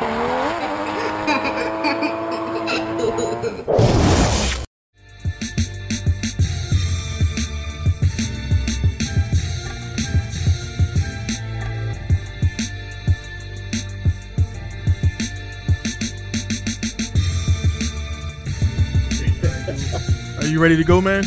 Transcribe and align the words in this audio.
Are 0.00 0.04
you 20.46 20.62
ready 20.62 20.76
to 20.76 20.84
go, 20.84 21.00
man? 21.00 21.24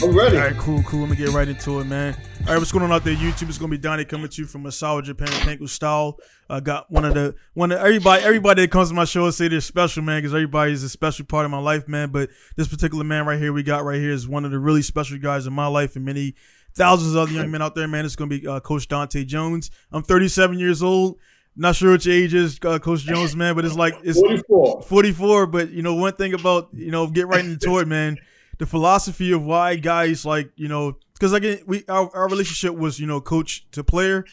I'm 0.00 0.16
ready. 0.16 0.36
All 0.36 0.44
right, 0.44 0.56
cool, 0.56 0.84
cool. 0.84 1.00
Let 1.00 1.10
me 1.10 1.16
get 1.16 1.30
right 1.30 1.48
into 1.48 1.80
it, 1.80 1.86
man. 1.86 2.16
All 2.42 2.48
right, 2.48 2.58
what's 2.58 2.72
going 2.72 2.84
on 2.84 2.90
out 2.90 3.04
there, 3.04 3.14
YouTube? 3.14 3.48
It's 3.48 3.56
gonna 3.56 3.70
be 3.70 3.78
Donnie 3.78 4.04
coming 4.04 4.28
to 4.28 4.42
you 4.42 4.48
from 4.48 4.64
Misawa 4.64 5.04
Japan, 5.04 5.28
Pinku 5.28 5.68
style. 5.68 6.18
I 6.50 6.58
got 6.58 6.90
one 6.90 7.04
of 7.04 7.14
the 7.14 7.36
one 7.54 7.70
of 7.70 7.78
everybody 7.78 8.24
everybody 8.24 8.62
that 8.62 8.72
comes 8.72 8.88
to 8.88 8.94
my 8.94 9.04
show 9.04 9.30
say 9.30 9.46
they're 9.46 9.60
special, 9.60 10.02
man, 10.02 10.18
because 10.18 10.34
everybody 10.34 10.72
is 10.72 10.82
a 10.82 10.88
special 10.88 11.24
part 11.24 11.44
of 11.44 11.52
my 11.52 11.60
life, 11.60 11.86
man. 11.86 12.10
But 12.10 12.30
this 12.56 12.66
particular 12.66 13.04
man 13.04 13.26
right 13.26 13.38
here, 13.38 13.52
we 13.52 13.62
got 13.62 13.84
right 13.84 14.00
here, 14.00 14.10
is 14.10 14.26
one 14.26 14.44
of 14.44 14.50
the 14.50 14.58
really 14.58 14.82
special 14.82 15.18
guys 15.18 15.46
in 15.46 15.52
my 15.52 15.68
life 15.68 15.94
and 15.94 16.04
many 16.04 16.34
thousands 16.74 17.14
of 17.14 17.22
other 17.22 17.32
young 17.32 17.52
men 17.52 17.62
out 17.62 17.76
there, 17.76 17.86
man. 17.86 18.04
It's 18.04 18.16
gonna 18.16 18.28
be 18.28 18.44
uh, 18.44 18.58
Coach 18.58 18.88
Dante 18.88 19.24
Jones. 19.24 19.70
I'm 19.92 20.02
37 20.02 20.58
years 20.58 20.82
old. 20.82 21.18
Not 21.54 21.76
sure 21.76 21.92
what 21.92 22.04
your 22.04 22.14
age 22.16 22.34
is, 22.34 22.58
uh, 22.64 22.80
Coach 22.80 23.02
Jones, 23.02 23.36
man, 23.36 23.54
but 23.54 23.64
it's 23.64 23.76
like 23.76 23.94
it's 24.02 24.18
44. 24.18 24.82
44. 24.82 25.46
But 25.46 25.70
you 25.70 25.82
know, 25.82 25.94
one 25.94 26.14
thing 26.14 26.34
about 26.34 26.70
you 26.72 26.90
know, 26.90 27.06
get 27.06 27.28
right 27.28 27.44
into 27.44 27.78
it, 27.78 27.86
man. 27.86 28.18
The 28.58 28.66
philosophy 28.66 29.30
of 29.30 29.44
why 29.44 29.76
guys 29.76 30.26
like 30.26 30.50
you 30.56 30.66
know, 30.68 30.96
because 31.22 31.32
again, 31.34 31.60
we 31.66 31.84
our, 31.88 32.10
our 32.16 32.28
relationship 32.28 32.74
was 32.76 32.98
you 32.98 33.06
know, 33.06 33.20
coach 33.20 33.64
to 33.70 33.84
player. 33.84 34.24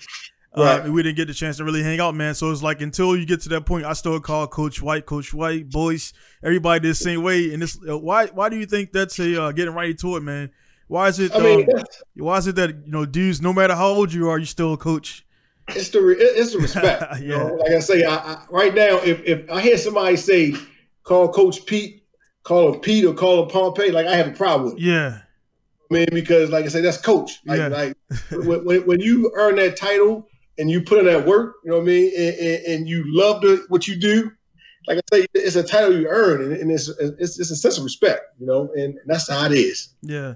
Uh, 0.57 0.63
Right. 0.63 0.81
and 0.85 0.93
we 0.95 1.03
didn't 1.03 1.15
get 1.17 1.27
the 1.27 1.34
chance 1.35 1.57
to 1.57 1.63
really 1.63 1.84
hang 1.84 1.99
out, 1.99 2.15
man. 2.15 2.34
So 2.34 2.49
it's 2.49 2.63
like 2.63 2.81
until 2.81 3.15
you 3.15 3.27
get 3.27 3.41
to 3.41 3.49
that 3.49 3.67
point, 3.67 3.85
I 3.85 3.93
still 3.93 4.20
call 4.20 4.48
Coach 4.48 4.81
White, 4.81 5.05
Coach 5.05 5.31
White, 5.31 5.70
boys, 5.70 6.12
everybody 6.43 6.87
the 6.87 6.95
same 6.95 7.21
way. 7.21 7.54
And 7.54 7.62
this, 7.62 7.77
uh, 7.87 7.95
why, 7.99 8.26
why 8.34 8.49
do 8.49 8.57
you 8.57 8.65
think 8.65 8.91
that's 8.91 9.20
a 9.20 9.40
uh, 9.40 9.51
getting 9.51 9.76
right 9.76 9.91
into 9.91 10.17
it, 10.17 10.21
man? 10.21 10.49
Why 10.87 11.07
is 11.10 11.20
it? 11.20 11.35
I 11.35 11.40
mean, 11.40 11.70
um, 11.77 11.84
why 12.15 12.37
is 12.40 12.48
it 12.48 12.55
that 12.55 12.70
you 12.71 12.91
know, 12.91 13.05
dudes, 13.05 13.43
no 13.43 13.54
matter 13.54 13.76
how 13.76 13.90
old 13.90 14.12
you 14.12 14.27
are, 14.27 14.40
you 14.40 14.45
still 14.45 14.73
a 14.73 14.77
coach? 14.77 15.23
it's 15.67 15.90
the 15.90 16.01
re- 16.01 16.15
it's 16.17 16.54
the 16.54 16.57
respect. 16.60 17.04
you 17.21 17.29
Yeah. 17.34 17.37
know? 17.37 17.54
Like 17.54 17.73
I 17.73 17.79
say, 17.79 18.04
I, 18.04 18.15
I, 18.15 18.45
right 18.49 18.73
now, 18.73 18.98
if, 19.04 19.21
if 19.26 19.51
I 19.51 19.62
hear 19.62 19.77
somebody 19.77 20.15
say, 20.17 20.55
call 21.04 21.32
Coach 21.32 21.63
Pete, 21.67 22.01
call 22.41 22.73
him 22.73 22.79
Pete 22.79 23.05
or 23.05 23.13
call 23.13 23.43
him 23.43 23.49
Pompey, 23.49 23.91
like 23.91 24.07
I 24.07 24.15
have 24.15 24.29
a 24.29 24.32
problem 24.32 24.71
with 24.73 24.82
it. 24.82 24.85
Yeah, 24.85 25.20
I 25.90 25.93
mean, 25.93 26.07
because 26.12 26.49
like 26.49 26.65
I 26.65 26.68
say, 26.68 26.82
that's 26.82 26.98
coach. 26.98 27.40
Like, 27.45 27.57
Yeah. 27.57 27.68
like 27.68 27.98
when, 28.32 28.85
when, 28.85 28.99
you 28.99 29.32
earn 29.35 29.55
that 29.55 29.76
title 29.76 30.27
and 30.57 30.70
you 30.70 30.82
put 30.82 30.99
in 30.99 31.05
that 31.05 31.26
work, 31.26 31.55
you 31.63 31.71
know 31.71 31.77
what 31.77 31.84
I 31.84 31.85
mean, 31.85 32.12
and, 32.18 32.35
and, 32.35 32.65
and 32.65 32.90
you 32.90 33.04
love 33.07 33.41
the, 33.41 33.65
what 33.70 33.87
you 33.87 33.95
do, 33.95 34.32
like 34.87 34.98
I 34.98 35.17
say, 35.17 35.26
it's 35.34 35.55
a 35.55 35.63
title 35.63 35.98
you 35.98 36.07
earn, 36.07 36.41
and, 36.41 36.54
and 36.54 36.71
it's, 36.71 36.90
it's 36.90 37.40
it's 37.40 37.51
a 37.51 37.55
sense 37.55 37.77
of 37.77 37.84
respect, 37.84 38.23
you 38.40 38.48
know, 38.48 38.71
and 38.76 38.98
that's 39.05 39.29
how 39.29 39.45
it 39.45 39.51
is. 39.51 39.90
yeah, 40.01 40.35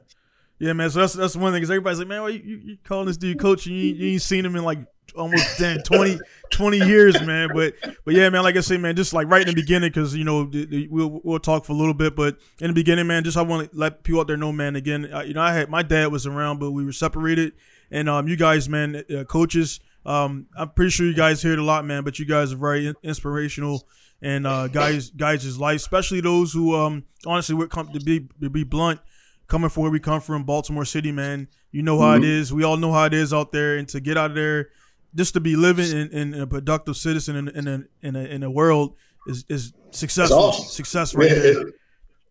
yeah, 0.60 0.74
man. 0.74 0.90
So 0.90 1.00
that's 1.00 1.14
that's 1.14 1.36
one 1.36 1.54
thing. 1.54 1.62
Cause 1.62 1.72
everybody's 1.72 2.00
like, 2.00 2.08
man, 2.08 2.22
why 2.22 2.30
you, 2.30 2.40
you, 2.40 2.58
you 2.58 2.78
calling 2.84 3.08
this 3.08 3.18
dude 3.18 3.40
coach? 3.40 3.66
And 3.66 3.76
you, 3.76 3.94
you 3.94 4.14
ain't 4.14 4.22
seen 4.22 4.46
him 4.46 4.56
in 4.56 4.64
like 4.64 4.80
almost 5.16 5.58
damn 5.58 5.82
20, 5.82 6.20
20 6.52 6.78
years, 6.78 7.22
man. 7.22 7.50
But 7.54 7.76
but 8.06 8.14
yeah, 8.14 8.30
man. 8.30 8.44
Like 8.44 8.58
I 8.58 8.62
say, 8.62 8.78
man, 8.78 8.96
just 8.96 9.14
like 9.14 9.30
right 9.30 9.42
in 9.42 9.48
the 9.48 9.54
beginning, 9.54 9.90
because 9.90 10.16
you 10.16 10.24
know 10.24 10.50
we'll 10.90 11.22
we'll 11.24 11.40
talk 11.40 11.66
for 11.66 11.74
a 11.74 11.76
little 11.76 11.94
bit, 11.94 12.16
but 12.16 12.38
in 12.60 12.68
the 12.68 12.74
beginning, 12.74 13.08
man, 13.08 13.24
just 13.24 13.38
I 13.38 13.42
want 13.42 13.72
to 13.72 13.78
let 13.78 14.04
people 14.04 14.22
out 14.22 14.28
there 14.28 14.38
know, 14.38 14.52
man. 14.52 14.76
Again, 14.76 15.12
uh, 15.14 15.22
you 15.22 15.34
know, 15.34 15.42
I 15.42 15.54
had 15.54 15.70
my 15.70 15.84
dad 15.84 16.12
was 16.12 16.26
around, 16.26 16.60
but 16.60 16.72
we 16.72 16.86
were 16.86 16.92
separated, 16.92 17.54
and 17.92 18.10
um, 18.10 18.28
you 18.28 18.36
guys, 18.36 18.70
man, 18.70 19.04
uh, 19.16 19.24
coaches. 19.24 19.80
Um, 20.06 20.48
I'm 20.58 20.70
pretty 20.70 20.92
sure 20.92 21.06
you 21.06 21.14
guys 21.14 21.42
hear 21.42 21.54
it 21.54 21.60
a 21.60 21.64
lot, 21.64 21.86
man. 21.86 22.04
But 22.04 22.20
you 22.20 22.26
guys 22.26 22.52
are 22.52 22.58
very 22.58 22.88
in- 22.88 22.96
inspirational 23.04 23.88
and 24.24 24.48
uh, 24.48 24.70
guys, 24.70 25.10
guys' 25.10 25.60
life, 25.60 25.76
especially 25.76 26.22
those 26.22 26.54
who, 26.54 26.74
um, 26.76 27.04
honestly, 27.26 27.56
we're 27.56 27.68
come 27.68 27.92
to 27.92 28.00
be 28.00 28.28
to 28.42 28.50
be 28.50 28.64
blunt, 28.64 29.02
coming 29.48 29.70
from 29.70 29.84
where 29.84 29.92
we 29.92 30.00
come 30.00 30.22
from, 30.22 30.46
Baltimore 30.46 30.86
City, 30.86 31.12
man. 31.12 31.50
You 31.72 31.84
know 31.84 32.00
how 32.00 32.14
it 32.14 32.24
is. 32.24 32.54
We 32.54 32.64
all 32.64 32.78
know 32.78 32.94
how 32.94 33.04
it 33.04 33.14
is 33.14 33.34
out 33.34 33.52
there, 33.52 33.76
and 33.76 33.88
to 33.90 34.00
get 34.00 34.18
out 34.18 34.32
of 34.32 34.36
there, 34.36 34.70
just 35.16 35.34
to 35.34 35.40
be 35.40 35.56
living 35.56 35.92
in, 35.92 36.12
in 36.12 36.34
a 36.42 36.48
productive 36.48 36.98
citizen 36.98 37.36
in 37.36 37.48
in 37.50 37.68
a, 37.68 37.84
in 38.02 38.16
a, 38.16 38.24
in 38.36 38.44
a 38.44 38.52
world 38.52 38.96
is 39.28 39.46
is 39.50 39.74
successful. 39.92 40.38
awesome. 40.38 40.66
Success 40.70 41.14
right 41.16 41.30
Yeah. 41.32 41.40
there. 41.40 41.64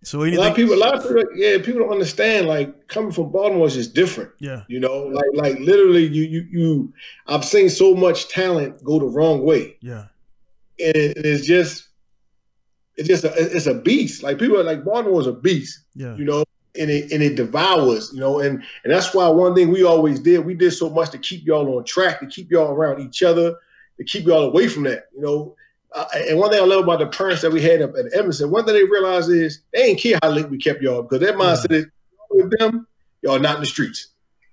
So 0.05 0.25
A 0.25 0.35
lot 0.35 0.51
of 0.51 0.57
people, 0.57 0.75
a 0.75 0.83
lot 0.87 0.95
of 0.97 1.03
people, 1.05 1.23
yeah, 1.37 1.59
people 1.59 1.79
don't 1.83 1.93
understand. 1.93 2.49
Like 2.49 2.89
coming 2.89 3.13
from 3.13 3.31
Baltimore 3.31 3.69
is 3.69 3.75
just 3.75 3.95
different. 3.95 4.31
yeah, 4.41 4.65
You 4.67 4.81
know, 4.81 5.05
like 5.05 5.31
like 5.35 5.59
literally, 5.61 6.07
you 6.09 6.25
you 6.25 6.41
you. 6.51 6.93
I've 7.29 7.45
seen 7.45 7.69
so 7.71 7.95
much 7.95 8.27
talent 8.29 8.83
go 8.83 8.99
the 8.99 9.07
wrong 9.07 9.45
way, 9.45 9.77
yeah, 9.81 10.07
and 10.81 10.97
it, 10.97 11.17
it's 11.19 11.47
just, 11.47 11.87
it's 12.97 13.07
just 13.07 13.23
a, 13.23 13.33
it's 13.57 13.67
a 13.67 13.75
beast. 13.75 14.25
Like 14.25 14.41
people 14.41 14.59
are 14.59 14.65
like 14.65 14.83
Baltimore 14.85 15.21
is 15.21 15.29
a 15.29 15.33
beast. 15.33 15.85
yeah, 15.95 16.17
You 16.17 16.25
know, 16.25 16.43
and 16.79 16.91
it 16.91 17.13
and 17.13 17.23
it 17.23 17.37
devours. 17.37 18.13
You 18.13 18.21
know, 18.21 18.41
and 18.41 18.63
and 18.85 18.93
that's 18.93 19.15
why 19.15 19.29
one 19.29 19.55
thing 19.55 19.71
we 19.71 19.85
always 19.85 20.21
did, 20.21 20.45
we 20.45 20.55
did 20.55 20.73
so 20.73 20.91
much 20.91 21.11
to 21.11 21.19
keep 21.19 21.45
y'all 21.45 21.77
on 21.77 21.85
track, 21.85 22.21
to 22.21 22.27
keep 22.27 22.51
y'all 22.51 22.73
around 22.73 23.01
each 23.01 23.23
other, 23.23 23.57
to 23.99 24.05
keep 24.05 24.27
y'all 24.27 24.45
away 24.45 24.69
from 24.69 24.85
that. 24.85 25.07
You 25.15 25.23
know. 25.23 25.57
Uh, 25.95 26.07
and 26.17 26.39
one 26.39 26.51
thing 26.51 26.59
I 26.59 26.65
love 26.65 26.85
about 26.85 27.01
the 27.01 27.07
parents 27.07 27.43
that 27.43 27.53
we 27.53 27.61
had 27.61 27.83
up 27.83 27.91
at 27.99 28.07
Edmondson, 28.15 28.51
one 28.51 28.65
thing 28.65 28.73
they 28.73 28.85
realized 28.85 29.31
is 29.31 29.61
they 29.75 29.83
ain't 29.83 30.01
care 30.01 30.19
how 30.23 30.31
late 30.31 30.49
we 30.49 30.57
kept 30.57 30.81
y'all 30.81 31.03
because 31.03 31.21
their 31.21 31.35
mindset 31.35 31.71
is 31.71 31.87
with 32.31 32.59
them, 32.59 32.87
y'all 33.21 33.39
not 33.39 33.57
in 33.57 33.61
the 33.61 33.67
streets. 33.67 34.09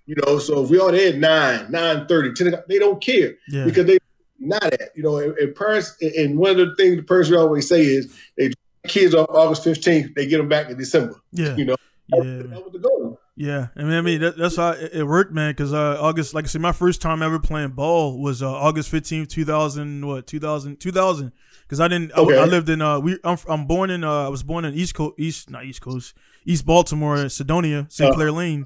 You 0.06 0.16
know, 0.26 0.40
so 0.40 0.64
if 0.64 0.70
we 0.70 0.80
all 0.80 0.92
there 0.92 1.14
at 1.14 1.20
9, 1.20 1.72
9 1.72 2.08
30, 2.08 2.34
10 2.34 2.48
o'clock, 2.48 2.66
they 2.68 2.80
don't 2.80 3.02
care 3.02 3.36
yeah, 3.48 3.64
because 3.64 3.86
they 3.86 4.00
not 4.40 4.64
at. 4.64 4.90
You 4.96 5.04
know, 5.04 5.18
and, 5.18 5.38
and 5.38 5.56
parents, 5.56 5.96
and 6.02 6.38
one 6.38 6.52
of 6.52 6.58
the 6.58 6.76
things 6.76 6.98
the 6.98 7.04
parents 7.04 7.30
we 7.30 7.38
always 7.38 7.70
say 7.70 7.84
is 7.84 8.14
they 8.36 8.48
drop 8.48 8.58
kids 8.88 9.14
off 9.14 9.30
August 9.30 9.64
15th, 9.64 10.16
they 10.16 10.26
get 10.26 10.38
them 10.38 10.50
back 10.50 10.70
in 10.70 10.78
December. 10.78 11.22
yeah, 11.32 11.56
You 11.56 11.66
know, 11.66 11.76
yeah. 12.14 12.22
that 12.22 12.64
was 12.64 12.72
the 12.74 12.80
goal. 12.80 13.20
Yeah, 13.36 13.68
I 13.76 13.84
mean, 13.84 13.94
I 13.94 14.02
mean 14.02 14.22
that, 14.22 14.38
that's 14.38 14.58
how 14.58 14.72
it, 14.72 14.92
it 14.94 15.04
worked, 15.06 15.32
man. 15.32 15.52
Because 15.52 15.74
uh, 15.74 15.98
August, 16.02 16.34
like 16.34 16.44
I 16.44 16.48
said, 16.48 16.62
my 16.62 16.74
first 16.74 17.02
time 17.02 17.22
ever 17.24 17.40
playing 17.40 17.70
ball 17.70 18.20
was 18.20 18.44
uh, 18.44 18.52
August 18.52 18.90
fifteenth, 18.90 19.30
two 19.30 19.46
thousand, 19.46 20.06
what 20.06 20.28
2000, 20.28 20.80
2000. 20.80 21.32
Because 21.62 21.80
I 21.80 21.88
didn't, 21.88 22.12
I, 22.14 22.22
Okay. 22.22 22.38
I 22.38 22.46
lived 22.46 22.68
in 22.68 22.82
uh, 22.82 23.00
we, 23.00 23.18
I'm, 23.24 23.38
I'm 23.48 23.66
born 23.66 23.92
in, 23.92 24.04
uh, 24.04 24.26
I 24.26 24.28
was 24.30 24.44
born 24.44 24.66
in 24.66 24.74
East 24.74 24.96
Coast, 24.96 25.14
East, 25.20 25.50
not 25.50 25.66
East 25.66 25.82
Coast, 25.82 26.16
East 26.46 26.66
Baltimore, 26.66 27.16
Cedonia, 27.16 27.90
St. 27.92 28.12
Uh, 28.12 28.16
Clair 28.16 28.32
Lane. 28.32 28.66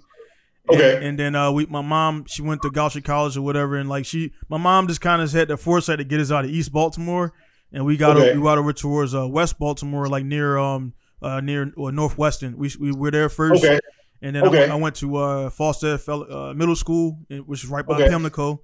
And, 0.70 0.80
okay. 0.80 1.06
and 1.06 1.20
then 1.20 1.36
uh, 1.36 1.52
we, 1.52 1.66
my 1.66 1.82
mom, 1.82 2.24
she 2.28 2.42
went 2.42 2.62
to 2.62 2.70
Goucher 2.70 3.03
College 3.03 3.36
or 3.36 3.42
whatever, 3.42 3.76
and 3.76 3.90
like 3.90 4.06
she, 4.06 4.32
my 4.48 4.58
mom 4.58 4.88
just 4.88 5.02
kind 5.02 5.22
of 5.22 5.30
had 5.34 5.50
the 5.50 5.58
foresight 5.58 5.98
to 5.98 6.06
get 6.06 6.22
us 6.22 6.32
out 6.32 6.46
of 6.46 6.52
East 6.52 6.72
Baltimore, 6.72 7.34
and 7.74 7.86
we 7.86 7.98
got 7.98 8.16
Okay. 8.16 8.38
we 8.38 8.42
got 8.42 8.58
over 8.58 8.72
towards 8.72 9.14
uh, 9.14 9.28
West 9.28 9.59
Baltimore, 9.59 10.08
like 10.08 10.24
near 10.24 10.58
um 10.58 10.94
uh 11.23 11.39
near 11.41 11.72
or 11.78 11.91
Northwestern. 11.91 12.57
We 12.57 12.69
we 12.79 12.91
were 12.91 13.11
there 13.11 13.29
first. 13.29 13.63
Okay. 13.63 13.79
And 14.22 14.35
then 14.35 14.44
I, 14.44 14.47
Okay. 14.47 14.59
went, 14.59 14.72
I 14.72 14.75
went 14.75 14.95
to 14.97 15.16
uh, 15.17 15.50
Fel- 15.50 16.31
uh, 16.31 16.53
Middle 16.53 16.75
School, 16.78 17.19
which 17.45 17.63
is 17.63 17.69
right 17.69 17.85
by 17.85 17.95
Okay. 17.95 18.07
Pimlico. 18.09 18.61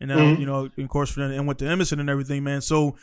And 0.00 0.10
then, 0.10 0.18
Mhm. 0.18 0.38
you 0.40 0.46
know, 0.46 0.68
of 0.76 0.88
course, 0.88 1.14
then 1.14 1.30
and 1.32 1.44
went 1.46 1.58
to 1.60 1.66
Edmondson 1.66 1.98
and 2.00 2.08
everything, 2.08 2.44
man. 2.44 2.60
So 2.60 2.96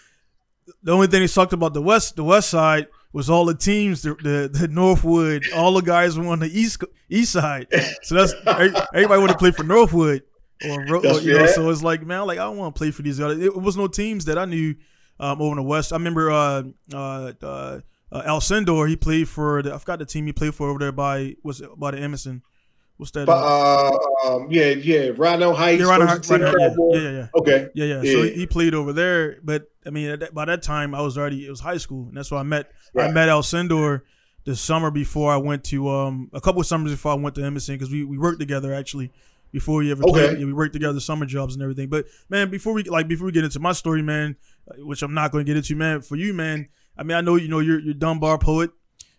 the 0.83 0.91
only 0.93 1.07
thing 1.07 1.21
they 1.21 1.27
talked 1.27 1.51
about 1.53 1.73
the 1.73 1.81
west, 1.81 2.15
the 2.15 2.23
west 2.23 2.49
side, 2.49 2.87
was 3.11 3.29
all 3.29 3.43
the 3.45 3.53
teams, 3.55 4.01
the 4.03 4.13
the, 4.15 4.49
the 4.51 4.67
Northwood, 4.69 5.43
all 5.55 5.73
the 5.73 5.81
guys 5.81 6.17
were 6.17 6.27
on 6.27 6.39
the 6.39 6.47
east 6.59 6.83
east 7.09 7.31
side. 7.33 7.67
So 8.03 8.15
that's 8.15 8.33
every- 8.45 8.73
everybody 8.93 9.21
would 9.21 9.29
have 9.31 9.39
played 9.39 9.55
for 9.55 9.63
Northwood, 9.63 10.23
or, 10.65 10.81
or 10.95 11.19
you 11.21 11.33
know. 11.37 11.47
So 11.47 11.69
it's 11.69 11.83
like, 11.83 12.05
man, 12.05 12.27
like 12.27 12.37
I 12.39 12.43
don't 12.43 12.57
want 12.57 12.75
to 12.75 12.79
play 12.79 12.91
for 12.91 13.01
these 13.01 13.19
guys. 13.19 13.37
It, 13.39 13.55
was 13.61 13.75
no 13.75 13.87
teams 13.87 14.25
that 14.25 14.37
I 14.37 14.45
knew 14.45 14.75
um, 15.19 15.41
over 15.41 15.51
in 15.51 15.57
the 15.57 15.63
west. 15.63 15.91
I 15.91 15.95
remember 15.97 16.31
uh, 16.31 16.63
uh, 16.93 17.31
uh, 17.41 17.79
uh, 18.11 18.23
Al 18.25 18.41
Sendor, 18.41 18.87
he 18.87 18.95
played 18.95 19.27
for 19.29 19.61
the, 19.61 19.73
I 19.73 19.77
forgot 19.77 19.99
the 19.99 20.05
team 20.05 20.25
he 20.25 20.33
played 20.33 20.55
for 20.55 20.69
over 20.69 20.79
there 20.79 20.91
by 20.91 21.35
was 21.43 21.61
it 21.61 21.69
by 21.77 21.91
the 21.91 21.97
Edmondson. 21.97 22.41
What's 22.97 23.11
that? 23.11 23.27
But, 23.27 23.37
uh, 23.37 24.35
um, 24.35 24.47
yeah, 24.51 24.71
yeah, 24.71 25.11
Rognel 25.11 25.55
Heights. 25.55 25.81
yeah, 25.81 25.87
right, 25.87 26.01
right, 26.01 26.17
First 26.17 26.29
Team 26.29 26.41
right, 26.41 26.53
yeah, 26.59 26.75
yeah, 26.91 26.99
yeah, 26.99 27.11
yeah. 27.11 27.27
Okay. 27.33 27.69
Yeah, 27.73 27.85
yeah. 27.85 28.01
So 28.01 28.23
Yeah. 28.23 28.31
he 28.33 28.45
played 28.45 28.73
over 28.73 28.91
there, 28.91 29.37
but 29.41 29.71
I 29.85 29.89
mean, 29.89 30.09
at 30.09 30.19
that, 30.19 30.33
by 30.33 30.43
that 30.45 30.61
time, 30.63 30.93
I 30.93 31.01
was 31.01 31.17
already 31.17 31.45
it 31.45 31.49
was 31.49 31.61
high 31.61 31.77
school, 31.77 32.07
and 32.09 32.17
that's 32.17 32.29
why 32.29 32.39
I 32.39 32.43
met 32.43 32.71
I 32.97 33.09
met 33.09 33.29
Al 33.29 33.41
Sendor 33.43 34.03
the 34.43 34.55
summer 34.55 34.91
before 34.91 35.31
I 35.31 35.37
went 35.37 35.63
to 35.65 35.87
um 35.89 36.29
a 36.33 36.41
couple 36.41 36.59
of 36.59 36.67
summers 36.67 36.91
before 36.91 37.11
I 37.13 37.15
went 37.15 37.35
to 37.35 37.43
Edmondson 37.43 37.75
because 37.75 37.89
we, 37.91 38.03
we 38.03 38.17
worked 38.17 38.39
together 38.41 38.73
actually 38.73 39.11
before 39.53 39.77
we 39.77 39.91
ever 39.91 40.03
Okay. 40.03 40.11
played. 40.11 40.39
Yeah, 40.39 40.45
we 40.45 40.53
worked 40.53 40.73
together 40.73 40.99
summer 40.99 41.25
jobs 41.25 41.53
and 41.53 41.61
everything. 41.63 41.87
But 41.87 42.05
man, 42.29 42.49
before 42.49 42.73
we 42.73 42.83
like 42.83 43.07
before 43.07 43.27
we 43.27 43.31
get 43.31 43.45
into 43.45 43.59
my 43.61 43.71
story, 43.71 44.01
man, 44.01 44.35
uh, 44.69 44.85
which 44.85 45.03
I'm 45.03 45.13
not 45.13 45.31
going 45.31 45.45
to 45.45 45.49
get 45.49 45.55
into, 45.55 45.75
man, 45.77 46.01
for 46.01 46.17
you, 46.17 46.33
man. 46.33 46.67
I 46.99 47.03
mean, 47.03 47.15
I 47.15 47.21
know 47.21 47.35
you 47.35 47.47
know 47.47 47.59
you're 47.59 47.79
you're 47.79 47.93
Dunbar 47.93 48.37
poet 48.37 48.71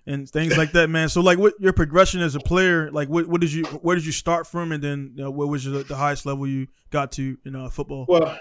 and 0.06 0.28
things 0.28 0.56
like 0.58 0.72
that, 0.72 0.90
man. 0.90 1.08
So 1.08 1.22
like, 1.22 1.38
what 1.38 1.54
your 1.58 1.72
progression 1.72 2.20
as 2.20 2.34
a 2.34 2.40
player? 2.40 2.90
Like, 2.90 3.08
what 3.08 3.26
what 3.26 3.40
did 3.40 3.52
you 3.52 3.64
where 3.64 3.96
did 3.96 4.04
you 4.04 4.12
start 4.12 4.46
from, 4.46 4.70
and 4.70 4.84
then 4.84 5.12
you 5.14 5.24
know, 5.24 5.30
what 5.30 5.48
was 5.48 5.64
your, 5.64 5.82
the 5.82 5.96
highest 5.96 6.26
level 6.26 6.46
you 6.46 6.66
got 6.90 7.10
to 7.12 7.38
in 7.46 7.56
uh, 7.56 7.70
football? 7.70 8.04
Well, 8.06 8.38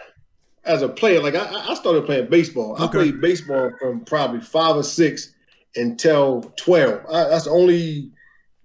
as 0.65 0.81
a 0.81 0.89
player, 0.89 1.21
like 1.21 1.35
I, 1.35 1.69
I 1.69 1.73
started 1.75 2.05
playing 2.05 2.29
baseball. 2.29 2.73
Okay. 2.73 2.83
I 2.83 2.87
played 2.87 3.21
baseball 3.21 3.71
from 3.79 4.01
probably 4.01 4.41
five 4.41 4.75
or 4.75 4.83
six 4.83 5.33
until 5.77 6.41
twelve. 6.57 7.01
I, 7.09 7.29
that's 7.29 7.45
the 7.45 7.51
only 7.51 8.11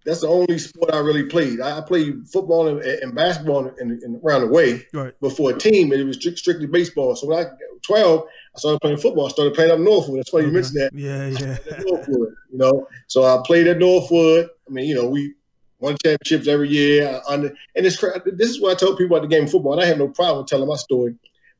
that's 0.04 0.20
the 0.20 0.28
only 0.28 0.58
sport 0.58 0.92
I 0.92 0.98
really 0.98 1.24
played. 1.24 1.60
I, 1.60 1.80
played 1.80 2.28
football 2.28 2.68
and, 2.68 2.80
and 2.82 3.14
basketball 3.14 3.66
and, 3.66 4.02
and, 4.02 4.20
around 4.22 4.42
the 4.42 4.48
way. 4.48 4.86
Right. 4.92 5.14
But 5.20 5.30
for 5.30 5.50
a 5.50 5.58
team, 5.58 5.92
it 5.92 6.04
was 6.04 6.16
strict, 6.16 6.38
strictly 6.38 6.66
baseball. 6.66 7.16
So 7.16 7.28
when 7.28 7.38
I 7.38 7.50
twelve, 7.82 8.26
I 8.54 8.58
started 8.58 8.80
playing 8.80 8.98
football. 8.98 9.26
I 9.26 9.30
started 9.30 9.54
playing 9.54 9.70
up 9.70 9.78
Northwood. 9.78 10.18
That's 10.18 10.30
funny 10.30 10.46
you 10.46 10.52
mentioned 10.52 10.80
that. 10.80 10.90
Yeah, 10.92 11.28
yeah. 11.28 11.56
Northwood, 11.84 12.34
you 12.50 12.58
know. 12.58 12.86
So 13.06 13.24
I 13.24 13.42
played 13.44 13.66
at 13.66 13.78
Northwood. 13.78 14.50
I 14.68 14.70
mean, 14.70 14.86
you 14.86 14.94
know, 14.94 15.06
we 15.06 15.34
won 15.78 15.96
championships 16.04 16.48
every 16.48 16.68
year. 16.68 17.20
Under, 17.28 17.54
and 17.74 17.86
this 17.86 17.98
this 18.26 18.50
is 18.50 18.60
what 18.60 18.72
I 18.72 18.74
told 18.74 18.98
people 18.98 19.16
about 19.16 19.28
the 19.28 19.34
game 19.34 19.44
of 19.44 19.50
football. 19.50 19.72
And 19.72 19.82
I 19.82 19.86
have 19.86 19.98
no 19.98 20.08
problem 20.08 20.46
telling 20.46 20.68
my 20.68 20.76
story. 20.76 21.14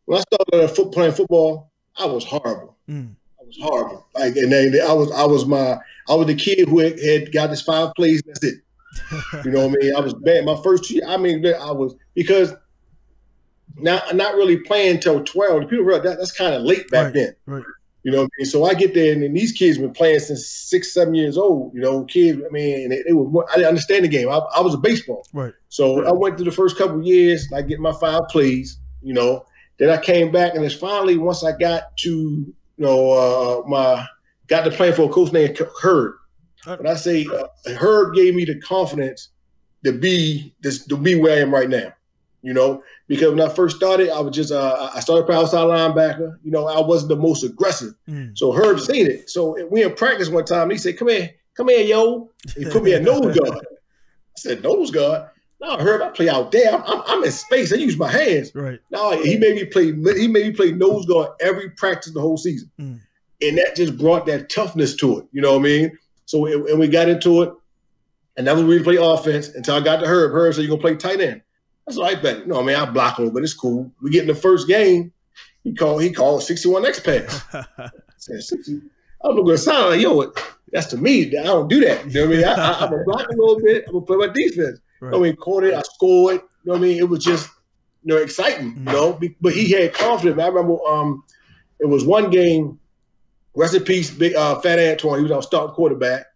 When 0.05 0.19
I 0.19 0.23
started 0.23 0.93
playing 0.93 1.12
football, 1.12 1.70
I 1.96 2.05
was 2.05 2.25
horrible. 2.25 2.76
Mm. 2.88 3.14
Was 3.59 3.69
horrible. 3.69 4.06
Like, 4.15 4.37
and 4.37 4.53
then 4.53 4.75
I 4.87 4.93
was 4.93 5.11
I 5.12 5.25
was 5.25 5.47
my 5.47 5.79
I 6.09 6.15
was 6.15 6.27
the 6.27 6.35
kid 6.35 6.69
who 6.69 6.81
had, 6.81 7.01
had 7.01 7.33
got 7.33 7.51
this 7.51 7.62
five 7.62 7.93
plays. 7.95 8.23
That's 8.27 8.45
it. 8.45 8.61
you 9.45 9.51
know 9.51 9.67
what 9.67 9.79
I 9.79 9.85
mean? 9.85 9.97
I 9.97 10.01
was 10.01 10.15
bad. 10.15 10.45
My 10.45 10.61
first 10.62 10.91
year, 10.91 11.03
I 11.06 11.17
mean, 11.17 11.45
I 11.47 11.73
was 11.73 11.95
because 12.15 12.55
not 13.77 14.15
not 14.15 14.35
really 14.35 14.59
playing 14.59 14.97
until 14.97 15.25
twelve. 15.25 15.69
People 15.69 15.85
realize 15.85 16.05
that 16.05 16.19
that's 16.19 16.33
kind 16.33 16.55
of 16.55 16.62
late 16.62 16.89
back 16.91 17.06
right, 17.06 17.15
then. 17.15 17.37
Right. 17.47 17.65
You 18.05 18.12
know, 18.12 18.23
what 18.23 18.31
I 18.37 18.39
mean? 18.39 18.47
so 18.47 18.65
I 18.65 18.75
get 18.75 18.93
there, 18.93 19.12
and, 19.15 19.23
and 19.23 19.35
these 19.35 19.53
kids 19.53 19.79
been 19.79 19.93
playing 19.93 20.19
since 20.21 20.47
six, 20.47 20.93
seven 20.93 21.15
years 21.15 21.39
old. 21.39 21.75
You 21.75 21.81
know, 21.81 22.05
kids. 22.05 22.41
I 22.47 22.53
mean, 22.53 22.91
they, 22.91 23.03
they 23.03 23.12
were. 23.15 23.51
I 23.51 23.56
didn't 23.56 23.69
understand 23.69 24.05
the 24.05 24.09
game. 24.09 24.29
I, 24.29 24.39
I 24.55 24.61
was 24.61 24.75
a 24.75 24.79
baseball. 24.79 25.27
Right. 25.33 25.55
So 25.71 26.05
I 26.05 26.12
went 26.12 26.37
through 26.37 26.45
the 26.45 26.53
first 26.53 26.77
couple 26.77 27.03
years. 27.03 27.51
I 27.53 27.62
get 27.62 27.81
my 27.81 27.93
five 27.93 28.23
plays. 28.29 28.79
You 29.03 29.15
know, 29.15 29.47
then 29.79 29.91
I 29.91 29.97
came 29.97 30.31
back, 30.31 30.55
and 30.55 30.65
it's 30.65 30.75
finally 30.75 31.17
once 31.17 31.43
I 31.43 31.56
got 31.56 31.97
to 31.99 32.55
you 32.76 32.85
know 32.85 33.11
uh, 33.65 33.69
my 33.69 34.06
got 34.47 34.65
to 34.65 34.71
play 34.71 34.93
for 34.93 35.09
a 35.09 35.12
coach 35.12 35.32
named 35.32 35.59
Herb. 35.82 36.15
But 36.65 36.87
I 36.87 36.94
say 36.94 37.26
uh, 37.26 37.47
Herb 37.79 38.15
gave 38.15 38.35
me 38.35 38.44
the 38.44 38.59
confidence 38.61 39.31
to 39.85 39.93
be 39.93 40.55
this 40.62 40.87
to 40.87 40.97
be 40.97 41.15
where 41.15 41.37
I 41.37 41.41
am 41.41 41.53
right 41.53 41.69
now. 41.69 41.93
You 42.43 42.53
know, 42.53 42.82
because 43.09 43.31
when 43.31 43.41
I 43.41 43.49
first 43.49 43.76
started, 43.76 44.11
I 44.11 44.21
was 44.21 44.35
just 44.35 44.53
uh, 44.53 44.91
I 44.94 45.00
started 45.00 45.25
playing 45.25 45.43
outside 45.43 45.65
linebacker. 45.65 46.38
You 46.43 46.50
know, 46.50 46.67
I 46.67 46.81
wasn't 46.81 47.09
the 47.09 47.17
most 47.17 47.43
aggressive. 47.43 47.94
Mm. 48.09 48.37
So 48.37 48.53
Herb 48.53 48.81
seen 48.81 49.06
it. 49.06 49.31
So 49.31 49.56
we 49.70 49.82
in 49.82 49.94
practice 49.94 50.29
one 50.29 50.44
time. 50.44 50.69
He 50.70 50.77
said, 50.77 50.99
"Come 50.99 51.09
here, 51.09 51.31
come 51.55 51.69
here, 51.69 51.81
yo." 51.81 52.31
He 52.56 52.67
put 52.67 52.82
me 52.82 52.93
a 52.93 53.00
nose 53.00 53.37
guard. 53.37 53.59
I 53.65 54.37
said, 54.37 54.62
"Nose 54.62 54.91
guard." 54.91 55.31
No, 55.64 55.78
Herb, 55.78 56.02
I 56.02 56.11
play 56.11 56.28
out 56.28 56.52
there. 56.52 56.75
I'm, 56.75 57.02
I'm 57.06 57.25
in 57.25 57.32
space. 57.32 57.72
I 57.72 57.76
use 57.76 57.96
my 57.96 58.11
hands. 58.11 58.55
Right. 58.55 58.78
No, 58.90 59.12
he 59.22 59.38
made 59.38 59.55
me 59.55 59.64
play. 59.64 59.87
He 59.87 60.28
made 60.28 60.46
me 60.46 60.52
play 60.52 60.72
nose 60.72 61.06
guard 61.06 61.31
every 61.40 61.70
practice 61.70 62.12
the 62.12 62.20
whole 62.20 62.37
season, 62.37 62.70
mm. 62.78 63.00
and 63.40 63.58
that 63.58 63.75
just 63.75 63.96
brought 63.96 64.26
that 64.26 64.50
toughness 64.50 64.94
to 64.96 65.20
it. 65.20 65.26
You 65.32 65.40
know 65.40 65.52
what 65.52 65.61
I 65.61 65.62
mean? 65.62 65.99
So 66.26 66.44
and 66.46 66.78
we 66.78 66.87
got 66.87 67.08
into 67.08 67.43
it, 67.43 67.52
and 68.37 68.44
never 68.44 68.62
really 68.62 68.84
play 68.84 68.96
offense 68.96 69.49
until 69.49 69.76
I 69.76 69.81
got 69.81 70.00
to 70.00 70.06
Herb. 70.06 70.32
Herb 70.32 70.52
said, 70.52 70.64
"You're 70.64 70.76
gonna 70.76 70.82
play 70.82 70.96
tight 70.96 71.22
end?" 71.22 71.40
That's 71.87 71.96
all 71.96 72.05
right, 72.05 72.22
bet. 72.22 72.40
You 72.40 72.46
know, 72.46 72.60
I 72.60 72.62
mean, 72.62 72.76
I 72.76 72.84
block 72.84 73.19
him, 73.19 73.31
but 73.31 73.43
it's 73.43 73.55
cool. 73.55 73.90
We 74.02 74.10
get 74.10 74.22
in 74.22 74.28
the 74.28 74.34
first 74.34 74.69
game. 74.69 75.12
He 75.62 75.72
called. 75.75 76.02
He 76.02 76.12
called 76.12 76.43
61 76.43 76.84
X 76.84 77.00
pass. 77.00 77.43
I 77.55 77.90
said 78.19 78.43
60. 78.43 78.82
I 79.22 79.28
don't 79.28 79.37
know 79.37 79.43
what 79.43 79.55
it 79.55 79.58
sound 79.58 79.93
like. 79.93 80.00
Yo, 80.02 80.31
that's 80.72 80.88
to 80.88 80.99
me. 80.99 81.28
I 81.38 81.44
don't 81.44 81.69
do 81.69 81.81
that. 81.87 82.06
You 82.12 82.20
know 82.20 82.26
what 82.26 82.34
I 82.34 82.37
mean? 82.37 82.44
I, 82.44 82.52
I, 82.52 82.84
am 82.84 82.90
gonna 82.90 83.05
block 83.05 83.28
a 83.28 83.32
little 83.32 83.60
bit. 83.60 83.84
I'm 83.87 83.94
gonna 83.94 84.05
play 84.05 84.17
my 84.19 84.28
defense. 84.28 84.81
Right. 85.05 85.15
I 85.15 85.19
mean, 85.19 85.37
caught 85.37 85.65
it. 85.65 85.75
I 85.75 85.83
scored. 85.83 86.37
You 86.37 86.41
know 86.65 86.73
what 86.73 86.77
I 86.79 86.81
mean? 86.81 86.99
It 86.99 87.09
was 87.09 87.23
just 87.23 87.51
you 88.05 88.15
know 88.15 88.21
exciting. 88.21 88.75
Mm-hmm. 88.75 88.89
You 88.89 88.95
know, 88.95 89.21
but 89.41 89.53
he 89.53 89.71
had 89.71 89.93
confidence. 89.93 90.41
I 90.41 90.49
remember 90.49 90.79
um, 90.87 91.25
it 91.79 91.87
was 91.87 92.05
one 92.05 92.31
game. 92.31 92.79
Rest 93.56 93.75
in 93.75 93.85
peace, 93.85 94.11
big 94.11 94.35
uh, 94.35 94.61
Fat 94.61 94.81
Antoine. 94.81 95.19
He 95.19 95.23
was 95.23 95.31
our 95.31 95.43
starting 95.43 95.75
quarterback. 95.75 96.27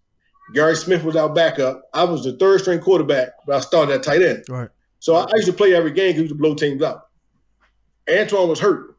Gary 0.55 0.77
Smith 0.77 1.03
was 1.03 1.17
our 1.17 1.29
backup. 1.29 1.83
I 1.93 2.05
was 2.05 2.25
the 2.25 2.33
third 2.35 2.61
string 2.61 2.79
quarterback, 2.79 3.31
but 3.45 3.57
I 3.57 3.61
started 3.61 3.95
at 3.95 4.03
tight 4.03 4.23
end. 4.23 4.45
Right. 4.49 4.69
So 5.01 5.17
I, 5.17 5.27
used 5.35 5.47
to 5.47 5.53
play 5.53 5.75
every 5.75 5.91
game 5.91 6.11
because 6.11 6.19
we 6.19 6.23
used 6.23 6.35
to 6.35 6.39
blow 6.39 6.55
teams 6.55 6.83
out. 6.83 7.09
Antoine 8.09 8.49
was 8.49 8.61
hurt. 8.61 8.97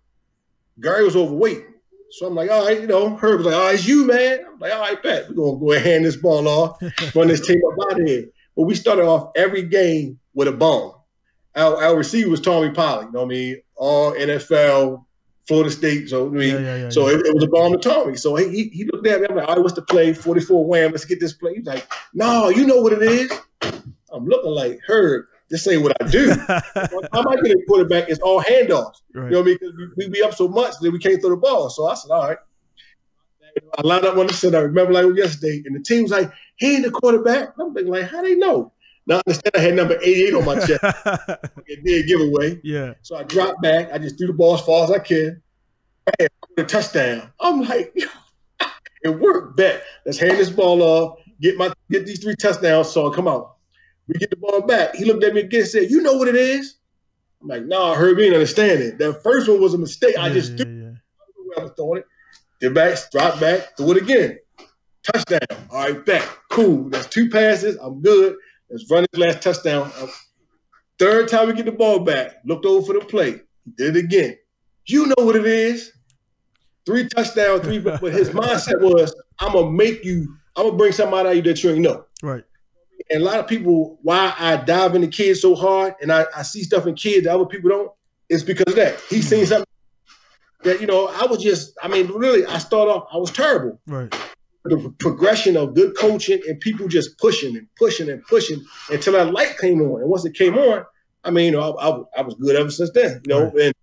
Gary 0.82 1.04
was 1.04 1.16
overweight. 1.16 1.64
So 2.12 2.28
I'm 2.28 2.36
like, 2.36 2.50
all 2.50 2.66
right, 2.66 2.82
you 2.82 2.88
know, 2.88 3.16
Herb 3.16 3.38
was 3.38 3.46
like, 3.46 3.56
all 3.56 3.66
right, 3.66 3.76
it's 3.76 3.88
you, 3.88 4.06
man. 4.06 4.40
I'm 4.48 4.60
like, 4.60 4.74
all 4.74 4.82
right, 4.82 5.02
bet. 5.02 5.30
We're 5.30 5.36
going 5.36 5.60
to 5.60 5.66
go 5.66 5.72
ahead 5.72 5.86
and 5.86 5.94
hand 5.94 6.06
this 6.06 6.16
ball 6.18 6.48
off, 6.48 6.82
run 7.16 7.28
this 7.28 7.46
team 7.46 7.62
up 7.72 7.92
out 7.92 8.02
of 8.02 8.08
here. 8.08 8.26
But 8.60 8.66
we 8.66 8.76
started 8.76 9.06
off 9.06 9.32
every 9.38 9.62
game 9.62 10.20
with 10.34 10.50
a 10.50 10.52
bomb. 10.52 10.96
Our, 11.56 11.82
our 11.82 11.96
receiver 11.96 12.30
was 12.30 12.42
Tommy 12.42 12.72
Polley, 12.72 13.06
you 13.06 13.12
know 13.14 13.20
what 13.20 13.26
I 13.28 13.30
mean? 13.30 13.62
All 13.78 14.12
NFL, 14.12 15.06
Florida 15.48 15.72
State. 15.72 16.10
So 16.10 16.28
I 16.28 16.30
mean, 16.30 16.56
yeah, 16.56 16.60
yeah, 16.60 16.76
yeah, 16.76 16.90
so 16.90 17.08
it, 17.08 17.26
it, 17.26 17.34
was 17.34 17.46
a 17.46 17.48
bomb 17.48 17.72
to 17.72 17.78
Tommy. 17.78 18.18
So 18.18 18.36
he, 18.36 18.68
he 18.74 18.84
looked 18.84 19.08
at 19.08 19.22
me. 19.22 19.28
I'm 19.30 19.38
like, 19.38 19.48
all 19.48 19.56
right, 19.56 19.64
what's 19.64 19.76
the 19.76 19.82
play? 19.82 20.12
44 20.12 20.66
wham. 20.66 20.92
Let's 20.92 21.06
get 21.06 21.22
this 21.22 21.32
play. 21.32 21.56
He's 21.56 21.68
like, 21.68 21.90
no, 22.14 22.50
you 22.50 22.68
know 22.68 22.82
what 22.82 22.92
it 22.92 23.02
is. 23.02 23.32
I'm 24.12 24.26
looking 24.26 24.52
like 24.52 24.82
Herb. 24.86 25.24
This 25.50 25.66
ain't 25.66 25.82
what 25.82 25.96
I 26.04 26.10
do. 26.10 26.32
How 26.50 27.20
am 27.22 27.30
I 27.30 27.36
a 27.36 27.66
quarterback? 27.66 28.10
It's 28.10 28.20
all 28.20 28.44
handoffs. 28.44 29.04
Right. 29.14 29.24
You 29.24 29.30
know 29.30 29.38
what 29.38 29.42
I 29.42 29.44
mean? 29.44 29.58
Because 29.62 29.76
we, 29.78 29.88
we 29.96 30.10
be 30.10 30.22
up 30.22 30.34
so 30.34 30.50
much 30.50 30.74
that 30.82 30.92
we 30.92 31.00
can't 31.00 31.22
throw 31.22 31.30
the 31.30 31.38
ball. 31.38 31.70
So 31.70 31.88
I 31.88 31.96
said, 31.96 32.12
all 32.12 32.28
right. 32.28 32.38
I 33.78 33.82
lined 33.84 34.04
up 34.04 34.18
on 34.18 34.28
the 34.28 34.34
center. 34.34 34.58
I 34.58 34.62
remember 34.62 34.92
like 34.92 35.16
yesterday, 35.16 35.64
and 35.66 35.74
the 35.74 35.80
team 35.80 36.04
was 36.04 36.12
like, 36.12 36.30
"He 36.60 36.76
ain't 36.76 36.84
the 36.84 36.92
quarterback." 36.92 37.54
I'm 37.60 37.74
thinking 37.74 37.92
like, 37.92 38.06
how 38.10 38.22
they 38.22 38.36
know? 38.36 38.72
Now 39.08 39.16
I 39.16 39.22
understand 39.26 39.56
I 39.56 39.60
had 39.60 39.74
number 39.74 39.98
88 40.02 40.34
on 40.36 40.46
my 40.46 40.56
chest. 40.66 40.84
it 41.66 41.84
did 41.84 42.08
giveaway. 42.08 42.60
Yeah. 42.64 42.94
So 43.02 43.16
I 43.16 43.24
dropped 43.24 43.62
back. 43.62 43.92
I 43.92 43.98
just 43.98 44.20
threw 44.20 44.28
the 44.28 44.34
ball 44.34 44.54
as 44.54 44.62
far 44.62 44.84
as 44.84 44.92
I 44.92 45.00
can. 45.00 45.42
And 46.20 46.30
a 46.58 46.64
touchdown. 46.64 47.32
I'm 47.40 47.62
like, 47.62 47.96
it 49.04 49.10
worked. 49.10 49.58
Bet. 49.58 49.84
Let's 50.06 50.20
hand 50.20 50.38
this 50.38 50.50
ball 50.50 50.82
off. 50.84 51.20
Get 51.42 51.58
my 51.58 51.74
get 51.90 52.06
these 52.06 52.20
three 52.20 52.36
touchdowns. 52.36 52.90
So 52.90 53.10
come 53.10 53.28
on. 53.28 53.50
We 54.08 54.16
get 54.16 54.30
the 54.30 54.38
ball 54.38 54.62
back. 54.62 54.96
He 54.96 55.06
looked 55.06 55.24
at 55.24 55.34
me 55.34 55.42
again 55.42 55.62
and 55.62 55.70
said, 55.70 55.90
You 55.90 56.02
know 56.02 56.14
what 56.14 56.28
it 56.28 56.36
is? 56.36 56.76
I'm 57.42 57.48
like, 57.48 57.66
No, 57.66 57.80
nah, 57.80 57.94
I 57.94 57.96
heard 57.96 58.18
me 58.18 58.32
understand 58.32 58.82
it. 58.82 58.98
That 59.00 59.24
first 59.24 59.48
one 59.48 59.62
was 59.62 59.74
a 59.74 59.78
mistake. 59.78 60.16
Yeah, 60.16 60.24
I 60.24 60.30
just 60.30 60.52
yeah, 60.52 60.58
threw 60.58 60.82
yeah. 60.84 61.62
I 61.62 61.64
was 61.64 61.72
throwing 61.76 62.00
it. 62.00 62.06
Get 62.62 62.74
back, 62.74 62.98
drop 63.12 63.40
back, 63.40 63.78
do 63.78 63.90
it 63.92 63.98
again. 63.98 64.38
Touchdown. 65.04 65.66
All 65.72 65.84
right, 65.84 66.06
back. 66.06 66.28
Cool. 66.50 66.90
That's 66.90 67.08
two 67.08 67.30
passes. 67.30 67.78
I'm 67.78 68.02
good. 68.02 68.36
Let's 68.70 68.90
run 68.90 69.06
this 69.12 69.20
last 69.20 69.42
touchdown. 69.42 69.92
Third 71.00 71.28
time 71.28 71.48
we 71.48 71.54
get 71.54 71.66
the 71.66 71.72
ball 71.72 72.00
back, 72.00 72.38
looked 72.46 72.66
over 72.66 72.86
for 72.86 73.00
the 73.00 73.06
play. 73.06 73.42
He 73.66 73.72
did 73.78 73.96
it 73.96 74.06
again. 74.06 74.38
You 74.86 75.08
know 75.08 75.26
what 75.26 75.36
it 75.36 75.46
is. 75.46 75.94
Three 76.86 77.08
touchdowns, 77.08 77.62
three. 77.62 77.80
but 77.80 78.02
his 78.02 78.30
mindset 78.30 78.82
was, 78.82 79.16
I'm 79.40 79.54
gonna 79.54 79.72
make 79.72 80.04
you. 80.04 80.36
I'm 80.56 80.66
gonna 80.66 80.78
bring 80.78 80.92
somebody 80.92 81.30
out 81.30 81.32
of 81.32 81.36
you 81.38 81.42
that 81.44 81.64
you 81.64 81.72
ain't 81.72 81.82
know. 81.82 82.06
Right 82.22 82.44
and 83.10 83.22
a 83.22 83.26
lot 83.26 83.40
of 83.40 83.48
people, 83.48 83.98
why 84.02 84.34
I 84.38 84.58
dive 84.58 84.96
into 84.96 85.08
kids 85.08 85.42
so 85.42 85.56
hard 85.56 85.96
and 86.02 86.12
I, 86.12 86.26
I 86.36 86.44
see 86.44 86.64
stuff 86.64 86.86
in 86.86 86.96
kids 86.96 87.26
that 87.26 87.34
other 87.34 87.46
people 87.46 87.70
don't, 87.70 87.92
it's 88.30 88.44
because 88.44 88.66
of 88.68 88.76
that. 88.76 89.00
He's 89.10 89.28
seen 89.28 89.46
something 89.46 89.66
that, 90.64 90.80
you 90.80 90.88
know, 90.88 91.08
I 91.08 91.26
was 91.26 91.42
just, 91.42 91.74
I 91.82 91.88
mean, 91.88 92.08
really, 92.08 92.46
I 92.46 92.60
started 92.60 92.92
off, 92.92 93.08
I 93.12 93.18
was 93.18 93.32
terrible. 93.32 93.80
Right. 93.88 94.14
The 94.66 94.94
progression 95.00 95.56
of 95.56 95.74
good 95.74 95.96
coaching 95.98 96.42
and 96.48 96.60
people 96.60 96.88
just 96.88 97.18
pushing 97.18 97.56
and 97.56 97.68
pushing 97.78 98.10
and 98.10 98.22
pushing 98.26 98.64
until 98.90 99.14
that 99.14 99.32
light 99.32 99.58
came 99.58 99.82
on. 99.82 100.02
And 100.02 100.10
once 100.10 100.26
it 100.26 100.34
came 100.34 100.58
on, 100.58 100.86
I 101.24 101.32
mean, 101.32 101.46
you 101.46 101.52
know, 101.52 101.76
I, 101.76 101.90
I, 101.90 102.20
I 102.20 102.22
was 102.22 102.36
good 102.36 102.56
ever 102.56 102.70
since 102.70 102.92
then, 102.94 103.22
you 103.26 103.34
know, 103.34 103.46
right. 103.46 103.66
and 103.66 103.74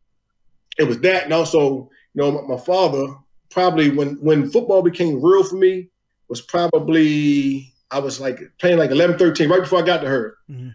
it 0.79 0.85
was 0.85 1.01
that. 1.01 1.25
And 1.25 1.33
also, 1.33 1.91
you 2.15 2.23
know, 2.23 2.31
my, 2.31 2.57
my 2.57 2.61
father 2.61 3.07
probably 3.51 3.91
when, 3.91 4.17
when 4.17 4.51
football 4.51 4.83
became 4.83 5.23
real 5.23 5.45
for 5.45 5.57
me 5.57 5.89
was 6.29 6.43
probably 6.43 7.73
I 7.91 7.99
was 7.99 8.21
like 8.21 8.41
playing 8.59 8.79
like 8.79 8.91
11, 8.91 9.19
13, 9.19 9.49
right 9.49 9.61
before 9.61 9.81
I 9.81 9.87
got 9.87 10.01
to 10.01 10.09
her. 10.09 10.37
Mm-hmm. 10.51 10.71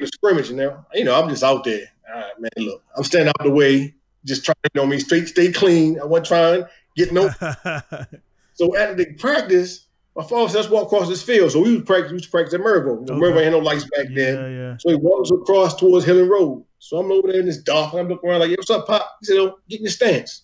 The 0.00 0.06
scrimmage, 0.06 0.50
and 0.50 0.58
there, 0.58 0.84
you 0.94 1.04
know, 1.04 1.20
I'm 1.20 1.28
just 1.28 1.42
out 1.42 1.64
there. 1.64 1.86
All 2.08 2.20
right, 2.20 2.40
man, 2.40 2.50
look, 2.56 2.82
I'm 2.96 3.02
standing 3.02 3.28
out 3.28 3.42
the 3.42 3.50
way, 3.50 3.94
just 4.24 4.44
trying 4.44 4.54
to 4.62 4.70
you 4.74 4.80
know 4.80 4.86
me 4.86 5.00
straight, 5.00 5.26
stay 5.26 5.50
clean. 5.50 6.00
I 6.00 6.04
wasn't 6.04 6.26
trying 6.28 6.64
get 6.96 7.12
no. 7.12 7.30
so 8.58 8.76
after 8.76 8.96
the 8.96 9.14
practice, 9.14 9.86
my 10.16 10.24
father 10.24 10.48
said, 10.48 10.58
let's 10.58 10.68
walk 10.68 10.86
across 10.86 11.08
this 11.08 11.22
field. 11.22 11.52
So 11.52 11.62
we 11.62 11.76
was 11.76 11.84
practice, 11.84 12.10
we 12.10 12.16
was 12.16 12.26
practice 12.26 12.54
at 12.54 12.60
Maryville. 12.60 13.02
Okay. 13.02 13.14
Maryville 13.14 13.44
had 13.44 13.52
no 13.52 13.60
lights 13.60 13.84
back 13.84 14.06
yeah, 14.10 14.14
then. 14.16 14.52
Yeah. 14.52 14.76
So 14.80 14.88
he 14.88 14.96
walks 14.96 15.30
across 15.30 15.76
towards 15.76 16.04
Hillen 16.04 16.28
Road. 16.28 16.64
So 16.80 16.98
I'm 16.98 17.12
over 17.12 17.28
there 17.28 17.40
in 17.40 17.46
this 17.46 17.58
dark, 17.58 17.92
and 17.92 18.00
I'm 18.00 18.08
looking 18.08 18.28
around 18.28 18.40
like, 18.40 18.50
what's 18.50 18.68
up, 18.68 18.88
Pop? 18.88 19.16
He 19.20 19.26
said, 19.26 19.36
oh, 19.36 19.60
get 19.68 19.78
in 19.78 19.84
the 19.84 19.90
stance. 19.90 20.42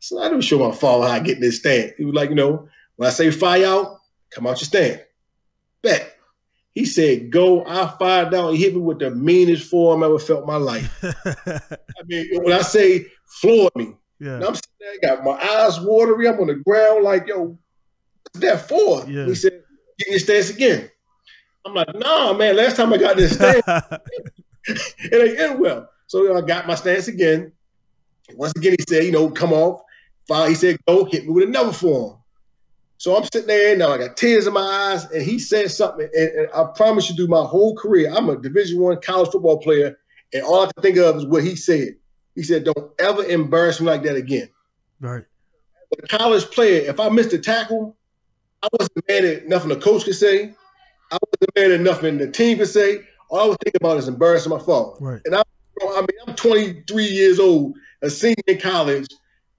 So 0.00 0.20
I 0.20 0.28
didn't 0.28 0.42
show 0.42 0.58
my 0.58 0.74
father 0.74 1.06
how 1.06 1.14
I 1.14 1.20
get 1.20 1.36
in 1.36 1.40
this 1.40 1.60
stance. 1.60 1.92
He 1.96 2.04
was 2.04 2.14
like, 2.14 2.28
you 2.28 2.34
know, 2.34 2.68
when 2.96 3.06
I 3.06 3.10
say 3.10 3.30
fire 3.30 3.64
out, 3.64 4.00
come 4.30 4.46
out 4.46 4.60
your 4.60 4.66
stand. 4.66 5.02
Bet. 5.80 6.18
He 6.74 6.84
said, 6.84 7.30
go. 7.30 7.64
I 7.64 7.86
fired 7.98 8.32
down. 8.32 8.52
He 8.52 8.60
hit 8.60 8.74
me 8.74 8.80
with 8.80 8.98
the 8.98 9.10
meanest 9.10 9.70
form 9.70 10.02
I 10.02 10.06
ever 10.06 10.18
felt 10.18 10.40
in 10.40 10.46
my 10.46 10.56
life. 10.56 11.02
I 11.46 12.02
mean, 12.04 12.42
when 12.42 12.52
I 12.52 12.60
say 12.60 13.06
floored 13.26 13.74
me, 13.76 13.94
yeah. 14.20 14.36
I'm 14.36 14.54
sitting 14.54 14.70
there, 14.80 15.16
got 15.16 15.24
my 15.24 15.32
eyes 15.32 15.80
watery. 15.80 16.28
I'm 16.28 16.40
on 16.40 16.46
the 16.46 16.54
ground 16.54 17.04
like, 17.04 17.26
yo, 17.26 17.58
what's 18.22 18.40
that 18.40 18.68
for? 18.68 19.04
Yeah. 19.08 19.26
He 19.26 19.34
said, 19.34 19.62
get 19.98 20.08
your 20.08 20.18
stance 20.18 20.50
again. 20.50 20.90
I'm 21.66 21.74
like, 21.74 21.94
nah, 21.94 22.32
man, 22.34 22.56
last 22.56 22.76
time 22.76 22.92
I 22.92 22.98
got 22.98 23.16
this 23.16 23.34
stance, 23.34 23.62
it 24.66 25.12
ain't 25.12 25.38
end 25.38 25.60
well. 25.60 25.88
So 26.06 26.36
I 26.36 26.40
got 26.42 26.66
my 26.66 26.74
stance 26.74 27.08
again. 27.08 27.52
Once 28.34 28.52
again, 28.56 28.76
he 28.78 28.84
said, 28.88 29.04
you 29.04 29.12
know, 29.12 29.30
come 29.30 29.52
off. 29.52 29.80
Fire. 30.28 30.48
He 30.48 30.54
said, 30.54 30.78
go 30.86 31.04
hit 31.04 31.24
me 31.24 31.30
with 31.30 31.48
another 31.48 31.72
form. 31.72 32.18
So 32.96 33.16
I'm 33.16 33.24
sitting 33.24 33.48
there 33.48 33.76
now, 33.76 33.92
I 33.92 33.98
got 33.98 34.16
tears 34.16 34.46
in 34.46 34.54
my 34.54 34.60
eyes, 34.60 35.04
and 35.10 35.22
he 35.22 35.38
said 35.38 35.70
something. 35.70 36.08
And, 36.14 36.28
and 36.30 36.48
I 36.54 36.64
promise 36.74 37.10
you, 37.10 37.16
through 37.16 37.26
my 37.26 37.44
whole 37.44 37.76
career, 37.76 38.10
I'm 38.14 38.30
a 38.30 38.36
Division 38.36 38.80
One 38.80 38.98
college 39.00 39.30
football 39.30 39.58
player, 39.58 39.98
and 40.32 40.42
all 40.42 40.62
I 40.62 40.70
can 40.72 40.82
think 40.82 40.96
of 40.96 41.16
is 41.16 41.26
what 41.26 41.44
he 41.44 41.56
said. 41.56 41.96
He 42.34 42.42
said, 42.42 42.64
"Don't 42.64 42.90
ever 42.98 43.24
embarrass 43.24 43.80
me 43.80 43.86
like 43.86 44.02
that 44.04 44.16
again." 44.16 44.48
Right. 45.00 45.24
But 45.90 46.04
a 46.04 46.18
college 46.18 46.44
player, 46.50 46.88
if 46.88 46.98
I 46.98 47.08
missed 47.08 47.32
a 47.32 47.38
tackle, 47.38 47.96
I 48.62 48.68
wasn't 48.78 49.08
mad 49.08 49.24
at 49.24 49.48
nothing 49.48 49.68
the 49.68 49.76
coach 49.76 50.04
could 50.04 50.14
say. 50.16 50.54
I 51.12 51.18
wasn't 51.28 51.50
mad 51.56 51.70
at 51.70 51.80
nothing 51.80 52.18
the 52.18 52.30
team 52.30 52.58
could 52.58 52.68
say. 52.68 53.00
All 53.30 53.40
I 53.40 53.46
was 53.46 53.56
thinking 53.64 53.78
about 53.80 53.98
is 53.98 54.08
embarrassing 54.08 54.50
my 54.50 54.58
father. 54.58 54.92
Right. 55.00 55.20
And 55.24 55.34
I, 55.34 55.42
I 55.82 56.00
mean, 56.00 56.08
I'm 56.26 56.34
23 56.34 57.04
years 57.04 57.38
old, 57.38 57.76
a 58.02 58.10
senior 58.10 58.34
in 58.46 58.58
college, 58.58 59.06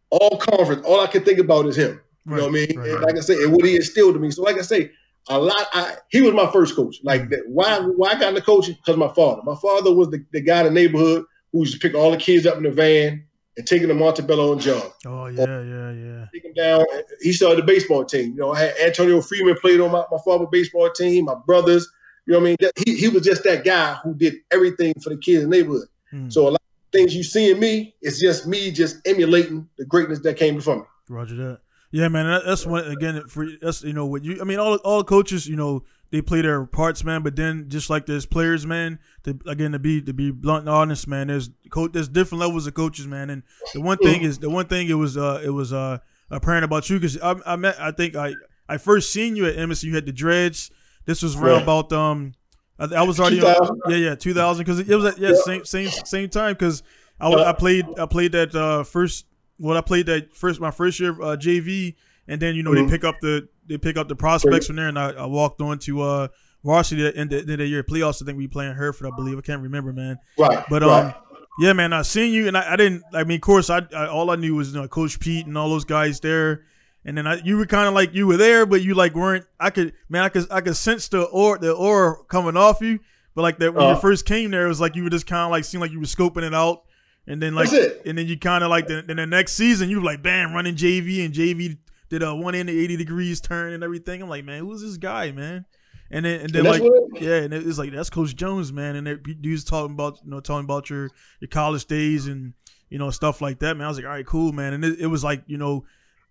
all 0.10 0.38
conference. 0.38 0.86
All 0.86 1.00
I 1.02 1.08
can 1.08 1.24
think 1.24 1.40
about 1.40 1.66
is 1.68 1.76
him. 1.78 2.02
You 2.26 2.32
Right. 2.34 2.38
know 2.38 2.44
what 2.46 2.50
I 2.50 2.52
mean? 2.54 2.78
Right. 2.80 2.90
And 2.90 3.02
like 3.02 3.18
I 3.18 3.22
say, 3.22 3.42
and 3.44 3.54
what 3.54 3.66
he 3.66 3.76
instilled 3.76 4.16
in 4.16 4.22
me. 4.22 4.32
So, 4.32 4.42
like 4.44 4.58
I 4.58 4.62
say, 4.64 4.92
a 5.30 5.40
lot. 5.40 5.68
I, 5.74 5.96
he 6.10 6.22
was 6.22 6.34
my 6.34 6.52
first 6.52 6.76
coach. 6.76 6.98
Like 7.04 7.24
Mm. 7.24 7.30
that. 7.32 7.44
Why? 7.48 7.80
Why 7.80 8.10
I 8.12 8.20
got 8.20 8.30
into 8.30 8.42
coaching? 8.42 8.76
Because 8.76 8.98
my 8.98 9.14
father. 9.14 9.42
My 9.44 9.56
father 9.56 9.94
was 9.94 10.10
the, 10.10 10.26
the 10.32 10.42
guy 10.42 10.60
in 10.60 10.66
the 10.66 10.72
neighborhood 10.72 11.26
who 11.56 11.62
used 11.62 11.74
to 11.74 11.80
pick 11.80 11.96
all 11.96 12.12
the 12.12 12.18
kids 12.18 12.46
up 12.46 12.58
in 12.58 12.64
the 12.64 12.72
van 12.72 13.24
and 13.56 13.66
taking 13.66 13.88
them 13.88 13.98
to 13.98 14.04
Montebello 14.04 14.52
and 14.52 14.60
John. 14.60 14.82
Oh 15.06 15.28
yeah, 15.28 15.62
yeah, 15.62 15.92
yeah. 15.92 16.26
Take 16.34 16.44
him 16.44 16.54
down. 16.54 16.84
He 17.22 17.32
started 17.32 17.60
the 17.60 17.66
baseball 17.66 18.04
team. 18.04 18.32
You 18.32 18.36
know, 18.36 18.52
I 18.52 18.60
had 18.60 18.74
Antonio 18.84 19.22
Freeman 19.22 19.56
played 19.62 19.80
on 19.80 19.90
my, 19.90 20.04
my 20.12 20.18
father's 20.26 20.50
baseball 20.52 20.90
team. 20.92 21.26
My 21.26 21.36
brothers. 21.48 21.90
You 22.26 22.34
know 22.34 22.40
what 22.40 22.48
I 22.48 22.56
mean? 22.62 22.72
He, 22.86 22.98
he 22.98 23.08
was 23.08 23.24
just 23.24 23.46
that 23.46 23.64
guy 23.64 23.94
who 24.04 24.16
did 24.16 24.34
everything 24.52 24.94
for 25.02 25.12
the 25.12 25.18
kids 25.18 25.44
in 25.44 25.50
the 25.50 25.58
neighborhood. 25.58 25.88
Hmm. 26.12 26.30
So 26.30 26.42
a 26.42 26.50
lot 26.50 26.54
of 26.56 26.92
things 26.92 27.16
you 27.16 27.24
see 27.24 27.52
in 27.52 27.60
me, 27.60 27.96
it's 28.02 28.20
just 28.20 28.48
me 28.48 28.72
just 28.72 28.98
emulating 29.08 29.70
the 29.78 29.86
greatness 29.86 30.20
that 30.24 30.36
came 30.36 30.56
before 30.56 30.78
me. 30.78 30.84
Roger 31.08 31.36
that. 31.36 31.60
Yeah, 31.92 32.10
man. 32.10 32.42
That's 32.46 32.66
one 32.66 32.84
again. 32.86 33.24
For 33.30 33.48
that's 33.62 33.82
you 33.82 33.94
know 33.94 34.08
what 34.08 34.26
you. 34.26 34.42
I 34.42 34.44
mean, 34.44 34.60
all 34.60 34.76
all 34.78 35.06
coaches, 35.06 35.48
you 35.48 35.56
know, 35.56 35.84
they 36.12 36.22
play 36.22 36.42
their 36.42 36.66
parts, 36.66 37.04
man. 37.04 37.24
But 37.24 37.36
then 37.36 37.66
just 37.70 37.90
like 37.90 38.06
there's 38.06 38.26
players, 38.26 38.66
man. 38.66 39.00
To 39.24 39.38
again 39.48 39.72
to 39.74 39.80
be 39.80 40.02
to 40.02 40.14
be 40.14 40.32
blunt 40.32 40.62
and 40.62 40.70
honest, 40.70 41.08
man. 41.08 41.28
There's 41.28 41.50
coach. 41.70 41.92
There's 41.94 42.08
different 42.08 42.40
levels 42.42 42.68
of 42.68 42.74
coaches, 42.74 43.08
man. 43.08 43.30
And 43.30 43.44
the 43.74 43.82
one 43.82 43.98
thing 43.98 44.22
is 44.22 44.40
the 44.40 44.50
one 44.50 44.68
thing 44.68 44.90
it 44.90 44.94
was 44.94 45.18
uh 45.18 45.42
it 45.44 45.50
was 45.50 45.74
uh 45.74 45.98
apparent 46.32 46.66
about 46.66 46.90
you 46.90 46.98
because 47.00 47.20
I, 47.22 47.36
I 47.46 47.56
met 47.56 47.76
I 47.80 47.92
think 47.92 48.16
I 48.16 48.34
I 48.68 48.78
first 48.78 49.12
seen 49.12 49.36
you 49.36 49.46
at 49.46 49.58
Edmondson. 49.58 49.90
You 49.90 49.96
had 49.96 50.06
the 50.06 50.12
dreads. 50.14 50.72
This 51.06 51.22
was 51.22 51.36
around 51.36 51.58
Yeah. 51.58 51.64
about 51.64 51.92
um. 51.94 52.34
I, 52.78 52.86
I 52.96 53.02
was 53.04 53.20
already 53.22 53.42
on, 53.42 53.80
yeah 53.88 53.96
yeah 53.96 54.16
2000 54.16 54.66
because 54.66 54.80
it 54.82 54.94
was 54.96 55.06
at 55.06 55.18
yeah, 55.18 55.30
Yeah. 55.30 55.36
same 55.46 55.64
same 55.66 55.90
same 55.90 56.30
time 56.30 56.54
because 56.56 56.84
I, 57.22 57.32
I 57.32 57.54
played 57.54 57.86
I 57.98 58.06
played 58.06 58.34
that 58.34 58.54
uh, 58.54 58.84
first 58.84 59.26
well 59.58 59.78
I 59.78 59.82
played 59.82 60.08
that 60.08 60.36
first 60.36 60.60
my 60.60 60.72
first 60.72 61.00
year 61.00 61.12
uh, 61.22 61.38
JV 61.38 61.96
and 62.28 62.42
then 62.42 62.56
you 62.56 62.64
know 62.64 62.72
Mhm. 62.72 62.86
they 62.88 62.92
pick 62.98 63.04
up 63.04 63.20
the 63.22 63.48
they 63.68 63.78
pick 63.78 63.98
up 63.98 64.08
the 64.08 64.16
prospects 64.16 64.68
from 64.68 64.76
there 64.76 64.88
and 64.88 64.98
I, 65.00 65.12
I 65.12 65.26
walked 65.26 65.60
on 65.62 65.80
to 65.80 66.02
uh, 66.02 66.28
varsity 66.64 67.06
at 67.06 67.14
the 67.16 67.20
end 67.20 67.34
of 67.34 67.46
the 67.48 67.66
year 67.66 67.84
playoffs 67.84 68.22
I 68.22 68.26
think 68.26 68.38
we 68.38 68.48
playing 68.48 68.76
Hereford 68.76 69.12
I 69.12 69.16
believe 69.16 69.38
I 69.38 69.42
can't 69.42 69.62
remember 69.62 69.94
man 69.94 70.18
Right. 70.38 70.64
but 70.70 70.82
um 70.84 70.90
right. 70.90 71.16
yeah 71.60 71.74
man 71.74 71.94
I 71.94 72.02
seen 72.02 72.34
you 72.34 72.48
and 72.48 72.58
I, 72.58 72.74
I 72.74 72.76
didn't 72.76 73.04
I 73.14 73.24
mean 73.24 73.36
of 73.38 73.42
course 73.42 73.70
I, 73.70 73.82
I 73.96 74.08
all 74.08 74.30
I 74.32 74.36
knew 74.36 74.56
was 74.56 74.74
you 74.74 74.82
know, 74.82 74.88
Coach 74.88 75.20
Pete 75.20 75.46
and 75.46 75.58
all 75.58 75.70
those 75.70 75.86
guys 75.86 76.20
there 76.20 76.64
and 77.08 77.16
then 77.18 77.28
I, 77.28 77.36
you 77.44 77.58
were 77.58 77.68
kind 77.68 77.88
of 77.88 77.94
like 77.94 78.14
you 78.16 78.26
were 78.28 78.38
there 78.38 78.66
but 78.66 78.82
you 78.82 78.96
like 78.96 79.14
weren't 79.14 79.46
I 79.60 79.70
could 79.70 79.94
man 80.10 80.24
I 80.24 80.30
could 80.30 80.48
I 80.52 80.62
could 80.62 80.76
sense 80.76 81.08
the 81.08 81.24
or 81.24 81.58
the 81.60 81.72
aura 81.74 82.16
coming 82.28 82.58
off 82.58 82.82
you 82.82 83.00
but 83.36 83.42
like 83.44 83.60
that 83.60 83.74
when 83.76 83.84
you 83.84 83.90
Uh-huh. 83.92 84.00
first 84.00 84.26
came 84.26 84.50
there 84.52 84.66
it 84.66 84.70
was 84.70 84.82
like 84.82 84.96
you 84.96 85.04
were 85.04 85.10
just 85.12 85.28
kind 85.28 85.44
of 85.46 85.52
like 85.52 85.66
seemed 85.66 85.82
like 85.82 85.92
you 85.92 86.00
were 86.00 86.06
scoping 86.06 86.44
it 86.44 86.54
out 86.56 86.82
and 87.28 87.42
then 87.42 87.54
like 87.56 87.70
That's 87.70 87.84
it. 87.86 88.02
and 88.06 88.18
then 88.18 88.26
you 88.28 88.38
kind 88.40 88.64
of 88.64 88.70
like 88.72 88.88
the, 88.88 89.04
then 89.06 89.18
the 89.18 89.26
next 89.28 89.54
season 89.54 89.90
you 89.90 89.98
were 90.00 90.06
like 90.06 90.24
bam 90.24 90.54
running 90.54 90.76
JV 90.76 91.24
and 91.26 91.34
JV 91.34 91.78
did 92.10 92.22
a 92.24 92.34
180 92.36 92.98
degrees 92.98 93.42
turn 93.42 93.74
and 93.74 93.84
everything. 93.84 94.22
I'm 94.22 94.30
like 94.30 94.46
man 94.46 94.60
who's 94.62 94.82
this 94.82 94.98
guy 94.98 95.32
man? 95.32 95.66
And 96.12 96.24
then 96.26 96.42
and 96.42 96.50
then 96.52 96.66
And 96.66 96.84
like 96.84 97.22
yeah 97.22 97.36
and 97.38 97.54
it's 97.54 97.78
like 97.80 97.92
that's 97.92 98.10
Coach 98.10 98.36
Jones 98.36 98.72
man 98.72 98.96
and 98.96 99.24
dudes 99.42 99.64
talking 99.64 99.94
about 99.94 100.20
you 100.24 100.32
know 100.32 100.40
talking 100.40 100.66
about 100.66 100.90
your 100.90 101.10
your 101.40 101.48
college 101.50 101.86
days 101.86 102.28
and 102.28 102.54
you 102.90 103.00
know 103.00 103.10
stuff 103.10 103.42
like 103.42 103.60
that 103.60 103.76
man. 103.78 103.86
I 103.86 103.90
was 103.90 103.98
like 103.98 104.06
all 104.06 104.12
right 104.12 104.26
cool 104.26 104.52
man 104.52 104.74
and 104.74 104.86
it, 104.86 105.00
it 105.00 105.08
was 105.08 105.24
like 105.24 105.44
you 105.48 105.58
know 105.58 105.86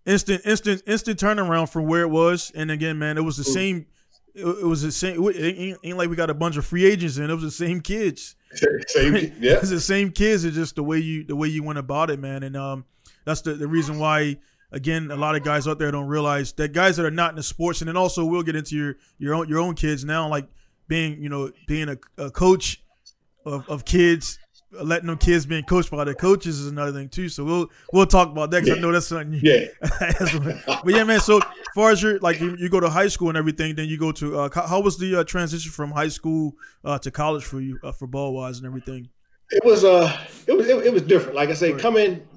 instant 0.05 0.41
instant 0.45 0.81
instant 0.87 1.19
turnaround 1.19 1.69
from 1.69 1.87
where 1.87 2.01
it 2.01 2.09
was 2.09 2.51
and 2.55 2.71
again 2.71 2.97
man 2.99 3.17
it 3.17 3.21
was 3.21 3.37
the 3.37 3.43
Mm. 3.43 3.53
same. 3.53 3.85
It, 4.33 4.45
it 4.45 4.65
was 4.65 4.81
the 4.81 4.91
same. 4.91 5.23
It 5.29 5.37
ain't, 5.57 5.77
ain't 5.83 5.97
like 5.97 6.09
we 6.09 6.17
got 6.17 6.29
a 6.29 6.33
bunch 6.33 6.57
of 6.57 6.65
free 6.65 6.83
agents 6.85 7.17
in. 7.17 7.29
It 7.29 7.33
was 7.33 7.43
the 7.43 7.51
same 7.51 7.79
kids 7.79 8.35
Same- 8.87 9.15
yeah. 9.39 9.53
it's 9.61 9.69
the 9.69 9.79
same 9.79 10.11
kids. 10.11 10.43
It's 10.45 10.55
just 10.55 10.75
the 10.75 10.83
way 10.83 10.97
you 10.99 11.23
the 11.23 11.35
way 11.37 11.47
you 11.47 11.63
went 11.63 11.79
about 11.79 12.09
it, 12.09 12.19
man. 12.19 12.43
And 12.43 12.55
um, 12.57 12.85
that's 13.25 13.41
the, 13.41 13.53
the 13.53 13.67
reason 13.67 13.97
why 13.97 14.37
again 14.75 15.09
a 15.09 15.15
lot 15.15 15.35
of 15.35 15.43
guys 15.43 15.67
out 15.67 15.79
there 15.79 15.89
don't 15.89 16.07
realize 16.07 16.51
that 16.53 16.73
guys 16.73 16.97
that 16.97 17.05
are 17.05 17.11
not 17.11 17.31
in 17.31 17.37
the 17.37 17.43
sports, 17.43 17.81
and 17.81 17.87
then 17.87 17.97
also 17.97 18.23
we'll 18.23 18.43
get 18.43 18.55
into 18.55 18.75
your 18.75 18.95
your 19.17 19.33
own 19.33 19.49
your 19.49 19.59
own 19.59 19.73
kids 19.73 20.05
now, 20.05 20.27
like 20.27 20.47
being 20.87 21.19
you 21.23 21.29
know 21.29 21.51
being 21.67 21.89
a, 21.89 21.97
a 22.17 22.29
coach 22.29 22.83
of, 23.45 23.67
of 23.67 23.85
kids. 23.85 24.37
Letting 24.71 25.07
them 25.07 25.17
kids 25.17 25.45
being 25.45 25.63
coached 25.63 25.89
by 25.89 26.03
their 26.03 26.13
coaches 26.15 26.59
is 26.59 26.67
another 26.67 26.91
thing 26.91 27.07
too. 27.07 27.29
So 27.29 27.45
we'll 27.45 27.67
we'll 27.93 28.05
talk 28.05 28.29
about 28.29 28.51
that 28.51 28.63
because 28.63 28.77
I 28.77 28.81
know 28.81 28.91
that's 28.91 29.07
something. 29.07 29.31
You, 29.31 29.39
Yeah. 29.41 29.67
but 30.83 30.93
yeah, 30.93 31.05
man. 31.05 31.21
So 31.21 31.37
as 31.37 31.43
far 31.73 31.91
as 31.91 32.03
your 32.03 32.19
like 32.19 32.41
you, 32.41 32.57
you 32.59 32.67
go 32.67 32.81
to 32.81 32.89
high 32.89 33.07
school 33.07 33.29
and 33.29 33.37
everything, 33.37 33.75
then 33.75 33.87
you 33.87 33.97
go 33.97 34.11
to 34.11 34.37
uh, 34.37 34.67
how 34.67 34.81
was 34.81 34.97
the 34.97 35.21
uh, 35.21 35.23
transition 35.23 35.71
from 35.71 35.91
high 35.91 36.09
school 36.09 36.55
uh, 36.83 36.99
to 36.99 37.11
college 37.11 37.45
for 37.45 37.61
you 37.61 37.79
uh, 37.83 37.93
for 37.93 38.05
ball 38.05 38.33
wise 38.33 38.57
and 38.57 38.67
everything? 38.67 39.07
it 39.51 39.63
was 39.63 39.85
uh 39.85 40.11
it 40.47 40.57
was 40.57 40.67
it, 40.67 40.85
it 40.87 40.91
was 40.91 41.03
different. 41.03 41.35
Like 41.35 41.49
I 41.49 41.53
say, 41.53 41.71
Right. 41.71 41.81
coming, 41.81 42.27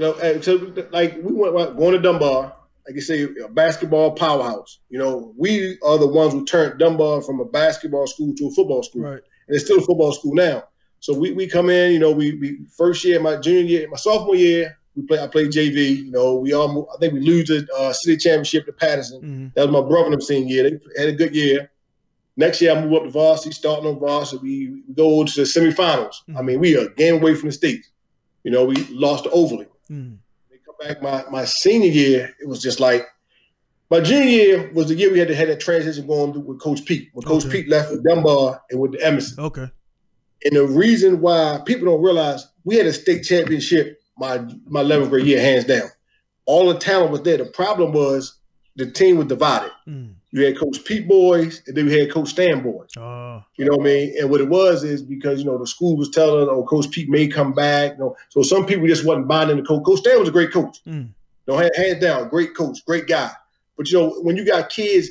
you 0.00 0.06
know, 0.06 0.40
so 0.40 0.72
like 0.92 1.16
we 1.22 1.32
went 1.32 1.54
like, 1.54 1.76
going 1.76 1.92
to 1.92 1.98
Dunbar, 2.00 2.54
like 2.86 2.94
you 2.94 3.00
say, 3.02 3.28
a 3.44 3.48
basketball 3.48 4.12
powerhouse. 4.12 4.80
You 4.88 4.98
know, 4.98 5.34
we 5.36 5.78
are 5.84 5.98
the 5.98 6.06
ones 6.06 6.32
who 6.32 6.44
turned 6.44 6.78
Dunbar 6.78 7.20
from 7.22 7.40
a 7.40 7.44
basketball 7.44 8.06
school 8.06 8.34
to 8.36 8.46
a 8.46 8.50
football 8.52 8.82
school, 8.82 9.02
Right. 9.02 9.20
and 9.46 9.54
it's 9.56 9.64
still 9.66 9.78
a 9.78 9.82
football 9.82 10.12
school 10.12 10.34
now. 10.34 10.64
So 11.00 11.18
we, 11.18 11.32
we 11.32 11.46
come 11.46 11.70
in, 11.70 11.92
you 11.92 11.98
know, 11.98 12.10
we, 12.12 12.34
we 12.34 12.58
first 12.76 13.04
year, 13.04 13.20
my 13.20 13.36
junior 13.36 13.62
year, 13.62 13.88
my 13.90 13.96
sophomore 13.96 14.36
year, 14.36 14.76
we 14.96 15.02
play. 15.06 15.18
I 15.20 15.26
played 15.28 15.50
JV. 15.50 15.96
You 16.06 16.10
know, 16.10 16.34
we 16.36 16.52
almost 16.52 16.88
I 16.94 16.98
think 16.98 17.12
we 17.14 17.20
lose 17.20 17.48
the 17.48 17.66
uh, 17.78 17.92
city 17.92 18.16
championship 18.16 18.66
to 18.66 18.72
Patterson. 18.72 19.20
hmm 19.20 19.46
That 19.54 19.68
was 19.68 19.82
my 19.82 19.86
brother 19.86 20.06
and 20.06 20.14
them 20.14 20.20
senior 20.22 20.54
year. 20.54 20.70
They 20.70 21.00
had 21.00 21.10
a 21.10 21.16
good 21.16 21.34
year. 21.34 21.70
Next 22.36 22.62
year, 22.62 22.72
I 22.74 22.80
move 22.80 22.94
up 22.94 23.02
to 23.04 23.10
varsity, 23.10 23.52
starting 23.52 23.86
on 23.86 23.98
varsity. 24.00 24.40
We, 24.42 24.82
we 24.88 24.94
go 24.94 25.24
to 25.24 25.32
the 25.32 25.42
semifinals. 25.42 26.14
I 26.34 26.40
mean, 26.42 26.58
we 26.58 26.76
are 26.76 26.86
a 26.86 26.94
game 26.94 27.16
away 27.16 27.34
from 27.34 27.50
the 27.50 27.52
state. 27.52 27.84
You 28.44 28.50
know, 28.50 28.64
we 28.64 28.76
lost 28.90 29.24
to 29.24 29.30
Overly. 29.30 29.66
Hmm 29.90 30.14
They 30.50 30.56
come 30.64 30.76
back 30.80 31.02
my, 31.02 31.24
my 31.30 31.44
senior 31.44 31.90
year, 31.90 32.34
it 32.40 32.48
was 32.48 32.62
just 32.62 32.78
like 32.80 33.06
my 33.90 34.00
junior 34.00 34.28
year 34.28 34.70
was 34.72 34.86
the 34.86 34.94
year 34.94 35.12
we 35.12 35.18
had 35.18 35.28
to 35.28 35.34
have 35.34 35.48
that 35.48 35.58
transition 35.58 36.06
going 36.06 36.32
through 36.32 36.42
with 36.42 36.60
Coach 36.60 36.84
Pete. 36.84 37.10
When 37.12 37.26
Coach 37.26 37.44
Okay. 37.44 37.62
Pete 37.62 37.68
left 37.68 37.90
with 37.90 38.04
Dunbar 38.04 38.62
and 38.70 38.80
with 38.80 38.92
the 38.92 39.04
Edmondson. 39.04 39.44
Okay. 39.44 39.68
And 40.44 40.56
the 40.56 40.64
reason 40.66 41.20
why 41.20 41.60
people 41.66 41.86
don't 41.86 42.02
realize 42.02 42.46
we 42.64 42.76
had 42.76 42.86
a 42.86 42.92
state 42.92 43.24
championship 43.24 44.00
my 44.16 44.38
my 44.66 44.82
11th 44.82 45.08
grade 45.10 45.26
year, 45.26 45.40
hands 45.40 45.64
down. 45.64 45.88
All 46.46 46.72
the 46.72 46.78
talent 46.78 47.10
was 47.10 47.22
there. 47.22 47.38
The 47.38 47.46
problem 47.46 47.92
was 47.92 48.38
the 48.76 48.90
team 48.90 49.16
was 49.16 49.26
divided. 49.26 49.72
Mm. 49.88 50.14
You 50.32 50.44
had 50.44 50.56
Coach 50.58 50.84
Pete 50.84 51.08
boys, 51.08 51.62
and 51.66 51.76
then 51.76 51.86
we 51.86 51.98
had 51.98 52.12
Coach 52.12 52.28
Stan 52.28 52.62
boys. 52.62 52.88
Uh, 52.96 53.40
You 53.56 53.64
know 53.64 53.76
what 53.76 53.80
I 53.80 53.84
mean? 53.84 54.14
And 54.20 54.30
what 54.30 54.40
it 54.40 54.48
was 54.48 54.84
is 54.84 55.02
because 55.02 55.40
you 55.40 55.44
know 55.46 55.58
the 55.58 55.66
school 55.66 55.96
was 55.96 56.10
telling, 56.10 56.48
oh, 56.48 56.62
Coach 56.64 56.90
Pete 56.90 57.08
may 57.08 57.26
come 57.26 57.52
back. 57.52 57.92
You 57.94 57.98
know, 57.98 58.16
so 58.28 58.42
some 58.42 58.64
people 58.66 58.86
just 58.86 59.04
wasn't 59.04 59.26
buying 59.28 59.50
into 59.50 59.64
Coach. 59.64 59.84
Coach 59.84 59.98
Stan 60.00 60.20
was 60.20 60.28
a 60.28 60.32
great 60.32 60.52
coach. 60.52 60.78
mm. 60.86 61.08
You 61.46 61.54
know, 61.54 61.56
hand- 61.56 61.72
hands 61.76 62.00
down, 62.00 62.28
great 62.28 62.54
coach, 62.54 62.84
great 62.86 63.06
guy. 63.08 63.30
But 63.76 63.90
you 63.90 63.98
know, 63.98 64.10
when 64.22 64.36
you 64.36 64.44
got 64.44 64.68
kids, 64.70 65.08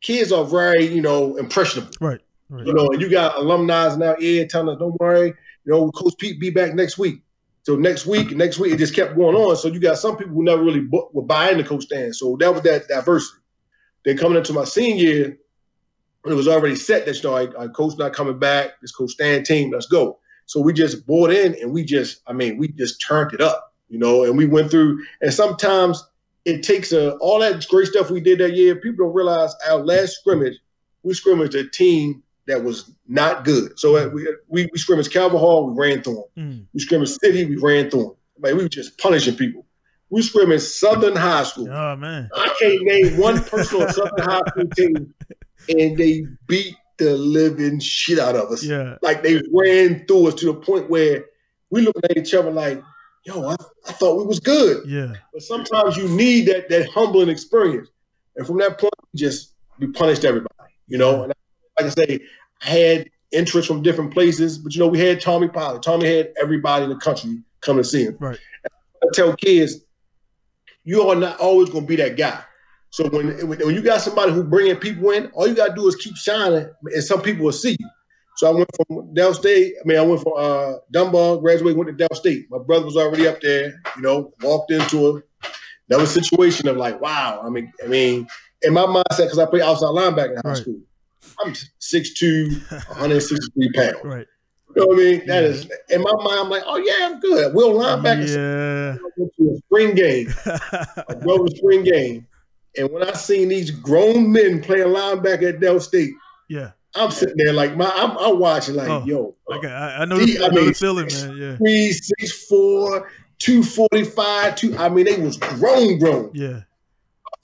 kids 0.00 0.30
are 0.32 0.44
very 0.44 0.86
you 0.86 1.00
know 1.02 1.36
impressionable. 1.36 1.90
Right. 2.00 2.20
Right. 2.48 2.66
You 2.66 2.74
know, 2.74 2.86
and 2.92 3.00
you 3.00 3.08
got 3.08 3.36
alumni 3.38 3.94
now 3.96 4.14
here 4.16 4.46
telling 4.46 4.68
us, 4.68 4.78
don't 4.78 5.00
worry, 5.00 5.28
you 5.64 5.72
know, 5.72 5.90
Coach 5.90 6.14
Pete 6.18 6.38
be 6.38 6.50
back 6.50 6.74
next 6.74 6.98
week. 6.98 7.22
So 7.64 7.76
next 7.76 8.06
week, 8.06 8.32
next 8.36 8.58
week, 8.58 8.74
it 8.74 8.78
just 8.78 8.94
kept 8.94 9.16
going 9.16 9.34
on. 9.36 9.56
So 9.56 9.68
you 9.68 9.80
got 9.80 9.96
some 9.96 10.16
people 10.16 10.34
who 10.34 10.44
never 10.44 10.62
really 10.62 10.80
bu- 10.80 11.08
were 11.12 11.22
buying 11.22 11.56
the 11.58 11.64
Coach 11.64 11.84
Stan. 11.84 12.12
So 12.12 12.36
that 12.40 12.52
was 12.52 12.62
that 12.62 12.88
diversity. 12.88 13.38
Then 14.04 14.16
coming 14.16 14.38
into 14.38 14.52
my 14.52 14.64
senior 14.64 15.04
year, 15.04 15.38
it 16.24 16.34
was 16.34 16.48
already 16.48 16.76
set 16.76 17.06
that 17.06 17.16
you 17.16 17.28
know, 17.28 17.36
our, 17.36 17.56
our 17.56 17.68
coach 17.68 17.98
not 17.98 18.12
coming 18.12 18.38
back. 18.38 18.80
This 18.80 18.92
Coach 18.92 19.10
Stan 19.10 19.42
team, 19.42 19.72
let's 19.72 19.86
go. 19.86 20.18
So 20.46 20.60
we 20.60 20.72
just 20.72 21.06
bought 21.06 21.30
in 21.30 21.54
and 21.60 21.72
we 21.72 21.84
just, 21.84 22.22
I 22.26 22.32
mean, 22.32 22.58
we 22.58 22.68
just 22.68 23.00
turned 23.00 23.32
it 23.32 23.40
up, 23.40 23.72
you 23.88 23.98
know, 23.98 24.24
and 24.24 24.36
we 24.36 24.46
went 24.46 24.70
through. 24.70 25.04
And 25.20 25.32
sometimes 25.32 26.04
it 26.44 26.62
takes 26.62 26.92
a, 26.92 27.16
all 27.16 27.40
that 27.40 27.66
great 27.68 27.88
stuff 27.88 28.10
we 28.10 28.20
did 28.20 28.40
that 28.40 28.54
year. 28.54 28.76
People 28.76 29.06
don't 29.06 29.14
realize 29.14 29.54
our 29.68 29.78
last 29.78 30.18
scrimmage, 30.18 30.58
we 31.02 31.14
scrimmaged 31.14 31.54
a 31.54 31.68
team 31.68 32.22
that 32.46 32.62
was 32.62 32.92
not 33.08 33.44
good. 33.44 33.78
So 33.78 33.96
uh, 33.96 34.08
we 34.08 34.28
we, 34.48 34.68
we 34.72 34.78
scrimmaged 34.78 35.12
Calvert 35.12 35.38
Hall, 35.38 35.70
we 35.70 35.74
ran 35.74 36.02
through 36.02 36.24
them. 36.36 36.44
Mm. 36.44 36.66
We 36.72 36.80
scrimmaged 36.80 37.18
City, 37.20 37.44
we 37.44 37.56
ran 37.56 37.90
through 37.90 38.02
them. 38.02 38.16
Like 38.40 38.54
we 38.54 38.62
were 38.64 38.68
just 38.68 38.98
punishing 38.98 39.36
people. 39.36 39.64
We 40.12 40.20
swim 40.20 40.52
in 40.52 40.60
Southern 40.60 41.16
High 41.16 41.44
School. 41.44 41.70
Oh 41.70 41.96
man. 41.96 42.28
I 42.34 42.54
can't 42.60 42.82
name 42.82 43.16
one 43.16 43.42
person 43.42 43.80
on 43.80 43.92
Southern 43.94 44.24
High 44.24 44.42
School 44.48 44.68
team, 44.76 45.14
and 45.70 45.96
they 45.96 46.26
beat 46.46 46.76
the 46.98 47.16
living 47.16 47.80
shit 47.80 48.18
out 48.18 48.36
of 48.36 48.50
us. 48.50 48.62
Yeah. 48.62 48.98
Like 49.00 49.22
they 49.22 49.40
ran 49.50 50.04
through 50.06 50.28
us 50.28 50.34
to 50.34 50.46
the 50.46 50.54
point 50.54 50.90
where 50.90 51.24
we 51.70 51.80
looked 51.80 52.04
at 52.04 52.18
each 52.18 52.34
other 52.34 52.50
like, 52.50 52.82
"Yo, 53.24 53.48
I, 53.48 53.56
I 53.88 53.92
thought 53.92 54.18
we 54.18 54.26
was 54.26 54.38
good." 54.38 54.86
Yeah. 54.86 55.14
But 55.32 55.42
sometimes 55.42 55.96
you 55.96 56.06
need 56.08 56.46
that 56.48 56.68
that 56.68 56.90
humbling 56.90 57.30
experience. 57.30 57.88
And 58.36 58.46
from 58.46 58.58
that 58.58 58.78
point, 58.78 58.92
we 59.14 59.18
just 59.18 59.54
we 59.78 59.86
punished 59.86 60.26
everybody. 60.26 60.74
You 60.88 60.98
know, 60.98 61.22
and 61.22 61.32
like 61.80 61.86
I 61.86 61.88
say, 61.88 62.20
I 62.60 62.66
had 62.66 63.10
interest 63.30 63.66
from 63.66 63.82
different 63.82 64.12
places, 64.12 64.58
but 64.58 64.74
you 64.74 64.80
know, 64.80 64.88
we 64.88 64.98
had 64.98 65.22
Tommy 65.22 65.48
Polley. 65.48 65.80
Tommy 65.80 66.06
had 66.06 66.34
everybody 66.38 66.84
in 66.84 66.90
the 66.90 66.96
country 66.96 67.38
come 67.62 67.78
to 67.78 67.84
see 67.84 68.04
him. 68.04 68.18
Right. 68.20 68.38
I 69.02 69.06
tell 69.14 69.34
kids, 69.34 69.80
you 70.84 71.02
are 71.02 71.16
not 71.16 71.38
always 71.40 71.70
going 71.70 71.84
to 71.84 71.88
be 71.88 71.96
that 71.96 72.16
guy. 72.16 72.42
So 72.90 73.08
when 73.08 73.28
when 73.48 73.74
you 73.74 73.80
got 73.80 74.02
somebody 74.02 74.32
who 74.32 74.44
bringing 74.44 74.76
people 74.76 75.10
in, 75.12 75.26
all 75.28 75.48
you 75.48 75.54
gotta 75.54 75.74
do 75.74 75.88
is 75.88 75.96
keep 75.96 76.14
shining, 76.14 76.68
and 76.84 77.02
some 77.02 77.22
people 77.22 77.46
will 77.46 77.52
see 77.52 77.74
you. 77.78 77.88
So 78.36 78.48
I 78.48 78.50
went 78.52 78.68
from 78.76 79.14
Del 79.14 79.32
State. 79.32 79.76
I 79.80 79.86
mean, 79.86 79.96
I 79.98 80.02
went 80.02 80.22
from 80.22 80.32
uh, 80.36 80.74
Dunbar, 80.90 81.38
graduated, 81.38 81.78
went 81.78 81.88
to 81.88 81.96
Del 81.96 82.14
State. 82.14 82.46
My 82.50 82.58
brother 82.58 82.84
was 82.84 82.96
already 82.98 83.26
up 83.26 83.40
there. 83.40 83.80
You 83.96 84.02
know, 84.02 84.34
walked 84.42 84.72
into 84.72 85.16
it. 85.16 85.24
That 85.88 85.98
was 86.00 86.14
a 86.14 86.22
situation 86.22 86.68
of 86.68 86.76
like, 86.76 87.00
wow. 87.00 87.40
I 87.42 87.48
mean, 87.48 87.72
I 87.82 87.86
mean, 87.86 88.26
in 88.60 88.74
my 88.74 88.82
mindset, 88.82 89.24
because 89.24 89.38
I 89.38 89.46
play 89.46 89.62
outside 89.62 89.86
linebacker 89.86 90.32
in 90.32 90.36
high 90.44 90.50
Right. 90.50 90.56
school, 90.58 90.80
I'm 91.42 91.52
6'2", 91.80 92.70
163 92.88 93.72
pounds. 93.72 93.96
Right. 94.04 94.26
You 94.74 94.82
know 94.82 94.86
what 94.88 94.94
I 94.94 95.02
mean? 95.02 95.26
That 95.26 95.42
Yeah. 95.42 95.48
is 95.48 95.70
in 95.90 96.02
my 96.02 96.12
mind. 96.12 96.40
I'm 96.40 96.48
like, 96.50 96.62
oh 96.66 96.76
yeah, 96.76 97.08
I'm 97.08 97.20
good. 97.20 97.54
We'll 97.54 97.74
linebacker. 97.74 98.26
Yeah. 98.26 98.96
Went 99.16 99.32
to 99.38 99.50
a 99.52 99.56
spring 99.58 99.94
game. 99.94 100.28
I 100.46 101.14
drove 101.20 101.46
to 101.48 101.56
spring 101.56 101.84
game, 101.84 102.26
and 102.76 102.90
when 102.90 103.02
I 103.02 103.12
seen 103.12 103.48
these 103.48 103.70
grown 103.70 104.32
men 104.32 104.62
playing 104.62 104.88
linebacker 104.88 105.54
at 105.54 105.60
Del 105.60 105.80
State, 105.80 106.14
yeah. 106.48 106.72
I'm 106.94 107.10
sitting 107.10 107.36
there 107.38 107.52
like 107.54 107.76
my 107.76 107.90
I'm, 107.94 108.16
I'm 108.18 108.38
watching 108.38 108.74
like 108.74 108.88
Oh, 108.88 109.02
yo, 109.06 109.34
Okay. 109.50 109.68
I, 109.68 110.02
I 110.02 110.04
know. 110.04 110.18
The, 110.18 110.38
I 110.40 110.46
I 110.46 110.48
know 110.48 110.60
the 110.60 110.64
mean, 110.66 110.74
feeling, 110.74 111.06
man. 111.06 111.36
Yeah. 111.36 111.56
three 111.56 111.92
six 111.92 112.46
four. 112.46 113.10
245, 113.38 114.54
two. 114.54 114.76
I 114.78 114.88
mean, 114.88 115.04
they 115.04 115.18
was 115.18 115.36
grown, 115.36 115.98
grown. 115.98 116.30
Yeah. 116.32 116.60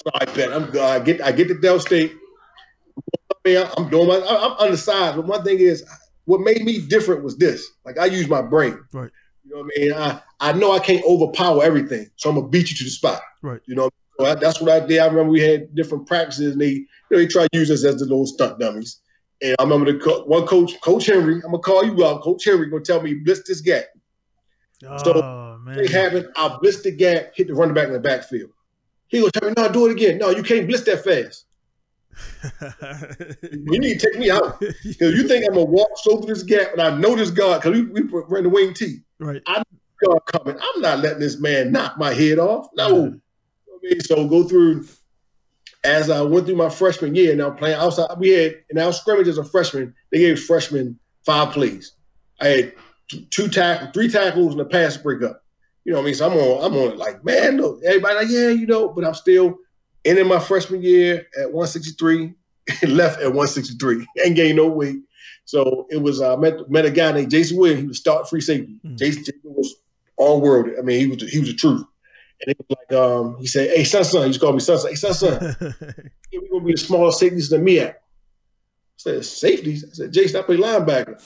So 0.05 0.11
I 0.15 0.25
bet 0.27 0.53
I'm. 0.53 0.71
I 0.79 1.01
get 1.01 1.21
I 1.21 1.33
get 1.33 1.49
to 1.49 1.55
Del 1.59 1.81
State. 1.81 2.15
I'm 3.47 3.89
doing 3.89 4.07
my 4.07 4.17
I'm 4.29 4.53
undersized, 4.59 5.17
but 5.17 5.27
one 5.27 5.43
thing 5.43 5.59
is 5.59 5.85
what 6.29 6.43
made 6.43 6.63
me 6.63 6.79
different 6.79 7.25
was 7.25 7.39
this. 7.39 7.67
Like 7.87 7.99
I 7.99 8.05
use 8.05 8.29
my 8.29 8.43
brain. 8.43 8.79
Right. 8.93 9.11
You 9.45 9.51
know 9.55 9.63
what 9.63 9.73
I 9.75 9.81
mean? 9.81 9.93
I, 9.95 10.21
I 10.41 10.53
know 10.53 10.73
I 10.73 10.79
can't 10.79 11.03
overpower 11.07 11.65
everything, 11.65 12.11
so 12.17 12.29
I'm 12.29 12.37
gonna 12.37 12.49
beat 12.49 12.71
you 12.71 12.77
to 12.77 12.85
the 12.85 12.91
spot. 12.91 13.23
Right. 13.43 13.63
You 13.65 13.75
know, 13.75 13.89
so 14.21 14.27
I, 14.27 14.35
that's 14.35 14.61
what 14.61 14.71
I 14.71 14.87
did. 14.87 14.99
I 14.99 15.07
remember 15.07 15.31
we 15.31 15.41
had 15.41 15.75
different 15.75 16.07
practices, 16.07 16.53
and 16.53 16.61
they 16.61 16.69
you 16.69 16.87
know 17.11 17.19
they 17.19 17.27
try 17.27 17.47
to 17.51 17.59
use 17.59 17.71
us 17.71 17.83
as 17.83 17.97
the 17.97 18.05
little 18.05 18.27
stunt 18.27 18.59
dummies. 18.59 19.01
And 19.41 19.57
I 19.59 19.63
remember 19.63 19.91
the 19.91 19.99
co- 19.99 20.25
one 20.25 20.47
coach, 20.47 20.79
Coach 20.83 21.07
Henry. 21.07 21.37
I'm 21.37 21.51
gonna 21.51 21.61
call 21.61 21.83
you 21.83 22.05
out. 22.05 22.21
Coach 22.21 22.45
Henry 22.45 22.69
gonna 22.69 22.85
tell 22.85 23.01
me 23.01 23.15
blitz 23.15 23.49
this 23.49 23.63
gap. 23.63 23.85
So, 24.83 25.15
Oh 25.15 25.59
man. 25.63 25.79
It 25.79 25.91
happened. 25.91 26.29
I 26.37 26.49
blitzed 26.63 26.83
the 26.83 26.91
gap, 26.91 27.33
hit 27.35 27.47
the 27.47 27.55
running 27.55 27.75
back 27.75 27.87
in 27.87 27.95
the 27.95 28.01
backfield. 28.01 28.51
He 29.07 29.21
gonna 29.21 29.31
tell 29.31 29.49
me, 29.49 29.55
no, 29.57 29.73
do 29.73 29.87
it 29.87 29.93
again. 29.93 30.19
No, 30.19 30.29
you 30.29 30.43
can't 30.43 30.67
blitz 30.67 30.83
that 30.85 31.03
fast. 31.03 31.47
You 33.53 33.79
need 33.79 33.99
to 34.01 34.11
take 34.11 34.19
me 34.19 34.31
out. 34.31 34.61
Because 34.61 35.15
you 35.15 35.27
think 35.27 35.45
I'm 35.47 35.55
gonna 35.55 35.65
walk 35.65 35.91
so 35.97 36.19
through 36.19 36.35
this 36.35 36.43
gap 36.43 36.73
and 36.73 36.83
I 36.83 36.97
know 36.97 37.17
this 37.17 37.31
guard, 37.31 37.63
because 37.63 37.81
we, 37.81 38.03
we 38.03 38.23
ran 38.29 38.45
the 38.45 38.49
wing 38.49 38.75
T. 38.75 38.99
right. 39.19 39.43
Guard 39.45 40.25
coming. 40.27 40.57
I'm 40.57 40.81
not 40.81 41.01
letting 41.01 41.19
this 41.19 41.41
man 41.41 41.73
knock 41.73 41.99
my 41.99 42.15
head 42.15 42.39
off. 42.39 42.69
No. 42.77 42.89
You 42.89 42.95
know 42.95 43.21
I 43.75 43.79
mean? 43.83 44.01
So 44.01 44.29
go 44.29 44.45
through 44.45 44.87
as 45.85 46.11
I 46.11 46.21
went 46.23 46.47
through 46.47 46.57
my 46.57 46.69
freshman 46.69 47.15
year, 47.15 47.35
now 47.35 47.51
playing 47.51 47.77
outside, 47.77 48.11
we 48.19 48.31
had 48.31 48.57
in 48.71 48.79
our 48.79 48.93
scrimmage 48.93 49.29
as 49.29 49.39
a 49.39 49.45
freshman, 49.45 49.95
they 50.11 50.19
gave 50.19 50.41
freshmen 50.43 50.99
five 51.25 51.53
plays. 51.53 51.93
I 52.41 52.49
had 52.49 52.73
two 53.31 53.49
tackles, 53.49 53.91
three 53.95 54.09
tackles, 54.09 54.53
and 54.53 54.61
a 54.61 54.65
pass 54.65 54.97
breakup. 54.97 55.43
You 55.85 55.93
know 55.93 55.99
what 55.99 56.03
I 56.03 56.07
mean? 56.07 56.15
So 56.15 56.31
I'm 56.31 56.37
on, 56.37 56.65
I'm 56.65 56.77
on 56.77 56.93
it 56.93 56.97
like, 56.99 57.25
man, 57.25 57.57
look, 57.57 57.81
everybody 57.85 58.15
like, 58.17 58.29
yeah, 58.29 58.49
you 58.49 58.67
know, 58.67 58.89
but 58.89 59.05
I'm 59.05 59.15
still 59.15 59.59
ending 60.05 60.27
my 60.27 60.39
freshman 60.39 60.83
year 60.83 61.27
at 61.39 61.53
163, 61.53 62.35
left 62.89 63.21
at 63.21 63.29
163, 63.29 64.07
and 64.25 64.37
gained 64.37 64.57
no 64.57 64.69
weight. 64.69 64.99
So 65.45 65.87
it 65.91 66.03
was 66.03 66.21
uh, 66.21 66.37
met 66.37 66.69
met 66.71 66.85
a 66.85 66.91
guy 66.91 67.13
named 67.13 67.31
Jason 67.31 67.57
Williams. 67.57 67.81
He 67.81 67.89
was 67.89 67.99
start 67.99 68.29
free 68.29 68.43
safety. 68.43 68.77
Mm. 68.85 68.99
Jason, 68.99 69.25
Jason 69.25 69.41
was 69.45 69.77
all 70.19 70.41
world. 70.41 70.69
I 70.79 70.83
mean, 70.83 71.01
he 71.01 71.07
was 71.07 71.33
he 71.33 71.41
was 71.41 71.49
the 71.49 71.55
truth. 71.55 71.85
And 72.41 72.55
it 72.55 72.57
was 72.59 72.79
like 72.79 73.01
um, 73.01 73.37
he 73.39 73.47
said, 73.47 73.71
"Hey, 73.75 73.85
son, 73.85 74.05
son," 74.05 74.23
he 74.23 74.27
used 74.29 74.41
to 74.41 74.47
call 74.47 74.53
me 74.53 74.61
son, 74.61 74.79
son. 74.79 74.91
Hey, 74.91 74.97
son, 74.97 75.15
son, 75.15 75.57
we're 75.61 76.49
gonna 76.53 76.65
be 76.65 76.73
the 76.73 76.79
smallest 76.79 77.19
safeties 77.19 77.49
than 77.49 77.65
me 77.65 77.81
at. 77.81 77.95
I 77.95 78.01
said, 78.97 79.25
"Safeties?" 79.25 79.85
I 79.85 79.95
said, 79.95 80.13
"Jason, 80.13 80.41
I 80.41 80.43
play 80.43 80.57
linebacker." 80.57 81.21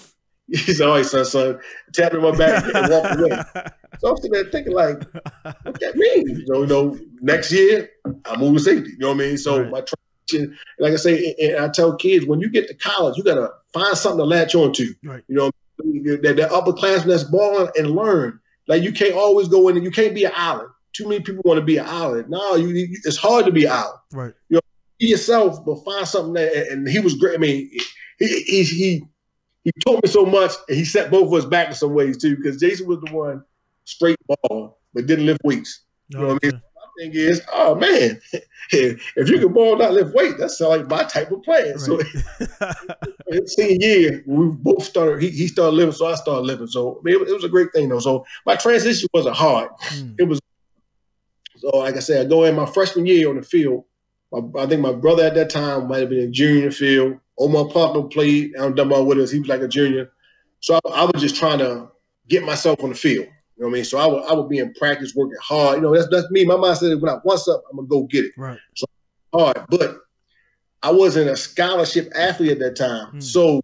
He 0.48 0.56
said, 0.56 0.86
"All 0.86 0.96
right, 0.96 1.06
son, 1.06 1.24
son." 1.24 1.60
Tapped 1.92 2.14
on 2.14 2.22
my 2.22 2.36
back 2.36 2.64
and 2.74 2.90
walked 2.90 3.20
away. 3.20 3.42
So 4.00 4.08
I'm 4.10 4.16
sitting 4.16 4.32
there 4.32 4.44
thinking, 4.46 4.72
like, 4.72 4.96
what 5.62 5.78
that 5.80 5.94
mean? 5.94 6.44
So, 6.46 6.62
you 6.62 6.66
know, 6.66 6.98
next 7.20 7.52
year 7.52 7.88
I 8.24 8.36
move 8.36 8.54
to 8.54 8.60
safety. 8.60 8.90
You 8.92 8.98
know 8.98 9.08
what 9.08 9.14
I 9.14 9.18
mean? 9.18 9.36
So 9.38 9.60
Right. 9.60 9.70
my 9.70 9.82
transition, 10.28 10.58
like 10.80 10.94
I 10.94 10.96
say, 10.96 11.34
and 11.40 11.56
I 11.64 11.68
tell 11.68 11.94
kids, 11.94 12.24
when 12.26 12.40
you 12.40 12.48
get 12.48 12.66
to 12.68 12.74
college, 12.74 13.16
you 13.18 13.22
gotta 13.22 13.50
find 13.72 13.96
something 13.96 14.18
to 14.18 14.24
latch 14.24 14.54
on 14.56 14.72
to. 14.72 14.94
Right. 15.04 15.22
You 15.28 15.36
know, 15.36 15.50
I 15.80 15.84
mean? 15.84 16.02
that, 16.22 16.36
that 16.36 16.50
upperclassmen 16.50 17.04
that's 17.04 17.22
balling 17.22 17.68
and 17.78 17.90
learn. 17.90 18.40
Like 18.66 18.82
you 18.82 18.92
can't 18.92 19.14
always 19.14 19.46
go 19.46 19.68
in 19.68 19.76
and 19.76 19.84
you 19.84 19.90
can't 19.92 20.14
be 20.14 20.24
an 20.24 20.32
island. 20.34 20.70
Too 20.94 21.06
many 21.08 21.22
people 21.22 21.42
want 21.44 21.58
to 21.60 21.64
be 21.64 21.76
an 21.76 21.86
island. 21.86 22.28
No, 22.30 22.56
you, 22.56 22.68
you 22.68 22.98
it's 23.04 23.18
hard 23.18 23.44
to 23.44 23.52
be 23.52 23.66
an 23.66 23.72
island. 23.72 23.98
right. 24.12 24.34
You 24.48 24.54
know, 24.56 24.60
Be 24.98 25.08
yourself, 25.08 25.64
but 25.64 25.84
find 25.84 26.08
something 26.08 26.32
that. 26.32 26.68
And 26.72 26.88
he 26.88 26.98
was 26.98 27.14
great. 27.14 27.34
I 27.34 27.38
mean, 27.38 27.70
he 28.18 28.26
he 28.42 28.62
he, 28.64 29.04
he 29.64 29.72
taught 29.84 30.02
me 30.02 30.10
so 30.10 30.24
much, 30.24 30.52
and 30.68 30.76
he 30.76 30.84
set 30.84 31.10
both 31.10 31.26
of 31.26 31.34
us 31.34 31.44
back 31.44 31.68
in 31.68 31.74
some 31.74 31.94
ways 31.94 32.18
too. 32.18 32.36
Because 32.36 32.58
Jason 32.58 32.86
was 32.86 33.00
the 33.00 33.12
one 33.12 33.44
straight 33.84 34.18
ball, 34.26 34.78
but 34.94 35.06
didn't 35.06 35.26
lift 35.26 35.40
weights. 35.44 35.82
No, 36.10 36.20
know 36.20 36.26
what 36.28 36.44
I 36.44 36.46
mean? 36.48 36.62
My 36.76 37.02
thing 37.04 37.12
is, 37.14 37.42
oh 37.52 37.74
man, 37.74 38.20
if 38.72 39.28
you 39.28 39.38
can 39.38 39.52
ball 39.52 39.76
not 39.76 39.92
lift 39.92 40.14
weight, 40.14 40.36
that's 40.38 40.60
like 40.60 40.88
my 40.88 41.04
type 41.04 41.30
of 41.30 41.42
player. 41.42 41.78
So 41.78 41.98
Right. 41.98 42.56
his 43.28 43.54
senior 43.54 43.86
year, 43.86 44.24
we 44.26 44.46
both 44.46 44.82
started. 44.82 45.22
He, 45.22 45.30
he 45.30 45.48
started 45.48 45.76
living, 45.76 45.94
so 45.94 46.06
I 46.06 46.14
started 46.16 46.42
living. 46.42 46.66
So 46.66 46.98
I 46.98 47.00
mean, 47.04 47.22
it, 47.22 47.28
it 47.28 47.34
was 47.34 47.44
a 47.44 47.48
great 47.48 47.72
thing 47.72 47.88
though. 47.88 48.00
So 48.00 48.26
my 48.46 48.56
transition 48.56 49.08
wasn't 49.14 49.36
hard. 49.36 49.70
Mm. 49.90 50.16
It 50.18 50.24
was. 50.24 50.40
So 51.58 51.68
like 51.78 51.96
I 51.96 52.00
said, 52.00 52.26
I 52.26 52.28
go 52.28 52.44
in 52.44 52.56
my 52.56 52.66
freshman 52.66 53.06
year 53.06 53.30
on 53.30 53.36
the 53.36 53.42
field. 53.42 53.84
My, 54.32 54.62
I 54.62 54.66
think 54.66 54.80
my 54.80 54.92
brother 54.92 55.24
at 55.24 55.34
that 55.34 55.50
time 55.50 55.88
might 55.88 56.00
have 56.00 56.08
been 56.08 56.20
in 56.20 56.32
junior 56.32 56.70
field. 56.70 57.18
Omar 57.38 57.66
Papa 57.68 58.04
played 58.04 58.54
in 58.54 58.74
Dunbar 58.74 59.04
with 59.04 59.18
us. 59.18 59.30
He 59.30 59.38
was 59.38 59.48
like 59.48 59.60
a 59.60 59.68
junior. 59.68 60.10
So 60.60 60.78
I, 60.86 60.88
I 60.88 61.04
was 61.04 61.20
just 61.20 61.36
trying 61.36 61.58
to 61.58 61.88
get 62.28 62.44
myself 62.44 62.82
on 62.82 62.90
the 62.90 62.94
field. 62.94 63.26
You 63.56 63.64
know 63.64 63.68
what 63.68 63.68
I 63.68 63.72
mean? 63.74 63.84
So 63.84 63.98
I 63.98 64.06
would, 64.06 64.24
I 64.24 64.32
would 64.32 64.48
be 64.48 64.58
in 64.58 64.72
practice 64.74 65.14
working 65.14 65.36
hard. 65.40 65.76
You 65.76 65.82
know, 65.82 65.94
that's 65.94 66.08
that's 66.10 66.30
me. 66.30 66.44
My 66.44 66.56
mind 66.56 66.78
said 66.78 67.00
when 67.00 67.12
I 67.12 67.18
once 67.24 67.46
up, 67.46 67.62
I'm 67.70 67.76
gonna 67.76 67.88
go 67.88 68.04
get 68.04 68.24
it 68.24 68.32
Right. 68.36 68.58
So 68.74 68.86
hard. 69.34 69.64
But 69.68 69.98
I 70.82 70.90
wasn't 70.90 71.30
a 71.30 71.36
scholarship 71.36 72.10
athlete 72.14 72.52
at 72.52 72.58
that 72.60 72.76
time. 72.76 73.08
Hmm. 73.08 73.20
So 73.20 73.60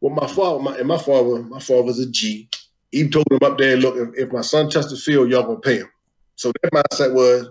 what 0.00 0.12
my 0.12 0.26
father, 0.26 0.58
my, 0.58 0.76
and 0.76 0.88
my 0.88 0.98
father, 0.98 1.42
my 1.42 1.60
father 1.60 1.82
was 1.82 1.98
a 1.98 2.10
G. 2.10 2.48
He 2.90 3.08
told 3.08 3.26
him 3.30 3.38
up 3.42 3.58
there, 3.58 3.76
look, 3.76 3.96
if, 3.96 4.26
if 4.26 4.32
my 4.32 4.42
son 4.42 4.68
touched 4.68 4.90
the 4.90 4.96
field, 4.96 5.30
y'all 5.30 5.44
gonna 5.44 5.60
pay 5.60 5.78
him. 5.78 5.90
So 6.36 6.52
that 6.62 6.72
mindset 6.72 7.14
was, 7.14 7.48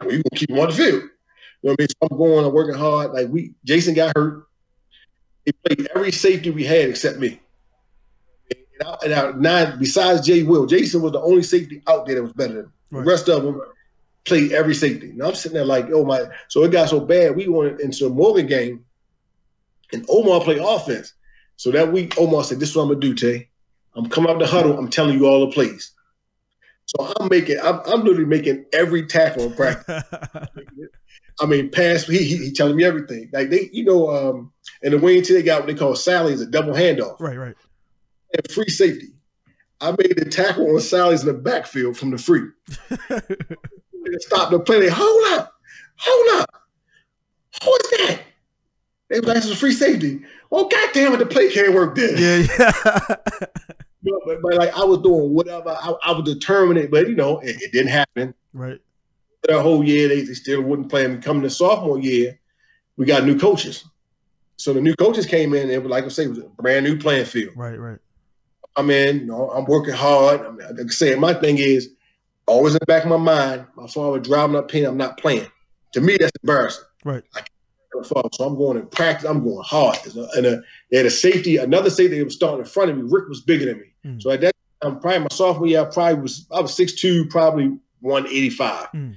well, 0.00 0.12
you 0.12 0.22
gonna 0.22 0.36
keep 0.36 0.50
him 0.50 0.58
on 0.58 0.68
the 0.68 0.74
field. 0.74 1.02
You 1.64 1.70
know 1.70 1.76
what 1.78 1.80
I 1.80 1.82
mean? 1.82 1.88
So 1.88 2.08
I'm 2.10 2.18
going, 2.18 2.44
I'm 2.44 2.52
working 2.52 2.74
hard. 2.74 3.12
Like 3.12 3.28
we, 3.30 3.54
Jason 3.64 3.94
got 3.94 4.14
hurt. 4.14 4.46
He 5.46 5.52
played 5.52 5.88
every 5.94 6.12
safety 6.12 6.50
we 6.50 6.62
had 6.62 6.90
except 6.90 7.18
me. 7.18 7.40
And 8.52 8.86
I, 8.86 8.96
and 9.02 9.14
I, 9.14 9.30
nine, 9.30 9.78
besides 9.78 10.26
Jay 10.26 10.42
Will, 10.42 10.66
Jason 10.66 11.00
was 11.00 11.12
the 11.12 11.22
only 11.22 11.42
safety 11.42 11.82
out 11.86 12.04
there 12.04 12.16
that 12.16 12.22
was 12.22 12.34
better 12.34 12.52
than 12.52 12.64
him. 12.64 12.72
Right. 12.90 13.04
The 13.04 13.10
rest 13.10 13.28
of 13.30 13.44
them 13.44 13.62
played 14.26 14.52
every 14.52 14.74
safety. 14.74 15.12
Now 15.14 15.28
I'm 15.28 15.34
sitting 15.34 15.56
there 15.56 15.64
like, 15.64 15.86
oh 15.90 16.04
my! 16.04 16.26
So 16.48 16.64
it 16.64 16.70
got 16.70 16.90
so 16.90 17.00
bad. 17.00 17.34
We 17.34 17.48
went 17.48 17.80
into 17.80 18.04
a 18.06 18.10
Morgan 18.10 18.46
game, 18.46 18.84
and 19.90 20.04
Omar 20.10 20.42
played 20.42 20.60
offense. 20.60 21.14
So 21.56 21.70
that 21.70 21.90
week, 21.90 22.18
Omar 22.18 22.44
said, 22.44 22.60
"This 22.60 22.70
is 22.70 22.76
what 22.76 22.82
I'm 22.82 22.88
gonna 22.88 23.00
do, 23.00 23.14
Tay. 23.14 23.48
I'm 23.96 24.10
coming 24.10 24.30
out 24.30 24.38
the 24.38 24.46
huddle. 24.46 24.76
I'm 24.76 24.90
telling 24.90 25.18
you 25.18 25.26
all 25.26 25.46
the 25.46 25.52
plays." 25.52 25.92
So 26.86 27.10
I'm 27.18 27.28
making, 27.30 27.58
I'm, 27.60 27.80
I'm 27.86 28.04
literally 28.04 28.26
making 28.26 28.66
every 28.74 29.06
tackle 29.06 29.44
in 29.44 29.54
practice. 29.54 30.02
I 31.40 31.46
mean, 31.46 31.70
pass. 31.70 32.06
He, 32.06 32.18
he 32.18 32.36
he 32.36 32.52
telling 32.52 32.76
me 32.76 32.84
everything. 32.84 33.30
Like 33.32 33.50
they, 33.50 33.68
you 33.72 33.84
know, 33.84 34.08
um, 34.10 34.52
in 34.82 34.92
the 34.92 34.98
wing 34.98 35.22
they 35.22 35.42
got 35.42 35.60
what 35.60 35.66
they 35.66 35.74
call 35.74 35.96
Sally's 35.96 36.40
a 36.40 36.46
double 36.46 36.72
handoff 36.72 37.20
right. 37.20 37.36
Right. 37.36 37.56
and 38.34 38.50
free 38.50 38.68
safety. 38.68 39.08
I 39.80 39.90
made 39.90 40.16
the 40.16 40.24
tackle 40.24 40.74
on 40.74 40.80
Sally's 40.80 41.22
in 41.22 41.26
the 41.26 41.34
backfield 41.34 41.96
from 41.96 42.10
the 42.10 42.18
free. 42.18 42.48
Stop 44.20 44.50
the 44.50 44.60
play. 44.60 44.80
They 44.80 44.88
hold 44.88 45.32
up, 45.32 45.52
hold 45.96 46.42
up. 46.42 46.50
Who 47.62 47.70
is 47.70 47.90
that? 47.90 48.20
They 49.10 49.20
was 49.20 49.28
like, 49.28 49.36
"This 49.36 49.46
is 49.46 49.58
free 49.58 49.72
safety. 49.72 50.20
Well, 50.50 50.68
goddamn 50.68 51.14
it, 51.14 51.18
the 51.18 51.26
play 51.26 51.50
can't 51.50 51.74
work 51.74 51.94
there. 51.94 52.18
Yeah. 52.18 52.46
Yeah. 52.58 53.16
You 54.02 54.12
know, 54.12 54.20
but, 54.24 54.42
but 54.42 54.54
like 54.54 54.76
I 54.76 54.84
was 54.84 54.98
doing 54.98 55.34
whatever, 55.34 55.70
I, 55.70 55.94
I 56.04 56.12
was 56.12 56.24
determined 56.24 56.90
but 56.90 57.08
you 57.08 57.16
know, 57.16 57.38
it, 57.40 57.60
it 57.62 57.72
didn't 57.72 57.90
happen. 57.90 58.34
right. 58.52 58.80
That 59.48 59.62
whole 59.62 59.84
year, 59.84 60.08
they, 60.08 60.22
they 60.22 60.34
still 60.34 60.62
wouldn't 60.62 60.88
play 60.88 61.04
him. 61.04 61.20
Coming 61.20 61.42
to 61.42 61.50
sophomore 61.50 61.98
year, 61.98 62.38
we 62.96 63.06
got 63.06 63.24
new 63.24 63.38
coaches. 63.38 63.84
So 64.56 64.72
the 64.72 64.80
new 64.80 64.94
coaches 64.94 65.26
came 65.26 65.52
in, 65.54 65.62
and 65.62 65.70
it 65.70 65.82
was 65.82 65.90
like 65.90 66.04
I 66.04 66.08
say, 66.08 66.24
it 66.24 66.30
was 66.30 66.38
a 66.38 66.42
brand 66.42 66.86
new 66.86 66.98
playing 66.98 67.26
field. 67.26 67.54
Right. 67.56 67.78
Right. 67.78 67.98
I'm 68.76 68.90
in, 68.90 69.20
you 69.20 69.26
know, 69.26 69.50
I'm 69.50 69.64
working 69.66 69.94
hard. 69.94 70.40
I 70.40 70.50
mean, 70.50 70.76
like 70.76 70.86
I 70.86 70.88
said, 70.88 71.18
my 71.18 71.34
thing 71.34 71.58
is 71.58 71.90
always 72.46 72.74
in 72.74 72.78
the 72.80 72.86
back 72.86 73.04
of 73.04 73.10
my 73.10 73.16
mind, 73.16 73.66
my 73.76 73.86
father 73.86 74.18
driving 74.18 74.56
up 74.56 74.70
pen, 74.70 74.84
I'm 74.84 74.96
not 74.96 75.18
playing. 75.18 75.46
To 75.92 76.00
me, 76.00 76.16
that's 76.18 76.32
embarrassing. 76.42 76.84
Right. 77.04 77.22
So 78.02 78.20
I'm 78.40 78.56
going 78.56 78.76
in 78.76 78.86
practice. 78.88 79.28
I'm 79.28 79.44
going 79.44 79.62
hard. 79.64 79.98
And 80.36 80.46
a, 80.46 80.62
they 80.90 80.96
had 80.96 81.06
a 81.06 81.10
safety, 81.10 81.58
another 81.58 81.90
safety 81.90 82.18
that 82.18 82.24
was 82.24 82.34
starting 82.34 82.60
in 82.60 82.64
front 82.64 82.90
of 82.90 82.96
me. 82.96 83.04
Rick 83.06 83.28
was 83.28 83.40
bigger 83.40 83.66
than 83.66 83.78
me. 83.78 83.86
Mm. 84.04 84.22
So 84.22 84.30
at 84.30 84.40
that 84.40 84.54
time, 84.82 84.98
probably 84.98 85.20
my 85.20 85.28
sophomore 85.30 85.68
year, 85.68 85.82
I 85.82 85.84
probably 85.84 86.20
was 86.20 86.46
I 86.50 86.60
was 86.60 86.76
6'2", 86.76 87.30
probably 87.30 87.78
185. 88.00 88.88
Mm. 88.92 89.16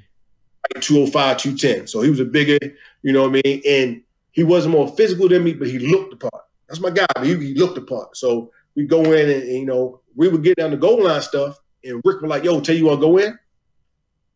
205, 0.76 1.38
210. 1.38 1.88
So 1.88 2.02
he 2.02 2.10
was 2.10 2.20
a 2.20 2.26
bigger, 2.26 2.58
you 3.02 3.14
know 3.14 3.28
what 3.28 3.40
I 3.40 3.42
mean? 3.44 3.62
And 3.68 4.02
he 4.32 4.44
wasn't 4.44 4.74
more 4.74 4.88
physical 4.96 5.28
than 5.28 5.44
me, 5.44 5.54
but 5.54 5.68
he 5.68 5.80
looked 5.80 6.12
the 6.12 6.30
part. 6.30 6.46
That's 6.68 6.80
my 6.80 6.90
guy. 6.90 7.06
He, 7.24 7.36
he 7.36 7.54
looked 7.56 7.76
the 7.76 7.82
part. 7.82 8.16
So 8.18 8.52
we 8.76 8.86
go 8.86 9.02
in 9.12 9.30
and, 9.30 9.44
and, 9.44 9.54
you 9.54 9.66
know, 9.66 10.02
we 10.16 10.28
would 10.28 10.44
get 10.44 10.58
down 10.58 10.72
the 10.72 10.78
goal 10.78 11.04
line 11.04 11.22
stuff, 11.22 11.60
and 11.84 12.02
Rick 12.04 12.22
was 12.22 12.30
like, 12.30 12.44
yo, 12.44 12.60
tell 12.60 12.76
you 12.76 12.90
to 12.90 12.98
go 12.98 13.18
in? 13.18 13.38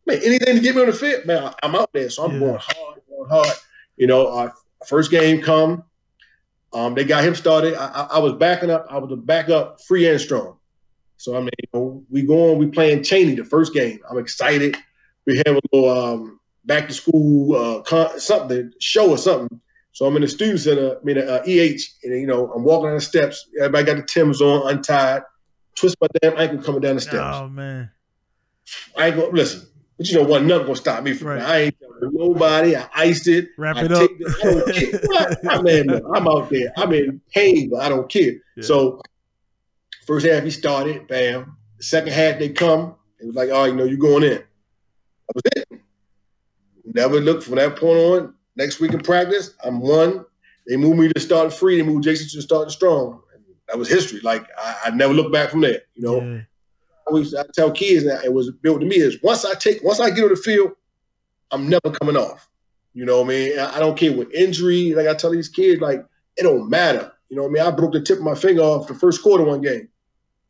Man, 0.06 0.20
anything 0.24 0.56
to 0.56 0.60
get 0.60 0.74
me 0.74 0.82
on 0.82 0.88
the 0.88 0.92
fit, 0.92 1.26
man, 1.26 1.52
I'm 1.62 1.74
out 1.74 1.92
there. 1.92 2.10
So 2.10 2.24
I'm 2.24 2.32
yeah. 2.34 2.38
going 2.40 2.58
hard, 2.60 3.00
going 3.08 3.28
hard. 3.28 3.56
You 3.96 4.06
know, 4.06 4.32
our 4.32 4.54
first 4.86 5.10
game 5.10 5.42
come, 5.42 5.84
um, 6.72 6.94
they 6.94 7.04
got 7.04 7.24
him 7.24 7.34
started. 7.34 7.74
I, 7.74 7.86
I, 7.86 8.02
I 8.14 8.18
was 8.18 8.32
backing 8.32 8.70
up. 8.70 8.86
I 8.90 8.98
was 8.98 9.12
a 9.12 9.16
backup 9.16 9.80
free 9.82 10.08
and 10.08 10.20
strong. 10.20 10.56
So 11.18 11.36
I 11.36 11.40
mean, 11.40 11.50
you 11.58 11.68
know, 11.72 12.04
we 12.10 12.22
going, 12.22 12.58
we 12.58 12.66
playing 12.66 13.00
Cheyney 13.00 13.36
the 13.36 13.44
first 13.44 13.72
game. 13.72 14.00
I'm 14.10 14.18
excited. 14.18 14.76
We 15.26 15.36
have 15.46 15.56
a 15.56 15.60
little 15.72 15.90
um, 15.90 16.40
back 16.64 16.88
to 16.88 16.94
school 16.94 17.56
uh, 17.56 17.82
con- 17.82 18.18
something 18.18 18.72
show 18.80 19.10
or 19.10 19.18
something. 19.18 19.60
So 19.92 20.06
I'm 20.06 20.16
in 20.16 20.22
the 20.22 20.28
student 20.28 20.60
center, 20.60 20.98
I 20.98 21.04
mean 21.04 21.18
uh, 21.18 21.42
EH, 21.46 21.80
and 22.02 22.20
you 22.20 22.26
know 22.26 22.50
I'm 22.52 22.64
walking 22.64 22.88
down 22.88 22.94
the 22.94 23.00
steps. 23.00 23.48
Everybody 23.58 23.84
got 23.84 23.96
the 23.96 24.02
Timbs 24.02 24.40
on, 24.40 24.70
untied, 24.70 25.22
twist 25.76 25.96
my 26.00 26.08
damn 26.22 26.38
ankle 26.38 26.62
coming 26.62 26.80
down 26.80 26.94
the 26.94 27.00
steps. 27.02 27.36
Oh 27.36 27.48
man, 27.48 27.90
I 28.96 29.08
ain't 29.08 29.16
gonna 29.16 29.28
listen. 29.28 29.68
But 29.98 30.08
you 30.08 30.18
know 30.18 30.26
what? 30.26 30.42
Nothing 30.44 30.66
gonna 30.66 30.76
stop 30.76 31.04
me 31.04 31.12
from 31.12 31.28
right. 31.28 31.42
I 31.42 31.58
ain't 31.58 31.76
telling 31.78 32.14
nobody. 32.14 32.74
I 32.74 32.88
iced 32.94 33.28
it. 33.28 33.48
Wrap 33.58 33.76
I 33.76 33.84
it 33.84 33.92
up. 33.92 34.10
The, 34.18 35.36
I 35.50 35.56
am 35.56 36.14
I'm 36.14 36.28
out 36.28 36.48
there. 36.48 36.72
I'm 36.76 36.92
in 36.92 37.20
pain, 37.34 37.68
but 37.70 37.82
I 37.82 37.90
don't 37.90 38.10
care. 38.10 38.32
Yeah. 38.56 38.62
So 38.62 39.02
first 40.06 40.26
half 40.26 40.42
he 40.42 40.50
started, 40.50 41.06
bam. 41.06 41.56
The 41.76 41.84
second 41.84 42.12
half 42.12 42.38
they 42.38 42.48
come. 42.48 42.96
It 43.20 43.26
was 43.26 43.36
like, 43.36 43.50
oh, 43.52 43.64
you 43.66 43.74
know, 43.74 43.84
you're 43.84 43.98
going 43.98 44.24
in. 44.24 44.42
That 45.34 45.34
was 45.34 45.42
it. 45.56 45.80
Never 46.84 47.20
looked 47.20 47.44
from 47.44 47.56
that 47.56 47.76
point 47.76 47.98
on. 47.98 48.34
Next 48.56 48.80
week 48.80 48.92
in 48.92 49.00
practice, 49.00 49.54
I'm 49.64 49.80
one. 49.80 50.24
They 50.68 50.76
moved 50.76 50.98
me 50.98 51.12
to 51.12 51.20
start 51.20 51.52
free. 51.52 51.76
They 51.76 51.86
moved 51.86 52.04
Jason 52.04 52.28
to 52.28 52.42
start 52.42 52.70
strong. 52.70 53.22
And 53.34 53.42
that 53.68 53.78
was 53.78 53.88
history. 53.88 54.20
Like 54.20 54.46
I, 54.58 54.76
I 54.86 54.90
never 54.90 55.14
looked 55.14 55.32
back 55.32 55.50
from 55.50 55.62
there. 55.62 55.80
You 55.94 56.02
know, 56.02 56.20
yeah 56.20 56.40
always 57.06 57.34
I 57.34 57.44
tell 57.54 57.70
kids 57.70 58.04
that 58.04 58.24
it 58.24 58.32
was 58.32 58.50
built 58.50 58.80
to 58.80 58.86
me 58.86 58.96
is 58.96 59.22
once 59.22 59.44
I 59.44 59.54
take 59.54 59.82
once 59.82 60.00
I 60.00 60.10
get 60.10 60.24
on 60.24 60.30
the 60.30 60.36
field, 60.36 60.72
I'm 61.50 61.68
never 61.68 61.90
coming 61.90 62.16
off. 62.16 62.48
You 62.94 63.04
know 63.04 63.22
what 63.22 63.26
I 63.26 63.28
mean? 63.28 63.58
I 63.58 63.78
don't 63.78 63.96
care 63.96 64.12
what 64.12 64.34
injury. 64.34 64.94
Like 64.94 65.06
I 65.06 65.14
tell 65.14 65.30
these 65.30 65.48
kids, 65.48 65.80
like 65.80 66.04
it 66.36 66.42
don't 66.42 66.68
matter. 66.68 67.12
You 67.28 67.36
know 67.36 67.42
what 67.44 67.50
I 67.50 67.52
mean? 67.52 67.62
I 67.62 67.70
broke 67.70 67.92
the 67.92 68.02
tip 68.02 68.18
of 68.18 68.24
my 68.24 68.34
finger 68.34 68.62
off 68.62 68.88
the 68.88 68.94
first 68.94 69.22
quarter 69.22 69.44
one 69.44 69.62
game. 69.62 69.88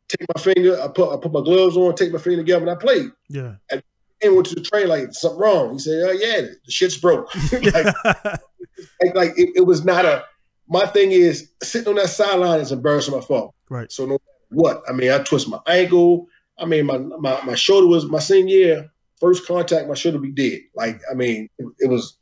Take 0.09 0.27
my 0.35 0.41
finger, 0.41 0.79
I 0.81 0.87
put 0.89 1.13
I 1.13 1.17
put 1.17 1.31
my 1.31 1.41
gloves 1.41 1.77
on, 1.77 1.95
take 1.95 2.11
my 2.11 2.19
finger 2.19 2.41
together, 2.41 2.67
and 2.67 2.71
I 2.71 2.75
played. 2.75 3.11
Yeah. 3.29 3.55
And, 3.71 3.81
went 4.29 4.47
to 4.47 4.55
the 4.55 4.61
train 4.61 4.87
like 4.87 5.13
something 5.13 5.39
wrong. 5.39 5.73
He 5.73 5.79
said, 5.79 6.03
"Oh 6.03 6.11
yeah, 6.11 6.41
the 6.41 6.71
shit's 6.71 6.97
broke." 6.97 7.33
like, 7.51 7.85
like, 8.05 9.15
like 9.15 9.31
it, 9.37 9.49
it, 9.55 9.65
was 9.65 9.83
not 9.83 10.05
a. 10.05 10.23
My 10.67 10.85
thing 10.85 11.11
is 11.11 11.51
sitting 11.61 11.89
on 11.89 11.95
that 11.95 12.09
sideline 12.09 12.59
is 12.59 12.71
embarrassing 12.71 13.13
my 13.13 13.21
fault. 13.21 13.53
Right. 13.69 13.91
So 13.91 14.05
no 14.05 14.19
what 14.53 14.83
I 14.87 14.93
mean, 14.93 15.11
I 15.11 15.19
twist 15.19 15.49
my 15.49 15.59
ankle. 15.67 16.27
I 16.57 16.65
mean, 16.65 16.85
my, 16.85 16.97
my, 16.97 17.43
my 17.43 17.55
shoulder 17.55 17.87
was 17.87 18.05
my 18.05 18.19
senior 18.19 18.55
year, 18.55 18.91
first 19.19 19.47
contact, 19.47 19.87
my 19.87 19.95
shoulder 19.95 20.19
be 20.19 20.31
dead. 20.31 20.61
Like, 20.75 21.01
I 21.11 21.15
mean, 21.15 21.49
it, 21.57 21.65
it, 21.79 21.89
was, 21.89 22.17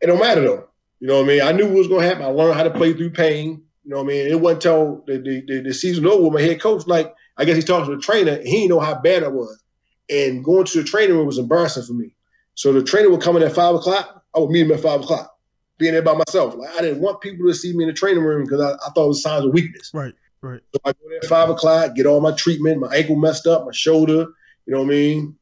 it 0.00 0.06
don't 0.06 0.20
matter 0.20 0.42
though. 0.42 0.68
You 1.00 1.08
know 1.08 1.16
what 1.16 1.24
I 1.24 1.28
mean? 1.28 1.42
I 1.42 1.52
knew 1.52 1.66
what 1.66 1.78
was 1.78 1.88
going 1.88 2.02
to 2.02 2.06
happen. 2.06 2.22
I 2.22 2.28
learned 2.28 2.54
how 2.54 2.62
to 2.62 2.70
play 2.70 2.92
through 2.92 3.10
pain. 3.10 3.62
You 3.84 3.90
know 3.90 3.96
what 3.98 4.04
I 4.04 4.08
mean? 4.08 4.26
It 4.26 4.40
wasn't 4.40 4.64
until 4.64 5.04
the, 5.06 5.18
the, 5.18 5.44
the, 5.46 5.60
the 5.62 5.74
season 5.74 6.06
over, 6.06 6.30
my 6.30 6.40
head 6.40 6.60
coach, 6.60 6.86
like, 6.86 7.12
I 7.36 7.44
guess 7.44 7.56
he 7.56 7.62
talked 7.62 7.86
to 7.86 7.96
the 7.96 8.00
trainer, 8.00 8.38
he 8.42 8.50
didn't 8.50 8.70
know 8.70 8.80
how 8.80 8.94
bad 9.00 9.24
I 9.24 9.28
was. 9.28 9.62
And 10.10 10.44
going 10.44 10.64
to 10.66 10.82
the 10.82 10.88
training 10.88 11.16
room 11.16 11.26
was 11.26 11.38
embarrassing 11.38 11.84
for 11.84 11.94
me. 11.94 12.14
So 12.54 12.72
the 12.72 12.82
trainer 12.82 13.10
would 13.10 13.22
come 13.22 13.36
in 13.36 13.42
at 13.42 13.54
five 13.54 13.74
o'clock. 13.74 14.22
I 14.34 14.38
would 14.38 14.50
meet 14.50 14.66
him 14.66 14.72
at 14.72 14.80
five 14.80 15.00
o'clock, 15.00 15.34
being 15.78 15.92
there 15.92 16.02
by 16.02 16.14
myself. 16.14 16.54
Like 16.54 16.70
I 16.70 16.82
didn't 16.82 17.00
want 17.00 17.20
people 17.20 17.46
to 17.46 17.54
see 17.54 17.72
me 17.72 17.84
in 17.84 17.88
the 17.88 17.94
training 17.94 18.22
room 18.22 18.44
because 18.44 18.60
I, 18.60 18.72
I 18.72 18.90
thought 18.90 19.04
it 19.04 19.08
was 19.08 19.22
signs 19.22 19.44
of 19.44 19.52
weakness. 19.52 19.90
Right. 19.94 20.14
Right. 20.42 20.60
So 20.74 20.80
I 20.84 20.92
go 20.92 21.08
there 21.08 21.18
at 21.18 21.24
five 21.24 21.48
o'clock, 21.48 21.94
get 21.94 22.06
all 22.06 22.20
my 22.20 22.32
treatment, 22.32 22.80
my 22.80 22.94
ankle 22.94 23.16
messed 23.16 23.46
up, 23.46 23.64
my 23.64 23.72
shoulder, 23.72 24.26
you 24.66 24.72
know 24.72 24.80
what 24.80 24.86
I 24.86 24.90
mean? 24.90 25.38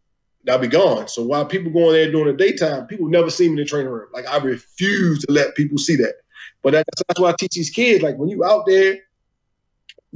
I'll 0.49 0.59
be 0.59 0.69
gone. 0.69 1.09
So 1.09 1.23
while 1.23 1.45
people 1.45 1.73
going 1.73 1.93
there 1.93 2.11
during 2.11 2.37
the 2.37 2.45
daytime, 2.45 2.87
people 2.87 3.09
never 3.09 3.31
see 3.31 3.45
me 3.45 3.53
in 3.53 3.57
the 3.57 3.65
training 3.65 3.91
room. 3.91 4.09
Like 4.13 4.27
I 4.27 4.39
refuse 4.39 5.25
to 5.25 5.33
let 5.33 5.55
people 5.55 5.79
see 5.79 5.97
that. 5.97 6.15
But 6.63 6.73
that's, 6.73 7.03
that's 7.09 7.21
why 7.21 7.31
I 7.31 7.35
teach 7.39 7.53
these 7.55 7.71
kids. 7.71 8.03
Like 8.03 8.17
when 8.17 8.29
you 8.29 8.45
out 8.45 8.67
there, 8.67 8.99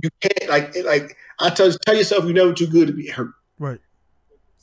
you 0.03 0.11
can't 0.21 0.49
like 0.49 0.77
like 0.85 1.17
I 1.41 1.51
tell 1.51 1.73
tell 1.73 1.97
yourself 1.97 2.25
you're 2.25 2.35
never 2.35 2.53
too 2.53 2.67
good 2.67 2.89
to 2.89 2.93
be 2.93 3.09
hurt. 3.09 3.31
Right. 3.59 3.81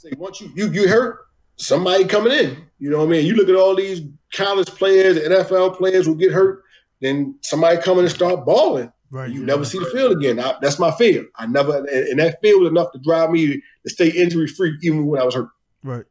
Say 0.03 0.11
once 0.17 0.41
you 0.41 0.51
you 0.53 0.69
you 0.69 0.89
hurt, 0.89 1.27
somebody 1.55 2.03
coming 2.03 2.33
in. 2.33 2.57
You 2.77 2.89
know 2.89 2.97
what 2.97 3.05
I 3.05 3.11
mean? 3.11 3.25
You 3.25 3.35
look 3.35 3.47
at 3.47 3.55
all 3.55 3.73
these 3.73 4.01
college 4.33 4.67
players, 4.67 5.17
NFL 5.17 5.77
players 5.77 6.05
who 6.05 6.17
get 6.17 6.33
hurt, 6.33 6.63
then 6.99 7.35
somebody 7.41 7.81
coming 7.81 8.03
and 8.03 8.13
start 8.13 8.45
balling. 8.45 8.91
Right. 9.11 9.31
You 9.31 9.45
never 9.45 9.63
see 9.63 9.79
the 9.79 9.85
field 9.85 10.11
again. 10.11 10.41
I, 10.41 10.55
that's 10.61 10.77
my 10.77 10.91
fear. 10.91 11.25
I 11.37 11.45
never, 11.45 11.77
and 11.87 12.19
that 12.19 12.41
field 12.41 12.63
was 12.63 12.71
enough 12.71 12.91
to 12.93 12.99
drive 12.99 13.29
me 13.29 13.61
to 13.61 13.89
stay 13.89 14.09
injury 14.09 14.47
free 14.47 14.77
even 14.81 15.05
when 15.05 15.21
I 15.21 15.23
was 15.23 15.35
hurt. 15.35 15.49
Right. 15.83 16.03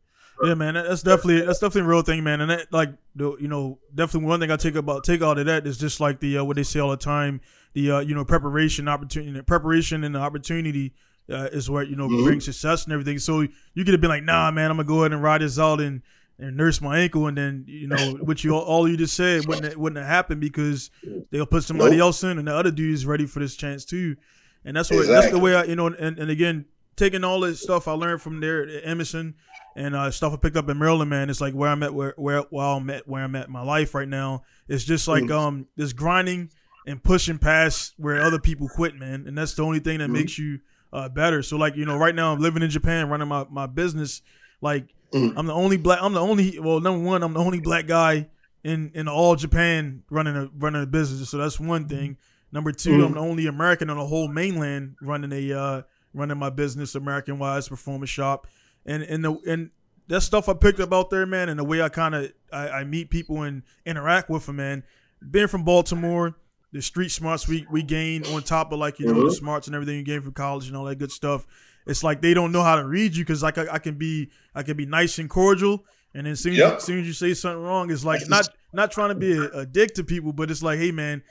Yeah, 0.43 0.55
man, 0.55 0.75
that's 0.75 1.03
definitely 1.03 1.43
that's 1.43 1.59
definitely 1.59 1.83
a 1.83 1.93
real 1.93 2.03
thing, 2.03 2.25
man. 2.25 2.41
And 2.41 2.51
that, 2.51 2.73
like, 2.73 2.95
the, 3.15 3.37
you 3.39 3.47
know, 3.47 3.79
definitely 3.95 4.27
one 4.27 4.41
thing 4.41 4.51
I 4.51 4.57
take 4.57 4.75
about 4.75 5.05
take 5.05 5.21
out 5.21 5.39
of 5.39 5.47
that 5.47 5.67
is 5.67 5.77
just 5.77 6.01
like 6.01 6.19
the 6.21 6.39
uh, 6.39 6.45
what 6.45 6.57
they 6.57 6.63
say 6.63 6.81
all 6.81 6.91
the 6.91 6.97
time, 6.97 7.43
the 7.75 7.91
uh, 7.91 8.01
you 8.01 8.15
know 8.15 8.25
preparation 8.25 8.89
opportunity, 8.89 9.41
preparation 9.43 10.03
and 10.03 10.15
the 10.15 10.19
opportunity 10.19 10.95
uh, 11.31 11.49
is 11.53 11.71
what 11.71 11.89
you 11.89 11.97
know 11.97 12.09
mm-hmm. 12.09 12.25
brings 12.25 12.45
success 12.45 12.85
and 12.85 12.93
everything. 12.93 13.19
So 13.19 13.41
you 13.41 13.85
could 13.85 13.95
have 13.95 14.01
been 14.01 14.11
like, 14.11 14.25
nah, 14.25 14.51
man, 14.51 14.71
I'm 14.71 14.77
gonna 14.77 14.87
go 14.87 15.01
ahead 15.01 15.13
and 15.13 15.23
ride 15.23 15.41
this 15.41 15.59
out 15.59 15.81
and 15.81 16.03
and 16.39 16.57
nurse 16.57 16.81
my 16.81 16.99
ankle, 16.99 17.27
and 17.27 17.37
then 17.37 17.65
you 17.67 17.89
know, 17.89 18.13
what 18.21 18.43
you 18.43 18.57
all 18.57 18.89
you 18.89 18.97
just 18.97 19.15
said 19.15 19.47
wouldn't 19.47 19.77
wouldn't 19.77 19.99
have 19.99 20.09
happened 20.09 20.41
because 20.41 20.91
they'll 21.31 21.47
put 21.47 21.65
somebody 21.65 21.97
nope. 21.97 22.07
else 22.07 22.25
in, 22.25 22.39
and 22.39 22.49
the 22.49 22.55
other 22.55 22.71
dude 22.71 22.95
is 22.95 23.07
ready 23.07 23.27
for 23.27 23.41
this 23.41 23.57
chance 23.57 23.85
too, 23.85 24.17
and 24.65 24.77
that's 24.77 24.91
what 24.91 25.01
exactly. 25.01 25.15
that's 25.15 25.33
the 25.33 25.39
way 25.39 25.55
I 25.55 25.65
you 25.65 25.77
know, 25.77 25.87
and, 25.87 26.19
and 26.19 26.31
again, 26.31 26.67
taking 26.97 27.25
all 27.25 27.41
this 27.41 27.63
stuff 27.63 27.89
I 27.89 27.93
learned 27.93 28.23
from 28.23 28.41
there 28.41 28.63
at 28.63 28.85
Edmondson 28.85 29.35
and 29.75 29.95
uh, 29.95 30.11
stuff 30.11 30.33
I 30.33 30.37
picked 30.37 30.57
up 30.57 30.69
in 30.69 30.79
Maryland, 30.79 31.11
man, 31.11 31.31
it's 31.31 31.41
like 31.41 31.55
where 31.55 31.71
I'm 31.71 31.83
at, 31.83 31.95
where 31.95 32.15
where 32.17 32.43
while 32.51 32.77
I'm 32.77 32.91
at, 32.91 33.09
where 33.09 33.23
I'm 33.23 33.35
at 33.37 33.47
in 33.47 33.53
my 33.53 33.63
life 33.63 33.95
right 33.95 34.09
now. 34.09 34.43
It's 34.69 34.85
just 34.85 35.09
like 35.09 35.25
mm-hmm. 35.25 35.33
um 35.33 35.67
this 35.77 35.93
grinding 35.93 36.51
and 36.87 37.03
pushing 37.03 37.39
past 37.39 37.95
where 37.97 38.21
other 38.23 38.39
people 38.39 38.69
quit, 38.69 38.97
man, 38.97 39.25
and 39.27 39.37
that's 39.37 39.55
the 39.55 39.63
only 39.63 39.79
thing 39.79 39.99
that 39.99 40.05
mm-hmm. 40.05 40.15
makes 40.15 40.39
you 40.39 40.61
uh, 40.93 41.09
better. 41.09 41.43
So 41.43 41.57
like 41.57 41.77
you 41.77 41.85
know, 41.85 41.97
right 41.97 42.15
now 42.15 42.33
I'm 42.33 42.41
living 42.41 42.63
in 42.63 42.71
Japan, 42.71 43.09
running 43.09 43.29
my 43.29 43.47
my 43.51 43.67
business, 43.67 44.23
like 44.61 44.87
Mm. 45.13 45.35
I'm 45.37 45.47
the 45.47 45.53
only 45.53 45.77
black. 45.77 45.99
I'm 46.03 46.15
the 46.15 46.21
only. 46.21 46.59
Well, 46.59 46.81
number 46.81 47.05
one, 47.05 47.23
I'm 47.23 47.35
the 47.35 47.41
only 47.41 47.61
black 47.61 47.87
guy 47.87 48.29
in 48.65 48.91
in 48.95 49.09
all 49.09 49.37
Japan 49.37 50.03
running 50.11 50.37
a 50.37 50.49
running 50.57 50.83
a 50.83 50.87
business. 50.87 51.31
So 51.31 51.39
that's 51.39 51.61
one 51.61 51.87
thing. 51.87 52.17
Number 52.51 52.73
two, 52.73 52.99
mm. 52.99 53.07
I'm 53.07 53.13
the 53.13 53.21
only 53.21 53.47
American 53.47 53.91
on 53.91 53.99
the 53.99 54.07
whole 54.07 54.29
mainland 54.29 54.97
running 55.03 55.33
a 55.33 55.59
uh, 55.59 55.83
running 56.15 56.39
my 56.39 56.51
business, 56.51 56.95
American 56.95 57.39
Wise 57.39 57.69
Performance 57.69 58.11
Shop, 58.11 58.47
and 58.87 59.03
and 59.03 59.25
the 59.25 59.39
and 59.47 59.71
that 60.09 60.23
stuff 60.23 60.49
I 60.49 60.55
picked 60.55 60.81
up 60.81 60.93
out 60.93 61.11
there, 61.11 61.27
man, 61.27 61.49
and 61.49 61.59
the 61.59 61.65
way 61.65 61.83
I 61.83 61.89
kind 61.89 62.15
of 62.15 62.33
I, 62.51 62.69
I, 62.69 62.85
meet 62.85 63.09
people 63.09 63.43
and 63.43 63.63
interact 63.87 64.29
with 64.29 64.47
them, 64.47 64.57
man. 64.57 64.83
Being 65.31 65.47
from 65.47 65.63
Baltimore, 65.65 66.35
the 66.73 66.83
street 66.83 67.11
smarts 67.11 67.47
we 67.47 67.67
we 67.71 67.83
gain 67.83 68.25
on 68.27 68.43
top 68.43 68.73
of 68.73 68.79
like 68.79 68.99
you 68.99 69.07
know 69.07 69.13
mm-hmm. 69.13 69.29
the 69.29 69.35
smarts 69.35 69.67
and 69.67 69.77
everything 69.77 69.97
you 69.97 70.03
gain 70.03 70.21
from 70.21 70.33
college 70.33 70.69
and 70.69 70.77
all 70.77 70.85
that 70.85 70.97
good 70.97 71.13
stuff 71.13 71.47
it's 71.87 72.05
like 72.05 72.21
they 72.21 72.35
don't 72.35 72.53
know 72.53 72.63
how 72.63 72.77
to 72.77 72.87
read 72.87 73.17
you 73.17 73.25
because 73.25 73.43
like 73.43 73.59
I, 73.59 73.67
I, 73.73 73.79
can 73.79 73.97
be 73.97 74.31
I 74.55 74.63
can 74.63 74.77
be 74.77 74.87
nice 74.87 75.19
and 75.19 75.29
cordial, 75.29 75.85
and 76.15 76.27
then 76.27 76.37
soon 76.37 76.55
yep. 76.55 76.77
as, 76.77 76.85
soon 76.85 77.01
as 77.01 77.07
you 77.07 77.13
say 77.13 77.35
something 77.35 77.63
wrong, 77.63 77.91
it's 77.91 78.05
like 78.05 78.21
not 78.29 78.49
not 78.73 78.93
trying 78.93 79.09
to 79.09 79.15
be 79.15 79.33
a, 79.33 79.49
a, 79.51 79.67
dick 79.67 79.95
to 79.95 80.05
people, 80.05 80.33
but 80.33 80.51
it's 80.51 80.63
like, 80.63 80.79
hey 80.79 80.93
man, 80.93 81.23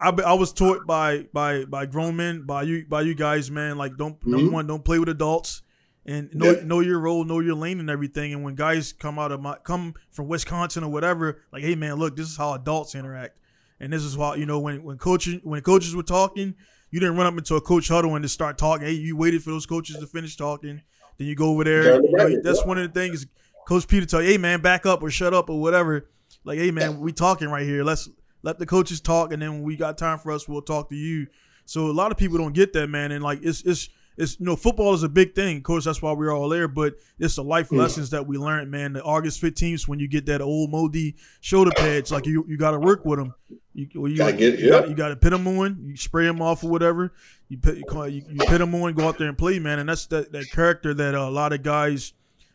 I, 0.00 0.10
I 0.10 0.34
was 0.34 0.52
taught 0.52 0.86
by 0.86 1.26
by 1.32 1.64
by 1.64 1.86
grown 1.86 2.16
men 2.16 2.42
by 2.42 2.62
you 2.62 2.86
by 2.88 3.02
you 3.02 3.14
guys, 3.14 3.50
man. 3.50 3.78
Like 3.78 3.96
don't 3.96 4.18
mm-hmm. 4.20 4.30
number 4.30 4.50
one, 4.50 4.66
don't 4.66 4.84
play 4.84 4.98
with 4.98 5.08
adults. 5.08 5.62
And 6.06 6.34
know, 6.34 6.52
yep. 6.52 6.64
know 6.64 6.80
your 6.80 6.98
role, 6.98 7.24
know 7.24 7.40
your 7.40 7.54
lane, 7.54 7.78
and 7.78 7.90
everything. 7.90 8.32
And 8.32 8.42
when 8.42 8.54
guys 8.54 8.92
come 8.94 9.18
out 9.18 9.32
of 9.32 9.40
my 9.40 9.56
come 9.62 9.94
from 10.10 10.28
Wisconsin 10.28 10.82
or 10.82 10.90
whatever, 10.90 11.42
like, 11.52 11.62
hey 11.62 11.74
man, 11.74 11.96
look, 11.96 12.16
this 12.16 12.26
is 12.26 12.38
how 12.38 12.54
adults 12.54 12.94
interact, 12.94 13.38
and 13.80 13.92
this 13.92 14.02
is 14.02 14.16
why 14.16 14.36
you 14.36 14.46
know 14.46 14.60
when 14.60 14.82
when 14.82 14.98
coaching 14.98 15.40
when 15.42 15.62
coaches 15.62 15.94
were 15.96 16.02
talking, 16.02 16.54
you 16.90 17.00
didn't 17.00 17.16
run 17.16 17.26
up 17.26 17.36
into 17.36 17.56
a 17.56 17.60
coach 17.60 17.88
huddle 17.88 18.14
and 18.14 18.22
just 18.22 18.34
start 18.34 18.58
talking. 18.58 18.86
Hey, 18.86 18.92
you 18.92 19.16
waited 19.16 19.42
for 19.42 19.50
those 19.50 19.66
coaches 19.66 19.96
to 19.96 20.06
finish 20.06 20.36
talking. 20.36 20.82
Then 21.18 21.26
you 21.26 21.34
go 21.34 21.50
over 21.50 21.64
there. 21.64 22.02
You 22.02 22.16
know, 22.16 22.40
that's 22.42 22.64
one 22.64 22.78
of 22.78 22.92
the 22.92 23.00
things. 23.00 23.26
Coach 23.66 23.86
Peter 23.86 24.06
tell 24.06 24.22
you, 24.22 24.30
hey 24.30 24.38
man, 24.38 24.60
back 24.60 24.86
up 24.86 25.02
or 25.02 25.10
shut 25.10 25.34
up 25.34 25.50
or 25.50 25.60
whatever. 25.60 26.10
Like, 26.44 26.58
hey 26.58 26.70
man, 26.70 27.00
we 27.00 27.12
talking 27.12 27.48
right 27.48 27.66
here. 27.66 27.84
Let's 27.84 28.08
let 28.42 28.58
the 28.58 28.66
coaches 28.66 29.00
talk, 29.00 29.32
and 29.32 29.42
then 29.42 29.50
when 29.52 29.62
we 29.62 29.76
got 29.76 29.98
time 29.98 30.18
for 30.18 30.32
us, 30.32 30.48
we'll 30.48 30.62
talk 30.62 30.88
to 30.90 30.96
you. 30.96 31.26
So 31.66 31.86
a 31.86 31.92
lot 31.92 32.10
of 32.10 32.18
people 32.18 32.38
don't 32.38 32.54
get 32.54 32.72
that, 32.72 32.88
man, 32.88 33.12
and 33.12 33.22
like 33.22 33.40
it's 33.42 33.62
it's 33.62 33.88
it's 34.20 34.38
you 34.38 34.46
know 34.46 34.54
football 34.56 34.94
is 34.94 35.02
a 35.02 35.08
big 35.08 35.34
thing. 35.34 35.56
Of 35.56 35.62
course, 35.62 35.84
that's 35.84 36.00
why 36.02 36.12
we're 36.12 36.32
all 36.32 36.48
there. 36.48 36.68
But 36.68 36.94
it's 37.18 37.36
the 37.36 37.44
life 37.44 37.72
lessons 37.72 38.10
that 38.10 38.26
we 38.26 38.36
learned, 38.38 38.70
man. 38.70 38.92
The 38.92 39.02
August 39.02 39.40
fifteenth, 39.40 39.88
when 39.88 39.98
you 39.98 40.06
get 40.08 40.26
that 40.26 40.40
old 40.40 40.70
moldy 40.70 41.16
shoulder 41.40 41.72
pads, 41.76 42.12
like 42.12 42.26
you 42.26 42.44
you 42.46 42.56
got 42.56 42.72
to 42.72 42.78
work 42.78 43.04
with 43.04 43.18
them. 43.18 43.34
You 43.74 43.88
you, 44.06 44.16
Gotta 44.16 44.32
get 44.34 44.58
you 44.58 44.70
yeah. 44.70 44.84
you 44.86 44.94
got 44.94 45.08
to 45.08 45.16
put 45.16 45.30
them 45.30 45.46
on. 45.48 45.78
You 45.82 45.96
spray 45.96 46.26
them 46.26 46.40
off 46.42 46.62
or 46.62 46.70
whatever. 46.70 47.12
You 47.48 47.58
put 47.58 47.76
you, 47.76 47.84
call- 47.84 48.08
you, 48.08 48.22
you 48.28 48.38
put 48.46 48.58
them 48.58 48.74
on, 48.74 48.92
go 48.94 49.08
out 49.08 49.18
there 49.18 49.28
and 49.28 49.36
play, 49.38 49.58
man. 49.58 49.78
And 49.80 49.88
that's 49.88 50.06
that 50.06 50.30
that 50.32 50.50
character 50.52 50.92
that 50.94 51.14
uh, 51.14 51.28
a 51.28 51.30
lot 51.30 51.52
of 51.52 51.62
guys 51.62 52.12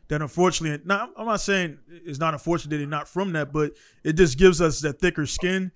that 0.07 0.21
unfortunately, 0.21 0.79
not, 0.85 1.09
I'm 1.17 1.25
not 1.25 1.41
saying 1.41 1.79
it's 1.89 2.19
not 2.19 2.33
unfortunate 2.35 2.69
that 2.71 2.77
they're 2.77 2.85
not 2.87 3.07
from 3.07 3.33
that, 3.33 3.51
but 3.51 3.71
it 4.03 4.13
just 4.13 4.37
gives 4.37 4.61
us 4.61 4.81
that 4.81 4.99
thicker 4.99 5.25
skin. 5.25 5.71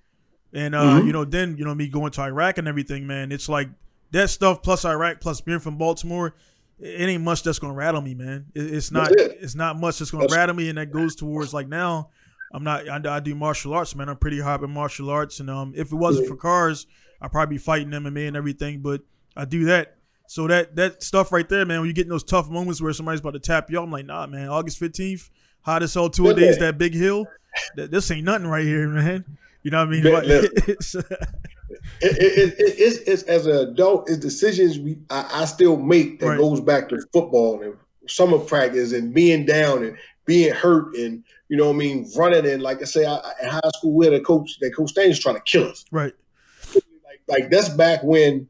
And 0.52 0.74
uh, 0.74 1.00
Mhm. 1.00 1.06
you 1.06 1.12
know, 1.12 1.24
then 1.24 1.56
you 1.56 1.64
know 1.64 1.74
me 1.74 1.88
going 1.88 2.12
to 2.12 2.20
Iraq 2.22 2.58
and 2.58 2.68
everything, 2.68 3.06
man. 3.06 3.32
It's 3.32 3.48
like 3.48 3.68
that 4.12 4.30
stuff 4.30 4.62
plus 4.62 4.84
Iraq 4.84 5.20
plus 5.20 5.40
being 5.40 5.58
from 5.60 5.76
Baltimore. 5.78 6.34
It 6.78 7.08
ain't 7.08 7.22
much 7.22 7.42
that's 7.42 7.58
gonna 7.58 7.74
rattle 7.74 8.00
me, 8.00 8.14
man. 8.14 8.46
It, 8.54 8.74
it's 8.74 8.90
not. 8.90 9.10
It. 9.12 9.38
It's 9.40 9.54
not 9.54 9.78
much 9.78 9.98
that's 9.98 10.10
gonna 10.10 10.22
That's- 10.24 10.36
rattle 10.36 10.54
me, 10.56 10.68
and 10.70 10.78
that 10.78 10.90
goes 10.90 11.14
towards 11.14 11.52
like 11.52 11.68
now. 11.68 12.08
I'm 12.52 12.64
not. 12.64 12.88
I, 12.88 13.16
I 13.16 13.20
do 13.20 13.34
martial 13.34 13.74
arts, 13.74 13.94
man. 13.94 14.08
I'm 14.08 14.16
pretty 14.16 14.40
hot 14.40 14.62
in 14.62 14.70
martial 14.70 15.10
arts, 15.10 15.40
and 15.40 15.50
um, 15.50 15.72
if 15.76 15.92
it 15.92 15.96
wasn't 15.96 16.24
Yeah. 16.24 16.30
for 16.30 16.36
cars, 16.36 16.86
I'd 17.20 17.30
probably 17.30 17.54
be 17.56 17.58
fighting 17.58 17.90
MMA 17.90 18.28
and 18.28 18.36
everything. 18.36 18.80
But 18.80 19.02
I 19.36 19.44
do 19.44 19.66
that. 19.66 19.96
So 20.26 20.46
that 20.46 20.74
that 20.76 21.02
stuff 21.02 21.32
right 21.32 21.48
there, 21.48 21.66
man. 21.66 21.80
When 21.80 21.88
you 21.88 21.92
get 21.92 22.06
in 22.06 22.10
those 22.10 22.24
tough 22.24 22.48
moments 22.48 22.80
where 22.80 22.92
somebody's 22.94 23.20
about 23.20 23.34
to 23.34 23.40
tap 23.40 23.70
you, 23.70 23.80
I'm 23.80 23.90
like, 23.90 24.06
nah, 24.06 24.26
man. 24.26 24.48
August 24.48 24.80
15th, 24.80 25.28
hot 25.60 25.82
as 25.82 25.92
hell, 25.92 26.08
two 26.08 26.32
days, 26.34 26.58
that 26.58 26.78
big 26.78 26.94
hill. 26.94 27.26
That, 27.76 27.90
this 27.90 28.10
ain't 28.10 28.24
nothing 28.24 28.46
right 28.46 28.64
here, 28.64 28.88
man. 28.88 29.24
You 29.62 29.70
know 29.70 29.78
what 29.84 29.88
I 29.88 29.90
mean? 29.90 30.04
Like, 30.04 30.24
it's- 30.68 30.94
uh, 30.94 31.02
it, 32.00 32.16
it, 32.18 32.54
it, 32.58 32.74
it's, 32.78 32.96
it's 32.98 33.22
as 33.24 33.46
an 33.46 33.56
adult, 33.68 34.08
it's 34.08 34.18
decisions 34.18 34.78
we 34.78 34.98
I, 35.10 35.42
I 35.42 35.44
still 35.44 35.76
make 35.76 36.18
that 36.20 36.26
Right. 36.28 36.38
goes 36.38 36.60
back 36.60 36.88
to 36.88 36.98
football 37.12 37.62
and 37.62 37.76
summer 38.08 38.38
practice 38.38 38.92
and 38.92 39.14
being 39.14 39.44
down 39.46 39.84
and 39.84 39.96
being 40.26 40.52
hurt 40.52 40.94
and 40.96 41.22
you 41.48 41.56
know 41.56 41.66
what 41.66 41.74
I 41.74 41.78
mean 41.78 42.10
running 42.16 42.46
and 42.46 42.60
like 42.62 42.80
I 42.82 42.84
say 42.86 43.04
I, 43.04 43.14
I- 43.14 43.32
in 43.42 43.48
high 43.50 43.70
school 43.76 43.92
we 43.94 44.04
had 44.06 44.14
a 44.14 44.20
coach 44.20 44.58
that 44.60 44.74
coach 44.74 44.90
Staines 44.90 45.18
trying 45.20 45.36
to 45.36 45.42
kill 45.42 45.68
us 45.68 45.84
right. 45.92 46.12
like 46.74 47.20
like 47.28 47.50
that's 47.50 47.68
back 47.68 48.02
when 48.02 48.48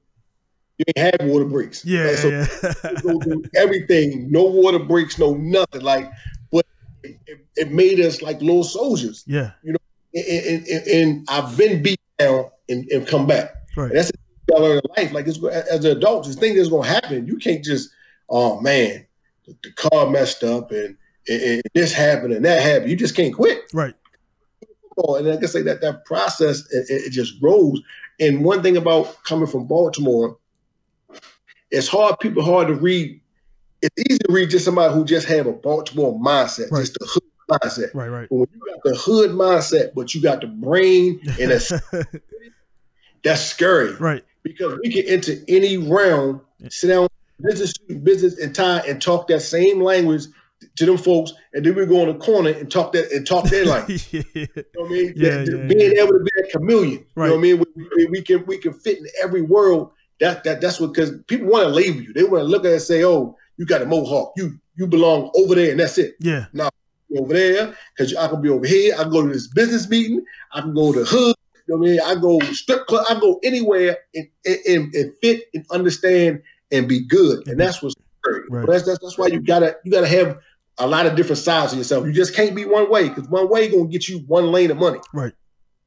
you 0.78 0.84
ain't 0.96 0.98
had 1.20 1.28
water 1.28 1.44
breaks 1.44 1.84
Yeah. 1.84 2.06
Like, 2.06 2.16
so 2.16 2.28
yeah. 2.28 3.34
everything 3.54 4.30
no 4.30 4.44
water 4.44 4.78
breaks 4.78 5.18
no 5.18 5.34
nothing 5.34 5.82
like 5.82 6.10
but 6.50 6.64
it, 7.02 7.18
it, 7.56 7.70
made 7.70 8.00
us 8.00 8.22
like 8.22 8.40
little 8.40 8.64
soldiers 8.64 9.24
yeah. 9.26 9.52
and, 9.64 9.76
and, 10.14 10.66
and, 10.66 10.86
and 10.86 11.26
I've 11.28 11.56
been 11.56 11.82
beat 11.82 12.00
down 12.18 12.50
and, 12.68 12.88
and 12.90 13.06
come 13.06 13.26
back 13.26 13.54
Right. 13.76 13.92
that's 13.92 14.10
the 14.10 14.18
thing 14.56 14.64
I 14.64 14.70
in 14.72 14.80
life. 14.96 15.12
Like 15.12 15.26
it's 15.28 15.42
as 15.44 15.84
an 15.84 15.96
adult, 15.96 16.26
this 16.26 16.36
thing 16.36 16.56
that's 16.56 16.68
gonna 16.68 16.86
happen. 16.86 17.26
You 17.26 17.36
can't 17.36 17.64
just, 17.64 17.90
oh 18.28 18.60
man, 18.60 19.06
the, 19.46 19.56
the 19.62 19.72
car 19.72 20.10
messed 20.10 20.42
up 20.42 20.70
and, 20.72 20.96
and, 21.28 21.62
this 21.74 21.92
happened 21.92 22.32
and 22.32 22.44
that 22.44 22.62
happened. 22.62 22.90
You 22.90 22.96
just 22.96 23.14
can't 23.14 23.34
quit. 23.34 23.62
Right. 23.72 23.94
Oh, 24.98 25.14
and 25.14 25.28
I 25.28 25.36
I 25.36 25.46
say, 25.46 25.62
that 25.62 25.80
that 25.82 26.04
process 26.04 26.60
it, 26.72 26.90
it 26.90 27.06
it 27.06 27.10
just 27.10 27.40
grows. 27.40 27.80
And 28.18 28.44
one 28.44 28.62
thing 28.62 28.76
about 28.76 29.22
coming 29.24 29.46
from 29.46 29.66
Baltimore, 29.66 30.36
it's 31.70 31.88
hard. 31.88 32.18
People 32.20 32.42
hard 32.42 32.68
to 32.68 32.74
read. 32.74 33.20
It's 33.82 34.10
easy 34.10 34.18
to 34.18 34.32
read 34.32 34.50
just 34.50 34.64
somebody 34.64 34.92
who 34.92 35.04
just 35.04 35.26
have 35.28 35.46
a 35.46 35.52
Baltimore 35.52 36.18
mindset, 36.20 36.70
Right. 36.70 36.80
just 36.80 36.94
the 36.98 37.06
hood 37.06 37.22
mindset. 37.50 37.94
Right. 37.94 38.08
Right. 38.08 38.28
But 38.30 38.36
when 38.36 38.48
you 38.54 38.60
got 38.72 38.82
the 38.84 38.94
hood 38.96 39.30
mindset, 39.30 39.92
but 39.94 40.14
you 40.14 40.22
got 40.22 40.40
the 40.40 40.46
brain 40.46 41.20
and 41.40 41.50
that's, 41.50 41.72
that's 43.22 43.42
scary 43.42 43.94
right. 43.96 44.24
because 44.42 44.78
we 44.82 44.90
can 44.92 45.04
enter 45.06 45.32
any 45.48 45.76
realm, 45.76 46.40
sit 46.70 46.88
down, 46.88 47.08
business, 47.42 47.72
business, 48.02 48.38
and 48.38 48.54
tie, 48.54 48.80
and 48.88 49.00
talk 49.00 49.28
that 49.28 49.40
same 49.40 49.82
language 49.82 50.24
to 50.76 50.84
them 50.84 50.98
folks, 50.98 51.32
and 51.54 51.64
then 51.64 51.74
we 51.74 51.86
go 51.86 52.02
in 52.02 52.08
the 52.08 52.22
corner 52.24 52.50
and 52.50 52.70
talk 52.70 52.92
that 52.92 53.10
and 53.12 53.26
talk 53.26 53.44
their 53.46 53.64
language. 53.66 54.08
yeah. 54.12 54.22
You 54.34 54.46
know 54.56 54.62
what 54.82 54.86
I 54.86 54.92
mean? 54.92 55.12
Yeah, 55.16 55.30
That- 55.38 55.46
yeah, 55.58 55.66
being 55.66 55.92
able 55.96 56.12
to 56.12 56.18
be 56.24 56.30
a 56.42 56.50
chameleon. 56.50 57.06
Right. 57.14 57.26
You 57.26 57.30
know 57.32 57.36
what 57.36 57.38
I 57.38 57.42
mean? 57.42 57.64
We, 57.76 57.86
we, 57.96 58.06
we 58.06 58.22
can 58.22 58.44
we 58.46 58.58
can 58.58 58.72
fit 58.74 58.98
in 58.98 59.06
every 59.22 59.42
world. 59.42 59.90
That 60.20 60.44
that 60.44 60.60
that's 60.60 60.78
what 60.78 60.92
because 60.92 61.12
people 61.28 61.46
want 61.48 61.64
to 61.64 61.70
label 61.70 62.02
you. 62.02 62.12
They 62.12 62.24
want 62.24 62.42
to 62.42 62.48
look 62.48 62.64
at 62.66 62.72
it 62.72 62.74
and 62.74 62.82
say, 62.82 63.04
"Oh, 63.04 63.36
you 63.56 63.64
got 63.64 63.80
a 63.80 63.86
mohawk. 63.86 64.32
You 64.36 64.60
you 64.76 64.86
belong 64.86 65.30
over 65.34 65.54
there, 65.54 65.70
and 65.70 65.80
that's 65.80 65.96
it." 65.96 66.14
Yeah. 66.20 66.44
You 66.52 66.58
over 67.18 67.32
there 67.32 67.74
because 67.96 68.14
I 68.14 68.28
can 68.28 68.42
be 68.42 68.48
over 68.48 68.66
here. 68.66 68.94
I 68.94 69.02
can 69.02 69.12
go 69.12 69.22
to 69.22 69.32
this 69.32 69.48
business 69.48 69.88
meeting. 69.88 70.24
I 70.52 70.60
can 70.60 70.74
go 70.74 70.92
to 70.92 71.04
hood. 71.04 71.36
You 71.66 71.74
know 71.74 71.78
what 71.78 71.88
I 71.88 71.90
mean? 71.90 72.00
I 72.04 72.14
go 72.20 72.40
strip 72.52 72.86
club. 72.86 73.06
I 73.08 73.18
go 73.20 73.40
anywhere 73.44 73.98
and, 74.14 74.28
and, 74.44 74.94
and 74.94 75.14
fit 75.20 75.44
and 75.54 75.64
understand 75.70 76.42
and 76.72 76.88
be 76.88 77.06
good. 77.06 77.46
And 77.46 77.58
that's 77.58 77.82
what's. 77.82 77.94
Right. 78.50 78.66
That's, 78.68 78.84
that's 78.84 78.98
that's 78.98 79.16
why 79.16 79.28
you 79.28 79.40
gotta 79.40 79.76
you 79.82 79.90
gotta 79.90 80.06
have 80.06 80.38
a 80.78 80.86
lot 80.86 81.06
of 81.06 81.16
different 81.16 81.38
sides 81.38 81.72
of 81.72 81.78
yourself. 81.78 82.04
You 82.04 82.12
just 82.12 82.34
can't 82.34 82.54
be 82.54 82.64
one 82.64 82.90
way 82.90 83.08
because 83.08 83.28
one 83.28 83.48
way 83.48 83.70
gonna 83.70 83.86
get 83.86 84.08
you 84.08 84.18
one 84.20 84.52
lane 84.52 84.70
of 84.70 84.76
money. 84.76 84.98
Right. 85.14 85.32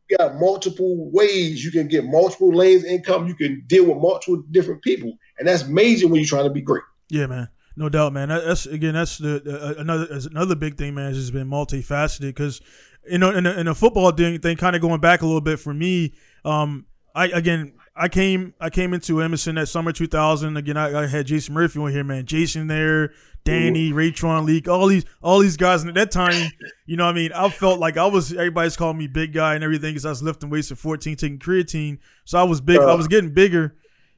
You 0.09 0.17
got 0.17 0.35
multiple 0.35 1.11
ways 1.11 1.63
you 1.63 1.71
can 1.71 1.87
get 1.87 2.05
multiple 2.05 2.51
lanes 2.53 2.83
of 2.83 2.89
income. 2.89 3.27
You 3.27 3.35
can 3.35 3.63
deal 3.67 3.85
with 3.85 3.97
multiple 3.97 4.43
different 4.51 4.81
people, 4.81 5.17
and 5.37 5.47
that's 5.47 5.67
major 5.67 6.07
when 6.07 6.15
you're 6.15 6.27
trying 6.27 6.45
to 6.45 6.49
be 6.49 6.61
great. 6.61 6.83
Yeah, 7.09 7.27
man. 7.27 7.49
No 7.75 7.89
doubt, 7.89 8.13
man. 8.13 8.29
That's 8.29 8.65
again, 8.65 8.93
that's 8.93 9.17
the, 9.17 9.41
the 9.43 9.69
uh, 9.69 9.81
another 9.81 10.07
is 10.11 10.25
another 10.25 10.55
big 10.55 10.77
thing, 10.77 10.93
man. 10.93 11.07
Has 11.07 11.17
just 11.17 11.33
been 11.33 11.49
multifaceted 11.49 12.21
because 12.21 12.61
you 13.09 13.17
know, 13.17 13.31
in 13.31 13.45
a, 13.45 13.51
in 13.53 13.67
a 13.67 13.75
football 13.75 14.11
thing, 14.11 14.39
thing 14.39 14.57
kind 14.57 14.75
of 14.75 14.81
going 14.81 15.01
back 15.01 15.21
a 15.21 15.25
little 15.25 15.41
bit 15.41 15.59
for 15.59 15.73
me. 15.73 16.13
Um, 16.45 16.85
I 17.15 17.27
again, 17.27 17.73
I 17.95 18.09
came 18.09 18.53
I 18.59 18.69
came 18.69 18.93
into 18.93 19.21
Edmondson 19.21 19.55
that 19.55 19.67
summer 19.67 19.91
2000. 19.91 20.57
Again, 20.57 20.77
I, 20.77 21.03
I 21.03 21.07
had 21.07 21.27
Jason 21.27 21.53
Murphy 21.53 21.79
on 21.79 21.91
here, 21.91 22.03
man. 22.03 22.25
Jason 22.25 22.67
there, 22.67 23.11
Danny, 23.43 23.91
Raytron 23.91 24.45
Leak, 24.45 24.67
all 24.67 24.87
these 24.87 25.05
all 25.21 25.39
these 25.39 25.57
guys. 25.57 25.81
And 25.81 25.89
at 25.89 25.95
that 25.95 26.11
time, 26.11 26.51
you 26.85 26.97
know, 26.97 27.05
what 27.05 27.11
I 27.11 27.15
mean, 27.15 27.31
I 27.33 27.49
felt 27.49 27.79
like 27.79 27.97
I 27.97 28.05
was 28.05 28.31
everybody's 28.31 28.77
calling 28.77 28.97
me 28.97 29.07
big 29.07 29.33
guy 29.33 29.55
and 29.55 29.63
everything 29.63 29.91
because 29.91 30.05
I 30.05 30.09
was 30.09 30.23
lifting 30.23 30.49
weights 30.49 30.71
at 30.71 30.77
14, 30.77 31.15
taking 31.15 31.39
creatine. 31.39 31.99
So 32.25 32.39
I 32.39 32.43
was 32.43 32.61
big. 32.61 32.79
I 32.79 32.95
was 32.95 33.07
getting 33.07 33.33
bigger. 33.33 33.75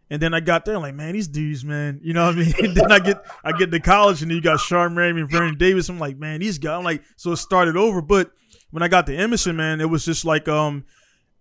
And 0.10 0.22
then 0.22 0.34
I 0.36 0.39
got 0.39 0.65
there, 0.65 0.78
like, 0.78 0.94
man, 0.94 1.13
these 1.13 1.28
dudes, 1.28 1.65
man, 1.65 2.00
you 2.04 2.13
know 2.13 2.26
what 2.28 2.36
I 2.36 2.38
mean? 2.38 2.54
And 2.60 2.76
then 2.78 2.91
I 2.91 3.00
get 3.00 3.26
I 3.44 3.52
get 3.54 3.72
to 3.72 3.80
college, 3.80 4.22
and 4.22 4.30
then 4.30 4.36
you 4.36 4.41
got 4.41 4.60
Shawne 4.60 4.94
Merriman 4.94 5.24
and 5.24 5.32
Vernon 5.32 5.58
Davis. 5.58 5.89
I'm 5.89 5.98
like, 6.00 6.18
man, 6.18 6.39
these 6.41 6.58
guys. 6.60 6.78
I'm 6.78 6.84
like, 6.84 7.04
so 7.15 7.32
it 7.32 7.38
started 7.38 7.76
over. 7.76 8.02
But 8.02 8.32
when 8.72 8.84
I 8.84 8.88
got 8.88 9.08
to 9.08 9.15
Edmondson, 9.15 9.56
man, 9.56 9.82
it 9.82 9.89
was 9.89 10.06
just 10.06 10.24
like, 10.26 10.48
um, 10.48 10.86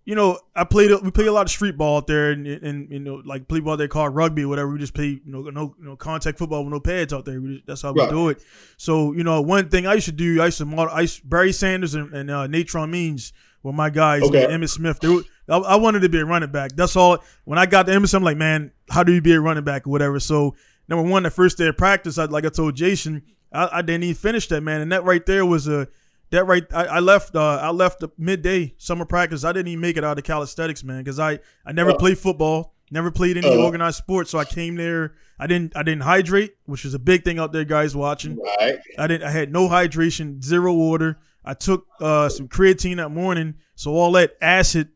you 0.06 0.14
know, 0.14 0.38
I 0.54 0.64
played 0.64 0.90
we 1.02 1.10
played 1.10 1.28
a 1.28 1.32
lot 1.32 1.46
of 1.46 1.50
street 1.50 1.76
ball 1.78 1.98
out 1.98 2.06
there, 2.06 2.30
and, 2.30 2.46
and 2.46 2.90
you 2.90 3.00
know, 3.00 3.22
like 3.24 3.48
play 3.48 3.60
ball 3.60 3.76
they 3.76 3.88
call 3.88 4.08
rugby 4.08 4.44
or 4.44 4.48
whatever. 4.48 4.70
We 4.70 4.78
just 4.78 4.94
play, 4.94 5.06
you 5.06 5.20
know, 5.24 5.42
no, 5.42 5.74
you 5.78 5.84
know, 5.84 5.96
contact 5.96 6.38
football 6.38 6.62
with 6.64 6.72
no 6.72 6.80
pads 6.80 7.12
out 7.12 7.24
there. 7.24 7.40
We 7.40 7.54
just, 7.56 7.66
that's 7.66 7.82
how 7.82 7.92
we 7.92 8.00
Right. 8.00 8.10
do 8.10 8.28
it. 8.28 8.42
So 8.76 9.12
you 9.12 9.24
know, 9.24 9.40
one 9.42 9.68
thing 9.68 9.86
I 9.86 9.94
used 9.94 10.06
to 10.06 10.12
do, 10.12 10.40
I 10.42 10.46
used 10.46 10.58
to 10.58 10.64
model, 10.66 10.92
I 10.94 11.02
used, 11.02 11.28
Barry 11.28 11.52
Sanders 11.52 11.94
and, 11.94 12.12
and 12.14 12.30
uh, 12.30 12.46
Natron 12.46 12.90
Means 12.90 13.32
were 13.62 13.72
my 13.72 13.88
guys. 13.90 14.22
Okay. 14.22 14.46
Emmitt 14.46 14.68
Smith. 14.70 15.00
They 15.00 15.08
were, 15.08 15.22
I, 15.48 15.56
I 15.56 15.76
wanted 15.76 16.00
to 16.00 16.08
be 16.08 16.18
a 16.18 16.24
running 16.24 16.50
back. 16.50 16.72
That's 16.76 16.96
all. 16.96 17.18
When 17.44 17.58
I 17.58 17.66
got 17.66 17.86
to 17.86 17.92
Edmondson, 17.92 18.18
I'm 18.18 18.24
like, 18.24 18.36
man, 18.36 18.72
how 18.90 19.02
do 19.02 19.12
you 19.12 19.20
be 19.20 19.32
a 19.32 19.40
running 19.40 19.64
back 19.64 19.86
or 19.86 19.90
whatever? 19.90 20.18
So 20.20 20.54
number 20.88 21.08
one, 21.08 21.22
the 21.24 21.30
first 21.30 21.58
day 21.58 21.66
of 21.66 21.76
practice, 21.76 22.18
I, 22.18 22.24
like 22.24 22.44
I 22.44 22.48
told 22.48 22.76
Jason, 22.76 23.22
I, 23.52 23.68
I 23.78 23.82
didn't 23.82 24.04
even 24.04 24.14
finish 24.14 24.48
that 24.48 24.62
man, 24.62 24.80
and 24.80 24.90
that 24.92 25.04
right 25.04 25.24
there 25.26 25.44
was 25.46 25.68
a 25.68 25.88
that 26.30 26.44
right. 26.46 26.64
I, 26.72 26.84
I 26.86 26.98
left. 27.00 27.36
Uh, 27.36 27.58
I 27.62 27.70
left 27.70 28.00
the 28.00 28.08
midday 28.18 28.74
summer 28.78 29.04
practice. 29.04 29.44
I 29.44 29.52
didn't 29.52 29.68
even 29.68 29.80
make 29.80 29.96
it 29.96 30.04
out 30.04 30.18
of 30.18 30.24
calisthenics, 30.24 30.82
man, 30.82 30.98
because 31.04 31.20
I 31.20 31.38
I 31.64 31.72
never 31.72 31.90
Uh. 31.90 31.96
played 31.96 32.18
football, 32.18 32.74
never 32.90 33.10
played 33.10 33.36
any 33.36 33.46
Uh. 33.48 33.62
organized 33.62 33.98
sports. 33.98 34.30
So 34.30 34.38
I 34.38 34.44
came 34.44 34.74
there. 34.76 35.12
I 35.38 35.46
didn't 35.46 35.76
I 35.76 35.82
didn't 35.82 36.02
hydrate, 36.02 36.54
which 36.64 36.84
is 36.84 36.94
a 36.94 36.98
big 36.98 37.22
thing 37.24 37.38
out 37.38 37.52
there, 37.52 37.64
guys 37.64 37.94
watching. 37.94 38.38
Right. 38.60 38.78
I 38.98 39.06
didn't. 39.06 39.24
I 39.28 39.30
had 39.30 39.52
no 39.52 39.68
hydration, 39.68 40.42
zero 40.42 40.72
water. 40.72 41.18
I 41.44 41.54
took 41.54 41.86
uh, 42.00 42.30
some 42.30 42.48
creatine 42.48 42.96
that 42.96 43.10
morning, 43.10 43.56
so 43.76 43.92
all 43.92 44.10
that 44.12 44.32
acid 44.40 44.88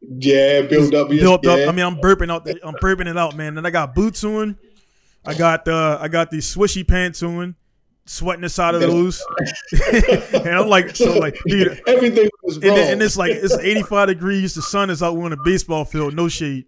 Yeah, 0.00 0.62
build 0.62 0.94
up. 0.94 1.08
built 1.08 1.46
up. 1.46 1.68
I 1.68 1.72
mean, 1.72 1.84
I'm 1.84 1.96
burping 1.96 2.30
out. 2.30 2.44
The, 2.44 2.58
I'm 2.66 2.74
burping 2.74 3.06
it 3.08 3.16
out, 3.16 3.36
man. 3.36 3.56
And 3.58 3.66
I 3.66 3.70
got 3.70 3.94
boots 3.94 4.22
on. 4.24 4.58
I 5.24 5.34
got 5.34 5.66
uh, 5.66 5.98
I 6.00 6.08
got 6.08 6.30
these 6.30 6.52
swishy 6.54 6.86
pants 6.86 7.22
on, 7.22 7.56
sweating 8.04 8.42
the 8.42 8.48
side 8.48 8.74
of 8.74 8.80
the 8.80 8.86
those. 8.88 9.22
and 10.34 10.48
I'm 10.54 10.68
like, 10.68 10.94
so 10.94 11.18
like, 11.18 11.36
dude. 11.46 11.80
everything 11.86 12.28
was 12.42 12.56
And, 12.56 12.64
wrong. 12.66 12.74
then- 12.76 12.92
and 12.94 13.02
it's 13.02 13.16
like 13.16 13.32
it's 13.32 13.54
85 13.58 14.08
degrees. 14.08 14.54
The 14.54 14.62
sun 14.62 14.90
is 14.90 15.02
out 15.02 15.16
on 15.16 15.32
a 15.32 15.36
baseball 15.44 15.84
field, 15.84 16.14
no 16.14 16.28
shade. 16.28 16.66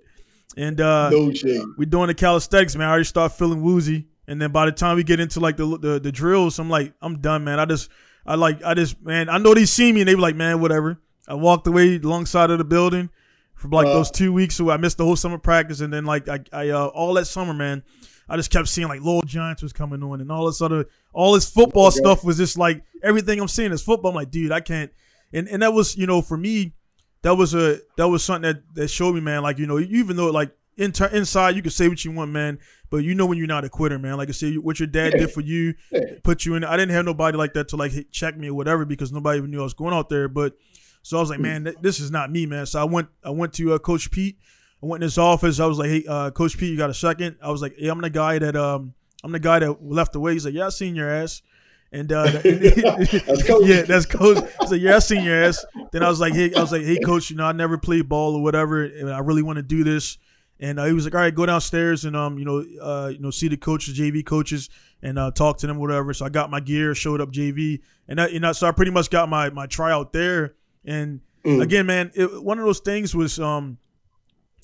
And 0.57 0.81
uh, 0.81 1.11
no 1.11 1.33
shade. 1.33 1.63
We're 1.77 1.85
doing 1.87 2.09
the 2.09 2.15
calisthenics, 2.15 2.75
man. 2.75 2.89
I 2.89 2.91
already 2.91 3.05
start 3.05 3.33
feeling 3.33 3.63
woozy, 3.63 4.07
and 4.27 4.43
then 4.43 4.51
by 4.51 4.67
the 4.67 4.73
time 4.73 4.97
we 4.97 5.05
get 5.05 5.21
into 5.21 5.39
like 5.39 5.57
the 5.57 5.79
the, 5.79 6.01
the 6.01 6.11
drills, 6.11 6.59
I'm 6.59 6.69
like, 6.71 6.95
I'm 7.01 7.21
done, 7.21 7.45
man. 7.45 7.61
I 7.61 7.65
just, 7.67 7.91
I 8.27 8.35
like, 8.35 8.65
I 8.65 8.75
just, 8.75 9.01
man. 9.03 9.29
I 9.29 9.39
know 9.39 9.55
they 9.55 9.67
see 9.67 9.93
me, 9.93 10.01
and 10.01 10.09
they 10.09 10.15
be 10.17 10.21
like, 10.21 10.35
man, 10.35 10.61
whatever. 10.61 10.99
I 11.29 11.35
walked 11.35 11.67
away 11.69 11.97
alongside 11.97 12.51
of 12.51 12.59
the 12.59 12.65
building 12.65 13.11
for 13.59 13.69
like 13.69 13.87
Uh. 13.87 13.93
those 13.95 14.11
two 14.11 14.33
weeks, 14.33 14.55
so 14.55 14.71
I 14.71 14.77
missed 14.77 14.97
the 14.99 15.05
whole 15.05 15.17
summer 15.17 15.39
practice, 15.39 15.81
and 15.81 15.93
then 15.93 16.05
like 16.05 16.29
I, 16.29 16.41
I 16.53 16.69
uh, 16.71 16.87
all 16.87 17.15
that 17.15 17.27
summer, 17.27 17.53
man. 17.53 17.83
I 18.31 18.37
just 18.37 18.51
kept 18.51 18.69
seeing 18.69 18.89
like 18.89 19.01
Lowell 19.01 19.23
Giants 19.23 19.63
was 19.63 19.73
coming 19.73 20.03
on, 20.03 20.21
and 20.21 20.31
all 20.31 20.47
this 20.47 20.61
other, 20.61 20.85
all 21.15 21.33
this 21.33 21.49
football 21.51 21.87
Okay. 21.87 21.97
stuff 21.97 22.23
was 22.25 22.37
just 22.37 22.59
like 22.59 22.83
everything 23.03 23.41
I'm 23.41 23.49
seeing 23.49 23.73
is 23.73 23.83
football. 23.83 24.11
I'm 24.11 24.15
like, 24.15 24.31
dude, 24.31 24.53
I 24.53 24.61
can't. 24.61 24.91
And 25.33 25.49
and 25.49 25.63
that 25.63 25.73
was, 25.73 25.97
you 25.97 26.07
know, 26.07 26.21
for 26.23 26.37
me, 26.37 26.75
that 27.23 27.35
was 27.37 27.55
a 27.55 27.79
that 27.97 28.09
was 28.09 28.23
something 28.25 28.43
that 28.43 28.63
that 28.75 28.89
showed 28.89 29.15
me, 29.15 29.21
man. 29.23 29.43
Like 29.43 29.59
you 29.59 29.67
know, 29.67 29.79
even 29.79 30.17
though 30.17 30.31
like 30.31 30.53
in 30.77 30.93
inside 31.13 31.57
you 31.57 31.63
can 31.63 31.71
say 31.71 31.89
what 31.89 32.05
you 32.05 32.13
want, 32.13 32.31
man. 32.31 32.59
But 32.91 32.99
you 32.99 33.15
know 33.15 33.27
when 33.27 33.37
you're 33.39 33.47
not 33.47 33.65
a 33.65 33.69
quitter, 33.71 33.99
man. 33.99 34.17
Like 34.19 34.29
I 34.29 34.33
said, 34.33 34.57
what 34.59 34.79
your 34.79 34.87
dad 34.87 35.13
Yeah. 35.15 35.21
did 35.21 35.31
for 35.33 35.41
you, 35.41 35.75
Yeah. 35.91 36.01
put 36.23 36.45
you 36.45 36.55
in. 36.55 36.65
I 36.65 36.77
didn't 36.77 36.93
have 36.95 37.05
nobody 37.07 37.37
like 37.37 37.55
that 37.55 37.69
to 37.69 37.77
like 37.77 37.93
check 38.13 38.37
me 38.37 38.49
or 38.49 38.55
whatever 38.55 38.85
because 38.85 39.11
nobody 39.11 39.39
even 39.39 39.51
knew 39.51 39.61
I 39.61 39.65
was 39.65 39.75
going 39.75 39.93
out 39.95 40.09
there. 40.11 40.29
But 40.29 40.55
so 41.03 41.17
I 41.17 41.21
was 41.21 41.31
like, 41.31 41.41
man, 41.41 41.65
th- 41.65 41.77
this 41.81 42.01
is 42.01 42.11
not 42.11 42.31
me, 42.31 42.47
man. 42.47 42.67
So 42.67 42.81
I 42.81 42.85
went, 42.85 43.09
I 43.25 43.31
went 43.31 43.53
to 43.55 43.75
uh, 43.75 43.79
Coach 43.79 44.11
Pete. 44.11 44.39
I 44.83 44.87
went 44.87 45.03
in 45.03 45.07
his 45.07 45.19
office. 45.19 45.59
I 45.61 45.67
was 45.67 45.79
like, 45.79 45.89
hey, 45.91 46.05
uh, 46.09 46.31
Coach 46.31 46.57
Pete, 46.59 46.71
you 46.71 46.77
got 46.77 46.91
a 46.91 46.95
second? 46.95 47.37
I 47.43 47.51
was 47.51 47.63
like, 47.63 47.75
yeah, 47.79 47.91
I'm 47.91 48.01
the 48.01 48.11
guy 48.11 48.39
that 48.39 48.55
um, 48.57 48.95
I'm 49.25 49.33
the 49.33 49.39
guy 49.41 49.59
that 49.59 49.85
left 49.85 50.15
away. 50.15 50.35
He's 50.35 50.45
like, 50.45 50.55
yeah, 50.55 50.67
I 50.67 50.71
seen 50.71 50.95
your 50.95 51.11
ass. 51.11 51.43
And 51.91 52.13
uh, 52.13 52.25
That's 52.43 53.47
Coach. 53.47 53.67
yeah, 53.67 53.83
that's 53.83 54.05
coach. 54.07 54.45
He's 54.61 54.71
like, 54.71 54.81
yeah, 54.81 54.97
I 54.97 54.99
seen 54.99 55.25
your 55.25 55.43
ass. 55.43 55.65
Then 55.91 56.03
I 56.03 56.09
was 56.09 56.21
like, 56.21 56.35
hey, 56.35 56.53
I 56.55 56.61
was 56.61 56.71
like, 56.71 56.83
hey, 56.83 56.99
coach, 57.05 57.31
you 57.31 57.37
know, 57.37 57.47
I 57.47 57.53
never 57.53 57.79
played 57.79 58.09
ball 58.09 58.35
or 58.37 58.43
whatever, 58.43 58.85
and 58.85 59.11
I 59.11 59.21
really 59.21 59.43
want 59.43 59.57
to 59.57 59.63
do 59.63 59.85
this. 59.85 60.19
And 60.61 60.79
uh, 60.79 60.85
he 60.85 60.93
was 60.93 61.05
like, 61.05 61.15
all 61.15 61.21
right, 61.21 61.35
go 61.35 61.47
downstairs 61.47 62.05
and 62.05 62.17
um, 62.17 62.39
you 62.39 62.45
know, 62.45 62.65
uh, 62.83 63.09
you 63.09 63.21
know, 63.21 63.31
see 63.31 63.49
the 63.49 63.57
coaches, 63.57 63.99
JV 63.99 64.27
coaches, 64.27 64.69
and 65.03 65.19
uh, 65.19 65.31
talk 65.31 65.59
to 65.59 65.67
them, 65.67 65.79
whatever. 65.79 66.13
So 66.13 66.27
I 66.27 66.31
got 66.31 66.51
my 66.51 66.61
gear, 66.61 66.95
showed 66.95 67.21
up 67.21 67.31
JV, 67.31 67.81
and 68.09 68.21
I, 68.21 68.27
you 68.29 68.41
know, 68.41 68.53
so 68.53 68.67
I 68.67 68.73
pretty 68.73 68.91
much 68.91 69.09
got 69.09 69.29
my 69.29 69.51
my 69.51 69.67
tryout 69.67 70.13
there. 70.13 70.55
And 70.89 71.21
Mm. 71.45 71.63
again, 71.63 71.87
man, 71.87 72.11
it, 72.15 72.43
one 72.43 72.59
of 72.59 72.65
those 72.65 72.81
things 72.81 73.15
was 73.15 73.39
um, 73.39 73.79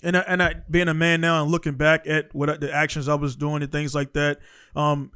and 0.02 0.16
I, 0.16 0.20
and 0.26 0.42
I 0.42 0.54
being 0.68 0.88
a 0.88 0.94
man 0.94 1.20
now 1.20 1.40
and 1.42 1.50
looking 1.50 1.74
back 1.74 2.06
at 2.06 2.34
what 2.34 2.50
I- 2.50 2.56
the 2.56 2.72
actions 2.72 3.08
I 3.08 3.14
was 3.14 3.37
doing 3.37 3.62
and 3.62 3.70
things 3.70 3.94
like 3.94 4.12
that, 4.14 4.40
um, 4.74 5.12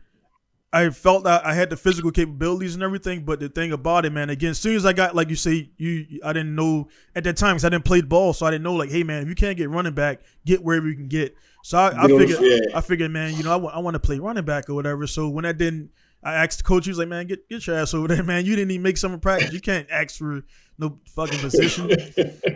I 0.73 0.90
felt 0.90 1.25
that 1.25 1.44
I 1.47 1.55
had 1.55 1.71
the 1.71 1.77
physical 1.77 2.11
capabilities 2.11 2.75
and 2.75 2.83
everything, 2.85 3.25
but 3.25 3.40
the 3.40 3.49
thing 3.49 3.73
about 3.73 4.05
it, 4.05 4.12
man, 4.12 4.29
again, 4.31 4.51
as 4.51 4.59
soon 4.59 4.77
as 4.77 4.85
I 4.87 4.92
got 4.92 5.16
like 5.16 5.31
you 5.31 5.37
say, 5.37 5.71
you 5.79 6.21
I 6.25 6.33
didn't 6.33 6.55
know 6.55 6.88
at 7.16 7.25
that 7.25 7.37
time 7.37 7.55
because 7.57 7.64
I 7.64 7.71
didn't 7.71 7.85
play 7.87 8.03
the 8.03 8.07
ball, 8.07 8.33
so 8.35 8.47
I 8.47 8.51
didn't 8.51 8.64
know 8.64 8.75
like, 8.75 8.90
hey 8.90 9.03
man, 9.03 9.23
if 9.23 9.29
you 9.29 9.35
can't 9.35 9.57
get 9.57 9.68
running 9.71 9.94
back, 9.94 10.21
get 10.47 10.62
wherever 10.62 10.87
you 10.88 10.94
can 10.94 11.09
get. 11.09 11.35
So 11.64 11.77
I, 11.79 11.88
I 11.88 11.90
Get 11.90 11.99
on 12.03 12.09
the- 12.11 12.18
figured, 12.18 12.38
yeah. 12.42 12.77
I 12.79 12.81
figured, 12.83 13.11
man, 13.11 13.35
you 13.35 13.42
know, 13.42 13.66
I 13.66 13.79
want 13.81 13.94
to 13.94 14.01
play 14.01 14.18
running 14.21 14.44
back 14.44 14.71
or 14.71 14.75
whatever. 14.75 15.07
So 15.07 15.29
when 15.29 15.44
I 15.44 15.53
didn't, 15.53 15.90
I 16.23 16.35
asked 16.35 16.59
the 16.59 16.64
coach, 16.64 16.85
he 16.85 16.90
was 16.90 16.99
like, 16.99 17.09
man, 17.09 17.27
get 17.27 17.49
get 17.49 17.66
your 17.66 17.77
ass 17.77 17.94
over 17.94 18.07
there, 18.09 18.23
man. 18.33 18.44
You 18.47 18.55
didn't 18.55 18.71
even 18.71 18.83
make 18.83 18.97
summer 18.97 19.18
practice. 19.18 19.53
You 19.53 19.61
can't 19.61 19.88
ask 19.90 20.16
for 20.16 20.44
no 20.79 20.99
fucking 21.14 21.38
position. 21.41 21.91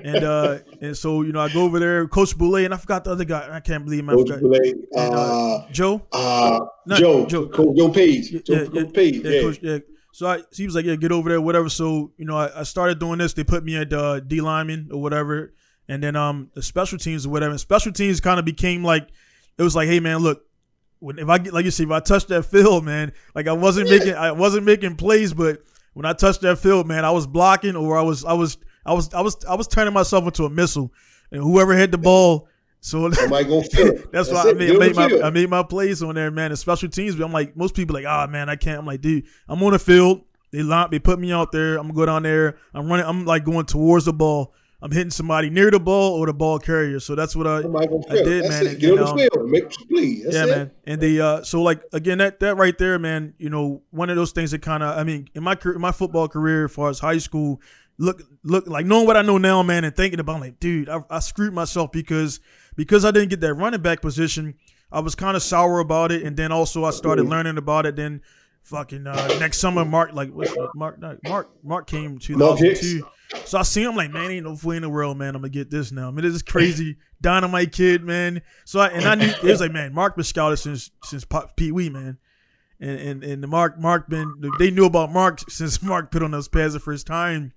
and 0.05 0.25
uh, 0.25 0.59
and 0.81 0.97
so 0.97 1.23
you 1.23 1.33
know, 1.33 1.41
I 1.41 1.49
go 1.49 1.63
over 1.63 1.79
there, 1.79 2.07
Coach 2.09 2.37
Boulay, 2.37 2.65
and 2.65 2.73
I 2.73 2.77
forgot 2.77 3.05
the 3.05 3.11
other 3.11 3.25
guy. 3.25 3.49
I 3.53 3.61
can't 3.61 3.85
believe 3.85 4.01
him. 4.01 4.11
I 4.11 4.15
Coach 4.15 4.29
forgot. 4.29 4.43
Boulay, 4.43 4.73
And, 4.97 5.15
uh, 5.15 5.55
uh, 5.57 5.71
Joe. 5.73 6.07
uh, 6.13 6.61
No, 6.87 6.97
Joe, 6.97 7.27
Joe. 7.27 7.49
Coach 7.49 7.77
Joe 7.77 7.89
Page, 7.91 8.31
Yeah, 8.31 8.41
Joe, 8.45 8.69
yeah, 8.73 8.85
Page, 8.93 9.17
Yeah, 9.17 9.31
yeah. 9.31 9.41
coach. 9.43 9.59
Yeah. 9.63 9.79
So 10.15 10.27
I, 10.27 10.39
so 10.39 10.45
he 10.57 10.67
was 10.67 10.75
like, 10.75 10.85
yeah, 10.85 10.95
get 10.97 11.11
over 11.11 11.31
there, 11.31 11.41
whatever. 11.41 11.69
So 11.69 12.13
you 12.17 12.25
know, 12.27 12.37
I, 12.37 12.61
I 12.61 12.63
started 12.65 12.99
doing 12.99 13.19
this. 13.19 13.33
They 13.33 13.45
put 13.45 13.65
me 13.65 13.77
at 13.77 13.93
uh, 13.93 14.21
D 14.21 14.41
lineman 14.41 14.91
or 14.93 15.01
whatever, 15.01 15.55
and 15.89 16.03
then 16.03 16.17
um 16.17 16.51
the 16.55 16.63
special 16.63 16.99
teams 16.99 17.27
or 17.27 17.31
whatever. 17.31 17.51
And 17.53 17.61
special 17.61 17.93
teams 17.93 18.21
kind 18.21 18.39
of 18.39 18.45
became 18.45 18.85
like 18.85 19.09
it 19.59 19.63
was 19.63 19.75
like, 19.75 19.89
hey 19.89 20.01
man, 20.01 20.19
look, 20.19 20.45
when 20.99 21.19
if 21.19 21.29
I 21.29 21.39
get 21.39 21.55
like 21.55 21.65
you 21.65 21.71
see, 21.71 21.85
if 21.85 21.91
I 21.91 22.01
touch 22.01 22.27
that 22.27 22.43
field, 22.53 22.85
man, 22.85 23.13
like 23.35 23.49
I 23.49 23.53
wasn't 23.53 23.89
making 23.89 24.15
I 24.15 24.33
wasn't 24.33 24.65
making 24.67 24.97
plays, 24.97 25.33
but 25.33 25.63
when 25.95 26.07
I 26.07 26.13
touched 26.13 26.41
that 26.43 26.59
field, 26.59 26.87
man, 26.87 27.05
I 27.05 27.11
was 27.11 27.27
blocking 27.27 27.77
or 27.77 27.99
I 27.99 28.03
was 28.03 28.25
I 28.25 28.33
was 28.33 28.59
I 28.85 28.93
was 28.93 29.13
I 29.15 29.21
was 29.21 29.37
I 29.45 29.55
was 29.55 29.69
turning 29.69 29.95
myself 29.95 30.25
into 30.25 30.45
a 30.45 30.51
missile, 30.51 30.93
and 31.31 31.43
whoever 31.43 31.75
hit 31.75 31.91
the 31.91 31.99
ball. 31.99 32.49
So 32.81 33.11
Somebody 33.13 33.45
gonna 33.45 33.63
feel 33.65 33.87
it. 33.89 34.13
that's, 34.13 34.31
why. 34.31 34.51
I 34.51 34.53
made, 34.55 34.75
I 34.75 34.79
made 34.79 34.97
my 34.97 35.09
field. 35.09 35.23
I 35.23 35.31
made 35.31 35.49
my 35.51 35.63
plays 35.63 36.03
on 36.03 36.17
there, 36.17 36.31
man. 36.31 36.51
And 36.51 36.59
special 36.59 36.89
teams, 36.89 37.19
I'm 37.21 37.33
like 37.33 37.57
most 37.57 37.75
people 37.75 37.95
like, 37.95 38.07
ah 38.07 38.27
man, 38.27 38.49
I 38.49 38.57
can't. 38.57 38.81
I'm 38.81 38.87
like, 38.87 39.01
dude, 39.01 39.25
I'm 39.49 39.63
on 39.63 39.73
the 39.73 39.79
field. 39.79 40.23
They 40.51 40.63
line, 40.63 40.89
they 40.91 40.99
put 40.99 41.19
me 41.19 41.33
out 41.33 41.53
there. 41.53 41.77
I'm 41.77 41.85
gonna 41.85 41.95
go 41.95 42.07
down 42.07 42.25
there. 42.25 42.59
I'm 42.75 42.89
running. 42.89 43.07
I'm 43.07 43.25
like 43.25 43.45
going 43.45 43.67
towards 43.67 44.07
the 44.07 44.13
ball. 44.13 44.53
I'm 44.83 44.91
hitting 44.91 45.11
somebody 45.11 45.49
near 45.49 45.71
the 45.71 45.79
ball 45.79 46.15
or 46.19 46.27
the 46.27 46.35
ball 46.35 46.59
carrier. 46.59 46.99
So 46.99 47.15
that's 47.15 47.37
what 47.37 47.47
I. 47.47 47.59
I 47.59 47.61
did, 47.61 48.45
That's 48.45 48.49
man, 48.49 48.67
it. 48.67 48.73
and, 48.73 48.81
Get 48.81 48.91
on 48.91 48.93
you 48.93 48.97
the 48.97 49.05
know, 49.05 49.17
field. 49.17 49.51
Make 49.51 49.73
some 49.73 49.87
plays. 49.87 50.25
That's 50.25 50.35
yeah, 50.35 50.45
it. 50.45 50.49
man. 50.49 50.71
And 50.87 51.01
the 51.01 51.21
uh, 51.21 51.43
so 51.45 51.63
like 51.63 51.83
again 51.93 52.19
that 52.19 52.41
that 52.41 52.57
right 52.57 52.77
there, 52.77 52.99
man. 52.99 53.35
You 53.39 53.49
know, 53.49 53.83
one 53.91 54.11
of 54.11 54.17
those 54.17 54.33
things 54.33 54.51
that 54.51 54.61
kind 54.61 54.83
of 54.83 54.99
I 54.99 55.05
mean, 55.05 55.29
in 55.35 55.45
my 55.45 55.55
career, 55.55 55.77
in 55.77 55.81
my 55.81 55.93
football 55.93 56.27
career, 56.27 56.65
as 56.65 56.73
far 56.73 56.89
as 56.89 56.99
high 56.99 57.19
school, 57.19 57.61
look 57.97 58.23
look 58.43 58.67
like 58.67 58.85
knowing 58.85 59.07
what 59.07 59.17
I 59.17 59.23
know 59.23 59.39
now, 59.39 59.63
man, 59.63 59.85
and 59.85 59.95
thinking 59.95 60.19
about 60.19 60.41
like, 60.41 60.59
dude, 60.59 60.89
I, 60.89 61.01
I 61.09 61.21
screwed 61.21 61.55
myself 61.55 61.93
because 61.93 62.41
because 62.75 63.05
I 63.05 63.13
didn't 63.13 63.31
get 63.31 63.41
that 63.43 63.55
running 63.55 63.83
back 63.83 64.03
position. 64.03 64.55
I 64.91 64.99
was 64.99 65.15
kind 65.15 65.37
of 65.37 65.45
sour 65.45 65.79
about 65.79 66.11
it, 66.11 66.25
and 66.25 66.37
then 66.37 66.51
also 66.51 66.85
I 66.85 66.91
started 66.91 67.27
learning 67.27 67.57
about 67.57 67.87
it. 67.87 67.95
Then 67.95 68.21
fucking 68.63 69.07
uh, 69.07 69.29
next 69.39 69.59
summer, 69.59 69.85
Mark 69.85 70.13
like 70.13 70.31
what's? 70.33 70.53
Mark 70.75 71.01
Mark 71.23 71.51
Mark 71.63 71.87
came 71.87 72.15
Hicks. 72.15 72.27
2002. 72.27 73.07
So 73.45 73.59
I 73.59 73.63
see 73.63 73.83
him 73.83 73.97
like, 73.97 74.11
man, 74.11 74.31
ain't 74.31 74.45
no 74.47 74.57
way 74.63 74.77
in 74.77 74.83
the 74.83 74.89
world, 74.89 75.19
man. 75.19 75.35
I'm 75.35 75.43
gonna 75.43 75.51
get 75.51 75.71
this 75.71 75.93
now. 75.93 76.09
I 76.09 76.11
mean, 76.11 76.23
this 76.25 76.35
is 76.35 76.43
crazy 76.55 76.97
dynamite 77.21 77.73
kid, 77.73 78.03
man. 78.05 78.43
So 78.65 78.81
I 78.81 78.89
and 78.89 79.05
I 79.07 79.15
knew 79.15 79.27
it 79.29 79.43
was 79.43 79.61
like, 79.61 79.73
man, 79.73 79.93
Mark 79.95 80.17
been 80.17 80.25
scouted 80.25 80.59
since 80.59 80.91
since 81.05 81.25
Pee 81.57 81.73
Wee, 81.73 81.91
man. 81.91 82.19
And 82.81 82.99
and 82.99 83.25
and 83.25 83.43
the 83.43 83.47
Mark 83.47 83.79
Mark 83.79 84.09
been 84.09 84.53
they 84.59 84.71
knew 84.71 84.87
about 84.87 85.13
Mark 85.13 85.41
since 85.51 85.83
Mark 85.83 86.11
put 86.11 86.23
on 86.23 86.31
those 86.31 86.49
pads 86.49 86.73
the 86.75 86.81
first 86.81 87.07
time. 87.07 87.53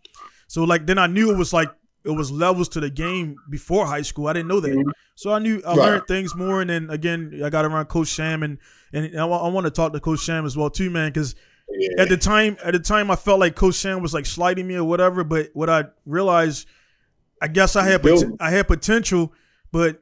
So 0.47 0.63
like 0.63 0.85
then 0.85 0.97
I 0.97 1.07
knew 1.07 1.31
it 1.31 1.38
was 1.38 1.53
like 1.53 1.69
it 2.03 2.11
was 2.11 2.31
levels 2.31 2.69
to 2.69 2.79
the 2.79 2.89
game 2.91 3.35
before 3.49 3.88
high 3.88 4.03
school. 4.03 4.27
I 4.27 4.33
didn't 4.33 4.47
know 4.49 4.59
that. 4.59 4.71
Mhm. 4.71 4.91
So 5.15 5.33
I 5.33 5.39
knew 5.39 5.61
I 5.65 5.69
Right. 5.75 5.77
learned 5.77 6.03
things 6.07 6.35
more. 6.35 6.61
And 6.61 6.69
then 6.69 6.89
again, 6.91 7.41
I 7.43 7.49
got 7.49 7.65
around 7.65 7.85
Coach 7.88 8.09
Sham 8.09 8.43
and 8.43 8.59
and 8.93 9.19
I, 9.19 9.25
I 9.25 9.47
want 9.49 9.65
to 9.65 9.71
talk 9.71 9.93
to 9.93 9.99
Coach 9.99 10.19
Sham 10.19 10.45
as 10.45 10.55
well 10.55 10.69
too, 10.69 10.89
man, 10.91 11.09
because 11.09 11.33
Yeah. 11.69 12.01
at 12.04 12.10
the 12.10 12.17
time 12.17 12.58
at 12.63 12.73
the 12.73 12.80
time 12.80 13.10
I 13.10 13.15
felt 13.15 13.39
like 13.39 13.56
Coach 13.56 13.75
Sam 13.75 14.01
was 14.01 14.13
like 14.13 14.25
sliding 14.25 14.67
me 14.67 14.75
or 14.75 14.84
whatever. 14.84 15.23
But 15.23 15.49
what 15.54 15.69
I 15.69 15.86
realized, 16.06 16.67
I 17.41 17.47
guess 17.47 17.75
I 17.75 17.84
had 17.84 18.04
pot- 18.04 18.23
I 18.39 18.51
had 18.51 18.67
potential, 18.67 19.34
but 19.71 20.01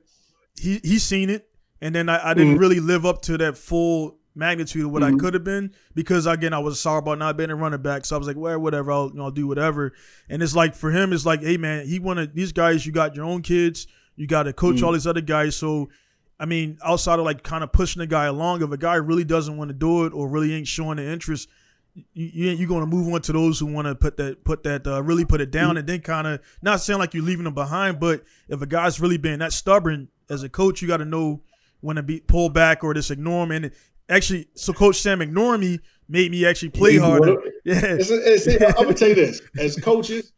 he 0.59 0.79
he 0.83 0.99
seen 0.99 1.29
it, 1.29 1.47
and 1.81 1.95
then 1.95 2.09
I, 2.09 2.31
I 2.31 2.33
didn't 2.33 2.57
Mhm. 2.57 2.59
really 2.59 2.79
live 2.79 3.05
up 3.05 3.21
to 3.23 3.37
that 3.39 3.57
full 3.57 4.17
magnitude 4.35 4.83
of 4.85 4.91
what 4.91 5.03
I 5.03 5.11
Mhm. 5.11 5.19
could 5.19 5.35
have 5.35 5.43
been 5.43 5.71
because 5.93 6.25
again 6.25 6.53
I 6.53 6.59
was 6.59 6.79
sorry 6.79 6.99
about 6.99 7.19
not 7.19 7.37
being 7.37 7.49
a 7.51 7.55
running 7.55 7.81
back. 7.81 8.03
So 8.05 8.15
I 8.15 8.19
was 8.19 8.27
like, 8.27 8.35
well, 8.37 8.59
whatever, 8.59 8.91
I'll 8.91 9.07
you 9.09 9.13
know, 9.17 9.25
I'll 9.25 9.31
do 9.31 9.47
whatever. 9.47 9.93
And 10.27 10.41
it's 10.43 10.55
like 10.55 10.75
for 10.75 10.89
him, 10.91 11.13
it's 11.13 11.25
like, 11.25 11.43
hey 11.43 11.57
man, 11.57 11.85
he 11.85 11.99
wanted 11.99 12.33
these 12.35 12.51
guys. 12.51 12.85
You 12.85 12.91
got 12.91 13.15
your 13.15 13.25
own 13.25 13.41
kids. 13.43 13.87
You 14.15 14.27
got 14.27 14.43
to 14.43 14.53
coach 14.53 14.77
Mhm. 14.77 14.83
all 14.83 14.91
these 14.91 15.07
other 15.07 15.21
guys. 15.21 15.55
So 15.55 15.89
I 16.39 16.45
mean, 16.45 16.77
outside 16.83 17.19
of 17.19 17.25
like 17.25 17.43
kind 17.43 17.63
of 17.63 17.71
pushing 17.71 17.99
the 17.99 18.07
guy 18.07 18.25
along, 18.25 18.63
if 18.63 18.71
a 18.71 18.77
guy 18.77 18.95
really 18.95 19.23
doesn't 19.23 19.55
want 19.55 19.69
to 19.69 19.73
do 19.73 20.05
it 20.05 20.13
or 20.13 20.27
really 20.27 20.53
ain't 20.53 20.67
showing 20.67 20.97
the 20.97 21.05
interest, 21.05 21.47
you, 21.93 22.05
you 22.13 22.49
you're 22.51 22.67
going 22.67 22.81
to 22.81 22.87
move 22.87 23.13
on 23.13 23.21
to 23.21 23.31
those 23.31 23.59
who 23.59 23.67
want 23.67 23.87
to 23.87 23.95
put 23.95 24.17
that 24.17 24.43
put 24.43 24.63
that 24.63 24.85
uh, 24.87 25.01
really 25.03 25.25
put 25.25 25.41
it 25.41 25.51
down 25.51 25.77
and 25.77 25.87
then 25.87 26.01
kind 26.01 26.25
of 26.25 26.41
not 26.61 26.81
saying 26.81 26.99
like 26.99 27.13
you're 27.13 27.23
leaving 27.23 27.45
them 27.45 27.53
behind, 27.53 27.99
but 27.99 28.23
if 28.49 28.61
a 28.61 28.65
guy's 28.65 28.99
really 28.99 29.17
being 29.17 29.39
that 29.39 29.53
stubborn 29.53 30.09
as 30.29 30.43
a 30.43 30.49
coach, 30.49 30.81
you 30.81 30.87
got 30.87 30.97
to 30.97 31.05
know 31.05 31.41
when 31.81 31.97
to 31.97 32.03
be 32.03 32.19
pull 32.19 32.49
back 32.49 32.83
or 32.83 32.93
just 32.93 33.11
ignore 33.11 33.43
him. 33.43 33.51
And 33.51 33.71
actually, 34.09 34.47
so 34.55 34.73
Coach 34.73 34.97
Sam 35.01 35.21
ignoring 35.21 35.61
me 35.61 35.79
made 36.07 36.31
me 36.31 36.45
actually 36.45 36.69
play 36.69 36.97
harder. 36.97 37.37
Yeah, 37.65 37.79
It's, 37.81 38.09
it's, 38.09 38.61
I'm 38.61 38.73
gonna 38.73 38.93
tell 38.93 39.07
you 39.07 39.15
this: 39.15 39.41
as 39.57 39.77
coaches, 39.77 40.33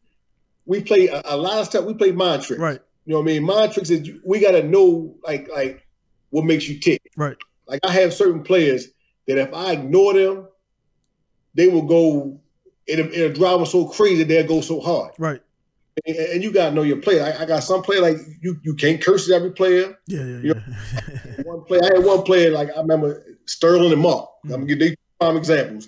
we 0.67 0.79
play 0.83 1.07
a, 1.07 1.23
a 1.25 1.35
lot 1.35 1.57
of 1.57 1.65
stuff. 1.65 1.83
We 1.83 1.95
play 1.95 2.11
mind 2.11 2.43
tricks. 2.43 2.61
right, 2.61 2.79
You 3.05 3.13
know 3.13 3.19
what 3.19 3.23
I 3.23 3.33
mean? 3.33 3.43
Mind 3.43 3.73
tricks 3.73 3.89
is 3.89 4.07
we 4.23 4.39
got 4.39 4.51
to 4.51 4.61
know 4.61 5.15
like 5.23 5.49
like 5.49 5.84
what 6.35 6.43
makes 6.45 6.67
you 6.67 6.77
tick. 6.79 7.01
right, 7.15 7.37
Like 7.65 7.79
I 7.85 7.91
have 7.91 8.13
certain 8.13 8.43
players 8.43 8.87
that 9.27 9.37
if 9.37 9.53
I 9.53 9.71
ignore 9.71 10.13
them, 10.13 10.47
they 11.53 11.67
will 11.69 11.83
go. 11.83 12.41
It'll, 12.87 13.07
it'll 13.11 13.31
drive 13.33 13.57
them 13.59 13.65
so 13.65 13.87
crazy 13.87 14.23
they'll 14.23 14.45
go 14.45 14.59
so 14.61 14.79
hard. 14.81 15.13
right. 15.17 15.41
And, 16.05 16.15
and 16.17 16.43
you 16.43 16.51
gotta 16.51 16.75
know 16.75 16.81
your 16.83 16.97
player. 16.97 17.23
I, 17.23 17.43
I 17.43 17.45
got 17.45 17.61
some 17.63 17.81
player 17.81 18.01
like 18.01 18.17
you. 18.41 18.59
You 18.63 18.73
can't 18.75 19.01
curse 19.01 19.31
every 19.31 19.51
player. 19.51 19.97
Yeah, 20.07 20.23
yeah, 20.25 20.39
You 20.39 20.53
yeah. 20.55 21.43
One 21.43 21.63
player, 21.63 21.81
I 21.83 21.95
had 21.95 22.05
one 22.05 22.23
player 22.23 22.51
like 22.51 22.69
I 22.75 22.81
remember 22.81 23.23
Sterling 23.45 23.93
and 23.93 24.01
Mark. 24.01 24.29
I'm 24.43 24.49
Mm. 24.49 24.53
gonna 24.53 24.65
give 24.65 24.79
they 24.79 24.95
prime 25.19 25.37
examples 25.37 25.87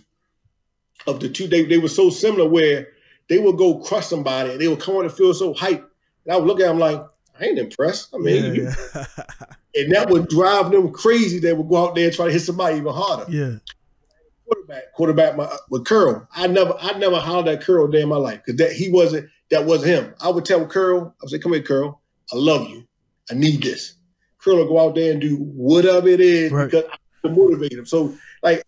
of 1.08 1.20
the 1.20 1.28
two. 1.30 1.48
They 1.48 1.66
they 1.66 1.78
were 1.78 1.90
so 1.90 2.10
similar 2.10 2.48
where 2.50 2.88
they 3.28 3.38
would 3.40 3.58
go 3.58 3.80
crush 3.80 4.08
somebody 4.08 4.52
and 4.52 4.62
they 4.62 4.70
would 4.70 4.80
come 4.80 4.96
on 4.96 5.04
the 5.04 5.10
field 5.12 5.36
so 5.36 5.54
hype. 5.54 5.84
And 6.26 6.34
I 6.34 6.38
would 6.38 6.48
look 6.48 6.62
at 6.62 6.68
them 6.68 6.80
like 6.80 7.02
I 7.40 7.46
ain't 7.46 7.60
impressed. 7.60 8.16
I 8.16 8.18
mean, 8.18 8.44
yeah, 8.46 8.52
you- 8.54 8.64
yeah. 8.96 9.06
and 9.78 9.92
that 9.94 10.10
would 10.10 10.28
drive 10.28 10.72
them 10.72 10.92
crazy. 10.92 11.40
They 11.40 11.54
would 11.54 11.70
go 11.70 11.88
out 11.88 11.96
there 11.96 12.06
and 12.08 12.14
try 12.16 12.26
to 12.28 12.32
hit 12.32 12.42
somebody 12.42 12.78
even 12.78 12.94
harder. 12.94 13.26
yeah, 13.32 13.56
Quarterback, 14.46 14.94
quarterback 14.94 15.36
my, 15.38 15.50
with 15.70 15.86
Curl. 15.86 16.28
I 16.34 16.48
never, 16.48 16.74
I 16.80 16.98
never 16.98 17.18
hollered 17.20 17.48
at 17.50 17.62
Curl 17.62 17.88
day 17.88 18.02
in 18.02 18.10
my 18.10 18.16
life 18.18 18.42
because 18.46 18.58
that 18.60 18.72
he 18.72 18.90
wasn't. 18.92 19.30
That 19.50 19.66
wasn't 19.66 19.92
him. 19.92 20.14
I 20.22 20.30
would 20.30 20.44
tell 20.46 20.66
Curl. 20.66 21.00
I 21.08 21.24
would 21.24 21.30
say, 21.30 21.40
"Come 21.40 21.54
here, 21.54 21.62
Curl. 21.62 22.02
I 22.34 22.36
love 22.38 22.68
you. 22.70 22.86
I 23.30 23.34
need 23.34 23.62
this." 23.62 23.94
Curl 24.40 24.58
would 24.58 24.68
go 24.70 24.80
out 24.80 24.96
there 24.96 25.12
and 25.12 25.20
do 25.22 25.36
whatever 25.38 26.08
it 26.08 26.20
is 26.22 26.52
Right. 26.52 26.70
because 26.70 26.86
I 27.24 27.28
motivate 27.30 27.74
him. 27.74 27.86
So, 27.86 28.14
like 28.44 28.64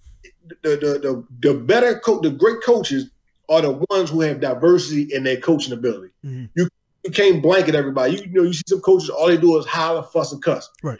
the 0.63 0.69
the 0.71 0.99
the, 0.99 1.25
the 1.39 1.53
better 1.59 1.99
coach, 1.99 2.23
the 2.23 2.29
great 2.31 2.61
coaches 2.63 3.09
are 3.49 3.61
the 3.61 3.85
ones 3.89 4.09
who 4.09 4.21
have 4.21 4.39
diversity 4.41 5.13
in 5.13 5.23
their 5.23 5.37
coaching 5.37 5.73
ability. 5.73 6.11
Mhm. 6.25 6.49
You 6.55 6.67
you 7.03 7.11
can't 7.11 7.41
blanket 7.41 7.75
everybody. 7.75 8.13
You, 8.13 8.23
you 8.23 8.31
know, 8.31 8.43
you 8.43 8.53
see 8.53 8.63
some 8.67 8.81
coaches 8.81 9.09
all 9.09 9.27
they 9.27 9.37
do 9.37 9.57
is 9.57 9.65
holler, 9.65 10.03
fuss, 10.03 10.31
and 10.31 10.41
cuss. 10.41 10.69
Right. 10.83 10.99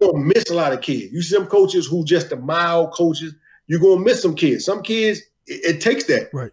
You're 0.00 0.12
gonna 0.12 0.24
miss 0.24 0.50
a 0.50 0.54
lot 0.54 0.72
of 0.72 0.80
kids. 0.80 1.12
You 1.12 1.22
see 1.22 1.34
some 1.34 1.46
coaches 1.46 1.86
who 1.86 2.04
just 2.04 2.30
the 2.30 2.36
mild 2.36 2.92
coaches. 2.92 3.34
You're 3.66 3.80
gonna 3.80 4.00
miss 4.00 4.22
some 4.22 4.34
kids. 4.34 4.64
Some 4.64 4.82
kids, 4.82 5.20
it, 5.46 5.76
it 5.76 5.80
takes 5.80 6.04
that. 6.04 6.30
Right. 6.32 6.52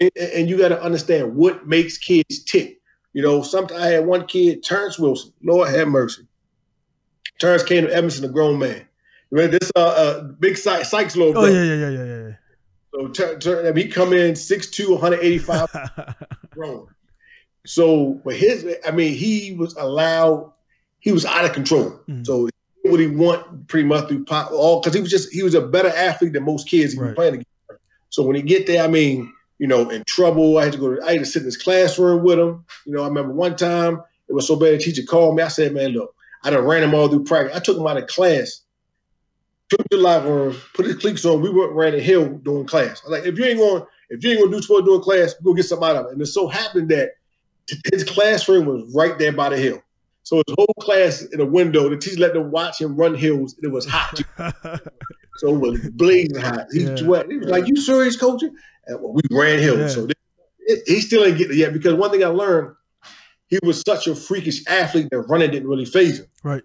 And, 0.00 0.10
and 0.16 0.48
you 0.48 0.56
got 0.56 0.68
to 0.68 0.82
understand 0.82 1.36
what 1.36 1.66
makes 1.66 1.98
kids 1.98 2.42
tick. 2.44 2.80
You 3.12 3.22
know, 3.22 3.42
sometimes 3.42 3.80
I 3.80 3.88
had 3.88 4.06
one 4.06 4.26
kid, 4.26 4.62
Terrence 4.62 4.98
Wilson. 4.98 5.32
Lord 5.42 5.68
have 5.68 5.88
mercy. 5.88 6.26
Terrence 7.38 7.62
came 7.62 7.84
to 7.84 7.94
Edmondson, 7.94 8.24
a 8.24 8.28
grown 8.28 8.58
man. 8.58 8.86
This 9.30 9.70
uh, 9.76 9.80
uh 9.80 10.22
big 10.22 10.56
Sykes, 10.56 10.90
Sykes 10.90 11.16
little 11.16 11.36
Oh 11.36 11.46
yeah, 11.46 11.62
yeah, 11.62 11.74
yeah, 11.74 11.90
yeah, 11.90 12.28
yeah. 12.28 12.34
So 12.94 13.08
Ter- 13.08 13.38
Ter- 13.38 13.74
he 13.74 13.88
come 13.88 14.12
in 14.12 14.34
6'2", 14.34 14.90
185 14.90 16.16
grown. 16.50 16.86
So, 17.66 18.20
but 18.24 18.36
his, 18.36 18.66
I 18.86 18.90
mean, 18.90 19.14
he 19.14 19.54
was 19.54 19.74
allowed, 19.76 20.52
he 21.00 21.12
was 21.12 21.24
out 21.24 21.44
of 21.44 21.52
control. 21.52 22.00
Mhm. 22.08 22.26
So, 22.26 22.48
what 22.82 23.00
he 23.00 23.06
want 23.06 23.66
pretty 23.68 23.88
much 23.88 24.08
through 24.08 24.24
pop, 24.26 24.52
all 24.52 24.80
because 24.80 24.94
he 24.94 25.00
was 25.00 25.10
just, 25.10 25.32
he 25.32 25.42
was 25.42 25.54
a 25.54 25.62
better 25.62 25.88
athlete 25.88 26.34
than 26.34 26.44
most 26.44 26.68
kids 26.68 26.92
he 26.92 26.98
was 26.98 27.14
playing 27.14 27.34
against. 27.34 27.48
So, 28.10 28.22
when 28.22 28.36
he 28.36 28.42
get 28.42 28.66
there, 28.66 28.84
I 28.84 28.88
mean, 28.88 29.32
you 29.58 29.66
know, 29.66 29.88
in 29.88 30.04
trouble, 30.04 30.58
I 30.58 30.64
had 30.64 30.74
to 30.74 30.78
go, 30.78 30.94
to, 30.94 31.02
I 31.02 31.12
had 31.12 31.20
to 31.20 31.26
sit 31.26 31.40
in 31.40 31.46
his 31.46 31.56
classroom 31.56 32.22
with 32.22 32.38
him. 32.38 32.64
You 32.84 32.92
know, 32.92 33.02
I 33.02 33.08
remember 33.08 33.32
one 33.32 33.56
time 33.56 34.02
it 34.28 34.32
was 34.32 34.46
so 34.46 34.56
bad, 34.56 34.74
the 34.74 34.78
teacher 34.78 35.02
called 35.02 35.36
me. 35.36 35.42
I 35.42 35.48
said, 35.48 35.72
man, 35.72 35.90
look, 35.90 36.14
I 36.42 36.50
done 36.50 36.64
ran 36.64 36.82
him 36.82 36.94
all 36.94 37.08
through 37.08 37.24
practice. 37.24 37.56
I 37.56 37.60
took 37.60 37.78
him 37.78 37.86
out 37.86 37.96
of 37.96 38.06
class, 38.06 38.62
took 39.70 39.80
the 39.90 39.96
locker 39.96 40.28
room, 40.28 40.56
put 40.74 40.86
his 40.86 40.96
cleats 40.96 41.24
on. 41.24 41.40
We 41.40 41.50
went 41.50 41.72
ran 41.72 41.94
a 41.94 42.00
hill 42.00 42.28
during 42.42 42.66
class. 42.66 43.02
I 43.04 43.08
was 43.08 43.18
like, 43.18 43.26
if 43.26 43.38
you 43.38 43.44
ain't 43.44 43.58
going, 43.58 43.84
if 44.10 44.22
you 44.22 44.30
ain't 44.30 44.40
gonna 44.40 44.52
do 44.52 44.62
sport 44.62 44.84
during 44.84 45.00
class, 45.00 45.34
go 45.42 45.54
get 45.54 45.64
something 45.64 45.88
out 45.88 45.96
of 45.96 46.06
it. 46.06 46.12
And 46.12 46.22
it 46.22 46.26
so 46.26 46.48
happened 46.48 46.90
that 46.90 47.12
his 47.92 48.04
classroom 48.04 48.66
was 48.66 48.92
right 48.94 49.18
there 49.18 49.32
by 49.32 49.48
the 49.48 49.56
hill. 49.56 49.80
So 50.22 50.36
his 50.36 50.54
whole 50.56 50.74
class 50.80 51.22
in 51.22 51.40
a 51.40 51.44
window, 51.44 51.88
the 51.88 51.96
teacher 51.98 52.20
let 52.20 52.32
them 52.32 52.50
watch 52.50 52.80
him 52.80 52.96
run 52.96 53.14
hills. 53.14 53.54
And 53.56 53.64
it 53.64 53.72
was 53.72 53.86
hot. 53.86 54.20
so 55.36 55.54
it 55.54 55.58
was 55.58 55.80
blazing 55.90 56.36
hot. 56.36 56.66
He 56.72 56.84
Yeah. 56.84 56.96
sweat. 56.96 57.30
He 57.30 57.36
was 57.36 57.48
like, 57.48 57.66
You 57.68 57.76
serious, 57.76 58.16
coaching? 58.16 58.54
And 58.86 58.98
we 59.02 59.22
ran 59.30 59.58
hills. 59.58 59.78
Yeah. 59.78 59.88
So 59.88 60.08
it, 60.66 60.82
he 60.86 61.00
still 61.00 61.24
ain't 61.24 61.36
getting 61.36 61.54
it 61.56 61.58
yet 61.58 61.72
because 61.74 61.94
one 61.94 62.10
thing 62.10 62.24
I 62.24 62.28
learned, 62.28 62.74
he 63.48 63.58
was 63.62 63.82
such 63.86 64.06
a 64.06 64.14
freakish 64.14 64.66
athlete 64.66 65.08
that 65.10 65.20
running 65.20 65.50
didn't 65.50 65.68
really 65.68 65.84
phase 65.84 66.20
him. 66.20 66.26
Right. 66.42 66.62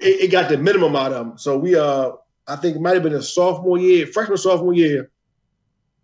It, 0.00 0.22
it 0.22 0.30
got 0.32 0.48
the 0.48 0.58
minimum 0.58 0.96
out 0.96 1.12
of 1.12 1.26
him. 1.26 1.38
So 1.38 1.56
we 1.58 1.76
uh 1.76 2.12
I 2.48 2.56
think 2.56 2.74
it 2.76 2.82
might 2.82 2.94
have 2.94 3.04
been 3.04 3.14
a 3.14 3.22
sophomore 3.22 3.78
year, 3.78 4.06
freshman 4.08 4.36
sophomore 4.36 4.74
year. 4.74 5.10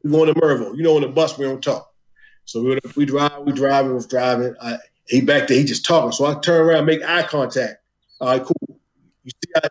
We 0.04 0.10
going 0.12 0.32
to 0.32 0.40
Mervo. 0.40 0.76
You 0.76 0.84
know, 0.84 0.94
on 0.94 1.02
the 1.02 1.08
bus 1.08 1.36
we 1.36 1.44
don't 1.44 1.62
talk. 1.62 1.92
So 2.46 2.62
we, 2.62 2.78
we 2.96 3.04
drive, 3.04 3.40
we 3.40 3.52
drive, 3.52 3.86
we 3.86 3.92
was 3.92 4.06
driving. 4.06 4.54
I, 4.62 4.78
he 5.06 5.20
back 5.20 5.48
there, 5.48 5.58
he 5.58 5.64
just 5.64 5.84
talking. 5.84 6.12
So 6.12 6.24
I 6.24 6.34
turn 6.40 6.66
around, 6.66 6.86
make 6.86 7.02
eye 7.02 7.24
contact. 7.24 7.82
All 8.20 8.28
right, 8.28 8.42
cool. 8.42 8.80
You 9.24 9.30
see, 9.30 9.52
I, 9.56 9.68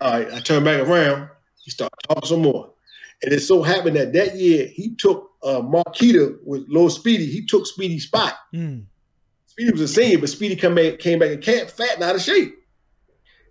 all 0.00 0.12
right, 0.12 0.32
I 0.34 0.40
turn 0.40 0.64
back 0.64 0.86
around. 0.86 1.28
He 1.64 1.70
start 1.70 1.92
talking 2.08 2.28
some 2.28 2.42
more. 2.42 2.72
And 3.22 3.32
it 3.32 3.40
so 3.40 3.62
happened 3.62 3.96
that 3.96 4.12
that 4.12 4.36
year 4.36 4.66
he 4.66 4.94
took 4.96 5.30
uh, 5.42 5.60
Marquita 5.60 6.36
with 6.44 6.66
Low 6.68 6.88
Speedy. 6.88 7.26
He 7.26 7.46
took 7.46 7.66
Speedy's 7.66 8.04
spot. 8.04 8.34
Mm, 8.54 8.84
Speedy 9.46 9.72
was 9.72 9.80
a 9.80 9.88
senior, 9.88 10.18
but 10.18 10.28
Speedy 10.28 10.56
come 10.56 10.74
back, 10.74 10.98
came 10.98 11.18
back 11.18 11.30
and 11.30 11.42
can't 11.42 11.70
fat 11.70 11.94
and 11.94 12.02
out 12.02 12.16
of 12.16 12.22
shape. 12.22 12.58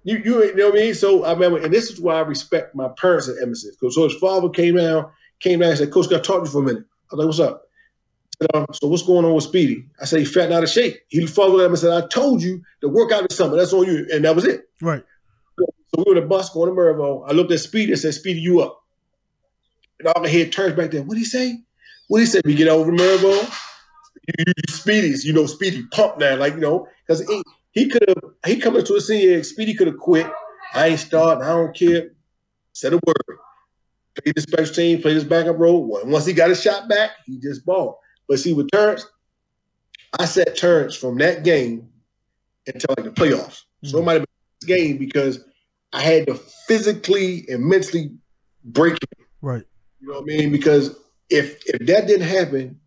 You, 0.03 0.17
you, 0.17 0.43
you 0.43 0.55
know 0.55 0.69
what 0.69 0.79
I 0.79 0.81
mean? 0.81 0.93
So 0.93 1.23
I 1.23 1.33
remember, 1.33 1.59
and 1.59 1.73
this 1.73 1.89
is 1.89 2.01
why 2.01 2.15
I 2.15 2.21
respect 2.21 2.75
my 2.75 2.89
parents 2.99 3.29
at 3.29 3.37
Edmondson. 3.37 3.71
Because 3.79 3.95
so 3.95 4.03
his 4.03 4.15
father 4.15 4.49
came 4.49 4.75
down, 4.75 5.09
came 5.39 5.59
down 5.59 5.69
and 5.69 5.77
said, 5.77 5.91
Coach, 5.91 6.09
got 6.09 6.23
to 6.23 6.27
talk 6.27 6.43
to 6.43 6.47
you 6.47 6.51
for 6.51 6.59
a 6.59 6.65
minute. 6.65 6.83
I 7.11 7.15
was 7.15 7.19
like, 7.19 7.27
what's 7.27 7.39
up? 7.39 7.63
Said, 8.41 8.49
um, 8.55 8.65
so 8.73 8.87
what's 8.87 9.03
going 9.03 9.23
on 9.23 9.35
with 9.35 9.43
Speedy? 9.43 9.85
I 10.01 10.05
said, 10.05 10.19
he 10.19 10.25
fat 10.25 10.51
out 10.51 10.63
of 10.63 10.69
shape. 10.69 10.99
He 11.09 11.27
followed 11.27 11.59
him 11.59 11.71
and 11.71 11.77
said, 11.77 11.91
I 11.91 12.07
told 12.07 12.41
you 12.41 12.63
to 12.81 12.89
work 12.89 13.11
out 13.11 13.27
this 13.29 13.37
summer. 13.37 13.55
That's 13.55 13.71
on 13.71 13.85
you. 13.85 14.07
And 14.11 14.25
that 14.25 14.35
was 14.35 14.45
it. 14.45 14.67
right. 14.81 15.03
So 15.59 15.65
we 15.97 16.03
were 16.03 16.17
on 16.17 16.23
the 16.23 16.27
bus 16.27 16.49
going 16.49 16.69
to 16.69 16.75
Mervo. 16.75 17.23
I 17.27 17.33
looked 17.33 17.51
at 17.51 17.59
Speedy 17.59 17.91
and 17.91 18.01
said, 18.01 18.15
Speedy, 18.15 18.39
you 18.39 18.61
up. 18.61 18.81
And 19.99 20.07
all 20.07 20.23
the 20.23 20.29
head 20.29 20.51
turns 20.51 20.75
back 20.75 20.89
there. 20.89 21.03
What'd 21.03 21.19
he 21.19 21.25
say? 21.25 21.59
What'd 22.07 22.25
he 22.25 22.31
say? 22.31 22.41
We 22.43 22.55
get 22.55 22.67
over 22.67 22.91
Mervo. 22.91 23.33
You, 24.27 24.45
you, 24.47 24.53
Speedy's, 24.69 25.23
you 25.23 25.33
know, 25.33 25.45
Speedy 25.45 25.83
pumped 25.91 26.19
now, 26.19 26.35
like, 26.37 26.53
you 26.53 26.61
know, 26.61 26.87
because 27.05 27.27
he, 27.27 27.43
he 27.71 27.89
could 27.89 28.03
have, 28.07 28.23
he 28.45 28.57
coming 28.57 28.83
to 28.83 28.95
a 28.95 29.01
senior, 29.01 29.43
Speedy 29.43 29.73
could 29.75 29.87
have 29.87 29.97
quit. 29.97 30.27
I 30.73 30.87
ain't 30.87 30.99
starting. 30.99 31.43
I 31.43 31.49
don't 31.49 31.75
care. 31.75 32.11
Said 32.73 32.93
a 32.93 32.99
word. 33.05 33.37
Played 34.15 34.35
the 34.35 34.41
special 34.41 34.73
team, 34.73 35.01
played 35.01 35.15
his 35.15 35.23
backup 35.23 35.59
role. 35.59 35.85
Once 36.05 36.25
he 36.25 36.33
got 36.33 36.49
his 36.49 36.61
shot 36.61 36.89
back, 36.89 37.11
he 37.25 37.37
just 37.39 37.65
balled. 37.65 37.95
But 38.31 38.39
see, 38.39 38.53
with 38.53 38.71
Terrence, 38.71 39.05
I 40.17 40.23
set 40.23 40.55
Terrence 40.55 40.95
from 40.95 41.17
that 41.17 41.43
game 41.43 41.89
until 42.65 42.95
like 42.97 43.03
the 43.03 43.11
playoffs. 43.11 43.63
So 43.83 43.97
it 43.97 44.01
Mhm. 44.01 44.05
might 44.05 44.13
have 44.13 44.21
been 44.21 44.27
this 44.61 44.67
game 44.77 44.97
because 44.97 45.43
I 45.91 45.99
had 46.01 46.27
to 46.27 46.35
physically 46.65 47.45
and 47.49 47.61
mentally 47.65 48.13
break 48.63 48.93
him. 48.93 49.25
Right. 49.41 49.65
You 49.99 50.07
know 50.07 50.21
what 50.21 50.21
I 50.21 50.37
mean? 50.37 50.49
Because 50.49 50.95
if 51.29 51.61
if 51.65 51.85
that 51.87 52.07
didn't 52.07 52.25
happen, 52.25 52.79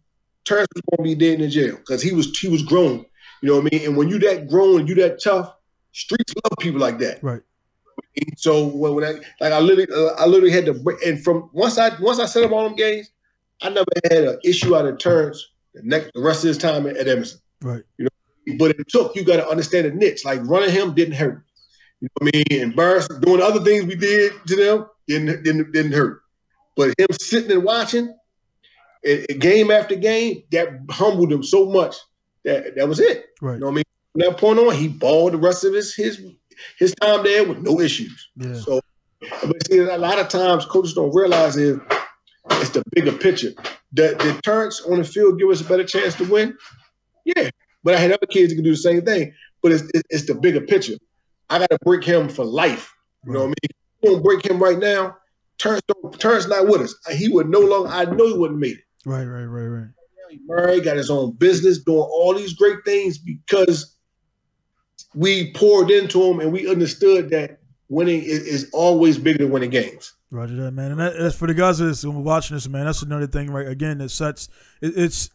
Terrence 0.47 0.69
was 0.75 0.83
gonna 0.97 1.07
be 1.07 1.15
dead 1.15 1.43
in 1.43 1.51
jail 1.51 1.77
because 1.77 2.01
he 2.01 2.13
was 2.13 2.35
he 2.39 2.49
was 2.49 2.63
grown. 2.63 3.05
You 3.43 3.51
know 3.51 3.57
what 3.61 3.71
I 3.71 3.77
mean? 3.77 3.87
And 3.87 3.99
when 3.99 4.09
you 4.09 4.19
that 4.21 4.49
grown 4.49 4.87
you 4.87 4.95
that 4.95 5.23
tough, 5.23 5.55
streets 5.93 6.33
love 6.43 6.57
people 6.59 6.81
like 6.81 7.01
that. 7.01 7.23
Right. 7.23 7.43
So 8.39 8.67
when, 8.67 8.95
when 8.95 9.05
I 9.05 9.13
like 9.43 9.53
I 9.53 9.59
literally 9.59 9.93
uh, 9.95 10.15
I 10.15 10.25
literally 10.25 10.53
had 10.53 10.65
to 10.65 10.73
break 10.73 11.05
and 11.05 11.23
from 11.23 11.51
once 11.53 11.77
I 11.77 11.91
once 12.01 12.19
I 12.19 12.25
set 12.25 12.45
up 12.45 12.53
all 12.53 12.65
them 12.65 12.77
games, 12.77 13.11
I 13.65 13.71
never 13.71 13.87
had 14.05 14.25
an 14.25 14.39
issue 14.45 14.77
out 14.77 14.87
of 14.87 14.99
Terrence 14.99 15.45
the 15.75 15.83
next 15.83 16.13
the 16.15 16.21
rest 16.21 16.45
of 16.45 16.49
his 16.49 16.59
time 16.59 16.87
at, 16.87 16.97
at 16.97 17.09
Edmondson. 17.09 17.41
Right. 17.63 17.83
You 17.99 18.05
know, 18.05 18.57
But 18.59 18.73
it 18.73 18.89
took 18.89 19.17
you 19.17 19.25
got 19.25 19.37
to 19.37 19.49
understand 19.49 19.87
the 19.87 19.91
niche. 19.91 20.25
Like 20.25 20.41
running 20.45 20.71
him 20.71 20.95
didn't 20.95 21.15
hurt. 21.15 21.45
You 22.01 22.09
know 22.09 22.27
what 22.27 22.35
I 22.35 22.45
mean? 22.51 22.63
Embarrassed 22.63 23.11
doing 23.21 23.41
other 23.41 23.61
things 23.61 23.87
we 23.87 23.97
did 23.97 24.33
to 24.47 24.57
them 24.57 24.87
didn't 25.09 25.43
didn't, 25.43 25.73
didn't 25.73 25.93
hurt. 25.93 26.21
But 26.77 26.95
him 26.99 27.07
sitting 27.21 27.51
and 27.53 27.65
watching, 27.65 28.15
and 29.05 29.41
game 29.41 29.71
after 29.71 29.95
game, 29.95 30.43
that 30.53 30.69
humbled 30.91 31.33
him 31.33 31.43
so 31.43 31.67
much 31.67 31.97
that 32.45 32.77
that 32.77 32.89
was 32.89 33.01
it. 33.01 33.27
Right. 33.41 33.55
You 33.55 33.61
know 33.61 33.67
what 33.67 33.73
I 33.73 33.75
mean? 33.77 33.85
From 34.13 34.21
that 34.21 34.39
point 34.39 34.59
on, 34.59 34.75
he 34.75 34.89
balled 34.89 35.33
the 35.33 35.39
rest 35.39 35.65
of 35.65 35.73
his 35.73 35.95
his 35.95 36.21
his 36.79 36.95
time 36.97 37.25
there 37.25 37.45
with 37.45 37.59
no 37.59 37.81
issues. 37.81 38.29
Yeah. 38.37 38.55
So, 38.55 38.81
but 39.21 39.67
see, 39.67 39.79
a 39.79 39.99
lot 39.99 40.19
of 40.19 40.29
times 40.29 40.67
coaches 40.67 40.95
don't 40.95 41.15
realize 41.15 41.57
is 41.57 41.79
it's 42.51 42.71
the 42.71 42.83
bigger 42.93 43.13
picture. 43.13 43.53
The 43.93 44.15
the 44.19 44.41
Terrence 44.43 44.81
on 44.83 44.99
the 44.99 45.05
field 45.05 45.39
give 45.39 45.49
us 45.49 45.61
a 45.61 45.65
better 45.65 45.85
chance 45.85 46.15
to 46.17 46.25
win. 46.25 46.57
Yeah, 47.25 47.51
but 47.83 47.95
I 47.95 47.99
had 47.99 48.13
other 48.13 48.27
kids 48.27 48.51
that 48.51 48.57
can 48.57 48.65
do 48.65 48.71
the 48.71 48.77
same 48.77 49.03
thing. 49.03 49.33
But 49.63 49.73
it's 49.73 49.83
it's, 49.95 50.03
it's 50.11 50.27
the 50.27 50.35
bigger 50.35 50.61
picture. 50.61 50.95
I 51.51 51.59
got 51.59 51.71
to 51.71 51.79
break 51.85 52.05
him 52.05 52.29
for 52.29 52.45
life. 52.45 52.95
You 53.25 53.33
know 53.33 53.41
what 53.41 53.45
I 53.45 53.49
mean? 53.49 53.55
You 54.03 54.11
don't 54.11 54.23
break 54.23 54.45
him 54.45 54.63
right 54.63 54.79
now. 54.79 55.17
Terrence, 55.59 55.83
don't, 55.89 56.19
Terrence 56.21 56.49
not 56.49 56.67
with 56.67 56.83
us. 56.83 56.95
He 57.13 57.29
would 57.29 57.49
no 57.49 57.61
longer. 57.61 57.89
I 57.89 58.05
know 58.05 58.27
he 58.27 58.35
wouldn't 58.35 58.61
made 58.61 58.79
it. 58.79 58.85
Right. 59.07 59.25
Right. 59.25 59.45
Right. 59.45 59.67
Right. 59.67 59.89
Murray 60.47 60.81
got 60.81 60.97
his 60.97 61.11
own 61.11 61.33
business, 61.33 61.79
doing 61.79 61.99
all 62.01 62.35
these 62.35 62.55
great 62.55 62.79
things 62.85 63.19
because 63.19 63.97
we 65.15 65.53
poured 65.53 65.91
into 65.91 66.23
him 66.23 66.41
and 66.41 66.53
we 66.53 66.69
understood 66.69 67.31
that 67.31 67.61
winning 67.89 68.23
is, 68.23 68.41
is 68.41 68.71
always 68.73 69.17
bigger 69.17 69.45
than 69.45 69.53
winning 69.53 69.71
games. 69.71 70.13
Roger 70.35 70.57
that, 70.57 70.73
man. 70.73 70.91
And 70.93 71.01
that, 71.01 71.15
that's 71.19 71.35
for 71.37 71.47
the 71.47 71.55
guys 71.55 71.79
that's 71.79 72.05
watching 72.05 72.57
this, 72.57 72.69
man. 72.69 72.87
That's 72.87 73.03
another 73.03 73.27
thing, 73.27 73.51
right? 73.51 73.67
Again, 73.69 73.99
that 73.99 74.11
sets 74.11 74.49
it, 74.83 74.93
it's 74.97 75.31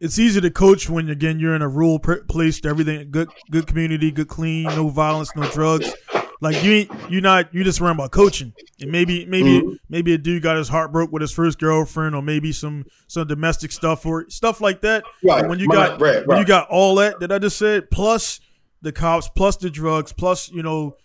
it's 0.00 0.18
easy 0.18 0.40
to 0.40 0.50
coach 0.50 0.88
when 0.90 1.08
again 1.08 1.38
you're 1.38 1.54
in 1.54 1.62
a 1.62 1.68
rural 1.68 1.98
place. 1.98 2.64
Everything 2.64 3.10
good, 3.10 3.28
good 3.50 3.66
community, 3.66 4.10
good 4.10 4.28
clean, 4.28 4.64
no 4.64 4.88
violence, 4.88 5.30
no 5.34 5.48
drugs. 5.50 5.92
Like 6.40 6.62
you 6.62 6.72
ain't 6.72 6.90
you 7.10 7.20
not 7.20 7.54
you 7.54 7.64
just 7.64 7.80
worrying 7.80 7.96
about 7.96 8.10
coaching. 8.10 8.52
And 8.80 8.90
maybe 8.92 9.24
maybe 9.24 9.62
Mhm. 9.62 9.76
maybe 9.88 10.12
a 10.12 10.18
dude 10.18 10.42
got 10.42 10.56
his 10.56 10.68
heart 10.68 10.92
broke 10.92 11.10
with 11.10 11.22
his 11.22 11.32
first 11.32 11.58
girlfriend, 11.58 12.14
or 12.14 12.20
maybe 12.22 12.52
some 12.52 12.84
some 13.06 13.26
domestic 13.26 13.72
stuff 13.72 14.04
or 14.04 14.28
stuff 14.28 14.60
like 14.60 14.82
that. 14.82 15.04
Right. 15.22 15.40
And 15.40 15.48
when 15.48 15.58
you 15.58 15.66
right, 15.68 15.90
got 15.90 16.00
right, 16.00 16.26
when 16.26 16.38
you 16.38 16.44
got 16.44 16.68
all 16.68 16.96
that 16.96 17.20
that 17.20 17.32
I 17.32 17.38
just 17.38 17.56
said, 17.56 17.90
plus 17.90 18.40
the 18.82 18.92
cops, 18.92 19.28
plus 19.28 19.56
the 19.56 19.70
drugs, 19.70 20.12
plus 20.12 20.50
you 20.50 20.62
know 20.62 20.96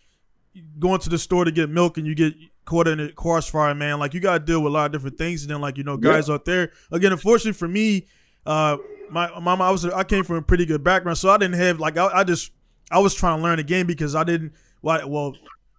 going 0.80 1.00
to 1.00 1.10
the 1.10 1.20
store 1.20 1.46
to 1.46 1.52
get 1.52 1.70
milk 1.70 1.98
and 1.98 2.06
you 2.08 2.16
get 2.16 2.34
caught 2.70 2.88
in 2.88 3.00
a 3.00 3.12
crossfire, 3.12 3.74
man. 3.76 4.00
Like 4.00 4.14
you 4.14 4.20
got 4.20 4.34
to 4.34 4.40
deal 4.40 4.62
with 4.62 4.72
a 4.72 4.74
lot 4.74 4.86
of 4.86 4.92
different 4.92 5.18
things, 5.18 5.42
and 5.42 5.52
then 5.52 5.60
like 5.60 5.78
you 5.78 5.84
know 5.84 5.98
guys 5.98 6.30
out 6.30 6.46
there. 6.46 6.72
Again, 6.92 7.12
unfortunately 7.12 7.54
for 7.54 7.68
me, 7.68 8.06
uh, 8.46 8.78
my 9.10 9.38
mama, 9.40 9.64
I 9.66 9.72
was 9.72 9.86
I 9.86 10.04
came 10.04 10.24
from 10.24 10.38
a 10.38 10.42
pretty 10.42 10.66
good 10.66 10.84
background, 10.84 11.18
so 11.18 11.30
I 11.30 11.38
didn't 11.38 11.56
have 11.60 11.80
like 11.80 11.98
I, 11.98 12.08
I 12.08 12.24
just 12.24 12.52
I 12.92 13.00
was 13.00 13.14
trying 13.16 13.38
to 13.40 13.44
learn 13.44 13.58
the 13.58 13.64
game 13.64 13.88
because 13.88 14.16
I 14.16 14.24
didn't. 14.24 14.54
Why? 14.82 15.04
Well, 15.04 15.36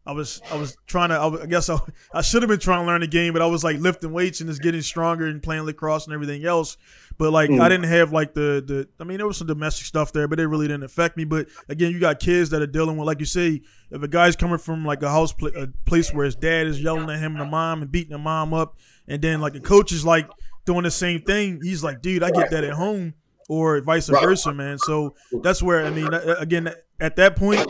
I 0.06 0.12
was 0.12 0.42
I 0.50 0.56
was 0.56 0.76
trying 0.86 1.10
to. 1.10 1.16
I, 1.16 1.26
was- 1.26 1.40
I 1.42 1.46
guess 1.46 1.70
I, 1.70 1.78
I 2.14 2.22
should 2.22 2.42
have 2.42 2.48
been 2.48 2.58
trying 2.58 2.82
to 2.82 2.86
learn 2.86 3.00
the 3.00 3.06
game, 3.06 3.32
but 3.32 3.42
I 3.42 3.46
was 3.46 3.62
like 3.64 3.78
lifting 3.78 4.12
weights 4.12 4.40
and 4.40 4.50
just 4.50 4.62
getting 4.62 4.82
stronger 4.82 5.26
and 5.26 5.42
playing 5.42 5.62
lacrosse 5.64 6.06
and 6.06 6.14
everything 6.14 6.44
else. 6.44 6.76
But 7.20 7.32
like 7.32 7.50
Mm. 7.50 7.60
I 7.60 7.68
didn't 7.68 7.84
have 7.84 8.14
like 8.14 8.32
the 8.32 8.64
the. 8.66 8.88
I 8.98 9.04
mean, 9.04 9.18
there 9.18 9.26
was 9.26 9.36
some 9.36 9.46
domestic 9.46 9.84
stuff 9.84 10.10
there, 10.10 10.26
but 10.26 10.40
it 10.40 10.46
really 10.46 10.66
didn't 10.66 10.84
affect 10.84 11.18
me. 11.18 11.24
But 11.24 11.48
again, 11.68 11.92
you 11.92 12.00
got 12.00 12.18
kids 12.18 12.48
that 12.48 12.62
are 12.62 12.66
dealing 12.66 12.96
with, 12.96 13.06
like 13.06 13.20
you 13.20 13.26
say, 13.26 13.60
if 13.90 14.02
a 14.02 14.08
guy's 14.08 14.36
coming 14.36 14.56
from 14.56 14.86
like 14.86 15.02
a 15.02 15.10
house 15.10 15.30
pla- 15.34 15.50
a 15.54 15.66
place 15.84 16.14
where 16.14 16.24
his 16.24 16.34
dad 16.34 16.66
is 16.66 16.82
yelling 16.82 17.10
at 17.10 17.18
him 17.18 17.32
and 17.32 17.42
the 17.42 17.44
mom 17.44 17.82
and 17.82 17.92
beating 17.92 18.12
the 18.12 18.18
mom 18.18 18.54
up, 18.54 18.78
and 19.06 19.20
then 19.20 19.38
like 19.42 19.52
the 19.52 19.60
coach 19.60 19.92
is 19.92 20.02
like 20.02 20.30
doing 20.64 20.84
the 20.84 20.90
same 20.90 21.20
thing, 21.20 21.60
he's 21.62 21.84
like, 21.84 22.00
dude, 22.00 22.22
I 22.22 22.30
get 22.30 22.50
that 22.52 22.64
at 22.64 22.72
home, 22.72 23.12
or 23.50 23.78
vice 23.82 24.08
Right. 24.08 24.22
versa, 24.22 24.54
man. 24.54 24.78
So 24.78 25.14
that's 25.42 25.62
where 25.62 25.84
I 25.84 25.90
mean, 25.90 26.14
again, 26.14 26.72
at 27.00 27.16
that 27.16 27.36
point, 27.36 27.60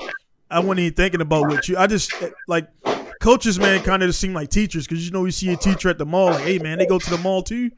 I 0.48 0.61
wasn't 0.61 0.78
even 0.80 0.94
thinking 0.94 1.20
about 1.22 1.48
what 1.48 1.66
you. 1.68 1.76
I 1.76 1.88
just 1.88 2.12
like 2.46 2.68
coaches, 3.20 3.59
man, 3.59 3.82
kind 3.82 4.05
of 4.05 4.09
just 4.11 4.20
seem 4.20 4.32
like 4.32 4.48
teachers 4.51 4.86
because 4.86 5.05
you 5.05 5.11
know 5.11 5.24
you 5.24 5.32
see 5.32 5.53
a 5.53 5.57
teacher 5.57 5.88
at 5.88 5.98
the 5.98 6.07
mall, 6.07 6.26
like, 6.26 6.44
hey, 6.44 6.59
man, 6.61 6.78
they 6.78 6.86
go 6.86 7.01
to 7.01 7.11
the 7.11 7.18
mall 7.18 7.42
too, 7.42 7.70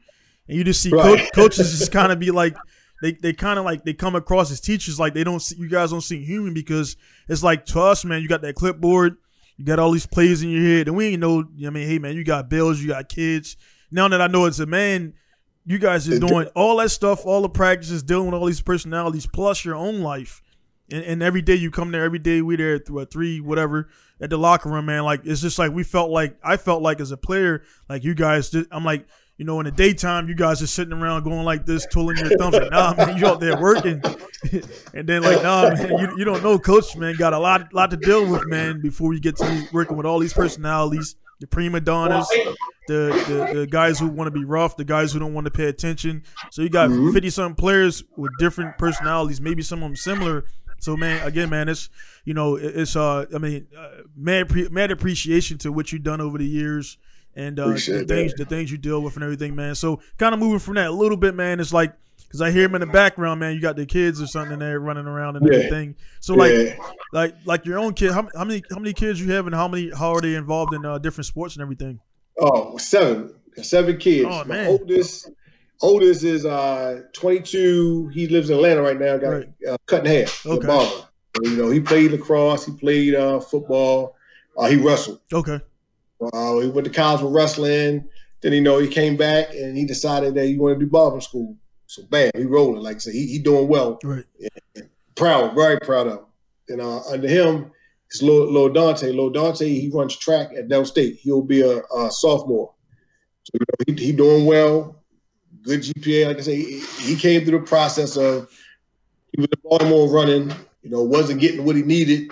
and 0.47 0.57
you 0.57 0.63
just 0.63 0.81
see 0.81 0.91
Right. 0.91 1.19
co- 1.33 1.41
coaches 1.43 1.77
just 1.77 1.91
kind 1.91 2.11
of 2.11 2.19
be 2.19 2.31
like 2.31 2.55
they 3.01 3.11
they 3.13 3.33
kind 3.33 3.59
of 3.59 3.65
like 3.65 3.83
they 3.83 3.93
come 3.93 4.15
across 4.15 4.49
as 4.51 4.59
teachers 4.61 4.99
like 4.99 5.13
they 5.13 5.23
don't 5.23 5.41
see 5.41 5.55
you 5.57 5.69
guys 5.69 5.91
don't 5.91 6.01
seem 6.01 6.21
human 6.23 6.53
because 6.53 6.95
it's 7.27 7.43
like 7.43 7.65
to 7.67 7.79
us, 7.81 8.05
man. 8.05 8.21
You 8.21 8.27
got 8.29 8.41
that 8.43 8.55
clipboard, 8.55 9.17
you 9.57 9.65
got 9.65 9.79
all 9.79 9.91
these 9.91 10.05
plays 10.05 10.41
in 10.41 10.49
your 10.49 10.63
head, 10.63 10.87
and 10.87 10.95
we 10.95 11.07
ain't 11.07 11.19
know. 11.19 11.43
I 11.65 11.69
mean, 11.69 11.87
hey 11.87 11.99
man, 11.99 12.15
you 12.15 12.23
got 12.23 12.49
bills, 12.49 12.79
you 12.81 12.87
got 12.89 13.09
kids. 13.09 13.57
Now 13.91 14.07
that 14.07 14.21
I 14.21 14.27
know 14.27 14.45
it's 14.45 14.59
a 14.59 14.65
man, 14.65 15.13
you 15.65 15.79
guys 15.79 16.07
are 16.09 16.17
doing 16.19 16.47
all 16.55 16.77
that 16.77 16.89
stuff, 16.91 17.25
all 17.25 17.41
the 17.41 17.49
practices, 17.49 18.03
dealing 18.03 18.31
with 18.31 18.35
all 18.39 18.45
these 18.47 18.61
personalities, 18.61 19.27
plus 19.27 19.63
your 19.65 19.75
own 19.75 19.99
life. 20.01 20.41
And, 20.91 21.03
and 21.03 21.23
every 21.23 21.41
day 21.41 21.55
you 21.55 21.71
come 21.71 21.91
there, 21.91 22.03
every 22.03 22.19
day 22.19 22.41
we 22.41 22.55
there 22.55 22.77
through 22.79 22.99
a 22.99 23.05
three, 23.05 23.39
whatever, 23.39 23.89
at 24.19 24.29
the 24.29 24.37
locker 24.37 24.69
room, 24.69 24.85
man. 24.85 25.03
Like 25.03 25.21
it's 25.25 25.41
just 25.41 25.59
like 25.59 25.71
we 25.71 25.83
felt 25.83 26.09
like 26.09 26.37
I 26.43 26.57
felt 26.57 26.81
like 26.81 26.99
as 26.99 27.11
a 27.11 27.17
player, 27.17 27.63
like 27.89 28.03
you 28.03 28.13
guys. 28.13 28.53
I'm 28.71 28.83
like, 28.85 29.05
you 29.43 29.47
know, 29.47 29.59
in 29.59 29.65
the 29.65 29.71
daytime, 29.71 30.29
you 30.29 30.35
guys 30.35 30.61
are 30.61 30.67
sitting 30.67 30.93
around 30.93 31.23
going 31.23 31.43
like 31.43 31.65
this, 31.65 31.85
twiddling 31.87 32.15
your 32.15 32.29
thumbs. 32.37 32.55
Like, 32.55 32.71
nah, 32.71 32.93
man, 32.93 33.17
you 33.17 33.27
out 33.27 33.41
there 33.41 33.59
working, 33.59 34.01
and 34.93 35.05
then 35.05 35.21
like, 35.21 35.43
nah, 35.43 35.69
man, 35.69 35.89
you, 35.99 36.17
you 36.19 36.23
don't 36.23 36.41
know, 36.41 36.57
coach, 36.57 36.95
man, 36.95 37.17
got 37.17 37.33
a 37.33 37.37
lot 37.37 37.73
lot 37.73 37.91
to 37.91 37.97
deal 37.97 38.25
with, 38.25 38.47
man, 38.47 38.79
before 38.79 39.13
you 39.13 39.19
get 39.19 39.35
to 39.35 39.67
working 39.73 39.97
with 39.97 40.05
all 40.05 40.17
these 40.19 40.31
personalities, 40.31 41.17
the 41.41 41.47
prima 41.47 41.81
donnas, 41.81 42.25
the 42.87 43.21
the, 43.51 43.59
the 43.59 43.67
guys 43.67 43.99
who 43.99 44.07
want 44.07 44.27
to 44.27 44.31
be 44.31 44.45
rough, 44.45 44.77
the 44.77 44.85
guys 44.85 45.11
who 45.11 45.19
don't 45.19 45.33
want 45.33 45.43
to 45.43 45.51
pay 45.51 45.65
attention. 45.65 46.23
So 46.51 46.61
you 46.61 46.69
got 46.69 46.89
Mhm. 46.89 47.11
fifty 47.11 47.29
something 47.29 47.55
players 47.55 48.01
with 48.15 48.31
different 48.39 48.77
personalities, 48.77 49.41
maybe 49.41 49.61
some 49.61 49.83
of 49.83 49.89
them 49.89 49.97
similar. 49.97 50.45
So 50.79 50.95
man, 50.95 51.21
again, 51.27 51.49
man, 51.49 51.67
it's 51.67 51.89
you 52.23 52.33
know, 52.33 52.55
it's 52.55 52.95
uh, 52.95 53.25
I 53.35 53.39
mean, 53.39 53.67
uh, 53.77 54.03
mad 54.15 54.47
pre- 54.47 54.69
mad 54.69 54.89
appreciation 54.89 55.57
to 55.57 55.71
what 55.73 55.91
you've 55.91 56.03
done 56.03 56.21
over 56.21 56.37
the 56.37 56.47
years 56.47 56.97
and 57.35 57.59
uh, 57.59 57.67
the 57.69 58.05
things 58.07 58.33
that. 58.33 58.37
the 58.37 58.45
things 58.45 58.71
you 58.71 58.77
deal 58.77 59.01
with 59.01 59.15
and 59.15 59.23
everything, 59.23 59.55
man. 59.55 59.75
So 59.75 59.99
kind 60.17 60.33
of 60.33 60.39
moving 60.39 60.59
from 60.59 60.75
that 60.75 60.87
a 60.87 60.91
little 60.91 61.17
bit, 61.17 61.35
man. 61.35 61.59
It's 61.59 61.73
like 61.73 61.93
because 62.17 62.41
I 62.41 62.51
hear 62.51 62.63
him 62.65 62.75
in 62.75 62.81
the 62.81 62.87
background, 62.87 63.39
man. 63.39 63.53
You 63.55 63.61
got 63.61 63.75
the 63.75 63.85
kids 63.85 64.21
or 64.21 64.27
something 64.27 64.59
there 64.59 64.79
running 64.79 65.05
around 65.05 65.35
and 65.35 65.47
Yeah. 65.47 65.55
everything. 65.59 65.95
So 66.19 66.33
like 66.35 66.53
yeah. 66.53 66.75
like 67.11 67.35
like 67.45 67.65
your 67.65 67.79
own 67.79 67.93
kid, 67.93 68.11
how, 68.11 68.27
how 68.35 68.43
many 68.43 68.63
how 68.71 68.79
many 68.79 68.93
kids 68.93 69.19
you 69.21 69.31
have 69.33 69.45
and 69.47 69.55
how 69.55 69.67
many 69.67 69.91
how 69.91 70.13
are 70.13 70.21
they 70.21 70.35
involved 70.35 70.73
in 70.73 70.85
uh, 70.85 70.97
different 70.97 71.25
sports 71.27 71.55
and 71.55 71.61
everything? 71.61 71.99
Oh, 72.39 72.77
seven. 72.77 73.33
Seven 73.61 73.97
kids. 73.97 74.27
Oh, 74.31 74.43
My 74.45 74.65
oldest 74.65 75.29
oldest 75.81 76.23
is 76.23 76.45
uh 76.45 77.01
22. 77.13 78.07
He 78.13 78.27
lives 78.27 78.49
in 78.49 78.55
Atlanta 78.55 78.81
right 78.81 78.99
now. 78.99 79.17
Got 79.17 79.29
Right. 79.29 79.49
uh, 79.69 79.77
cut 79.85 80.05
in 80.07 80.21
half. 80.21 80.45
Okay. 80.45 80.67
So, 80.67 81.05
you 81.43 81.55
know, 81.57 81.69
he 81.69 81.79
played 81.79 82.11
lacrosse. 82.11 82.65
He 82.65 82.71
played 82.73 83.15
uh, 83.15 83.39
football. 83.39 84.15
Uh, 84.57 84.67
he 84.67 84.75
wrestled. 84.77 85.19
Okay, 85.33 85.59
Uh, 86.33 86.59
he 86.59 86.69
went 86.69 86.85
to 86.85 86.93
college 86.93 87.21
for 87.21 87.31
wrestling. 87.31 88.07
Then 88.41 88.53
you 88.53 88.61
know 88.61 88.77
he 88.77 88.87
came 88.87 89.15
back 89.15 89.53
and 89.53 89.77
he 89.77 89.85
decided 89.85 90.35
that 90.35 90.45
he 90.45 90.57
wanted 90.57 90.75
to 90.75 90.85
do 90.85 90.91
barber 90.91 91.21
school. 91.21 91.55
So 91.87 92.03
bam, 92.09 92.31
he 92.35 92.43
rolling. 92.43 92.81
Like 92.81 92.97
I 92.97 92.99
said, 92.99 93.13
he, 93.13 93.27
he 93.27 93.39
doing 93.39 93.67
well. 93.67 93.99
right, 94.03 94.25
Proud, 95.15 95.55
very 95.55 95.79
proud 95.79 96.07
of 96.07 96.13
him. 96.19 96.25
And 96.69 96.81
uh, 96.81 97.01
under 97.09 97.27
him 97.27 97.71
is 98.11 98.23
Lil, 98.23 98.51
Lil 98.51 98.69
Dante. 98.69 99.11
Lil 99.11 99.29
Dante, 99.29 99.67
he 99.67 99.89
runs 99.93 100.15
track 100.17 100.51
at 100.57 100.67
Del 100.67 100.85
State. 100.85 101.19
He'll 101.21 101.41
be 101.41 101.61
a, 101.61 101.79
a 101.79 102.11
sophomore. 102.11 102.73
So 103.43 103.51
you 103.53 103.59
know, 103.59 103.95
he, 103.95 104.05
he 104.05 104.11
doing 104.11 104.45
well. 104.45 105.03
Good 105.61 105.81
GPA. 105.81 106.27
Like 106.27 106.37
I 106.37 106.41
say, 106.41 106.55
he, 106.55 106.79
he 106.79 107.15
came 107.15 107.45
through 107.45 107.59
the 107.59 107.65
process 107.65 108.17
of 108.17 108.49
he 109.31 109.41
was 109.41 109.47
in 109.51 109.61
Baltimore 109.63 110.09
running. 110.09 110.51
You 110.81 110.89
know, 110.89 111.03
wasn't 111.03 111.39
getting 111.39 111.63
what 111.63 111.75
he 111.75 111.83
needed. 111.83 112.31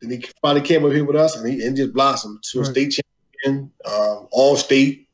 Then 0.00 0.10
he 0.10 0.24
finally 0.40 0.64
came 0.64 0.84
up 0.84 0.92
here 0.92 1.04
with 1.04 1.16
us, 1.16 1.36
and 1.36 1.46
he 1.50 1.64
and 1.64 1.76
just 1.76 1.92
blossomed 1.92 2.42
to 2.44 2.60
a 2.60 2.64
state 2.64 2.90
champion, 2.90 3.09
um, 3.46 4.28
all 4.30 4.56
state. 4.56 5.08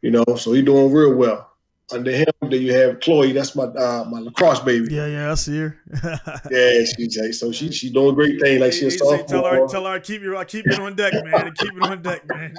You 0.00 0.10
know, 0.10 0.24
so 0.36 0.52
he 0.52 0.62
doing 0.62 0.92
real 0.92 1.14
well. 1.14 1.48
Under 1.92 2.10
him, 2.10 2.26
then 2.40 2.62
you 2.62 2.72
have 2.74 3.00
Chloe. 3.00 3.32
That's 3.32 3.54
my 3.54 3.64
uh, 3.64 4.04
my 4.10 4.20
lacrosse 4.20 4.60
baby. 4.60 4.92
yeah, 4.94 5.06
yeah, 5.06 5.30
I 5.30 5.34
see 5.34 5.58
her. 5.58 5.78
Yeah, 6.50 6.84
she 6.84 7.32
so 7.32 7.52
she 7.52 7.70
she's 7.70 7.92
doing 7.92 8.14
great 8.14 8.40
things. 8.40 8.60
Like 8.60 8.72
she's 8.72 9.00
a 9.00 9.04
Hey, 9.04 9.24
tell 9.24 9.44
her, 9.44 9.50
sophomore. 9.50 9.68
tell 9.68 9.86
her, 9.86 10.00
keep 10.00 10.22
you, 10.22 10.36
I 10.36 10.44
keep 10.44 10.66
it 10.66 10.78
on 10.78 10.94
deck, 10.96 11.12
man. 11.24 11.52
Keep 11.54 11.76
it 11.76 11.82
on 11.82 12.02
deck, 12.02 12.26
man. 12.26 12.54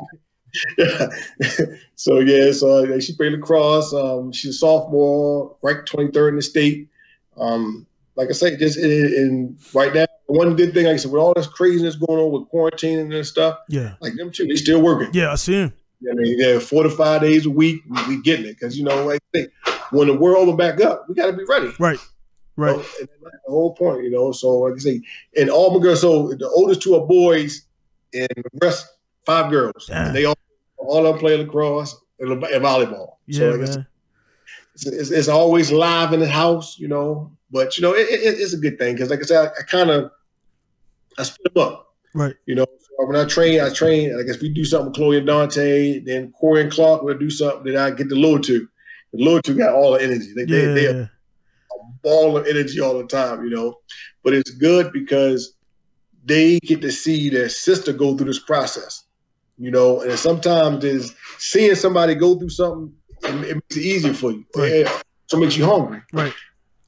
so 1.96 2.20
yeah, 2.20 2.52
so 2.52 2.86
uh, 2.94 3.00
she 3.00 3.16
played 3.16 3.32
lacrosse. 3.32 3.94
Um, 3.94 4.32
she's 4.32 4.52
a 4.52 4.58
sophomore, 4.60 5.56
ranked 5.64 5.92
23rd 5.92 6.30
in 6.30 6.36
the 6.36 6.42
state. 6.42 6.90
Um, 7.36 7.88
like 8.16 8.30
I 8.30 8.34
say, 8.34 8.56
just 8.56 8.78
in, 8.78 8.92
in 8.92 9.58
right 9.74 9.94
now, 9.94 10.06
one 10.28 10.56
good 10.56 10.74
thing, 10.74 10.86
like 10.86 10.94
I 10.96 10.98
said, 10.98 11.12
with 11.12 11.22
all 11.22 11.34
this 11.34 11.48
craziness 11.48 11.96
going 11.96 12.20
on 12.20 12.32
with 12.32 12.50
quarantining 12.52 13.14
and 13.16 13.26
stuff, 13.26 13.60
Yeah, 13.70 13.96
like 14.00 14.16
them 14.16 14.32
two, 14.32 14.48
they 14.48 14.56
still 14.56 14.82
working. 14.82 15.10
yeah, 15.14 15.32
I 15.32 15.36
see 15.36 15.54
him. 15.54 15.74
I 16.10 16.14
mean, 16.16 16.38
yeah, 16.38 16.60
four 16.60 16.84
to 16.84 16.90
five 16.90 17.22
days 17.22 17.46
a 17.46 17.50
week, 17.50 17.82
we, 17.90 18.16
we 18.16 18.22
getting 18.24 18.46
it 18.46 18.60
because 18.60 18.78
you 18.78 18.84
know, 18.84 19.06
like 19.06 19.22
when 19.92 20.08
the 20.08 20.14
world 20.14 20.50
open 20.50 20.58
back 20.58 20.82
up, 20.82 21.06
we 21.08 21.16
got 21.16 21.28
to 21.28 21.34
be 21.34 21.46
ready. 21.48 21.72
Right, 21.80 22.00
right. 22.58 22.72
You 22.72 22.78
know, 22.78 22.84
and 23.00 23.10
that's 23.24 23.38
the 23.46 23.52
whole 23.52 23.74
point, 23.74 24.04
you 24.04 24.12
know. 24.12 24.32
So 24.34 24.50
like 24.60 24.74
I 24.74 24.78
say, 24.80 25.02
and 25.38 25.50
all 25.50 25.74
my 25.74 25.82
girls. 25.82 26.02
So 26.02 26.30
the 26.34 26.50
oldest 26.50 26.82
two 26.82 26.96
are 26.96 27.06
boys, 27.08 27.66
and 28.14 28.28
the 28.36 28.44
rest 28.62 28.88
five 29.26 29.50
girls, 29.50 29.86
Damn. 29.88 30.08
and 30.08 30.16
they 30.16 30.26
all 30.26 30.36
all 30.78 31.06
of 31.06 31.14
them 31.14 31.20
play 31.20 31.38
lacrosse 31.38 31.96
and, 32.20 32.30
volleyball. 32.42 33.16
Yeah, 33.28 33.40
so 33.40 33.50
like 33.52 33.62
I 33.62 33.66
said, 33.66 33.76
man. 33.78 33.88
It's, 34.74 34.86
it's, 34.86 35.12
it's 35.12 35.28
always 35.28 35.72
live 35.72 36.14
in 36.14 36.20
the 36.20 36.30
house, 36.30 36.78
you 36.80 36.88
know. 36.88 37.32
But 37.52 37.78
you 37.78 37.84
know, 37.84 37.94
it, 37.94 38.08
it, 38.10 38.40
it's 38.40 38.54
a 38.54 38.58
good 38.58 38.78
thing 38.78 38.96
because, 38.96 39.10
like 39.10 39.20
I 39.20 39.24
said, 39.24 39.48
I, 39.48 39.60
I 39.60 39.64
kind 39.64 39.90
of 39.90 40.12
I 41.18 41.24
split 41.24 41.54
them 41.54 41.64
up. 41.64 41.94
Right. 42.16 42.36
You 42.46 42.56
know, 42.56 42.66
so 42.66 43.08
when 43.08 43.16
I 43.16 43.26
train, 43.26 43.60
I 43.60 43.70
train. 43.70 44.18
I 44.18 44.24
guess 44.24 44.42
we 44.42 44.50
do 44.50 44.66
something 44.66 44.88
with 44.88 44.96
Chloe 44.96 45.18
and 45.18 45.28
Dante, 45.28 46.00
then 46.00 46.32
Corey 46.32 46.62
and 46.62 46.72
Clark 46.72 47.04
will 47.04 47.18
do 47.18 47.30
something 47.30 47.72
that 47.74 47.84
I 47.84 47.92
get 47.92 48.10
the 48.10 48.16
little 48.16 48.40
two. 48.40 48.68
The 49.14 49.24
little 49.24 49.42
two 49.42 49.56
got 49.56 49.74
all 49.74 49.94
the 49.94 50.04
energy. 50.04 50.34
They, 50.36 50.42
Yeah, 50.42 50.74
they, 50.74 50.74
they 50.74 51.00
yeah, 51.00 51.06
ball 52.04 52.38
of 52.38 52.48
energy 52.48 52.80
all 52.80 52.98
the 52.98 53.08
time, 53.08 53.44
you 53.44 53.50
know. 53.50 53.80
But 54.24 54.34
it's 54.34 54.52
good 54.52 54.92
because 54.92 55.56
they 56.26 56.60
get 56.60 56.82
to 56.82 56.92
see 56.92 57.30
their 57.30 57.50
sister 57.50 57.94
go 57.94 58.16
through 58.16 58.28
this 58.28 58.40
process, 58.40 59.04
you 59.58 59.72
know. 59.72 60.02
And 60.02 60.18
sometimes 60.18 60.84
is 60.84 61.16
seeing 61.38 61.76
somebody 61.76 62.16
go 62.16 62.38
through 62.38 62.50
something, 62.50 62.94
it, 63.24 63.50
it 63.50 63.56
makes 63.56 63.78
it 63.78 63.84
easier 63.84 64.14
for 64.14 64.32
you. 64.32 64.46
Right. 64.56 64.72
It, 64.72 64.88
so 65.28 65.38
it 65.38 65.42
makes 65.42 65.58
you 65.58 65.66
hungry. 65.66 66.02
Right. 66.12 66.34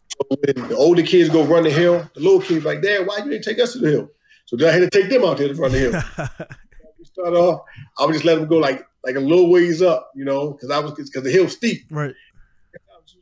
So 0.09 0.37
when 0.39 0.69
the 0.69 0.75
older 0.75 1.03
kids 1.03 1.29
go 1.29 1.43
run 1.43 1.63
the 1.63 1.71
hill, 1.71 2.09
the 2.13 2.21
little 2.21 2.41
kids 2.41 2.65
like, 2.65 2.81
Dad, 2.81 3.05
why 3.07 3.17
you 3.17 3.31
didn't 3.31 3.43
take 3.43 3.59
us 3.59 3.73
to 3.73 3.79
the 3.79 3.91
hill? 3.91 4.11
So 4.45 4.55
then 4.55 4.69
I 4.69 4.71
had 4.71 4.91
to 4.91 5.01
take 5.01 5.09
them 5.09 5.23
out 5.25 5.37
there 5.37 5.47
to 5.47 5.53
run 5.55 5.71
the 5.71 5.79
hill. 5.79 5.91
we 6.99 7.05
start 7.05 7.33
off, 7.33 7.61
I 7.97 8.05
would 8.05 8.13
just 8.13 8.25
let 8.25 8.35
them 8.35 8.47
go 8.47 8.57
like 8.57 8.85
like 9.03 9.15
a 9.15 9.19
little 9.19 9.49
ways 9.49 9.81
up, 9.81 10.11
you 10.15 10.25
know, 10.25 10.51
because 10.51 10.71
I 10.71 10.79
was 10.79 10.93
because 10.93 11.23
the 11.23 11.31
hill's 11.31 11.53
steep. 11.53 11.85
right. 11.91 12.13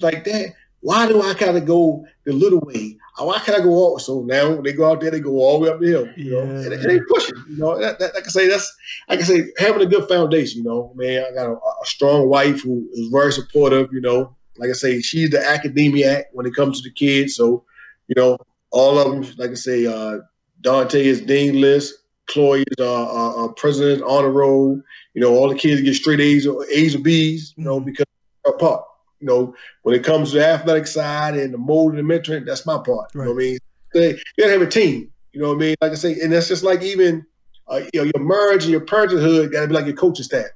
Like 0.01 0.23
that, 0.23 0.53
why 0.83 1.07
do 1.07 1.21
I 1.21 1.33
gotta 1.33 1.61
go 1.61 2.05
the 2.25 2.33
little 2.33 2.59
way? 2.59 2.97
Uh, 3.19 3.25
Why 3.25 3.37
can't 3.39 3.59
I 3.59 3.63
go 3.63 3.69
all? 3.69 3.99
So 3.99 4.21
now 4.21 4.59
they 4.61 4.73
go 4.73 4.89
out 4.89 4.99
there, 4.99 5.11
they 5.11 5.19
go 5.19 5.37
all 5.39 5.59
the 5.59 5.65
way 5.65 5.69
up 5.71 5.79
the 5.79 5.87
hill. 5.87 6.07
You 6.17 6.31
know, 6.31 6.43
Yeah, 6.45 6.63
and, 6.65 6.73
and 6.73 6.83
they 6.89 6.99
pushing. 7.01 7.35
You 7.47 7.57
know, 7.57 7.79
that, 7.79 7.99
that, 7.99 8.15
like 8.15 8.25
I 8.25 8.29
say, 8.29 8.47
that's 8.49 8.75
I 9.07 9.17
say, 9.21 9.51
having 9.59 9.83
a 9.83 9.85
good 9.85 10.07
foundation. 10.07 10.59
You 10.59 10.63
know, 10.63 10.91
man, 10.95 11.23
I 11.29 11.33
got 11.33 11.47
a, 11.47 11.53
a 11.53 11.85
strong 11.85 12.27
wife 12.27 12.63
who 12.63 12.87
is 12.93 13.09
very 13.09 13.31
supportive. 13.31 13.93
You 13.93 14.01
know, 14.01 14.35
like 14.57 14.71
I 14.71 14.73
say, 14.73 14.99
she's 15.01 15.29
the 15.29 15.47
academiac 15.47 16.25
when 16.33 16.47
it 16.47 16.55
comes 16.55 16.81
to 16.81 16.89
the 16.89 16.93
kids. 16.93 17.35
So, 17.35 17.63
you 18.07 18.15
know, 18.17 18.37
all 18.71 18.97
of 18.97 19.11
them, 19.11 19.35
like 19.37 19.51
I 19.51 19.55
say, 19.55 19.85
uh, 19.85 20.17
Dante 20.61 21.05
is 21.05 21.21
dean 21.21 21.61
list. 21.61 21.93
Chloe 22.27 22.61
is 22.61 22.75
uh, 22.79 23.05
uh, 23.05 23.45
uh, 23.45 23.47
president 23.49 24.01
honor 24.07 24.31
roll. 24.31 24.81
You 25.13 25.21
know, 25.21 25.35
all 25.35 25.49
the 25.49 25.55
kids 25.55 25.81
get 25.81 25.93
straight 25.93 26.19
A's 26.19 26.47
or 26.47 26.65
A's 26.71 26.95
or 26.95 26.99
B's. 26.99 27.53
You 27.57 27.65
know, 27.65 27.79
Mhm. 27.79 27.85
because 27.85 28.05
apart. 28.47 28.85
You 29.23 29.29
know, 29.29 29.55
when 29.83 29.95
it 29.95 30.03
comes 30.03 30.31
to 30.31 30.39
the 30.39 30.45
athletic 30.45 30.85
side 30.85 31.37
and 31.37 31.53
the 31.53 31.57
molding 31.57 31.97
and 31.97 32.09
mentoring, 32.09 32.45
that's 32.45 32.65
my 32.65 32.75
part. 32.75 33.09
You 33.15 33.21
know 33.21 33.27
what 33.29 33.35
I 33.35 33.37
mean? 33.37 33.57
They, 33.93 34.09
you 34.09 34.17
gotta 34.37 34.51
have 34.51 34.61
a 34.61 34.67
team. 34.67 35.13
You 35.31 35.41
know 35.41 35.47
what 35.47 35.55
I 35.55 35.59
mean? 35.59 35.75
Like 35.81 35.93
I 35.93 35.95
say, 35.95 36.19
and 36.19 36.33
that's 36.33 36.49
just 36.49 36.61
like 36.61 36.81
even 36.81 37.25
uh, 37.69 37.83
you 37.93 38.01
know 38.01 38.11
your 38.13 38.21
merge 38.21 38.63
and 38.63 38.71
your 38.71 38.81
parenthood 38.81 39.53
got 39.53 39.61
to 39.61 39.67
be 39.67 39.73
like 39.73 39.85
your 39.85 39.95
coaching 39.95 40.25
staff. 40.25 40.47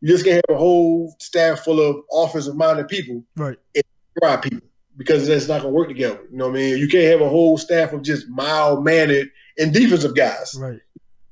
You 0.00 0.08
just 0.08 0.24
can't 0.24 0.42
have 0.48 0.56
a 0.56 0.58
whole 0.58 1.14
staff 1.20 1.60
full 1.60 1.80
of 1.80 2.02
offensive 2.12 2.56
minded 2.56 2.88
people, 2.88 3.22
Right. 3.36 3.58
dry 4.20 4.38
people, 4.38 4.66
because 4.96 5.28
that's 5.28 5.46
not 5.46 5.62
gonna 5.62 5.72
work 5.72 5.86
together. 5.86 6.18
You 6.28 6.36
know 6.36 6.48
what 6.48 6.56
I 6.56 6.62
mean? 6.62 6.78
You 6.78 6.88
can't 6.88 7.04
have 7.12 7.20
a 7.20 7.28
whole 7.28 7.56
staff 7.58 7.92
of 7.92 8.02
just 8.02 8.28
mild 8.28 8.82
mannered 8.82 9.28
and 9.56 9.72
defensive 9.72 10.16
guys. 10.16 10.52
Right. 10.58 10.80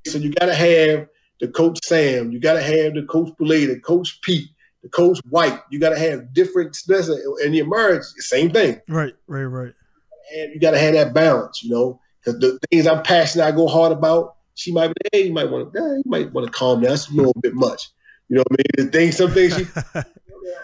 So 0.07 0.19
you 0.19 0.31
got 0.33 0.47
to 0.47 0.55
have 0.55 1.09
the 1.41 1.49
coach 1.49 1.81
Sam, 1.83 2.31
you 2.31 2.39
got 2.39 2.53
to 2.55 2.63
have 2.63 2.95
the 2.95 3.03
coach 3.09 3.37
Boulay, 3.37 3.67
the 3.67 3.81
coach 3.81 4.21
Pete, 4.23 4.49
the 4.85 4.89
coach 4.91 5.19
White. 5.31 5.59
You 5.71 5.81
got 5.81 5.91
to 5.91 5.99
have 5.99 6.33
different 6.33 6.77
and 6.89 7.53
the 7.55 7.59
emerge, 7.59 8.05
same 8.19 8.51
thing. 8.51 8.81
Right. 8.89 9.15
Right. 9.27 9.43
Right. 9.43 9.73
And 10.37 10.55
you 10.55 10.61
got 10.61 10.71
to 10.73 10.79
have 10.79 10.95
that 10.95 11.13
balance, 11.13 11.65
you 11.65 11.71
know, 11.71 12.01
because 12.25 12.39
the 12.39 12.59
things 12.71 12.87
I'm 12.87 13.03
passionate, 13.03 13.45
I 13.47 13.51
go 13.53 13.67
hard 13.67 13.91
about. 13.93 14.37
She 14.55 14.73
might 14.73 14.89
be, 14.89 14.95
hey, 15.13 15.27
you 15.27 15.33
might 15.33 15.51
want 15.51 15.73
to, 15.73 15.81
you 15.81 16.03
might 16.07 16.33
want 16.33 16.47
to 16.47 16.53
calm 16.53 16.81
down. 16.81 16.91
That's 16.91 17.11
a 17.11 17.15
little 17.15 17.35
bit 17.43 17.55
much, 17.55 17.89
you 18.29 18.37
know 18.37 18.45
what 18.49 18.61
I 18.61 18.83
mean? 18.83 18.87
The 18.87 18.93
things, 18.97 19.17
some 19.17 19.33
things 19.33 19.57
she, 19.57 19.67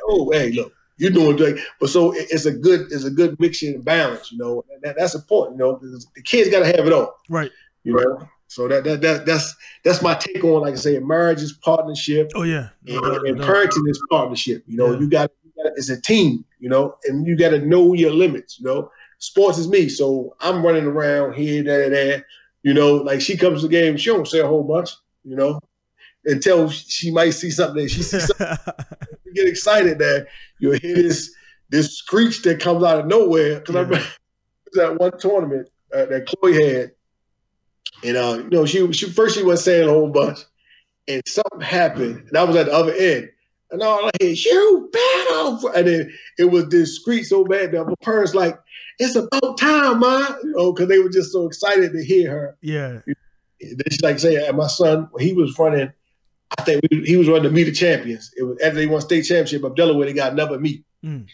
oh, 0.08 0.30
hey, 0.30 0.52
look, 0.52 0.72
you're 0.96 1.10
doing 1.10 1.36
great. 1.36 1.56
But 1.80 1.90
so 1.90 2.12
it- 2.14 2.28
it's 2.30 2.46
a 2.46 2.52
good, 2.52 2.82
it's 2.92 3.04
a 3.04 3.10
good 3.10 3.38
mixture 3.40 3.66
and 3.66 3.84
balance, 3.84 4.30
you 4.30 4.38
know. 4.38 4.64
And 4.72 4.80
that, 4.82 4.96
that's 4.96 5.14
important, 5.16 5.58
you 5.58 5.64
know, 5.64 5.78
The 6.14 6.22
kids 6.22 6.48
got 6.50 6.60
to 6.60 6.66
have 6.66 6.86
it 6.86 6.92
all 6.92 7.16
right. 7.28 7.50
you 7.84 7.94
know. 7.94 8.28
So 8.50 8.66
that, 8.66 8.82
that 8.82 9.00
that 9.00 9.26
that's 9.26 9.54
that's 9.84 10.02
my 10.02 10.14
take 10.14 10.42
on, 10.42 10.62
like 10.62 10.72
I 10.72 10.76
say, 10.76 10.98
marriage 10.98 11.40
is 11.40 11.52
partnership 11.52 12.32
Oh 12.34 12.42
yeah. 12.42 12.70
No 12.82 12.96
and, 12.96 13.02
no 13.02 13.24
and 13.24 13.38
doubt. 13.38 13.48
parenting 13.48 13.88
is 13.88 14.02
partnership. 14.10 14.64
You 14.66 14.76
know, 14.76 14.92
Yeah. 14.92 14.98
you 14.98 15.08
got 15.08 15.30
you 15.44 15.52
it's 15.76 15.88
a 15.88 16.00
team. 16.00 16.44
you 16.58 16.68
know, 16.68 16.96
and 17.06 17.26
you 17.26 17.36
got 17.36 17.50
to 17.50 17.60
know 17.64 17.92
your 17.94 18.12
limits, 18.12 18.58
you 18.58 18.66
know. 18.66 18.90
Sports 19.18 19.56
is 19.58 19.68
me, 19.68 19.88
so 19.88 20.34
I'm 20.40 20.64
running 20.66 20.84
around 20.86 21.34
here, 21.34 21.62
there, 21.62 21.88
there. 21.90 22.26
You 22.64 22.74
know, 22.74 22.94
like 22.96 23.20
she 23.20 23.36
comes 23.36 23.60
to 23.60 23.68
the 23.68 23.70
game, 23.72 23.96
she 23.96 24.10
don't 24.10 24.26
say 24.26 24.40
a 24.40 24.46
whole 24.46 24.64
bunch, 24.64 24.90
you 25.24 25.36
know, 25.36 25.60
until 26.24 26.68
she 26.70 27.10
might 27.12 27.30
see 27.30 27.50
something. 27.50 27.86
She 27.86 28.02
sees 28.02 28.26
something, 28.26 28.56
you 29.24 29.32
get 29.34 29.46
excited 29.46 29.98
that 30.00 30.26
you'll 30.58 30.78
hear 30.78 30.96
this 30.96 31.32
this 31.68 31.98
screech 31.98 32.42
that 32.42 32.58
comes 32.60 32.82
out 32.82 32.98
of 32.98 33.06
nowhere. 33.06 33.60
Because 33.60 33.74
yeah. 33.74 33.80
I 33.80 33.84
remember 33.84 34.06
that 34.72 34.98
one 34.98 35.18
tournament 35.18 35.68
uh, 35.94 36.06
that 36.06 36.26
Chloe 36.26 36.54
had, 36.54 36.92
and 38.04 38.16
uh, 38.16 38.38
you 38.44 38.50
know, 38.50 38.66
she 38.66 38.92
she 38.92 39.10
first 39.10 39.36
she 39.36 39.42
was 39.42 39.64
saying 39.64 39.88
a 39.88 39.92
whole 39.92 40.10
bunch, 40.10 40.40
and 41.08 41.22
something 41.26 41.60
happened, 41.60 42.28
and 42.28 42.36
I 42.36 42.44
was 42.44 42.56
at 42.56 42.66
the 42.66 42.72
other 42.72 42.92
end. 42.92 43.30
And 43.72 43.82
all 43.84 44.04
I 44.04 44.10
hear, 44.20 44.32
you 44.32 44.90
battle. 44.92 45.68
And 45.76 45.86
then 45.86 46.12
it 46.38 46.46
was 46.46 46.64
discreet 46.64 47.22
so 47.22 47.44
bad 47.44 47.70
that 47.70 47.84
my 47.84 47.94
parents 48.02 48.34
like, 48.34 48.58
it's 48.98 49.14
about 49.14 49.58
time, 49.58 50.00
ma. 50.00 50.26
You 50.42 50.50
know, 50.56 50.72
because 50.72 50.88
they 50.88 50.98
were 50.98 51.08
just 51.08 51.30
so 51.30 51.46
excited 51.46 51.92
to 51.92 52.04
hear 52.04 52.32
her. 52.32 52.58
Yeah. 52.62 52.98
Then 53.60 53.84
she 53.88 53.98
like 54.02 54.18
say, 54.18 54.44
and 54.44 54.56
my 54.56 54.66
son, 54.66 55.08
he 55.20 55.34
was 55.34 55.56
running, 55.56 55.92
I 56.58 56.62
think 56.62 56.82
he 56.90 57.16
was 57.16 57.28
running 57.28 57.44
to 57.44 57.50
meet 57.50 57.62
the 57.62 57.70
champions. 57.72 58.32
It 58.36 58.42
was 58.42 58.58
after 58.58 58.74
they 58.74 58.86
won 58.86 59.02
state 59.02 59.22
championship 59.22 59.62
of 59.62 59.76
Delaware, 59.76 60.06
they 60.06 60.14
got 60.14 60.32
another 60.32 60.58
meet. 60.58 60.84
Mm. 61.04 61.28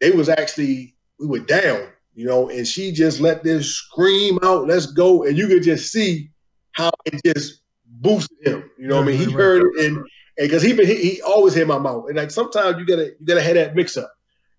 It 0.00 0.14
was 0.14 0.30
actually, 0.30 0.96
we 1.20 1.26
were 1.26 1.40
down, 1.40 1.86
you 2.18 2.26
know, 2.26 2.48
and 2.48 2.66
she 2.66 2.90
just 2.90 3.20
let 3.20 3.44
this 3.44 3.76
scream 3.76 4.40
out, 4.42 4.66
let's 4.66 4.86
go. 4.86 5.22
And 5.22 5.38
you 5.38 5.46
could 5.46 5.62
just 5.62 5.92
see 5.92 6.30
how 6.72 6.90
it 7.04 7.20
just 7.24 7.60
boosted 7.86 8.44
him. 8.44 8.68
You 8.76 8.88
know 8.88 8.96
what 8.96 9.04
I 9.04 9.06
mean? 9.12 9.18
He 9.18 9.32
heard 9.32 9.62
it 9.62 9.84
and 9.84 10.04
because 10.36 10.60
he 10.60 10.72
been 10.72 10.88
he, 10.88 10.96
he 10.96 11.22
always 11.22 11.54
hear 11.54 11.64
my 11.64 11.78
mouth. 11.78 12.06
And 12.08 12.16
like 12.16 12.32
sometimes 12.32 12.76
you 12.76 12.86
gotta 12.86 13.12
you 13.20 13.24
gotta 13.24 13.40
have 13.40 13.54
that 13.54 13.76
mix 13.76 13.96
up. 13.96 14.12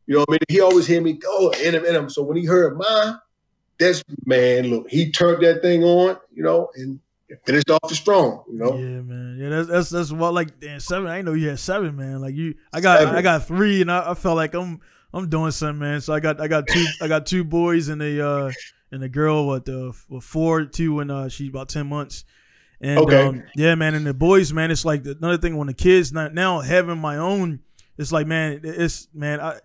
You 0.08 0.14
know 0.14 0.20
what 0.22 0.30
I 0.30 0.32
mean? 0.32 0.40
He 0.48 0.62
always 0.62 0.88
hear 0.88 1.02
me 1.02 1.12
go 1.12 1.50
in 1.50 1.76
him 1.76 1.84
in 1.84 1.94
him. 1.94 2.10
So 2.10 2.24
when 2.24 2.38
he 2.38 2.46
heard 2.46 2.78
mine, 2.78 3.20
that's 3.78 4.06
man, 4.26 4.70
look, 4.70 4.90
he 4.90 5.12
turned 5.12 5.44
that 5.44 5.62
thing 5.62 5.84
on, 5.84 6.16
you 6.34 6.44
know, 6.44 6.70
and 6.76 6.98
finished 7.46 7.70
off 7.70 7.90
the 7.90 7.96
strong, 7.96 8.42
you 8.50 8.58
know. 8.58 8.78
Yeah, 8.78 9.02
man. 9.02 9.38
Yeah, 9.38 9.50
that's 9.50 9.68
that's 9.68 9.90
that's 9.90 10.12
what 10.14 10.34
like 10.34 10.62
damn, 10.62 10.80
seven. 10.80 11.10
I 11.10 11.22
know 11.24 11.34
you 11.34 11.50
had 11.50 11.60
seven, 11.60 11.98
man. 11.98 12.22
Like 12.22 12.36
you, 12.36 12.56
I 12.72 12.80
got 12.80 13.00
seven. 13.00 13.16
I 13.16 13.22
got 13.22 13.46
three, 13.46 13.82
and 13.82 13.92
I, 13.92 14.12
I, 14.12 14.14
felt 14.14 14.38
like 14.38 14.54
I'm 14.54 14.80
I'm 15.14 15.30
doing 15.30 15.52
something, 15.52 15.80
man. 15.80 16.02
So 16.02 16.14
I 16.14 16.20
got 16.20 16.40
I 16.40 16.48
got 16.48 16.68
two 16.68 16.86
I 17.02 17.08
got 17.08 17.26
two 17.26 17.44
boys 17.44 17.90
and 17.90 18.02
a 18.02 18.26
uh 18.26 18.52
and 18.92 19.04
a 19.04 19.10
girl 19.10 19.48
what 19.48 19.66
the 19.66 19.94
uh, 20.16 20.20
four 20.20 20.66
two 20.66 21.00
and 21.00 21.12
uh 21.12 21.30
she's 21.30 21.50
about 21.50 21.70
ten 21.70 21.88
months. 21.88 22.26
And 22.82 23.00
okay. 23.00 23.28
um, 23.28 23.44
yeah, 23.56 23.76
man, 23.76 23.94
and 23.94 24.06
the 24.06 24.14
boys, 24.14 24.54
man, 24.54 24.72
it's 24.72 24.86
like 24.86 25.06
another 25.06 25.38
thing 25.38 25.58
when 25.58 25.68
the 25.68 25.74
kids 25.74 26.14
not 26.14 26.34
now 26.34 26.62
having 26.62 26.98
my 26.98 27.18
own. 27.18 27.60
It's 27.98 28.14
like 28.14 28.26
man, 28.26 28.62
it's 28.64 29.10
man, 29.14 29.42
I 29.42 29.60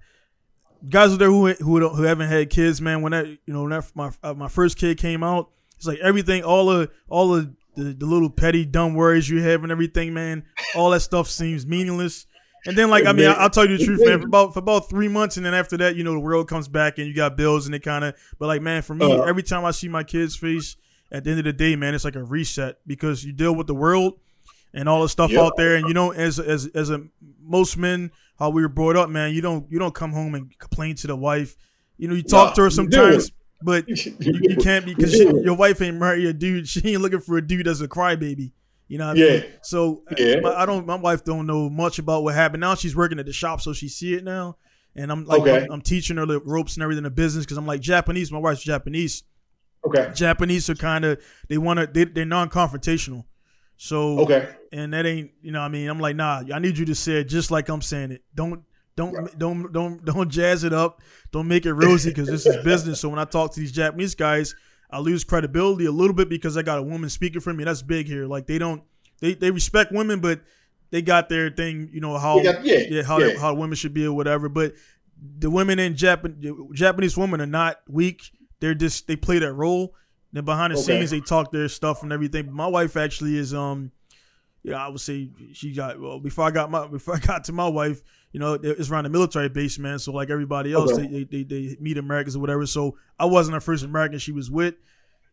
guys 0.89 1.13
out 1.13 1.19
there 1.19 1.29
who 1.31 1.53
who 1.53 1.89
who 1.89 2.03
haven't 2.03 2.29
had 2.29 2.51
kids, 2.51 2.81
man. 2.81 3.03
When 3.03 3.13
that 3.13 3.27
you 3.27 3.39
know 3.47 3.63
when 3.63 3.71
that, 3.71 3.91
my 3.95 4.11
uh, 4.23 4.35
my 4.35 4.49
first 4.49 4.77
kid 4.77 4.99
came 4.99 5.23
out, 5.23 5.51
it's 5.77 5.87
like 5.87 5.99
everything, 6.01 6.43
all 6.43 6.67
the 6.67 6.91
all 7.09 7.29
the, 7.29 7.55
the 7.77 7.85
the 7.93 8.07
little 8.07 8.31
petty 8.31 8.65
dumb 8.65 8.95
worries 8.95 9.29
you 9.29 9.43
have 9.43 9.63
and 9.63 9.73
everything, 9.73 10.15
man. 10.15 10.45
All 10.75 10.91
that 10.91 11.01
stuff 11.01 11.29
seems 11.29 11.67
meaningless. 11.67 12.27
And 12.67 12.77
then, 12.77 12.89
like, 12.89 13.05
I 13.05 13.13
mean, 13.13 13.29
I'll 13.29 13.51
tell 13.51 13.69
you 13.69 13.77
the 13.77 13.85
truth, 13.85 14.01
man. 14.05 14.21
For 14.21 14.27
about 14.27 14.55
for 14.55 14.61
about 14.61 14.89
three 14.89 15.09
months, 15.09 15.37
and 15.37 15.45
then 15.45 15.53
after 15.53 15.77
that, 15.79 15.97
you 15.97 16.05
know, 16.05 16.13
the 16.13 16.21
world 16.21 16.49
comes 16.49 16.67
back 16.67 16.99
and 16.99 17.07
you 17.07 17.15
got 17.15 17.37
bills 17.37 17.67
and 17.67 17.75
it 17.75 17.83
kind 17.83 18.05
of. 18.05 18.15
But 18.39 18.47
like, 18.47 18.63
man, 18.63 18.83
for 18.83 18.95
me, 18.95 19.11
uh, 19.11 19.23
every 19.23 19.43
time 19.43 19.65
I 19.65 19.71
see 19.71 19.89
my 19.89 20.03
kid's 20.03 20.35
face, 20.35 20.77
at 21.13 21.25
the 21.25 21.31
end 21.31 21.39
of 21.39 21.45
the 21.45 21.53
day, 21.53 21.77
man, 21.77 21.95
it's 21.95 22.05
like 22.05 22.17
a 22.17 22.25
reset 22.25 22.79
because 22.87 23.25
you 23.25 23.33
deal 23.33 23.55
with 23.55 23.67
the 23.67 23.75
world 23.75 24.19
and 24.73 24.89
all 24.89 25.03
the 25.03 25.09
stuff 25.09 25.31
yep. 25.31 25.41
out 25.41 25.57
there, 25.57 25.77
and 25.77 25.87
you 25.87 25.95
know, 25.95 26.13
as 26.13 26.39
as 26.39 26.67
as 26.75 26.91
a 26.91 27.03
most 27.41 27.77
men, 27.77 28.11
how 28.39 28.51
we 28.51 28.63
were 28.63 28.69
brought 28.69 28.97
up, 28.97 29.09
man, 29.09 29.33
you 29.33 29.41
don't 29.41 29.71
you 29.71 29.79
don't 29.79 29.95
come 29.95 30.13
home 30.13 30.35
and 30.35 30.59
complain 30.59 30.95
to 30.97 31.07
the 31.07 31.17
wife. 31.17 31.57
You 31.99 32.09
know, 32.09 32.15
you 32.15 32.23
talk 32.23 32.51
no, 32.51 32.55
to 32.55 32.63
her 32.63 32.71
sometimes, 32.71 33.31
but 33.63 33.89
you, 33.89 34.15
you 34.19 34.57
can't 34.57 34.85
because 34.85 35.15
your 35.19 35.55
wife 35.55 35.81
ain't 35.81 35.99
married 35.99 36.27
a 36.27 36.33
dude. 36.33 36.67
She 36.67 36.81
ain't 36.93 37.03
looking 37.03 37.21
for 37.21 37.37
a 37.37 37.47
dude 37.47 37.67
that's 37.67 37.81
a 37.81 37.89
crybaby. 37.89 38.53
You 38.89 38.99
know 38.99 39.09
what 39.09 39.17
I 39.17 39.21
yeah. 39.21 39.41
mean? 39.41 39.45
So 39.63 40.03
uh, 40.11 40.15
yeah. 40.19 40.41
I 40.57 40.67
don't. 40.67 40.87
My 40.87 40.97
wife 40.97 41.25
don't 41.25 41.47
know 41.47 41.71
much 41.71 41.99
about 41.99 42.23
what 42.23 42.35
happened. 42.35 42.61
Now 42.61 42.75
she's 42.75 42.95
working 42.95 43.19
at 43.19 43.27
the 43.27 43.33
shop, 43.33 43.61
so 43.61 43.73
she 43.73 43.89
see 43.89 44.15
it 44.15 44.25
now. 44.25 44.57
And 44.97 45.11
I'm 45.11 45.25
like, 45.25 45.41
okay. 45.41 45.65
I'm, 45.65 45.73
I'm, 45.73 45.81
teaching 45.81 46.19
her 46.19 46.27
the 46.27 46.41
ropes 46.41 46.77
and 46.77 46.83
everything 46.83 47.05
in 47.05 47.13
business 47.15 47.45
because 47.45 47.57
I'm 47.57 47.67
like 47.67 47.81
Japanese. 47.81 48.31
My 48.31 48.39
wife's 48.39 48.63
Japanese. 48.63 49.25
Okay. 49.87 50.11
Japanese 50.15 50.71
are 50.71 50.75
kind 50.75 51.05
of 51.05 51.23
they 51.49 51.59
want 51.59 51.79
to 51.79 51.87
they, 51.87 52.05
they're 52.05 52.25
non-confrontational. 52.25 53.25
So 53.77 54.21
okay, 54.21 54.49
and 54.73 54.93
that 54.95 55.05
ain't 55.05 55.33
you 55.43 55.51
know 55.51 55.61
I 55.61 55.69
mean 55.69 55.89
I'm 55.89 55.99
like 55.99 56.15
nah 56.15 56.45
I 56.53 56.59
need 56.61 56.79
you 56.79 56.85
to 56.87 56.95
say 56.95 57.15
it 57.15 57.25
just 57.25 57.51
like 57.51 57.69
I'm 57.69 57.83
saying 57.83 58.13
it. 58.13 58.23
Don't 58.35 58.63
don't 58.97 59.13
right. 59.13 59.39
don't 59.39 59.73
don't 59.73 60.05
don't 60.05 60.31
jazz 60.31 60.65
it 60.65 60.73
up. 60.73 61.03
Don't 61.33 61.49
make 61.49 61.67
it 61.67 61.73
rosy 61.73 62.11
because 62.11 62.29
this 62.29 62.47
is 62.47 62.57
business. 62.65 63.01
So 63.01 63.09
when 63.09 63.19
I 63.19 63.25
talk 63.25 63.53
to 63.55 63.61
these 63.61 63.73
Japanese 63.73 64.15
guys, 64.15 64.55
I 64.91 65.01
lose 65.01 65.25
credibility 65.25 65.87
a 65.87 65.93
little 65.93 66.15
bit 66.15 66.29
because 66.29 66.57
I 66.57 66.63
got 66.63 66.79
a 66.79 66.83
woman 66.83 67.11
speaking 67.11 67.41
for 67.41 67.53
me. 67.53 67.65
That's 67.65 67.83
big 67.83 68.07
here. 68.07 68.27
Like 68.27 68.47
they 68.47 68.59
don't 68.59 68.83
they 69.21 69.35
they 69.35 69.51
respect 69.51 69.93
women, 69.93 70.21
but 70.21 70.41
they 70.91 71.03
got 71.03 71.29
their 71.29 71.51
thing. 71.51 71.91
You 71.93 72.01
know 72.01 72.17
how 72.19 72.43
got, 72.43 72.65
yeah, 72.65 72.85
yeah 72.89 73.03
how 73.03 73.19
yeah. 73.19 73.39
how 73.39 73.55
women 73.55 73.77
should 73.77 73.95
be 73.95 74.07
or 74.07 74.13
whatever. 74.13 74.49
But 74.49 74.75
the 75.39 75.51
women 75.51 75.79
in 75.79 75.97
Japan 75.97 76.37
Japanese 76.73 77.17
women 77.17 77.41
are 77.41 77.47
not 77.47 77.81
weak 77.89 78.31
they're 78.65 78.75
just 78.75 79.07
they 79.07 79.17
play 79.17 79.39
that 79.39 79.53
role. 79.53 79.95
Then 80.33 80.47
behind 80.47 80.73
the 80.73 80.79
okay. 80.79 80.99
scenes 80.99 81.11
they 81.11 81.21
talk 81.21 81.53
their 81.53 81.69
stuff 81.69 82.03
and 82.03 82.13
everything. 82.13 82.47
But 82.47 82.55
my 82.55 82.67
wife 82.67 82.97
actually 82.97 83.37
is 83.37 83.53
um 83.53 83.93
yeah, 84.65 84.85
I 84.85 84.89
would 84.89 85.01
say 85.01 85.29
she 85.53 85.73
got 85.73 86.01
well 86.01 86.19
before 86.19 86.47
I 86.47 86.51
got 86.51 86.71
my 86.71 86.87
before 86.91 87.15
I 87.15 87.19
got 87.19 87.45
to 87.45 87.53
my 87.53 87.69
wife, 87.69 88.03
you 88.33 88.41
know, 88.41 88.55
it's 88.55 88.91
around 88.91 89.05
the 89.05 89.11
military 89.11 89.51
base, 89.51 89.79
man. 89.79 89.99
So 89.99 90.11
like 90.11 90.31
everybody 90.31 90.73
else, 90.73 90.93
okay. 90.93 91.07
they, 91.07 91.25
they, 91.25 91.43
they 91.45 91.77
meet 91.81 91.99
Americans 91.99 92.35
or 92.35 92.41
whatever. 92.41 92.65
So 92.67 92.97
I 93.19 93.27
wasn't 93.27 93.55
the 93.55 93.61
first 93.61 93.85
American 93.85 94.19
she 94.19 94.33
was 94.33 94.51
with. 94.51 94.75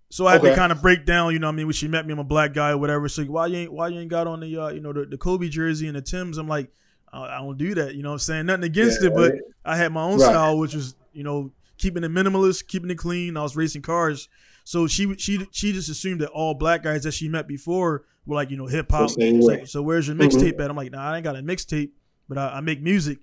So 0.09 0.27
I 0.27 0.33
had 0.33 0.41
okay. 0.41 0.49
to 0.49 0.55
kind 0.57 0.73
of 0.73 0.81
break 0.81 1.05
down, 1.05 1.31
you 1.31 1.39
know, 1.39 1.47
I 1.47 1.51
mean, 1.51 1.65
when 1.65 1.73
she 1.73 1.87
met 1.87 2.05
me, 2.05 2.11
I'm 2.11 2.19
a 2.19 2.25
black 2.25 2.53
guy 2.53 2.71
or 2.71 2.77
whatever. 2.77 3.07
So 3.07 3.23
why 3.23 3.47
you 3.47 3.57
ain't 3.59 3.71
why 3.71 3.87
you 3.87 3.99
ain't 4.01 4.09
got 4.09 4.27
on 4.27 4.41
the 4.41 4.57
uh, 4.57 4.69
you 4.69 4.81
know 4.81 4.91
the, 4.91 5.05
the 5.05 5.17
Kobe 5.17 5.47
jersey 5.47 5.87
and 5.87 5.95
the 5.95 6.01
Tims? 6.01 6.37
I'm 6.37 6.49
like, 6.49 6.69
I, 7.13 7.23
I 7.23 7.37
don't 7.37 7.57
do 7.57 7.73
that, 7.75 7.95
you 7.95 8.03
know. 8.03 8.11
I'm 8.11 8.19
saying 8.19 8.47
nothing 8.47 8.65
against 8.65 9.01
yeah, 9.01 9.07
it, 9.07 9.15
but 9.15 9.35
I 9.63 9.77
had 9.77 9.93
my 9.93 10.03
own 10.03 10.19
right. 10.19 10.29
style, 10.29 10.57
which 10.57 10.75
was 10.75 10.95
you 11.13 11.23
know 11.23 11.51
keeping 11.81 12.03
it 12.03 12.11
minimalist, 12.11 12.67
keeping 12.67 12.89
it 12.89 12.97
clean. 12.97 13.35
I 13.35 13.43
was 13.43 13.55
racing 13.55 13.81
cars, 13.81 14.29
so 14.63 14.87
she 14.87 15.15
she 15.17 15.45
she 15.51 15.73
just 15.73 15.89
assumed 15.89 16.21
that 16.21 16.29
all 16.29 16.53
black 16.53 16.83
guys 16.83 17.03
that 17.03 17.13
she 17.13 17.27
met 17.27 17.47
before 17.47 18.05
were 18.25 18.35
like 18.35 18.51
you 18.51 18.57
know 18.57 18.67
hip 18.67 18.91
hop. 18.91 19.09
So, 19.09 19.65
so, 19.65 19.81
where's 19.81 20.07
your 20.07 20.15
mixtape 20.15 20.53
mm-hmm. 20.53 20.61
at? 20.61 20.69
I'm 20.69 20.75
like, 20.75 20.91
nah, 20.91 21.11
I 21.11 21.15
ain't 21.17 21.23
got 21.23 21.35
a 21.35 21.39
mixtape, 21.39 21.91
but 22.29 22.37
I, 22.37 22.57
I, 22.57 22.61
make 22.61 22.81
music. 22.81 23.19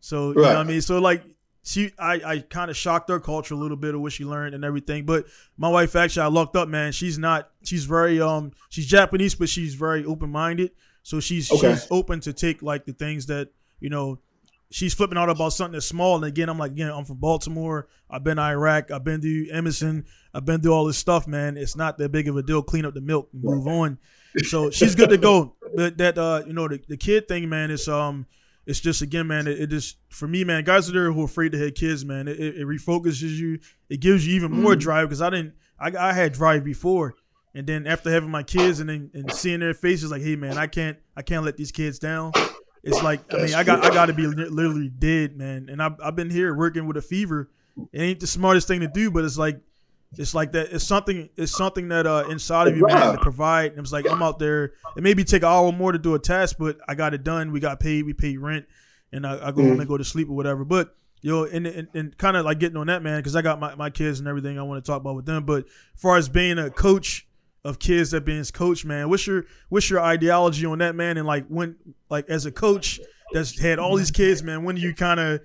So 0.00 0.30
you 0.30 0.36
know 0.36 0.42
what 0.42 0.56
I 0.56 0.64
mean. 0.64 0.82
So 0.82 0.98
like 0.98 1.22
she, 1.64 1.92
I 1.98 2.14
I 2.24 2.38
kind 2.40 2.70
of 2.70 2.76
shocked 2.76 3.08
her 3.08 3.20
culture 3.20 3.54
a 3.54 3.56
little 3.56 3.76
bit 3.76 3.94
of 3.94 4.00
what 4.00 4.12
she 4.12 4.24
learned 4.24 4.54
and 4.54 4.64
everything. 4.64 5.04
But 5.04 5.26
my 5.56 5.68
wife 5.68 5.96
actually, 5.96 6.22
I 6.22 6.28
looked 6.28 6.56
up, 6.56 6.68
man. 6.68 6.92
She's 6.92 7.18
not. 7.18 7.50
She's 7.64 7.84
very 7.84 8.20
um. 8.20 8.52
She's 8.68 8.86
Japanese, 8.86 9.34
but 9.34 9.48
she's 9.48 9.74
very 9.74 10.04
open 10.04 10.30
minded. 10.30 10.72
So 11.02 11.20
she's 11.20 11.50
okay. 11.50 11.72
she's 11.72 11.86
open 11.90 12.20
to 12.20 12.32
take 12.32 12.62
like 12.62 12.84
the 12.84 12.92
things 12.92 13.26
that 13.26 13.48
you 13.80 13.90
know 13.90 14.18
she's 14.72 14.94
flipping 14.94 15.18
out 15.18 15.28
about 15.28 15.52
something 15.52 15.74
that's 15.74 15.86
small. 15.86 16.16
And 16.16 16.24
again, 16.24 16.48
I'm 16.48 16.58
like, 16.58 16.72
again, 16.72 16.90
I'm 16.90 17.04
from 17.04 17.18
Baltimore. 17.18 17.88
I've 18.10 18.24
been 18.24 18.36
to 18.36 18.42
Iraq. 18.42 18.90
I've 18.90 19.04
been 19.04 19.20
to 19.20 19.50
Edmondson. 19.50 20.06
I've 20.34 20.44
been 20.44 20.60
through 20.60 20.72
all 20.72 20.86
this 20.86 20.98
stuff, 20.98 21.26
man. 21.26 21.56
It's 21.56 21.76
not 21.76 21.98
that 21.98 22.10
big 22.10 22.26
of 22.28 22.36
a 22.36 22.42
deal. 22.42 22.62
Clean 22.62 22.84
up 22.84 22.94
the 22.94 23.00
milk 23.00 23.28
and 23.32 23.42
move 23.42 23.66
on. 23.66 23.98
So 24.44 24.70
she's 24.70 24.94
good 24.94 25.10
to 25.10 25.18
go. 25.18 25.56
But 25.74 25.96
that, 25.96 26.18
uh, 26.18 26.42
you 26.46 26.52
know, 26.52 26.68
the, 26.68 26.82
the 26.86 26.98
kid 26.98 27.28
thing, 27.28 27.48
man, 27.48 27.70
is 27.70 27.88
um, 27.88 28.26
it's 28.66 28.78
just 28.78 29.00
again, 29.00 29.26
man. 29.26 29.46
It, 29.46 29.58
it 29.58 29.66
just 29.68 29.96
for 30.10 30.28
me, 30.28 30.44
man. 30.44 30.64
Guys 30.64 30.86
are 30.86 30.92
there 30.92 31.10
who 31.10 31.22
are 31.22 31.24
afraid 31.24 31.52
to 31.52 31.58
have 31.58 31.72
kids, 31.72 32.04
man. 32.04 32.28
It, 32.28 32.38
it, 32.38 32.56
it 32.58 32.66
refocuses 32.66 33.38
you. 33.38 33.58
It 33.88 34.00
gives 34.00 34.26
you 34.26 34.34
even 34.34 34.52
more 34.52 34.74
mm. 34.74 34.80
drive 34.80 35.08
because 35.08 35.22
I 35.22 35.30
didn't. 35.30 35.54
I, 35.80 35.92
I 35.98 36.12
had 36.12 36.34
drive 36.34 36.62
before, 36.62 37.14
and 37.54 37.66
then 37.66 37.86
after 37.86 38.10
having 38.10 38.30
my 38.30 38.42
kids 38.42 38.80
and 38.80 38.90
then 38.90 39.10
and 39.14 39.32
seeing 39.32 39.60
their 39.60 39.72
faces, 39.72 40.10
like, 40.10 40.20
hey, 40.20 40.36
man, 40.36 40.58
I 40.58 40.66
can't, 40.66 40.98
I 41.16 41.22
can't 41.22 41.42
let 41.42 41.56
these 41.56 41.72
kids 41.72 41.98
down. 41.98 42.32
It's 42.82 43.02
like 43.02 43.20
I 43.32 43.38
mean 43.38 43.54
I 43.54 43.62
got 43.62 43.84
I 43.84 43.90
got 43.90 44.06
to 44.06 44.12
be 44.12 44.26
literally 44.26 44.88
dead, 44.88 45.36
man. 45.36 45.68
And 45.70 45.82
I've 45.82 45.94
I've 46.02 46.16
been 46.16 46.30
here 46.30 46.54
working 46.54 46.86
with 46.86 46.96
a 46.96 47.02
fever. 47.02 47.50
It 47.92 48.00
ain't 48.00 48.20
the 48.20 48.26
smartest 48.26 48.68
thing 48.68 48.80
to 48.80 48.88
do, 48.88 49.10
but 49.10 49.24
it's 49.24 49.38
like 49.38 49.60
it's 50.18 50.34
like 50.34 50.52
that. 50.52 50.72
It's 50.72 50.84
something. 50.84 51.30
It's 51.36 51.56
something 51.56 51.88
that 51.88 52.06
uh 52.06 52.24
inside 52.28 52.68
of 52.68 52.76
you, 52.76 52.86
man, 52.86 53.14
to 53.14 53.18
provide. 53.18 53.72
And 53.72 53.80
it's 53.80 53.92
like 53.92 54.08
I'm 54.08 54.22
out 54.22 54.38
there. 54.38 54.72
It 54.96 55.02
maybe 55.02 55.24
take 55.24 55.42
an 55.42 55.48
hour 55.48 55.72
more 55.72 55.92
to 55.92 55.98
do 55.98 56.14
a 56.14 56.18
task, 56.18 56.56
but 56.58 56.78
I 56.88 56.94
got 56.94 57.14
it 57.14 57.24
done. 57.24 57.52
We 57.52 57.60
got 57.60 57.80
paid. 57.80 58.04
We 58.04 58.12
paid 58.12 58.38
rent, 58.38 58.66
and 59.12 59.26
I, 59.26 59.48
I 59.48 59.52
go 59.52 59.62
mm. 59.62 59.68
home 59.68 59.80
and 59.80 59.88
go 59.88 59.96
to 59.96 60.04
sleep 60.04 60.28
or 60.28 60.36
whatever. 60.36 60.64
But 60.64 60.94
yo, 61.22 61.44
and 61.44 61.66
and, 61.66 61.88
and 61.94 62.18
kind 62.18 62.36
of 62.36 62.44
like 62.44 62.58
getting 62.58 62.76
on 62.76 62.88
that, 62.88 63.02
man, 63.02 63.20
because 63.20 63.36
I 63.36 63.42
got 63.42 63.58
my, 63.58 63.74
my 63.74 63.88
kids 63.88 64.18
and 64.18 64.28
everything 64.28 64.58
I 64.58 64.62
want 64.62 64.84
to 64.84 64.90
talk 64.90 65.00
about 65.00 65.16
with 65.16 65.24
them. 65.24 65.44
But 65.44 65.64
as 65.64 66.00
far 66.00 66.16
as 66.16 66.28
being 66.28 66.58
a 66.58 66.68
coach 66.68 67.26
of 67.64 67.78
kids 67.78 68.10
that 68.10 68.24
being 68.24 68.44
coach, 68.46 68.84
man. 68.84 69.08
What's 69.08 69.26
your 69.26 69.44
what's 69.68 69.88
your 69.88 70.00
ideology 70.00 70.66
on 70.66 70.78
that, 70.78 70.94
man? 70.94 71.16
And 71.16 71.26
like 71.26 71.46
when 71.46 71.76
like 72.10 72.28
as 72.28 72.46
a 72.46 72.52
coach 72.52 73.00
that's 73.32 73.58
had 73.58 73.78
all 73.78 73.96
these 73.96 74.10
kids, 74.10 74.42
man, 74.42 74.64
when 74.64 74.74
do 74.74 74.80
you 74.82 74.94
kind 74.94 75.20
of 75.20 75.40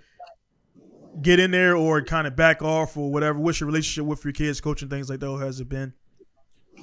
get 1.21 1.39
in 1.39 1.51
there 1.51 1.75
or 1.75 2.01
kind 2.01 2.27
of 2.27 2.35
back 2.35 2.61
off 2.61 2.97
or 2.97 3.11
whatever? 3.11 3.39
What's 3.39 3.59
your 3.59 3.67
relationship 3.67 4.05
with 4.05 4.23
your 4.23 4.33
kids, 4.33 4.61
coaching 4.61 4.89
things 4.89 5.09
like 5.09 5.19
that? 5.19 5.27
How 5.27 5.37
has 5.37 5.59
it 5.59 5.69
been? 5.69 5.93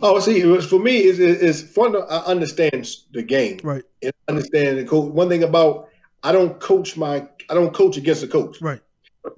Oh, 0.02 0.18
see, 0.18 0.42
for 0.60 0.80
me, 0.80 0.98
it's, 0.98 1.18
it's 1.20 1.62
fun 1.62 1.92
to 1.92 2.04
understand 2.26 2.88
the 3.12 3.22
game, 3.22 3.60
right? 3.62 3.84
And 4.02 4.12
understand 4.28 4.78
the 4.78 4.84
coach. 4.84 5.10
One 5.10 5.28
thing 5.28 5.44
about 5.44 5.88
I 6.22 6.32
don't 6.32 6.58
coach 6.60 6.96
my 6.96 7.28
I 7.48 7.54
don't 7.54 7.72
coach 7.72 7.96
against 7.96 8.22
a 8.22 8.28
coach, 8.28 8.60
right? 8.60 8.80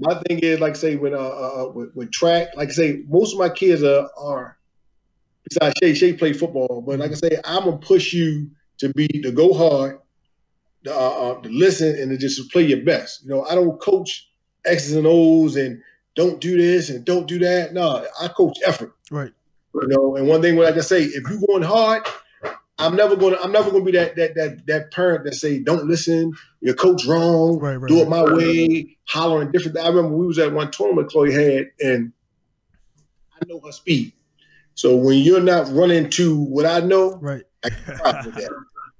my 0.01 0.21
thing 0.27 0.41
is 0.41 0.61
like 0.61 0.77
say 0.77 0.97
when 0.97 1.15
uh, 1.15 1.19
uh 1.19 1.71
with, 1.73 1.95
with, 1.95 2.11
track, 2.11 2.49
like 2.57 2.69
I 2.69 2.73
say, 2.73 3.05
most 3.09 3.33
of 3.33 3.39
my 3.39 3.49
kids 3.49 3.83
are 3.83 4.09
are 4.17 4.56
besides 5.49 5.75
Shay, 5.83 5.95
Shay 5.95 6.13
play 6.13 6.33
football, 6.33 6.83
but 6.87 6.99
like 6.99 7.13
I 7.13 7.15
say, 7.15 7.41
I'm 7.45 7.65
gonna 7.65 7.79
push 7.79 8.13
you 8.13 8.51
to 8.79 8.93
be 8.95 9.09
to 9.09 9.31
go 9.31 9.55
hard, 9.55 10.01
to, 10.85 10.95
uh, 10.95 10.99
uh, 10.99 11.41
to 11.43 11.49
listen, 11.49 11.99
and 11.99 12.11
to 12.11 12.17
just 12.17 12.51
play 12.53 12.63
your 12.63 12.83
best. 12.83 13.25
You 13.25 13.31
know, 13.31 13.45
I 13.45 13.55
don't 13.55 13.81
coach 13.81 14.29
X's 14.65 14.95
and 14.95 15.07
O's 15.07 15.57
and 15.57 15.81
don't 16.15 16.41
do 16.41 16.57
this 16.57 16.91
and 16.91 17.05
don't 17.05 17.27
do 17.27 17.39
that. 17.41 17.73
No, 17.73 18.07
I 18.21 18.29
coach 18.29 18.59
effort. 18.67 18.95
Right. 19.11 19.33
You 19.75 19.89
know, 19.89 20.17
and 20.17 20.27
one 20.27 20.41
thing 20.41 20.57
what 20.57 20.67
I 20.67 20.73
can 20.73 20.83
say, 20.83 21.03
if 21.03 21.29
you're 21.29 21.41
going 21.47 21.63
hard, 21.63 22.07
I'm 22.79 22.97
never 22.97 23.17
gonna 23.17 23.37
I'm 23.43 23.53
never 23.53 23.71
gonna 23.71 23.85
be 23.85 23.93
that 23.93 24.17
that 24.17 24.35
that 24.35 24.67
that 24.67 24.91
parent 24.93 25.25
that 25.25 25.35
say 25.35 25.59
don't 25.59 25.87
listen, 25.87 26.33
your 26.61 26.75
coach 26.75 27.07
wrong, 27.07 27.59
right, 27.59 27.77
right, 27.77 27.89
do 27.89 28.01
it 28.01 28.09
my 28.09 28.23
right. 28.23 28.37
way, 28.37 28.97
hollering 29.07 29.51
different. 29.51 29.79
I 29.79 29.89
remember 29.89 30.17
we 30.17 30.27
was 30.27 30.39
at 30.39 30.53
one 30.53 30.71
tournament 30.71 31.11
Chloe 31.11 31.33
had, 31.33 31.71
and 31.81 32.13
I 33.35 33.47
know 33.47 33.61
her 33.61 33.73
speed. 33.73 34.13
So 34.77 34.95
when 34.95 35.18
you're 35.18 35.41
not 35.41 35.72
running 35.72 36.11
to 36.11 36.37
what 36.37 36.66
I 36.66 36.81
know, 36.81 37.16
right, 37.16 37.43
I 37.64 37.70
with 38.24 38.35
that. 38.35 38.51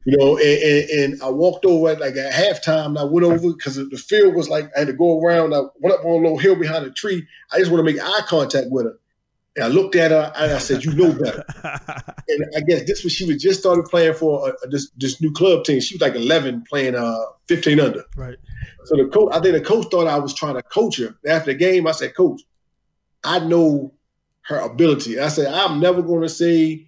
You 0.07 0.17
know, 0.17 0.37
and, 0.37 0.63
and, 0.63 0.91
and, 0.91 1.23
I 1.23 1.29
walked 1.29 1.65
over 1.65 1.91
at 1.91 2.01
like 2.01 2.15
at 2.15 2.33
halftime. 2.33 2.97
I 2.97 3.03
went 3.03 3.27
over 3.27 3.53
because 3.53 3.75
the 3.75 3.99
field 3.99 4.37
was 4.37 4.49
like 4.49 4.71
I 4.77 4.81
had 4.81 4.87
to 4.87 4.93
go 4.93 5.21
around. 5.21 5.53
I 5.53 5.63
went 5.81 5.99
up 5.99 6.05
on 6.05 6.13
a 6.13 6.23
little 6.23 6.39
hill 6.39 6.55
behind 6.55 6.87
a 6.87 6.93
tree. 6.93 7.27
I 7.53 7.59
just 7.59 7.73
want 7.73 7.85
to 7.85 7.93
make 7.93 8.01
eye 8.01 8.21
contact 8.27 8.69
with 8.71 8.87
her. 8.87 8.99
And 9.57 9.65
I 9.65 9.69
looked 9.69 9.97
at 9.97 10.13
her 10.13 10.33
and 10.37 10.53
I 10.53 10.59
said, 10.59 10.85
"You 10.85 10.95
know 10.95 11.13
better." 11.13 11.45
and 12.29 12.47
I 12.57 12.61
guess 12.61 12.85
this 12.85 13.03
was 13.03 13.13
she 13.13 13.27
was 13.27 13.43
just 13.43 13.59
started 13.61 13.83
playing 13.87 14.15
for 14.15 14.49
a, 14.49 14.53
a, 14.65 14.69
this 14.71 14.91
this 14.97 15.21
new 15.21 15.33
club 15.33 15.65
team. 15.65 15.81
She 15.81 15.97
was 15.97 16.01
like 16.01 16.15
11, 16.15 16.65
playing 16.69 16.95
uh 16.95 17.25
15 17.49 17.81
under. 17.81 18.05
Right. 18.17 18.37
So 18.85 18.97
the 18.97 19.09
coach, 19.09 19.35
I 19.35 19.41
think 19.41 19.55
the 19.55 19.61
coach 19.61 19.89
thought 19.91 20.07
I 20.07 20.21
was 20.21 20.33
trying 20.33 20.55
to 20.55 20.63
coach 20.63 20.99
her. 20.99 21.17
After 21.27 21.53
the 21.53 21.59
game, 21.59 21.89
I 21.89 21.93
said, 21.93 22.15
"Coach, 22.15 22.43
I 23.25 23.41
know 23.41 23.93
her 24.49 24.59
ability." 24.59 25.19
I 25.19 25.29
said, 25.29 25.53
"I'm 25.53 25.81
never 25.81 26.03
going 26.03 26.23
to 26.23 26.29
say 26.29 26.87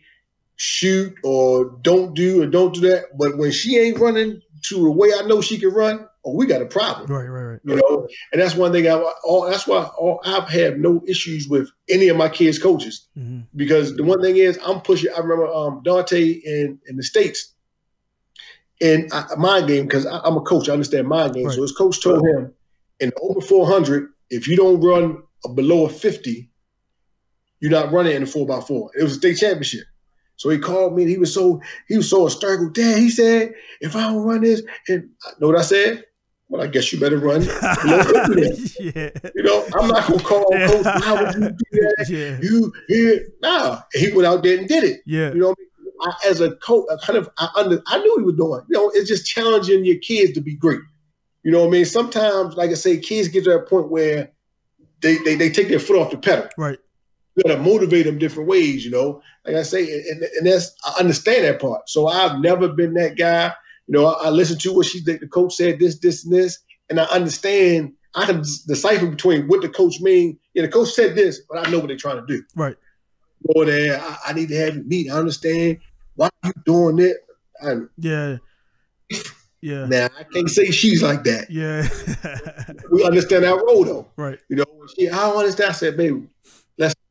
shoot 0.57 1.15
or 1.23 1.67
don't 1.83 2.15
do 2.15 2.43
or 2.43 2.47
don't 2.47 2.75
do 2.75 2.81
that, 2.81 3.17
but 3.17 3.39
when 3.39 3.53
she 3.53 3.79
ain't 3.79 3.99
running 3.99 4.43
to 4.63 4.83
the 4.83 4.91
way 4.91 5.11
I 5.17 5.23
know 5.23 5.41
she 5.41 5.57
can 5.57 5.71
run, 5.71 6.09
oh, 6.25 6.35
we 6.35 6.47
got 6.47 6.63
a 6.63 6.67
problem. 6.67 7.07
Right, 7.07 7.29
right, 7.29 7.45
right. 7.45 7.61
You 7.65 7.77
know, 7.77 8.09
and 8.33 8.43
that's 8.43 8.57
one 8.57 8.73
thing. 8.73 8.89
I 8.89 8.95
all 9.25 9.49
that's 9.49 9.67
why 9.67 9.85
all, 9.99 10.21
I've 10.25 10.49
had 10.49 10.81
no 10.81 11.03
issues 11.07 11.49
with 11.49 11.71
any 11.89 12.09
of 12.09 12.17
my 12.17 12.29
kids' 12.29 12.59
coaches 12.59 13.07
mm-hmm. 13.17 13.41
because 13.57 13.97
the 13.97 14.05
one 14.05 14.21
thing 14.21 14.37
is 14.37 14.59
I'm 14.65 14.81
pushing. 14.81 15.13
I 15.15 15.21
remember 15.21 15.47
um, 15.47 15.83
Dante 15.85 16.23
in 16.23 16.79
in 16.87 16.97
the 16.97 17.03
states 17.03 17.55
in 18.81 19.09
mind 19.37 19.69
game 19.69 19.85
because 19.85 20.07
I'm 20.07 20.37
a 20.37 20.41
coach. 20.43 20.69
I 20.69 20.73
understand 20.73 21.09
mind 21.09 21.35
game. 21.35 21.47
Right. 21.47 21.55
So 21.55 21.63
his 21.63 21.73
coach 21.73 22.03
told 22.03 22.27
him 22.27 22.53
in 23.01 23.13
over 23.21 23.41
400, 23.41 24.09
if 24.31 24.49
you 24.49 24.57
don't 24.57 24.81
run 24.81 25.23
below 25.55 25.87
a 25.87 25.89
50, 25.89 26.49
you're 27.61 27.71
not 27.71 27.93
running 27.93 28.15
in 28.15 28.23
the 28.23 28.27
four 28.27 28.47
by 28.47 28.61
four. 28.61 28.91
It 28.99 29.03
was 29.03 29.13
a 29.13 29.17
state 29.17 29.39
championship. 29.39 29.85
So 30.37 30.51
he 30.51 30.59
called 30.59 30.95
me 30.95 31.03
and 31.03 31.11
he 31.11 31.19
was 31.19 31.35
so 31.35 31.61
he 31.89 31.97
was 31.97 32.09
so 32.09 32.25
hysterical. 32.25 32.71
Dad, 32.71 32.99
he 32.99 33.11
said, 33.11 33.53
if 33.81 33.97
I 33.97 34.03
don't 34.03 34.25
run 34.25 34.43
this, 34.43 34.63
and 34.89 35.11
I 35.27 35.31
know 35.41 35.49
what 35.49 35.59
I 35.59 35.63
said? 35.63 36.05
well, 36.49 36.63
I 36.63 36.67
guess 36.67 36.93
you 36.93 36.99
better 36.99 37.19
run. 37.19 37.43
yeah. 38.81 39.11
You 39.35 39.43
know, 39.43 39.67
I'm 39.75 39.89
not 39.89 40.09
gonna 40.09 40.23
call 40.23 40.47
yeah. 40.53 40.69
coach. 40.69 40.85
Why 40.85 41.23
would 41.23 41.35
you 41.35 41.51
do 41.51 41.57
that? 41.73 42.07
Yeah. 42.09 42.39
You, 42.41 42.73
yeah, 42.89 43.19
nah. 43.43 43.81
He 43.93 44.13
went 44.13 44.27
out 44.27 44.43
there 44.43 44.59
and 44.59 44.67
did 44.67 44.85
it. 44.85 45.01
Yeah. 45.05 45.33
You 45.33 45.41
know, 45.41 45.55
I, 46.03 46.13
as 46.27 46.41
a 46.41 46.53
coach, 46.57 46.87
I 46.91 47.05
kind 47.05 47.19
of, 47.19 47.29
I 47.39 47.49
under, 47.57 47.83
I 47.87 47.99
knew 47.99 48.17
he 48.19 48.25
was 48.25 48.37
doing. 48.37 48.63
You 48.71 48.79
know, 48.79 48.91
it's 48.95 49.09
just 49.09 49.27
challenging 49.27 49.85
your 49.85 49.99
kids 49.99 50.33
to 50.33 50.41
be 50.41 50.55
great. 50.55 50.81
You 51.43 51.53
know 51.53 51.61
what 51.61 51.69
I 51.69 51.71
mean? 51.71 51.85
Sometimes, 51.85 52.57
like 52.57 52.71
I 52.71 52.75
say, 52.75 52.99
kids 52.99 53.29
get 53.29 53.45
to 53.45 53.51
that 53.51 53.69
point 53.69 53.91
where 53.91 54.31
they 55.01 55.19
they, 55.19 55.35
they 55.35 55.51
take 55.51 55.69
their 55.69 55.79
foot 55.79 55.99
off 55.99 56.11
the 56.11 56.19
pedal. 56.19 56.49
Right. 56.57 56.79
You 57.39 57.45
got 57.45 57.57
to 57.57 57.62
motivate 57.62 58.05
them 58.05 58.18
different 58.18 58.49
ways. 58.49 58.84
You 58.84 58.91
know, 58.91 59.22
like 59.47 59.57
I 59.57 59.62
say, 59.62 59.82
and, 59.82 60.22
and 60.22 60.47
that's 60.47 60.74
I 60.84 60.99
understand 60.99 61.45
that 61.45 61.61
part. 61.61 61.89
So 61.89 62.09
I've 62.09 62.41
never 62.41 62.68
been 62.68 62.95
that 62.95 63.16
guy 63.16 63.53
you 63.89 63.99
know, 63.99 64.07
I, 64.07 64.26
I 64.26 64.30
listen 64.30 64.59
to 64.59 64.72
what 64.74 64.86
she 64.86 65.01
the 65.01 65.18
coach 65.26 65.55
said 65.55 65.78
this, 65.78 65.99
this, 65.99 66.24
and 66.24 66.32
this, 66.32 66.59
and 66.91 67.01
I 67.01 67.05
understand. 67.05 67.95
I 68.14 68.26
can 68.26 68.39
decipher 68.39 69.07
between 69.07 69.49
what 69.49 69.62
the 69.62 69.68
coach 69.68 70.01
mean. 70.01 70.39
Yeah, 70.55 70.62
the 70.62 70.68
coach 70.68 70.91
said 70.91 71.14
this, 71.14 71.41
but 71.49 71.66
I 71.66 71.70
know 71.70 71.78
what 71.78 71.89
they're 71.89 71.97
trying 71.97 72.16
to 72.16 72.26
do. 72.26 72.43
Right. 72.55 72.76
Go 73.55 73.64
there. 73.64 74.01
I, 74.01 74.16
I 74.28 74.32
need 74.32 74.49
to 74.49 74.57
have 74.57 74.76
you 74.76 74.82
meet. 74.82 75.11
I 75.11 75.18
understand 75.18 75.78
why 76.16 76.28
you 76.45 76.53
doing 76.64 76.99
it. 76.99 77.16
Yeah. 77.99 78.36
Yeah. 79.61 79.86
Now 79.86 80.09
I 80.18 80.24
can't 80.24 80.49
say 80.49 80.70
she's 80.70 81.03
like 81.03 81.24
that. 81.24 81.51
Yeah. 81.51 81.89
we 82.91 83.05
understand 83.05 83.45
that 83.45 83.57
role 83.57 83.84
though. 83.84 84.09
Right. 84.16 84.39
You 84.49 84.57
know, 84.57 84.64
she 84.97 85.09
I 85.09 85.16
don't 85.16 85.39
understand. 85.39 85.70
I 85.70 85.72
said, 85.74 85.97
baby, 85.97 86.26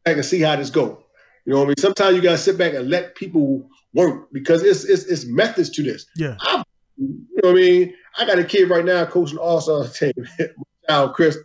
back 0.08 0.18
and 0.18 0.26
see 0.26 0.42
how 0.42 0.56
this 0.56 0.70
go. 0.70 1.04
You 1.46 1.54
know 1.54 1.60
what 1.60 1.66
I 1.66 1.68
mean? 1.68 1.76
Sometimes 1.80 2.16
you 2.16 2.22
gotta 2.22 2.38
sit 2.38 2.58
back 2.58 2.74
and 2.74 2.90
let 2.90 3.16
people 3.16 3.70
work 3.94 4.30
because 4.32 4.64
it's 4.64 4.84
it's, 4.86 5.04
it's 5.04 5.26
methods 5.26 5.70
to 5.72 5.84
this. 5.84 6.06
Yeah. 6.16 6.36
I 6.42 6.64
you 6.98 7.26
know 7.44 7.52
what 7.52 7.52
I 7.52 7.54
mean? 7.54 7.94
I 8.18 8.26
got 8.26 8.40
a 8.40 8.44
kid 8.44 8.70
right 8.70 8.84
now 8.84 9.06
coaching 9.06 9.38
all 9.38 9.62
star 9.62 9.88
team. 9.88 10.14
My 10.40 10.48
child 10.90 11.14
Chris 11.14 11.38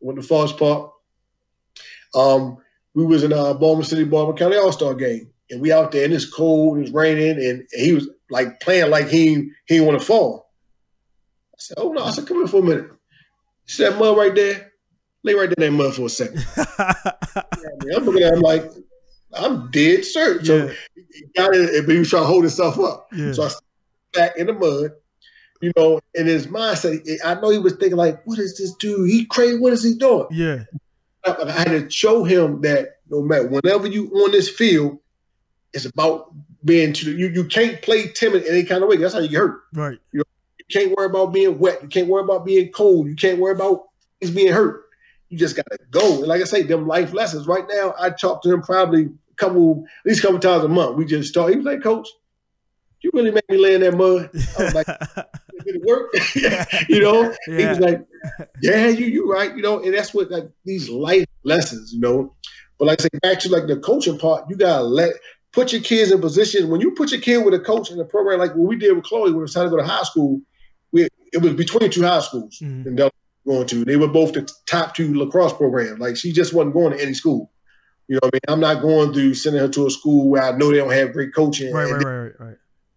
went 0.00 0.20
to 0.20 0.26
Forest 0.26 0.58
Park. 0.58 0.92
Um, 2.14 2.58
we 2.94 3.04
was 3.04 3.22
in 3.22 3.32
uh, 3.32 3.54
Baltimore 3.54 3.84
City, 3.84 4.04
Baltimore 4.04 4.36
County 4.36 4.56
All 4.56 4.72
Star 4.72 4.94
game, 4.94 5.30
and 5.50 5.60
we 5.60 5.72
out 5.72 5.92
there 5.92 6.04
and 6.04 6.12
it's 6.12 6.30
cold, 6.30 6.78
it's 6.78 6.90
raining, 6.90 7.38
and, 7.44 7.66
he 7.72 7.92
was 7.92 8.08
like 8.30 8.60
playing 8.60 8.90
like 8.90 9.08
he 9.08 9.50
he 9.66 9.80
want 9.80 9.98
to 9.98 10.04
fall. 10.04 10.50
I 11.54 11.56
said, 11.58 11.78
"Oh 11.78 11.92
no!" 11.92 12.04
I 12.04 12.10
said, 12.10 12.26
"Come 12.26 12.38
here 12.38 12.48
for 12.48 12.60
a 12.60 12.62
minute." 12.62 12.90
He 13.66 13.72
said, 13.72 13.98
"Mud 13.98 14.16
right 14.16 14.34
there, 14.34 14.67
lay 15.24 15.34
right 15.34 15.52
there 15.56 15.66
in 15.66 15.76
that 15.76 15.82
mud 15.84 15.94
for 15.94 16.06
a 16.06 16.08
second. 16.08 16.46
yeah, 16.56 17.96
I'm 17.96 18.04
looking 18.04 18.22
at 18.22 18.34
him 18.34 18.40
like 18.40 18.70
I'm 19.34 19.70
dead 19.70 20.04
certain. 20.04 20.44
So 20.44 20.56
yeah. 20.56 20.72
he 21.12 21.24
got 21.36 21.54
it, 21.54 21.86
but 21.86 21.92
he 21.92 21.98
was 21.98 22.10
trying 22.10 22.22
to 22.22 22.26
hold 22.26 22.44
himself 22.44 22.78
up. 22.78 23.08
Yeah. 23.12 23.32
So 23.32 23.44
I 23.44 23.48
sat 23.48 23.62
back 24.14 24.36
in 24.36 24.46
the 24.46 24.54
mud, 24.54 24.92
you 25.60 25.72
know, 25.76 26.00
in 26.14 26.26
his 26.26 26.46
mindset, 26.46 27.18
I 27.24 27.34
know 27.34 27.50
he 27.50 27.58
was 27.58 27.74
thinking 27.74 27.96
like, 27.96 28.24
"What 28.26 28.38
is 28.38 28.56
this 28.58 28.72
dude? 28.74 29.10
He 29.10 29.26
crazy? 29.26 29.58
What 29.58 29.72
is 29.72 29.82
he 29.82 29.94
doing?" 29.94 30.26
Yeah. 30.30 30.64
I 31.24 31.50
had 31.50 31.68
to 31.68 31.90
show 31.90 32.24
him 32.24 32.60
that 32.62 32.98
no 33.10 33.22
matter 33.22 33.48
whenever 33.48 33.86
you 33.86 34.08
on 34.10 34.32
this 34.32 34.48
field, 34.48 34.98
it's 35.72 35.84
about 35.84 36.32
being 36.64 36.92
to 36.94 37.12
you. 37.12 37.28
You 37.28 37.44
can't 37.44 37.80
play 37.82 38.08
timid 38.08 38.44
in 38.44 38.52
any 38.52 38.64
kind 38.64 38.82
of 38.82 38.88
way. 38.88 38.96
That's 38.96 39.14
how 39.14 39.20
you 39.20 39.28
get 39.28 39.38
hurt. 39.38 39.62
Right. 39.74 39.98
You, 40.12 40.18
know, 40.18 40.24
you 40.58 40.64
can't 40.70 40.96
worry 40.96 41.06
about 41.06 41.32
being 41.32 41.58
wet. 41.58 41.82
You 41.82 41.88
can't 41.88 42.08
worry 42.08 42.22
about 42.22 42.46
being 42.46 42.70
cold. 42.72 43.08
You 43.08 43.16
can't 43.16 43.38
worry 43.38 43.54
about 43.54 43.84
he's 44.20 44.30
being 44.30 44.52
hurt. 44.52 44.84
You 45.28 45.38
just 45.38 45.56
gotta 45.56 45.78
go. 45.90 46.18
And 46.18 46.26
like 46.26 46.40
I 46.40 46.44
say, 46.44 46.62
them 46.62 46.86
life 46.86 47.12
lessons. 47.12 47.46
Right 47.46 47.64
now, 47.68 47.94
I 47.98 48.10
talk 48.10 48.42
to 48.42 48.52
him 48.52 48.62
probably 48.62 49.04
a 49.04 49.34
couple, 49.36 49.84
at 50.04 50.08
least 50.08 50.20
a 50.20 50.22
couple 50.22 50.38
times 50.38 50.64
a 50.64 50.68
month. 50.68 50.96
We 50.96 51.04
just 51.04 51.34
talk. 51.34 51.50
He 51.50 51.56
was 51.56 51.66
like, 51.66 51.82
"Coach, 51.82 52.08
you 53.02 53.10
really 53.12 53.30
made 53.30 53.44
me 53.48 53.58
lay 53.58 53.74
in 53.74 53.80
that 53.82 53.96
mud. 53.96 54.30
I 54.58 54.64
was 54.64 54.74
like, 54.74 54.86
did 55.64 55.76
it 55.76 55.82
work? 55.84 56.10
you 56.88 57.00
know? 57.00 57.34
Yeah. 57.46 57.58
He 57.58 57.66
was 57.66 57.80
like, 57.80 58.06
yeah, 58.62 58.88
you 58.88 59.06
you 59.06 59.32
right. 59.32 59.54
You 59.54 59.62
know, 59.62 59.82
and 59.82 59.94
that's 59.94 60.12
what 60.14 60.30
like 60.30 60.48
these 60.64 60.88
life 60.88 61.26
lessons, 61.44 61.92
you 61.92 62.00
know. 62.00 62.34
But 62.78 62.86
like 62.86 63.00
I 63.00 63.02
say, 63.04 63.08
back 63.22 63.40
to 63.40 63.50
like 63.50 63.66
the 63.66 63.76
coaching 63.78 64.18
part, 64.18 64.48
you 64.48 64.56
gotta 64.56 64.82
let 64.82 65.12
put 65.52 65.72
your 65.72 65.82
kids 65.82 66.10
in 66.10 66.20
position. 66.20 66.68
When 66.68 66.80
you 66.80 66.92
put 66.92 67.10
your 67.10 67.20
kid 67.20 67.44
with 67.44 67.54
a 67.54 67.60
coach 67.60 67.90
in 67.90 68.00
a 68.00 68.04
program 68.04 68.38
like 68.38 68.54
what 68.54 68.68
we 68.68 68.76
did 68.76 68.94
with 68.94 69.04
Chloe 69.04 69.30
when 69.30 69.38
it 69.38 69.42
was 69.42 69.54
time 69.54 69.64
to 69.64 69.70
go 69.70 69.76
to 69.76 69.84
high 69.84 70.02
school, 70.02 70.40
we 70.92 71.08
it 71.32 71.42
was 71.42 71.54
between 71.54 71.90
two 71.90 72.02
high 72.02 72.20
schools 72.20 72.58
mm-hmm. 72.62 72.88
and 72.88 72.96
going 73.48 73.66
to. 73.68 73.84
They 73.84 73.96
were 73.96 74.08
both 74.08 74.32
the 74.32 74.50
top 74.66 74.94
two 74.94 75.14
lacrosse 75.14 75.52
programs. 75.52 75.98
Like 75.98 76.16
she 76.16 76.32
just 76.32 76.52
wasn't 76.52 76.74
going 76.74 76.96
to 76.96 77.02
any 77.02 77.14
school. 77.14 77.50
You 78.06 78.14
know 78.14 78.20
what 78.22 78.34
I 78.34 78.36
mean? 78.36 78.54
I'm 78.54 78.60
not 78.60 78.82
going 78.82 79.12
through 79.12 79.34
sending 79.34 79.60
her 79.60 79.68
to 79.68 79.86
a 79.86 79.90
school 79.90 80.28
where 80.28 80.42
I 80.42 80.56
know 80.56 80.70
they 80.70 80.78
don't 80.78 80.92
have 80.92 81.12
great 81.12 81.34
coaching. 81.34 81.72
Right, 81.72 81.90
right, 81.90 82.04
right, 82.04 82.16
right, 82.16 82.40
right. 82.40 82.56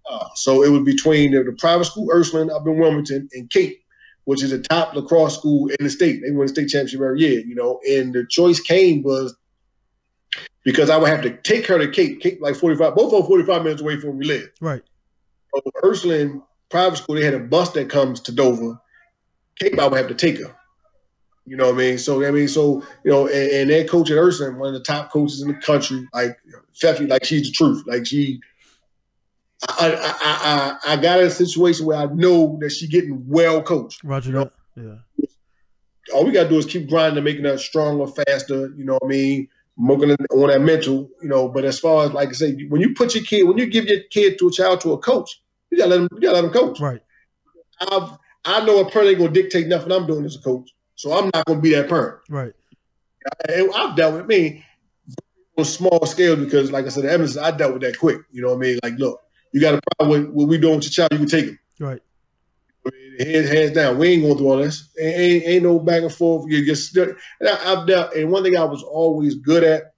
Uh, 0.09 0.27
so 0.35 0.63
it 0.63 0.69
was 0.69 0.83
between 0.83 1.31
the, 1.31 1.43
the, 1.43 1.53
private 1.53 1.85
school 1.85 2.09
Ursuline 2.11 2.49
up 2.49 2.65
in 2.65 2.79
Wilmington 2.79 3.29
and 3.33 3.49
Cape, 3.49 3.81
which 4.25 4.43
is 4.43 4.51
the 4.51 4.59
top 4.59 4.93
lacrosse 4.93 5.37
school 5.37 5.67
in 5.67 5.77
the 5.79 5.89
state. 5.89 6.21
They 6.21 6.31
won 6.31 6.47
the 6.47 6.53
state 6.53 6.69
championship 6.69 7.01
every 7.01 7.19
year, 7.19 7.39
you 7.41 7.55
know. 7.55 7.79
And 7.89 8.13
the 8.13 8.25
choice 8.25 8.59
came 8.59 9.03
was 9.03 9.35
because 10.63 10.89
I 10.89 10.97
would 10.97 11.09
have 11.09 11.21
to 11.23 11.35
take 11.37 11.65
her 11.67 11.77
to 11.77 11.89
Cape, 11.89 12.21
Cape 12.21 12.39
like 12.41 12.55
45, 12.55 12.95
both 12.95 13.13
of 13.13 13.27
45 13.27 13.63
minutes 13.63 13.81
away 13.81 13.99
from 13.99 14.11
where 14.11 14.17
we 14.17 14.25
live. 14.25 14.49
Right. 14.59 14.81
So 15.53 15.61
Ursuline 15.83 16.41
private 16.69 16.97
school, 16.97 17.15
they 17.15 17.25
had 17.25 17.33
a 17.33 17.39
bus 17.39 17.71
that 17.71 17.89
comes 17.89 18.21
to 18.21 18.31
Dover. 18.31 18.79
I 19.80 19.88
would 19.88 19.97
have 19.97 20.07
to 20.07 20.16
take 20.16 20.38
her. 20.39 20.55
You 21.45 21.57
know 21.57 21.66
what 21.66 21.76
I 21.76 21.78
mean? 21.78 21.97
So 21.97 22.24
I 22.24 22.32
mean, 22.32 22.47
so 22.47 22.84
you 23.03 23.12
know, 23.12 23.28
and, 23.28 23.51
and 23.51 23.70
that 23.72 23.89
coach 23.89 24.12
at 24.12 24.18
Ursuline, 24.18 24.57
one 24.57 24.70
of 24.70 24.74
the 24.74 24.84
top 24.84 25.12
coaches 25.12 25.41
in 25.41 25.47
the 25.47 25.55
country, 25.55 26.07
like 26.14 26.38
Feffy, 26.80 27.09
like 27.09 27.24
she's 27.24 27.47
the 27.47 27.51
truth. 27.51 27.84
Like 27.88 28.05
she 28.05 28.39
I, 29.70 29.93
I, 29.93 30.16
I, 30.22 30.93
I 30.93 30.95
got 30.97 31.20
in 31.20 31.28
a 31.28 31.32
situation 31.32 31.86
where 31.86 31.97
I 31.97 32.05
know 32.05 32.57
that 32.62 32.72
she's 32.72 32.89
getting 32.89 33.24
well 33.28 33.62
coached. 33.62 34.03
Roger 34.03 34.32
that. 34.32 34.51
Yeah. 34.76 35.28
All 36.14 36.26
we 36.26 36.32
gotta 36.32 36.49
do 36.49 36.57
is 36.57 36.66
keep 36.66 36.89
grinding, 36.89 37.24
making 37.24 37.45
her 37.45 37.57
stronger, 37.57 38.07
faster. 38.07 38.74
You 38.76 38.86
know 38.86 38.93
what 38.93 39.05
I 39.05 39.07
mean? 39.07 39.47
Working 39.78 40.12
on 40.12 40.47
that 40.47 40.62
mental. 40.62 41.09
You 41.22 41.30
know. 41.30 41.47
But 41.47 41.64
as 41.64 41.80
far 41.80 42.05
as 42.05 42.12
like 42.12 42.30
I 42.30 42.34
say, 42.34 42.64
when 42.66 42.82
you 42.82 42.93
put 42.93 43.14
your 43.16 43.24
kid, 43.24 43.43
when 43.43 43.57
you 43.57 43.68
give 43.68 43.86
your 43.86 44.01
kid 44.09 44.39
to 44.39 44.47
a 44.47 44.51
child 44.51 44.82
to 44.82 44.93
a 44.93 44.97
coach, 44.97 45.41
you 45.70 45.78
gotta 45.78 45.91
let 45.91 45.97
them. 45.97 46.09
You 46.14 46.22
gotta 46.22 46.41
let 46.41 46.41
them 46.41 46.51
coach. 46.51 46.80
Right. 46.80 47.01
I've, 47.80 48.18
I 48.45 48.65
know 48.65 48.79
a 48.79 48.89
parent 48.89 49.09
ain't 49.09 49.19
gonna 49.19 49.31
dictate 49.31 49.67
nothing 49.67 49.91
I'm 49.91 50.07
doing 50.07 50.25
as 50.25 50.35
a 50.35 50.41
coach. 50.41 50.71
So 51.01 51.13
I'm 51.13 51.31
not 51.33 51.45
going 51.45 51.57
to 51.57 51.63
be 51.63 51.73
that 51.73 51.89
parent. 51.89 52.19
Right. 52.29 52.53
I, 53.49 53.67
I've 53.73 53.95
dealt 53.95 54.13
with 54.13 54.27
me 54.27 54.63
on 55.57 55.65
small 55.65 56.05
scale 56.05 56.35
because, 56.35 56.71
like 56.71 56.85
I 56.85 56.89
said, 56.89 57.05
Evans, 57.05 57.39
I 57.39 57.49
dealt 57.49 57.73
with 57.73 57.81
that 57.81 57.97
quick. 57.97 58.19
You 58.31 58.43
know 58.43 58.49
what 58.49 58.57
I 58.57 58.59
mean? 58.59 58.79
Like, 58.83 58.99
look, 58.99 59.19
you 59.51 59.59
got 59.59 59.73
a 59.73 59.81
problem 59.97 60.25
with 60.25 60.29
what 60.31 60.47
we 60.47 60.59
doing 60.59 60.75
with 60.75 60.83
your 60.83 60.91
child, 60.91 61.11
you 61.13 61.17
can 61.17 61.27
take 61.27 61.45
him. 61.45 61.59
Right. 61.79 62.01
Hands, 63.19 63.49
hands 63.49 63.71
down. 63.71 63.97
We 63.97 64.09
ain't 64.09 64.21
going 64.21 64.37
through 64.37 64.47
all 64.47 64.57
this. 64.57 64.89
Ain't, 64.99 65.43
ain't 65.43 65.63
no 65.63 65.79
back 65.79 66.03
and 66.03 66.13
forth. 66.13 66.45
You 66.51 66.63
just 66.67 66.95
and 66.95 67.15
I, 67.41 67.55
have 67.55 67.87
dealt. 67.87 68.13
And 68.13 68.31
one 68.31 68.43
thing 68.43 68.55
I 68.55 68.63
was 68.63 68.83
always 68.83 69.33
good 69.33 69.63
at 69.63 69.95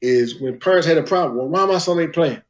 is 0.00 0.40
when 0.40 0.58
parents 0.58 0.86
had 0.86 0.96
a 0.96 1.02
problem. 1.02 1.36
Well, 1.36 1.48
why 1.48 1.66
my 1.66 1.76
son 1.76 2.00
ain't 2.00 2.14
playing? 2.14 2.40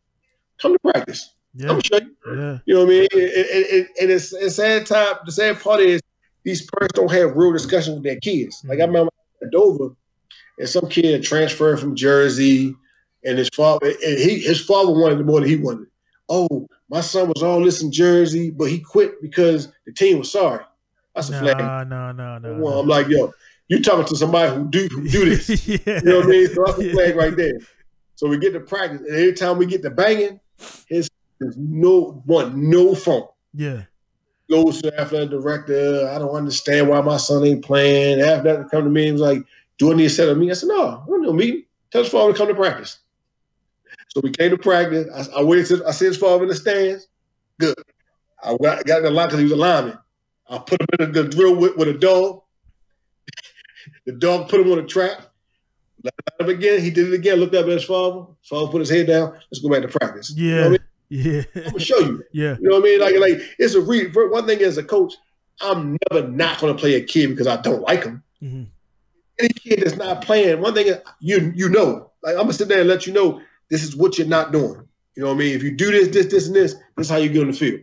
Come 0.62 0.74
to 0.74 0.92
practice. 0.92 1.34
Yeah. 1.58 1.70
I'm 1.70 1.80
show 1.82 1.98
you. 1.98 2.16
Yeah. 2.36 2.58
You 2.66 2.74
know 2.74 2.84
what 2.84 2.94
I 2.94 2.98
mean? 3.00 3.08
And, 3.12 3.22
and, 3.22 3.88
and 4.00 4.10
it's, 4.10 4.32
it's 4.32 4.56
sad 4.56 4.86
time. 4.86 5.16
The 5.26 5.32
sad 5.32 5.60
part 5.60 5.80
is 5.80 6.00
these 6.44 6.68
parents 6.70 6.94
don't 6.94 7.10
have 7.12 7.36
real 7.36 7.52
discussions 7.52 7.96
with 7.96 8.04
their 8.04 8.20
kids. 8.20 8.62
Like 8.64 8.78
I 8.78 8.82
Mm-hmm. 8.82 8.90
remember 8.92 9.10
at 9.42 9.50
Dover, 9.50 9.94
and 10.58 10.68
some 10.68 10.88
kid 10.88 11.22
transferred 11.22 11.78
from 11.80 11.94
Jersey, 11.96 12.74
and 13.24 13.38
his 13.38 13.48
father, 13.54 13.86
and 13.88 14.18
he 14.18 14.38
his 14.40 14.64
father 14.64 14.92
wanted 14.92 15.24
more 15.26 15.40
than 15.40 15.48
he 15.48 15.56
wanted. 15.56 15.88
Oh, 16.28 16.66
my 16.88 17.00
son 17.00 17.28
was 17.28 17.42
all 17.42 17.62
this 17.64 17.82
in 17.82 17.90
Jersey, 17.90 18.50
but 18.50 18.66
he 18.66 18.78
quit 18.80 19.20
because 19.22 19.72
the 19.86 19.92
team 19.92 20.18
was 20.18 20.30
sorry. 20.30 20.64
That's 21.14 21.30
a 21.30 21.38
flag. 21.38 21.58
Nah, 21.58 21.84
nah, 21.84 22.12
nah, 22.12 22.38
nah. 22.38 22.58
Well, 22.58 22.80
I'm 22.80 22.86
like, 22.86 23.08
yo, 23.08 23.32
you 23.68 23.82
talking 23.82 24.06
to 24.06 24.16
somebody 24.16 24.54
who 24.54 24.68
do 24.68 24.88
who 24.92 25.08
do 25.08 25.24
this. 25.24 25.66
yeah. 25.66 25.78
You 25.86 26.10
know 26.10 26.16
what 26.18 26.26
I 26.26 26.28
mean? 26.28 26.46
So 26.54 26.64
that's 26.66 26.78
a 26.78 26.92
flag 26.92 27.16
right 27.16 27.36
there. 27.36 27.58
So 28.14 28.28
we 28.28 28.38
get 28.38 28.52
to 28.52 28.60
practice, 28.60 29.00
and 29.00 29.10
every 29.16 29.32
time 29.32 29.58
we 29.58 29.66
get 29.66 29.82
to 29.82 29.90
banging, 29.90 30.40
his 30.86 31.08
there's 31.40 31.56
no 31.56 32.22
one, 32.26 32.68
no 32.70 32.94
phone. 32.94 33.28
Yeah. 33.54 33.82
Goes 34.50 34.80
to 34.80 34.90
the 34.90 35.00
athletic 35.00 35.30
director. 35.30 36.08
I 36.08 36.18
don't 36.18 36.34
understand 36.34 36.88
why 36.88 37.00
my 37.00 37.18
son 37.18 37.44
ain't 37.44 37.64
playing. 37.64 38.20
After 38.20 38.56
that, 38.56 38.70
come 38.70 38.84
to 38.84 38.90
me 38.90 39.08
and 39.08 39.12
was 39.12 39.22
like, 39.22 39.42
"Do 39.78 39.92
I 39.92 39.94
need 39.94 40.04
to 40.04 40.10
set 40.10 40.28
a 40.28 40.34
meeting?" 40.34 40.50
I 40.50 40.54
said, 40.54 40.68
"No, 40.68 41.02
I 41.02 41.06
don't 41.06 41.22
need 41.22 41.28
a 41.28 41.34
meeting. 41.34 41.64
Tell 41.90 42.02
his 42.02 42.10
father 42.10 42.32
to 42.32 42.38
come 42.38 42.48
to 42.48 42.54
practice." 42.54 42.98
So 44.08 44.20
we 44.22 44.30
came 44.30 44.50
to 44.50 44.58
practice. 44.58 45.06
I, 45.14 45.40
I 45.40 45.42
waited. 45.42 45.66
To, 45.66 45.86
I 45.86 45.90
see 45.90 46.06
his 46.06 46.16
father 46.16 46.44
in 46.44 46.48
the 46.48 46.54
stands. 46.54 47.08
Good. 47.60 47.74
I 48.42 48.56
got, 48.56 48.84
got 48.86 48.98
in 48.98 49.04
the 49.04 49.10
line 49.10 49.26
because 49.26 49.40
he 49.40 49.44
was 49.44 49.52
a 49.52 49.56
lineman. 49.56 49.98
I 50.48 50.58
put 50.58 50.80
him 50.80 50.88
in 51.00 51.12
the 51.12 51.24
drill 51.24 51.56
with, 51.56 51.76
with 51.76 51.88
a 51.88 51.98
dog. 51.98 52.42
the 54.06 54.12
dog 54.12 54.48
put 54.48 54.60
him 54.60 54.72
on 54.72 54.78
a 54.78 54.86
trap. 54.86 55.30
Let 56.02 56.14
him 56.40 56.48
again. 56.48 56.80
He 56.80 56.90
did 56.90 57.08
it 57.08 57.14
again. 57.14 57.38
Looked 57.38 57.54
up 57.54 57.66
at 57.66 57.72
his 57.72 57.84
father. 57.84 58.26
Father 58.44 58.70
put 58.70 58.80
his 58.80 58.88
head 58.88 59.08
down. 59.08 59.32
Let's 59.50 59.60
go 59.60 59.68
back 59.68 59.82
to 59.82 59.88
practice. 59.88 60.32
You 60.64 60.70
know 60.70 60.78
Yeah. 61.10 61.22
I 61.32 61.34
mean? 61.34 61.44
Yeah. 61.54 61.62
I'm 61.64 61.70
gonna 61.72 61.78
show 61.80 61.98
you. 61.98 62.22
Yeah. 62.32 62.56
You 62.60 62.68
know 62.68 62.76
what 62.76 62.82
I 62.82 62.84
mean? 62.84 63.00
Like, 63.00 63.18
like 63.18 63.40
it's 63.58 63.74
a 63.74 63.80
re- 63.80 64.10
one 64.10 64.46
thing 64.46 64.60
as 64.62 64.78
a 64.78 64.84
coach. 64.84 65.14
I'm 65.60 65.96
never 66.10 66.28
not 66.28 66.60
gonna 66.60 66.74
play 66.74 66.94
a 66.94 67.02
kid 67.02 67.28
because 67.28 67.46
I 67.46 67.60
don't 67.60 67.82
like 67.82 68.04
him. 68.04 68.22
hmm 68.40 68.64
Any 69.38 69.48
kid 69.50 69.80
that's 69.82 69.96
not 69.96 70.22
playing, 70.22 70.60
one 70.60 70.74
thing 70.74 70.92
you 71.20 71.52
you 71.54 71.68
know. 71.68 72.10
Like 72.22 72.34
I'm 72.34 72.42
gonna 72.42 72.52
sit 72.52 72.68
there 72.68 72.80
and 72.80 72.88
let 72.88 73.06
you 73.06 73.12
know 73.12 73.40
this 73.70 73.82
is 73.82 73.96
what 73.96 74.18
you're 74.18 74.26
not 74.26 74.52
doing. 74.52 74.86
You 75.16 75.22
know 75.24 75.28
what 75.28 75.34
I 75.34 75.38
mean? 75.38 75.54
If 75.56 75.62
you 75.62 75.72
do 75.72 75.90
this, 75.90 76.08
this, 76.08 76.26
this, 76.26 76.46
and 76.46 76.54
this, 76.54 76.74
this 76.96 77.06
is 77.06 77.10
how 77.10 77.16
you 77.16 77.28
get 77.28 77.42
on 77.42 77.48
the 77.50 77.52
field. 77.56 77.80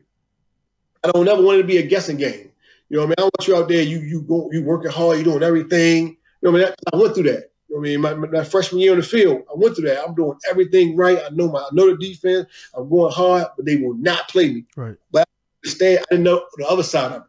I 1.03 1.11
don't 1.11 1.25
never 1.25 1.41
want 1.41 1.59
it 1.59 1.61
to 1.63 1.67
be 1.67 1.77
a 1.77 1.83
guessing 1.83 2.17
game. 2.17 2.51
You 2.89 2.97
know 2.97 3.05
what 3.05 3.07
I 3.07 3.09
mean? 3.09 3.15
I 3.19 3.23
want 3.23 3.47
you 3.47 3.55
out 3.57 3.67
there, 3.67 3.81
you 3.81 3.99
you 3.99 4.21
go, 4.21 4.49
you 4.51 4.63
working 4.63 4.91
hard, 4.91 5.17
you 5.17 5.23
doing 5.23 5.43
everything. 5.43 6.07
You 6.07 6.15
know 6.43 6.51
what 6.51 6.61
I 6.61 6.65
mean? 6.65 6.73
I 6.93 6.97
went 6.97 7.13
through 7.15 7.23
that. 7.23 7.51
You 7.75 7.81
know 7.81 7.97
what 7.99 8.09
I 8.09 8.13
mean? 8.13 8.21
My, 8.21 8.27
my, 8.27 8.37
that 8.37 8.47
freshman 8.47 8.79
year 8.79 8.93
on 8.93 8.99
the 8.99 9.03
field, 9.03 9.41
I 9.49 9.53
went 9.55 9.75
through 9.75 9.89
that. 9.89 10.07
I'm 10.07 10.15
doing 10.15 10.37
everything 10.49 10.95
right. 10.95 11.19
I 11.19 11.29
know 11.31 11.49
my 11.51 11.59
I 11.59 11.69
know 11.73 11.89
the 11.89 11.97
defense. 11.97 12.47
I'm 12.73 12.89
going 12.89 13.11
hard, 13.11 13.47
but 13.57 13.65
they 13.65 13.75
will 13.75 13.95
not 13.95 14.29
play 14.29 14.53
me. 14.53 14.63
Right. 14.77 14.95
But 15.11 15.27
stay. 15.65 15.97
I 15.97 16.03
didn't 16.09 16.23
know 16.23 16.45
the 16.55 16.67
other 16.67 16.83
side 16.83 17.11
of 17.11 17.23
it, 17.23 17.27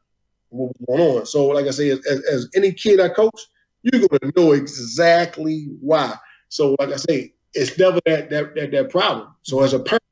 what 0.51 0.69
was 0.69 0.87
going 0.87 1.01
on. 1.01 1.27
So, 1.27 1.47
like 1.49 1.67
I 1.67 1.71
say, 1.71 1.91
as, 1.91 2.07
as 2.07 2.49
any 2.55 2.73
kid 2.73 3.01
I 3.01 3.09
coach, 3.09 3.41
you're 3.83 4.07
gonna 4.07 4.33
know 4.37 4.53
exactly 4.53 5.67
why. 5.81 6.15
So, 6.49 6.77
like 6.79 6.91
I 6.91 6.97
say, 6.97 7.35
it's 7.55 7.77
never 7.77 7.99
that 8.07 8.31
that 8.31 8.55
that, 8.55 8.71
that 8.71 8.91
problem. 8.91 9.35
So, 9.43 9.63
as 9.63 9.73
a 9.73 9.81
parent, 9.81 10.05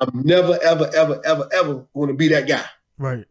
I'm 0.00 0.22
never, 0.24 0.58
ever, 0.62 0.90
ever, 0.94 1.20
ever, 1.26 1.46
ever 1.52 1.86
going 1.94 2.08
to 2.08 2.14
be 2.14 2.28
that 2.28 2.48
guy. 2.48 2.64
Right. 2.96 3.26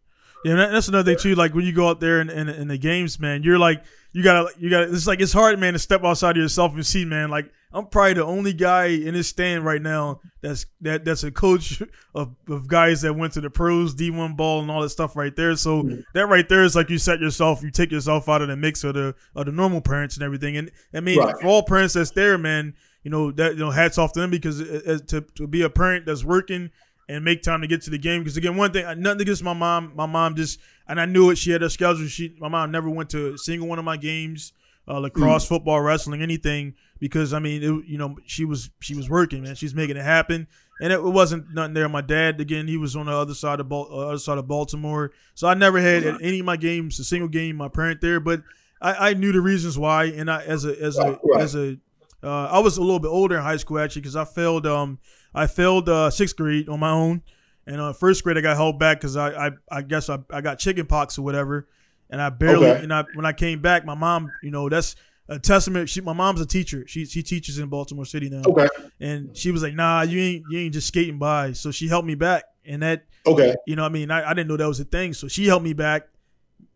Yeah, 0.45 0.55
that's 0.55 0.87
another 0.87 1.11
thing 1.11 1.21
too. 1.21 1.35
Like 1.35 1.53
when 1.53 1.65
you 1.65 1.73
go 1.73 1.89
out 1.89 1.99
there 1.99 2.21
in, 2.21 2.29
in, 2.29 2.47
in 2.47 2.67
the 2.67 2.77
games, 2.77 3.19
man, 3.19 3.43
you're 3.43 3.59
like 3.59 3.83
you 4.17 4.23
gotta 4.23 4.49
you 4.57 4.67
gotta. 4.71 4.91
It's 4.91 5.05
like 5.05 5.21
it's 5.21 5.31
hard, 5.31 5.59
man, 5.59 5.73
to 5.73 5.79
step 5.79 6.03
outside 6.03 6.31
of 6.37 6.41
yourself 6.41 6.73
and 6.73 6.83
see, 6.83 7.05
man. 7.05 7.29
Like 7.29 7.51
I'm 7.71 7.85
probably 7.85 8.13
the 8.13 8.25
only 8.25 8.51
guy 8.51 8.85
in 8.87 9.13
this 9.13 9.27
stand 9.27 9.63
right 9.63 9.79
now 9.81 10.21
that's 10.41 10.65
that 10.81 11.05
that's 11.05 11.23
a 11.23 11.29
coach 11.29 11.83
of, 12.15 12.35
of 12.49 12.67
guys 12.67 13.01
that 13.03 13.13
went 13.13 13.33
to 13.33 13.41
the 13.41 13.51
pros, 13.51 13.93
D1 13.93 14.35
ball, 14.35 14.61
and 14.61 14.71
all 14.71 14.81
that 14.81 14.89
stuff 14.89 15.15
right 15.15 15.35
there. 15.35 15.55
So 15.55 15.83
Mhm. 15.83 16.03
that 16.15 16.25
right 16.27 16.49
there 16.49 16.63
is 16.63 16.75
like 16.75 16.89
you 16.89 16.97
set 16.97 17.19
yourself, 17.19 17.61
you 17.61 17.69
take 17.69 17.91
yourself 17.91 18.27
out 18.27 18.41
of 18.41 18.47
the 18.47 18.57
mix 18.57 18.83
of 18.83 18.95
the 18.95 19.13
of 19.35 19.45
the 19.45 19.51
normal 19.51 19.81
parents 19.81 20.15
and 20.15 20.23
everything. 20.23 20.57
And 20.57 20.71
I 20.95 20.99
mean, 20.99 21.19
Right. 21.19 21.35
for 21.39 21.45
all 21.45 21.61
parents 21.61 21.93
that's 21.93 22.09
there, 22.11 22.39
man, 22.39 22.73
you 23.03 23.11
know 23.11 23.31
that 23.33 23.53
you 23.53 23.59
know 23.59 23.69
hats 23.69 23.99
off 23.99 24.13
to 24.13 24.19
them 24.19 24.31
because 24.31 24.59
uh, 24.61 24.81
uh, 24.87 24.97
to 25.09 25.21
to 25.35 25.45
be 25.45 25.61
a 25.61 25.69
parent 25.69 26.07
that's 26.07 26.23
working 26.23 26.71
and 27.09 27.23
make 27.23 27.41
time 27.41 27.61
to 27.61 27.67
get 27.67 27.81
to 27.83 27.89
the 27.89 27.97
game. 27.97 28.21
Because 28.21 28.37
again, 28.37 28.55
one 28.57 28.71
thing, 28.71 28.85
nothing 29.01 29.21
against 29.21 29.43
my 29.43 29.53
mom. 29.53 29.93
My 29.95 30.05
mom 30.05 30.35
just, 30.35 30.59
and 30.87 30.99
I 30.99 31.05
knew 31.05 31.29
it. 31.29 31.37
She 31.37 31.51
had 31.51 31.63
a 31.63 31.69
schedule. 31.69 32.07
She, 32.07 32.35
my 32.39 32.47
mom 32.49 32.71
never 32.71 32.89
went 32.89 33.09
to 33.11 33.33
a 33.33 33.37
single 33.37 33.67
one 33.67 33.79
of 33.79 33.85
my 33.85 33.97
games, 33.97 34.53
uh, 34.87 34.99
lacrosse, 34.99 35.47
football, 35.47 35.81
wrestling, 35.81 36.21
anything. 36.21 36.73
Because 36.99 37.33
I 37.33 37.39
mean, 37.39 37.63
it, 37.63 37.85
you 37.87 37.97
know, 37.97 38.17
she 38.25 38.43
was 38.45 38.71
she 38.79 38.95
was 38.95 39.09
working, 39.09 39.43
man. 39.43 39.55
She's 39.55 39.75
making 39.75 39.97
it 39.97 40.03
happen, 40.03 40.47
and 40.81 40.91
it, 40.91 41.03
wasn't 41.03 41.53
nothing 41.53 41.75
there. 41.75 41.87
My 41.87 42.01
dad, 42.01 42.41
again, 42.41 42.67
he 42.67 42.75
was 42.77 42.95
on 42.95 43.05
the 43.05 43.11
other 43.11 43.35
side 43.35 43.59
of 43.59 43.69
Bal- 43.69 43.87
uh, 43.91 44.07
other 44.07 44.17
side 44.17 44.39
of 44.39 44.47
Baltimore, 44.47 45.11
so 45.35 45.47
I 45.47 45.53
never 45.53 45.79
had 45.79 46.03
at 46.03 46.21
any 46.21 46.39
of 46.39 46.45
my 46.45 46.57
games 46.57 46.99
a 46.99 47.03
single 47.03 47.29
game 47.29 47.55
my 47.55 47.67
parent 47.69 48.01
there. 48.01 48.19
But 48.19 48.41
I, 48.81 49.09
I 49.09 49.13
knew 49.13 49.31
the 49.31 49.41
reasons 49.41 49.77
why, 49.77 50.05
and 50.05 50.29
I 50.29 50.43
as 50.43 50.65
a 50.65 50.81
as 50.81 50.97
a 50.97 51.01
Right, 51.03 51.19
right. 51.23 51.41
as 51.41 51.55
a 51.55 51.77
uh, 52.23 52.45
I 52.47 52.59
was 52.59 52.77
a 52.77 52.81
little 52.81 52.99
bit 52.99 53.09
older 53.09 53.37
in 53.37 53.43
high 53.43 53.57
school 53.57 53.77
actually 53.79 54.01
because 54.01 54.15
I 54.15 54.25
failed 54.25 54.65
um 54.65 54.97
I 55.37 55.47
failed 55.47 55.87
uh, 55.89 56.09
sixth 56.09 56.35
grade 56.35 56.67
on 56.69 56.79
my 56.79 56.89
own, 56.91 57.21
and 57.65 57.79
uh, 57.79 57.93
first 57.93 58.23
grade 58.23 58.37
I 58.37 58.41
got 58.41 58.55
held 58.57 58.79
back 58.79 58.99
because 58.99 59.15
I, 59.15 59.47
I 59.47 59.51
I 59.71 59.81
guess 59.81 60.09
I, 60.09 60.19
I 60.31 60.41
got 60.41 60.59
chicken 60.59 60.85
pox 60.85 61.17
or 61.17 61.21
whatever, 61.21 61.67
and 62.09 62.21
I 62.21 62.29
barely 62.29 62.69
Okay. 62.69 62.83
and 62.83 62.93
I 62.93 63.03
when 63.13 63.25
I 63.25 63.33
came 63.33 63.61
back, 63.61 63.85
my 63.85 63.95
mom, 63.95 64.33
you 64.41 64.51
know, 64.51 64.67
that's 64.69 64.95
a 65.29 65.37
testament. 65.39 65.89
She 65.89 66.01
my 66.01 66.13
mom's 66.13 66.41
a 66.41 66.45
teacher. 66.45 66.85
She 66.87 67.05
she 67.05 67.21
teaches 67.23 67.59
in 67.59 67.67
Baltimore 67.69 68.05
City 68.05 68.29
now, 68.29 68.43
Okay. 68.49 68.67
and 68.99 69.35
she 69.35 69.51
was 69.51 69.61
like, 69.63 69.73
Nah, 69.75 70.01
you 70.01 70.19
ain't 70.19 70.47
you 70.47 70.59
ain't 70.59 70.73
just 70.73 70.87
skating 70.87 71.19
by. 71.19 71.51
So 71.51 71.71
she 71.71 71.87
helped 71.87 72.07
me 72.07 72.15
back, 72.15 72.45
and 72.65 72.81
that 72.81 73.05
Okay. 73.25 73.53
you 73.65 73.75
know, 73.75 73.83
what 73.83 73.89
I 73.89 73.93
mean, 73.93 74.09
I, 74.11 74.29
I 74.29 74.33
didn't 74.33 74.47
know 74.47 74.57
that 74.57 74.67
was 74.67 74.79
a 74.79 74.85
thing. 74.85 75.13
So 75.13 75.27
she 75.27 75.45
helped 75.47 75.65
me 75.65 75.73
back, 75.73 76.07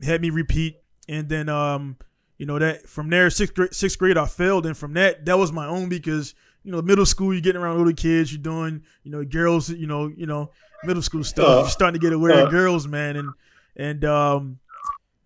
had 0.03 0.21
me 0.21 0.29
repeat, 0.29 0.75
and 1.07 1.29
then 1.29 1.49
um, 1.49 1.97
you 2.37 2.45
know 2.45 2.59
that 2.59 2.87
from 2.89 3.09
there 3.09 3.29
sixth 3.29 3.55
grade, 3.55 3.73
sixth 3.73 3.97
grade 3.97 4.17
I 4.17 4.25
failed, 4.27 4.65
and 4.65 4.75
from 4.75 4.93
that 4.93 5.25
that 5.25 5.37
was 5.37 5.51
my 5.51 5.65
own 5.65 5.87
because 5.89 6.35
you 6.63 6.71
know 6.71 6.81
middle 6.81 7.05
school 7.05 7.33
you're 7.33 7.41
getting 7.41 7.61
around 7.61 7.77
little 7.77 7.93
kids, 7.93 8.31
you're 8.31 8.41
doing 8.41 8.83
you 9.03 9.11
know 9.11 9.23
girls, 9.23 9.69
you 9.69 9.87
know 9.87 10.07
you 10.07 10.25
know 10.25 10.51
middle 10.83 11.01
school 11.01 11.23
stuff. 11.23 11.47
Uh, 11.47 11.59
you're 11.61 11.69
starting 11.69 11.99
to 11.99 12.05
get 12.05 12.13
aware 12.13 12.33
uh. 12.33 12.45
of 12.45 12.51
girls, 12.51 12.87
man, 12.87 13.15
and 13.15 13.29
and 13.75 14.05
um. 14.05 14.59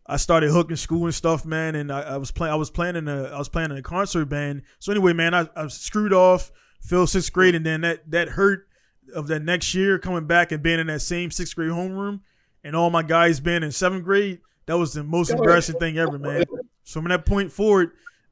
I 0.08 0.18
started 0.18 0.52
hooking 0.52 0.76
school 0.76 1.06
and 1.06 1.16
stuff, 1.16 1.46
man, 1.46 1.74
and 1.74 1.92
I, 1.92 2.02
I 2.02 2.18
was 2.18 2.30
playing. 2.30 2.54
I 2.54 2.58
was 2.58 2.70
playing 2.70 2.96
in 2.96 3.08
a. 3.08 3.24
I 3.24 3.40
was 3.40 3.50
playing 3.50 3.72
in 3.72 3.78
a 3.78 3.82
concert 3.82 4.26
band. 4.26 4.62
So 4.78 4.92
anyway, 4.92 5.14
man, 5.14 5.34
I, 5.34 5.50
I 5.56 5.66
screwed 5.68 6.14
off, 6.14 6.52
failed 6.80 7.10
sixth 7.10 7.34
grade, 7.34 7.56
and 7.56 7.66
then 7.66 7.82
that 7.82 8.12
that 8.12 8.30
hurt 8.30 8.68
of 9.16 9.26
that 9.30 9.42
next 9.42 9.74
year 9.74 9.98
coming 9.98 10.28
back 10.28 10.52
and 10.52 10.62
being 10.62 10.80
in 10.80 10.86
that 10.88 11.02
same 11.02 11.32
sixth 11.32 11.56
grade 11.56 11.72
homeroom, 11.72 12.20
and 12.64 12.76
all 12.76 12.92
my 12.92 13.02
guys 13.02 13.40
being 13.40 13.64
in 13.64 13.72
seventh 13.72 14.04
grade. 14.04 14.42
That 14.68 14.78
was 14.78 14.94
the 14.94 15.04
most 15.04 15.32
embarrassing 15.32 15.80
thing 15.80 15.98
ever, 15.98 16.20
man. 16.20 16.46
So 16.84 17.02
from 17.02 17.10
that 17.10 17.26
point 17.26 17.52
forward, 17.52 17.92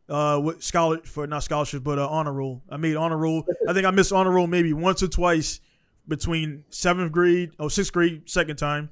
uh, 0.10 0.40
with 0.44 0.62
scholar 0.64 1.00
for 1.06 1.26
not 1.28 1.44
scholarship 1.44 1.84
but 1.84 1.98
uh, 2.00 2.08
honor 2.08 2.34
roll, 2.34 2.62
I 2.70 2.78
made 2.78 2.96
honor 2.96 3.18
roll. 3.18 3.46
I 3.68 3.74
think 3.74 3.86
I 3.86 3.92
missed 3.92 4.12
honor 4.12 4.32
roll 4.32 4.48
maybe 4.48 4.74
once 4.74 5.02
or 5.04 5.08
twice 5.08 5.60
between 6.08 6.66
seventh 6.70 7.12
grade, 7.12 7.52
oh 7.60 7.68
sixth 7.70 7.94
grade, 7.94 8.30
second 8.30 8.58
time, 8.58 8.90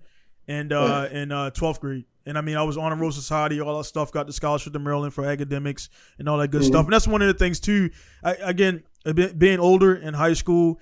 and 0.48 0.72
uh, 0.72 1.08
and 1.12 1.34
uh, 1.34 1.50
twelfth 1.52 1.82
grade. 1.82 2.06
And 2.26 2.38
I 2.38 2.42
mean, 2.42 2.56
I 2.56 2.64
was 2.64 2.78
honor 2.78 2.96
roll 2.96 3.12
society, 3.12 3.60
all 3.60 3.78
that 3.80 3.86
stuff. 3.86 4.12
Got 4.12 4.28
the 4.28 4.34
scholarship 4.34 4.74
to 4.74 4.80
Maryland 4.80 5.14
for 5.14 5.26
academics 5.26 5.90
and 6.20 6.30
all 6.30 6.38
that 6.38 6.50
good 6.50 6.62
Mhm. 6.62 6.66
stuff. 6.68 6.86
And 6.86 6.94
that's 6.94 7.08
one 7.08 7.22
of 7.24 7.28
the 7.28 7.34
things 7.34 7.60
too. 7.60 7.90
I, 8.24 8.36
again, 8.36 8.84
a 9.06 9.14
bit- 9.14 9.40
being 9.40 9.60
older 9.60 9.96
in 9.96 10.14
high 10.14 10.34
school, 10.34 10.80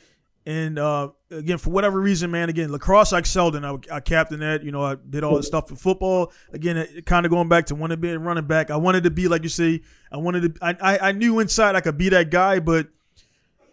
and 0.50 0.80
uh, 0.80 1.10
again 1.30 1.60
for 1.60 1.70
whatever 1.70 2.00
reason, 2.02 2.32
man. 2.32 2.50
Again, 2.50 2.72
lacrosse 2.72 3.14
I 3.14 3.20
excelled 3.20 3.56
in. 3.56 3.64
I, 3.64 3.78
I 3.92 4.00
captained 4.00 4.42
that. 4.42 4.64
You 4.64 4.72
know, 4.72 4.84
I 4.84 4.96
did 4.96 5.24
all 5.24 5.38
this 5.38 5.46
stuff 5.46 5.70
for 5.70 5.76
football. 5.76 6.32
Again, 6.54 7.04
kind 7.06 7.26
of 7.26 7.30
going 7.30 7.48
back 7.50 7.68
to 7.68 7.76
wanting 7.76 7.98
to 7.98 8.02
be 8.02 8.10
a 8.10 8.18
running 8.18 8.48
back. 8.48 8.72
I 8.72 8.78
wanted 8.78 9.04
to 9.04 9.12
be 9.12 9.28
like 9.28 9.44
you 9.44 9.50
say. 9.50 9.82
I 10.12 10.18
wanted 10.18 10.56
to. 10.56 10.66
I, 10.66 10.76
I 10.82 11.10
I 11.10 11.12
knew 11.12 11.40
inside 11.40 11.76
I 11.76 11.82
could 11.82 11.98
be 11.98 12.10
that 12.10 12.32
guy, 12.32 12.60
but 12.60 12.88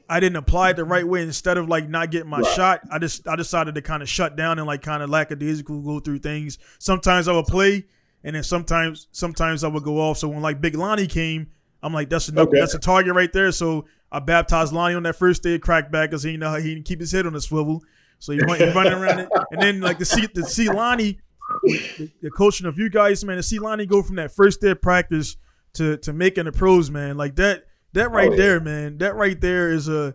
I 0.09 0.21
didn't 0.21 0.37
apply 0.37 0.71
it 0.71 0.77
the 0.77 0.85
right 0.85 1.07
way. 1.07 1.23
Instead 1.23 1.57
of 1.57 1.69
like 1.69 1.89
not 1.89 2.11
getting 2.11 2.29
my 2.29 2.41
Right. 2.41 2.55
shot, 2.55 2.81
I 2.93 2.99
just 2.99 3.27
I 3.27 3.37
decided 3.37 3.75
to 3.77 3.83
kind 3.83 4.03
of 4.03 4.09
shut 4.09 4.37
down 4.37 4.59
and 4.59 4.67
like 4.67 4.83
kind 4.83 5.03
of 5.03 5.09
lackadaisical 5.11 5.81
go 5.83 5.99
through 6.01 6.19
things. 6.19 6.59
Sometimes 6.79 7.27
I 7.27 7.33
would 7.33 7.47
play, 7.47 7.87
and 8.23 8.37
then 8.37 8.43
sometimes 8.43 9.09
sometimes 9.13 9.65
I 9.65 9.69
would 9.69 9.83
go 9.83 9.99
off. 9.99 10.19
So 10.19 10.29
when 10.29 10.43
like 10.43 10.61
Big 10.61 10.77
Lonnie 10.77 11.07
came, 11.07 11.49
I'm 11.83 11.93
like 11.95 12.11
that's 12.11 12.29
a 12.29 12.39
Okay. 12.39 12.61
that's 12.61 12.75
a 12.75 12.79
target 12.79 13.15
right 13.15 13.33
there. 13.33 13.51
So 13.51 13.87
I 14.17 14.21
baptized 14.21 14.73
Lonnie 14.73 14.95
on 14.95 15.03
that 15.03 15.17
first 15.17 15.43
day 15.43 15.57
of 15.57 15.61
crackback 15.61 16.07
because 16.07 16.23
he 16.23 16.31
didn't 16.31 16.41
know 16.41 16.49
how 16.49 16.57
he 16.57 16.75
didn't 16.75 16.87
keep 16.87 17.01
his 17.01 17.13
head 17.13 17.27
on 17.27 17.35
the 17.35 17.41
swivel. 17.41 17.83
So 18.19 18.33
he, 18.33 18.39
run, 18.39 18.59
he 18.59 18.65
running 18.71 18.95
around 18.95 19.19
it, 19.19 19.29
and 19.51 19.61
then 19.61 19.83
like 19.83 19.99
to 19.99 20.07
see 20.07 20.27
to 20.27 20.43
see 20.45 20.71
Lonnie 20.71 21.21
the, 21.65 22.11
the 22.23 22.31
coaching 22.31 22.67
of 22.67 22.79
you 22.79 22.89
guys, 22.89 23.23
man, 23.27 23.37
to 23.37 23.43
see 23.43 23.59
Lonnie 23.59 23.85
go 23.85 24.03
from 24.03 24.17
that 24.17 24.33
first 24.33 24.63
day 24.63 24.71
of 24.71 24.81
practice 24.81 25.37
to 25.75 25.99
to 25.99 26.15
making 26.15 26.47
the 26.47 26.53
pros, 26.53 26.91
man, 26.91 27.19
like 27.19 27.37
that 27.37 27.65
that 27.93 28.11
right 28.11 28.31
oh, 28.31 28.33
yeah. 28.33 28.37
there, 28.39 28.61
man, 28.61 28.97
that 28.99 29.17
right 29.17 29.39
there 29.39 29.71
is 29.71 29.87
a 29.87 30.15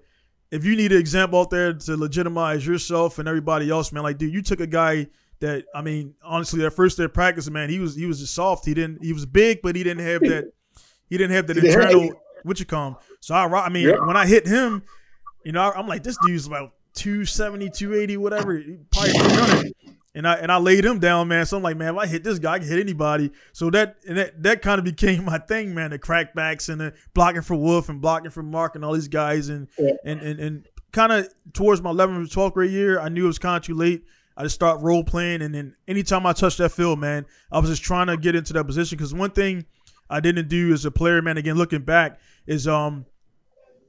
if 0.50 0.66
you 0.66 0.76
need 0.76 0.92
an 0.92 0.98
example 0.98 1.40
out 1.40 1.52
there 1.52 1.72
to 1.72 1.96
legitimize 1.96 2.66
yourself 2.66 3.20
and 3.20 3.28
everybody 3.28 3.70
else, 3.70 3.92
man, 3.92 4.02
like 4.02 4.18
dude, 4.18 4.34
you 4.34 4.42
took 4.42 4.62
a 4.62 4.68
guy 4.68 5.06
that 5.42 5.66
I 5.76 5.84
mean, 5.84 6.16
honestly, 6.24 6.62
that 6.62 6.72
first 6.72 6.98
day 6.98 7.04
of 7.04 7.14
practice, 7.14 7.48
man, 7.52 7.70
he 7.70 7.78
was 7.78 7.96
he 7.96 8.08
was 8.08 8.20
just 8.20 8.34
soft. 8.34 8.66
He 8.66 8.74
didn't 8.74 9.04
he 9.04 9.14
was 9.14 9.28
big, 9.28 9.60
but 9.62 9.76
he 9.76 9.84
didn't 9.84 10.04
have 10.08 10.22
that 10.22 10.52
he 11.08 11.20
didn't 11.20 11.36
have 11.36 11.46
that 11.46 11.58
internal 11.58 12.10
what 12.44 12.60
you 12.60 12.66
call 12.66 12.90
him. 12.90 12.96
So 13.20 13.36
I 13.36 13.46
I 13.46 13.70
mean, 13.70 13.90
yeah. 13.90 14.06
when 14.06 14.18
I 14.18 14.26
hit 14.26 14.48
him, 14.48 14.84
you 15.44 15.52
know, 15.52 15.72
I'm 15.72 15.88
like, 15.88 16.04
this 16.04 16.18
dude's 16.26 16.48
about 16.48 16.74
270, 16.96 17.70
280, 17.70 18.18
whatever, 18.18 18.62
probably 18.92 19.12
300. 19.12 19.74
And 20.14 20.28
I 20.28 20.34
and 20.36 20.52
I 20.52 20.58
laid 20.58 20.84
him 20.84 21.00
down, 21.00 21.30
man. 21.30 21.46
So 21.46 21.56
I'm 21.56 21.64
like, 21.64 21.78
man, 21.78 21.96
if 21.96 22.00
I 22.00 22.06
hit 22.06 22.26
this 22.26 22.38
guy, 22.38 22.54
I 22.54 22.60
can 22.60 22.68
hit 22.68 22.80
anybody. 22.80 23.32
So 23.54 23.70
that 23.70 23.96
and 24.06 24.18
that 24.18 24.44
that 24.44 24.62
kind 24.62 24.78
of 24.78 24.84
became 24.84 25.24
my 25.24 25.38
thing, 25.38 25.74
man. 25.74 25.92
The 25.92 26.00
crackbacks 26.00 26.68
and 26.68 26.82
the 26.82 26.94
blocking 27.14 27.42
for 27.42 27.56
Wolf 27.56 27.88
and 27.88 28.02
blocking 28.02 28.30
for 28.30 28.44
Mark 28.44 28.76
and 28.76 28.84
all 28.84 28.92
these 28.92 29.08
guys 29.08 29.48
and 29.48 29.70
yeah. 29.80 29.94
and 30.04 30.20
and, 30.20 30.40
and 30.40 30.68
kind 30.92 31.14
of 31.14 31.34
towards 31.54 31.82
my 31.82 31.92
11th 31.92 32.26
or 32.26 32.50
12th 32.50 32.54
grade 32.54 32.72
year, 32.72 33.00
I 33.00 33.08
knew 33.08 33.24
it 33.24 33.28
was 33.28 33.40
kind 33.40 33.56
of 33.56 33.64
too 33.64 33.74
late. 33.74 34.04
I 34.36 34.44
just 34.44 34.56
start 34.56 34.82
role 34.82 35.04
playing, 35.04 35.42
and 35.42 35.54
then 35.54 35.76
anytime 35.88 36.26
I 36.26 36.34
touched 36.34 36.58
that 36.58 36.72
field, 36.72 37.00
man, 37.00 37.26
I 37.52 37.60
was 37.60 37.70
just 37.70 37.84
trying 37.84 38.08
to 38.08 38.18
get 38.18 38.36
into 38.36 38.54
that 38.54 38.66
position. 38.66 38.98
Because 38.98 39.14
one 39.14 39.32
thing 39.32 39.66
I 40.12 40.20
didn't 40.20 40.48
do 40.48 40.74
as 40.74 40.86
a 40.86 40.92
player, 40.92 41.22
man, 41.22 41.38
again 41.38 41.56
looking 41.56 41.82
back, 41.82 42.20
is 42.46 42.68
um 42.68 43.06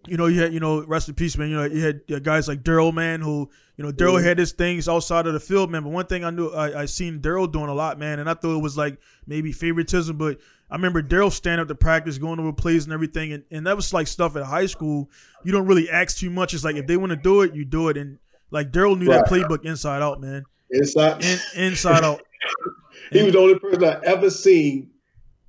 you 0.06 0.16
know, 0.16 0.26
you 0.26 0.40
had, 0.40 0.52
you 0.52 0.60
know, 0.60 0.84
rest 0.84 1.08
in 1.08 1.14
peace, 1.14 1.36
man. 1.38 1.48
You 1.48 1.56
know, 1.56 1.64
you 1.64 1.80
had, 1.80 2.00
you 2.06 2.14
had 2.14 2.24
guys 2.24 2.48
like 2.48 2.62
Daryl, 2.62 2.92
man, 2.92 3.20
who, 3.20 3.48
you 3.76 3.84
know, 3.84 3.92
Daryl 3.92 4.22
had 4.22 4.38
his 4.38 4.52
things 4.52 4.88
outside 4.88 5.26
of 5.26 5.32
the 5.32 5.40
field, 5.40 5.70
man. 5.70 5.84
But 5.84 5.90
one 5.90 6.06
thing 6.06 6.24
I 6.24 6.30
knew, 6.30 6.48
I, 6.48 6.82
I 6.82 6.84
seen 6.86 7.20
Daryl 7.20 7.50
doing 7.50 7.68
a 7.68 7.74
lot, 7.74 7.98
man, 7.98 8.18
and 8.18 8.28
I 8.28 8.34
thought 8.34 8.56
it 8.56 8.62
was 8.62 8.76
like 8.76 8.98
maybe 9.26 9.52
favoritism, 9.52 10.18
but 10.18 10.38
I 10.70 10.74
remember 10.74 11.02
Daryl 11.02 11.30
standing 11.30 11.62
up 11.62 11.68
to 11.68 11.74
practice, 11.74 12.18
going 12.18 12.40
over 12.40 12.52
plays 12.52 12.84
and 12.84 12.92
everything, 12.92 13.32
and, 13.32 13.44
and 13.50 13.66
that 13.66 13.76
was 13.76 13.92
like 13.92 14.06
stuff 14.06 14.36
at 14.36 14.44
high 14.44 14.66
school. 14.66 15.10
You 15.44 15.52
don't 15.52 15.66
really 15.66 15.88
ask 15.88 16.16
too 16.16 16.30
much. 16.30 16.54
It's 16.54 16.64
like 16.64 16.76
if 16.76 16.86
they 16.86 16.96
want 16.96 17.10
to 17.10 17.16
do 17.16 17.42
it, 17.42 17.54
you 17.54 17.64
do 17.64 17.88
it. 17.88 17.96
And 17.96 18.18
like 18.50 18.72
Daryl 18.72 18.98
knew 18.98 19.10
right. 19.10 19.24
that 19.24 19.30
playbook 19.30 19.64
inside 19.64 20.02
out, 20.02 20.20
man. 20.20 20.44
Inside, 20.70 21.24
In, 21.24 21.38
inside 21.56 22.02
out. 22.02 22.22
he 23.12 23.22
was 23.22 23.34
the 23.34 23.38
only 23.38 23.58
person 23.58 23.84
I 23.84 24.00
ever 24.04 24.30
seen 24.30 24.91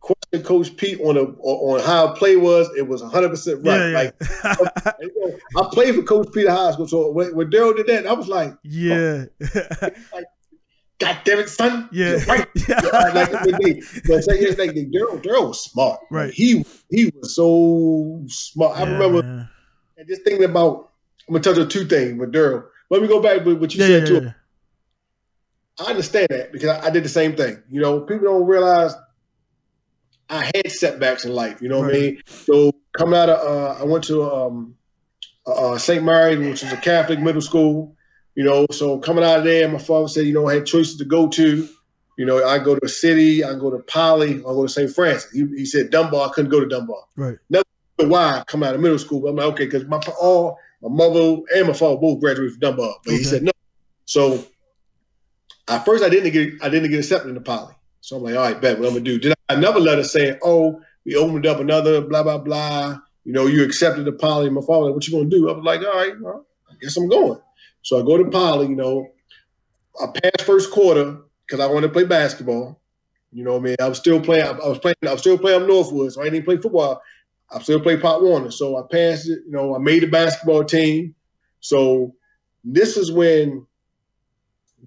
question 0.04 0.44
Coach 0.44 0.76
Pete 0.78 1.00
on 1.02 1.18
a 1.18 1.22
on 1.22 1.80
how 1.82 2.12
a 2.12 2.16
play 2.16 2.36
was, 2.36 2.70
it 2.78 2.88
was 2.88 3.02
100 3.02 3.30
percent 3.30 3.66
right. 3.66 3.78
Yeah, 3.78 3.88
yeah. 3.88 4.56
Like 5.24 5.36
I 5.58 5.70
played 5.72 5.96
for 5.96 6.04
Coach 6.04 6.28
Pete 6.34 6.48
at 6.48 6.56
high 6.56 6.72
school, 6.72 6.88
so 6.88 7.10
when, 7.12 7.36
when 7.36 7.50
Daryl 7.50 7.76
did 7.76 7.88
that, 7.88 8.06
I 8.06 8.14
was 8.14 8.28
like, 8.28 8.54
yeah. 8.64 9.26
Oh. 9.56 9.90
like, 10.14 10.26
God 11.00 11.20
damn 11.24 11.40
it, 11.40 11.50
son! 11.50 11.90
Yeah, 11.92 12.24
right. 12.28 12.48
Yeah. 12.68 12.80
like, 12.80 13.32
but 14.06 14.24
say 14.24 14.56
like 14.56 14.72
Daryl, 14.72 15.22
Daryl 15.22 15.48
was 15.48 15.64
smart. 15.64 16.00
Right. 16.12 16.34
he 16.34 16.66
he 16.90 17.12
was 17.16 17.36
so 17.36 18.24
smart. 18.28 18.78
I 18.78 18.84
remember 18.84 19.50
and 19.98 20.08
just 20.08 20.24
thinking 20.24 20.46
about. 20.46 20.90
I'm 21.28 21.34
gonna 21.34 21.44
touch 21.44 21.58
on 21.58 21.70
two 21.70 21.86
things 21.86 22.20
with 22.20 22.34
Daryl. 22.34 22.66
Let 22.90 23.02
me 23.02 23.08
go 23.08 23.22
back 23.22 23.46
with 23.46 23.60
what 23.60 23.74
you 23.74 23.80
said 23.80 24.06
too. 24.06 24.34
I 25.80 25.90
understand 25.90 26.28
that 26.30 26.52
because 26.52 26.70
I, 26.70 26.88
I, 26.88 26.90
did 26.90 27.04
the 27.04 27.10
same 27.10 27.36
thing. 27.36 27.64
You 27.70 27.82
know, 27.82 28.02
people 28.02 28.26
don't 28.26 28.46
realize 28.46 28.94
I 30.30 30.52
had 30.56 30.72
setbacks 30.72 31.26
in 31.26 31.34
life. 31.34 31.62
You 31.62 31.70
know 31.70 31.80
what 31.80 31.92
right. 31.92 31.96
I 31.96 32.00
mean? 32.00 32.22
So 32.26 32.72
coming 32.98 33.20
out 33.20 33.30
of, 33.30 33.40
uh, 33.40 33.82
I 33.82 33.84
went 33.84 34.04
to 34.06 34.24
um, 34.24 34.76
uh, 35.46 35.78
St. 35.78 36.04
Mary's, 36.04 36.40
which 36.40 36.64
is 36.64 36.72
a 36.72 36.78
Catholic 36.78 37.20
middle 37.20 37.42
school. 37.42 37.96
You 38.36 38.44
know, 38.44 38.66
so 38.72 38.98
coming 38.98 39.24
out 39.24 39.40
of 39.40 39.44
there, 39.44 39.68
my 39.70 39.78
father 39.78 40.08
said, 40.08 40.26
you 40.26 40.34
know, 40.34 40.48
I 40.48 40.56
had 40.56 40.66
choices 40.66 40.98
to 40.98 41.06
go 41.06 41.28
to. 41.30 41.70
You 42.18 42.26
know, 42.26 42.46
I 42.46 42.60
go 42.60 42.76
to 42.76 42.86
a 42.86 42.90
city, 42.90 43.44
I 43.44 43.54
go 43.56 43.72
to 43.72 43.80
Poly, 43.80 44.40
I 44.40 44.42
go 44.42 44.66
to 44.66 44.72
St. 44.72 44.90
Francis. 44.92 45.32
He, 45.32 45.46
he, 45.58 45.66
said 45.66 45.90
Dunbar, 45.90 46.30
I 46.30 46.32
couldn't 46.32 46.52
go 46.52 46.60
to 46.60 46.68
Dunbar. 46.68 47.04
Right. 47.16 47.38
Never 47.50 47.64
why 47.98 48.40
I 48.40 48.44
come 48.46 48.64
out 48.64 48.76
of 48.76 48.82
middle 48.82 49.00
school, 49.00 49.22
but 49.22 49.30
I'm 49.30 49.36
like, 49.36 49.46
okay, 49.48 49.66
because 49.66 49.86
my 49.86 49.98
all 50.20 50.58
my 50.82 50.90
mother 50.90 51.42
and 51.56 51.68
my 51.68 51.74
father 51.74 51.98
both 51.98 52.20
graduated 52.20 52.52
from 52.52 52.60
Dunbar, 52.60 52.96
but 53.04 53.12
okay. 53.12 53.18
he 53.18 53.24
said 53.24 53.44
no. 53.44 53.52
So 54.06 54.46
at 55.68 55.86
first, 55.86 56.04
I 56.04 56.10
didn't 56.10 56.32
get 56.32 56.54
I 56.62 56.70
didn't 56.70 56.90
get 56.90 57.00
accepted 57.00 57.30
into 57.30 57.42
Poly. 57.42 57.74
So 58.02 58.18
I'm 58.18 58.24
like, 58.24 58.36
all 58.36 58.42
right, 58.42 58.60
bet 58.60 58.80
what 58.80 58.88
I'm 58.88 58.94
gonna 58.94 59.06
do. 59.06 59.18
Did 59.18 59.32
I 59.32 59.36
another 59.58 59.80
letter 59.80 60.04
saying, 60.04 60.38
oh, 60.44 60.82
we 61.06 61.16
opened 61.16 61.46
up 61.46 61.60
another 61.60 62.02
blah 62.02 62.24
blah 62.24 62.38
blah. 62.38 62.98
You 63.26 63.34
know, 63.34 63.48
you 63.48 63.64
accepted 63.64 64.06
the 64.06 64.12
poly. 64.12 64.50
My 64.50 64.62
father, 64.62 64.92
what 64.92 65.08
you 65.08 65.14
gonna 65.14 65.30
do? 65.30 65.50
I 65.50 65.54
was 65.54 65.64
like, 65.64 65.82
all 65.82 65.94
right, 65.94 66.20
well, 66.20 66.46
I 66.70 66.74
guess 66.82 66.98
I'm 66.98 67.08
going. 67.08 67.40
So 67.82 68.00
I 68.00 68.06
go 68.06 68.18
to 68.18 68.30
poly. 68.30 68.68
You 68.68 68.76
know, 68.76 69.08
I 70.02 70.08
passed 70.08 70.46
first 70.46 70.72
quarter 70.72 71.18
because 71.46 71.60
I 71.60 71.68
wanted 71.68 71.88
to 71.88 71.94
play 71.94 72.06
basketball. 72.06 72.80
You 73.32 73.44
know 73.44 73.54
what 73.54 73.62
I 73.62 73.64
mean? 73.64 73.76
I 73.82 73.90
was 73.90 73.98
still 73.98 74.22
playing. 74.22 74.46
I 74.46 74.68
was 74.68 74.80
playing. 74.80 74.96
I 75.08 75.12
was 75.12 75.22
still 75.22 75.38
playing 75.38 75.68
Northwood, 75.68 76.14
so 76.14 76.22
I 76.22 76.30
didn't 76.30 76.46
play 76.46 76.58
football. 76.58 77.02
I 77.52 77.62
still 77.62 77.80
played 77.80 78.02
Pop 78.02 78.22
Warner, 78.22 78.52
so 78.52 78.78
I 78.78 78.82
passed 78.90 79.30
it. 79.30 79.40
You 79.46 79.52
know, 79.52 79.76
I 79.76 79.80
made 79.80 80.04
the 80.04 80.08
basketball 80.08 80.64
team. 80.64 81.16
So 81.60 82.16
this 82.64 82.98
is 82.98 83.12
when 83.12 83.66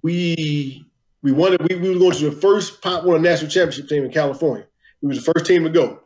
we 0.03 0.86
we 1.21 1.31
wanted 1.31 1.61
we, 1.69 1.75
we 1.75 1.89
were 1.89 1.99
going 1.99 2.13
to 2.13 2.29
the 2.29 2.35
first 2.35 2.81
Pop 2.81 3.03
Warner 3.03 3.21
national 3.21 3.51
championship 3.51 3.89
team 3.89 4.03
in 4.03 4.11
California. 4.11 4.65
We 5.01 5.09
was 5.09 5.23
the 5.23 5.31
first 5.33 5.45
team 5.45 5.63
to 5.63 5.69
go. 5.69 5.99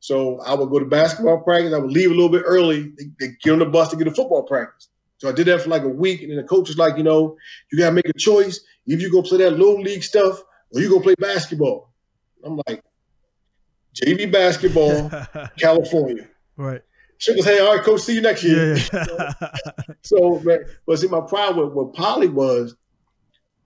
So 0.00 0.40
I 0.40 0.54
would 0.54 0.70
go 0.70 0.78
to 0.78 0.86
basketball 0.86 1.42
practice. 1.42 1.74
I 1.74 1.78
would 1.78 1.92
leave 1.92 2.10
a 2.10 2.14
little 2.14 2.30
bit 2.30 2.42
early. 2.46 2.92
They, 2.96 3.04
they 3.18 3.32
get 3.42 3.52
on 3.52 3.58
the 3.58 3.66
bus 3.66 3.90
to 3.90 3.96
get 3.96 4.04
to 4.04 4.14
football 4.14 4.44
practice. 4.44 4.88
So 5.18 5.28
I 5.28 5.32
did 5.32 5.46
that 5.48 5.60
for 5.60 5.68
like 5.68 5.82
a 5.82 5.88
week, 5.88 6.22
and 6.22 6.30
then 6.30 6.38
the 6.38 6.44
coach 6.44 6.68
was 6.68 6.78
like, 6.78 6.96
you 6.96 7.02
know, 7.02 7.36
you 7.70 7.78
gotta 7.78 7.92
make 7.92 8.08
a 8.08 8.14
choice. 8.14 8.60
If 8.86 9.02
you 9.02 9.12
go 9.12 9.22
play 9.22 9.38
that 9.38 9.50
little 9.50 9.80
league 9.80 10.02
stuff, 10.02 10.42
or 10.74 10.80
you 10.80 10.88
go 10.88 11.00
play 11.00 11.14
basketball. 11.18 11.92
I'm 12.42 12.60
like, 12.66 12.82
JV 13.94 14.32
basketball, 14.32 15.10
California. 15.58 16.28
Right. 16.56 16.80
Shook 17.18 17.36
his 17.36 17.44
hand. 17.44 17.60
All 17.60 17.76
right, 17.76 17.84
coach. 17.84 18.00
See 18.00 18.14
you 18.14 18.22
next 18.22 18.42
year. 18.44 18.76
Yeah, 18.76 18.84
yeah. 18.94 19.32
so, 20.02 20.42
but 20.86 20.98
see, 20.98 21.08
my 21.08 21.20
problem 21.20 21.66
with, 21.66 21.74
with 21.74 21.94
Poly 21.94 22.28
was 22.28 22.76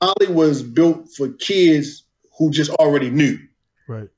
Poly 0.04 0.32
was 0.32 0.62
built 0.62 1.08
for 1.16 1.28
kids 1.28 2.04
who 2.38 2.50
just 2.50 2.70
already 2.72 3.10
knew. 3.10 3.38
Right. 3.86 4.08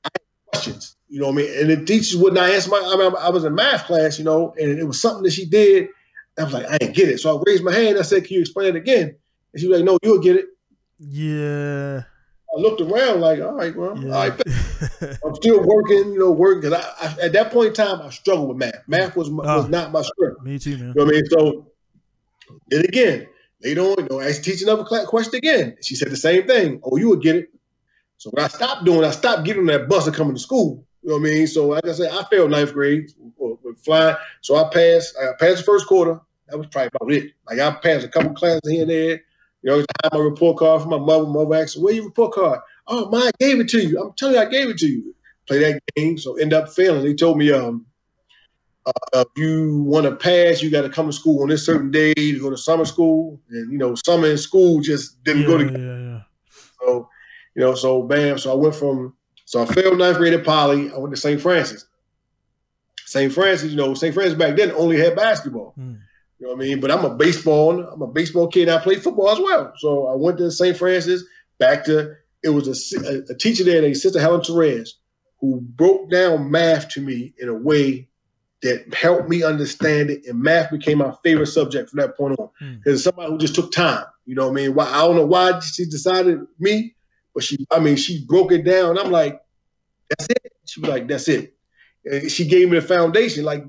questions, 0.47 0.95
you 1.09 1.19
know 1.19 1.27
what 1.27 1.33
I 1.33 1.37
mean? 1.37 1.59
And 1.59 1.69
the 1.69 1.85
teachers 1.85 2.17
would 2.17 2.33
not 2.33 2.49
answer 2.49 2.69
my. 2.69 2.77
I, 2.77 2.97
mean, 2.97 3.13
I 3.19 3.29
was 3.29 3.45
in 3.45 3.55
math 3.55 3.85
class, 3.85 4.17
you 4.17 4.25
know, 4.25 4.53
and 4.59 4.77
it 4.77 4.83
was 4.83 5.01
something 5.01 5.23
that 5.23 5.33
she 5.33 5.45
did. 5.45 5.89
I 6.37 6.43
was 6.43 6.53
like, 6.53 6.67
I 6.69 6.77
didn't 6.77 6.95
get 6.95 7.09
it. 7.09 7.19
So 7.19 7.37
I 7.37 7.43
raised 7.45 7.63
my 7.63 7.73
hand. 7.73 7.97
I 7.97 8.03
said, 8.03 8.25
Can 8.25 8.35
you 8.35 8.41
explain 8.41 8.69
it 8.69 8.75
again? 8.75 9.15
And 9.53 9.61
she 9.61 9.67
was 9.67 9.79
like, 9.79 9.85
No, 9.85 9.97
you'll 10.03 10.19
get 10.19 10.35
it. 10.35 10.45
Yeah. 10.99 12.03
I 12.55 12.59
looked 12.59 12.81
around 12.81 13.21
like, 13.21 13.39
all 13.41 13.53
right, 13.53 13.75
well, 13.75 13.97
yeah. 14.01 14.15
all 14.15 14.29
right. 14.29 14.41
I'm 15.25 15.35
still 15.35 15.61
working, 15.63 16.13
you 16.13 16.19
know, 16.19 16.31
working 16.31 16.61
because 16.61 16.81
I, 17.01 17.07
I, 17.07 17.25
at 17.25 17.33
that 17.33 17.51
point 17.51 17.67
in 17.69 17.73
time 17.73 18.01
I 18.01 18.09
struggled 18.09 18.49
with 18.49 18.57
math. 18.57 18.87
Math 18.87 19.15
was 19.15 19.29
my, 19.29 19.43
oh, 19.43 19.57
was 19.57 19.65
ah. 19.65 19.69
not 19.69 19.91
my 19.91 20.01
strength. 20.01 20.41
Me 20.43 20.57
too, 20.57 20.77
man. 20.77 20.79
You 20.79 20.93
know 20.93 21.05
what 21.05 21.13
I 21.13 21.17
mean? 21.17 21.25
So 21.29 21.71
then 22.69 22.85
again, 22.85 23.27
they 23.61 23.73
don't, 23.73 23.99
you 23.99 24.07
know, 24.09 24.21
ask 24.21 24.43
teach 24.43 24.61
another 24.61 24.83
question 24.83 25.35
again. 25.35 25.77
She 25.81 25.95
said 25.95 26.11
the 26.11 26.17
same 26.17 26.47
thing. 26.47 26.79
Oh, 26.83 26.97
you 26.97 27.09
would 27.09 27.21
get 27.21 27.35
it. 27.35 27.49
So 28.17 28.29
what 28.31 28.43
I 28.43 28.47
stopped 28.47 28.85
doing, 28.85 29.03
I 29.03 29.11
stopped 29.11 29.45
getting 29.45 29.61
on 29.61 29.67
that 29.67 29.87
bus 29.87 30.07
and 30.07 30.15
coming 30.15 30.35
to 30.35 30.39
school. 30.39 30.85
You 31.03 31.09
know 31.09 31.15
what 31.17 31.29
I 31.29 31.31
mean? 31.31 31.47
So 31.47 31.67
like 31.67 31.85
I 31.85 31.91
said, 31.93 32.11
I 32.11 32.23
failed 32.25 32.51
ninth 32.51 32.73
grade 32.73 33.11
with 33.37 33.79
flying. 33.79 34.15
So 34.41 34.55
I 34.55 34.69
passed. 34.73 35.15
I 35.21 35.31
passed 35.39 35.57
the 35.59 35.63
first 35.63 35.87
quarter. 35.87 36.19
That 36.47 36.57
was 36.57 36.67
probably 36.67 36.89
about 36.93 37.11
it. 37.11 37.31
Like 37.49 37.59
I 37.59 37.71
passed 37.79 38.05
a 38.05 38.09
couple 38.09 38.33
classes 38.33 38.61
here 38.69 38.81
and 38.81 38.91
there. 38.91 39.21
You 39.61 39.71
know, 39.71 39.79
I 39.79 39.85
had 40.03 40.13
my 40.13 40.19
report 40.19 40.57
card 40.57 40.81
from 40.81 40.91
my 40.91 40.97
mother. 40.97 41.25
Mother 41.25 41.55
asked, 41.55 41.81
"Where 41.81 41.93
your 41.93 42.05
report 42.05 42.33
card?" 42.33 42.59
Oh, 42.87 43.09
mine 43.09 43.31
gave 43.39 43.59
it 43.59 43.69
to 43.69 43.79
you. 43.81 44.01
I'm 44.01 44.13
telling 44.13 44.35
you, 44.35 44.41
I 44.41 44.45
gave 44.45 44.69
it 44.69 44.77
to 44.77 44.87
you. 44.87 45.15
Play 45.47 45.59
that 45.59 45.81
game. 45.95 46.17
So 46.17 46.35
end 46.35 46.53
up 46.53 46.69
failing. 46.69 47.03
They 47.03 47.13
told 47.13 47.37
me, 47.37 47.51
um, 47.51 47.85
uh, 48.87 49.25
if 49.25 49.27
you 49.35 49.83
want 49.83 50.05
to 50.05 50.15
pass, 50.15 50.61
you 50.61 50.69
got 50.69 50.83
to 50.83 50.89
come 50.89 51.07
to 51.07 51.13
school 51.13 51.41
on 51.43 51.49
this 51.49 51.65
certain 51.65 51.91
day 51.91 52.13
to 52.13 52.39
go 52.39 52.49
to 52.49 52.57
summer 52.57 52.85
school. 52.85 53.39
And 53.49 53.71
you 53.71 53.77
know, 53.77 53.95
summer 53.95 54.27
in 54.27 54.37
school 54.37 54.81
just 54.81 55.23
didn't 55.23 55.43
yeah, 55.43 55.47
go 55.47 55.57
together. 55.57 55.79
Yeah, 55.79 56.11
yeah. 56.11 56.21
So, 56.79 57.09
you 57.55 57.61
know, 57.63 57.75
so 57.75 58.03
bam. 58.03 58.37
So 58.37 58.51
I 58.51 58.55
went 58.55 58.75
from 58.75 59.13
so 59.45 59.61
I 59.61 59.65
failed 59.65 59.97
ninth 59.97 60.17
grade 60.17 60.33
at 60.33 60.45
Poly. 60.45 60.91
I 60.91 60.97
went 60.97 61.13
to 61.13 61.19
St. 61.19 61.39
Francis. 61.39 61.85
St. 63.05 63.31
Francis, 63.31 63.71
you 63.71 63.77
know, 63.77 63.93
St. 63.93 64.13
Francis 64.13 64.37
back 64.37 64.57
then 64.57 64.71
only 64.71 64.99
had 64.99 65.15
basketball. 65.15 65.73
Mm. 65.79 65.99
You 66.39 66.45
know 66.45 66.53
what 66.53 66.61
I 66.61 66.67
mean? 66.67 66.79
But 66.81 66.91
I'm 66.91 67.05
a 67.05 67.15
baseball, 67.15 67.81
I'm 67.81 68.01
a 68.01 68.07
baseball 68.07 68.47
kid. 68.47 68.67
I 68.67 68.79
played 68.79 69.01
football 69.01 69.29
as 69.29 69.39
well. 69.39 69.73
So 69.77 70.07
I 70.07 70.15
went 70.15 70.37
to 70.39 70.51
St. 70.51 70.75
Francis. 70.75 71.23
Back 71.57 71.85
to 71.85 72.15
it 72.43 72.49
was 72.49 72.93
a, 72.93 73.23
a 73.29 73.35
teacher 73.35 73.63
there 73.63 73.81
named 73.81 73.97
Sister 73.97 74.19
Helen 74.19 74.41
Therese 74.41 74.95
who 75.39 75.61
broke 75.61 76.09
down 76.09 76.51
math 76.51 76.89
to 76.89 77.01
me 77.01 77.33
in 77.39 77.47
a 77.49 77.53
way 77.53 78.07
that 78.67 78.93
helped 78.93 79.29
me 79.29 79.43
understand 79.43 80.09
it, 80.09 80.25
and 80.25 80.41
math 80.41 80.71
became 80.71 80.99
my 80.99 81.13
favorite 81.23 81.47
subject 81.47 81.89
from 81.89 81.99
that 81.99 82.17
point 82.17 82.37
on. 82.39 82.49
Because 82.77 83.01
mm. 83.01 83.03
somebody 83.03 83.31
who 83.31 83.37
just 83.37 83.55
took 83.55 83.71
time, 83.71 84.05
you 84.25 84.35
know 84.35 84.45
what 84.45 84.51
I 84.51 84.55
mean? 84.55 84.75
Why 84.75 84.85
I 84.85 85.05
don't 85.05 85.15
know 85.15 85.25
why 85.25 85.59
she 85.59 85.85
decided 85.85 86.39
me, 86.59 86.95
but 87.33 87.43
she, 87.43 87.57
I 87.71 87.79
mean, 87.79 87.95
she 87.95 88.25
broke 88.25 88.51
it 88.51 88.63
down. 88.63 88.97
I'm 88.97 89.11
like, 89.11 89.39
that's 90.09 90.27
it. 90.29 90.53
She 90.65 90.81
was 90.81 90.89
like, 90.89 91.07
that's 91.07 91.27
it. 91.27 91.53
And 92.05 92.31
she 92.31 92.45
gave 92.45 92.69
me 92.69 92.79
the 92.79 92.85
foundation. 92.85 93.43
Like, 93.43 93.65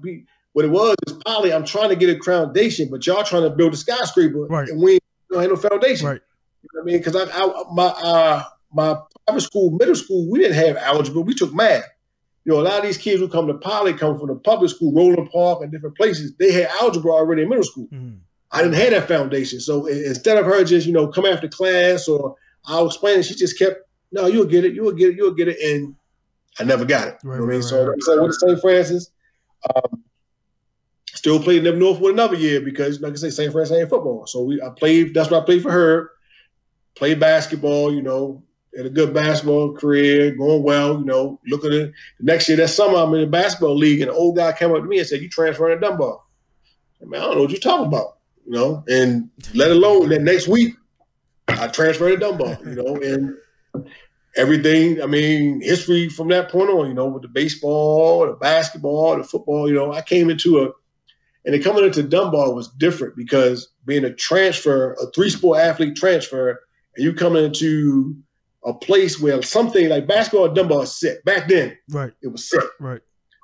what 0.52 0.64
it 0.64 0.70
was 0.70 0.96
is 1.06 1.14
Poly. 1.24 1.52
I'm 1.52 1.64
trying 1.64 1.90
to 1.90 1.96
get 1.96 2.10
a 2.10 2.22
foundation, 2.22 2.88
but 2.90 3.06
y'all 3.06 3.24
trying 3.24 3.42
to 3.42 3.50
build 3.50 3.74
a 3.74 3.76
skyscraper, 3.76 4.46
right. 4.46 4.68
and 4.68 4.82
we 4.82 4.98
don't 5.30 5.42
have 5.42 5.50
no 5.50 5.56
foundation. 5.56 6.06
Right. 6.06 6.20
You 6.62 6.68
know 6.74 6.82
what 6.82 6.90
I 6.90 6.92
mean? 6.92 6.98
Because 6.98 7.16
I, 7.16 7.24
I, 7.30 7.64
my, 7.72 7.86
uh, 7.86 8.44
my 8.72 8.96
private 9.26 9.40
school, 9.42 9.70
middle 9.70 9.94
school, 9.94 10.28
we 10.30 10.40
didn't 10.40 10.56
have 10.56 10.76
algebra. 10.76 11.22
We 11.22 11.34
took 11.34 11.54
math. 11.54 11.84
You 12.48 12.54
know, 12.54 12.60
a 12.60 12.62
lot 12.62 12.78
of 12.78 12.84
these 12.84 12.96
kids 12.96 13.20
who 13.20 13.28
come 13.28 13.46
to 13.46 13.52
Poly 13.52 13.92
come 13.92 14.18
from 14.18 14.28
the 14.28 14.34
public 14.36 14.70
school, 14.70 14.90
Roland 14.94 15.28
Park, 15.30 15.60
and 15.60 15.70
different 15.70 15.98
places. 15.98 16.32
They 16.38 16.50
had 16.50 16.70
algebra 16.80 17.12
already 17.12 17.42
in 17.42 17.50
middle 17.50 17.62
school. 17.62 17.88
Mm-hmm. 17.92 18.20
I 18.50 18.62
didn't 18.62 18.76
have 18.76 18.90
that 18.92 19.06
foundation. 19.06 19.60
So 19.60 19.84
instead 19.84 20.38
of 20.38 20.46
her 20.46 20.64
just, 20.64 20.86
you 20.86 20.94
know, 20.94 21.08
come 21.08 21.26
after 21.26 21.46
class 21.46 22.08
or 22.08 22.36
I'll 22.64 22.86
explain 22.86 23.18
it, 23.18 23.24
she 23.24 23.34
just 23.34 23.58
kept, 23.58 23.82
no, 24.12 24.28
you'll 24.28 24.46
get 24.46 24.64
it, 24.64 24.72
you'll 24.72 24.92
get 24.92 25.10
it, 25.10 25.16
you'll 25.16 25.34
get 25.34 25.48
it. 25.48 25.58
And 25.60 25.94
I 26.58 26.64
never 26.64 26.86
got 26.86 27.08
it. 27.08 27.18
Right, 27.22 27.34
you 27.34 27.40
know 27.42 27.46
right, 27.48 27.56
I 27.56 27.58
mean? 27.58 27.60
Right, 27.60 27.64
so, 27.64 27.86
right. 27.86 28.02
so 28.02 28.22
with 28.22 28.34
St. 28.36 28.60
Francis, 28.62 29.10
um, 29.76 30.02
still 31.12 31.42
played 31.42 31.66
in 31.66 31.78
North 31.78 32.00
with 32.00 32.14
another 32.14 32.36
year 32.36 32.62
because, 32.62 32.98
like 33.02 33.12
I 33.12 33.16
say, 33.16 33.28
St. 33.28 33.52
Francis 33.52 33.76
ain't 33.76 33.90
football. 33.90 34.26
So 34.26 34.44
we 34.44 34.62
I 34.62 34.70
played, 34.70 35.12
that's 35.12 35.30
what 35.30 35.42
I 35.42 35.44
played 35.44 35.60
for 35.60 35.70
her. 35.70 36.12
Played 36.94 37.20
basketball, 37.20 37.92
you 37.92 38.00
know, 38.00 38.42
had 38.76 38.86
a 38.86 38.90
good 38.90 39.12
basketball 39.12 39.74
career, 39.74 40.30
going 40.32 40.62
well, 40.62 40.98
you 40.98 41.04
know, 41.04 41.40
looking 41.46 41.72
at 41.72 41.90
the 42.18 42.24
next 42.24 42.48
year, 42.48 42.56
that 42.58 42.68
summer, 42.68 42.98
I'm 42.98 43.14
in 43.14 43.22
the 43.22 43.26
basketball 43.26 43.76
league, 43.76 44.00
and 44.00 44.10
an 44.10 44.16
old 44.16 44.36
guy 44.36 44.52
came 44.52 44.72
up 44.72 44.78
to 44.78 44.84
me 44.84 44.98
and 44.98 45.06
said, 45.06 45.20
You 45.20 45.28
transferring 45.28 45.80
to 45.80 45.86
Dunbar. 45.86 46.20
I 47.00 47.04
mean, 47.04 47.20
I 47.20 47.24
don't 47.24 47.36
know 47.36 47.42
what 47.42 47.50
you're 47.50 47.60
talking 47.60 47.86
about, 47.86 48.18
you 48.46 48.52
know, 48.52 48.84
and 48.88 49.30
let 49.54 49.70
alone 49.70 50.08
that 50.10 50.22
next 50.22 50.48
week, 50.48 50.74
I 51.48 51.68
transferred 51.68 52.10
to 52.10 52.16
Dunbar, 52.18 52.58
you 52.64 52.74
know, 52.74 52.96
and 53.02 53.36
everything, 54.36 55.02
I 55.02 55.06
mean, 55.06 55.60
history 55.60 56.08
from 56.08 56.28
that 56.28 56.50
point 56.50 56.70
on, 56.70 56.88
you 56.88 56.94
know, 56.94 57.06
with 57.06 57.22
the 57.22 57.28
baseball, 57.28 58.26
the 58.26 58.34
basketball, 58.34 59.16
the 59.16 59.24
football, 59.24 59.68
you 59.68 59.74
know, 59.74 59.92
I 59.92 60.02
came 60.02 60.30
into 60.30 60.60
a, 60.60 60.70
and 61.44 61.64
coming 61.64 61.84
into 61.84 62.02
Dunbar 62.02 62.52
was 62.52 62.68
different 62.68 63.16
because 63.16 63.68
being 63.86 64.04
a 64.04 64.12
transfer, 64.12 64.92
a 64.94 65.10
three 65.12 65.30
sport 65.30 65.60
athlete 65.60 65.96
transfer, 65.96 66.60
and 66.94 67.04
you 67.04 67.14
coming 67.14 67.44
into 67.44 68.16
a 68.68 68.74
place 68.74 69.20
where 69.20 69.42
something 69.42 69.88
like 69.88 70.06
basketball 70.06 70.46
at 70.46 70.54
Dunbar 70.54 70.84
is 70.84 70.98
set. 70.98 71.24
Back 71.24 71.48
then, 71.48 71.76
right, 71.90 72.12
it 72.22 72.28
was 72.28 72.48
set. 72.48 72.64
Right, 72.80 73.00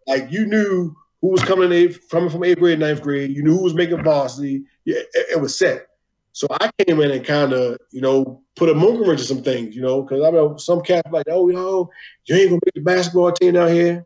like 0.07 0.31
you 0.31 0.47
knew 0.47 0.95
who 1.21 1.31
was 1.31 1.43
coming 1.43 1.73
in 1.73 1.93
from 1.93 2.29
from 2.29 2.45
eighth 2.45 2.59
grade, 2.59 2.79
ninth 2.79 3.03
grade. 3.03 3.31
You 3.31 3.43
knew 3.43 3.57
who 3.57 3.65
was 3.65 3.75
making 3.75 4.03
varsity. 4.05 4.65
Yeah, 4.85 4.99
it, 4.99 5.27
it 5.33 5.41
was 5.41 5.59
set. 5.59 5.87
So 6.33 6.49
I 6.61 6.69
came 6.83 7.01
in 7.01 7.13
and 7.13 7.25
kind 7.25 7.53
of, 7.53 7.79
you 7.93 8.01
know, 8.01 8.43
put 8.57 8.69
a 8.69 8.75
monkey 8.75 9.09
wrench 9.09 9.21
to 9.21 9.27
some 9.27 9.43
things, 9.43 9.77
you 9.77 9.83
know, 9.83 10.03
because 10.03 10.21
I 10.25 10.31
know 10.31 10.57
some 10.57 10.81
cats 10.81 11.09
like, 11.13 11.27
oh, 11.31 11.49
you 11.49 11.55
know, 11.55 11.89
you 12.27 12.35
ain't 12.35 12.51
gonna 12.51 12.61
make 12.65 12.75
the 12.75 12.81
basketball 12.81 13.31
team 13.33 13.57
out 13.57 13.71
here. 13.71 14.05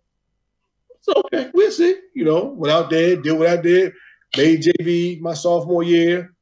So 1.01 1.15
okay, 1.25 1.51
we'll 1.55 1.71
see. 1.71 1.97
You 2.15 2.25
know, 2.25 2.45
went 2.45 2.73
out 2.73 2.91
there, 2.91 3.17
did 3.17 3.33
what 3.33 3.49
I 3.49 3.57
did, 3.57 3.95
made 4.37 4.63
JV 4.63 5.21
my 5.21 5.33
sophomore 5.33 5.83
year, 5.83 6.35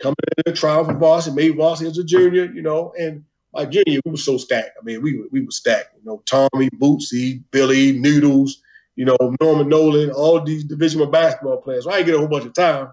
coming 0.00 0.16
in 0.46 0.54
trial 0.54 0.84
for 0.84 0.94
varsity, 0.94 1.36
made 1.36 1.56
varsity 1.56 1.90
as 1.90 1.98
a 1.98 2.04
junior, 2.04 2.46
you 2.46 2.62
know, 2.62 2.92
and 2.98 3.22
my 3.54 3.64
junior, 3.64 4.00
we 4.04 4.10
were 4.10 4.16
so 4.16 4.36
stacked. 4.36 4.76
I 4.80 4.84
mean, 4.84 5.02
we 5.02 5.22
we 5.30 5.42
were 5.42 5.50
stacked. 5.50 5.94
You 5.96 6.04
know, 6.04 6.22
Tommy, 6.26 6.68
Bootsy, 6.70 7.42
Billy, 7.50 7.92
Noodles, 7.92 8.62
you 8.96 9.04
know, 9.04 9.16
Norman 9.40 9.68
Nolan, 9.68 10.10
all 10.10 10.40
these 10.40 10.64
division 10.64 11.00
of 11.00 11.10
basketball 11.10 11.58
players. 11.58 11.84
So 11.84 11.90
I 11.90 11.98
didn't 11.98 12.06
get 12.06 12.14
a 12.16 12.18
whole 12.18 12.28
bunch 12.28 12.46
of 12.46 12.54
time, 12.54 12.88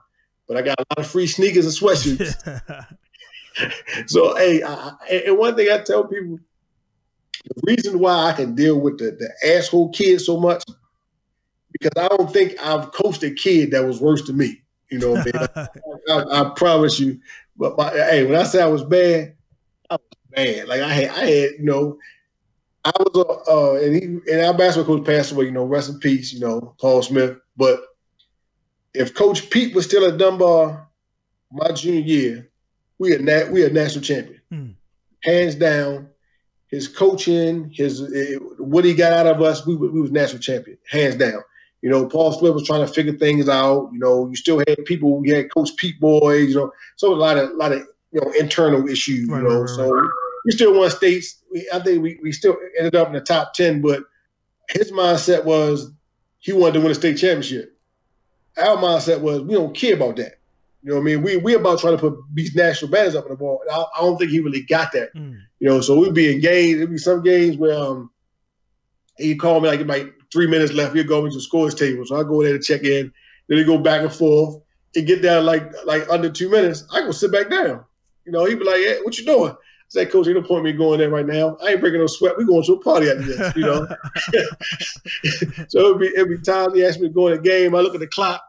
but 0.48 0.58
I 0.58 0.62
got 0.62 0.80
a 0.80 0.86
lot 0.92 1.06
of 1.06 1.12
free 1.12 1.28
sneakers 1.28 1.66
and 1.66 1.74
sweatshirts. 1.74 2.96
so 4.08 4.36
hey, 4.36 4.64
I, 4.64 4.94
and 5.10 5.38
one 5.38 5.56
thing 5.56 5.72
I 5.72 5.80
tell 5.80 6.06
people, 6.06 6.40
the 7.44 7.62
reason 7.66 8.00
why 8.00 8.30
I 8.30 8.34
can 8.34 8.56
deal 8.56 8.80
with 8.80 9.00
the, 9.00 9.12
the 9.12 9.56
asshole 9.56 9.90
kids 9.90 10.26
so 10.26 10.40
much, 10.40 10.64
because 11.72 11.92
I 11.98 12.08
don't 12.16 12.32
think 12.32 12.56
I've 12.62 12.92
coached 12.92 13.24
a 13.24 13.32
kid 13.32 13.72
that 13.72 13.86
was 13.86 14.00
worse 14.00 14.26
than 14.26 14.38
me. 14.38 14.62
You 14.90 15.00
know, 15.00 15.16
I, 15.16 15.48
I, 15.56 15.68
I, 16.10 16.42
I, 16.42 16.54
promise 16.56 17.00
you. 17.00 17.20
But 17.58 17.78
my, 17.78 17.90
hey, 17.90 18.26
when 18.26 18.40
I 18.40 18.44
say 18.44 18.62
I 18.62 18.68
was 18.68 18.84
bad, 18.84 19.36
bad. 20.36 20.68
Like 20.68 20.82
I 20.82 20.94
had, 20.94 21.10
I 21.10 21.26
had, 21.26 21.52
you 21.52 21.64
know, 21.64 21.98
I 22.84 22.92
was 23.00 23.16
a, 23.16 23.52
uh, 23.52 23.74
and 23.76 23.96
he, 23.96 24.32
and 24.34 24.46
our 24.46 24.54
basketball 24.54 24.98
coach 24.98 25.06
passed 25.06 25.32
away. 25.32 25.46
You 25.46 25.52
know, 25.52 25.66
rest 25.66 25.90
in 25.90 26.00
peace. 26.00 26.34
You 26.34 26.40
know, 26.40 26.76
Paul 26.80 27.02
Smith. 27.02 27.38
But 27.56 27.80
if 28.94 29.14
Coach 29.14 29.50
Pete 29.50 29.76
was 29.76 29.86
still 29.86 30.06
at 30.06 30.18
Dunbar, 30.18 30.88
my 31.52 31.72
junior 31.72 32.02
year, 32.02 32.50
we 32.98 33.12
had 33.12 33.22
nat- 33.22 33.52
we 33.52 33.62
had 33.62 33.74
national 33.74 34.04
champion, 34.04 34.42
mm. 34.52 34.74
hands 35.24 35.56
down. 35.56 36.08
His 36.68 36.88
coaching, 36.88 37.70
his 37.70 38.02
uh, 38.02 38.40
what 38.58 38.86
he 38.86 38.94
got 38.94 39.12
out 39.12 39.28
of 39.28 39.42
us, 39.42 39.66
we 39.66 39.76
we 39.76 40.02
was 40.02 40.12
national 40.12 40.42
champion, 40.42 40.78
hands 40.90 41.16
down. 41.16 41.42
You 41.82 41.90
know, 41.90 42.06
Paul 42.08 42.32
Smith 42.32 42.54
was 42.54 42.66
trying 42.66 42.86
to 42.86 42.94
figure 42.94 43.14
things 43.14 43.50
out. 43.50 43.90
You 43.92 44.00
know, 44.00 44.30
you 44.30 44.36
still 44.36 44.60
had 44.60 44.86
people. 44.86 45.22
You 45.26 45.36
had 45.36 45.54
Coach 45.54 45.76
Pete 45.78 46.00
boys. 46.00 46.50
You 46.50 46.56
know, 46.56 46.72
so 46.96 47.14
a 47.14 47.16
lot 47.16 47.38
of 47.38 47.50
a 47.50 47.54
lot 47.54 47.74
of 47.74 47.86
you 48.12 48.22
know 48.22 48.32
internal 48.32 48.88
issues. 48.88 49.28
Right, 49.28 49.42
you 49.42 49.48
know, 49.48 49.62
right, 49.62 49.70
right, 49.70 49.70
so 49.70 50.10
we 50.46 50.52
still 50.52 50.78
won 50.78 50.90
states. 50.90 51.42
We, 51.52 51.68
I 51.74 51.80
think 51.80 52.02
we, 52.02 52.20
we 52.22 52.32
still 52.32 52.58
ended 52.78 52.96
up 52.96 53.08
in 53.08 53.14
the 53.14 53.22
top 53.22 53.54
ten, 53.54 53.82
but 53.82 54.04
his 54.70 54.92
mindset 54.92 55.46
was 55.46 55.92
he 56.40 56.54
wanted 56.54 56.74
to 56.74 56.80
win 56.82 56.92
a 56.92 56.96
state 56.96 57.18
championship. 57.18 57.78
Our 58.58 58.78
mindset 58.78 59.22
was 59.22 59.42
we 59.42 59.54
don't 59.54 59.76
care 59.76 59.96
about 59.96 60.18
that. 60.18 60.40
You 60.84 60.90
know 60.90 60.96
what 60.96 61.02
I 61.02 61.06
mean? 61.06 61.22
We 61.22 61.38
we 61.38 61.54
about 61.54 61.80
trying 61.80 61.96
to 61.96 62.02
put 62.02 62.20
these 62.34 62.56
national 62.56 62.92
banners 62.92 63.16
up 63.16 63.26
on 63.26 63.32
the 63.32 63.38
ball. 63.38 63.62
I, 63.72 63.86
I, 63.98 64.02
don't 64.02 64.18
think 64.18 64.32
he 64.32 64.40
really 64.40 64.64
got 64.64 64.92
that. 64.94 65.14
Mm. 65.16 65.40
You 65.60 65.70
know, 65.70 65.82
so 65.82 66.00
we'd 66.00 66.14
be 66.14 66.34
in 66.34 66.42
games. 66.42 66.78
There'd 66.78 66.90
be 66.90 66.98
some 66.98 67.22
games 67.22 67.58
where 67.58 67.78
um 67.78 68.10
he'd 69.18 69.40
call 69.40 69.62
me 69.62 69.70
like 69.70 69.86
like 69.86 70.14
three 70.34 70.48
minutes 70.48 70.74
left. 70.74 70.96
He'd 70.96 71.08
go 71.08 71.24
into 71.24 71.36
the 71.36 71.42
scores 71.42 71.76
table. 71.76 72.04
So 72.06 72.20
I 72.20 72.24
go 72.24 72.42
there 72.42 72.58
to 72.58 72.64
check 72.64 72.84
in. 72.84 73.14
Then 73.48 73.58
he 73.60 73.64
go 73.64 73.78
back 73.78 74.02
and 74.02 74.12
forth. 74.12 74.62
It 74.96 75.04
get 75.04 75.22
down 75.22 75.46
like 75.46 75.72
like 75.86 76.10
under 76.10 76.30
two 76.30 76.50
minutes. 76.50 76.84
I 76.92 77.02
go 77.02 77.12
sit 77.12 77.32
back 77.32 77.50
down. 77.50 77.86
You 78.32 78.38
know, 78.38 78.46
he'd 78.46 78.60
be 78.60 78.66
like, 78.66 78.78
hey, 78.78 79.00
"What 79.04 79.18
you 79.18 79.26
doing?" 79.26 79.56
say, 79.92 80.06
Coach, 80.06 80.26
ain't 80.28 80.38
no 80.38 80.42
point 80.42 80.64
me 80.64 80.72
going 80.72 81.00
there 81.00 81.10
right 81.10 81.26
now. 81.26 81.58
I 81.62 81.72
ain't 81.72 81.82
breaking 81.82 82.00
no 82.00 82.08
sweat. 82.08 82.38
We 82.38 82.46
going 82.46 82.64
to 82.64 82.74
a 82.74 82.80
party 82.80 83.10
after 83.10 83.24
this, 83.24 83.56
you 83.58 83.64
know. 83.64 83.86
so 85.68 85.80
it'd 85.80 86.00
be 86.00 86.14
every 86.16 86.42
time 86.42 86.74
he 86.74 86.86
asked 86.86 87.02
me 87.02 87.10
to 87.10 87.14
go 87.14 87.28
in 87.28 87.38
a 87.38 87.42
game, 87.42 87.76
I 87.76 87.82
look 87.82 87.94
at 87.94 88.00
the 88.00 88.08
clock. 88.08 88.42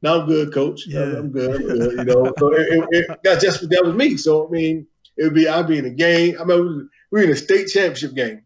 Now 0.00 0.20
I'm 0.20 0.26
good, 0.26 0.54
Coach. 0.54 0.86
Yeah. 0.86 1.02
I'm, 1.02 1.30
good, 1.30 1.56
I'm 1.56 1.66
good. 1.66 1.98
You 1.98 2.04
know, 2.04 2.32
so 2.38 2.54
it, 2.54 2.66
it, 2.70 2.88
it, 2.90 3.20
that's 3.22 3.44
just 3.44 3.68
that 3.68 3.84
was 3.84 3.94
me. 3.94 4.16
So 4.16 4.48
I 4.48 4.50
mean, 4.50 4.86
it 5.18 5.24
would 5.24 5.34
be 5.34 5.46
I'd 5.46 5.68
be 5.68 5.78
in 5.78 5.84
a 5.84 5.90
game. 5.90 6.36
I 6.38 6.42
remember 6.42 6.88
we 7.10 7.20
were 7.20 7.24
in 7.24 7.30
a 7.30 7.36
state 7.36 7.68
championship 7.68 8.14
game. 8.14 8.42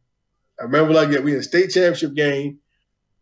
I 0.60 0.64
remember 0.64 0.94
like 0.94 1.10
that. 1.10 1.22
We 1.22 1.34
in 1.34 1.38
a 1.38 1.42
state 1.42 1.70
championship 1.70 2.14
game. 2.14 2.58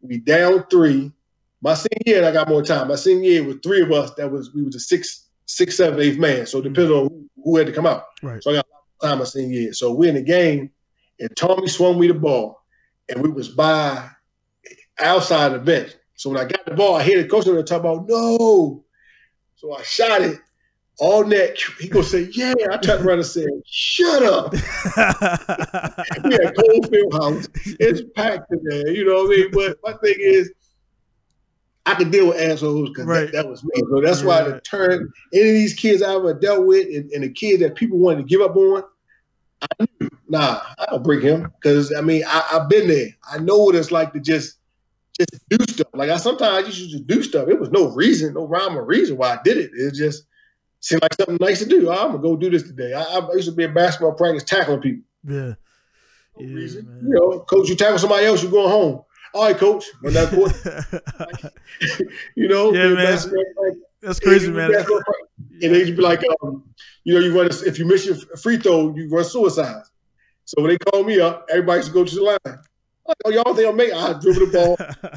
We 0.01 0.18
down 0.18 0.66
three. 0.70 1.12
My 1.61 1.74
senior 1.74 2.03
year, 2.07 2.16
and 2.18 2.26
I 2.26 2.32
got 2.32 2.49
more 2.49 2.62
time. 2.62 2.89
My 2.89 2.97
senior 2.97 3.30
year 3.30 3.45
was 3.45 3.57
three 3.62 3.82
of 3.82 3.93
us. 3.93 4.12
That 4.14 4.30
was 4.30 4.55
we 4.55 4.62
was 4.62 4.74
a 4.74 4.80
six, 4.80 5.26
six, 5.47 5.77
seven, 5.77 6.01
eighth 6.01 6.19
man. 6.19 6.47
So 6.47 6.61
depending 6.61 6.95
mm-hmm. 6.95 7.15
on 7.15 7.29
who, 7.37 7.43
who 7.45 7.57
had 7.57 7.67
to 7.67 7.73
come 7.73 7.87
out. 7.87 8.05
Right. 8.23 8.43
So 8.43 8.51
I 8.51 8.55
got 8.55 8.67
time 9.03 9.21
I 9.21 9.25
seen 9.25 9.51
year. 9.51 9.73
So 9.73 9.93
we're 9.93 10.09
in 10.09 10.15
the 10.17 10.23
game, 10.23 10.71
and 11.21 11.35
Tommy 11.37 11.69
swung 11.69 11.99
me 11.99 12.09
the 12.09 12.15
ball, 12.15 12.63
and 13.09 13.23
we 13.23 13.31
was 13.31 13.49
by 13.49 14.09
outside 14.99 15.53
the 15.53 15.59
bench. 15.59 15.95
So 16.15 16.31
when 16.31 16.39
I 16.39 16.45
got 16.45 16.65
the 16.65 16.75
ball, 16.75 16.97
I 16.97 17.03
hear 17.03 17.23
the 17.23 17.29
coach 17.29 17.47
on 17.47 17.57
the 17.57 17.63
talk 17.63 17.81
about 17.81 18.07
no. 18.09 18.85
So 19.57 19.75
I 19.75 19.83
shot 19.83 20.23
it 20.23 20.39
all 20.99 21.25
net. 21.25 21.59
He 21.79 21.89
gonna 21.89 22.05
say, 22.05 22.29
"Yeah." 22.33 22.55
I 22.71 22.79
turned 22.79 23.05
around 23.05 23.19
and 23.19 23.27
said, 23.27 23.49
"Shut 23.67 24.23
up." 24.23 24.53
we 24.53 24.59
had 24.59 26.57
Cole 26.57 26.83
Field 26.91 27.13
House. 27.13 27.49
It's 27.79 28.03
packed 28.15 28.51
in 28.53 28.61
there. 28.65 28.89
You 28.89 29.05
know 29.05 29.25
what 29.25 29.27
I 29.27 29.37
mean? 29.37 29.51
But 29.53 29.79
my 29.83 29.93
thing 29.99 30.17
is. 30.19 30.53
I 31.87 31.95
could 31.95 32.11
deal 32.11 32.26
with 32.26 32.41
assholes 32.41 32.88
because 32.88 33.07
right. 33.07 33.26
that, 33.26 33.45
that, 33.45 33.49
was 33.49 33.63
me. 33.63 33.71
So 33.88 34.00
that's 34.00 34.22
why 34.22 34.42
the 34.42 34.61
turn 34.61 35.13
any 35.33 35.49
of 35.49 35.54
these 35.54 35.72
kids 35.72 36.03
I 36.03 36.14
ever 36.17 36.34
dealt 36.34 36.67
with 36.67 36.87
and, 36.92 37.08
and, 37.13 37.22
the 37.22 37.30
kids 37.30 37.63
that 37.63 37.76
people 37.76 37.99
wanted 37.99 38.18
to 38.18 38.25
give 38.25 38.41
up 38.41 38.57
on, 38.57 38.83
I 39.63 39.87
knew, 40.00 40.11
nah, 40.29 40.61
I 40.79 40.87
don't 40.91 41.04
bring 41.04 41.21
him 41.21 41.53
because 41.63 41.95
I 41.95 42.00
mean 42.00 42.25
I, 42.26 42.45
have 42.50 42.68
been 42.68 42.88
there. 42.88 43.08
I 43.30 43.38
know 43.38 43.58
what 43.58 43.76
it's 43.76 43.92
like 43.92 44.13
to 44.14 44.21
just 44.21 44.58
just 45.17 45.49
do 45.49 45.58
stuff. 45.68 45.87
Like 45.95 46.11
I 46.11 46.17
sometimes 46.17 46.64
I 46.64 46.67
used 46.67 46.79
to 46.79 46.88
just 46.88 47.07
do 47.07 47.22
stuff. 47.22 47.49
It 47.49 47.61
was 47.61 47.71
no 47.71 47.88
reason, 47.95 48.34
no 48.34 48.49
rhyme 48.49 48.76
or 48.76 48.84
reason 48.84 49.17
why 49.17 49.34
I 49.34 49.38
did 49.45 49.57
it. 49.57 49.71
It 49.72 49.95
just 49.95 50.26
seemed 50.80 51.03
like 51.03 51.14
something 51.14 51.38
nice 51.41 51.61
to 51.61 51.67
do. 51.67 51.88
Oh, 51.88 51.92
I'm 51.92 52.08
gonna 52.08 52.18
go 52.18 52.37
do 52.37 52.50
this 52.50 52.64
today. 52.64 52.95
I, 52.95 53.03
I 53.03 53.33
used 53.34 53.49
to 53.49 53.54
be 53.54 53.63
in 53.63 53.72
basketball 53.75 54.14
practice 54.14 54.42
tackling 54.42 54.80
people. 54.80 55.04
Yeah. 55.25 55.54
No 56.37 56.46
yeah, 56.46 56.54
reason. 56.54 57.00
You 57.00 57.14
know, 57.14 57.41
coach, 57.41 57.68
you 57.68 57.76
tackle 57.76 57.99
somebody 57.99 58.26
else, 58.26 58.42
you're 58.42 58.50
going 58.50 58.71
home 58.71 59.04
all 59.37 59.45
right, 59.45 59.57
coach, 59.57 59.84
when 60.00 60.14
that 60.14 60.30
court, 60.33 61.53
you 62.37 62.49
know, 62.49 62.72
yeah, 62.72 62.88
man. 62.88 63.18
That's 64.00 64.21
crazy, 64.21 64.50
man. 64.50 64.72
And 65.63 65.75
they 65.75 65.91
be 65.91 65.96
like, 65.96 66.22
um, 66.42 66.64
you 67.04 67.14
know, 67.14 67.21
you 67.21 67.37
run 67.37 67.49
if 67.67 67.79
you 67.79 67.84
miss 67.84 68.07
your 68.07 68.17
free 68.38 68.57
throw, 68.57 68.95
you 68.96 69.08
run 69.11 69.25
suicide. 69.25 69.83
So 70.46 70.63
when 70.63 70.71
they 70.71 70.79
call 70.79 71.04
me 71.04 71.21
up, 71.21 71.46
everybody 71.50 71.83
should 71.83 71.92
go 71.92 72.04
to 72.04 72.14
the 72.14 72.22
line. 72.22 72.58
Oh, 73.25 73.30
y'all 73.30 73.54
think 73.54 73.68
I'm 73.68 73.76
making? 73.76 73.96
I 73.96 74.14
dribble 74.14 74.46
the 74.46 74.53
ball, 74.53 75.11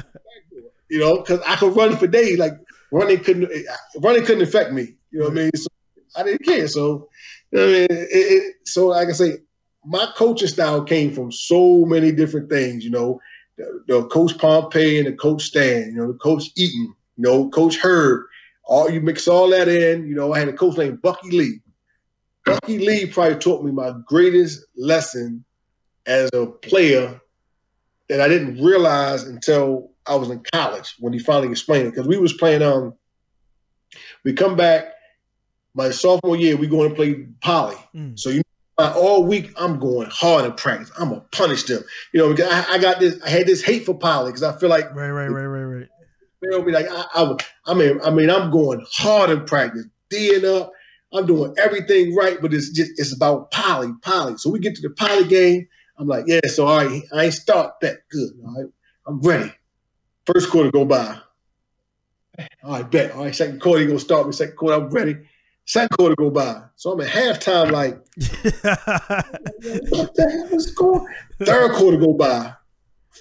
you 0.90 0.98
know, 0.98 1.18
because 1.18 1.40
I 1.46 1.56
could 1.56 1.74
run 1.74 1.96
for 1.96 2.06
days. 2.06 2.38
Like 2.38 2.54
running 2.92 3.20
couldn't 3.20 3.50
running 4.02 4.24
couldn't 4.24 4.42
affect 4.42 4.72
me. 4.72 4.96
You 5.12 5.20
know 5.20 5.24
what 5.26 5.32
I 5.32 5.42
mean? 5.42 5.50
So 5.54 5.68
I 6.16 6.22
didn't 6.24 6.44
care. 6.44 6.68
So 6.68 7.08
you 7.52 7.58
know 7.58 7.64
I 7.64 7.66
mean, 7.66 7.86
it, 7.90 8.08
it, 8.10 8.54
so 8.64 8.88
like 8.88 9.08
I 9.08 9.12
say, 9.12 9.38
my 9.84 10.12
coaching 10.16 10.48
style 10.48 10.84
came 10.84 11.12
from 11.12 11.32
so 11.32 11.84
many 11.84 12.12
different 12.12 12.50
things. 12.50 12.84
You 12.84 12.90
know, 12.90 13.20
the, 13.60 13.84
the 13.86 14.04
coach 14.08 14.36
Pompey 14.38 14.98
and 14.98 15.06
the 15.06 15.12
coach 15.12 15.42
Stan, 15.42 15.92
you 15.92 15.96
know, 15.96 16.12
the 16.12 16.18
coach 16.18 16.44
Eaton, 16.56 16.94
you 17.16 17.22
know, 17.22 17.48
Coach 17.50 17.76
Herb. 17.76 18.26
All 18.64 18.90
you 18.90 19.00
mix 19.00 19.26
all 19.26 19.48
that 19.50 19.68
in, 19.68 20.06
you 20.06 20.14
know. 20.14 20.32
I 20.32 20.38
had 20.38 20.48
a 20.48 20.52
coach 20.52 20.78
named 20.78 21.02
Bucky 21.02 21.30
Lee. 21.30 21.60
Bucky 22.44 22.78
Lee 22.78 23.06
probably 23.06 23.36
taught 23.36 23.64
me 23.64 23.72
my 23.72 23.92
greatest 24.06 24.64
lesson 24.76 25.44
as 26.06 26.30
a 26.32 26.46
player 26.46 27.20
that 28.08 28.20
I 28.20 28.28
didn't 28.28 28.62
realize 28.62 29.24
until 29.24 29.90
I 30.06 30.14
was 30.14 30.30
in 30.30 30.42
college 30.52 30.94
when 31.00 31.12
he 31.12 31.18
finally 31.18 31.50
explained 31.50 31.88
it. 31.88 31.90
Because 31.90 32.06
we 32.06 32.18
was 32.18 32.32
playing 32.32 32.62
um 32.62 32.94
we 34.24 34.32
come 34.32 34.56
back 34.56 34.92
my 35.74 35.90
sophomore 35.90 36.36
year, 36.36 36.56
we 36.56 36.66
going 36.66 36.90
to 36.90 36.94
play 36.94 37.26
poly. 37.40 37.76
Mm. 37.94 38.18
So 38.18 38.30
you 38.30 38.42
know, 38.80 38.92
all 39.00 39.24
week 39.24 39.52
I'm 39.56 39.78
going 39.78 40.08
hard 40.10 40.44
in 40.44 40.52
practice. 40.52 40.90
I'm 40.98 41.10
gonna 41.10 41.24
punish 41.32 41.64
them. 41.64 41.82
You 42.12 42.20
know, 42.20 42.30
because 42.30 42.50
I, 42.50 42.74
I 42.74 42.78
got 42.78 43.00
this. 43.00 43.20
I 43.22 43.28
had 43.28 43.46
this 43.46 43.62
hate 43.62 43.84
for 43.84 43.94
poly 43.94 44.30
because 44.30 44.42
I 44.42 44.56
feel 44.58 44.68
like 44.68 44.94
right, 44.94 45.10
right, 45.10 45.28
right, 45.28 45.46
right, 45.46 45.64
right. 45.64 45.88
They'll 46.42 46.64
be 46.64 46.72
like, 46.72 46.86
I, 46.90 47.04
I, 47.14 47.36
I 47.66 47.74
mean, 47.74 48.00
I 48.02 48.10
mean, 48.10 48.30
I'm 48.30 48.50
going 48.50 48.84
hard 48.90 49.30
in 49.30 49.44
practice, 49.44 49.84
D'ing 50.08 50.44
up. 50.44 50.72
I'm 51.12 51.26
doing 51.26 51.54
everything 51.58 52.14
right, 52.14 52.40
but 52.40 52.54
it's 52.54 52.70
just 52.70 52.92
it's 52.96 53.14
about 53.14 53.50
poly, 53.50 53.92
poly. 54.02 54.36
So 54.38 54.50
we 54.50 54.58
get 54.58 54.76
to 54.76 54.82
the 54.82 54.90
poly 54.90 55.26
game. 55.26 55.66
I'm 55.98 56.06
like, 56.06 56.24
yeah. 56.26 56.40
So 56.46 56.66
all 56.66 56.84
right, 56.84 57.02
I 57.12 57.24
ain't 57.24 57.34
start 57.34 57.74
that 57.82 58.08
good. 58.10 58.30
All 58.44 58.54
right, 58.54 58.72
I'm 59.06 59.20
ready. 59.20 59.52
First 60.26 60.50
quarter 60.50 60.70
go 60.70 60.84
by. 60.84 61.18
All 62.62 62.72
right, 62.72 62.90
bet. 62.90 63.12
All 63.12 63.24
right, 63.24 63.34
second 63.34 63.60
quarter, 63.60 63.82
you 63.82 63.88
gonna 63.88 64.00
start 64.00 64.26
me. 64.26 64.32
Second 64.32 64.56
quarter, 64.56 64.76
I'm 64.76 64.90
ready. 64.90 65.16
Second 65.66 65.96
quarter 65.96 66.16
go 66.16 66.30
by. 66.30 66.62
So 66.76 66.92
I'm 66.92 67.00
at 67.00 67.08
halftime, 67.08 67.70
like, 67.70 67.94
what 69.90 70.14
the 70.14 70.30
hell 70.30 70.54
is 70.54 70.70
going 70.72 71.06
Third 71.38 71.72
quarter 71.72 71.96
go 71.96 72.12
by. 72.12 72.52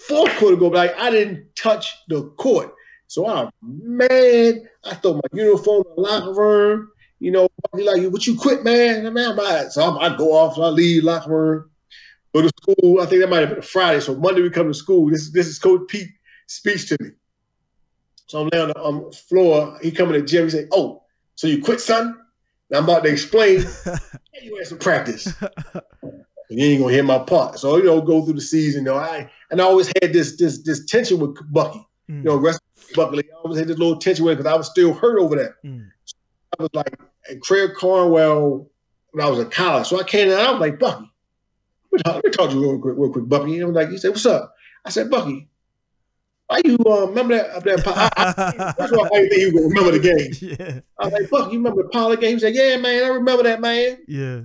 Fourth 0.08 0.36
quarter 0.38 0.56
go 0.56 0.70
by. 0.70 0.88
Like, 0.88 0.98
I 0.98 1.12
didn't 1.12 1.56
touch 1.56 1.94
the 2.08 2.24
court. 2.38 2.74
So 3.08 3.28
I'm 3.28 3.50
mad. 3.62 4.62
I 4.84 4.96
throw 4.96 5.16
my 5.16 5.22
uniform 5.34 5.84
in 5.90 5.96
the 5.96 6.10
locker 6.10 6.34
room. 6.34 6.90
You 7.20 7.32
know, 7.32 7.50
he 7.76 7.84
like, 7.84 8.12
what 8.12 8.26
you 8.26 8.38
quit, 8.38 8.64
man? 8.64 9.06
I'm 9.06 9.18
out. 9.18 9.74
So 9.74 9.84
I'm, 9.84 9.98
I 9.98 10.16
go 10.16 10.32
off, 10.34 10.58
I 10.58 10.68
leave 10.68 11.04
locker 11.04 11.32
room, 11.32 11.70
go 12.34 12.42
to 12.42 12.52
school. 12.62 13.02
I 13.02 13.06
think 13.06 13.22
that 13.22 13.30
might 13.30 13.42
have 13.42 13.50
been 13.50 13.60
a 13.60 13.64
Friday. 13.64 14.00
So 14.00 14.16
Monday 14.16 14.42
we 14.42 14.50
come 14.50 14.68
to 14.68 14.74
school. 14.74 15.10
This, 15.10 15.32
this 15.32 15.48
is 15.48 15.60
Coach 15.60 15.82
Pete 15.90 16.10
speaks 16.48 16.86
to 16.86 16.98
me. 17.02 17.10
So 18.28 18.42
I'm 18.42 18.50
laying 18.50 18.72
on 18.72 19.06
the 19.06 19.12
floor. 19.12 19.78
He 19.82 19.92
come 19.92 20.14
in 20.14 20.22
the 20.22 20.26
gym. 20.26 20.46
He 20.46 20.52
say, 20.52 20.68
"Oh, 20.72 21.04
so 21.34 21.48
you 21.48 21.64
quit, 21.64 21.82
son?" 21.82 22.16
I'm 22.74 22.84
about 22.84 23.04
to 23.04 23.10
explain. 23.10 23.62
hey, 24.34 24.44
you 24.44 24.56
had 24.58 24.68
some 24.68 24.78
practice. 24.78 25.34
And 26.02 26.60
you 26.60 26.66
ain't 26.66 26.82
gonna 26.82 26.94
hear 26.94 27.04
my 27.04 27.20
part. 27.20 27.60
So 27.60 27.78
you 27.78 27.84
know, 27.84 28.02
go 28.02 28.24
through 28.24 28.34
the 28.34 28.42
season. 28.42 28.86
You 28.86 28.92
know, 28.92 28.98
I 28.98 29.30
and 29.52 29.62
I 29.62 29.64
always 29.64 29.92
had 30.02 30.14
this 30.14 30.38
this 30.38 30.64
this 30.64 30.86
tension 30.86 31.20
with 31.20 31.38
Bucky. 31.52 31.86
Mm. 32.10 32.18
You 32.18 32.24
know, 32.24 32.38
rest 32.38 32.60
Buckley. 32.96 33.24
I 33.32 33.36
always 33.44 33.60
had 33.60 33.68
this 33.68 33.78
little 33.78 33.98
tension 33.98 34.26
with 34.26 34.38
because 34.38 34.52
I 34.52 34.58
was 34.58 34.68
still 34.68 34.94
hurt 34.94 35.20
over 35.20 35.36
that. 35.36 35.52
Mm. 35.64 35.88
So 36.06 36.16
I 36.60 36.64
was 36.64 36.70
like 36.74 37.00
at 37.30 37.42
Craig 37.42 37.72
Cornwell 37.78 38.68
when 39.12 39.26
I 39.26 39.30
was 39.30 39.40
in 39.40 39.50
college. 39.50 39.88
So 39.88 40.00
I 40.00 40.04
came 40.04 40.30
and 40.30 40.40
I 40.40 40.52
was 40.52 40.60
like, 40.60 40.80
Bucky, 40.80 41.12
let 41.92 42.24
me 42.24 42.32
talk 42.32 42.50
to 42.50 42.56
you 42.56 42.62
real 42.62 42.80
quick, 42.80 42.96
real 42.98 43.12
quick, 43.12 43.28
Bucky. 43.28 43.56
And 43.56 43.64
I 43.64 43.68
was 43.68 43.76
like, 43.76 43.90
he 43.90 43.98
said, 43.98 44.10
What's 44.10 44.26
up? 44.26 44.56
I 44.86 44.90
said, 44.90 45.10
Bucky, 45.10 45.50
why 46.50 46.62
you 46.66 46.78
uh, 46.84 47.06
remember 47.06 47.36
that? 47.36 47.64
that 47.64 47.88
I, 47.88 48.10
I, 48.18 48.74
that's 48.76 48.92
why 48.92 49.08
I 49.14 49.20
didn't 49.20 49.30
think 49.30 49.54
you 49.54 49.70
remember 49.70 49.92
the 49.92 50.00
game. 50.00 50.34
Yeah. 50.60 50.80
I 50.98 51.06
was 51.06 51.14
like, 51.14 51.30
Buck, 51.30 51.52
you 51.52 51.60
remember 51.60 51.84
the 51.84 51.90
Pollard 51.90 52.22
game? 52.22 52.34
He 52.34 52.40
said, 52.40 52.56
Yeah, 52.56 52.78
man, 52.78 53.04
I 53.04 53.08
remember 53.10 53.44
that, 53.44 53.62
man. 53.62 54.00
Yeah. 54.08 54.42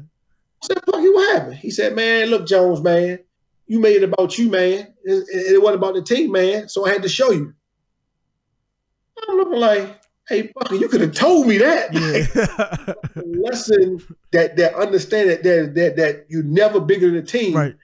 I 0.63 0.67
said, 0.67 0.85
"Fuck, 0.85 1.01
you 1.01 1.15
what 1.15 1.35
happened? 1.35 1.57
He 1.57 1.71
said, 1.71 1.95
Man, 1.95 2.29
look, 2.29 2.47
Jones, 2.47 2.83
man, 2.83 3.21
you 3.67 3.81
made 3.81 3.97
it 3.97 4.03
about 4.03 4.37
you, 4.37 4.51
man. 4.51 4.93
It, 5.03 5.55
it, 5.55 5.63
wasn't 5.63 5.83
about 5.83 5.95
the 5.95 6.03
team, 6.03 6.31
man. 6.31 6.69
So 6.69 6.87
I 6.87 6.91
had 6.91 7.03
to 7.05 7.09
show 7.09 7.31
you. 7.31 7.55
I'm 9.27 9.37
looking 9.39 9.59
like, 9.59 10.01
hey, 10.29 10.53
Bucky, 10.55 10.77
you 10.77 10.89
could 10.89 11.01
have 11.01 11.13
told 11.13 11.47
me 11.47 11.57
that. 11.59 11.95
Yeah. 11.95 12.95
lesson 13.25 14.03
that 14.33 14.57
that 14.57 14.75
understand 14.75 15.31
that 15.31 15.43
that 15.43 15.75
that 15.75 15.97
that 15.97 16.27
you 16.29 16.43
never 16.43 16.81
bigger 16.81 17.07
than 17.07 17.17
the 17.17 17.23
team. 17.23 17.55
Right 17.55 17.77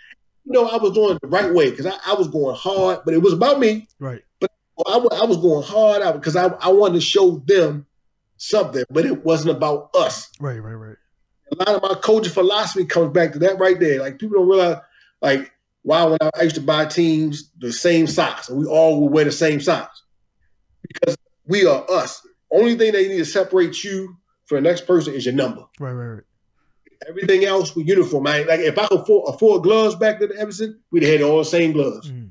you 0.44 0.52
know, 0.52 0.66
I 0.66 0.76
was 0.76 0.92
doing 0.92 1.16
it 1.16 1.20
the 1.20 1.28
right 1.28 1.52
way 1.52 1.70
because 1.70 1.86
I, 1.86 1.94
I, 2.06 2.14
was 2.14 2.28
going 2.28 2.56
hard, 2.56 3.00
but 3.04 3.14
it 3.14 3.22
was 3.22 3.32
about 3.32 3.60
me. 3.60 3.86
Right. 3.98 4.22
But 4.40 4.50
I, 4.86 4.96
I 4.96 5.24
was 5.24 5.36
going 5.36 5.64
hard 5.64 6.14
because 6.14 6.36
I, 6.36 6.46
I 6.46 6.68
wanted 6.68 6.94
to 6.94 7.00
show 7.00 7.42
them 7.46 7.86
something, 8.36 8.84
but 8.90 9.04
it 9.04 9.24
wasn't 9.24 9.56
about 9.56 9.90
us. 9.94 10.30
Right, 10.40 10.58
right, 10.58 10.74
right. 10.74 10.96
A 11.52 11.56
lot 11.56 11.68
of 11.68 11.82
my 11.82 12.00
coaching 12.00 12.32
philosophy 12.32 12.86
comes 12.86 13.12
back 13.12 13.32
to 13.32 13.38
that 13.40 13.58
right 13.58 13.78
there. 13.78 14.00
Like 14.00 14.18
people 14.18 14.38
don't 14.38 14.48
realize, 14.48 14.78
like, 15.20 15.52
why 15.82 16.04
when 16.04 16.18
I, 16.20 16.30
I 16.34 16.42
used 16.42 16.56
to 16.56 16.60
buy 16.60 16.86
teams 16.86 17.50
the 17.58 17.72
same 17.72 18.06
socks 18.06 18.48
and 18.48 18.58
we 18.58 18.66
all 18.66 19.00
would 19.00 19.12
wear 19.12 19.24
the 19.24 19.32
same 19.32 19.60
socks 19.60 20.02
because 20.82 21.16
we 21.46 21.66
are 21.66 21.90
us. 21.90 22.26
Only 22.52 22.76
thing 22.76 22.92
they 22.92 23.08
need 23.08 23.18
to 23.18 23.24
separate 23.24 23.82
you 23.82 24.16
from 24.46 24.62
the 24.62 24.68
next 24.68 24.86
person 24.86 25.14
is 25.14 25.24
your 25.24 25.34
number. 25.34 25.64
Right, 25.78 25.92
right, 25.92 26.06
right. 26.06 26.22
Everything 27.08 27.44
else 27.44 27.74
we 27.74 27.84
uniform. 27.84 28.24
Man. 28.24 28.46
Like 28.46 28.60
if 28.60 28.78
I 28.78 28.86
could 28.86 29.00
afford, 29.00 29.34
afford 29.34 29.62
gloves 29.62 29.96
back 29.96 30.20
then, 30.20 30.30
Edmondson, 30.32 30.80
we'd 30.90 31.02
have 31.02 31.12
had 31.12 31.22
all 31.22 31.38
the 31.38 31.44
same 31.44 31.72
gloves. 31.72 32.10
Mm. 32.10 32.30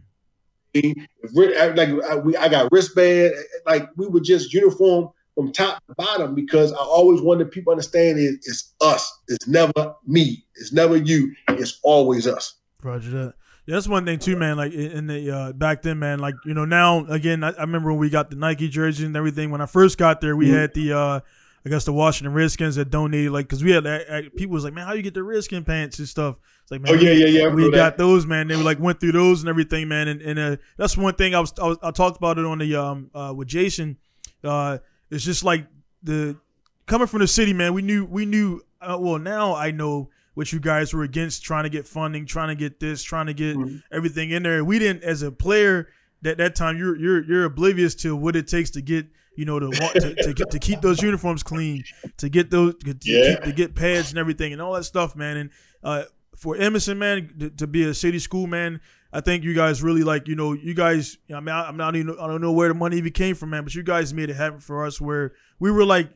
Like 0.75 2.23
we, 2.23 2.37
I 2.37 2.47
got 2.49 2.71
wristband. 2.71 3.33
Like 3.65 3.89
we 3.95 4.07
were 4.07 4.19
just 4.19 4.53
uniform 4.53 5.09
from 5.35 5.51
top 5.51 5.81
to 5.87 5.95
bottom 5.95 6.35
because 6.35 6.73
I 6.73 6.77
always 6.77 7.21
wanted 7.21 7.51
people 7.51 7.71
to 7.71 7.75
understand 7.75 8.19
it, 8.19 8.35
it's 8.43 8.73
us. 8.81 9.19
It's 9.27 9.47
never 9.47 9.95
me. 10.05 10.45
It's 10.55 10.73
never 10.73 10.97
you. 10.97 11.33
It's 11.49 11.79
always 11.83 12.27
us. 12.27 12.55
Roger 12.83 13.09
that. 13.11 13.33
Yeah, 13.65 13.75
that's 13.75 13.87
one 13.87 14.03
thing 14.03 14.19
too, 14.19 14.35
man. 14.35 14.57
Like 14.57 14.73
in 14.73 15.07
the 15.07 15.31
uh, 15.31 15.53
back 15.53 15.83
then, 15.83 15.99
man. 15.99 16.19
Like 16.19 16.33
you 16.43 16.55
know, 16.55 16.65
now 16.65 17.05
again, 17.05 17.43
I, 17.43 17.51
I, 17.51 17.61
remember 17.61 17.91
when 17.91 17.99
we 17.99 18.09
got 18.09 18.31
the 18.31 18.35
Nike 18.35 18.67
jersey 18.67 19.05
and 19.05 19.15
everything. 19.15 19.51
When 19.51 19.61
I 19.61 19.67
first 19.67 19.97
got 19.97 20.21
there, 20.21 20.35
we 20.35 20.47
mm-hmm. 20.47 20.55
had 20.55 20.73
the 20.73 20.93
uh, 20.93 21.19
I 21.65 21.69
guess 21.69 21.85
the 21.85 21.93
Washington 21.93 22.33
Redskins 22.33 22.75
that 22.75 22.89
donated 22.89 23.31
like 23.31 23.47
because 23.47 23.63
we 23.63 23.71
had 23.71 23.83
that 23.83 24.35
people 24.35 24.53
was 24.53 24.63
like 24.63 24.73
man 24.73 24.87
how 24.87 24.93
you 24.93 25.01
get 25.01 25.13
the 25.13 25.23
Redskin 25.23 25.65
pants 25.65 25.99
and 25.99 26.07
stuff. 26.07 26.37
It's 26.61 26.71
like 26.71 26.81
man, 26.81 26.93
oh 26.93 26.97
yeah 26.97 27.11
yeah 27.11 27.25
yeah 27.25 27.47
we 27.53 27.63
got 27.65 27.71
that. 27.71 27.97
those 27.97 28.25
man. 28.25 28.47
They 28.47 28.55
were 28.55 28.63
like 28.63 28.79
went 28.79 28.99
through 28.99 29.11
those 29.11 29.41
and 29.41 29.49
everything 29.49 29.87
man. 29.87 30.07
And, 30.07 30.21
and 30.21 30.39
uh, 30.39 30.57
that's 30.77 30.95
one 30.97 31.15
thing 31.15 31.35
I 31.35 31.39
was, 31.39 31.53
I 31.59 31.67
was 31.67 31.77
I 31.83 31.91
talked 31.91 32.17
about 32.17 32.37
it 32.37 32.45
on 32.45 32.59
the 32.59 32.75
um 32.75 33.11
uh, 33.13 33.33
with 33.35 33.47
Jason. 33.47 33.97
Uh, 34.43 34.77
it's 35.09 35.25
just 35.25 35.43
like 35.43 35.67
the 36.03 36.37
coming 36.85 37.07
from 37.07 37.19
the 37.19 37.27
city 37.27 37.53
man. 37.53 37.73
We 37.73 37.81
knew 37.81 38.05
we 38.05 38.25
knew 38.25 38.61
uh, 38.81 38.97
well 38.99 39.19
now 39.19 39.55
I 39.55 39.71
know 39.71 40.09
what 40.35 40.53
you 40.53 40.59
guys 40.61 40.93
were 40.93 41.03
against 41.03 41.43
trying 41.43 41.63
to 41.63 41.69
get 41.69 41.85
funding, 41.85 42.25
trying 42.25 42.47
to 42.47 42.55
get 42.55 42.79
this, 42.79 43.03
trying 43.03 43.25
to 43.25 43.33
get 43.33 43.57
mm-hmm. 43.57 43.77
everything 43.91 44.31
in 44.31 44.43
there. 44.43 44.63
We 44.63 44.79
didn't 44.79 45.03
as 45.03 45.21
a 45.21 45.31
player 45.31 45.89
that 46.21 46.37
that 46.37 46.55
time 46.55 46.77
you're 46.77 46.97
you're 46.97 47.23
you're 47.25 47.45
oblivious 47.45 47.95
to 47.95 48.15
what 48.15 48.35
it 48.35 48.47
takes 48.47 48.69
to 48.71 48.81
get 48.81 49.07
you 49.35 49.45
know, 49.45 49.59
to 49.59 49.67
want 49.67 49.93
to, 49.95 50.15
to, 50.15 50.33
get, 50.33 50.49
to 50.51 50.59
keep 50.59 50.81
those 50.81 51.01
uniforms 51.01 51.43
clean, 51.43 51.83
to 52.17 52.29
get 52.29 52.51
those 52.51 52.75
to, 52.83 52.95
yeah. 53.03 53.35
keep, 53.35 53.43
to 53.43 53.51
get 53.53 53.75
pads 53.75 54.09
and 54.09 54.19
everything 54.19 54.53
and 54.53 54.61
all 54.61 54.73
that 54.73 54.83
stuff, 54.83 55.15
man. 55.15 55.37
And 55.37 55.49
uh, 55.83 56.03
for 56.35 56.55
Edmondson, 56.55 56.99
man, 56.99 57.33
to, 57.39 57.49
to, 57.49 57.67
be 57.67 57.83
a 57.83 57.93
city 57.93 58.19
school, 58.19 58.47
man, 58.47 58.81
I 59.11 59.21
think 59.21 59.43
you 59.43 59.53
guys 59.53 59.81
really 59.81 60.03
like, 60.03 60.27
you 60.27 60.35
know, 60.35 60.53
you 60.53 60.73
guys. 60.73 61.17
I 61.33 61.39
mean, 61.39 61.49
I, 61.49 61.67
am 61.67 61.77
not 61.77 61.95
even 61.95 62.15
I 62.19 62.27
don't 62.27 62.41
know 62.41 62.51
where 62.51 62.67
the 62.67 62.73
money 62.73 62.97
even 62.97 63.11
came 63.11 63.35
from, 63.35 63.51
man, 63.51 63.63
but 63.63 63.73
you 63.73 63.83
guys 63.83 64.13
made 64.13 64.29
it 64.29 64.35
happen 64.35 64.59
for 64.59 64.85
us 64.85 65.01
where 65.01 65.33
we 65.59 65.71
were 65.71 65.85
like 65.85 66.09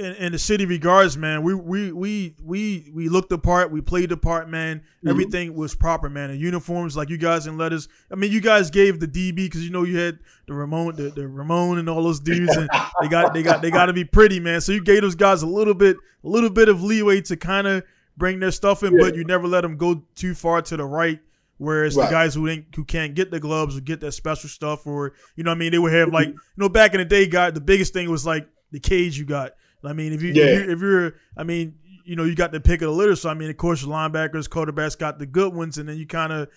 in, 0.00 0.14
in, 0.14 0.32
the 0.32 0.38
city 0.38 0.64
regards, 0.64 1.16
man, 1.16 1.42
we 1.42 1.54
we 1.54 1.92
we 1.92 2.34
we 2.42 2.90
we 2.94 3.08
looked 3.08 3.28
the 3.28 3.38
part, 3.38 3.70
we 3.70 3.80
played 3.80 4.08
the 4.08 4.16
part, 4.16 4.48
man. 4.48 4.78
Mm-hmm. 4.78 5.08
Everything 5.08 5.54
was 5.54 5.74
proper, 5.74 6.08
man. 6.08 6.30
And 6.30 6.40
uniforms, 6.40 6.96
like 6.96 7.10
you 7.10 7.18
guys 7.18 7.46
in 7.46 7.58
letters. 7.58 7.88
I 8.10 8.14
mean, 8.14 8.32
you 8.32 8.40
guys 8.40 8.70
gave 8.70 8.98
the 8.98 9.06
DB 9.06 9.36
because 9.36 9.62
you 9.62 9.70
know 9.70 9.84
you 9.84 9.98
had 9.98 10.18
the 10.46 10.54
Ramon, 10.54 10.96
the, 10.96 11.10
the 11.10 11.28
Ramon, 11.28 11.78
and 11.78 11.88
all 11.88 12.02
those 12.02 12.18
dudes, 12.18 12.56
and 12.56 12.68
they 13.00 13.08
got 13.08 13.34
they 13.34 13.42
got 13.42 13.60
they 13.60 13.70
got 13.70 13.86
to 13.86 13.92
be 13.92 14.04
pretty, 14.04 14.40
man. 14.40 14.60
So 14.62 14.72
you 14.72 14.82
gave 14.82 15.02
those 15.02 15.14
guys 15.14 15.42
a 15.42 15.46
little 15.46 15.74
bit 15.74 15.96
a 16.24 16.28
little 16.28 16.50
bit 16.50 16.68
of 16.68 16.82
leeway 16.82 17.20
to 17.22 17.36
kind 17.36 17.66
of 17.66 17.84
bring 18.16 18.40
their 18.40 18.52
stuff 18.52 18.82
in, 18.82 18.94
yeah. 18.94 19.00
but 19.02 19.14
you 19.14 19.24
never 19.24 19.46
let 19.46 19.60
them 19.60 19.76
go 19.76 20.02
too 20.14 20.34
far 20.34 20.62
to 20.62 20.76
the 20.76 20.84
right. 20.84 21.20
Whereas 21.58 21.94
right. 21.94 22.06
the 22.06 22.10
guys 22.10 22.34
who 22.34 22.48
ain't 22.48 22.74
who 22.74 22.84
can't 22.84 23.14
get 23.14 23.30
the 23.30 23.38
gloves 23.38 23.76
or 23.76 23.82
get 23.82 24.00
that 24.00 24.12
special 24.12 24.48
stuff, 24.48 24.86
or 24.86 25.12
you 25.36 25.44
know, 25.44 25.50
what 25.50 25.56
I 25.56 25.58
mean, 25.58 25.72
they 25.72 25.78
would 25.78 25.92
have 25.92 26.08
like 26.08 26.28
you 26.28 26.36
know 26.56 26.70
back 26.70 26.94
in 26.94 26.98
the 26.98 27.04
day, 27.04 27.26
got 27.26 27.52
the 27.52 27.60
biggest 27.60 27.92
thing 27.92 28.10
was 28.10 28.24
like 28.24 28.48
the 28.70 28.80
cage 28.80 29.18
you 29.18 29.26
got. 29.26 29.52
I 29.84 29.92
mean, 29.92 30.12
if 30.12 30.22
you 30.22 30.32
yeah. 30.32 30.44
if, 30.44 30.66
you, 30.66 30.72
if 30.72 30.80
you're, 30.80 31.14
I 31.36 31.44
mean, 31.44 31.74
you 32.04 32.16
know, 32.16 32.24
you 32.24 32.34
got 32.34 32.52
the 32.52 32.60
pick 32.60 32.82
of 32.82 32.88
the 32.88 32.94
litter. 32.94 33.16
So 33.16 33.30
I 33.30 33.34
mean, 33.34 33.50
of 33.50 33.56
course, 33.56 33.84
linebackers, 33.84 34.48
quarterbacks 34.48 34.98
got 34.98 35.18
the 35.18 35.26
good 35.26 35.54
ones, 35.54 35.78
and 35.78 35.88
then 35.88 35.96
you 35.96 36.06
kind 36.06 36.32
of 36.32 36.48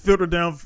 filter 0.00 0.26
down 0.26 0.58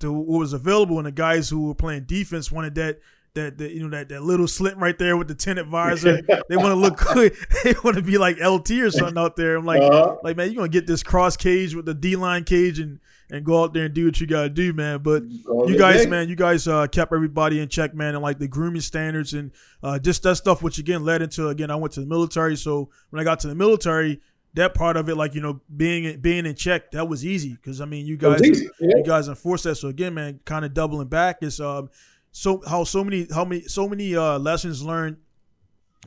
to 0.00 0.12
what 0.12 0.38
was 0.38 0.52
available. 0.52 0.98
And 0.98 1.06
the 1.06 1.12
guys 1.12 1.48
who 1.48 1.68
were 1.68 1.74
playing 1.74 2.04
defense 2.04 2.52
wanted 2.52 2.74
that 2.76 3.00
that, 3.34 3.58
that 3.58 3.72
you 3.72 3.82
know 3.82 3.96
that, 3.96 4.08
that 4.08 4.22
little 4.22 4.48
slit 4.48 4.76
right 4.76 4.98
there 4.98 5.16
with 5.16 5.28
the 5.28 5.34
tinted 5.34 5.66
visor. 5.66 6.20
they 6.48 6.56
want 6.56 6.68
to 6.68 6.74
look 6.74 6.98
good. 6.98 7.36
they 7.64 7.74
want 7.84 7.96
to 7.96 8.02
be 8.02 8.18
like 8.18 8.38
LT 8.40 8.70
or 8.72 8.90
something 8.90 9.18
out 9.18 9.36
there. 9.36 9.56
I'm 9.56 9.64
like, 9.64 9.82
uh-huh. 9.82 10.16
like 10.22 10.36
man, 10.36 10.48
you're 10.48 10.56
gonna 10.56 10.68
get 10.68 10.86
this 10.86 11.02
cross 11.02 11.36
cage 11.36 11.74
with 11.74 11.86
the 11.86 11.94
D 11.94 12.16
line 12.16 12.44
cage 12.44 12.78
and 12.78 13.00
and 13.30 13.44
go 13.44 13.62
out 13.62 13.72
there 13.72 13.84
and 13.84 13.94
do 13.94 14.06
what 14.06 14.20
you 14.20 14.26
gotta 14.26 14.48
do, 14.48 14.72
man. 14.72 15.00
But 15.02 15.24
you 15.24 15.76
guys, 15.78 16.06
man, 16.06 16.28
you 16.28 16.36
guys 16.36 16.66
uh, 16.66 16.86
kept 16.86 17.12
everybody 17.12 17.60
in 17.60 17.68
check, 17.68 17.94
man, 17.94 18.14
and 18.14 18.22
like 18.22 18.38
the 18.38 18.48
grooming 18.48 18.80
standards 18.80 19.34
and 19.34 19.52
uh, 19.82 19.98
just 19.98 20.22
that 20.24 20.36
stuff, 20.36 20.62
which 20.62 20.78
again 20.78 21.04
led 21.04 21.22
into 21.22 21.48
again, 21.48 21.70
I 21.70 21.76
went 21.76 21.94
to 21.94 22.00
the 22.00 22.06
military. 22.06 22.56
So 22.56 22.90
when 23.10 23.20
I 23.20 23.24
got 23.24 23.40
to 23.40 23.48
the 23.48 23.54
military, 23.54 24.20
that 24.54 24.74
part 24.74 24.96
of 24.96 25.08
it, 25.08 25.16
like 25.16 25.34
you 25.34 25.40
know, 25.40 25.60
being 25.76 26.20
being 26.20 26.46
in 26.46 26.54
check, 26.54 26.90
that 26.92 27.08
was 27.08 27.24
easy 27.24 27.54
because 27.54 27.80
I 27.80 27.84
mean, 27.84 28.06
you 28.06 28.16
guys, 28.16 28.40
yeah. 28.42 28.96
you 28.96 29.04
guys 29.04 29.28
enforced 29.28 29.64
that. 29.64 29.76
So 29.76 29.88
again, 29.88 30.14
man, 30.14 30.40
kind 30.44 30.64
of 30.64 30.74
doubling 30.74 31.08
back 31.08 31.38
is 31.42 31.60
um, 31.60 31.88
so 32.32 32.62
how 32.66 32.84
so 32.84 33.04
many 33.04 33.26
how 33.32 33.44
many 33.44 33.62
so 33.62 33.88
many 33.88 34.16
uh, 34.16 34.38
lessons 34.38 34.82
learned 34.82 35.18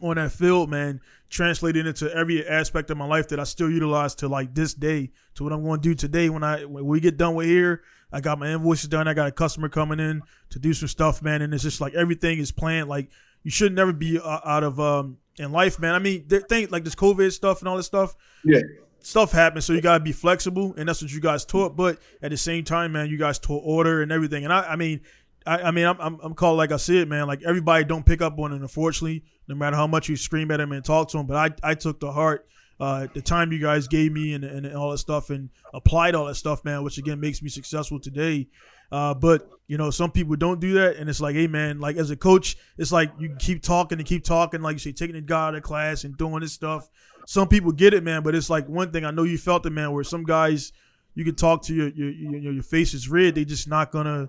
on 0.01 0.15
that 0.15 0.31
field, 0.31 0.69
man, 0.69 1.01
translated 1.29 1.85
into 1.85 2.13
every 2.13 2.47
aspect 2.47 2.89
of 2.89 2.97
my 2.97 3.05
life 3.05 3.27
that 3.29 3.39
I 3.39 3.43
still 3.43 3.69
utilize 3.69 4.15
to 4.15 4.27
like 4.27 4.53
this 4.55 4.73
day. 4.73 5.11
To 5.35 5.43
what 5.43 5.53
I'm 5.53 5.63
going 5.63 5.81
to 5.81 5.89
do 5.89 5.95
today 5.95 6.29
when 6.29 6.43
I 6.43 6.65
when 6.65 6.85
we 6.85 6.99
get 6.99 7.17
done 7.17 7.35
with 7.35 7.47
here. 7.47 7.83
I 8.11 8.21
got 8.21 8.37
my 8.37 8.47
invoices 8.51 8.89
done. 8.89 9.07
I 9.07 9.15
got 9.15 9.27
a 9.27 9.31
customer 9.31 9.69
coming 9.69 9.99
in 9.99 10.21
to 10.51 10.59
do 10.59 10.73
some 10.73 10.87
stuff, 10.87 11.23
man, 11.23 11.41
and 11.41 11.51
it's 11.51 11.63
just 11.63 11.81
like 11.81 11.95
everything 11.95 12.37
is 12.37 12.51
planned. 12.51 12.87
Like 12.87 13.09
you 13.41 13.49
should 13.49 13.73
never 13.73 13.91
be 13.91 14.19
uh, 14.19 14.39
out 14.45 14.63
of 14.63 14.79
um 14.79 15.17
in 15.37 15.51
life, 15.51 15.79
man. 15.79 15.95
I 15.95 15.99
mean, 15.99 16.27
think 16.27 16.71
like 16.71 16.83
this 16.83 16.95
COVID 16.95 17.31
stuff 17.31 17.59
and 17.59 17.67
all 17.67 17.77
this 17.77 17.87
stuff. 17.87 18.15
Yeah. 18.45 18.59
Stuff 18.99 19.33
happens, 19.33 19.65
so 19.65 19.73
you 19.73 19.81
gotta 19.81 20.01
be 20.01 20.13
flexible, 20.13 20.75
and 20.77 20.87
that's 20.87 21.01
what 21.01 21.11
you 21.11 21.19
guys 21.19 21.43
taught. 21.43 21.75
But 21.75 21.97
at 22.21 22.31
the 22.31 22.37
same 22.37 22.63
time, 22.63 22.93
man, 22.93 23.09
you 23.09 23.17
guys 23.17 23.37
taught 23.37 23.61
order 23.65 24.01
and 24.01 24.13
everything. 24.13 24.45
And 24.45 24.53
I, 24.53 24.61
I 24.61 24.75
mean, 24.77 25.01
I, 25.45 25.63
I 25.63 25.71
mean, 25.71 25.85
I'm, 25.85 25.99
I'm, 25.99 26.19
I'm 26.21 26.33
called 26.33 26.57
like 26.57 26.71
I 26.71 26.77
said, 26.77 27.07
man. 27.09 27.27
Like 27.27 27.43
everybody 27.43 27.83
don't 27.83 28.05
pick 28.05 28.21
up 28.21 28.37
on 28.39 28.53
it, 28.53 28.61
unfortunately, 28.61 29.23
no 29.47 29.55
matter 29.55 29.75
how 29.75 29.87
much 29.87 30.09
you 30.09 30.15
scream 30.15 30.51
at 30.51 30.57
them 30.57 30.71
and 30.71 30.83
talk 30.83 31.09
to 31.09 31.17
them. 31.17 31.27
But 31.27 31.37
I, 31.63 31.71
I 31.71 31.73
took 31.75 31.99
the 31.99 32.11
heart 32.11 32.47
uh, 32.79 33.07
the 33.13 33.21
time 33.21 33.51
you 33.51 33.59
guys 33.59 33.87
gave 33.87 34.11
me 34.11 34.33
and, 34.33 34.43
and, 34.43 34.75
all 34.75 34.91
that 34.91 34.97
stuff 34.97 35.29
and 35.29 35.49
applied 35.73 36.15
all 36.15 36.25
that 36.25 36.35
stuff, 36.35 36.65
man, 36.65 36.83
which 36.83 36.97
again 36.97 37.19
makes 37.19 37.41
me 37.41 37.49
successful 37.49 37.99
today. 37.99 38.47
Uh, 38.91 39.13
but 39.13 39.49
you 39.67 39.77
know, 39.77 39.89
some 39.89 40.11
people 40.11 40.35
don't 40.35 40.59
do 40.59 40.73
that, 40.73 40.97
and 40.97 41.09
it's 41.09 41.21
like, 41.21 41.35
hey, 41.35 41.47
man, 41.47 41.79
like 41.79 41.95
as 41.95 42.11
a 42.11 42.15
coach, 42.15 42.57
it's 42.77 42.91
like 42.91 43.11
you 43.17 43.35
keep 43.39 43.63
talking 43.63 43.97
and 43.97 44.07
keep 44.07 44.23
talking, 44.23 44.61
like 44.61 44.73
you 44.73 44.79
say, 44.79 44.91
taking 44.91 45.15
the 45.15 45.21
guy 45.21 45.47
out 45.47 45.55
of 45.55 45.63
class 45.63 46.03
and 46.03 46.17
doing 46.17 46.41
this 46.41 46.53
stuff. 46.53 46.89
Some 47.25 47.47
people 47.47 47.71
get 47.71 47.93
it, 47.93 48.03
man, 48.03 48.21
but 48.21 48.35
it's 48.35 48.49
like 48.49 48.67
one 48.67 48.91
thing 48.91 49.05
I 49.05 49.11
know 49.11 49.23
you 49.23 49.37
felt 49.37 49.65
it, 49.65 49.69
man, 49.69 49.91
where 49.93 50.03
some 50.03 50.23
guys 50.23 50.73
you 51.15 51.23
can 51.23 51.35
talk 51.35 51.63
to 51.63 51.73
your 51.73 51.89
your 51.89 52.09
your, 52.09 52.53
your 52.53 52.63
face 52.63 52.93
is 52.93 53.07
red, 53.07 53.35
they 53.35 53.45
just 53.45 53.67
not 53.67 53.91
gonna 53.91 54.27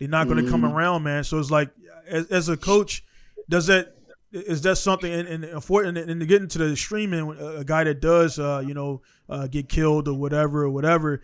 they're 0.00 0.08
not 0.08 0.26
gonna 0.26 0.42
mm-hmm. 0.42 0.50
come 0.50 0.64
around, 0.64 1.04
man. 1.04 1.22
So 1.22 1.38
it's 1.38 1.50
like 1.50 1.70
as, 2.08 2.26
as 2.26 2.48
a 2.48 2.56
coach, 2.56 3.04
does 3.48 3.66
that 3.68 3.94
is 4.32 4.62
that 4.62 4.76
something 4.76 5.12
and 5.12 5.44
and, 5.44 5.64
for, 5.64 5.82
and, 5.82 5.96
and 5.98 6.20
to 6.20 6.26
get 6.26 6.42
into 6.42 6.58
the 6.58 6.76
streaming 6.76 7.30
a 7.38 7.64
guy 7.64 7.84
that 7.84 8.00
does 8.00 8.38
uh, 8.38 8.62
you 8.64 8.74
know 8.74 9.02
uh, 9.28 9.46
get 9.46 9.68
killed 9.68 10.08
or 10.08 10.14
whatever 10.14 10.64
or 10.64 10.70
whatever 10.70 11.22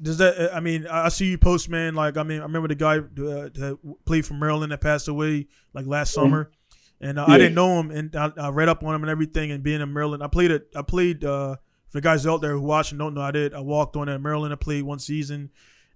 does 0.00 0.18
that 0.18 0.54
i 0.54 0.60
mean 0.60 0.86
i 0.86 1.08
see 1.08 1.26
you 1.26 1.38
post 1.38 1.68
man 1.68 1.94
like 1.94 2.16
i 2.16 2.22
mean 2.22 2.40
i 2.40 2.42
remember 2.42 2.68
the 2.68 2.74
guy 2.74 2.96
uh, 2.98 3.02
that 3.12 3.78
played 4.04 4.26
for 4.26 4.34
maryland 4.34 4.72
that 4.72 4.80
passed 4.80 5.08
away 5.08 5.46
like 5.74 5.86
last 5.86 6.14
mm-hmm. 6.14 6.22
summer 6.22 6.50
and 7.00 7.18
uh, 7.18 7.24
yeah. 7.28 7.34
i 7.34 7.38
didn't 7.38 7.54
know 7.54 7.78
him 7.78 7.90
and 7.90 8.16
I, 8.16 8.32
I, 8.36 8.48
read 8.48 8.68
up 8.68 8.82
on 8.82 8.94
him 8.94 9.02
and 9.02 9.10
everything 9.10 9.50
and 9.50 9.62
being 9.62 9.80
in 9.80 9.92
maryland 9.92 10.22
i 10.22 10.26
played 10.26 10.50
it 10.50 10.68
i 10.74 10.82
played 10.82 11.24
uh, 11.24 11.56
for 11.88 11.98
the 11.98 12.00
guys 12.00 12.26
out 12.26 12.40
there 12.40 12.52
who 12.52 12.62
watch 12.62 12.92
and 12.92 12.98
don't 12.98 13.14
know 13.14 13.20
i 13.20 13.30
did 13.30 13.54
i 13.54 13.60
walked 13.60 13.96
on 13.96 14.08
in 14.08 14.22
maryland 14.22 14.52
i 14.52 14.56
played 14.56 14.82
one 14.82 14.98
season 14.98 15.50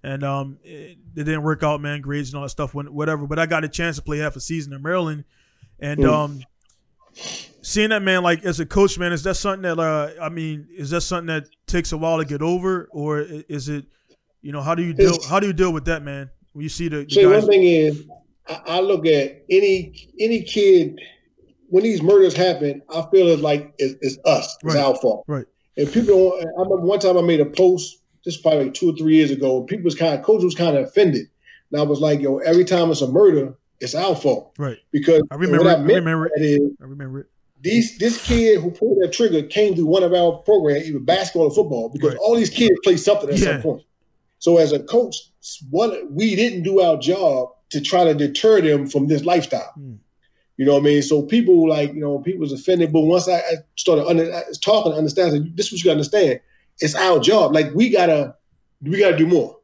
and 0.07 0.23
um, 0.23 0.59
it, 0.63 0.99
it, 1.17 1.25
didn't 1.25 1.43
work 1.43 1.65
out, 1.65 1.81
man. 1.81 2.01
Grades 2.01 2.29
and 2.29 2.37
all 2.37 2.45
that 2.45 2.51
stuff, 2.51 2.75
whatever. 2.75 3.27
But 3.27 3.41
I 3.41 3.47
got 3.47 3.65
a 3.65 3.69
chance 3.69 3.97
to 3.97 4.03
play 4.03 4.19
half 4.19 4.37
a 4.37 4.41
season 4.41 4.73
in 4.73 4.81
Maryland, 4.81 5.25
and 5.81 5.99
mm. 5.99 6.09
um, 6.09 6.41
seeing 7.61 7.91
that 7.91 8.03
man, 8.03 8.23
like 8.23 8.45
as 8.45 8.61
a 8.61 8.67
coach, 8.67 9.01
man, 9.01 9.13
is 9.13 9.25
that 9.25 9.35
something 9.35 9.63
that 9.63 9.81
uh, 9.81 10.11
I 10.23 10.29
mean, 10.29 10.69
is 10.71 10.91
that 10.91 11.01
something 11.01 11.27
that 11.27 11.49
takes 11.67 11.91
a 11.91 11.97
while 11.97 12.19
to 12.19 12.25
get 12.25 12.41
over, 12.41 12.89
or 12.93 13.19
is 13.21 13.69
it, 13.69 13.85
you 14.43 14.53
know, 14.53 14.63
how 14.63 14.77
do 14.77 14.85
you 14.85 14.95
deal? 14.95 15.15
It's, 15.15 15.27
how 15.27 15.41
do 15.41 15.49
you 15.49 15.53
deal 15.53 15.73
with 15.73 15.87
that, 15.87 16.05
man? 16.05 16.31
When 16.53 16.63
you 16.63 16.69
see 16.69 16.87
the, 16.87 17.05
the 17.05 17.11
see, 17.11 17.23
guys- 17.25 17.43
one 17.43 17.51
thing 17.51 17.65
is, 17.65 18.07
I, 18.49 18.79
look 18.79 19.07
at 19.07 19.43
any 19.51 20.09
any 20.21 20.43
kid 20.43 21.01
when 21.69 21.83
these 21.83 22.01
murders 22.01 22.37
happen. 22.37 22.81
I 22.95 23.05
feel 23.11 23.27
it's 23.27 23.43
like 23.43 23.75
it's, 23.79 23.97
it's 24.01 24.19
us, 24.25 24.57
it's 24.63 24.77
right. 24.77 24.85
our 24.85 24.95
fault, 24.95 25.25
right? 25.27 25.47
And 25.77 25.93
people, 25.93 26.39
I 26.41 26.45
remember 26.63 26.77
one 26.77 27.01
time 27.01 27.19
I 27.19 27.23
made 27.23 27.41
a 27.41 27.47
post. 27.47 28.03
This 28.27 28.37
probably 28.37 28.65
like 28.65 28.75
two 28.75 28.91
or 28.91 28.97
three 28.97 29.17
years 29.17 29.31
ago. 29.31 29.61
And 29.61 29.67
people 29.67 29.85
was 29.85 29.95
kind 29.95 30.15
of 30.15 30.23
coach 30.23 30.43
was 30.43 30.55
kind 30.55 30.77
of 30.77 30.85
offended. 30.85 31.29
And 31.71 31.81
I 31.81 31.85
was 31.85 32.01
like, 32.01 32.21
yo, 32.21 32.39
every 32.39 32.65
time 32.65 32.91
it's 32.91 33.01
a 33.01 33.09
murder, 33.09 33.57
it's 33.81 33.95
our 33.95 34.15
fault. 34.15 34.53
Right. 34.59 34.79
Because 34.93 35.23
I 35.31 35.37
remember, 35.37 35.69
I, 35.69 35.75
I 35.75 35.77
remember 35.77 36.27
it. 36.35 36.43
Is, 36.43 36.71
I 36.83 36.85
remember 36.85 37.21
it. 37.21 37.27
These 37.63 37.99
this 37.99 38.23
kid 38.27 38.61
who 38.61 38.71
pulled 38.71 38.99
that 39.01 39.13
trigger 39.13 39.43
came 39.43 39.75
through 39.75 39.87
one 39.87 40.03
of 40.03 40.13
our 40.13 40.33
programs, 40.33 40.89
either 40.89 40.99
basketball 40.99 41.45
or 41.47 41.55
football, 41.55 41.89
because 41.89 42.11
right. 42.11 42.19
all 42.19 42.37
these 42.37 42.51
kids 42.51 42.79
play 42.85 42.97
something 42.97 43.31
at 43.31 43.39
yeah. 43.39 43.53
some 43.53 43.63
point. 43.63 43.83
So 44.39 44.59
as 44.59 44.73
a 44.73 44.81
coach, 44.81 45.17
one 45.71 46.15
we 46.15 46.37
didn't 46.37 46.63
do 46.65 46.81
our 46.81 46.99
job 46.99 47.51
to 47.71 47.81
try 47.81 48.05
to 48.05 48.15
deter 48.15 48.61
them 48.61 48.87
from 48.87 49.07
this 49.07 49.25
lifestyle. 49.25 49.73
Mm. 49.79 49.99
You 50.57 50.65
know 50.65 50.75
what 50.75 50.81
I 50.81 50.85
mean? 50.85 51.03
So 51.03 51.23
people 51.23 51.69
like, 51.69 51.93
you 51.93 52.01
know, 52.01 52.19
people 52.19 52.41
was 52.41 52.53
offended. 52.53 52.93
But 52.93 53.01
once 53.01 53.29
I, 53.29 53.39
I 53.39 53.55
started 53.77 54.07
under, 54.07 54.33
I 54.33 54.43
talking, 54.61 54.93
understanding 54.93 55.53
this 55.55 55.67
is 55.67 55.73
what 55.73 55.79
you 55.79 55.85
gotta 55.85 55.93
understand. 55.93 56.41
It's 56.81 56.95
our 56.95 57.21
job. 57.21 57.55
Like 57.55 57.73
we 57.75 57.91
gotta, 57.91 58.35
we 58.83 58.99
gotta 58.99 59.17
do 59.17 59.27
more. 59.27 59.59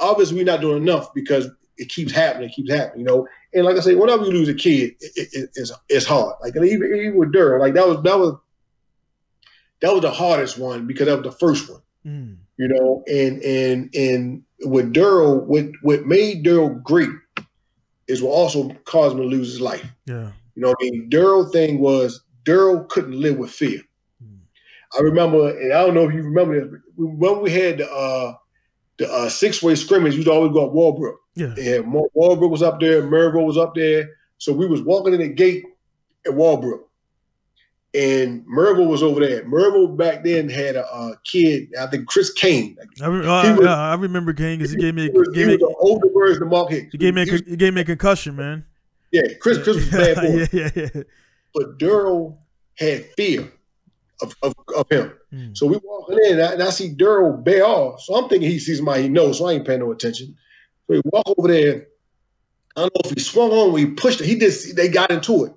Obviously, 0.00 0.36
we're 0.36 0.44
not 0.44 0.60
doing 0.60 0.82
enough 0.82 1.12
because 1.12 1.48
it 1.76 1.88
keeps 1.88 2.12
happening, 2.12 2.48
it 2.48 2.54
keeps 2.54 2.72
happening, 2.72 3.00
you 3.00 3.06
know. 3.06 3.26
And 3.52 3.64
like 3.64 3.76
I 3.76 3.80
say, 3.80 3.94
whenever 3.94 4.24
you 4.24 4.32
lose 4.32 4.48
a 4.48 4.54
kid, 4.54 4.94
it, 5.00 5.28
it, 5.32 5.50
it's 5.54 5.72
it's 5.88 6.06
hard. 6.06 6.36
Like 6.42 6.56
even 6.56 6.94
even 6.94 7.16
with 7.16 7.32
Daryl, 7.32 7.60
like 7.60 7.74
that 7.74 7.86
was 7.86 8.02
that 8.02 8.18
was 8.18 8.36
that 9.80 9.92
was 9.92 10.02
the 10.02 10.10
hardest 10.10 10.58
one 10.58 10.86
because 10.86 11.06
that 11.06 11.22
was 11.22 11.24
the 11.24 11.38
first 11.38 11.70
one, 11.70 11.82
mm. 12.06 12.36
you 12.56 12.68
know. 12.68 13.02
And 13.06 13.42
and 13.42 13.94
and 13.94 14.42
with 14.64 14.92
Daryl, 14.92 15.42
what 15.44 15.66
what 15.82 16.06
made 16.06 16.44
Daryl 16.44 16.82
great 16.82 17.10
is 18.08 18.22
what 18.22 18.30
also 18.30 18.70
caused 18.84 19.16
him 19.16 19.22
to 19.22 19.28
lose 19.28 19.48
his 19.48 19.60
life. 19.60 19.86
Yeah, 20.06 20.30
you 20.54 20.62
know. 20.62 20.70
I 20.70 20.74
mean, 20.80 21.10
Daryl 21.10 21.50
thing 21.50 21.80
was 21.80 22.22
Daryl 22.44 22.88
couldn't 22.88 23.20
live 23.20 23.36
with 23.36 23.50
fear. 23.50 23.80
I 24.96 25.00
remember, 25.00 25.50
and 25.50 25.72
I 25.72 25.84
don't 25.84 25.94
know 25.94 26.08
if 26.08 26.14
you 26.14 26.22
remember 26.22 26.60
this, 26.60 26.80
when 26.96 27.40
we 27.40 27.50
had 27.50 27.78
the 27.78 27.90
uh, 27.90 28.34
the 28.98 29.12
uh, 29.12 29.28
six 29.28 29.62
way 29.62 29.74
scrimmage, 29.74 30.14
you'd 30.14 30.28
always 30.28 30.52
go 30.52 30.66
at 30.66 30.72
Walbrook. 30.72 31.18
Yeah. 31.34 31.54
And 31.58 31.92
Walbrook 31.92 32.50
was 32.50 32.62
up 32.62 32.80
there, 32.80 33.02
Mervo 33.02 33.44
was 33.44 33.58
up 33.58 33.74
there. 33.74 34.10
So 34.38 34.52
we 34.52 34.66
was 34.66 34.82
walking 34.82 35.14
in 35.14 35.20
the 35.20 35.28
gate 35.28 35.64
at 36.26 36.34
Walbrook. 36.34 36.88
And 37.94 38.44
Mervo 38.46 38.88
was 38.88 39.02
over 39.04 39.20
there. 39.20 39.44
Mervo 39.44 39.96
back 39.96 40.24
then 40.24 40.48
had 40.48 40.74
a, 40.74 40.84
a 40.84 41.16
kid, 41.24 41.68
I 41.80 41.86
think 41.86 42.08
Chris 42.08 42.32
Kane. 42.32 42.76
I, 43.00 43.06
re- 43.06 43.26
uh, 43.26 43.56
was, 43.56 43.66
I 43.66 43.94
remember 43.94 44.32
Kane 44.32 44.58
because 44.58 44.72
he 44.72 44.78
gave 44.78 44.94
me 44.94 45.08
a, 45.08 45.12
he 45.12 45.18
was, 45.18 45.28
gave 45.28 45.46
he 45.46 45.56
me, 45.56 45.56
was 45.56 45.74
older 45.78 46.08
version 46.12 46.42
of 46.42 46.48
Mark 46.48 46.70
Hicks. 46.70 46.92
He 46.92 46.98
gave 46.98 47.14
me 47.14 47.22
a, 47.22 47.24
he, 47.24 47.42
he 47.50 47.56
gave 47.56 47.72
me 47.72 47.82
a 47.82 47.84
concussion, 47.84 48.34
man. 48.34 48.64
Yeah, 49.12 49.22
Chris 49.40 49.62
Chris 49.62 49.76
was 49.76 49.90
bad 49.90 50.16
boy. 50.16 50.46
yeah, 50.52 50.70
yeah, 50.74 50.88
yeah. 50.92 51.02
But 51.54 51.78
Daryl 51.78 52.36
had 52.76 53.04
fear 53.16 53.52
of, 54.22 54.34
of, 54.42 54.54
of 54.76 54.86
him. 54.90 55.12
Mm. 55.32 55.56
So 55.56 55.66
we 55.66 55.78
walking 55.82 56.18
in, 56.24 56.32
and 56.34 56.42
I, 56.42 56.52
and 56.52 56.62
I 56.62 56.70
see 56.70 56.94
Daryl 56.94 57.62
off. 57.62 58.00
So 58.02 58.14
I'm 58.14 58.28
thinking 58.28 58.50
he 58.50 58.58
sees 58.58 58.78
somebody 58.78 59.02
he 59.02 59.08
knows, 59.08 59.38
so 59.38 59.46
I 59.46 59.52
ain't 59.52 59.66
paying 59.66 59.80
no 59.80 59.92
attention. 59.92 60.36
So 60.86 60.94
he 60.94 61.02
walk 61.04 61.24
over 61.36 61.48
there. 61.48 61.86
I 62.76 62.80
don't 62.82 62.94
know 62.94 63.10
if 63.10 63.16
he 63.16 63.20
swung 63.20 63.50
on 63.50 63.78
he 63.78 63.86
pushed 63.86 64.20
it. 64.20 64.26
He 64.26 64.38
just 64.38 64.76
they 64.76 64.88
got 64.88 65.10
into 65.10 65.44
it. 65.44 65.54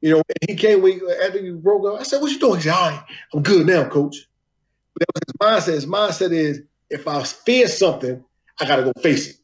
You 0.00 0.14
know, 0.14 0.16
and 0.16 0.50
he 0.50 0.56
came 0.56 0.82
when 0.82 1.00
after 1.24 1.42
he 1.42 1.50
broke 1.52 1.86
up. 1.86 2.00
I 2.00 2.02
said, 2.02 2.20
"What 2.20 2.32
you 2.32 2.38
doing?" 2.38 2.56
He 2.56 2.62
said, 2.62 2.74
"All 2.74 2.90
right, 2.90 3.04
I'm 3.32 3.42
good 3.42 3.66
now, 3.66 3.88
coach." 3.88 4.16
But 4.94 5.06
that 5.06 5.38
was 5.38 5.62
his 5.62 5.66
mindset. 5.66 5.74
His 5.74 5.86
mindset 5.86 6.32
is, 6.32 6.60
if 6.90 7.08
I 7.08 7.22
fear 7.22 7.68
something, 7.68 8.24
I 8.60 8.66
got 8.66 8.76
to 8.76 8.82
go 8.82 8.92
face 9.00 9.30
it. 9.30 9.36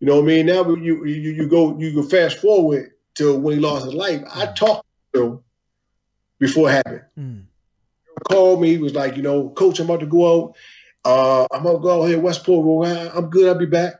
You 0.00 0.08
know 0.08 0.16
what 0.16 0.24
I 0.24 0.26
mean? 0.26 0.46
Now 0.46 0.68
you 0.74 1.04
you 1.04 1.30
you 1.32 1.48
go 1.48 1.78
you 1.78 1.94
go 1.94 2.02
fast 2.02 2.38
forward 2.38 2.90
to 3.16 3.36
when 3.36 3.54
he 3.54 3.60
lost 3.60 3.86
his 3.86 3.94
life. 3.94 4.22
I 4.34 4.46
talked 4.46 4.86
to 5.14 5.22
him 5.22 5.44
before 6.46 6.70
it 6.70 6.74
happened. 6.74 7.02
Mm. 7.18 7.42
Called 8.28 8.60
me. 8.60 8.70
He 8.70 8.78
was 8.78 8.94
like, 8.94 9.16
you 9.16 9.22
know, 9.22 9.50
coach, 9.50 9.80
I'm 9.80 9.86
about 9.86 10.00
to 10.00 10.06
go 10.06 10.44
out. 10.44 10.56
Uh, 11.04 11.46
I'm 11.52 11.62
gonna 11.62 11.78
go 11.78 12.02
out 12.02 12.06
here 12.06 12.18
Westport. 12.18 12.88
I'm 12.88 13.28
good. 13.28 13.48
I'll 13.48 13.58
be 13.58 13.66
back. 13.66 13.94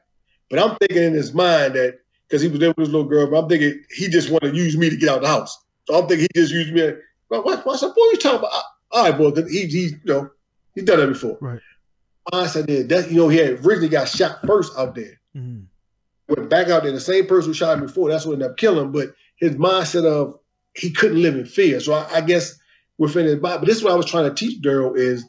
But 0.50 0.58
I'm 0.58 0.76
thinking 0.76 1.02
in 1.02 1.14
his 1.14 1.34
mind 1.34 1.74
that 1.74 1.98
because 2.28 2.42
he 2.42 2.48
was 2.48 2.60
there 2.60 2.70
with 2.70 2.78
his 2.78 2.88
little 2.88 3.08
girl, 3.08 3.26
but 3.26 3.38
I'm 3.38 3.48
thinking 3.48 3.82
he 3.90 4.08
just 4.08 4.30
wanted 4.30 4.52
to 4.52 4.56
use 4.56 4.76
me 4.76 4.90
to 4.90 4.96
get 4.96 5.08
out 5.08 5.16
of 5.16 5.22
the 5.22 5.28
house. 5.28 5.58
So 5.86 5.98
I'm 5.98 6.06
thinking 6.06 6.28
he 6.32 6.40
just 6.40 6.52
used 6.52 6.72
me. 6.72 6.92
But 7.28 7.44
what, 7.44 7.66
are 7.66 7.72
you 7.72 8.16
talking 8.16 8.38
about? 8.38 8.52
All 8.90 9.04
right, 9.04 9.16
boy. 9.16 9.32
He, 9.48 9.66
he, 9.66 9.88
you 9.88 9.98
know, 10.04 10.30
he's 10.74 10.84
done 10.84 11.00
that 11.00 11.08
before. 11.08 11.36
Right. 11.40 11.60
I 12.32 12.46
said 12.46 12.66
that 12.66 13.10
you 13.10 13.16
know 13.16 13.28
he 13.28 13.38
had 13.38 13.64
originally 13.64 13.88
got 13.88 14.08
shot 14.08 14.38
first 14.46 14.72
out 14.78 14.94
there. 14.94 15.20
Mm-hmm. 15.36 15.64
Went 16.28 16.48
back 16.48 16.68
out 16.68 16.84
there. 16.84 16.92
The 16.92 17.00
same 17.00 17.26
person 17.26 17.50
who 17.50 17.54
shot 17.54 17.78
him 17.78 17.86
before. 17.86 18.08
That's 18.08 18.24
what 18.24 18.34
ended 18.34 18.50
up 18.50 18.56
killing 18.56 18.86
him. 18.86 18.92
But 18.92 19.14
his 19.36 19.56
mindset 19.56 20.06
of 20.06 20.38
he 20.76 20.90
couldn't 20.90 21.22
live 21.22 21.34
in 21.34 21.46
fear. 21.46 21.80
So 21.80 21.92
I, 21.92 22.08
I 22.14 22.20
guess 22.20 22.58
within 22.98 23.26
his 23.26 23.36
body. 23.36 23.58
But 23.58 23.66
this 23.66 23.78
is 23.78 23.84
what 23.84 23.92
I 23.92 23.96
was 23.96 24.06
trying 24.06 24.28
to 24.28 24.34
teach 24.34 24.62
Daryl 24.62 24.96
is 24.96 25.24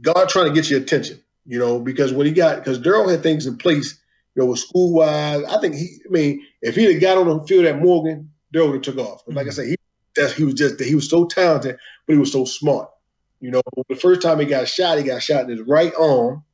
God 0.00 0.28
trying 0.28 0.46
to 0.46 0.52
get 0.52 0.70
your 0.70 0.80
attention, 0.80 1.20
you 1.46 1.58
know, 1.58 1.78
because 1.78 2.12
when 2.12 2.26
he 2.26 2.32
got 2.32 2.58
because 2.58 2.78
Daryl 2.78 3.10
had 3.10 3.22
things 3.22 3.46
in 3.46 3.56
place, 3.58 3.98
you 4.34 4.42
know, 4.42 4.50
with 4.50 4.60
school 4.60 4.92
wise. 4.92 5.44
I 5.44 5.60
think 5.60 5.74
he, 5.74 5.98
I 6.06 6.10
mean, 6.10 6.46
if 6.62 6.76
he'd 6.76 6.92
have 6.92 7.00
got 7.00 7.18
on 7.18 7.26
the 7.26 7.44
field 7.46 7.66
at 7.66 7.80
Morgan, 7.80 8.30
Daryl 8.54 8.66
would 8.70 8.86
have 8.86 8.94
took 8.94 8.98
off. 8.98 9.22
But 9.26 9.34
like 9.34 9.46
I 9.46 9.50
mm-hmm. 9.50 9.54
said, 9.54 9.66
he 9.66 9.76
that's 10.16 10.32
he 10.32 10.44
was 10.44 10.54
just 10.54 10.80
he 10.80 10.94
was 10.94 11.08
so 11.08 11.26
talented, 11.26 11.76
but 12.06 12.12
he 12.12 12.18
was 12.18 12.32
so 12.32 12.44
smart. 12.44 12.90
You 13.40 13.50
know, 13.50 13.62
the 13.88 13.96
first 13.96 14.20
time 14.20 14.38
he 14.38 14.46
got 14.46 14.68
shot, 14.68 14.98
he 14.98 15.04
got 15.04 15.22
shot 15.22 15.44
in 15.44 15.56
his 15.56 15.66
right 15.66 15.92
arm, 15.98 16.44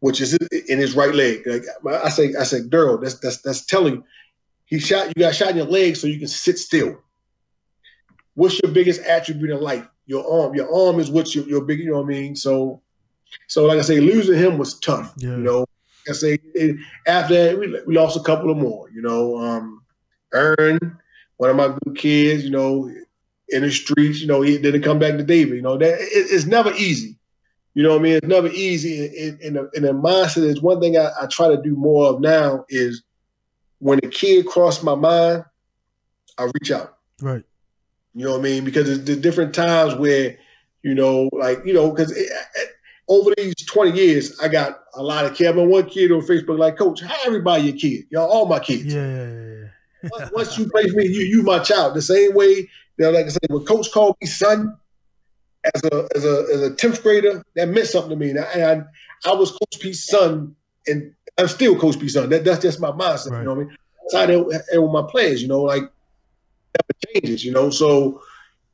which 0.00 0.20
is 0.20 0.34
in 0.34 0.78
his 0.78 0.94
right 0.96 1.14
leg. 1.14 1.46
Like 1.46 1.64
I 2.04 2.08
say, 2.08 2.34
I 2.38 2.44
said, 2.44 2.70
Daryl, 2.70 3.00
that's 3.00 3.18
that's 3.18 3.42
that's 3.42 3.66
telling 3.66 3.94
you, 3.94 4.04
he 4.72 4.78
shot 4.78 5.08
you 5.08 5.22
got 5.22 5.34
shot 5.34 5.50
in 5.50 5.58
your 5.58 5.66
leg 5.66 5.96
so 5.96 6.06
you 6.06 6.18
can 6.18 6.28
sit 6.28 6.58
still. 6.58 6.96
What's 8.32 8.58
your 8.62 8.72
biggest 8.72 9.02
attribute 9.02 9.50
in 9.50 9.60
life? 9.60 9.86
Your 10.06 10.24
arm. 10.26 10.54
Your 10.54 10.74
arm 10.74 10.98
is 10.98 11.10
what's 11.10 11.34
your, 11.34 11.44
your 11.44 11.60
big. 11.60 11.80
You 11.80 11.90
know 11.90 11.98
what 11.98 12.06
I 12.06 12.08
mean? 12.08 12.34
So 12.34 12.80
so, 13.48 13.66
like 13.66 13.78
I 13.78 13.82
say, 13.82 14.00
losing 14.00 14.38
him 14.38 14.56
was 14.56 14.80
tough. 14.80 15.12
Yeah. 15.18 15.32
You 15.32 15.42
know, 15.42 15.66
I 16.08 16.12
say 16.12 16.38
it, 16.54 16.76
after 17.06 17.34
that 17.34 17.58
we, 17.58 17.78
we 17.86 17.94
lost 17.94 18.16
a 18.16 18.22
couple 18.22 18.50
of 18.50 18.56
more. 18.56 18.88
You 18.88 19.02
know, 19.02 19.36
um, 19.36 19.82
Ern, 20.32 20.78
one 21.36 21.50
of 21.50 21.56
my 21.56 21.76
good 21.84 21.98
kids, 21.98 22.42
you 22.42 22.50
know, 22.50 22.90
in 23.50 23.62
the 23.64 23.70
streets, 23.70 24.22
you 24.22 24.26
know, 24.26 24.40
he 24.40 24.56
didn't 24.56 24.80
come 24.80 24.98
back 24.98 25.18
to 25.18 25.22
David. 25.22 25.56
You 25.56 25.62
know, 25.62 25.76
that 25.76 26.00
it, 26.00 26.08
it's 26.30 26.46
never 26.46 26.72
easy. 26.72 27.18
You 27.74 27.82
know 27.82 27.90
what 27.90 28.00
I 28.00 28.02
mean? 28.04 28.14
It's 28.14 28.26
never 28.26 28.48
easy. 28.48 29.04
In, 29.04 29.38
in, 29.42 29.68
in 29.74 29.84
a 29.84 29.92
mindset, 29.92 30.44
is 30.44 30.62
one 30.62 30.80
thing 30.80 30.96
I, 30.96 31.10
I 31.20 31.26
try 31.26 31.48
to 31.48 31.60
do 31.60 31.76
more 31.76 32.06
of 32.06 32.20
now 32.22 32.64
is 32.70 33.02
when 33.82 33.98
a 34.04 34.08
kid 34.08 34.46
crossed 34.46 34.84
my 34.84 34.94
mind, 34.94 35.44
I 36.38 36.44
reach 36.44 36.70
out. 36.70 36.98
Right. 37.20 37.42
You 38.14 38.26
know 38.26 38.32
what 38.32 38.38
I 38.38 38.42
mean? 38.42 38.64
Because 38.64 39.02
there's 39.02 39.18
different 39.18 39.54
times 39.54 39.96
where, 39.96 40.38
you 40.84 40.94
know, 40.94 41.28
like, 41.32 41.66
you 41.66 41.74
know, 41.74 41.90
because 41.90 42.16
over 43.08 43.32
these 43.36 43.56
20 43.66 43.90
years, 43.90 44.38
I 44.40 44.46
got 44.46 44.84
a 44.94 45.02
lot 45.02 45.24
of 45.24 45.34
kids. 45.34 45.48
I 45.50 45.60
one 45.60 45.88
kid 45.88 46.12
on 46.12 46.20
Facebook 46.20 46.58
like, 46.58 46.78
Coach, 46.78 47.00
how 47.02 47.16
everybody 47.26 47.64
your 47.64 47.76
kid? 47.76 48.04
Y'all 48.10 48.30
all 48.30 48.46
my 48.46 48.60
kids. 48.60 48.94
Yeah, 48.94 49.04
yeah, 49.04 49.26
yeah. 49.26 50.10
once, 50.12 50.32
once, 50.32 50.58
you 50.58 50.70
place 50.70 50.94
me, 50.94 51.06
you 51.06 51.22
you 51.22 51.42
my 51.42 51.58
child. 51.58 51.94
The 51.94 52.02
same 52.02 52.34
way, 52.34 52.50
you 52.50 52.68
know, 52.98 53.10
like 53.10 53.26
I 53.26 53.30
said, 53.30 53.40
when 53.48 53.64
Coach 53.64 53.90
called 53.90 54.16
me 54.20 54.28
son 54.28 54.76
as 55.74 55.82
a 55.84 56.08
as 56.14 56.24
a 56.24 56.46
as 56.54 56.62
a 56.62 56.70
10th 56.70 57.02
grader, 57.02 57.44
that 57.56 57.68
meant 57.68 57.88
something 57.88 58.10
to 58.10 58.16
me. 58.16 58.30
And 58.30 58.38
I, 58.38 58.84
I, 59.28 59.34
was 59.34 59.50
Coach 59.50 59.80
P's 59.80 60.06
son, 60.06 60.54
and 60.86 61.14
I'm 61.38 61.48
still 61.48 61.78
Coach 61.78 61.98
P's 61.98 62.14
son. 62.14 62.28
That, 62.30 62.44
that's 62.44 62.62
just 62.62 62.80
my 62.80 62.90
mindset. 62.90 63.30
Right. 63.30 63.38
You 63.38 63.44
know 63.44 63.54
what 63.54 63.62
I 63.62 63.64
mean? 63.64 63.76
That's 64.02 64.14
how 64.14 64.26
they, 64.26 64.78
with 64.78 64.92
my 64.92 65.02
players. 65.10 65.42
You 65.42 65.48
know, 65.48 65.62
like 65.62 65.82
never 65.82 67.14
changes. 67.14 67.44
You 67.44 67.52
know, 67.52 67.70
so 67.70 68.22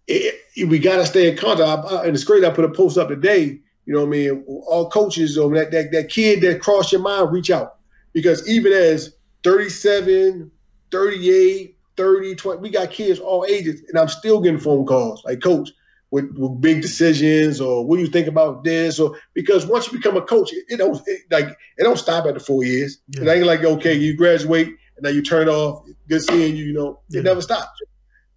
it, 0.06 0.40
it, 0.56 0.64
we 0.64 0.78
got 0.78 0.96
to 0.96 1.06
stay 1.06 1.30
in 1.30 1.36
contact. 1.36 1.92
I, 1.92 2.04
and 2.04 2.14
it's 2.14 2.24
great. 2.24 2.44
I 2.44 2.50
put 2.50 2.64
a 2.64 2.70
post 2.70 2.98
up 2.98 3.08
today 3.08 3.60
you 3.88 3.94
know 3.94 4.00
what 4.00 4.08
I 4.08 4.10
mean? 4.10 4.44
All 4.46 4.90
coaches, 4.90 5.38
or 5.38 5.48
that, 5.54 5.70
that, 5.70 5.92
that 5.92 6.10
kid 6.10 6.42
that 6.42 6.60
crossed 6.60 6.92
your 6.92 7.00
mind, 7.00 7.32
reach 7.32 7.50
out. 7.50 7.76
Because 8.12 8.46
even 8.46 8.70
as 8.70 9.14
37, 9.44 10.50
38, 10.90 11.74
30, 11.96 12.34
20, 12.34 12.60
we 12.60 12.68
got 12.68 12.90
kids 12.90 13.18
all 13.18 13.46
ages, 13.46 13.80
and 13.88 13.98
I'm 13.98 14.08
still 14.08 14.42
getting 14.42 14.60
phone 14.60 14.84
calls 14.84 15.24
like, 15.24 15.40
Coach, 15.40 15.70
with, 16.10 16.34
with 16.36 16.60
big 16.60 16.80
decisions, 16.80 17.60
or 17.60 17.84
what 17.84 17.96
do 17.96 18.02
you 18.02 18.08
think 18.08 18.28
about 18.28 18.64
this? 18.64 18.98
Or 18.98 19.18
because 19.34 19.66
once 19.66 19.86
you 19.86 19.98
become 19.98 20.16
a 20.16 20.22
coach, 20.22 20.52
it, 20.52 20.64
it 20.68 20.76
don't 20.78 21.00
it, 21.06 21.22
like 21.30 21.48
it 21.76 21.82
don't 21.82 21.98
stop 21.98 22.26
at 22.26 22.34
the 22.34 22.40
four 22.40 22.64
years. 22.64 22.98
Yeah. 23.08 23.22
It 23.22 23.28
ain't 23.28 23.46
like 23.46 23.64
okay, 23.64 23.94
you 23.94 24.16
graduate 24.16 24.68
and 24.68 25.04
now 25.04 25.10
you 25.10 25.22
turn 25.22 25.48
off. 25.48 25.84
Good 26.08 26.22
seeing 26.22 26.56
you. 26.56 26.64
You 26.64 26.72
know, 26.72 27.00
yeah. 27.08 27.20
it 27.20 27.24
never 27.24 27.42
stops. 27.42 27.80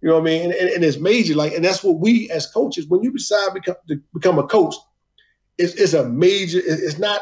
You 0.00 0.08
know 0.08 0.14
what 0.14 0.22
I 0.22 0.24
mean? 0.24 0.42
And, 0.46 0.52
and, 0.52 0.68
and, 0.70 0.84
it's 0.84 0.98
major. 0.98 1.36
Like, 1.36 1.52
and 1.52 1.64
that's 1.64 1.84
what 1.84 2.00
we 2.00 2.28
as 2.30 2.48
coaches, 2.48 2.88
when 2.88 3.04
you 3.04 3.12
decide 3.12 3.54
become, 3.54 3.76
to 3.86 4.02
become 4.12 4.36
a 4.36 4.42
coach, 4.42 4.74
it's, 5.58 5.74
it's 5.74 5.92
a 5.92 6.08
major. 6.08 6.60
It's 6.64 6.98
not 6.98 7.20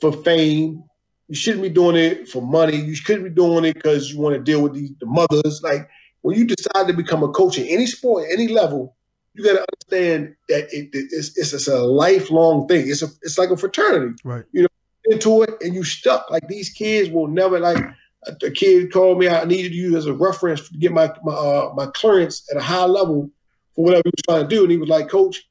for 0.00 0.12
fame. 0.12 0.82
You 1.28 1.36
shouldn't 1.36 1.62
be 1.62 1.68
doing 1.68 1.96
it 1.96 2.28
for 2.28 2.42
money. 2.42 2.76
You 2.76 2.96
shouldn't 2.96 3.24
be 3.24 3.30
doing 3.30 3.64
it 3.64 3.74
because 3.74 4.12
you 4.12 4.20
want 4.20 4.34
to 4.34 4.42
deal 4.42 4.60
with 4.60 4.74
the, 4.74 4.92
the 4.98 5.06
mothers. 5.06 5.62
Like 5.62 5.88
when 6.22 6.36
you 6.36 6.46
decide 6.46 6.88
to 6.88 6.92
become 6.92 7.22
a 7.22 7.28
coach 7.28 7.58
in 7.58 7.66
any 7.66 7.86
sport, 7.86 8.26
any 8.32 8.48
level, 8.48 8.96
you 9.34 9.44
got 9.44 9.54
to 9.54 9.66
understand 9.72 10.36
that 10.48 10.72
it, 10.72 10.90
it's, 10.92 11.36
it's, 11.36 11.52
it's 11.52 11.68
a 11.68 11.82
lifelong 11.82 12.68
thing. 12.68 12.88
It's 12.88 13.02
a 13.02 13.08
it's 13.22 13.38
like 13.38 13.50
a 13.50 13.56
fraternity. 13.56 14.14
Right. 14.24 14.44
You 14.52 14.62
know, 14.62 14.68
into 15.06 15.42
it 15.42 15.50
and 15.60 15.74
you 15.74 15.84
stuck. 15.84 16.30
Like 16.30 16.48
these 16.48 16.70
kids 16.70 17.10
will 17.10 17.28
never 17.28 17.58
like. 17.58 17.78
A, 18.26 18.46
a 18.46 18.50
kid 18.50 18.90
called 18.90 19.18
me. 19.18 19.28
I 19.28 19.44
needed 19.44 19.74
you 19.74 19.98
as 19.98 20.06
a 20.06 20.14
reference 20.14 20.66
to 20.70 20.78
get 20.78 20.92
my 20.92 21.12
my 21.22 21.34
uh, 21.34 21.72
my 21.76 21.88
clearance 21.88 22.48
at 22.50 22.56
a 22.56 22.62
high 22.62 22.86
level 22.86 23.30
for 23.76 23.84
whatever 23.84 24.00
he 24.06 24.12
was 24.16 24.22
trying 24.26 24.48
to 24.48 24.56
do, 24.56 24.62
and 24.62 24.72
he 24.72 24.78
was 24.78 24.88
like, 24.88 25.10
"Coach, 25.10 25.42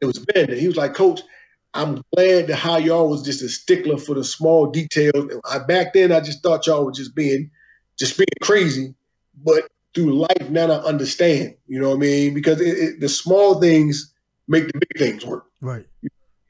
it 0.00 0.06
was 0.06 0.18
Ben. 0.18 0.50
He 0.56 0.66
was 0.66 0.76
like, 0.76 0.94
Coach, 0.94 1.20
I'm 1.74 2.02
glad 2.14 2.48
to 2.48 2.56
how 2.56 2.78
y'all 2.78 3.08
was 3.08 3.22
just 3.22 3.42
a 3.42 3.48
stickler 3.48 3.98
for 3.98 4.14
the 4.14 4.24
small 4.24 4.66
details. 4.66 5.32
I, 5.48 5.58
back 5.58 5.92
then, 5.92 6.12
I 6.12 6.20
just 6.20 6.42
thought 6.42 6.66
y'all 6.66 6.84
were 6.84 6.92
just 6.92 7.14
being, 7.14 7.50
just 7.98 8.16
being 8.16 8.26
crazy. 8.40 8.94
But 9.44 9.68
through 9.94 10.14
life, 10.14 10.50
now 10.50 10.70
I 10.70 10.82
understand. 10.84 11.56
You 11.66 11.80
know 11.80 11.90
what 11.90 11.96
I 11.96 12.00
mean? 12.00 12.34
Because 12.34 12.60
it, 12.60 12.78
it, 12.78 13.00
the 13.00 13.08
small 13.08 13.60
things 13.60 14.12
make 14.48 14.66
the 14.66 14.78
big 14.78 14.98
things 14.98 15.24
work. 15.24 15.46
Right. 15.60 15.86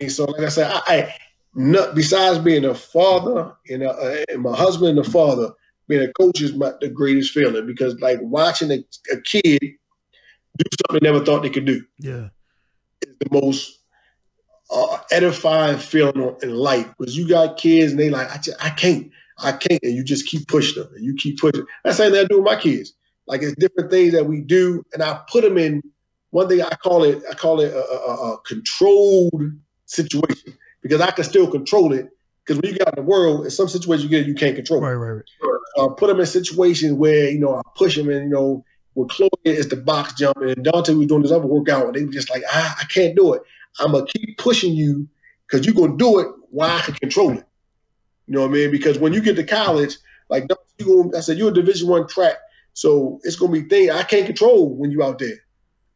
And 0.01 0.12
so, 0.12 0.25
like 0.25 0.47
I 0.47 0.49
said, 0.49 0.71
I, 0.71 0.81
I 0.87 1.15
not, 1.55 1.95
besides 1.95 2.39
being 2.39 2.65
a 2.65 2.75
father 2.75 3.53
and, 3.69 3.83
a, 3.83 4.25
and 4.31 4.43
my 4.43 4.57
husband 4.57 4.99
and 4.99 5.07
a 5.07 5.11
father, 5.11 5.51
being 5.89 6.03
a 6.03 6.12
coach 6.12 6.41
is 6.41 6.55
my, 6.55 6.73
the 6.81 6.89
greatest 6.89 7.33
feeling 7.33 7.67
because, 7.67 7.99
like, 8.01 8.19
watching 8.23 8.71
a, 8.71 8.85
a 9.12 9.21
kid 9.23 9.61
do 9.61 10.65
something 10.89 11.01
they 11.03 11.11
never 11.11 11.25
thought 11.25 11.43
they 11.43 11.51
could 11.51 11.65
do. 11.65 11.85
Yeah 11.99 12.29
is 13.07 13.17
the 13.19 13.29
most 13.31 13.79
uh, 14.71 14.99
edifying 15.11 15.79
feeling 15.79 16.37
in 16.43 16.55
life 16.55 16.87
because 16.99 17.17
you 17.17 17.29
got 17.29 17.57
kids 17.57 17.93
and 17.93 18.01
they 18.01 18.11
like, 18.11 18.31
I, 18.31 18.39
just, 18.39 18.65
I 18.65 18.71
can't, 18.71 19.11
I 19.39 19.53
can't, 19.53 19.83
and 19.83 19.95
you 19.95 20.05
just 20.05 20.27
keep 20.27 20.47
pushing 20.49 20.83
them 20.83 20.93
and 20.95 21.05
you 21.05 21.15
keep 21.15 21.39
pushing. 21.41 21.65
That's 21.85 21.97
the 21.97 22.05
same 22.05 22.12
thing 22.12 22.25
I 22.25 22.29
do 22.29 22.37
with 22.37 22.47
my 22.47 22.61
kids. 22.61 22.93
Like 23.31 23.43
it's 23.43 23.55
different 23.55 23.93
things 23.93 24.12
that 24.12 24.27
we 24.27 24.40
do, 24.40 24.85
and 24.93 25.05
I 25.05 25.20
put 25.31 25.44
them 25.44 25.57
in 25.57 25.82
one 26.31 26.48
thing. 26.48 26.62
I 26.62 26.70
call 26.70 27.05
it, 27.05 27.23
I 27.31 27.35
call 27.35 27.61
it 27.61 27.73
a, 27.73 27.78
a, 27.78 28.32
a 28.32 28.40
controlled 28.40 29.52
situation 29.86 30.59
because 30.82 31.01
I 31.01 31.12
can 31.12 31.23
still 31.23 31.48
control 31.48 31.93
it. 31.93 32.09
Because 32.44 32.61
when 32.61 32.73
you 32.73 32.78
get 32.78 32.89
out 32.89 32.98
in 32.98 33.05
the 33.05 33.09
world, 33.09 33.44
in 33.44 33.51
some 33.52 33.69
situations 33.69 34.02
you 34.02 34.11
get 34.11 34.27
you 34.27 34.35
can't 34.35 34.57
control. 34.57 34.81
Right, 34.81 34.94
right, 34.94 35.23
right. 35.43 35.61
Uh, 35.78 35.89
put 35.90 36.09
them 36.09 36.19
in 36.19 36.27
situations 36.27 36.94
where 36.94 37.31
you 37.31 37.39
know 37.39 37.55
I 37.55 37.62
push 37.77 37.94
them 37.94 38.09
and 38.09 38.24
you 38.24 38.31
know 38.35 38.65
with 38.97 39.11
Chloe 39.11 39.31
is 39.44 39.69
the 39.69 39.77
box 39.77 40.15
jump, 40.15 40.36
and 40.39 40.65
Dante 40.65 40.94
was 40.94 41.07
doing 41.07 41.23
this 41.23 41.31
other 41.31 41.47
workout, 41.47 41.86
and 41.86 41.94
they 41.94 42.05
were 42.05 42.11
just 42.11 42.31
like, 42.31 42.43
ah, 42.52 42.77
I 42.81 42.85
can't 42.86 43.15
do 43.15 43.35
it. 43.35 43.43
I'm 43.78 43.93
gonna 43.93 44.07
keep 44.07 44.39
pushing 44.39 44.74
you 44.74 45.07
because 45.47 45.65
you're 45.65 45.74
gonna 45.77 45.97
do 45.97 46.19
it 46.19 46.27
while 46.51 46.77
I 46.77 46.81
can 46.81 46.94
control 46.94 47.31
it. 47.31 47.44
You 48.27 48.35
know 48.35 48.40
what 48.40 48.51
I 48.51 48.55
mean? 48.55 48.73
Because 48.73 48.98
when 48.98 49.12
you 49.12 49.20
get 49.23 49.36
to 49.36 49.44
college, 49.44 49.97
like 50.28 50.48
you 50.78 51.12
I 51.16 51.20
said, 51.20 51.39
you're 51.39 51.51
a 51.51 51.55
Division 51.55 51.89
One 51.89 52.09
track, 52.09 52.36
so 52.73 53.21
it's 53.23 53.37
gonna 53.37 53.53
be 53.53 53.63
things 53.63 53.91
I 53.91 54.03
can't 54.03 54.27
control 54.27 54.75
when 54.75 54.91
you're 54.91 55.03
out 55.03 55.19
there. 55.19 55.37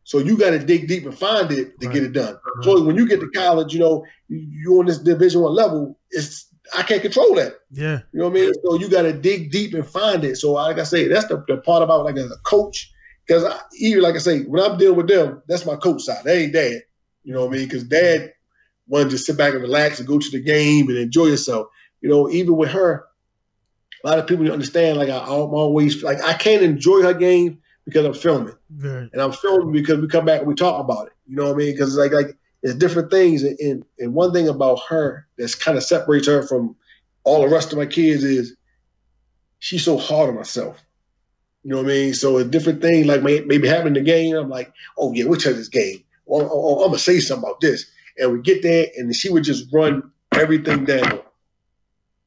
So 0.04 0.18
you 0.18 0.36
got 0.36 0.50
to 0.50 0.58
dig 0.58 0.86
deep 0.86 1.06
and 1.06 1.18
find 1.18 1.50
it 1.50 1.80
to 1.80 1.86
right. 1.86 1.94
get 1.94 2.04
it 2.04 2.12
done. 2.12 2.34
Right. 2.34 2.64
So 2.64 2.76
uh-huh. 2.76 2.84
when 2.84 2.96
you 2.96 3.08
get 3.08 3.20
to 3.20 3.30
college, 3.30 3.72
you 3.72 3.80
know 3.80 4.04
you're 4.28 4.78
on 4.78 4.86
this 4.86 4.98
Division 4.98 5.40
One 5.40 5.54
level. 5.54 5.98
It's 6.10 6.46
I 6.76 6.82
can't 6.82 7.02
control 7.02 7.34
that. 7.36 7.54
Yeah. 7.70 8.00
You 8.12 8.20
know 8.20 8.28
what 8.28 8.38
I 8.38 8.42
mean? 8.42 8.52
So 8.62 8.78
you 8.78 8.88
got 8.88 9.02
to 9.02 9.12
dig 9.12 9.50
deep 9.50 9.74
and 9.74 9.86
find 9.86 10.24
it. 10.24 10.36
So 10.36 10.52
like 10.52 10.78
I 10.78 10.84
say, 10.84 11.08
that's 11.08 11.26
the, 11.26 11.44
the 11.48 11.58
part 11.58 11.82
about 11.82 12.04
like 12.04 12.16
as 12.16 12.30
a 12.30 12.38
coach, 12.44 12.90
because 13.26 13.44
even 13.78 14.02
like 14.02 14.14
I 14.14 14.18
say, 14.18 14.42
when 14.42 14.62
I'm 14.62 14.78
dealing 14.78 14.96
with 14.96 15.08
them, 15.08 15.42
that's 15.48 15.66
my 15.66 15.76
coach 15.76 16.02
side. 16.02 16.24
They 16.24 16.44
ain't 16.44 16.52
dad. 16.52 16.82
You 17.22 17.32
know 17.32 17.46
what 17.46 17.54
I 17.54 17.58
mean? 17.58 17.64
Because 17.64 17.84
dad 17.84 18.32
wanted 18.86 19.10
to 19.10 19.18
sit 19.18 19.36
back 19.36 19.54
and 19.54 19.62
relax 19.62 19.98
and 19.98 20.08
go 20.08 20.18
to 20.18 20.30
the 20.30 20.40
game 20.40 20.88
and 20.88 20.98
enjoy 20.98 21.26
yourself. 21.26 21.68
You 22.00 22.10
know, 22.10 22.30
even 22.30 22.56
with 22.56 22.70
her, 22.70 23.06
a 24.04 24.08
lot 24.08 24.18
of 24.18 24.26
people 24.26 24.44
don't 24.44 24.52
understand. 24.52 24.98
Like 24.98 25.08
I, 25.08 25.18
I'm 25.18 25.54
always 25.54 26.02
like 26.02 26.22
I 26.22 26.34
can't 26.34 26.62
enjoy 26.62 27.02
her 27.02 27.14
game 27.14 27.58
because 27.84 28.04
I'm 28.04 28.14
filming, 28.14 28.54
right. 28.76 29.08
and 29.12 29.20
I'm 29.20 29.32
filming 29.32 29.72
because 29.72 30.00
we 30.00 30.08
come 30.08 30.24
back 30.24 30.40
and 30.40 30.48
we 30.48 30.54
talk 30.54 30.80
about 30.80 31.06
it. 31.06 31.12
You 31.26 31.36
know 31.36 31.46
what 31.46 31.54
I 31.54 31.58
mean? 31.58 31.72
Because 31.72 31.96
like 31.96 32.12
like 32.12 32.36
it's 32.64 32.74
different 32.74 33.10
things. 33.10 33.42
And, 33.42 33.84
and 33.98 34.14
one 34.14 34.32
thing 34.32 34.48
about 34.48 34.80
her 34.88 35.26
that's 35.38 35.54
kind 35.54 35.76
of 35.76 35.84
separates 35.84 36.26
her 36.26 36.42
from 36.42 36.74
all 37.22 37.42
the 37.42 37.48
rest 37.48 37.72
of 37.72 37.78
my 37.78 37.86
kids 37.86 38.24
is 38.24 38.56
she's 39.58 39.84
so 39.84 39.98
hard 39.98 40.30
on 40.30 40.36
herself. 40.36 40.82
You 41.62 41.70
know 41.70 41.76
what 41.76 41.86
I 41.86 41.88
mean? 41.88 42.14
So 42.14 42.38
a 42.38 42.44
different 42.44 42.82
thing, 42.82 43.06
like 43.06 43.22
maybe 43.22 43.68
having 43.68 43.92
the 43.92 44.00
game, 44.00 44.34
I'm 44.34 44.48
like, 44.48 44.72
oh 44.98 45.12
yeah, 45.12 45.26
we'll 45.26 45.38
tell 45.38 45.54
this 45.54 45.68
game. 45.68 46.02
Or, 46.26 46.42
or, 46.42 46.48
or, 46.48 46.84
I'm 46.84 46.88
gonna 46.88 46.98
say 46.98 47.20
something 47.20 47.44
about 47.44 47.60
this. 47.60 47.90
And 48.18 48.32
we 48.32 48.40
get 48.40 48.62
there, 48.62 48.86
and 48.96 49.14
she 49.14 49.28
would 49.30 49.44
just 49.44 49.72
run 49.72 50.10
everything 50.32 50.84
down, 50.84 51.10
and 51.10 51.20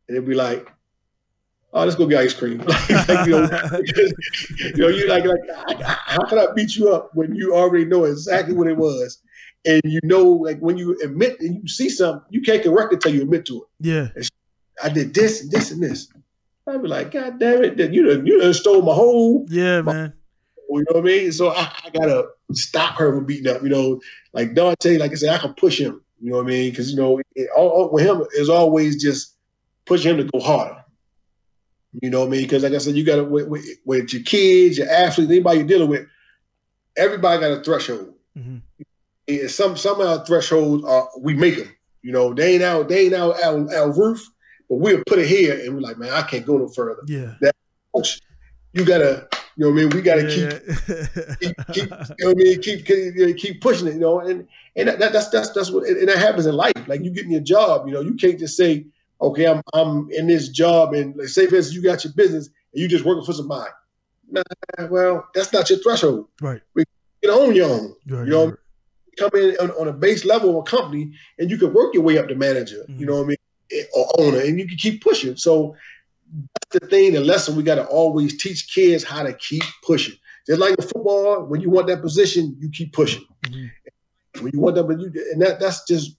it'd 0.10 0.28
be 0.28 0.36
like, 0.36 0.72
oh, 1.78 1.84
let's 1.84 1.96
go 1.96 2.06
get 2.08 2.20
ice 2.20 2.34
cream. 2.34 2.58
like, 2.66 3.26
you, 3.26 3.32
know, 3.32 3.48
because, 3.48 4.14
you 4.60 4.78
know, 4.78 4.88
you 4.88 5.08
like, 5.08 5.26
like, 5.26 5.82
how 5.82 6.26
can 6.26 6.40
I 6.40 6.48
beat 6.56 6.76
you 6.76 6.94
up 6.94 7.12
when 7.14 7.36
you 7.36 7.56
already 7.56 7.86
know 7.86 8.06
exactly 8.06 8.54
what 8.54 8.68
it 8.68 8.78
was? 8.78 9.22
and 9.68 9.82
you 9.84 10.00
know, 10.04 10.24
like 10.24 10.60
when 10.60 10.78
you 10.78 10.98
admit 11.04 11.40
and 11.42 11.62
you 11.62 11.68
see 11.68 11.90
something, 11.90 12.24
you 12.30 12.42
can't 12.42 12.64
correct 12.64 12.94
it 12.94 13.02
till 13.02 13.14
you 13.14 13.22
admit 13.22 13.46
to 13.46 13.58
it. 13.58 13.68
Yeah. 13.80 14.08
I 14.82 14.90
did 14.90 15.14
this 15.14 15.42
and 15.42 15.52
this 15.52 15.72
and 15.72 15.84
this. 15.84 16.08
I'd 16.68 16.82
be 16.82 16.88
like, 16.88 17.12
God 17.12 17.40
damn 17.40 17.64
it, 17.64 17.80
you 17.94 18.08
done, 18.08 18.26
you 18.26 18.40
done 18.40 18.54
stole 18.54 18.82
my 18.82 18.94
whole. 18.94 19.46
Yeah, 19.50 19.82
my, 19.82 19.94
man. 19.94 20.14
You 20.70 20.80
know 20.80 20.86
what 20.88 20.98
I 20.98 21.02
mean? 21.02 21.32
So 21.32 21.50
I, 21.50 21.72
I, 21.86 21.90
gotta 21.92 22.28
stop 22.52 22.98
her 22.98 23.16
from 23.16 23.26
beating 23.26 23.48
up. 23.48 23.64
You 23.64 23.70
know, 23.70 24.02
like 24.34 24.54
Dante, 24.54 24.98
like 24.98 25.12
I 25.12 25.16
said, 25.16 25.34
I 25.34 25.38
can 25.38 25.54
push 25.54 25.80
him. 25.80 26.02
You 26.22 26.32
know 26.32 26.38
what 26.38 26.46
I 26.46 26.50
mean? 26.50 26.70
Because 26.72 26.92
you 26.92 26.98
know, 26.98 27.22
it, 27.36 27.50
all, 27.56 27.70
all, 27.70 27.92
with 27.92 28.06
him 28.06 28.24
is 28.34 28.50
always 28.50 29.02
just 29.02 29.36
pushing 29.86 30.12
him 30.12 30.18
to 30.18 30.24
go 30.26 30.40
harder. 30.40 30.77
You 32.02 32.10
know 32.10 32.22
what 32.22 32.28
I 32.28 32.32
mean? 32.32 32.42
Because 32.44 32.64
like 32.64 32.74
I 32.74 32.78
said, 32.78 32.96
you 32.96 33.04
gotta 33.04 33.24
with, 33.24 33.48
with, 33.48 33.66
with, 33.86 34.14
your 34.14 34.24
kids, 34.24 34.78
your 34.78 34.90
athletes, 34.90 35.32
anybody 35.32 35.60
you're 35.60 35.68
dealing 35.68 35.90
with, 35.90 36.08
everybody 36.96 37.42
got 37.42 37.60
a 37.60 37.64
threshold. 37.64 38.14
Mm-hmm 38.38 38.58
some 39.48 39.76
some 39.76 40.00
of 40.00 40.08
our 40.08 40.26
thresholds 40.26 40.84
are 40.86 41.10
we 41.20 41.34
make 41.34 41.58
them. 41.58 41.74
You 42.02 42.12
know, 42.12 42.34
they 42.34 42.56
ain't 42.56 42.64
out 42.64 42.88
they 42.88 43.06
ain't 43.06 43.14
out 43.14 43.42
our, 43.44 43.76
our 43.76 43.92
roof, 43.92 44.26
but 44.70 44.76
we'll 44.76 45.04
put 45.08 45.20
it 45.20 45.28
here, 45.28 45.60
and 45.60 45.76
we're 45.76 45.82
like, 45.82 45.98
man, 45.98 46.12
I 46.12 46.22
can't 46.22 46.46
go 46.46 46.58
no 46.58 46.70
further. 46.70 47.02
Yeah, 47.08 47.34
that 47.42 47.56
you 48.74 48.86
gotta, 48.86 49.28
you 49.56 49.66
know, 49.66 49.72
what 49.72 49.80
I 49.80 49.84
mean, 49.84 49.90
we 49.90 50.02
gotta 50.02 50.22
yeah. 50.22 50.60
keep, 51.40 51.40
keep, 51.40 51.56
keep, 51.74 51.84
you 51.84 51.90
know, 51.90 52.28
what 52.28 52.32
I 52.32 52.34
mean, 52.36 52.62
keep, 52.62 52.86
keep, 52.86 53.38
keep 53.38 53.62
pushing 53.62 53.88
it, 53.88 53.96
you 53.96 54.00
know, 54.00 54.20
and 54.20 54.48
and 54.76 54.88
that, 54.88 55.00
that's 55.00 55.30
that's 55.30 55.50
that's 55.52 55.72
what, 55.72 55.88
and 55.88 56.08
that 56.08 56.18
happens 56.18 56.46
in 56.46 56.56
life. 56.56 56.88
Like 56.88 57.04
you 57.04 57.12
getting 57.12 57.32
your 57.32 57.42
job, 57.42 57.88
you 57.88 57.94
know, 57.94 58.02
you 58.02 58.14
can't 58.14 58.40
just 58.40 58.56
say, 58.56 58.86
okay, 59.22 59.48
I'm 59.48 59.62
I'm 59.74 60.10
in 60.12 60.28
this 60.28 60.50
job, 60.50 60.94
and 60.94 61.16
like, 61.16 61.28
say 61.28 61.48
for 61.48 61.58
you 61.58 61.82
got 61.82 62.04
your 62.04 62.14
business, 62.14 62.48
and 62.74 62.82
you 62.82 62.88
just 62.88 63.06
working 63.06 63.26
for 63.26 63.34
somebody. 63.34 63.72
Nah, 64.30 64.44
well, 64.90 65.28
that's 65.34 65.54
not 65.54 65.70
your 65.70 65.80
threshold. 65.80 66.28
Right. 66.42 66.62
We 66.76 66.84
can 67.24 67.32
own 67.32 67.56
your 67.56 67.70
own. 67.70 67.96
Right, 68.08 68.26
you 68.26 68.32
know, 68.32 68.46
right. 68.48 68.56
come 69.18 69.30
in 69.36 69.56
on, 69.62 69.72
on 69.72 69.88
a 69.88 69.94
base 69.94 70.26
level 70.26 70.50
of 70.52 70.56
a 70.58 70.64
company 70.64 71.14
and 71.40 71.50
you 71.50 71.58
can 71.58 71.74
work 71.74 71.94
your 71.94 72.04
way 72.04 72.18
up 72.18 72.28
to 72.28 72.36
manager, 72.36 72.86
Mhm. 72.90 73.00
you 73.00 73.06
know 73.06 73.16
what 73.16 73.24
I 73.24 73.28
mean, 73.28 73.38
eh, 73.72 73.84
or 73.94 74.20
owner, 74.20 74.40
and 74.40 74.60
you 74.60 74.68
can 74.68 74.78
keep 74.78 75.02
pushing. 75.02 75.36
So 75.38 75.76
that's 76.32 76.82
the 76.82 76.88
thing, 76.88 77.14
the 77.14 77.22
lesson 77.22 77.56
we 77.56 77.64
got 77.64 77.76
to 77.76 77.86
always 77.88 78.38
teach 78.38 78.74
kids 78.74 79.04
how 79.04 79.24
to 79.24 79.34
keep 79.34 79.64
pushing. 79.84 80.16
Just 80.46 80.60
like 80.60 80.78
in 80.78 80.86
football, 80.86 81.46
when 81.46 81.62
you 81.62 81.70
want 81.70 81.88
that 81.88 82.02
position, 82.02 82.56
you 82.60 82.70
keep 82.70 82.94
pushing. 82.94 83.26
Mhm. 83.46 83.72
When 84.42 84.52
you 84.54 84.60
want 84.60 84.76
that, 84.76 84.84
but 84.84 85.00
you 85.00 85.12
and 85.32 85.42
that 85.42 85.60
that's 85.60 85.86
just 85.86 86.18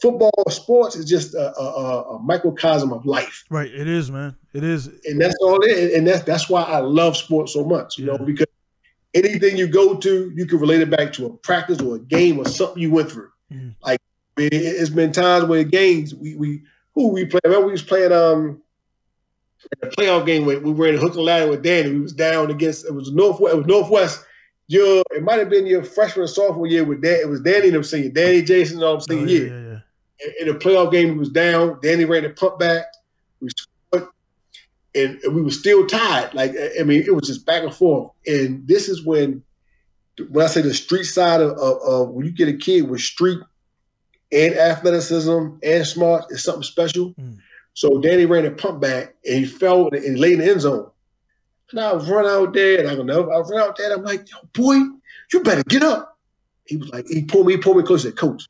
football. 0.00 0.32
Sports 0.48 0.96
is 0.96 1.04
just 1.04 1.34
a, 1.34 1.56
a, 1.58 2.16
a- 2.16 2.18
microcosm 2.20 2.92
of 2.92 3.04
life 3.06 3.44
Right. 3.50 3.70
It 3.72 3.86
is, 3.88 4.10
man. 4.10 4.36
It 4.54 4.64
is. 4.64 4.88
and 5.04 5.20
that's 5.20 5.36
all 5.42 5.60
it 5.62 5.70
is. 5.70 5.94
And 5.96 6.06
that's 6.06 6.22
that's 6.24 6.48
why 6.48 6.62
I 6.62 6.78
love 6.78 7.16
sports 7.16 7.52
so 7.52 7.64
much, 7.64 7.98
you 7.98 8.06
know, 8.06 8.18
because 8.18 8.46
anything 9.14 9.56
you 9.56 9.66
go 9.66 9.96
to, 9.96 10.32
you 10.34 10.46
can 10.46 10.58
relate 10.58 10.80
it 10.80 10.90
back 10.90 11.12
to 11.14 11.26
a 11.26 11.30
practice 11.30 11.80
or 11.80 11.96
a 11.96 11.98
game 11.98 12.38
or 12.38 12.46
something 12.46 12.82
you 12.82 12.90
went 12.90 13.10
through. 13.10 13.30
Mhm. 13.52 13.74
Like 13.82 14.00
it, 14.36 14.52
it's 14.54 14.90
been 14.90 15.12
times 15.12 15.44
where 15.44 15.64
games 15.64 16.14
we 16.14 16.34
we 16.36 16.62
who 16.94 17.08
we 17.08 17.24
play. 17.26 17.40
Remember 17.44 17.66
we 17.66 17.72
was 17.72 17.82
playing 17.82 18.12
um 18.12 18.62
a 19.82 19.86
playoff 19.88 20.24
game 20.26 20.46
where 20.46 20.58
we 20.58 20.72
were 20.72 20.86
in 20.86 20.96
hook 20.96 21.14
and 21.14 21.24
ladder 21.24 21.50
with 21.50 21.62
Danny. 21.62 21.90
We 21.90 22.00
was 22.00 22.12
down 22.14 22.50
against 22.50 22.86
it 22.86 22.94
was 22.94 23.12
Northwest. 23.12 23.54
It 23.54 23.58
was 23.58 23.66
Northwest. 23.66 24.24
Your 24.68 25.02
it 25.10 25.22
might 25.22 25.38
have 25.40 25.50
been 25.50 25.66
your 25.66 25.82
freshman 25.84 26.24
or 26.24 26.28
sophomore 26.28 26.66
year 26.66 26.84
with 26.84 27.02
Dan. 27.02 27.18
It 27.20 27.28
was 27.28 27.40
Danny 27.40 27.66
and 27.66 27.74
them 27.76 27.84
singing 27.84 28.12
Danny 28.12 28.40
Jason 28.42 28.76
and 28.76 28.84
all 28.84 28.96
them 28.98 29.18
Oh, 29.18 29.22
yeah, 29.22 29.26
year 29.26 29.46
yeah, 29.48 29.69
yeah. 29.69 29.69
In 30.40 30.48
the 30.48 30.54
playoff 30.54 30.92
game, 30.92 31.12
we 31.12 31.18
was 31.18 31.30
down. 31.30 31.78
Danny 31.82 32.04
ran 32.04 32.22
the 32.22 32.30
pump 32.30 32.58
back. 32.58 32.84
We 33.40 33.48
scored, 33.56 34.08
and 34.94 35.20
we 35.32 35.42
were 35.42 35.50
still 35.50 35.86
tied. 35.86 36.34
Like 36.34 36.54
I 36.78 36.82
mean, 36.82 37.02
it 37.06 37.14
was 37.14 37.26
just 37.26 37.46
back 37.46 37.62
and 37.62 37.74
forth. 37.74 38.12
And 38.26 38.66
this 38.66 38.88
is 38.88 39.04
when, 39.04 39.42
when 40.28 40.44
I 40.44 40.48
say 40.48 40.60
the 40.62 40.74
street 40.74 41.04
side 41.04 41.40
of, 41.40 41.52
of, 41.52 41.82
of 41.82 42.08
when 42.10 42.26
you 42.26 42.32
get 42.32 42.48
a 42.48 42.56
kid 42.56 42.88
with 42.88 43.00
street 43.00 43.40
and 44.32 44.54
athleticism 44.54 45.46
and 45.62 45.86
smart 45.86 46.26
is 46.30 46.42
something 46.42 46.62
special. 46.62 47.14
Mm. 47.14 47.38
So 47.74 48.00
Danny 48.00 48.26
ran 48.26 48.46
a 48.46 48.50
pump 48.50 48.80
back 48.80 49.14
and 49.24 49.38
he 49.38 49.44
fell 49.46 49.88
and 49.88 50.02
he 50.02 50.16
laid 50.16 50.34
in 50.34 50.38
the 50.40 50.50
end 50.50 50.60
zone. 50.60 50.90
And 51.70 51.80
I 51.80 51.94
run 51.94 52.26
out 52.26 52.52
there 52.52 52.80
and 52.80 52.88
I 52.88 52.96
go, 52.96 53.02
no, 53.02 53.30
I 53.30 53.38
run 53.40 53.60
out 53.60 53.76
there 53.76 53.92
I'm 53.92 54.02
like, 54.02 54.28
Yo, 54.30 54.38
boy, 54.52 54.74
you 55.32 55.42
better 55.42 55.62
get 55.64 55.82
up. 55.82 56.18
He 56.66 56.76
was 56.76 56.88
like, 56.90 57.06
he 57.08 57.22
pulled 57.22 57.46
me, 57.46 57.54
he 57.54 57.58
pulled 57.58 57.76
me 57.76 57.82
close. 57.82 58.02
He 58.02 58.10
said, 58.10 58.16
Coach, 58.16 58.44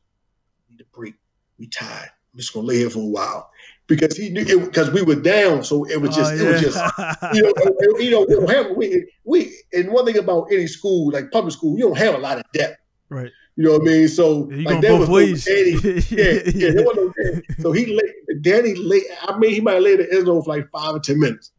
I 0.69 0.73
need 0.73 0.81
a 0.81 0.97
break. 0.97 1.15
We 1.61 1.69
tired. 1.69 2.09
I'm 2.33 2.39
just 2.39 2.55
gonna 2.55 2.67
lay 2.67 2.79
here 2.79 2.91
for 2.91 3.01
a 3.01 3.05
while. 3.05 3.51
Because 3.87 4.17
he 4.17 4.31
knew 4.31 4.45
because 4.45 4.91
we 4.91 5.03
were 5.03 5.17
down, 5.17 5.63
so 5.63 5.85
it 5.85 6.01
was 6.01 6.15
just 6.17 6.33
Oh, 6.33 6.37
it 6.37 6.53
was 6.53 6.61
just 6.61 6.77
you 7.35 7.43
know, 7.43 7.53
you 7.99 8.11
know, 8.11 8.25
we 8.27 8.35
don't 8.35 8.51
have 8.51 8.77
we, 8.77 9.13
we 9.25 9.53
and 9.73 9.93
one 9.93 10.07
thing 10.07 10.17
about 10.17 10.47
any 10.51 10.67
school, 10.67 11.13
like 11.13 11.31
public 11.31 11.53
school, 11.53 11.77
you 11.77 11.85
don't 11.85 11.99
have 11.99 12.15
a 12.15 12.19
lot 12.19 12.39
of 12.39 12.45
depth. 12.53 12.79
right. 13.11 13.31
You 13.57 13.65
know 13.65 13.73
what 13.73 13.83
I 13.83 13.85
mean? 13.85 14.09
So 14.09 14.51
Yeah, 14.51 14.71
like 14.71 14.81
there 14.81 14.97
was 14.97 15.09
no. 15.09 15.17
Danny, 15.17 15.73
yeah, 16.09 16.41
yeah, 16.55 16.71
there 16.71 16.85
was 16.85 16.97
no 16.97 17.13
Danny. 17.23 17.43
So 17.59 17.73
he 17.73 17.87
laid, 17.87 18.43
Danny 18.43 18.75
lay. 18.75 19.03
I 19.23 19.37
mean, 19.37 19.53
he 19.53 19.61
might 19.61 19.75
have 19.75 19.83
laid 19.83 19.99
the 19.99 20.11
end 20.11 20.27
zone 20.27 20.43
for 20.43 20.57
like 20.57 20.71
five 20.71 20.95
or 20.95 21.01
ten 21.01 21.19
minutes. 21.19 21.53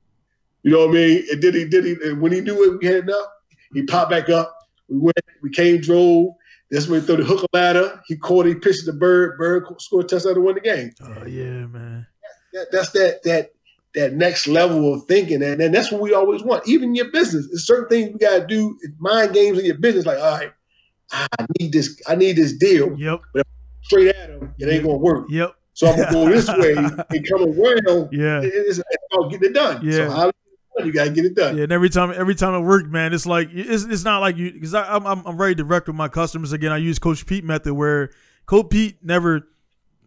You 0.64 0.72
know 0.72 0.88
what 0.88 0.90
I 0.90 0.94
mean? 0.94 1.24
And 1.32 1.42
did 1.42 1.54
he? 1.54 1.66
Did 1.66 1.86
he? 1.86 1.92
And 2.04 2.22
when 2.22 2.32
he 2.32 2.42
knew 2.42 2.64
it, 2.64 2.80
we 2.80 2.88
had 2.88 3.04
enough. 3.04 3.28
He 3.74 3.84
popped 3.84 4.10
back 4.10 4.30
up. 4.30 4.56
We 4.88 4.98
went. 4.98 5.18
We 5.42 5.50
came, 5.52 5.82
drove. 5.82 6.34
That's 6.72 6.88
when 6.88 7.02
he 7.02 7.06
threw 7.06 7.18
the 7.18 7.24
hook 7.26 7.46
ladder. 7.54 8.02
He 8.08 8.16
caught. 8.16 8.46
It, 8.48 8.50
he 8.50 8.56
pitched 8.56 8.86
the 8.86 8.94
bird. 8.94 9.38
Bird 9.38 9.66
scored 9.80 10.06
a 10.06 10.08
touchdown 10.08 10.36
to 10.36 10.42
win 10.42 10.56
the 10.56 10.62
game. 10.62 10.92
Oh 11.04 11.26
yeah, 11.28 11.66
man. 11.68 12.08
That, 12.54 12.68
that's 12.72 12.92
that 12.92 13.22
that 13.24 13.52
that 13.94 14.14
next 14.14 14.48
level 14.48 14.94
of 14.94 15.04
thinking, 15.06 15.44
and, 15.44 15.62
and 15.62 15.76
that's 15.76 15.92
what 15.92 16.00
we 16.02 16.14
always 16.14 16.44
want. 16.44 16.66
Even 16.68 16.96
your 16.96 17.12
business, 17.12 17.48
there's 17.50 17.68
certain 17.68 17.90
things 17.90 18.14
we 18.14 18.20
gotta 18.20 18.48
do. 18.48 18.78
Mind 19.00 19.34
games 19.34 19.60
in 19.60 19.66
your 19.66 19.78
business, 19.78 20.06
like 20.06 20.18
all 20.20 20.38
right, 20.38 20.52
I 21.12 21.28
need 21.60 21.74
this. 21.74 22.02
I 22.08 22.16
need 22.16 22.38
this 22.38 22.54
deal 22.54 22.98
Yep. 22.98 23.20
straight 23.84 24.16
at 24.16 24.30
him. 24.30 24.54
It 24.58 24.70
ain't 24.70 24.84
gonna 24.86 24.98
work. 24.98 25.26
Yep. 25.30 25.54
So 25.74 25.88
I'm 25.88 25.98
gonna 25.98 26.12
go 26.12 26.30
this 26.30 26.48
way 26.48 26.74
and 27.10 27.28
come 27.30 27.44
around. 27.44 28.10
Yeah. 28.14 28.42
It- 28.42 28.54
It's, 28.54 28.78
it's 28.80 29.06
about 29.12 29.30
getting 29.30 29.50
it 29.50 29.54
done. 29.54 29.82
Yeah. 29.84 30.08
So 30.08 30.10
you 30.80 30.92
gotta 30.94 31.10
get 31.10 31.26
it 31.26 31.36
done. 31.36 31.58
Yeah, 31.58 31.64
and 31.64 31.72
every 31.72 31.90
time, 31.90 32.12
every 32.16 32.36
time 32.36 32.54
it 32.54 32.66
worked, 32.66 32.90
man, 32.90 33.14
it's 33.14 33.26
like 33.26 33.50
it's, 33.52 33.84
it's 33.84 34.04
not 34.04 34.20
like 34.20 34.38
you 34.38 34.52
because 34.54 34.74
I'm, 34.74 35.06
I'm 35.06 35.26
I'm 35.26 35.38
very 35.38 35.54
direct 35.56 35.88
with 35.88 35.96
my 35.96 36.08
customers. 36.08 36.54
Again, 36.54 36.72
I 36.72 36.78
use 36.78 36.98
Coach 37.00 37.26
Pete 37.26 37.44
method 37.44 37.74
where 37.74 38.12
Coach 38.46 38.70
Pete 38.70 38.98
never, 39.04 39.48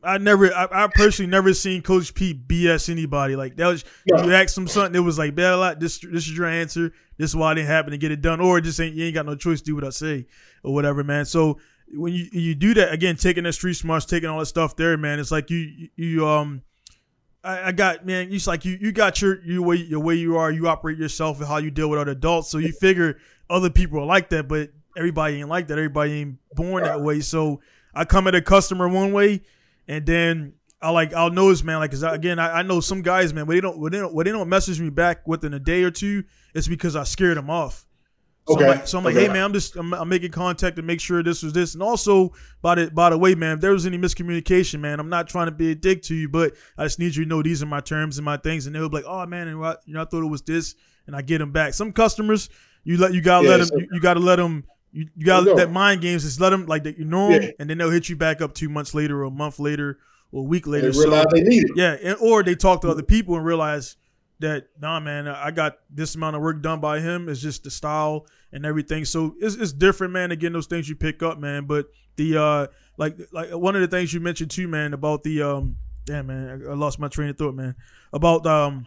I 0.03 0.19
never, 0.19 0.53
I, 0.53 0.85
I 0.85 0.89
personally 0.89 1.31
never 1.31 1.53
seen 1.55 1.83
Coach 1.83 2.15
Pete 2.15 2.49
BS 2.49 2.89
anybody. 2.89 3.37
Like 3.37 3.57
that 3.57 3.67
was 3.69 3.85
No. 4.11 4.25
you 4.25 4.33
ask 4.35 4.57
him 4.57 4.67
something, 4.67 4.95
it 4.95 5.05
was 5.05 5.19
like, 5.19 5.35
bad 5.35 5.53
a 5.53 5.57
lot. 5.57 5.81
This 5.81 5.99
this 5.99 6.27
is 6.27 6.37
your 6.37 6.47
answer. 6.47 6.93
This 7.19 7.31
is 7.31 7.37
why 7.37 7.53
it 7.53 7.57
didn't 7.57 7.69
happen 7.69 7.91
to 7.93 7.99
get 7.99 8.11
it 8.11 8.21
done, 8.23 8.41
or 8.41 8.59
it 8.59 8.63
just 8.63 8.81
ain't 8.81 8.95
you 8.95 9.05
ain't 9.05 9.15
got 9.15 9.27
no 9.27 9.37
choice 9.37 9.61
to 9.61 9.65
do 9.67 9.75
what 9.75 9.85
I 9.85 9.91
say 9.91 10.27
or 10.63 10.75
whatever, 10.75 11.05
man. 11.05 11.27
So 11.27 11.59
when 11.93 12.13
you 12.15 12.27
you 12.33 12.55
do 12.55 12.75
that 12.75 12.93
again, 12.93 13.17
taking 13.17 13.45
that 13.45 13.53
street 13.53 13.75
smarts, 13.75 14.07
taking 14.07 14.29
all 14.29 14.39
that 14.41 14.47
stuff 14.47 14.77
there, 14.77 14.97
man, 14.97 15.21
it's 15.21 15.31
like 15.31 15.51
you, 15.51 15.89
you 15.97 16.27
um. 16.27 16.63
I, 17.45 17.69
I 17.69 17.73
got 17.73 18.07
man. 18.07 18.33
It's 18.33 18.47
like 18.47 18.65
you 18.65 18.79
you 18.81 18.91
got 18.91 19.21
your 19.21 19.43
your 19.45 19.63
way 19.63 19.77
your 19.77 20.01
way 20.01 20.15
you 20.15 20.37
are. 20.39 20.51
You 20.51 20.69
operate 20.69 20.99
yourself 20.99 21.39
and 21.39 21.47
how 21.47 21.59
you 21.59 21.71
deal 21.71 21.91
with 21.91 22.01
other 22.01 22.13
adults. 22.13 22.51
So 22.51 22.59
you 22.59 22.73
figure 22.81 23.19
other 23.51 23.71
people 23.71 24.01
are 24.01 24.07
like 24.07 24.31
that, 24.31 24.49
but 24.49 24.71
everybody 24.97 25.37
ain't 25.37 25.49
like 25.49 25.69
that. 25.69 25.79
Everybody 25.79 26.13
ain't 26.13 26.39
born 26.55 26.85
that 26.85 27.01
way. 27.01 27.21
So 27.21 27.61
I 27.95 28.05
come 28.05 28.27
at 28.27 28.35
a 28.35 28.43
customer 28.43 28.89
one 28.89 29.13
way, 29.13 29.43
and 29.87 30.07
then 30.07 30.55
I 30.81 30.91
like 30.91 31.13
I'll 31.13 31.31
notice 31.31 31.63
man. 31.63 31.79
Like, 31.79 31.91
cause 31.91 32.03
I, 32.03 32.15
again, 32.15 32.39
I, 32.39 32.61
I 32.61 32.63
know 32.63 32.81
some 32.81 33.03
guys, 33.03 33.35
man. 33.35 33.47
When 33.47 33.57
they 33.57 33.61
don't 33.61 33.79
when 33.79 33.93
they 33.93 33.99
don't 33.99 34.15
when 34.15 34.25
they 34.25 34.33
don't 34.33 34.49
message 34.49 34.81
me 34.81 34.91
back 34.91 35.29
within 35.29 35.53
a 35.55 35.61
day 35.61 35.83
or 35.83 35.91
two, 35.91 36.25
it's 36.55 36.69
because 36.69 36.97
I 36.97 37.05
scared 37.05 37.37
them 37.37 37.51
off. 37.51 37.87
So 38.47 38.55
Okay. 38.57 38.65
I'm 38.65 38.71
like, 38.71 38.87
so 38.87 38.99
I'm 38.99 39.05
like 39.05 39.15
Okay. 39.17 39.27
hey 39.27 39.33
man, 39.33 39.43
I'm 39.45 39.53
just 39.55 39.75
I'm, 39.77 39.95
I'm 39.95 40.09
making 40.09 40.31
contact 40.31 40.77
to 40.77 40.83
make 40.83 41.01
sure 41.01 41.23
this 41.23 41.43
was 41.43 41.55
this, 41.55 41.73
and 41.75 41.83
also 41.83 42.33
by 42.61 42.75
the 42.75 42.91
by 42.91 43.09
the 43.11 43.17
way, 43.17 43.35
man, 43.35 43.55
if 43.55 43.61
there 43.63 43.73
was 43.73 43.87
any 43.87 43.97
miscommunication, 43.97 44.81
man, 44.81 45.01
I'm 45.01 45.09
not 45.09 45.29
trying 45.29 45.47
to 45.47 45.53
be 45.53 45.71
a 45.71 45.75
dick 45.75 46.03
to 46.05 46.15
you, 46.15 46.29
but 46.29 46.53
I 46.77 46.85
just 46.85 46.99
need 46.99 47.17
you 47.17 47.25
to 47.25 47.29
know 47.29 47.43
these 47.43 47.63
are 47.63 47.67
my 47.67 47.81
terms 47.81 48.19
and 48.19 48.25
my 48.25 48.37
things, 48.37 48.67
and 48.67 48.75
they'll 48.77 48.89
be 48.91 48.97
like, 48.97 49.07
oh 49.07 49.25
man, 49.25 49.49
and 49.49 49.59
what, 49.61 49.81
you 49.87 49.95
know, 49.95 50.03
I 50.03 50.05
thought 50.05 50.23
it 50.23 50.29
was 50.29 50.43
this, 50.43 50.75
and 51.07 51.17
I 51.17 51.23
get 51.23 51.39
them 51.39 51.53
back. 51.53 51.73
Some 51.73 51.91
customers, 51.93 52.51
you 52.85 52.99
let 52.99 53.15
you 53.15 53.23
gotta 53.23 53.45
Yeah, 53.47 53.51
let 53.53 53.57
them, 53.59 53.67
so- 53.69 53.79
you, 53.79 53.89
you 53.93 54.01
gotta 54.01 54.21
let 54.21 54.37
them. 54.37 54.65
You, 54.93 55.09
you 55.17 55.27
got 55.27 55.49
I 55.49 55.55
that 55.55 55.73
mind 55.73 56.03
games. 56.03 56.23
Just 56.23 56.41
let 56.41 56.51
them 56.51 56.67
like 56.67 56.85
that. 56.85 56.97
You 56.99 57.05
know 57.05 57.31
Yeah. 57.31 57.51
and 57.59 57.69
then 57.69 57.79
they'll 57.79 57.91
hit 57.91 58.09
you 58.09 58.15
back 58.15 58.41
up 58.41 58.55
two 58.55 58.69
months 58.69 58.95
later, 58.95 59.21
or 59.23 59.25
a 59.25 59.31
month 59.31 59.59
later, 59.59 59.99
or 60.31 60.43
a 60.43 60.45
week 60.45 60.67
They 60.67 60.71
later. 60.71 60.91
realize 60.93 61.23
So 61.25 61.29
they 61.33 61.43
need 61.43 61.65
it. 61.65 61.71
yeah, 61.75 61.97
and, 62.01 62.17
or 62.21 62.43
they 62.45 62.55
talk 62.55 62.83
to 62.83 62.87
mm-hmm. 62.87 62.93
other 62.93 63.03
people 63.03 63.37
and 63.37 63.45
realize 63.45 63.97
that 64.45 64.69
nah, 64.81 65.01
man, 65.01 65.27
I 65.27 65.51
got 65.51 65.79
this 65.91 66.15
amount 66.15 66.37
of 66.37 66.43
work 66.43 66.63
done 66.63 66.79
by 66.79 67.01
him. 67.01 67.29
It's 67.29 67.41
just 67.41 67.65
the 67.65 67.71
style 67.71 68.27
and 68.53 68.65
everything. 68.65 69.05
So 69.05 69.35
it's, 69.41 69.57
it's 69.57 69.73
different, 69.73 70.13
man. 70.13 70.31
Again, 70.31 70.53
those 70.53 70.67
things 70.67 70.89
you 70.89 70.95
pick 70.95 71.23
up, 71.23 71.39
man. 71.39 71.65
But 71.65 71.87
the 72.17 72.41
uh, 72.41 72.67
like 72.97 73.17
like 73.33 73.51
one 73.51 73.75
of 73.75 73.81
the 73.81 73.89
things 73.89 74.13
you 74.13 74.21
mentioned 74.21 74.51
too, 74.51 74.69
man, 74.69 74.93
about 74.93 75.23
the 75.23 75.43
um, 75.43 75.77
damn 76.05 76.27
man, 76.27 76.63
I, 76.69 76.75
lost 76.75 76.99
my 76.99 77.09
train 77.09 77.31
of 77.31 77.39
thought, 77.39 77.55
man. 77.55 77.75
About 78.13 78.47
um, 78.47 78.87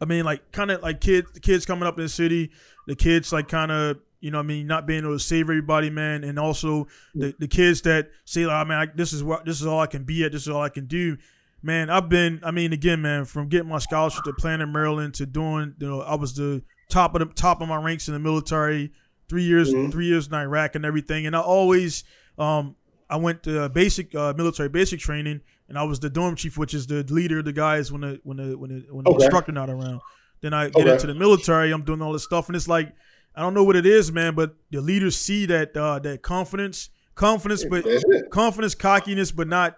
I 0.00 0.04
mean, 0.04 0.24
like 0.24 0.52
kind 0.52 0.70
of 0.70 0.82
like 0.82 1.00
kids, 1.00 1.30
kids 1.40 1.64
coming 1.64 1.86
up 1.86 1.96
in 1.98 2.04
the 2.04 2.08
city, 2.08 2.50
the 2.86 2.94
kids 2.94 3.32
like 3.32 3.48
kind 3.48 3.72
of. 3.72 3.98
You 4.22 4.30
know, 4.30 4.38
I 4.38 4.42
mean, 4.42 4.66
not 4.66 4.86
being 4.86 5.02
able 5.02 5.14
to 5.14 5.18
save 5.18 5.46
everybody, 5.46 5.88
man, 5.88 6.24
and 6.24 6.38
also 6.38 6.88
the, 7.14 7.34
the 7.38 7.48
kids 7.48 7.80
that 7.82 8.10
say, 8.26 8.44
like, 8.44 8.66
"Oh 8.66 8.68
man, 8.68 8.78
I, 8.78 8.92
this 8.94 9.14
is 9.14 9.24
what 9.24 9.46
this 9.46 9.62
is 9.62 9.66
all 9.66 9.80
I 9.80 9.86
can 9.86 10.04
be 10.04 10.22
at. 10.26 10.32
This 10.32 10.42
is 10.42 10.48
all 10.50 10.60
I 10.60 10.68
can 10.68 10.84
do." 10.84 11.16
Man, 11.62 11.90
I've 11.90 12.08
been, 12.08 12.40
I 12.42 12.50
mean, 12.50 12.72
again, 12.72 13.02
man, 13.02 13.24
from 13.24 13.48
getting 13.48 13.68
my 13.68 13.78
scholarship 13.78 14.24
to 14.24 14.32
playing 14.32 14.60
in 14.60 14.72
Maryland 14.72 15.14
to 15.14 15.26
doing, 15.26 15.74
you 15.78 15.88
know, 15.88 16.00
I 16.00 16.14
was 16.14 16.34
the 16.34 16.62
top 16.88 17.14
of 17.14 17.20
the 17.20 17.32
top 17.34 17.60
of 17.60 17.68
my 17.68 17.76
ranks 17.76 18.08
in 18.08 18.14
the 18.14 18.20
military, 18.20 18.92
three 19.28 19.44
years, 19.44 19.72
Mhm. 19.74 19.92
three 19.92 20.06
years 20.06 20.26
in 20.26 20.34
Iraq 20.34 20.74
and 20.74 20.84
everything. 20.84 21.26
And 21.26 21.36
I 21.36 21.40
always, 21.40 22.04
um, 22.38 22.76
I 23.08 23.16
went 23.16 23.42
to 23.44 23.68
basic 23.68 24.14
uh, 24.14 24.32
military 24.36 24.68
basic 24.68 25.00
training, 25.00 25.40
and 25.68 25.76
I 25.78 25.82
was 25.84 26.00
the 26.00 26.10
dorm 26.10 26.36
chief, 26.36 26.56
which 26.56 26.74
is 26.74 26.86
the 26.86 27.02
leader 27.04 27.40
of 27.40 27.44
the 27.44 27.52
guys 27.52 27.90
when 27.92 28.00
the 28.02 28.20
when 28.22 28.36
the 28.36 28.56
when 28.56 28.70
the, 28.70 28.86
when 28.92 29.04
the 29.04 29.10
Okay. 29.10 29.16
instructor 29.24 29.52
not 29.52 29.68
around. 29.68 30.00
Then 30.42 30.54
I 30.54 30.68
get 30.68 30.82
Okay. 30.82 30.92
into 30.92 31.06
the 31.08 31.14
military. 31.14 31.72
I'm 31.72 31.82
doing 31.84 32.00
all 32.02 32.12
this 32.12 32.24
stuff, 32.24 32.48
and 32.48 32.56
it's 32.56 32.68
like 32.68 32.92
I 33.34 33.42
don't 33.42 33.54
know 33.54 33.62
what 33.64 33.76
it 33.76 33.86
is, 33.86 34.10
man, 34.10 34.34
but 34.34 34.54
the 34.70 34.80
leaders 34.80 35.16
see 35.16 35.46
that 35.46 35.76
uh, 35.76 35.98
that 36.00 36.22
confidence, 36.22 36.90
confidence, 37.14 37.64
but 37.64 37.84
confidence, 38.30 38.74
cockiness, 38.74 39.32
but 39.32 39.48
not 39.48 39.76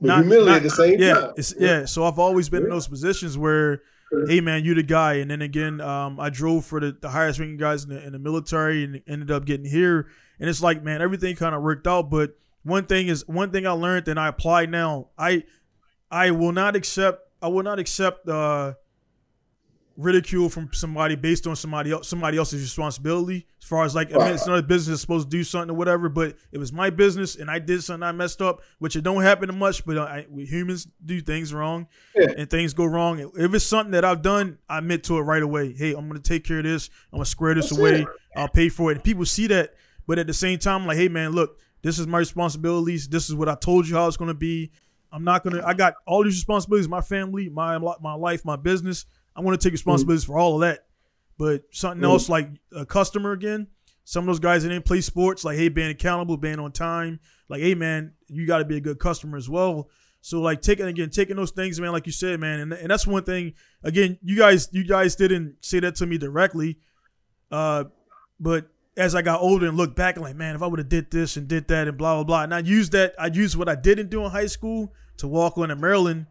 But 0.00 0.06
not- 0.08 0.18
humility 0.20 0.50
not- 0.50 0.56
at 0.58 0.62
the 0.62 0.70
same 0.70 1.00
yeah, 1.00 1.30
yeah. 1.58 1.84
So 1.84 2.04
I've 2.04 2.18
always 2.18 2.48
been 2.48 2.64
in 2.64 2.70
those 2.70 2.86
positions 2.88 3.36
where, 3.38 3.82
hey 4.28 4.40
man, 4.40 4.64
you 4.64 4.74
the 4.74 4.82
guy. 4.82 5.14
And 5.14 5.30
then 5.30 5.42
again, 5.42 5.80
um, 5.80 6.20
I 6.20 6.30
drove 6.30 6.64
for 6.64 6.80
the, 6.80 6.96
the 7.00 7.08
highest 7.08 7.38
ranking 7.38 7.56
guys 7.56 7.84
in 7.84 7.90
the, 7.90 8.04
in 8.06 8.12
the 8.12 8.18
military 8.18 8.84
and 8.84 9.02
ended 9.06 9.30
up 9.30 9.44
getting 9.44 9.66
here. 9.66 10.08
And 10.38 10.48
it's 10.50 10.62
like, 10.62 10.82
man, 10.82 11.00
everything 11.00 11.34
kind 11.36 11.54
of 11.54 11.62
worked 11.62 11.86
out. 11.86 12.10
But 12.10 12.36
one 12.62 12.84
thing 12.86 13.08
is, 13.08 13.26
one 13.26 13.50
thing 13.52 13.66
I 13.66 13.70
learned 13.70 14.06
and 14.08 14.20
I 14.20 14.28
apply 14.28 14.66
now. 14.66 15.08
I, 15.18 15.44
I 16.10 16.30
will 16.30 16.52
not 16.52 16.76
accept. 16.76 17.20
I 17.42 17.48
will 17.48 17.62
not 17.62 17.78
accept. 17.78 18.28
Uh, 18.28 18.74
ridicule 19.96 20.48
from 20.50 20.68
somebody 20.72 21.16
based 21.16 21.46
on 21.46 21.56
somebody 21.56 21.90
else 21.90 22.06
somebody 22.06 22.36
else's 22.36 22.60
responsibility. 22.62 23.46
As 23.62 23.66
far 23.68 23.84
as 23.84 23.94
like 23.94 24.14
I 24.14 24.18
mean, 24.18 24.34
it's 24.34 24.46
not 24.46 24.58
a 24.58 24.62
business 24.62 24.96
is 24.96 25.00
supposed 25.00 25.30
to 25.30 25.36
do 25.36 25.42
something 25.42 25.70
or 25.70 25.74
whatever 25.74 26.08
but 26.08 26.36
it 26.52 26.58
was 26.58 26.72
my 26.72 26.90
business 26.90 27.36
and 27.36 27.50
I 27.50 27.58
did 27.58 27.82
something 27.82 28.02
I 28.02 28.12
messed 28.12 28.42
up 28.42 28.60
which 28.78 28.94
it 28.94 29.02
don't 29.02 29.22
happen 29.22 29.52
much 29.58 29.84
but 29.86 29.96
uh, 29.96 30.02
I, 30.02 30.26
we 30.28 30.44
humans 30.44 30.86
do 31.04 31.20
things 31.20 31.52
wrong 31.54 31.86
Yeah. 32.14 32.28
and 32.36 32.48
things 32.50 32.74
go 32.74 32.84
wrong. 32.84 33.18
If 33.36 33.54
it's 33.54 33.64
something 33.64 33.92
that 33.92 34.04
I've 34.04 34.22
done 34.22 34.58
I 34.68 34.78
admit 34.78 35.04
to 35.04 35.16
it 35.18 35.22
right 35.22 35.42
away. 35.42 35.72
Hey 35.72 35.94
I'm 35.94 36.06
gonna 36.08 36.20
take 36.20 36.44
care 36.44 36.58
of 36.58 36.64
this. 36.64 36.90
I'm 37.12 37.16
gonna 37.18 37.24
square 37.24 37.54
this 37.54 37.70
That's 37.70 37.78
away. 37.80 38.02
It. 38.02 38.08
I'll 38.36 38.48
pay 38.48 38.68
for 38.68 38.90
it. 38.90 38.96
And 38.96 39.04
people 39.04 39.24
see 39.24 39.46
that 39.48 39.74
but 40.06 40.18
at 40.18 40.26
the 40.26 40.34
same 40.34 40.58
time 40.58 40.86
like 40.86 40.98
hey 40.98 41.08
man 41.08 41.32
look 41.32 41.58
this 41.82 41.98
is 41.98 42.06
my 42.06 42.18
responsibilities. 42.18 43.08
This 43.08 43.28
is 43.28 43.34
what 43.34 43.48
I 43.48 43.54
told 43.54 43.86
you 43.88 43.94
how 43.96 44.08
it's 44.08 44.16
gonna 44.16 44.34
be. 44.34 44.72
I'm 45.12 45.24
not 45.24 45.42
gonna 45.42 45.62
I 45.64 45.72
got 45.72 45.94
all 46.06 46.22
these 46.22 46.34
responsibilities 46.34 46.88
my 46.88 47.00
family 47.00 47.48
my 47.48 47.78
my 47.78 48.14
life 48.14 48.44
my 48.44 48.56
business 48.56 49.06
I 49.36 49.40
want 49.42 49.60
to 49.60 49.64
take 49.64 49.72
responsibilities 49.72 50.24
for 50.24 50.38
all 50.38 50.54
of 50.56 50.60
that. 50.62 50.86
But 51.38 51.64
something 51.70 52.00
Mhm. 52.02 52.10
else 52.10 52.28
like 52.28 52.48
a 52.72 52.86
customer 52.86 53.32
again, 53.32 53.66
some 54.04 54.24
of 54.24 54.26
those 54.28 54.38
guys 54.40 54.62
that 54.62 54.70
didn't 54.70 54.86
play 54.86 55.00
sports, 55.02 55.44
like 55.44 55.58
hey, 55.58 55.68
being 55.68 55.90
accountable, 55.90 56.36
being 56.36 56.58
on 56.58 56.72
time, 56.72 57.20
like 57.48 57.60
hey 57.60 57.74
man, 57.74 58.12
you 58.28 58.46
got 58.46 58.58
to 58.58 58.64
be 58.64 58.76
a 58.76 58.80
good 58.80 58.98
customer 58.98 59.36
as 59.36 59.48
well. 59.48 59.88
So 60.22 60.40
like 60.40 60.62
taking 60.62 60.86
again, 60.86 61.10
taking 61.10 61.36
those 61.36 61.50
things, 61.50 61.78
man, 61.80 61.92
like 61.92 62.06
you 62.06 62.12
said, 62.12 62.40
man, 62.40 62.60
and, 62.60 62.72
and 62.72 62.90
that's 62.90 63.06
one 63.06 63.22
thing. 63.24 63.52
Again, 63.84 64.18
you 64.22 64.36
guys, 64.36 64.68
you 64.72 64.84
guys 64.84 65.14
didn't 65.14 65.56
say 65.60 65.78
that 65.80 65.94
to 65.96 66.06
me 66.06 66.18
directly, 66.18 66.78
uh, 67.50 67.84
but 68.40 68.66
as 68.96 69.14
I 69.14 69.22
got 69.22 69.40
older 69.42 69.66
and 69.66 69.76
looked 69.76 69.94
back, 69.94 70.16
I'm 70.16 70.22
like, 70.22 70.36
man, 70.36 70.54
if 70.56 70.62
I 70.62 70.66
would 70.66 70.78
have 70.78 70.88
did 70.88 71.10
this 71.10 71.36
and 71.36 71.46
did 71.46 71.68
that 71.68 71.86
and 71.86 71.98
blah 71.98 72.14
blah 72.14 72.24
blah, 72.24 72.42
and 72.44 72.54
I 72.54 72.60
used 72.60 72.92
that, 72.92 73.14
I 73.18 73.26
used 73.26 73.56
what 73.56 73.68
I 73.68 73.74
didn't 73.74 74.08
do 74.08 74.24
in 74.24 74.30
high 74.30 74.46
school 74.46 74.94
to 75.18 75.28
walk 75.28 75.58
on 75.58 75.70
in 75.70 75.80
Maryland, 75.80 76.26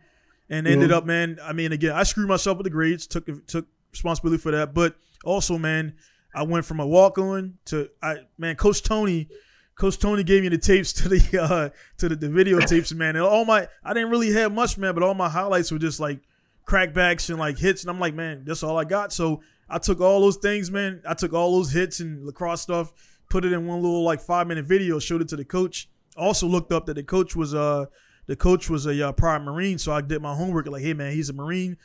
and 0.50 0.68
ended 0.68 0.90
Mhm. 0.92 0.94
up, 0.94 1.06
man. 1.06 1.40
I 1.44 1.54
mean, 1.54 1.72
again, 1.72 1.92
I 1.94 2.04
screwed 2.04 2.28
myself 2.28 2.58
with 2.58 2.66
the 2.66 2.70
grades, 2.70 3.08
took 3.08 3.26
took 3.48 3.66
responsibility 3.92 4.42
for 4.42 4.52
that, 4.52 4.74
but 4.74 4.96
also, 5.24 5.58
man, 5.58 5.94
I 6.34 6.44
went 6.44 6.66
from 6.66 6.80
a 6.80 6.86
walk 6.88 7.18
on 7.18 7.56
to 7.66 7.90
I 8.02 8.18
man, 8.38 8.56
Coach 8.56 8.84
Tony. 8.84 9.28
Coach 9.76 9.98
Tony 10.00 10.24
gave 10.24 10.44
me 10.44 10.50
the 10.50 10.58
tapes 10.58 10.94
to 11.02 11.10
the 11.10 11.42
uh 11.42 11.70
to 11.98 12.10
the, 12.10 12.16
the 12.16 12.28
videotapes, 12.28 12.94
man. 12.94 13.16
And 13.16 13.26
all 13.26 13.46
my 13.46 13.68
I 13.84 13.94
didn't 13.94 14.10
really 14.10 14.32
have 14.34 14.54
much, 14.54 14.78
man, 14.78 14.94
but 14.94 15.04
all 15.04 15.14
my 15.14 15.30
highlights 15.30 15.72
were 15.72 15.80
just 15.80 16.00
like 16.00 16.20
crackbacks 16.68 17.30
and 17.30 17.40
like 17.40 17.58
hits. 17.58 17.84
And 17.84 17.90
I'm 17.90 18.00
like, 18.00 18.14
man, 18.14 18.44
that's 18.46 18.64
all 18.64 18.78
I 18.78 18.84
got. 18.86 19.14
So 19.14 19.42
I 19.70 19.78
took 19.80 20.00
all 20.02 20.22
those 20.22 20.38
things, 20.38 20.70
man. 20.72 21.02
I 21.08 21.14
took 21.14 21.34
all 21.34 21.54
those 21.58 21.72
hits 21.72 22.00
and 22.00 22.26
lacrosse 22.26 22.62
stuff, 22.62 22.94
put 23.30 23.46
it 23.46 23.52
in 23.54 23.66
one 23.66 23.82
little 23.82 24.04
like 24.04 24.22
five 24.22 24.48
minute 24.48 24.66
video, 24.66 25.00
showed 25.00 25.22
it 25.22 25.28
to 25.30 25.36
the 25.36 25.46
coach. 25.46 25.90
Also 26.18 26.48
looked 26.48 26.72
up 26.72 26.86
that 26.86 26.94
the 26.96 27.04
coach 27.04 27.36
was 27.36 27.54
uh 27.54 27.86
the 28.27 28.35
coach 28.35 28.69
was 28.69 28.85
a 28.85 29.10
uh, 29.10 29.11
prior 29.11 29.39
Marine, 29.39 29.77
so 29.77 29.91
I 29.91 30.02
did 30.02 30.22
my 30.22 30.35
homework. 30.35 30.68
Like, 30.68 30.81
hey 30.84 30.93
man, 30.93 31.11
he's 31.11 31.30
a 31.30 31.34
Marine. 31.34 31.77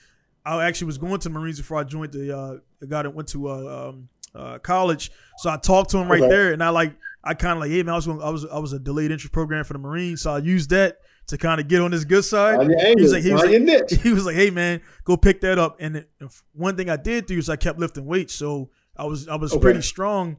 I 0.44 0.64
actually 0.64 0.86
was 0.86 0.98
going 0.98 1.20
to 1.20 1.30
Marines 1.30 1.58
before 1.58 1.78
I 1.78 1.84
joined 1.84 2.12
the 2.12 2.36
uh 2.36 2.56
the 2.78 2.86
guy 2.86 3.02
that 3.02 3.10
went 3.10 3.28
to 3.28 3.48
uh, 3.50 3.88
um, 3.90 4.08
uh 4.34 4.58
college. 4.58 5.10
So 5.38 5.50
I 5.50 5.56
talked 5.58 5.90
to 5.90 5.98
him 5.98 6.10
right 6.10 6.20
Okay. 6.22 6.28
there, 6.28 6.52
and 6.52 6.62
I 6.62 6.70
like 6.70 6.94
I 7.22 7.34
kind 7.34 7.52
of 7.52 7.58
like, 7.60 7.70
hey 7.70 7.82
man, 7.82 7.92
I 7.92 7.96
was 7.96 8.06
going, 8.06 8.22
I 8.22 8.30
was 8.30 8.46
I 8.46 8.58
was 8.58 8.72
a 8.72 8.78
delayed 8.78 9.12
entry 9.12 9.28
program 9.30 9.64
for 9.64 9.74
the 9.74 9.78
Marines, 9.78 10.22
so 10.22 10.32
I 10.32 10.38
used 10.38 10.70
that 10.70 10.98
to 11.26 11.36
kind 11.38 11.60
of 11.60 11.68
get 11.68 11.80
on 11.82 11.92
his 11.92 12.04
good 12.06 12.24
side. 12.24 12.56
He 12.96 13.02
was 13.02 13.12
like, 13.12 13.22
he 13.22 13.32
was 13.32 13.42
like, 13.44 13.90
he 14.02 14.12
was 14.12 14.24
like, 14.24 14.34
"Hey 14.34 14.50
man, 14.50 14.80
go 15.04 15.16
pick 15.16 15.42
that 15.42 15.58
up." 15.58 15.76
And 15.78 15.96
it, 15.96 16.10
one 16.54 16.76
thing 16.76 16.88
I 16.90 16.96
did 16.96 17.26
do 17.26 17.36
is 17.38 17.48
I 17.50 17.56
kept 17.56 17.78
lifting 17.78 18.06
weights, 18.06 18.34
so 18.34 18.70
I 18.96 19.04
was 19.04 19.28
I 19.28 19.36
was 19.36 19.52
Okay. 19.52 19.60
pretty 19.60 19.82
strong. 19.82 20.38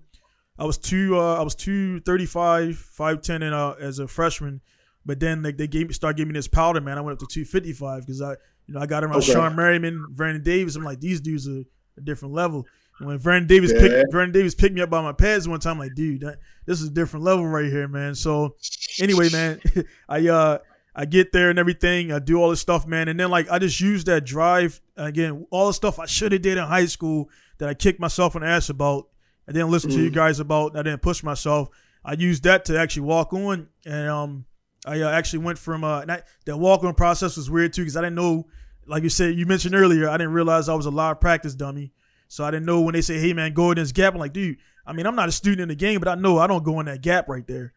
I 0.57 0.65
was 0.65 0.77
two 0.79 1.17
uh, 1.19 1.35
I 1.39 1.43
was 1.43 1.53
two 1.55 1.99
thirty 2.01 2.25
five, 2.25 2.75
five 2.75 3.21
ten, 3.21 3.43
and 3.43 3.53
uh, 3.53 3.75
as 3.79 3.99
a 3.99 4.07
freshman. 4.07 4.61
But 5.05 5.19
then 5.19 5.41
like 5.43 5.57
they 5.57 5.67
gave 5.67 5.87
me 5.87 5.93
start 5.93 6.17
giving 6.17 6.33
me 6.33 6.37
this 6.37 6.47
powder, 6.47 6.81
man. 6.81 6.97
I 6.97 7.01
went 7.01 7.13
up 7.21 7.27
to 7.27 7.33
two 7.33 7.45
fifty 7.45 7.73
five 7.73 8.01
because 8.05 8.21
I 8.21 8.31
you 8.67 8.73
know 8.75 8.79
I 8.81 8.85
got 8.85 9.03
around 9.03 9.17
Okay. 9.17 9.33
Shawne 9.33 9.55
Merriman, 9.55 10.07
Vernon 10.11 10.43
Davis. 10.43 10.75
I'm 10.75 10.83
like 10.83 10.99
these 10.99 11.19
dudes 11.21 11.47
are 11.47 11.63
a 11.97 12.01
different 12.01 12.33
level. 12.33 12.65
And 12.99 13.07
when 13.07 13.17
Vernon 13.17 13.47
Davis 13.47 13.71
Yeah. 13.73 13.79
picked 13.79 14.11
Vernon 14.11 14.31
Davis 14.31 14.53
picked 14.53 14.75
me 14.75 14.81
up 14.81 14.89
by 14.91 15.01
my 15.01 15.11
pads 15.13 15.47
one 15.47 15.59
time, 15.59 15.73
I'm 15.73 15.79
like 15.79 15.95
dude, 15.95 16.21
that, 16.21 16.37
this 16.65 16.81
is 16.81 16.89
a 16.89 16.91
different 16.91 17.25
level 17.25 17.47
right 17.47 17.65
here, 17.65 17.87
man. 17.87 18.13
So 18.15 18.55
anyway, 18.99 19.29
man, 19.31 19.59
I 20.09 20.27
uh 20.27 20.57
I 20.93 21.05
get 21.05 21.31
there 21.31 21.49
and 21.49 21.57
everything. 21.57 22.11
I 22.11 22.19
do 22.19 22.35
all 22.41 22.49
this 22.49 22.59
stuff, 22.59 22.85
man, 22.85 23.07
and 23.07 23.19
then 23.19 23.31
like 23.31 23.49
I 23.49 23.57
just 23.59 23.79
use 23.79 24.03
that 24.03 24.25
drive 24.25 24.79
again. 24.97 25.47
All 25.49 25.67
the 25.67 25.73
stuff 25.73 25.97
I 25.99 26.05
should 26.05 26.31
have 26.33 26.41
did 26.43 26.57
in 26.59 26.63
high 26.65 26.85
school 26.85 27.29
that 27.57 27.69
I 27.69 27.73
kicked 27.73 27.99
myself 27.99 28.35
in 28.35 28.41
the 28.41 28.47
ass 28.49 28.69
about. 28.69 29.07
I 29.47 29.51
didn't 29.53 29.69
listen 29.71 29.89
to 29.91 30.01
you 30.01 30.11
Mhm. 30.11 30.15
guys 30.15 30.39
about. 30.39 30.75
I 30.77 30.83
didn't 30.83 31.01
push 31.01 31.23
myself. 31.23 31.69
I 32.05 32.13
used 32.13 32.43
that 32.43 32.65
to 32.65 32.77
actually 32.77 33.03
walk 33.03 33.33
on, 33.33 33.67
and 33.85 34.09
um, 34.09 34.45
I 34.85 35.01
uh, 35.01 35.09
actually 35.11 35.39
went 35.39 35.57
from 35.57 35.83
uh, 35.83 36.05
that, 36.05 36.27
that 36.45 36.57
walk 36.57 36.83
on 36.83 36.93
process 36.95 37.37
was 37.37 37.49
weird 37.49 37.73
too 37.73 37.81
because 37.81 37.97
I 37.97 38.01
didn't 38.01 38.15
know, 38.15 38.47
like 38.87 39.03
you 39.03 39.09
said, 39.09 39.35
you 39.35 39.45
mentioned 39.45 39.75
earlier, 39.75 40.09
I 40.09 40.17
didn't 40.17 40.33
realize 40.33 40.69
I 40.69 40.73
was 40.73 40.85
a 40.87 40.91
live 40.91 41.19
practice 41.21 41.53
dummy. 41.53 41.91
So 42.27 42.45
I 42.45 42.51
didn't 42.51 42.65
know 42.65 42.79
when 42.79 42.93
they 42.93 43.01
say, 43.01 43.19
"Hey 43.19 43.33
man, 43.33 43.53
go 43.53 43.71
in 43.71 43.75
this 43.75 43.91
gap." 43.91 44.13
I'm 44.13 44.19
like, 44.19 44.31
dude. 44.33 44.57
I 44.83 44.93
mean, 44.93 45.05
I'm 45.05 45.15
not 45.15 45.29
a 45.29 45.31
student 45.31 45.61
in 45.61 45.67
the 45.67 45.75
game, 45.75 45.99
but 45.99 46.07
I 46.07 46.15
know 46.15 46.39
I 46.39 46.47
don't 46.47 46.63
go 46.63 46.79
in 46.79 46.87
that 46.87 47.01
gap 47.01 47.29
right 47.29 47.45
there. 47.45 47.71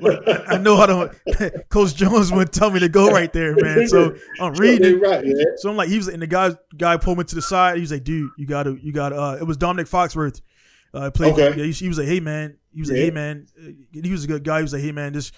Like, 0.00 0.26
I, 0.26 0.54
I 0.54 0.58
know 0.58 0.76
I 0.76 0.86
don't. 0.86 1.12
Coach 1.68 1.94
Jones 1.94 2.32
would 2.32 2.52
tell 2.52 2.70
me 2.70 2.80
to 2.80 2.88
go 2.88 3.10
right 3.10 3.32
there, 3.32 3.54
man. 3.54 3.86
So 3.86 4.16
I'm 4.40 4.54
reading. 4.54 4.98
right, 4.98 5.24
yeah. 5.24 5.44
So 5.58 5.70
I'm 5.70 5.76
like, 5.76 5.88
he 5.88 5.98
was, 5.98 6.08
and 6.08 6.20
the 6.20 6.26
guy 6.26 6.50
guy 6.76 6.96
pulled 6.96 7.18
me 7.18 7.24
to 7.24 7.34
the 7.34 7.42
side. 7.42 7.76
He 7.76 7.82
was 7.82 7.92
like, 7.92 8.02
dude, 8.02 8.30
you 8.36 8.44
gotta, 8.46 8.76
you 8.82 8.92
gotta. 8.92 9.14
Uh, 9.14 9.36
it 9.40 9.44
was 9.44 9.56
Domonique 9.56 9.88
Foxworth. 9.88 10.40
Uh, 10.92 11.10
played. 11.10 11.34
Okay. 11.34 11.56
Yeah, 11.56 11.64
he, 11.66 11.72
he 11.72 11.88
was 11.88 11.98
like, 11.98 12.08
hey 12.08 12.18
man. 12.20 12.56
He 12.72 12.80
was 12.80 12.90
like, 12.90 12.98
hey 12.98 13.10
man. 13.10 13.46
Uh, 13.56 13.70
He 13.92 14.10
was 14.10 14.24
a 14.24 14.28
good 14.28 14.42
guy. 14.42 14.58
He 14.58 14.62
was 14.62 14.72
like, 14.72 14.82
hey 14.82 14.92
man, 14.92 15.12
this. 15.12 15.30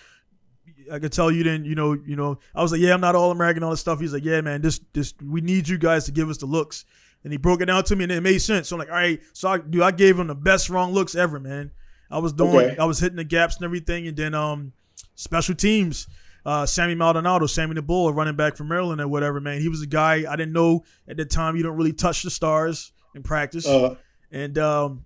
I 0.91 0.99
could 0.99 1.13
tell 1.13 1.31
you 1.31 1.43
didn't, 1.43 1.65
you 1.67 1.75
know, 1.75 1.93
you 1.93 2.17
know. 2.17 2.39
I 2.55 2.63
was 2.63 2.73
like, 2.73 2.81
yeah, 2.81 2.95
I'm 2.95 3.01
not 3.01 3.15
all 3.15 3.31
American, 3.31 3.63
all 3.63 3.71
this 3.71 3.81
stuff. 3.81 4.01
He's 4.01 4.13
like, 4.13 4.25
yeah, 4.25 4.41
man, 4.41 4.61
this, 4.63 4.81
this, 4.93 5.15
we 5.23 5.41
need 5.41 5.69
you 5.69 5.79
guys 5.79 6.05
to 6.07 6.13
give 6.13 6.29
us 6.29 6.39
the 6.39 6.47
looks. 6.47 6.85
And 7.23 7.33
he 7.33 7.37
broke 7.37 7.61
it 7.61 7.67
down 7.67 7.85
to 7.85 7.97
me, 7.97 8.05
and 8.05 8.13
it 8.13 8.23
made 8.23 8.39
sense. 8.39 8.69
So 8.69 8.77
I'm 8.77 8.81
like, 8.81 8.89
all 8.89 8.95
right, 8.95 9.21
so 9.35 9.49
I, 9.51 9.59
dude, 9.59 9.83
I 9.83 9.91
gave 9.91 10.19
him 10.19 10.27
the 10.27 10.35
best 10.35 10.71
wrong 10.71 10.93
looks 10.93 11.15
ever, 11.15 11.39
man. 11.39 11.71
I 12.11 12.19
was 12.19 12.33
doing, 12.33 12.57
Okay. 12.57 12.77
I 12.79 12.85
was 12.85 12.99
hitting 12.99 13.17
the 13.17 13.25
gaps 13.25 13.57
and 13.57 13.65
everything, 13.65 14.09
and 14.09 14.17
then 14.17 14.35
um, 14.35 14.73
special 15.15 15.55
teams. 15.55 16.07
Uh, 16.47 16.65
Sammy 16.65 16.95
Maldonado, 16.95 17.45
Sammy 17.47 17.75
the 17.75 17.83
Bull, 17.83 18.11
running 18.15 18.35
back 18.37 18.57
from 18.57 18.69
Maryland 18.69 19.01
or 19.01 19.09
whatever, 19.09 19.41
man. 19.41 19.61
He 19.61 19.69
was 19.69 19.83
a 19.83 19.87
guy 19.87 20.25
I 20.27 20.37
didn't 20.37 20.55
know 20.55 20.85
at 21.07 21.19
the 21.19 21.27
time. 21.27 21.55
You 21.57 21.63
don't 21.63 21.77
really 21.77 21.93
touch 21.93 22.23
the 22.23 22.31
stars 22.31 22.93
in 23.15 23.23
practice. 23.23 23.67
Uh, 23.67 23.97
And 24.33 24.57
um, 24.59 25.05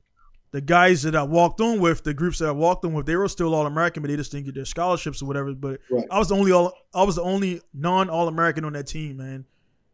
the 0.55 0.61
guys 0.61 1.03
that 1.03 1.17
I 1.17 1.25
walked 1.25 1.61
on 1.61 1.81
with, 1.81 2.05
the 2.05 2.15
groups 2.15 2.39
that 2.39 2.47
I 2.47 2.53
walked 2.53 2.85
on 2.85 2.93
with, 2.93 3.07
they 3.07 3.17
were 3.17 3.27
still 3.27 3.57
all 3.57 3.67
American, 3.67 4.05
but 4.05 4.09
they 4.09 4.17
just 4.17 4.31
didn't 4.31 4.45
get 4.47 4.55
their 4.55 4.65
scholarships 4.65 5.21
or 5.21 5.27
whatever. 5.27 5.53
But 5.53 5.81
Right. 5.91 6.07
I 6.09 6.17
was 6.21 6.29
the 6.29 6.37
only 6.37 6.53
all 6.53 6.73
I 6.95 7.03
was 7.03 7.17
the 7.17 7.23
only 7.23 7.61
non 7.75 8.09
All 8.09 8.29
American 8.29 8.65
on 8.65 8.75
that 8.75 8.87
team, 8.87 9.17
man. 9.17 9.47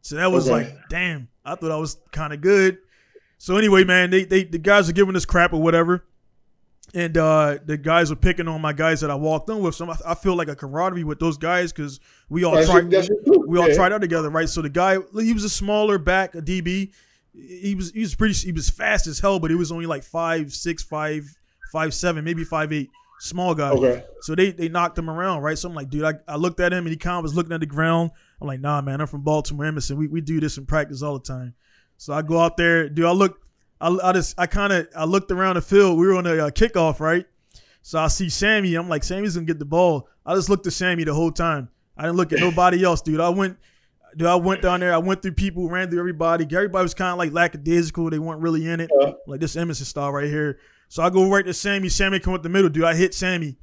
So 0.03 0.17
that 0.17 0.31
was 0.31 0.51
Okay. 0.51 0.67
like, 0.67 0.77
damn. 0.91 1.29
I 1.47 1.55
thought 1.55 1.71
I 1.71 1.77
was 1.77 1.97
kind 2.13 2.35
of 2.35 2.43
good. 2.43 2.77
So 3.39 3.57
anyway, 3.57 3.85
man, 3.85 4.11
they, 4.11 4.27
they 4.27 4.45
the 4.45 4.59
guys 4.59 4.87
are 4.91 4.93
giving 4.93 5.17
us 5.17 5.25
crap 5.25 5.55
or 5.55 5.63
whatever. 5.63 6.05
And 6.93 7.17
uh, 7.17 7.57
the 7.65 7.79
guys 7.79 8.11
were 8.11 8.17
picking 8.17 8.47
on 8.47 8.61
my 8.61 8.75
guys 8.75 9.01
that 9.01 9.11
I 9.11 9.15
walked 9.15 9.49
on 9.49 9.63
with. 9.63 9.75
So 9.77 9.91
I, 9.91 9.97
I 10.09 10.15
feel 10.15 10.35
like 10.37 10.49
a 10.49 10.57
camaraderie 10.57 11.05
with 11.05 11.21
those 11.21 11.39
guys 11.39 11.73
because 11.73 12.01
we 12.29 12.45
all 12.45 12.53
that's 12.55 12.69
tried, 12.69 12.93
your, 12.93 13.03
your 13.03 13.47
we 13.47 13.59
all 13.59 13.69
yeah. 13.69 13.75
tried 13.77 13.95
out 13.95 14.03
together, 14.03 14.29
right? 14.29 14.49
So 14.49 14.61
the 14.61 14.69
guy, 14.69 14.99
he 15.15 15.33
was 15.33 15.45
a 15.45 15.49
smaller 15.49 15.97
back, 15.97 16.35
a 16.35 16.43
DB. 16.43 16.91
He 17.33 17.75
was 17.75 17.93
he 17.93 18.01
was 18.01 18.15
pretty 18.15 18.35
he 18.35 18.53
was 18.53 18.69
fast 18.69 19.07
as 19.07 19.21
hell, 19.21 19.39
but 19.39 19.51
he 19.51 19.57
was 19.57 19.71
only 19.71 19.87
like 19.87 20.03
five 20.03 20.53
six, 20.53 20.83
five 20.83 21.25
five 21.73 21.95
seven, 21.95 22.25
maybe 22.25 22.45
five 22.45 22.73
eight, 22.73 22.91
small 23.21 23.55
guy. 23.55 23.71
Okay. 23.71 24.05
So 24.23 24.35
they 24.35 24.51
they 24.51 24.69
knocked 24.69 24.99
him 24.99 25.09
around, 25.09 25.43
right? 25.43 25.57
So 25.57 25.69
I'm 25.69 25.75
like, 25.75 25.91
dude, 25.91 26.05
I, 26.05 26.15
I 26.27 26.37
looked 26.37 26.61
at 26.61 26.73
him 26.73 26.85
and 26.85 26.91
he 26.91 26.97
kind 26.97 27.19
of 27.19 27.23
was 27.23 27.35
looking 27.35 27.53
at 27.53 27.61
the 27.61 27.67
ground. 27.67 28.11
I'm 28.41 28.49
like, 28.49 28.61
nah, 28.61 28.81
man, 28.81 29.01
I'm 29.01 29.07
from 29.07 29.23
Baltimore, 29.23 29.67
Edmondson. 29.67 29.97
We 29.97 30.09
we 30.09 30.21
do 30.21 30.41
this 30.41 30.59
in 30.59 30.67
practice 30.67 31.03
all 31.03 31.19
the 31.19 31.25
time. 31.25 31.55
So 31.97 32.15
I 32.15 32.23
go 32.23 32.41
out 32.41 32.57
there, 32.57 32.89
dude. 32.89 33.05
I 33.05 33.13
look, 33.13 33.41
I, 33.81 33.97
I 34.03 34.13
just 34.13 34.39
I 34.39 34.47
kind 34.47 34.73
of 34.73 34.89
I 34.97 35.05
looked 35.05 35.31
around 35.31 35.57
the 35.57 35.63
field. 35.63 35.99
We 35.99 36.07
were 36.07 36.15
on 36.15 36.27
a 36.27 36.47
uh, 36.47 36.51
kickoff, 36.51 36.99
right? 36.99 37.27
So 37.83 37.99
I 37.99 38.09
see 38.09 38.29
Sammy. 38.29 38.75
I'm 38.75 38.89
like, 38.89 39.05
Sammy's 39.05 39.35
gonna 39.35 39.47
get 39.47 39.59
the 39.59 39.65
ball. 39.65 40.09
I 40.25 40.35
just 40.35 40.49
looked 40.49 40.67
at 40.67 40.73
Sammy 40.73 41.05
the 41.05 41.15
whole 41.15 41.33
time. 41.33 41.69
I 41.97 42.03
didn't 42.03 42.17
look 42.17 42.33
at 42.33 42.41
nobody 42.41 42.83
else, 42.83 43.03
dude. 43.03 43.21
I 43.21 43.29
went, 43.29 43.59
dude. 44.17 44.27
I 44.29 44.35
went 44.35 44.63
down 44.63 44.81
there. 44.81 44.93
I 44.93 44.99
went 44.99 45.23
through 45.23 45.33
people, 45.33 45.69
ran 45.69 45.91
through 45.91 45.99
everybody. 46.01 46.45
Everybody 46.45 46.83
was 46.83 46.95
kind 46.95 47.13
of 47.13 47.19
like 47.19 47.33
lackadaisical. 47.33 48.11
They 48.11 48.19
weren't 48.19 48.41
really 48.41 48.69
in 48.69 48.81
it. 48.81 48.91
Uh, 49.01 49.13
Like 49.27 49.41
this 49.41 49.57
Edmondson 49.57 49.87
style 49.87 50.13
right 50.13 50.29
here. 50.29 50.59
So 50.89 51.03
I 51.03 51.11
go 51.11 51.29
right 51.31 51.45
to 51.45 51.55
Sammy. 51.55 51.89
Sammy 51.89 52.19
come 52.21 52.35
up 52.35 52.43
the 52.43 52.49
middle, 52.49 52.69
dude. 52.69 52.85
I 52.85 52.95
hit 52.95 53.15
Sammy. 53.15 53.57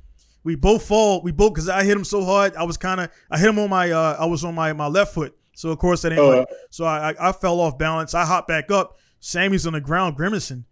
We 0.44 0.56
both 0.56 0.86
fall. 0.88 1.22
We 1.22 1.32
both 1.34 1.54
because 1.54 1.68
I 1.68 1.84
hit 1.84 1.98
him 1.98 2.06
so 2.06 2.24
hard. 2.24 2.56
I 2.56 2.64
was 2.64 2.78
kind 2.78 3.02
of 3.02 3.10
I 3.30 3.38
hit 3.38 3.50
him 3.50 3.60
on 3.60 3.70
my 3.70 3.92
uh 3.92 4.16
I 4.20 4.26
was 4.26 4.46
on 4.46 4.56
my 4.56 4.72
my 4.74 4.88
left 4.88 5.14
foot. 5.14 5.36
So 5.56 5.70
of 5.70 5.78
course 5.80 6.04
that 6.04 6.12
ain't 6.14 6.22
Uh. 6.22 6.38
my, 6.38 6.46
so 6.70 6.86
I, 6.86 7.12
I 7.12 7.30
I 7.30 7.32
fell 7.34 7.60
off 7.60 7.78
balance. 7.78 8.14
I 8.14 8.26
hop 8.26 8.48
back 8.48 8.72
up. 8.72 8.98
Sammy's 9.20 9.68
on 9.68 9.74
the 9.74 9.82
ground 9.82 10.16
grimacing. 10.16 10.64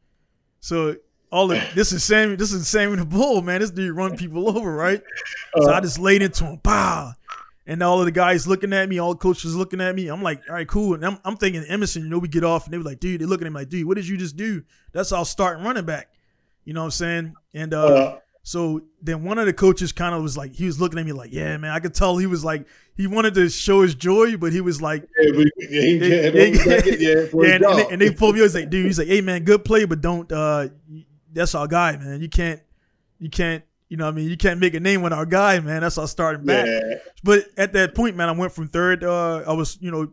So 0.61 0.95
all 1.31 1.51
of 1.51 1.61
this 1.75 1.91
is 1.91 2.03
Sammy. 2.05 2.35
This 2.37 2.53
is 2.53 2.67
Sammy 2.69 2.95
the 2.95 3.05
Bull, 3.05 3.41
man. 3.41 3.59
This 3.59 3.71
dude 3.71 3.93
run 3.95 4.15
people 4.15 4.47
over, 4.57 4.73
right? 4.73 5.01
So 5.57 5.73
I 5.73 5.81
just 5.81 5.99
laid 5.99 6.21
into 6.21 6.45
him, 6.45 6.59
pow. 6.59 7.11
And 7.67 7.81
all 7.81 7.99
of 7.99 8.05
the 8.05 8.11
guys 8.11 8.47
looking 8.47 8.73
at 8.73 8.87
me, 8.87 8.99
all 8.99 9.13
the 9.13 9.17
coaches 9.19 9.55
looking 9.55 9.81
at 9.81 9.95
me. 9.95 10.07
I'm 10.07 10.21
like, 10.21 10.41
all 10.47 10.53
right, 10.55 10.67
cool. 10.67 10.93
And 10.93 11.03
I'm, 11.05 11.17
I'm 11.25 11.35
thinking 11.35 11.63
Edmondson, 11.67 12.03
you 12.03 12.09
know, 12.09 12.19
we 12.19 12.27
get 12.27 12.43
off 12.43 12.65
and 12.65 12.73
they 12.73 12.77
were 12.77 12.83
like, 12.83 12.99
dude, 12.99 13.21
they're 13.21 13.27
looking 13.27 13.47
at 13.47 13.53
me 13.53 13.59
like, 13.61 13.69
dude, 13.69 13.87
what 13.87 13.95
did 13.95 14.07
you 14.07 14.17
just 14.17 14.37
do? 14.37 14.61
That's 14.91 15.11
our 15.11 15.25
starting 15.25 15.63
running 15.65 15.85
back. 15.85 16.09
You 16.63 16.73
know 16.73 16.81
what 16.81 16.85
I'm 16.85 16.91
saying? 16.91 17.33
And 17.55 17.73
uh, 17.73 17.85
uh, 17.85 18.19
So 18.43 18.81
then 19.01 19.23
one 19.23 19.39
of 19.39 19.47
the 19.47 19.53
coaches 19.53 19.91
kind 19.91 20.13
of 20.13 20.21
was 20.21 20.37
like, 20.37 20.53
he 20.53 20.65
was 20.65 20.79
looking 20.79 20.99
at 20.99 21.05
me 21.07 21.11
like, 21.11 21.33
yeah, 21.33 21.57
man, 21.57 21.71
I 21.71 21.79
could 21.79 21.95
tell 21.95 22.17
he 22.17 22.27
was 22.27 22.43
like, 22.45 22.67
he 22.95 23.07
wanted 23.07 23.33
to 23.33 23.49
show 23.49 23.81
his 23.81 23.95
joy, 23.95 24.37
but 24.37 24.53
he 24.53 24.61
was 24.61 24.79
like, 24.81 25.07
yeah, 25.19 25.31
but, 25.35 25.47
yeah, 25.57 25.81
he, 25.81 25.97
they, 25.97 26.29
they, 26.29 26.51
yeah, 26.53 26.81
yeah 26.99 27.19
and, 27.55 27.63
and, 27.63 27.79
they, 27.79 27.87
and 27.93 28.01
they 28.01 28.11
pulled 28.11 28.35
me. 28.35 28.41
Was 28.41 28.53
like, 28.53 28.69
dude, 28.69 28.85
he's 28.85 28.99
like, 28.99 29.07
hey 29.07 29.21
man, 29.21 29.43
good 29.43 29.65
play, 29.65 29.85
but 29.85 30.01
don't. 30.01 30.31
uh 30.31 30.67
That's 31.33 31.55
our 31.55 31.67
guy, 31.67 31.97
man. 31.97 32.21
You 32.21 32.29
can't, 32.29 32.61
you 33.19 33.29
can't. 33.31 33.63
You 33.95 33.99
know, 33.99 34.07
what 34.07 34.15
I 34.15 34.17
mean, 34.17 34.29
you 34.29 34.35
can't 34.35 34.59
make 34.59 34.73
a 34.73 34.79
name 34.81 35.01
with 35.03 35.13
our 35.13 35.25
guy, 35.25 35.57
man. 35.61 35.79
That's 35.79 35.97
our 35.97 36.05
starting 36.05 36.45
back. 36.45 36.65
Yeah. 36.65 36.95
But 37.23 37.45
at 37.55 37.71
that 37.71 37.95
point, 37.95 38.17
man, 38.17 38.27
I 38.27 38.33
went 38.33 38.51
from 38.51 38.67
third. 38.67 39.05
Uh, 39.05 39.37
I 39.47 39.53
was, 39.53 39.77
you 39.79 39.89
know, 39.89 40.11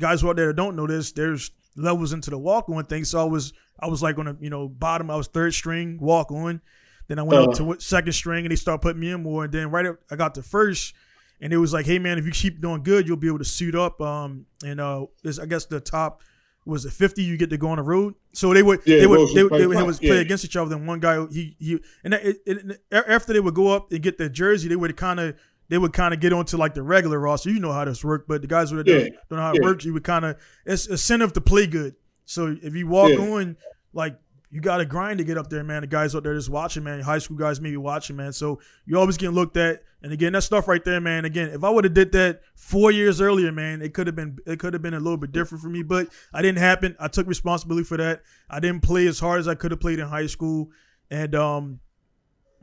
guys 0.00 0.22
who 0.22 0.30
out 0.30 0.36
there 0.36 0.46
that 0.46 0.56
don't 0.56 0.76
know 0.76 0.86
this, 0.86 1.12
there's 1.12 1.50
levels 1.76 2.14
into 2.14 2.30
the 2.30 2.38
walk 2.38 2.70
on 2.70 2.86
thing. 2.86 3.04
So 3.04 3.20
I 3.20 3.24
was, 3.24 3.52
I 3.78 3.86
was 3.86 4.02
like 4.02 4.16
on 4.16 4.24
the, 4.24 4.38
you 4.40 4.48
know, 4.48 4.66
bottom. 4.66 5.10
I 5.10 5.16
was 5.16 5.26
third 5.26 5.52
string 5.52 5.98
walk 6.00 6.32
on. 6.32 6.62
Then 7.08 7.18
I 7.18 7.22
went 7.22 7.50
up 7.50 7.54
to 7.56 7.76
second 7.80 8.14
string 8.14 8.46
and 8.46 8.50
they 8.50 8.56
started 8.56 8.80
putting 8.80 9.00
me 9.00 9.10
in 9.10 9.22
more. 9.22 9.44
And 9.44 9.52
then 9.52 9.70
right 9.70 9.84
up, 9.84 9.98
I 10.10 10.16
got 10.16 10.34
to 10.36 10.42
first 10.42 10.94
and 11.38 11.52
it 11.52 11.58
was 11.58 11.74
like, 11.74 11.84
hey 11.84 11.98
man, 11.98 12.16
if 12.16 12.24
you 12.24 12.32
keep 12.32 12.62
doing 12.62 12.82
good, 12.82 13.06
you'll 13.06 13.18
be 13.18 13.28
able 13.28 13.40
to 13.40 13.44
suit 13.44 13.74
up. 13.74 14.00
Um, 14.00 14.46
and 14.64 14.80
uh, 14.80 15.04
I 15.22 15.44
guess 15.44 15.66
the 15.66 15.80
top 15.80 16.22
was 16.68 16.84
it 16.84 16.92
50 16.92 17.22
you 17.22 17.36
get 17.36 17.50
to 17.50 17.56
go 17.56 17.68
on 17.68 17.78
the 17.78 17.82
road? 17.82 18.14
So 18.32 18.52
they 18.52 18.62
would 18.62 18.80
yeah, 18.84 18.98
they 18.98 19.06
would 19.06 19.28
they, 19.30 19.42
they, 19.42 19.66
they, 19.66 19.82
would 19.82 19.98
play 19.98 20.20
against 20.20 20.44
each 20.44 20.56
other 20.56 20.68
then 20.70 20.86
one 20.86 21.00
guy 21.00 21.26
he 21.30 21.56
he 21.58 21.80
and 22.04 22.14
it, 22.14 22.36
it, 22.46 22.80
after 22.92 23.32
they 23.32 23.40
would 23.40 23.54
go 23.54 23.68
up 23.68 23.90
and 23.90 24.02
get 24.02 24.18
their 24.18 24.28
jersey 24.28 24.68
they 24.68 24.76
would 24.76 24.96
kind 24.96 25.18
of 25.18 25.34
they 25.68 25.78
would 25.78 25.92
kind 25.92 26.14
of 26.14 26.20
get 26.20 26.32
onto 26.32 26.56
like 26.56 26.74
the 26.74 26.82
regular 26.82 27.18
roster. 27.18 27.50
You 27.50 27.60
know 27.60 27.72
how 27.72 27.84
this 27.84 28.04
worked 28.04 28.28
but 28.28 28.42
the 28.42 28.48
guys 28.48 28.70
who 28.70 28.76
yeah. 28.78 29.08
don't, 29.28 29.30
know 29.30 29.36
how 29.38 29.52
it 29.52 29.60
yeah. 29.60 29.66
works 29.66 29.84
you 29.84 29.94
would 29.94 30.04
kind 30.04 30.24
of 30.24 30.36
it's 30.66 30.86
incentive 30.86 31.32
to 31.34 31.40
play 31.40 31.66
good. 31.66 31.94
So 32.26 32.56
if 32.62 32.74
you 32.74 32.86
walk 32.86 33.18
on 33.18 33.56
like 33.92 34.18
you 34.50 34.60
got 34.60 34.78
to 34.78 34.86
grind 34.86 35.18
to 35.18 35.24
get 35.24 35.36
up 35.36 35.50
there, 35.50 35.62
man. 35.62 35.82
The 35.82 35.86
guys 35.86 36.14
out 36.14 36.22
there 36.22 36.34
just 36.34 36.48
watching, 36.48 36.82
man. 36.82 37.00
High 37.00 37.18
school 37.18 37.36
guys 37.36 37.60
maybe 37.60 37.76
watching, 37.76 38.16
man. 38.16 38.32
So 38.32 38.60
you're 38.86 38.98
always 38.98 39.18
getting 39.18 39.34
looked 39.34 39.56
at. 39.58 39.82
And 40.02 40.12
again, 40.12 40.32
that 40.32 40.42
stuff 40.42 40.68
right 40.68 40.82
there, 40.84 41.00
man. 41.00 41.24
Again, 41.24 41.50
if 41.50 41.64
I 41.64 41.70
would 41.70 41.84
have 41.84 41.92
did 41.92 42.12
that 42.12 42.40
four 42.54 42.90
years 42.90 43.20
earlier, 43.20 43.52
man, 43.52 43.82
it 43.82 43.92
could 43.92 44.06
have 44.06 44.16
been 44.16 44.38
it 44.46 44.58
could 44.58 44.72
have 44.72 44.80
been 44.80 44.94
a 44.94 45.00
little 45.00 45.16
bit 45.16 45.32
different 45.32 45.60
for 45.60 45.68
me. 45.68 45.82
But 45.82 46.08
I 46.32 46.40
didn't 46.40 46.58
happen. 46.58 46.96
I 46.98 47.08
took 47.08 47.26
responsibility 47.26 47.84
for 47.84 47.96
that. 47.98 48.22
I 48.48 48.60
didn't 48.60 48.82
play 48.82 49.06
as 49.06 49.18
hard 49.18 49.40
as 49.40 49.48
I 49.48 49.54
could 49.54 49.70
have 49.70 49.80
played 49.80 49.98
in 49.98 50.06
high 50.06 50.26
school, 50.26 50.70
and 51.10 51.34
um, 51.34 51.80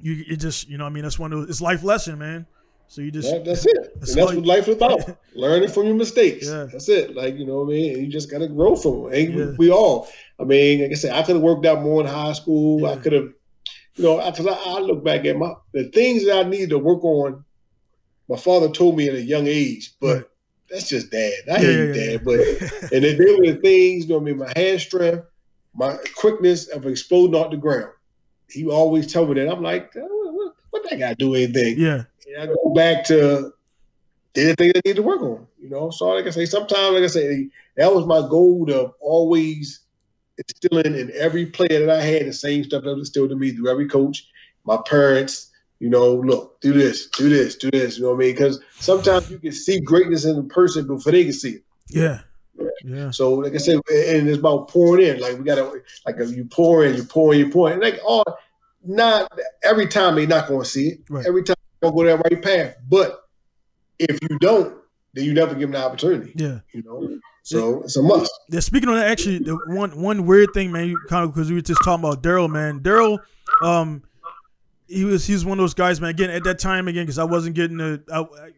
you 0.02 0.24
it 0.28 0.38
just 0.38 0.70
you 0.70 0.78
know 0.78 0.86
I 0.86 0.90
mean 0.90 1.04
that's 1.04 1.20
one 1.20 1.34
of 1.34 1.40
those, 1.40 1.50
it's 1.50 1.62
life 1.62 1.84
lesson, 1.84 2.18
man. 2.18 2.48
So 2.88 3.02
you 3.02 3.12
just 3.12 3.32
yeah, 3.32 3.40
that's 3.40 3.66
it. 3.66 3.94
That's, 3.96 4.16
that's 4.16 4.34
what 4.34 4.46
life 4.46 4.68
is 4.68 4.76
about. 4.76 5.18
Learning 5.36 5.70
from 5.70 5.86
your 5.86 5.96
mistakes. 5.96 6.48
Yeah. 6.48 6.68
That's 6.72 6.88
it. 6.90 7.16
Like, 7.16 7.36
you 7.36 7.46
know 7.46 7.60
what 7.60 7.66
I 7.66 7.78
mean? 7.78 8.00
you 8.00 8.08
just 8.08 8.30
gotta 8.30 8.48
grow 8.48 8.76
from 8.76 9.04
them. 9.04 9.14
And 9.14 9.34
yeah. 9.34 9.52
we 9.58 9.72
all. 9.72 10.08
I 10.40 10.44
mean, 10.44 10.82
like 10.82 10.92
I 10.92 10.96
said, 10.96 11.14
I 11.14 11.24
could 11.24 11.36
have 11.36 11.44
worked 11.44 11.66
out 11.66 11.82
more 11.82 12.02
in 12.02 12.08
high 12.08 12.34
school. 12.34 12.86
I 12.86 12.98
could 12.98 13.14
have, 13.14 13.30
you 13.96 14.04
know, 14.04 14.18
because 14.30 14.48
I, 14.48 14.54
I, 14.54 14.80
look 14.80 15.04
back 15.04 15.26
at 15.26 15.38
my 15.38 15.54
the 15.74 15.86
things 15.86 16.26
that 16.26 16.46
I 16.46 16.50
needed 16.50 16.70
to 16.72 16.80
work 16.80 17.04
on. 17.04 17.44
My 18.30 18.38
father 18.38 18.70
told 18.70 18.98
me 18.98 19.08
at 19.08 19.16
a 19.16 19.22
young 19.22 19.48
age, 19.48 19.94
but 20.00 20.32
that's 20.70 20.90
just 20.90 21.12
dad. 21.12 21.34
I 21.52 21.60
hate 21.60 21.94
dad, 21.94 22.26
but 22.26 22.40
and 22.92 23.04
then 23.04 23.18
there 23.18 23.38
were 23.38 23.54
the 23.54 23.60
things. 23.62 24.06
You 24.06 24.10
know, 24.10 24.20
what 24.20 24.22
I 24.22 24.26
mean, 24.26 24.38
my 24.38 24.54
hand 24.56 24.82
strength, 24.82 25.26
my 25.74 25.98
quickness 26.16 26.68
of 26.68 26.86
exploding 26.86 27.36
off 27.36 27.52
the 27.52 27.58
ground. 27.58 27.92
He 28.50 28.66
always 28.68 29.12
tell 29.12 29.26
me 29.26 29.36
that. 29.36 29.52
I'm 29.52 29.64
like, 29.64 29.92
what, 29.96 30.54
what 30.70 30.90
that 30.90 31.00
guy 31.00 31.14
do 31.14 31.34
anything? 31.36 31.80
Yeah. 31.80 32.04
I 32.40 32.46
go 32.48 32.74
back 32.74 33.06
to 33.06 33.54
did 34.34 34.50
the 34.50 34.56
thing 34.56 34.72
I 34.76 34.82
need 34.86 34.96
to 34.98 35.04
work 35.04 35.22
on. 35.22 35.48
You 35.62 35.70
know, 35.70 35.90
so 35.90 36.08
like 36.08 36.28
I 36.28 36.30
say, 36.30 36.46
sometimes, 36.46 36.94
like 36.94 37.04
I 37.04 37.08
say, 37.08 37.50
that 37.78 37.94
was 37.94 38.06
my 38.06 38.22
goal 38.30 38.66
to 38.68 38.92
always 39.00 39.82
instilling 40.38 40.96
in 40.96 41.12
every 41.16 41.48
player 41.48 41.86
that 41.86 41.90
I 41.90 42.02
had 42.02 42.28
the 42.28 42.34
same 42.34 42.64
stuff 42.64 42.84
that 42.84 42.90
was 42.90 43.08
instilled 43.08 43.32
in 43.32 43.40
me 43.40 43.52
through 43.52 43.70
every 43.70 43.88
coach, 43.88 44.28
my 44.66 44.78
parents. 44.86 45.52
You 45.80 45.90
know, 45.90 46.14
look, 46.14 46.62
do 46.62 46.72
this, 46.72 47.08
do 47.08 47.28
this, 47.28 47.58
do 47.58 47.70
this. 47.70 47.98
You 47.98 48.04
know 48.04 48.12
what 48.12 48.16
I 48.16 48.20
mean? 48.20 48.32
Because 48.34 48.62
sometimes 48.76 49.30
you 49.30 49.38
can 49.40 49.52
see 49.52 49.80
greatness 49.82 50.24
in 50.24 50.38
a 50.38 50.44
person 50.44 50.88
before 50.88 51.12
they 51.12 51.26
can 51.26 51.34
see 51.34 51.52
it. 51.56 51.64
Yeah. 51.90 52.22
Yeah. 52.84 53.12
So, 53.12 53.34
like 53.34 53.54
I 53.54 53.58
said, 53.58 53.76
and 53.76 54.30
it's 54.30 54.40
about 54.40 54.70
pouring 54.70 55.06
in. 55.06 55.20
Like 55.20 55.38
we 55.38 55.44
gotta, 55.44 55.82
like 56.06 56.16
you 56.18 56.46
pour 56.46 56.86
in, 56.86 56.96
you 56.96 57.04
pour 57.04 57.34
in, 57.34 57.40
you 57.40 57.50
pour 57.50 57.72
in. 57.72 57.82
Like, 57.82 58.00
all, 58.06 58.24
not 58.86 59.30
every 59.64 59.88
time 59.88 60.16
they're 60.16 60.28
not 60.28 60.48
going 60.48 60.62
to 60.62 60.70
see 60.70 60.88
it. 60.90 61.00
Right. 61.10 61.26
Every 61.26 61.44
time 61.44 61.55
they're 61.55 61.55
going 61.55 61.55
to 61.55 61.55
go 61.92 62.04
that 62.04 62.22
right 62.30 62.42
path. 62.42 62.76
But 62.88 63.22
if 64.00 64.18
you 64.22 64.38
don't, 64.40 64.76
then 65.14 65.26
you 65.26 65.34
never 65.34 65.54
give 65.54 65.62
them 65.62 65.72
the 65.72 65.86
opportunity. 65.86 66.34
Yeah. 66.36 66.60
You 66.74 66.84
know. 66.84 67.20
So 67.44 67.84
it's 67.84 67.96
a 67.96 68.02
must. 68.02 68.32
Yeah, 68.50 68.60
speaking 68.60 68.90
on 68.90 68.96
that, 68.96 69.08
actually, 69.08 69.38
the 69.38 69.56
one 69.68 70.02
one 70.02 70.26
weird 70.26 70.50
thing, 70.56 70.72
man, 70.72 70.88
you 70.88 71.00
kind 71.08 71.24
of 71.24 71.34
because 71.34 71.50
we 71.50 71.56
were 71.56 71.62
just 71.62 71.84
talking 71.84 72.04
about 72.04 72.24
Daryl, 72.24 72.50
man. 72.50 72.80
Daryl, 72.80 73.20
um, 73.62 74.02
he 74.88 75.06
was 75.06 75.28
he's 75.28 75.46
one 75.46 75.60
of 75.60 75.64
those 75.64 75.76
guys, 75.76 76.02
man. 76.02 76.10
Again, 76.10 76.32
at 76.32 76.44
that 76.46 76.58
time, 76.58 76.88
again, 76.88 77.04
because 77.04 77.20
I 77.20 77.24
wasn't 77.24 77.56
getting 77.56 77.78
the. 77.78 78.02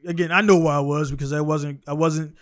Again, 0.05 0.31
I 0.31 0.39
know 0.39 0.55
why 0.55 0.77
I 0.77 0.79
was 0.79 1.11
because 1.11 1.33
I 1.33 1.41
wasn't. 1.41 1.83
I 1.85 1.93
wasn't. 1.93 2.35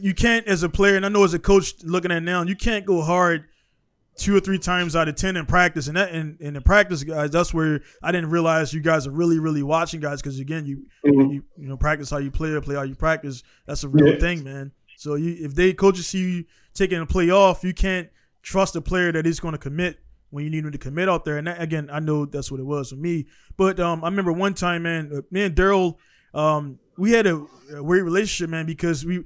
You 0.00 0.14
can't 0.14 0.46
as 0.46 0.62
a 0.62 0.70
player, 0.70 0.96
and 0.96 1.04
I 1.04 1.10
know 1.10 1.22
as 1.22 1.34
a 1.34 1.38
coach 1.38 1.74
looking 1.82 2.10
at 2.10 2.22
now, 2.22 2.42
you 2.42 2.56
can't 2.56 2.86
go 2.86 3.02
hard 3.02 3.44
two 4.16 4.36
or 4.36 4.40
three 4.40 4.58
times 4.58 4.94
out 4.94 5.08
of 5.08 5.16
ten 5.16 5.36
in 5.36 5.46
practice, 5.46 5.88
and 5.88 5.96
that 5.96 6.14
in, 6.14 6.36
in 6.40 6.60
practice, 6.62 7.02
guys, 7.02 7.30
that's 7.30 7.52
where 7.52 7.80
I 8.02 8.12
didn't 8.12 8.30
realize 8.30 8.72
you 8.72 8.80
guys 8.80 9.06
are 9.06 9.12
really, 9.12 9.38
really 9.38 9.62
watching, 9.62 10.00
guys, 10.00 10.22
because 10.22 10.38
again, 10.38 10.66
you, 10.66 10.86
mm-hmm. 11.04 11.32
you 11.32 11.44
you 11.56 11.68
know 11.68 11.76
practice 11.76 12.10
how 12.10 12.18
you 12.18 12.30
play 12.30 12.50
or 12.50 12.60
play 12.60 12.74
how 12.74 12.82
you 12.82 12.94
practice. 12.94 13.42
That's 13.66 13.84
a 13.84 13.88
real 13.88 14.14
yeah. 14.14 14.20
thing, 14.20 14.44
man. 14.44 14.72
So 14.96 15.16
you, 15.16 15.36
if 15.44 15.54
they 15.54 15.72
coaches 15.72 16.06
see 16.06 16.18
you 16.18 16.44
taking 16.74 17.00
a 17.00 17.06
play 17.06 17.30
off, 17.30 17.64
you 17.64 17.74
can't 17.74 18.08
trust 18.42 18.76
a 18.76 18.80
player 18.80 19.12
that 19.12 19.26
is 19.26 19.40
going 19.40 19.52
to 19.52 19.58
commit 19.58 19.98
when 20.30 20.44
you 20.44 20.50
need 20.50 20.64
him 20.64 20.72
to 20.72 20.78
commit 20.78 21.08
out 21.08 21.24
there. 21.24 21.38
And 21.38 21.46
that, 21.46 21.60
again, 21.60 21.88
I 21.92 22.00
know 22.00 22.26
that's 22.26 22.50
what 22.50 22.60
it 22.60 22.64
was 22.64 22.90
for 22.90 22.96
me. 22.96 23.26
But 23.56 23.78
um, 23.78 24.02
I 24.04 24.08
remember 24.08 24.32
one 24.32 24.54
time, 24.54 24.82
man, 24.82 25.10
uh, 25.14 25.20
me 25.30 25.42
and 25.42 25.54
Daryl, 25.54 25.96
um, 26.34 26.78
we 26.98 27.12
had 27.12 27.26
a, 27.26 27.46
a, 27.72 27.82
weird 27.82 28.04
relationship, 28.04 28.50
man, 28.50 28.66
because 28.66 29.04
we 29.04 29.24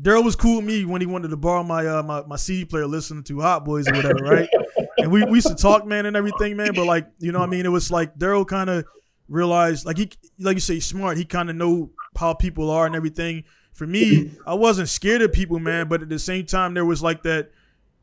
Daryl 0.00 0.24
was 0.24 0.36
cool 0.36 0.56
with 0.56 0.66
me 0.66 0.84
when 0.84 1.00
he 1.00 1.06
wanted 1.06 1.28
to 1.28 1.36
borrow 1.36 1.62
my 1.62 1.86
uh, 1.86 2.02
my, 2.02 2.22
my 2.24 2.36
CD 2.36 2.64
player, 2.64 2.86
listening 2.86 3.24
to 3.24 3.40
Hot 3.40 3.64
Boys 3.64 3.88
or 3.88 3.94
whatever, 3.94 4.22
right? 4.24 4.48
and 4.98 5.10
we, 5.10 5.24
we 5.24 5.38
used 5.38 5.48
to 5.48 5.54
talk, 5.54 5.86
man, 5.86 6.06
and 6.06 6.16
everything, 6.16 6.56
man. 6.56 6.72
But 6.74 6.86
like, 6.86 7.08
you 7.18 7.32
know, 7.32 7.38
what 7.38 7.48
I 7.48 7.50
mean, 7.50 7.64
it 7.64 7.70
was 7.70 7.90
like 7.90 8.18
Daryl 8.18 8.46
kind 8.46 8.68
of 8.68 8.84
realized, 9.28 9.86
like 9.86 9.96
he, 9.96 10.10
like 10.38 10.54
you 10.54 10.60
say, 10.60 10.80
smart. 10.80 11.16
He 11.16 11.24
kind 11.24 11.48
of 11.48 11.56
know 11.56 11.90
how 12.16 12.34
people 12.34 12.70
are 12.70 12.86
and 12.86 12.94
everything 12.94 13.44
for 13.76 13.86
me, 13.86 14.30
I 14.46 14.54
wasn't 14.54 14.88
scared 14.88 15.20
of 15.20 15.34
people, 15.34 15.58
man, 15.58 15.86
but 15.86 16.00
at 16.00 16.08
the 16.08 16.18
same 16.18 16.46
time, 16.46 16.72
there 16.72 16.86
was 16.86 17.02
like 17.02 17.22
that, 17.24 17.50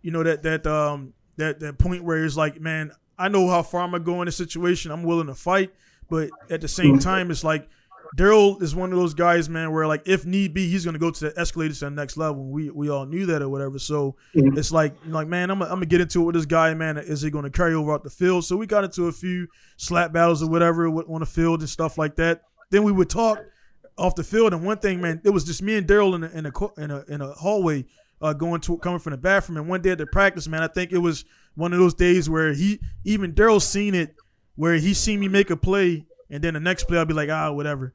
you 0.04 0.12
know, 0.12 0.22
that 0.22 0.44
that 0.44 0.68
um 0.68 1.14
that 1.38 1.60
that 1.62 1.80
point 1.80 2.04
where 2.04 2.24
it's 2.24 2.38
like, 2.38 2.62
man, 2.62 2.92
I 3.18 3.28
know 3.28 3.50
how 3.50 3.64
far 3.64 3.82
I'm 3.82 3.90
gonna 3.90 4.04
go 4.04 4.22
in 4.22 4.28
a 4.28 4.32
situation. 4.32 4.92
I'm 4.92 5.02
willing 5.02 5.28
to 5.28 5.34
fight, 5.34 5.74
but 6.12 6.30
at 6.52 6.62
the 6.62 6.68
same 6.68 7.00
time, 7.00 7.32
it's 7.32 7.44
like 7.44 7.68
Daryl 8.16 8.62
is 8.62 8.76
one 8.76 8.92
of 8.92 9.00
those 9.00 9.14
guys, 9.14 9.50
man, 9.50 9.72
where 9.72 9.88
like 9.88 10.04
if 10.06 10.26
need 10.26 10.54
be, 10.54 10.70
he's 10.70 10.86
gonna 10.86 11.00
go 11.00 11.10
to 11.10 11.30
the 11.30 11.40
escalator 11.40 11.74
to 11.74 11.86
the 11.86 11.92
next 11.92 12.16
level. 12.18 12.46
We 12.46 12.70
we 12.70 12.90
all 12.90 13.06
knew 13.06 13.26
that 13.28 13.42
or 13.42 13.50
whatever. 13.50 13.80
So 13.80 14.16
mm-hmm. 14.36 14.58
it's 14.58 14.72
like 14.72 14.96
like 15.08 15.28
man, 15.28 15.50
I'm, 15.50 15.62
I'm 15.62 15.70
gonna 15.70 15.86
get 15.88 16.02
into 16.02 16.22
it 16.22 16.26
with 16.26 16.36
this 16.36 16.46
guy, 16.46 16.74
man. 16.74 16.98
Is 16.98 17.22
he 17.22 17.32
gonna 17.32 17.50
carry 17.50 17.74
over 17.74 17.94
out 17.94 18.04
the 18.04 18.10
field? 18.10 18.46
So 18.46 18.56
we 18.56 18.68
got 18.68 18.84
into 18.84 19.08
a 19.08 19.12
few 19.12 19.48
slap 19.78 20.14
battles 20.14 20.44
or 20.44 20.50
whatever 20.50 20.88
on 20.88 21.22
the 21.22 21.26
field 21.26 21.62
and 21.62 21.70
stuff 21.70 21.98
like 21.98 22.16
that. 22.18 22.44
Then 22.70 22.84
we 22.84 22.92
would 22.92 23.10
talk 23.10 23.40
off 23.98 24.16
the 24.16 24.24
field. 24.24 24.54
And 24.54 24.64
one 24.64 24.78
thing, 24.78 25.02
man, 25.02 25.22
it 25.24 25.30
was 25.30 25.44
just 25.44 25.62
me 25.62 25.76
and 25.76 25.88
Daryl 25.88 26.16
in 26.16 26.24
a, 26.24 26.30
in 26.30 26.46
a 26.46 26.82
in 26.82 26.92
a 26.92 27.04
in 27.14 27.22
a 27.22 27.34
hallway 27.34 27.86
uh, 28.22 28.34
going 28.34 28.62
to 28.62 28.78
coming 28.78 29.00
from 29.00 29.12
the 29.12 29.18
bathroom. 29.18 29.58
And 29.58 29.68
one 29.68 29.82
day 29.82 29.92
at 29.92 29.98
the 29.98 30.06
practice, 30.06 30.48
man, 30.48 30.64
I 30.64 30.68
think 30.68 30.92
it 30.92 30.98
was 30.98 31.26
one 31.56 31.74
of 31.74 31.80
those 31.80 31.94
days 31.94 32.30
where 32.30 32.54
he 32.54 32.80
even 33.04 33.34
Daryl 33.34 33.62
seen 33.62 33.96
it, 33.96 34.16
where 34.56 34.76
he 34.76 34.94
seen 34.94 35.20
me 35.20 35.28
make 35.28 35.50
a 35.50 35.58
play, 35.58 36.06
and 36.30 36.44
then 36.44 36.54
the 36.54 36.60
next 36.60 36.86
play 36.86 36.98
I'll 36.98 37.06
be 37.06 37.14
like, 37.14 37.30
ah, 37.30 37.52
whatever. 37.52 37.94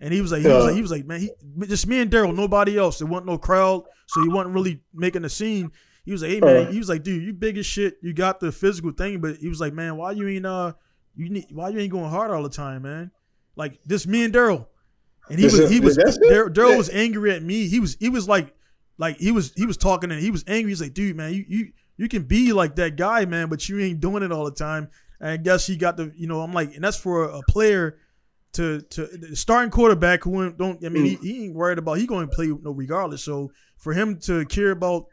And 0.00 0.14
he 0.14 0.20
was 0.20 0.30
like, 0.30 0.42
he 0.42 0.48
was 0.48 0.64
like, 0.64 0.74
he 0.74 0.82
was 0.82 0.90
like, 0.90 1.06
man, 1.06 1.20
he, 1.20 1.30
just 1.66 1.86
me 1.86 2.00
and 2.00 2.10
Daryl, 2.10 2.34
nobody 2.34 2.78
else. 2.78 2.98
There 2.98 3.08
wasn't 3.08 3.26
no 3.26 3.38
crowd, 3.38 3.84
so 4.06 4.22
he 4.22 4.28
wasn't 4.28 4.54
really 4.54 4.80
making 4.94 5.24
a 5.24 5.28
scene. 5.28 5.72
He 6.04 6.12
was 6.12 6.22
like, 6.22 6.30
hey 6.30 6.40
man, 6.40 6.72
he 6.72 6.78
was 6.78 6.88
like, 6.88 7.02
dude, 7.02 7.22
you 7.22 7.32
big 7.32 7.58
as 7.58 7.66
shit. 7.66 7.98
You 8.00 8.14
got 8.14 8.40
the 8.40 8.50
physical 8.52 8.92
thing, 8.92 9.20
but 9.20 9.36
he 9.36 9.48
was 9.48 9.60
like, 9.60 9.74
man, 9.74 9.96
why 9.96 10.12
you 10.12 10.26
ain't 10.28 10.46
uh, 10.46 10.72
you 11.16 11.28
need, 11.28 11.46
why 11.50 11.68
you 11.68 11.80
ain't 11.80 11.92
going 11.92 12.08
hard 12.08 12.30
all 12.30 12.42
the 12.42 12.48
time, 12.48 12.82
man? 12.82 13.10
Like 13.56 13.80
this, 13.84 14.06
me 14.06 14.24
and 14.24 14.32
Daryl. 14.32 14.66
And 15.28 15.38
he 15.38 15.44
was 15.44 15.68
he 15.68 15.80
was 15.80 15.98
Daryl 15.98 16.76
was 16.76 16.88
angry 16.90 17.32
at 17.32 17.42
me. 17.42 17.68
He 17.68 17.80
was 17.80 17.96
he 18.00 18.08
was 18.08 18.28
like 18.28 18.54
like 18.96 19.18
he 19.18 19.32
was 19.32 19.52
he 19.56 19.66
was 19.66 19.76
talking 19.76 20.10
and 20.10 20.20
he 20.20 20.30
was 20.30 20.44
angry. 20.46 20.70
He's 20.70 20.80
like, 20.80 20.94
dude, 20.94 21.16
man, 21.16 21.34
you 21.34 21.44
you 21.48 21.72
you 21.96 22.08
can 22.08 22.22
be 22.22 22.52
like 22.52 22.76
that 22.76 22.96
guy, 22.96 23.24
man, 23.24 23.48
but 23.48 23.68
you 23.68 23.78
ain't 23.80 24.00
doing 24.00 24.22
it 24.22 24.32
all 24.32 24.44
the 24.44 24.52
time. 24.52 24.88
And 25.20 25.30
I 25.30 25.36
guess 25.36 25.66
he 25.66 25.76
got 25.76 25.96
the 25.96 26.12
you 26.16 26.26
know 26.26 26.40
I'm 26.40 26.52
like, 26.52 26.74
and 26.74 26.82
that's 26.82 26.96
for 26.96 27.24
a, 27.24 27.40
player 27.48 27.98
to 28.58 28.80
to 28.82 29.36
starting 29.36 29.70
quarterback 29.70 30.24
who 30.24 30.52
don't 30.52 30.84
I 30.84 30.88
mean 30.88 31.04
mm. 31.04 31.20
he, 31.20 31.32
he, 31.32 31.44
ain't 31.44 31.54
worried 31.54 31.78
about 31.78 31.94
he 31.94 32.06
going 32.06 32.28
to 32.28 32.34
play 32.34 32.46
no 32.48 32.70
regardless. 32.70 33.24
So 33.24 33.52
for 33.76 33.92
him 33.92 34.18
to 34.20 34.44
care 34.46 34.72
about 34.72 35.06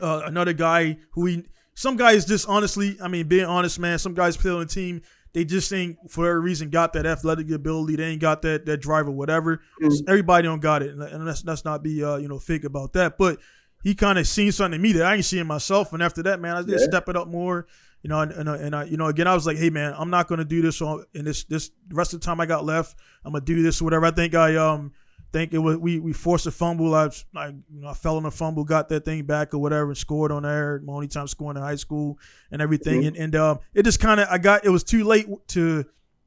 uh, 0.00 0.22
another 0.24 0.52
guy 0.52 0.98
who 1.12 1.26
he 1.26 1.44
some 1.74 1.96
guys 1.96 2.24
just 2.24 2.48
honestly 2.48 2.96
I 3.02 3.08
mean 3.08 3.28
being 3.28 3.44
honest 3.44 3.78
man 3.78 3.98
some 3.98 4.14
guys 4.14 4.36
play 4.36 4.50
on 4.50 4.60
the 4.60 4.66
team 4.66 5.02
they 5.36 5.44
just 5.44 5.70
ain't 5.70 5.98
for 6.10 6.30
a 6.30 6.38
reason 6.38 6.70
got 6.70 6.94
that 6.94 7.04
athletic 7.04 7.50
ability. 7.50 7.96
They 7.96 8.04
ain't 8.04 8.22
got 8.22 8.40
that 8.40 8.64
that 8.64 8.78
drive 8.78 9.06
or 9.06 9.10
whatever. 9.10 9.60
Mm-hmm. 9.82 10.08
Everybody 10.08 10.44
don't 10.44 10.62
got 10.62 10.82
it, 10.82 10.94
and 10.94 11.26
let's 11.26 11.44
let's 11.44 11.62
not 11.62 11.82
be 11.82 12.02
uh, 12.02 12.16
you 12.16 12.26
know 12.26 12.38
fake 12.38 12.64
about 12.64 12.94
that. 12.94 13.18
But 13.18 13.38
he 13.82 13.94
kind 13.94 14.18
of 14.18 14.26
seen 14.26 14.50
something 14.50 14.76
in 14.76 14.80
me 14.80 14.92
that 14.92 15.04
I 15.04 15.14
ain't 15.16 15.26
seeing 15.26 15.46
myself, 15.46 15.92
and 15.92 16.02
after 16.02 16.22
that, 16.22 16.40
man, 16.40 16.56
I 16.56 16.62
just 16.62 16.84
yeah. 16.84 16.88
step 16.88 17.10
it 17.10 17.16
up 17.16 17.28
more. 17.28 17.66
You 18.06 18.10
know, 18.10 18.20
and, 18.20 18.30
and, 18.30 18.48
and 18.48 18.76
I, 18.76 18.84
you 18.84 18.96
know, 18.96 19.06
again, 19.06 19.26
I 19.26 19.34
was 19.34 19.48
like, 19.48 19.56
hey 19.56 19.68
man, 19.68 19.92
I'm 19.98 20.10
not 20.10 20.28
gonna 20.28 20.44
do 20.44 20.62
this 20.62 20.80
on 20.80 21.04
in 21.12 21.24
this 21.24 21.42
this 21.42 21.72
rest 21.90 22.14
of 22.14 22.20
the 22.20 22.24
time 22.24 22.40
I 22.40 22.46
got 22.46 22.64
left. 22.64 22.94
I'm 23.24 23.32
gonna 23.32 23.44
do 23.44 23.64
this 23.64 23.80
or 23.80 23.84
whatever. 23.84 24.06
I 24.06 24.12
think 24.12 24.32
I 24.36 24.54
um 24.54 24.92
think 25.32 25.52
it 25.52 25.58
was 25.58 25.76
we 25.78 25.98
we 25.98 26.12
forced 26.12 26.46
a 26.46 26.52
fumble. 26.52 26.94
I 26.94 27.10
I, 27.34 27.48
you 27.48 27.80
know, 27.80 27.88
I 27.88 27.94
fell 27.94 28.16
on 28.16 28.24
a 28.24 28.30
fumble, 28.30 28.62
got 28.62 28.90
that 28.90 29.04
thing 29.04 29.24
back 29.24 29.54
or 29.54 29.58
whatever, 29.58 29.88
and 29.88 29.98
scored 29.98 30.30
on 30.30 30.44
there. 30.44 30.80
My 30.84 30.92
only 30.92 31.08
time 31.08 31.26
scoring 31.26 31.56
in 31.56 31.64
high 31.64 31.74
school 31.74 32.20
and 32.52 32.62
everything. 32.62 33.00
Mm-hmm. 33.00 33.08
And 33.08 33.16
and 33.16 33.34
um, 33.34 33.58
it 33.74 33.82
just 33.82 33.98
kind 33.98 34.20
of 34.20 34.28
I 34.30 34.38
got 34.38 34.64
it 34.64 34.70
was 34.70 34.84
too 34.84 35.02
late 35.02 35.26
to 35.48 35.84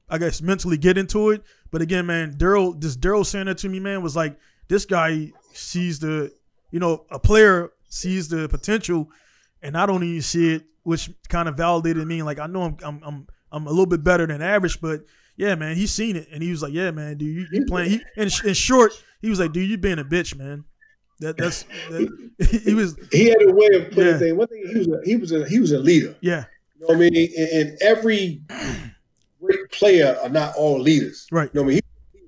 I 0.10 0.18
guess 0.18 0.41
mentally 0.41 0.77
get 0.77 0.97
into 0.97 1.30
it. 1.30 1.43
But 1.72 1.81
again, 1.81 2.06
man, 2.06 2.34
Daryl, 2.34 2.77
this 2.77 2.97
Daryl 2.97 3.26
saying 3.26 3.45
that 3.45 3.60
to 3.60 3.69
me, 3.69 3.80
man, 3.80 4.01
was 4.01 4.18
like 4.18 4.38
this 4.68 4.84
guy 4.84 5.31
sees 5.53 5.99
the 5.99 6.34
you 6.72 6.81
know 6.81 7.06
a 7.10 7.19
player 7.19 7.72
sees 7.88 8.27
the 8.27 8.49
potential, 8.49 9.10
and 9.61 9.77
I 9.77 9.85
don't 9.85 10.03
even 10.03 10.22
see 10.22 10.56
it, 10.56 10.65
which 10.84 11.10
kind 11.27 11.49
of 11.49 11.56
validated 11.56 12.06
me. 12.07 12.23
Like 12.23 12.39
I 12.39 12.47
know 12.47 12.64
I'm 12.64 12.77
I'm 12.84 13.01
I'm, 13.03 13.27
I'm 13.51 13.68
a 13.68 13.69
little 13.69 13.85
bit 13.85 14.03
better 14.03 14.26
than 14.26 14.41
average, 14.41 14.81
but 14.81 15.01
yeah, 15.38 15.56
man, 15.56 15.76
he's 15.76 15.91
seen 15.91 16.15
it, 16.15 16.27
and 16.31 16.43
he 16.43 16.51
was 16.51 16.61
like, 16.61 16.73
"Yeah, 16.73 16.91
man, 16.91 17.18
dude, 17.18 17.35
you, 17.35 17.47
you 17.51 17.65
playing?" 17.65 17.91
He, 17.91 18.01
in, 18.18 18.30
in 18.45 18.53
short, 18.53 18.91
he 19.22 19.30
was 19.30 19.39
like, 19.39 19.53
"Dude, 19.53 19.69
you 19.69 19.77
being 19.77 19.99
a 19.99 20.03
bitch, 20.03 20.35
man." 20.35 20.65
That 21.19 21.38
that's 21.38 21.64
that, 21.89 22.61
he 22.65 22.73
was. 22.73 22.95
He 23.11 23.27
had 23.27 23.41
a 23.41 23.51
way 23.51 23.68
of 23.73 23.89
putting 23.89 24.06
yeah. 24.06 24.18
things. 24.18 24.34
One 24.34 24.47
thing 24.47 24.65
he 24.68 24.77
was 24.77 24.88
a, 24.88 25.01
he 25.06 25.15
was 25.15 25.31
a 25.31 25.47
he 25.47 25.60
was 25.60 25.72
a 25.72 25.80
leader. 25.80 26.15
Yeah, 26.22 26.45
you 26.76 26.81
know 26.81 26.88
what 26.88 26.95
I 26.95 27.10
mean. 27.10 27.30
And, 27.38 27.49
and 27.49 27.81
every 27.81 28.41
great 29.41 29.72
player 29.72 30.18
are 30.22 30.30
not 30.30 30.56
all 30.56 30.80
leaders. 30.80 31.27
Right. 31.31 31.49
You 31.53 31.60
know 31.60 31.64
what 31.64 31.72
I 31.72 31.73
mean. 31.73 31.81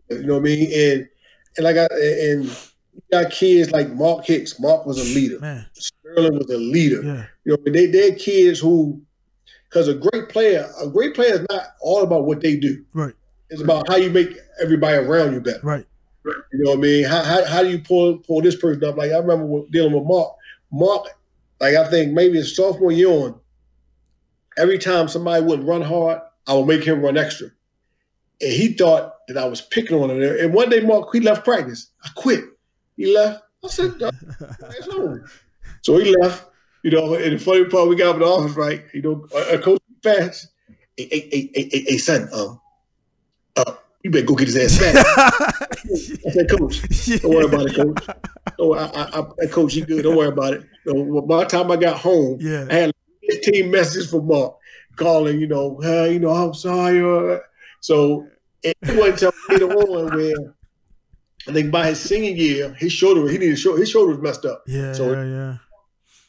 He, 0.09 0.15
you 0.15 0.23
know 0.23 0.33
what 0.33 0.39
I 0.39 0.43
mean. 0.43 0.71
And 0.73 1.09
and 1.57 1.63
like 1.63 1.77
I 1.77 1.87
and 1.93 2.45
you 2.45 3.01
got 3.11 3.31
kids 3.31 3.71
like 3.71 3.89
Mark 3.91 4.25
Hicks. 4.25 4.59
Mark 4.59 4.85
was 4.85 4.99
a 4.99 5.15
leader. 5.15 5.39
Man. 5.39 5.65
Sterling 5.73 6.37
was 6.37 6.49
a 6.49 6.57
leader. 6.57 7.01
Yeah. 7.01 7.25
You 7.43 7.57
know, 7.57 7.71
they 7.71 7.87
they're 7.87 8.15
kids 8.15 8.59
who 8.59 9.01
because 9.69 9.87
a 9.87 9.93
great 9.93 10.29
player, 10.29 10.69
a 10.81 10.87
great 10.87 11.15
player 11.15 11.33
is 11.33 11.45
not 11.49 11.63
all 11.81 12.03
about 12.03 12.25
what 12.25 12.41
they 12.41 12.57
do. 12.57 12.83
Right. 12.93 13.13
It's 13.49 13.61
about 13.61 13.87
how 13.89 13.95
you 13.95 14.09
make 14.09 14.37
everybody 14.61 14.97
around 14.97 15.33
you 15.33 15.41
better. 15.41 15.59
Right. 15.63 15.85
You 16.23 16.35
know 16.53 16.71
what 16.71 16.79
I 16.79 16.81
mean? 16.81 17.05
How, 17.05 17.23
how, 17.23 17.45
how 17.45 17.63
do 17.63 17.69
you 17.69 17.79
pull 17.79 18.17
pull 18.19 18.41
this 18.41 18.55
person 18.55 18.83
up? 18.83 18.97
Like 18.97 19.11
I 19.11 19.17
remember 19.17 19.63
dealing 19.71 19.93
with 19.93 20.03
Mark. 20.03 20.35
Mark, 20.71 21.07
like 21.59 21.75
I 21.75 21.89
think 21.89 22.13
maybe 22.13 22.37
his 22.37 22.55
sophomore 22.55 22.91
year 22.91 23.09
on, 23.09 23.39
every 24.57 24.77
time 24.77 25.07
somebody 25.07 25.43
wouldn't 25.43 25.67
run 25.67 25.81
hard, 25.81 26.21
I 26.47 26.53
would 26.53 26.67
make 26.67 26.83
him 26.83 27.01
run 27.01 27.17
extra. 27.17 27.47
And 28.39 28.51
he 28.51 28.73
thought 28.73 29.15
that 29.27 29.37
I 29.37 29.45
was 29.45 29.61
picking 29.61 29.97
on 29.97 30.09
him. 30.09 30.21
And 30.21 30.53
one 30.53 30.69
day, 30.69 30.81
Mark, 30.81 31.09
he 31.11 31.19
left 31.19 31.43
practice. 31.43 31.91
I 32.03 32.09
quit. 32.15 32.43
He 32.97 33.15
left. 33.15 33.43
I 33.63 33.67
said, 33.67 33.93
so 35.81 35.97
he 35.97 36.15
left. 36.17 36.50
You 36.83 36.91
know, 36.91 37.13
and 37.13 37.33
the 37.33 37.37
funny 37.37 37.65
part, 37.65 37.89
we 37.89 37.95
got 37.95 38.15
in 38.15 38.21
the 38.21 38.25
office, 38.25 38.55
right? 38.55 38.83
You 38.93 39.01
know, 39.01 39.27
a, 39.35 39.59
coach 39.59 39.81
fast. 40.01 40.47
Hey, 40.97 41.07
hey, 41.11 41.29
hey, 41.31 41.51
hey, 41.53 41.85
hey, 41.87 41.97
son, 41.97 42.27
um, 42.33 42.59
uh, 43.55 43.73
you 44.03 44.09
better 44.09 44.25
go 44.25 44.35
get 44.35 44.47
his 44.47 44.57
ass 44.57 44.79
back. 44.79 45.05
I 46.25 46.31
said, 46.31 46.49
Coach, 46.49 46.81
don't 47.21 47.33
worry 47.33 47.45
about 47.45 47.67
it, 47.67 47.75
Coach. 47.75 48.17
Oh, 48.57 48.73
I, 48.73 48.85
I, 48.85 49.23
I, 49.43 49.45
Coach, 49.47 49.75
you 49.75 49.85
good. 49.85 50.03
Don't 50.03 50.15
worry 50.15 50.29
about 50.29 50.53
it. 50.53 50.63
So, 50.87 51.21
by 51.21 51.43
the 51.43 51.49
time 51.49 51.71
I 51.71 51.75
got 51.75 51.97
home, 51.97 52.37
yeah. 52.41 52.67
I 52.69 52.73
had 52.73 52.93
15 53.29 53.69
messages 53.69 54.09
from 54.09 54.27
Mark 54.27 54.55
calling, 54.95 55.39
you 55.39 55.47
know, 55.47 55.79
hey, 55.81 56.13
you 56.13 56.19
know, 56.19 56.31
I'm 56.31 56.53
sorry. 56.53 56.99
Uh, 57.01 57.39
so 57.79 58.27
it 58.63 58.75
wasn't 58.81 59.21
until 59.21 59.31
later 59.49 59.71
on 59.71 60.15
where 60.15 60.55
I 61.47 61.53
think 61.53 61.71
by 61.71 61.87
his 61.87 61.99
senior 61.99 62.31
year, 62.31 62.73
his 62.73 62.91
shoulder, 62.91 63.27
he 63.29 63.37
needed 63.37 63.57
shoulder, 63.57 63.79
his 63.79 63.89
shoulder 63.89 64.13
was 64.13 64.21
messed 64.21 64.45
up. 64.45 64.63
Yeah, 64.67 64.93
so 64.93 65.13
yeah, 65.13 65.23
yeah 65.23 65.57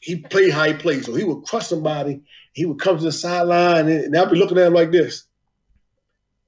he 0.03 0.17
played 0.17 0.53
how 0.53 0.65
he 0.65 0.75
played. 0.75 1.05
So 1.05 1.15
he 1.15 1.25
would 1.25 1.45
crush 1.45 1.69
somebody. 1.69 2.23
He 2.53 2.67
would 2.67 2.81
come 2.81 2.99
to 2.99 3.05
the 3.05 3.13
sideline, 3.13 3.89
and, 3.89 4.17
I'd 4.17 4.31
be 4.31 4.37
looking 4.37 4.59
at 4.59 4.67
him 4.67 4.75
like 4.75 4.91
this. 4.91 5.25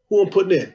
Who 0.09 0.23
I'm 0.23 0.29
putting 0.29 0.59
in? 0.59 0.75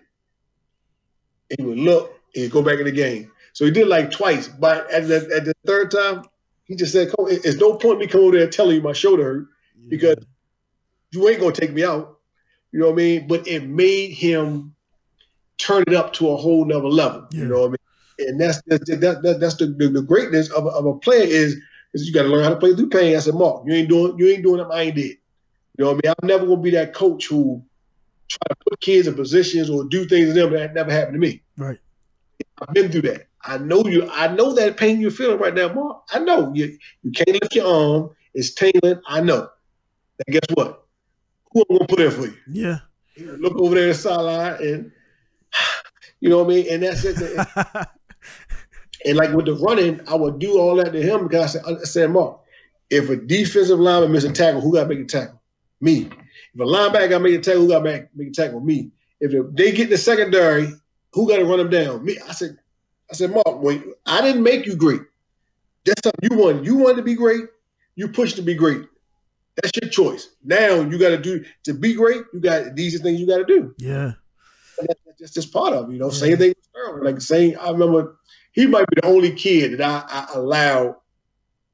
And 1.51 1.59
he 1.59 1.65
would 1.65 1.77
look, 1.77 2.19
and 2.33 2.43
he'd 2.43 2.51
go 2.51 2.63
back 2.63 2.79
in 2.79 2.85
the 2.85 2.91
game. 2.91 3.31
So 3.53 3.65
he 3.65 3.71
did 3.71 3.87
like 3.87 4.11
twice. 4.11 4.47
But 4.47 4.89
at 4.91 5.07
the, 5.07 5.29
at 5.35 5.45
the 5.45 5.53
third 5.65 5.91
time, 5.91 6.23
he 6.63 6.75
just 6.75 6.93
said, 6.93 7.11
"It's 7.19 7.59
no 7.59 7.75
point 7.75 7.99
me 7.99 8.07
coming 8.07 8.27
over 8.27 8.37
there 8.37 8.49
telling 8.49 8.77
you 8.77 8.81
my 8.81 8.93
shoulder 8.93 9.23
hurt 9.23 9.47
because 9.89 10.23
you 11.11 11.27
ain't 11.27 11.41
gonna 11.41 11.51
take 11.51 11.73
me 11.73 11.83
out." 11.83 12.17
You 12.71 12.79
know 12.79 12.85
what 12.87 12.93
I 12.93 12.95
mean? 12.95 13.27
But 13.27 13.47
it 13.47 13.67
made 13.67 14.11
him 14.11 14.75
turn 15.57 15.83
it 15.87 15.93
up 15.93 16.13
to 16.13 16.29
a 16.29 16.37
whole 16.37 16.63
nother 16.65 16.87
level. 16.87 17.27
Yeah. 17.31 17.41
You 17.41 17.47
know 17.47 17.59
what 17.61 17.67
I 17.67 17.69
mean? 17.69 18.29
And 18.29 18.41
that's 18.41 18.61
that, 18.67 18.85
that, 18.85 19.37
that's 19.39 19.55
the, 19.55 19.65
the, 19.65 19.89
the 19.89 20.01
greatness 20.01 20.49
of 20.51 20.67
of 20.67 20.85
a 20.85 20.97
player 20.99 21.23
is 21.23 21.57
is 21.93 22.07
you 22.07 22.13
got 22.13 22.23
to 22.23 22.29
learn 22.29 22.43
how 22.43 22.49
to 22.49 22.57
play 22.57 22.75
through 22.75 22.89
pain. 22.89 23.15
I 23.15 23.19
said, 23.19 23.35
Mark, 23.35 23.63
you 23.65 23.73
ain't 23.73 23.89
doing 23.89 24.17
you 24.17 24.27
ain't 24.29 24.43
doing 24.43 24.59
what 24.59 24.75
I 24.75 24.81
ain't 24.83 24.95
did. 24.95 25.17
You 25.77 25.85
know 25.85 25.93
what 25.93 26.05
I 26.05 26.07
mean? 26.07 26.15
I'm 26.21 26.27
never 26.27 26.45
gonna 26.45 26.61
be 26.61 26.71
that 26.71 26.93
coach 26.93 27.27
who 27.27 27.63
try 28.27 28.47
to 28.49 28.55
put 28.69 28.79
kids 28.81 29.07
in 29.07 29.15
positions 29.15 29.69
or 29.69 29.85
do 29.85 30.05
things 30.05 30.27
to 30.27 30.33
them 30.33 30.53
that 30.53 30.73
never 30.73 30.91
happened 30.91 31.15
to 31.15 31.19
me. 31.19 31.41
Right. 31.57 31.79
I've 32.61 32.73
been 32.73 32.91
through 32.91 33.03
that. 33.03 33.27
I 33.43 33.57
know 33.57 33.85
you. 33.85 34.09
I 34.11 34.27
know 34.27 34.53
that 34.53 34.77
pain 34.77 34.99
you're 34.99 35.11
feeling 35.11 35.39
right 35.39 35.53
now, 35.53 35.73
Mark. 35.73 36.03
I 36.11 36.19
know 36.19 36.51
you. 36.53 36.77
You 37.03 37.11
can't 37.11 37.41
lift 37.41 37.55
your 37.55 37.73
arm. 37.73 38.09
It's 38.33 38.53
tingling. 38.53 39.01
I 39.07 39.21
know. 39.21 39.49
And 40.27 40.33
guess 40.33 40.47
what? 40.53 40.85
Who 41.51 41.63
I'm 41.69 41.77
gonna 41.77 41.87
put 41.87 42.01
in 42.01 42.11
for 42.11 42.25
you? 42.25 42.37
Yeah. 42.51 42.79
Look 43.17 43.55
over 43.55 43.75
there 43.75 43.89
at 43.89 43.93
the 43.95 43.99
sideline 43.99 44.61
and 44.61 44.91
you 46.19 46.29
know 46.29 46.43
what 46.43 46.53
I 46.53 46.55
mean. 46.55 46.65
And 46.69 46.83
that's 46.83 47.03
it. 47.05 47.17
And 49.05 49.17
like 49.17 49.31
with 49.31 49.45
the 49.45 49.55
running, 49.55 50.01
I 50.07 50.15
would 50.15 50.39
do 50.39 50.59
all 50.59 50.75
that 50.75 50.91
to 50.91 51.01
him 51.01 51.27
because 51.27 51.55
I 51.55 51.59
said, 51.59 51.77
I 51.81 51.83
said 51.83 52.11
Mark, 52.11 52.39
if 52.89 53.09
a 53.09 53.15
defensive 53.15 53.79
lineman 53.79 54.11
misses 54.11 54.31
a 54.31 54.33
tackle, 54.33 54.61
who 54.61 54.73
got 54.73 54.83
to 54.83 54.89
make 54.89 54.99
a 54.99 55.05
tackle? 55.05 55.41
Me. 55.81 56.09
If 56.53 56.59
a 56.59 56.63
linebacker 56.63 57.09
got 57.09 57.17
to 57.17 57.19
make 57.19 57.35
a 57.35 57.39
tackle, 57.39 57.61
who 57.61 57.69
got 57.69 57.83
to 57.83 58.07
make 58.15 58.29
a 58.29 58.31
tackle? 58.31 58.59
Me. 58.59 58.91
If 59.21 59.31
they 59.55 59.71
get 59.71 59.85
in 59.85 59.89
the 59.89 59.97
secondary, 59.97 60.69
who 61.13 61.27
got 61.27 61.37
to 61.37 61.45
run 61.45 61.59
them 61.59 61.69
down? 61.69 62.03
Me. 62.03 62.17
I 62.27 62.33
said, 62.33 62.57
I 63.11 63.15
said, 63.15 63.31
Mark, 63.31 63.61
wait, 63.61 63.83
I 64.05 64.21
didn't 64.21 64.43
make 64.43 64.65
you 64.65 64.75
great. 64.75 65.01
That's 65.85 66.01
something 66.03 66.29
you 66.29 66.37
wanted. 66.37 66.65
You 66.65 66.75
wanted 66.75 66.97
to 66.97 67.03
be 67.03 67.15
great. 67.15 67.43
You 67.95 68.09
pushed 68.09 68.35
to 68.35 68.41
be 68.41 68.53
great. 68.53 68.81
That's 69.55 69.71
your 69.81 69.89
choice. 69.89 70.29
Now 70.43 70.75
you 70.81 70.97
got 70.97 71.09
to 71.09 71.17
do 71.17 71.43
to 71.63 71.73
be 71.73 71.93
great. 71.93 72.21
You 72.33 72.39
got 72.39 72.75
these 72.75 72.95
are 72.95 72.99
things 72.99 73.19
you 73.19 73.27
got 73.27 73.39
to 73.39 73.45
do. 73.45 73.73
Yeah, 73.77 74.13
that's 75.19 75.33
just 75.33 75.51
part 75.51 75.73
of 75.73 75.91
you 75.91 75.99
know. 75.99 76.07
Yeah. 76.07 76.17
Same 76.17 76.37
thing 76.37 76.49
with 76.49 76.65
Sterling. 76.69 77.03
Like 77.03 77.21
saying, 77.21 77.57
I 77.57 77.71
remember 77.71 78.18
he 78.59 78.67
might 78.67 78.85
be 78.89 78.99
the 79.01 79.07
only 79.07 79.31
kid 79.31 79.77
that 79.77 80.05
I, 80.11 80.25
I 80.33 80.37
allowed 80.37 80.97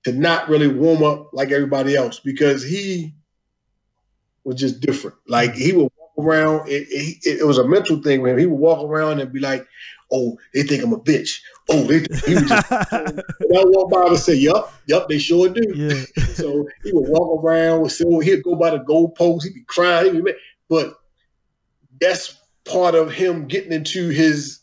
to 0.04 0.12
not 0.12 0.48
really 0.48 0.68
warm 0.68 1.02
up 1.02 1.34
like 1.34 1.52
everybody 1.52 1.96
else 1.96 2.20
because 2.20 2.64
he 2.64 3.16
was 4.44 4.58
just 4.58 4.82
different. 4.82 5.18
Like 5.28 5.56
he 5.56 5.74
would 5.74 5.90
walk 5.98 6.12
around. 6.20 6.70
It, 6.70 6.86
it, 6.92 7.40
it, 7.40 7.48
was 7.48 7.58
a 7.58 7.68
mental 7.68 8.04
thing 8.04 8.22
with 8.22 8.34
him. 8.34 8.38
He 8.38 8.46
would 8.46 8.60
walk 8.60 8.88
around 8.88 9.20
and 9.20 9.34
be 9.34 9.40
like, 9.40 9.66
"Oh, 10.12 10.38
they 10.54 10.62
think 10.62 10.84
I'm 10.84 10.94
a 10.94 11.00
bitch." 11.00 11.40
Oh, 11.72 11.82
they. 11.86 12.06
He 12.28 12.36
would 12.36 12.48
just. 12.48 12.72
I 12.72 13.14
walk 13.50 13.90
by 13.90 14.06
and 14.06 14.20
say, 14.20 14.36
"Yup, 14.36 14.72
yup, 14.86 15.10
they 15.10 15.18
sure 15.18 15.50
do." 15.50 15.64
Yeah. 15.74 16.04
so 16.36 16.68
he 16.84 16.94
would 16.94 17.10
walk 17.10 17.44
around 17.44 17.82
with 17.82 17.94
silver. 17.94 18.22
He'd 18.22 18.44
go 18.44 18.56
by 18.56 18.70
the 18.70 18.80
goalpost. 18.82 19.42
He'd 19.42 19.56
be 19.56 19.64
crying. 19.66 20.14
He'd 20.14 20.24
be, 20.24 20.34
but 20.70 20.94
that's 22.00 22.38
part 22.64 22.94
of 22.94 23.12
him 23.12 23.48
getting 23.48 23.72
into 23.72 24.10
his 24.10 24.60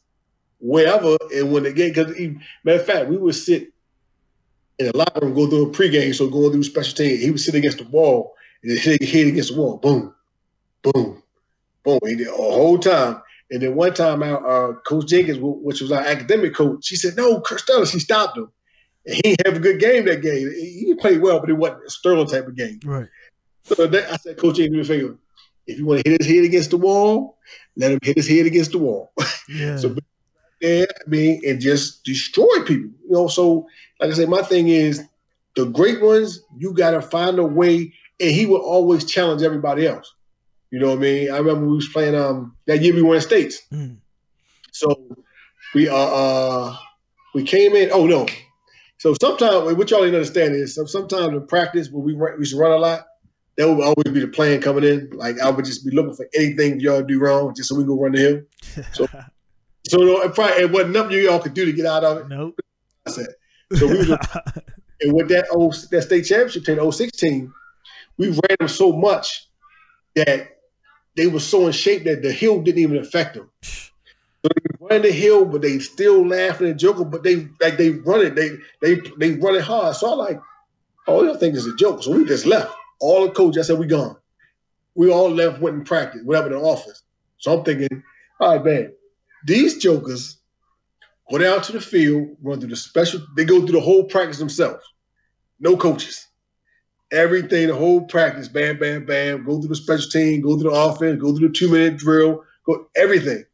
wherever, 0.63 1.17
and 1.35 1.53
when 1.53 1.65
the 1.65 1.73
game, 1.73 1.91
because 1.91 2.17
matter 2.65 2.81
of 2.81 2.87
fact, 2.87 3.09
we 3.09 3.17
would 3.17 3.35
sit 3.35 3.73
in 4.79 4.87
the 4.87 4.97
locker 4.97 5.21
room, 5.21 5.35
go 5.35 5.49
through 5.49 5.71
a 5.71 5.71
pregame, 5.71 6.15
so 6.15 6.29
going 6.29 6.53
through 6.53 6.63
special 6.63 6.95
team, 6.95 7.19
he 7.19 7.31
would 7.31 7.41
sit 7.41 7.55
against 7.55 7.79
the 7.79 7.85
wall 7.85 8.35
and 8.63 8.79
hit, 8.79 9.03
hit 9.03 9.27
against 9.27 9.53
the 9.53 9.61
wall, 9.61 9.77
boom, 9.77 10.15
boom, 10.83 11.23
boom, 11.85 11.99
he 12.07 12.15
did 12.15 12.29
a 12.29 12.33
whole 12.33 12.79
time. 12.79 13.21
And 13.51 13.61
then 13.61 13.75
one 13.75 13.93
time, 13.93 14.23
our 14.23 14.71
uh, 14.71 14.75
Coach 14.81 15.09
Jenkins, 15.09 15.39
which 15.41 15.83
was 15.83 15.93
our 15.93 16.01
academic 16.01 16.55
coach, 16.55 16.87
she 16.87 16.97
said, 16.97 17.17
"No, 17.17 17.39
Kurt 17.43 17.61
Sterling." 17.61 17.85
She 17.85 17.99
stopped 17.99 18.39
him. 18.39 18.51
And 19.05 19.15
he 19.17 19.23
didn't 19.23 19.47
have 19.47 19.57
a 19.57 19.61
good 19.61 19.79
game 19.79 20.07
that 20.07 20.23
game. 20.23 20.51
He 20.51 20.95
played 20.95 21.21
well, 21.21 21.39
but 21.39 21.51
it 21.51 21.55
wasn't 21.55 21.85
a 21.87 21.91
Sterling 21.91 22.29
type 22.29 22.47
of 22.47 22.57
game. 22.57 22.81
Right. 22.83 23.09
So 23.65 23.87
that, 23.87 24.11
I 24.11 24.17
said, 24.17 24.39
Coach 24.39 24.57
Jenkins, 24.57 24.89
do 24.89 24.95
a 24.95 24.99
favor. 24.99 25.19
If 25.67 25.79
you 25.79 25.85
want 25.85 26.03
to 26.03 26.11
hit 26.11 26.23
his 26.23 26.35
head 26.35 26.45
against 26.45 26.71
the 26.71 26.79
wall, 26.79 27.37
let 27.77 27.93
him 27.93 27.99
hit 28.03 28.17
his 28.17 28.29
head 28.29 28.47
against 28.47 28.73
the 28.73 28.79
wall. 28.79 29.13
Yeah. 29.49 29.77
so 29.77 29.95
there, 30.63 30.87
I 31.05 31.09
mean, 31.09 31.43
and 31.47 31.61
just 31.61 32.05
destroy 32.05 32.63
people. 32.65 32.91
You 33.05 33.11
know, 33.11 33.29
so 33.29 33.67
like 34.01 34.11
I 34.11 34.15
say, 34.15 34.27
my 34.27 34.43
thing 34.43 34.69
is 34.69 35.05
the 35.57 35.67
great 35.67 36.01
ones, 36.01 36.41
you 36.57 36.73
gotta 36.73 37.03
find 37.03 37.39
a 37.39 37.45
way, 37.45 37.93
and 38.21 38.31
he 38.31 38.47
will 38.47 38.63
always 38.63 39.05
challenge 39.05 39.43
everybody 39.43 39.87
else. 39.87 40.15
You 40.71 40.79
know 40.79 40.89
what 40.89 40.99
I 40.99 41.03
mean? 41.03 41.31
I 41.31 41.37
remember 41.37 41.67
we 41.67 41.75
was 41.75 41.89
playing 41.89 42.15
um 42.15 42.57
that 42.67 42.81
year 42.81 42.95
we 42.95 43.03
won 43.03 43.21
states. 43.21 43.61
Mm. 43.71 43.99
So 44.73 45.17
we 45.75 45.89
uh, 45.89 45.95
uh 45.95 46.77
we 47.35 47.43
came 47.43 47.77
in. 47.77 47.91
Oh 47.93 48.07
no. 48.07 48.27
So 48.99 49.15
sometimes 49.21 49.75
what 49.75 49.91
y'all 49.91 50.01
didn't 50.01 50.15
understand 50.15 50.55
is 50.55 50.79
sometimes 50.87 51.35
in 51.35 51.47
practice 51.47 51.91
when 51.91 52.05
we 52.05 52.15
we 52.15 52.39
used 52.39 52.55
to 52.55 52.59
run 52.59 52.71
a 52.71 52.77
lot, 52.77 53.07
that 53.59 53.69
would 53.69 53.83
always 53.83 54.15
be 54.15 54.21
the 54.21 54.29
plan 54.29 54.63
coming 54.63 54.85
in. 54.85 55.11
Like 55.11 55.39
I 55.41 55.51
would 55.51 55.65
just 55.65 55.85
be 55.85 55.95
looking 55.95 56.15
for 56.15 56.27
anything 56.35 56.81
y'all 56.81 57.03
do 57.03 57.19
wrong, 57.19 57.55
just 57.55 57.69
so 57.69 57.75
we 57.75 57.85
go 57.85 58.01
run 58.01 58.13
the 58.13 58.19
hill. 58.19 58.43
So 58.95 59.07
So 59.89 60.23
it 60.23 60.35
probably 60.35 60.63
it 60.63 60.71
wasn't 60.71 60.93
nothing 60.93 61.13
you 61.13 61.31
all 61.31 61.41
could 61.41 61.55
do 61.55 61.65
to 61.65 61.73
get 61.73 61.87
out 61.87 62.05
of 62.05 62.19
it. 62.19 62.29
Nope. 62.29 62.59
I 63.07 63.11
said. 63.11 63.29
So 63.75 63.87
we 63.87 64.09
were, 64.09 64.19
and 65.01 65.13
with 65.13 65.29
that 65.29 65.47
old 65.51 65.75
that 65.91 66.03
state 66.03 66.23
championship 66.23 66.65
team, 66.65 66.77
the 66.77 66.91
06 66.91 67.17
team, 67.17 67.55
we 68.17 68.29
ran 68.29 68.57
them 68.61 68.69
so 68.69 68.93
much 68.93 69.49
that 70.15 70.59
they 71.17 71.27
were 71.27 71.41
so 71.41 71.67
in 71.67 71.73
shape 71.73 72.05
that 72.05 72.23
the 72.23 72.33
hill 72.33 72.63
didn't 72.63 72.81
even 72.81 72.99
affect 72.99 73.35
them. 73.35 73.51
So 73.63 74.49
they 74.55 74.87
run 74.91 75.03
the 75.03 75.13
hill, 75.13 75.45
but 75.45 75.63
they 75.63 75.79
still 75.79 76.27
laughing 76.27 76.69
and 76.69 76.79
joking. 76.79 77.11
But 77.11 77.23
they 77.23 77.49
like 77.61 77.77
they 77.77 77.91
run 77.91 78.25
it, 78.25 78.35
they 78.35 78.51
they 78.81 79.01
they 79.19 79.33
run 79.33 79.57
it 79.57 79.63
hard. 79.63 79.95
So 79.97 80.11
I 80.11 80.15
like, 80.15 80.41
oh, 81.07 81.23
you 81.23 81.37
think 81.39 81.55
it's 81.55 81.67
a 81.67 81.77
joke. 81.77 82.03
So 82.03 82.13
we 82.13 82.25
just 82.25 82.47
left. 82.47 82.73
All 83.01 83.27
the 83.27 83.33
coaches, 83.33 83.67
I 83.67 83.73
said, 83.73 83.81
we 83.81 83.87
gone. 83.87 84.17
We 84.95 85.11
all 85.11 85.31
left, 85.31 85.61
went 85.61 85.77
and 85.77 85.87
practice, 85.87 86.23
went 86.25 86.39
up 86.41 86.47
in 86.47 86.53
the 86.53 86.59
office. 86.59 87.03
So 87.39 87.59
I'm 87.59 87.65
thinking, 87.65 88.03
all 88.41 88.57
right, 88.57 88.65
man, 88.65 88.93
these 89.45 89.79
jokers 89.79 90.39
go 91.31 91.39
down 91.39 91.63
to 91.63 91.73
the 91.73 91.81
field, 91.81 92.37
run 92.43 92.61
through 92.61 92.71
the 92.71 92.77
special, 92.77 93.21
they 93.37 93.45
go 93.45 93.61
through 93.61 93.73
the 93.73 93.81
whole 93.81 94.05
practice 94.05 94.39
themselves. 94.39 94.85
No 95.61 95.77
coaches. 95.77 96.27
Everything, 97.11 97.69
the 97.69 97.75
whole 97.75 98.03
practice, 98.03 98.49
bam, 98.49 98.79
bam, 98.79 99.05
bam, 99.05 99.45
go 99.45 99.59
through 99.61 99.69
the 99.69 99.77
special 99.77 100.11
team, 100.11 100.41
go 100.41 100.59
through 100.59 100.71
the 100.71 100.77
offense, 100.77 101.21
go 101.21 101.37
through 101.37 101.49
the 101.49 101.55
two 101.55 101.71
minute 101.71 101.99
drill, 101.99 102.43
go 102.65 102.87
everything. 102.97 103.45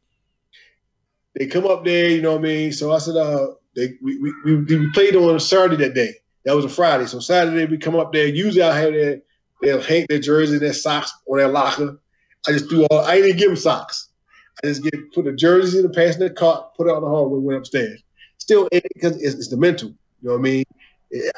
They 1.37 1.47
come 1.47 1.65
up 1.65 1.85
there, 1.85 2.09
you 2.09 2.21
know 2.21 2.33
what 2.33 2.39
I 2.39 2.43
mean? 2.43 2.71
So 2.71 2.91
I 2.91 2.97
said, 2.99 3.17
uh, 3.17 3.47
they 3.75 3.95
we, 4.01 4.17
we, 4.17 4.55
we 4.55 4.91
played 4.91 5.15
on 5.15 5.35
a 5.35 5.39
Saturday 5.39 5.75
that 5.77 5.93
day. 5.93 6.13
That 6.45 6.55
was 6.55 6.65
a 6.65 6.69
Friday. 6.69 7.05
So 7.05 7.19
Saturday 7.19 7.65
we 7.65 7.77
come 7.77 7.95
up 7.95 8.11
there. 8.11 8.27
Usually 8.27 8.63
I 8.63 8.77
have 8.77 8.93
their 8.93 9.21
they'll 9.61 9.81
hang 9.81 10.05
their 10.09 10.19
jersey, 10.19 10.57
their 10.57 10.73
socks 10.73 11.13
on 11.29 11.37
their 11.37 11.47
locker. 11.47 11.99
I 12.47 12.51
just 12.51 12.69
do 12.69 12.85
all 12.85 12.99
I 12.99 13.21
didn't 13.21 13.37
give 13.37 13.49
them 13.49 13.55
socks. 13.55 14.08
I 14.63 14.67
just 14.67 14.83
get 14.83 15.13
put 15.13 15.25
the 15.25 15.33
jersey 15.33 15.79
in 15.79 15.83
the 15.83 15.89
passenger 15.89 16.29
cart, 16.29 16.75
put 16.75 16.87
it 16.87 16.91
on 16.91 17.01
the 17.01 17.07
hallway, 17.07 17.39
went 17.39 17.59
upstairs. 17.59 18.01
Still 18.37 18.67
because 18.71 19.21
it's, 19.21 19.35
it's, 19.35 19.49
the 19.49 19.57
mental. 19.57 19.89
You 19.89 20.29
know 20.29 20.31
what 20.33 20.39
I 20.39 20.41
mean? 20.41 20.63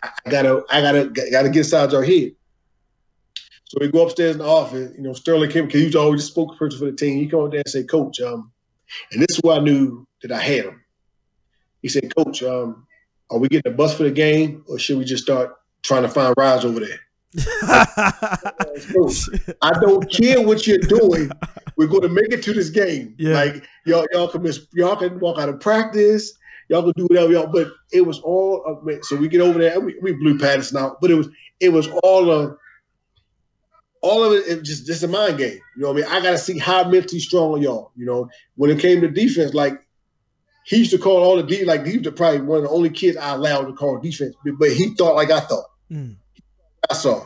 I 0.03 0.29
gotta 0.29 0.63
I 0.69 0.81
gotta 0.81 1.09
gotta 1.31 1.49
get 1.49 1.57
inside 1.57 1.91
your 1.91 2.03
head. 2.03 2.33
So 3.65 3.77
we 3.79 3.87
go 3.87 4.05
upstairs 4.05 4.33
in 4.33 4.39
the 4.39 4.45
office. 4.45 4.91
You 4.97 5.03
know, 5.03 5.13
Sterling 5.13 5.49
came 5.49 5.65
because 5.65 5.79
he 5.79 5.85
was 5.85 5.95
always 5.95 6.29
the 6.29 6.41
spokesperson 6.41 6.79
for 6.79 6.85
the 6.85 6.91
team. 6.91 7.19
He 7.19 7.27
come 7.27 7.45
up 7.45 7.51
there 7.51 7.61
and 7.61 7.69
say, 7.69 7.83
Coach, 7.83 8.19
um, 8.19 8.51
and 9.11 9.21
this 9.21 9.37
is 9.37 9.39
where 9.43 9.57
I 9.57 9.61
knew 9.61 10.05
that 10.21 10.31
I 10.31 10.41
had 10.41 10.65
him. 10.65 10.83
He 11.81 11.87
said, 11.87 12.13
Coach, 12.15 12.43
um, 12.43 12.85
are 13.29 13.39
we 13.39 13.47
getting 13.47 13.71
a 13.71 13.75
bus 13.75 13.95
for 13.95 14.03
the 14.03 14.11
game 14.11 14.65
or 14.67 14.77
should 14.77 14.97
we 14.97 15.05
just 15.05 15.23
start 15.23 15.55
trying 15.83 16.03
to 16.03 16.09
find 16.09 16.33
rides 16.37 16.65
over 16.65 16.81
there? 16.81 16.99
I 19.61 19.71
don't 19.79 20.11
care 20.11 20.41
what 20.41 20.67
you're 20.67 20.77
doing. 20.79 21.31
We're 21.77 21.87
going 21.87 22.01
to 22.01 22.09
make 22.09 22.31
it 22.31 22.43
to 22.43 22.53
this 22.53 22.69
game. 22.69 23.15
Yeah. 23.17 23.33
Like 23.33 23.63
y'all, 23.85 24.05
y'all 24.11 24.27
can 24.27 24.41
miss, 24.41 24.67
y'all 24.73 24.95
can 24.95 25.19
walk 25.19 25.39
out 25.39 25.49
of 25.49 25.59
practice. 25.59 26.33
Y'all 26.69 26.83
can 26.83 26.93
do 26.95 27.05
whatever 27.05 27.31
y'all. 27.31 27.47
But 27.47 27.71
it 27.91 28.01
was 28.01 28.19
all. 28.19 28.81
So 29.03 29.15
we 29.15 29.27
get 29.27 29.41
over 29.41 29.59
there. 29.59 29.79
We, 29.79 29.97
we 30.01 30.13
blew 30.13 30.37
Patterson 30.37 30.77
out, 30.77 31.01
but 31.01 31.11
it 31.11 31.15
was 31.15 31.29
it 31.59 31.69
was 31.69 31.87
all 32.03 32.29
of 32.29 32.57
all 34.01 34.23
of 34.23 34.33
it, 34.33 34.47
it 34.47 34.63
just 34.63 34.85
just 34.87 35.03
a 35.03 35.07
mind 35.07 35.37
game. 35.37 35.59
You 35.75 35.83
know 35.83 35.93
what 35.93 36.03
I 36.03 36.07
mean? 36.07 36.17
I 36.17 36.21
got 36.21 36.31
to 36.31 36.37
see 36.37 36.57
how 36.57 36.87
mentally 36.89 37.19
strong 37.19 37.61
y'all. 37.61 37.91
You 37.95 38.05
know, 38.05 38.29
when 38.55 38.69
it 38.69 38.79
came 38.79 39.01
to 39.01 39.07
defense, 39.07 39.53
like 39.53 39.81
he 40.65 40.77
used 40.77 40.91
to 40.91 40.97
call 40.97 41.23
all 41.23 41.37
the 41.37 41.43
D 41.43 41.65
like 41.65 41.85
he 41.85 41.97
was 41.97 42.13
probably 42.13 42.41
one 42.41 42.59
of 42.59 42.63
the 42.65 42.69
only 42.69 42.89
kids 42.89 43.17
I 43.17 43.33
allowed 43.33 43.65
to 43.65 43.73
call 43.73 43.99
defense, 43.99 44.35
but 44.43 44.71
he 44.71 44.95
thought 44.95 45.15
like 45.15 45.31
I 45.31 45.39
thought. 45.41 45.65
Mm. 45.91 46.17
I 46.89 46.93
saw. 46.93 47.25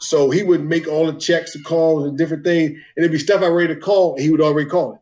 So 0.00 0.30
he 0.30 0.42
would 0.42 0.64
make 0.64 0.88
all 0.88 1.10
the 1.10 1.18
checks, 1.18 1.52
the 1.52 1.62
calls, 1.62 2.06
and 2.06 2.18
different 2.18 2.44
things, 2.44 2.70
and 2.70 2.80
it'd 2.96 3.12
be 3.12 3.18
stuff 3.18 3.42
I 3.42 3.46
ready 3.46 3.74
to 3.74 3.80
call, 3.80 4.14
and 4.14 4.22
he 4.22 4.30
would 4.30 4.40
already 4.40 4.68
call 4.68 4.94
it. 4.94 5.00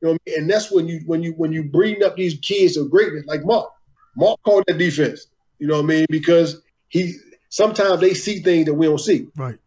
You 0.00 0.08
know, 0.08 0.12
what 0.12 0.22
I 0.26 0.30
mean? 0.30 0.40
and 0.40 0.50
that's 0.50 0.70
when 0.70 0.88
you 0.88 1.00
when 1.06 1.22
you 1.22 1.32
when 1.32 1.52
you 1.52 1.64
bring 1.64 2.02
up 2.04 2.16
these 2.16 2.38
kids 2.38 2.76
of 2.76 2.90
greatness, 2.90 3.26
like 3.26 3.44
Mark. 3.44 3.70
Mark 4.16 4.40
called 4.42 4.64
that 4.66 4.78
defense. 4.78 5.26
You 5.58 5.66
know 5.66 5.76
what 5.76 5.84
I 5.84 5.86
mean? 5.86 6.06
Because 6.08 6.62
he 6.88 7.14
sometimes 7.50 8.00
they 8.00 8.14
see 8.14 8.40
things 8.40 8.66
that 8.66 8.74
we 8.74 8.86
don't 8.86 8.98
see. 8.98 9.28
Right 9.36 9.58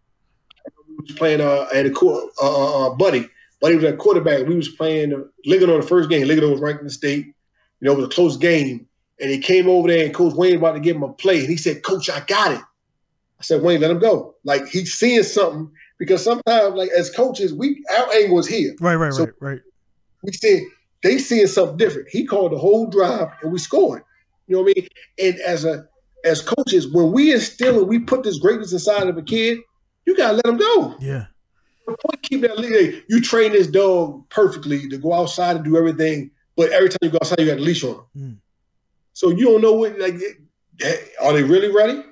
was 1.01 1.11
playing 1.13 1.41
uh, 1.41 1.67
at 1.73 1.85
a 1.85 1.91
court, 1.91 2.31
uh, 2.41 2.87
uh, 2.87 2.89
buddy. 2.95 3.27
Buddy 3.59 3.75
was 3.75 3.83
a 3.83 3.93
quarterback. 3.93 4.47
We 4.47 4.55
was 4.55 4.69
playing 4.69 5.13
uh, 5.13 5.23
Ligonier 5.45 5.81
the 5.81 5.87
first 5.87 6.09
game. 6.09 6.27
Ligonier 6.27 6.51
was 6.51 6.61
ranked 6.61 6.81
in 6.81 6.87
the 6.87 6.93
state. 6.93 7.27
You 7.27 7.33
know, 7.81 7.93
it 7.93 7.97
was 7.97 8.05
a 8.05 8.09
close 8.09 8.37
game. 8.37 8.87
And 9.19 9.29
he 9.29 9.37
came 9.37 9.69
over 9.69 9.87
there 9.87 10.05
and 10.05 10.13
Coach 10.13 10.33
Wayne 10.33 10.57
about 10.57 10.73
to 10.73 10.79
give 10.79 10.95
him 10.95 11.03
a 11.03 11.13
play. 11.13 11.41
And 11.41 11.49
he 11.49 11.57
said, 11.57 11.83
Coach, 11.83 12.09
I 12.09 12.21
got 12.21 12.53
it. 12.53 12.61
I 13.41 13.43
said, 13.43 13.63
Wayne, 13.63 13.81
let 13.81 13.89
him 13.89 13.97
go. 13.97 14.35
Like 14.43 14.67
he's 14.67 14.93
seeing 14.93 15.23
something 15.23 15.71
because 15.97 16.23
sometimes, 16.23 16.75
like 16.75 16.91
as 16.91 17.09
coaches, 17.09 17.55
we 17.55 17.83
our 17.97 18.13
angle 18.13 18.37
is 18.37 18.47
here. 18.47 18.75
Right, 18.79 18.93
right, 18.93 19.11
so 19.11 19.25
right, 19.25 19.33
right. 19.39 19.59
We 20.21 20.31
said 20.31 20.61
they 21.01 21.17
seeing 21.17 21.47
something 21.47 21.75
different. 21.75 22.09
He 22.11 22.23
called 22.23 22.51
the 22.51 22.59
whole 22.59 22.85
drive 22.85 23.29
and 23.41 23.51
we 23.51 23.57
scored. 23.57 24.03
You 24.45 24.57
know 24.57 24.61
what 24.61 24.73
I 24.77 24.81
mean? 24.81 24.87
And 25.17 25.39
as 25.39 25.65
a 25.65 25.87
as 26.23 26.43
coaches, 26.43 26.87
when 26.87 27.11
we 27.11 27.33
instill 27.33 27.79
and 27.79 27.87
we 27.87 27.97
put 27.97 28.21
this 28.21 28.37
greatness 28.37 28.73
inside 28.73 29.07
of 29.07 29.17
a 29.17 29.23
kid, 29.23 29.57
you 30.05 30.15
gotta 30.15 30.35
let 30.35 30.45
him 30.45 30.57
go. 30.57 30.95
Yeah. 30.99 31.25
Keep 32.21 32.41
that 32.41 32.59
leash. 32.59 33.01
You 33.09 33.21
train 33.21 33.53
this 33.53 33.65
dog 33.65 34.29
perfectly 34.29 34.87
to 34.87 34.97
go 34.99 35.13
outside 35.13 35.55
and 35.55 35.65
do 35.65 35.77
everything, 35.77 36.29
but 36.55 36.69
every 36.69 36.89
time 36.89 36.99
you 37.01 37.09
go 37.09 37.17
outside, 37.19 37.39
you 37.39 37.47
got 37.47 37.57
a 37.57 37.61
leash 37.61 37.83
on 37.83 37.95
him. 37.95 38.05
Mm. 38.15 38.37
So 39.13 39.29
you 39.29 39.45
don't 39.45 39.61
know 39.61 39.73
what 39.73 39.97
like 39.97 40.13
are 41.23 41.33
they 41.33 41.41
really 41.41 41.73
ready? 41.73 42.03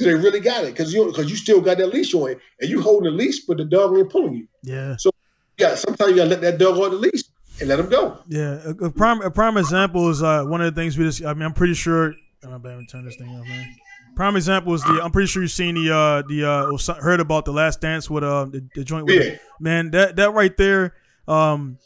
Do 0.00 0.06
they 0.06 0.14
really 0.14 0.40
got 0.40 0.64
it? 0.64 0.72
Because 0.72 0.92
you 0.94 1.06
because 1.06 1.30
you 1.30 1.36
still 1.36 1.60
got 1.60 1.78
that 1.78 1.88
leash 1.88 2.14
on 2.14 2.30
it, 2.30 2.40
and 2.60 2.70
you 2.70 2.80
holding 2.80 3.12
the 3.12 3.16
leash, 3.16 3.40
but 3.40 3.58
the 3.58 3.64
dog 3.64 3.96
ain't 3.96 4.10
pulling 4.10 4.34
you. 4.34 4.48
Yeah. 4.62 4.96
So 4.96 5.10
yeah, 5.58 5.74
sometimes 5.74 6.10
you 6.10 6.16
gotta 6.16 6.30
let 6.30 6.40
that 6.40 6.58
dog 6.58 6.78
on 6.78 6.90
the 6.90 6.96
leash 6.96 7.22
and 7.60 7.68
let 7.68 7.78
him 7.78 7.88
go. 7.88 8.18
Yeah, 8.28 8.60
a, 8.64 8.70
a 8.86 8.90
prime 8.90 9.20
a 9.20 9.30
prime 9.30 9.56
example 9.56 10.08
is 10.08 10.22
uh, 10.22 10.44
one 10.44 10.62
of 10.62 10.74
the 10.74 10.80
things 10.80 10.96
we 10.96 11.04
just. 11.04 11.24
I 11.24 11.34
mean, 11.34 11.42
I'm 11.42 11.52
pretty 11.52 11.74
sure. 11.74 12.14
I'm 12.42 12.54
about 12.54 12.80
to 12.80 12.86
turn 12.86 13.04
this 13.04 13.16
thing 13.16 13.28
off, 13.28 13.46
man. 13.46 13.76
Prime 14.16 14.36
example 14.36 14.72
is 14.74 14.82
the. 14.82 15.00
I'm 15.02 15.10
pretty 15.10 15.26
sure 15.26 15.42
you've 15.42 15.50
seen 15.50 15.74
the 15.74 15.94
uh 15.94 16.22
the 16.28 16.48
uh 16.48 16.94
heard 17.00 17.20
about 17.20 17.44
the 17.44 17.52
Last 17.52 17.80
Dance 17.80 18.08
with 18.08 18.24
uh 18.24 18.46
the, 18.46 18.66
the 18.74 18.84
joint 18.84 19.06
with 19.06 19.24
yeah. 19.24 19.36
man 19.60 19.90
that 19.90 20.16
that 20.16 20.32
right 20.32 20.56
there 20.56 20.94
um 21.28 21.78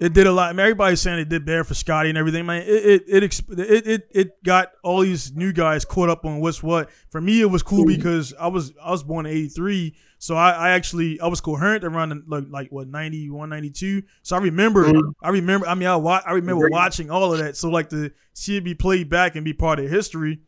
it 0.00 0.14
did 0.14 0.26
a 0.26 0.32
lot. 0.32 0.48
I 0.48 0.52
mean, 0.54 0.60
everybody's 0.60 1.02
saying 1.02 1.18
it 1.18 1.28
did 1.28 1.44
better 1.44 1.62
for 1.62 1.74
Scottie 1.74 2.08
and 2.08 2.16
everything, 2.16 2.46
man. 2.46 2.62
It 2.62 3.02
it, 3.06 3.22
it 3.22 3.48
it 3.50 3.86
it 3.86 4.08
it 4.10 4.42
got 4.42 4.72
all 4.82 5.02
these 5.02 5.36
new 5.36 5.52
guys 5.52 5.84
caught 5.84 6.08
up 6.08 6.24
on 6.24 6.40
what's 6.40 6.62
what. 6.62 6.88
For 7.10 7.20
me, 7.20 7.42
it 7.42 7.50
was 7.50 7.62
cool 7.62 7.84
mm-hmm. 7.84 7.96
because 7.96 8.32
I 8.40 8.46
was 8.46 8.72
I 8.82 8.90
was 8.90 9.02
born 9.02 9.26
in 9.26 9.32
'83, 9.32 9.94
so 10.18 10.36
I, 10.36 10.52
I 10.52 10.70
actually 10.70 11.20
I 11.20 11.26
was 11.26 11.42
coherent 11.42 11.84
around 11.84 12.24
like 12.26 12.44
like 12.48 12.72
what 12.72 12.88
91, 12.88 13.50
92. 13.50 14.02
So 14.22 14.36
I 14.36 14.38
remember 14.38 14.86
mm-hmm. 14.86 15.10
I 15.22 15.28
remember 15.28 15.68
I 15.68 15.74
mean 15.74 15.88
I 15.88 15.96
I 15.96 16.32
remember 16.32 16.70
watching 16.70 17.10
all 17.10 17.34
of 17.34 17.38
that. 17.40 17.58
So 17.58 17.68
like 17.68 17.90
to 17.90 18.10
see 18.32 18.56
it 18.56 18.64
be 18.64 18.74
played 18.74 19.10
back 19.10 19.36
and 19.36 19.44
be 19.44 19.52
part 19.52 19.80
of 19.80 19.90
history 19.90 20.40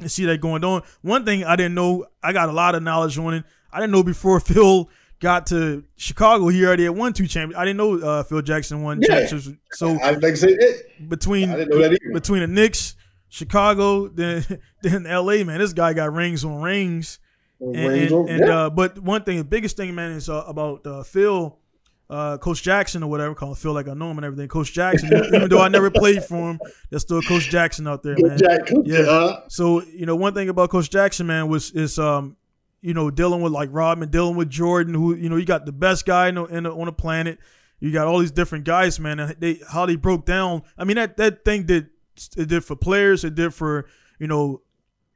and 0.00 0.10
see 0.10 0.24
that 0.24 0.40
going 0.40 0.64
on. 0.64 0.82
One 1.02 1.24
thing 1.24 1.44
I 1.44 1.54
didn't 1.54 1.74
know, 1.74 2.06
I 2.20 2.32
got 2.32 2.48
a 2.48 2.52
lot 2.52 2.74
of 2.74 2.82
knowledge 2.82 3.16
on 3.16 3.34
it. 3.34 3.44
I 3.72 3.78
didn't 3.78 3.92
know 3.92 4.02
before 4.02 4.40
Phil 4.40 4.90
got 5.22 5.46
to 5.46 5.84
Chicago, 5.96 6.48
he 6.48 6.66
already 6.66 6.82
had 6.82 6.96
won 6.96 7.12
two 7.12 7.28
champions. 7.28 7.58
I 7.58 7.64
didn't 7.64 7.78
know 7.78 7.98
uh, 7.98 8.22
Phil 8.24 8.42
Jackson 8.42 8.82
won 8.82 9.00
yeah. 9.00 9.20
championships. 9.20 9.56
So 9.72 9.98
I 10.02 10.10
like 10.10 10.36
say 10.36 10.48
it. 10.48 11.08
between 11.08 11.48
between 12.12 12.40
the 12.40 12.48
Knicks, 12.48 12.96
Chicago, 13.28 14.08
then 14.08 14.44
then 14.82 15.06
L.A. 15.06 15.44
Man, 15.44 15.60
this 15.60 15.72
guy 15.72 15.94
got 15.94 16.12
rings 16.12 16.44
on 16.44 16.60
rings. 16.60 17.18
And, 17.60 17.76
and, 17.76 18.10
and 18.28 18.40
yeah. 18.40 18.56
uh, 18.56 18.70
but 18.70 18.98
one 18.98 19.22
thing, 19.22 19.38
the 19.38 19.44
biggest 19.44 19.76
thing, 19.76 19.94
man, 19.94 20.10
is 20.10 20.28
uh, 20.28 20.44
about 20.48 20.84
uh, 20.84 21.04
Phil 21.04 21.56
uh, 22.10 22.36
Coach 22.38 22.64
Jackson 22.64 23.04
or 23.04 23.08
whatever, 23.08 23.36
call 23.36 23.52
it 23.52 23.58
feel 23.58 23.72
like 23.72 23.86
I 23.86 23.94
know 23.94 24.10
him 24.10 24.18
and 24.18 24.24
everything. 24.24 24.48
Coach 24.48 24.72
Jackson, 24.72 25.10
even 25.34 25.48
though 25.48 25.60
I 25.60 25.68
never 25.68 25.90
played 25.90 26.24
for 26.24 26.50
him, 26.50 26.60
there's 26.90 27.02
still 27.02 27.22
Coach 27.22 27.48
Jackson 27.48 27.86
out 27.86 28.02
there, 28.02 28.16
man. 28.18 28.38
Yeah. 28.84 28.98
Uh-huh. 28.98 29.40
So 29.48 29.82
you 29.84 30.06
know, 30.06 30.16
one 30.16 30.34
thing 30.34 30.48
about 30.48 30.70
Coach 30.70 30.90
Jackson, 30.90 31.28
man, 31.28 31.46
was 31.46 31.70
is 31.70 32.00
um, 32.00 32.36
you 32.82 32.92
know, 32.92 33.10
dealing 33.10 33.40
with 33.40 33.52
like 33.52 33.70
Rodman, 33.72 34.10
dealing 34.10 34.36
with 34.36 34.50
Jordan, 34.50 34.92
who 34.92 35.14
you 35.14 35.28
know, 35.28 35.36
you 35.36 35.46
got 35.46 35.64
the 35.64 35.72
best 35.72 36.04
guy 36.04 36.28
in, 36.28 36.34
the, 36.34 36.44
in 36.44 36.64
the, 36.64 36.72
on 36.72 36.86
the 36.86 36.92
planet. 36.92 37.38
You 37.80 37.92
got 37.92 38.06
all 38.06 38.18
these 38.18 38.30
different 38.30 38.64
guys, 38.64 39.00
man, 39.00 39.18
and 39.18 39.34
they 39.40 39.60
how 39.70 39.86
they 39.86 39.96
broke 39.96 40.26
down. 40.26 40.62
I 40.76 40.84
mean, 40.84 40.96
that 40.96 41.16
that 41.16 41.44
thing 41.44 41.64
did 41.64 41.90
it 42.36 42.48
did 42.48 42.64
for 42.64 42.76
players, 42.76 43.24
it 43.24 43.34
did 43.34 43.54
for 43.54 43.86
you 44.18 44.26
know 44.26 44.62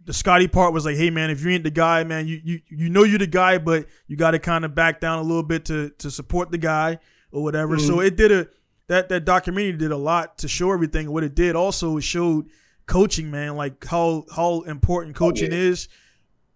the 0.05 0.13
Scottie 0.13 0.49
part 0.49 0.73
was 0.73 0.85
like, 0.85 0.97
hey 0.97 1.11
man, 1.11 1.31
if 1.31 1.43
you 1.43 1.51
ain't 1.51 1.65
the 1.65 1.71
guy, 1.71 2.05
man, 2.05 2.27
you 2.27 2.41
you 2.43 2.61
you 2.69 2.89
know 2.89 3.03
you're 3.03 3.19
the 3.19 3.27
guy, 3.27 3.59
but 3.59 3.87
you 4.07 4.17
got 4.17 4.31
to 4.31 4.39
kind 4.39 4.65
of 4.65 4.75
back 4.75 5.01
down 5.01 5.19
a 5.19 5.23
little 5.23 5.43
bit 5.43 5.65
to 5.67 5.91
to 5.99 6.11
support 6.11 6.51
the 6.51 6.59
guy 6.59 6.99
or 7.33 7.43
whatever. 7.43 7.77
Mm-hmm. 7.77 7.87
So 7.87 8.01
it 8.01 8.17
did 8.17 8.33
a 8.33 8.49
that 8.89 9.09
that 9.09 9.25
documentary 9.25 9.73
did 9.73 9.91
a 9.91 9.97
lot 9.97 10.39
to 10.39 10.49
show 10.49 10.73
everything. 10.73 11.11
What 11.11 11.25
it 11.25 11.35
did 11.35 11.57
also 11.57 11.97
it 11.97 12.03
showed 12.03 12.49
coaching, 12.87 13.31
man, 13.31 13.57
like 13.57 13.85
how 13.85 14.25
how 14.35 14.61
important 14.63 15.17
coaching 15.17 15.53
oh, 15.53 15.57
yeah. 15.57 15.71
is. 15.71 15.89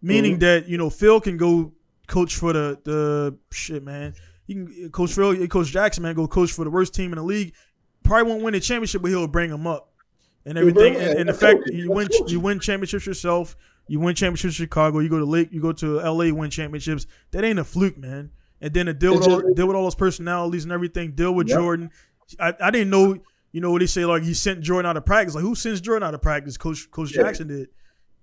Meaning 0.03 0.33
mm-hmm. 0.33 0.41
that 0.41 0.69
you 0.69 0.79
know 0.79 0.91
Phil 0.91 1.21
can 1.21 1.37
go 1.37 1.73
coach 2.07 2.37
for 2.37 2.53
the 2.53 2.79
the 2.85 3.37
shit, 3.53 3.85
man. 3.85 4.15
He 4.47 4.55
can 4.55 4.91
coach 4.91 5.13
Phil, 5.13 5.47
coach 5.49 5.69
Jackson, 5.69 6.03
man, 6.03 6.15
go 6.15 6.27
coach 6.27 6.53
for 6.53 6.65
the 6.65 6.71
worst 6.71 6.95
team 6.95 7.13
in 7.13 7.19
the 7.19 7.23
league. 7.23 7.55
Probably 8.03 8.31
won't 8.31 8.43
win 8.43 8.55
the 8.55 8.61
championship, 8.61 9.03
but 9.03 9.11
he'll 9.11 9.29
bring 9.29 9.51
them 9.51 9.67
up 9.67 9.91
and 10.45 10.59
everything. 10.59 10.97
And, 10.97 11.21
and 11.21 11.29
the 11.29 11.35
fact 11.35 11.61
you 11.67 11.91
win 11.91 12.09
you 12.27 12.41
win 12.41 12.61
championships 12.61 13.07
yourself, 13.07 13.57
you 13.89 14.01
win 14.01 14.15
championships 14.15 14.59
in 14.59 14.65
Chicago, 14.65 15.01
you 15.01 15.09
go 15.09 15.19
to 15.19 15.25
Lake, 15.25 15.49
you 15.53 15.61
go 15.61 15.73
to 15.73 15.97
LA, 15.97 16.33
win 16.33 16.51
championships. 16.51 17.07
That 17.31 17.45
ain't 17.45 17.59
a 17.59 17.65
fluke, 17.65 17.99
man. 17.99 18.31
And 18.61 18.75
then 18.75 18.87
to 18.87 18.95
deal 18.95 19.15
with 19.15 19.29
all 19.29 19.41
deal 19.55 19.67
with 19.67 19.77
all 19.77 19.85
those 19.85 19.95
personalities 19.95 20.65
and 20.65 20.73
everything, 20.73 21.13
deal 21.13 21.33
with 21.33 21.49
yep. 21.49 21.59
Jordan. 21.59 21.91
I, 22.39 22.55
I 22.61 22.71
didn't 22.71 22.91
know, 22.91 23.19
you 23.53 23.61
know, 23.61 23.71
what 23.73 23.81
they 23.81 23.87
say 23.87 24.05
like 24.05 24.23
he 24.23 24.35
sent 24.35 24.61
Jordan 24.61 24.89
out 24.89 24.97
of 24.97 25.05
practice. 25.05 25.35
Like 25.35 25.43
who 25.43 25.55
sends 25.55 25.81
Jordan 25.81 26.07
out 26.07 26.15
of 26.15 26.23
practice? 26.23 26.57
Coach 26.57 26.91
Coach 26.91 27.15
yeah. 27.15 27.23
Jackson 27.23 27.49
did. 27.49 27.69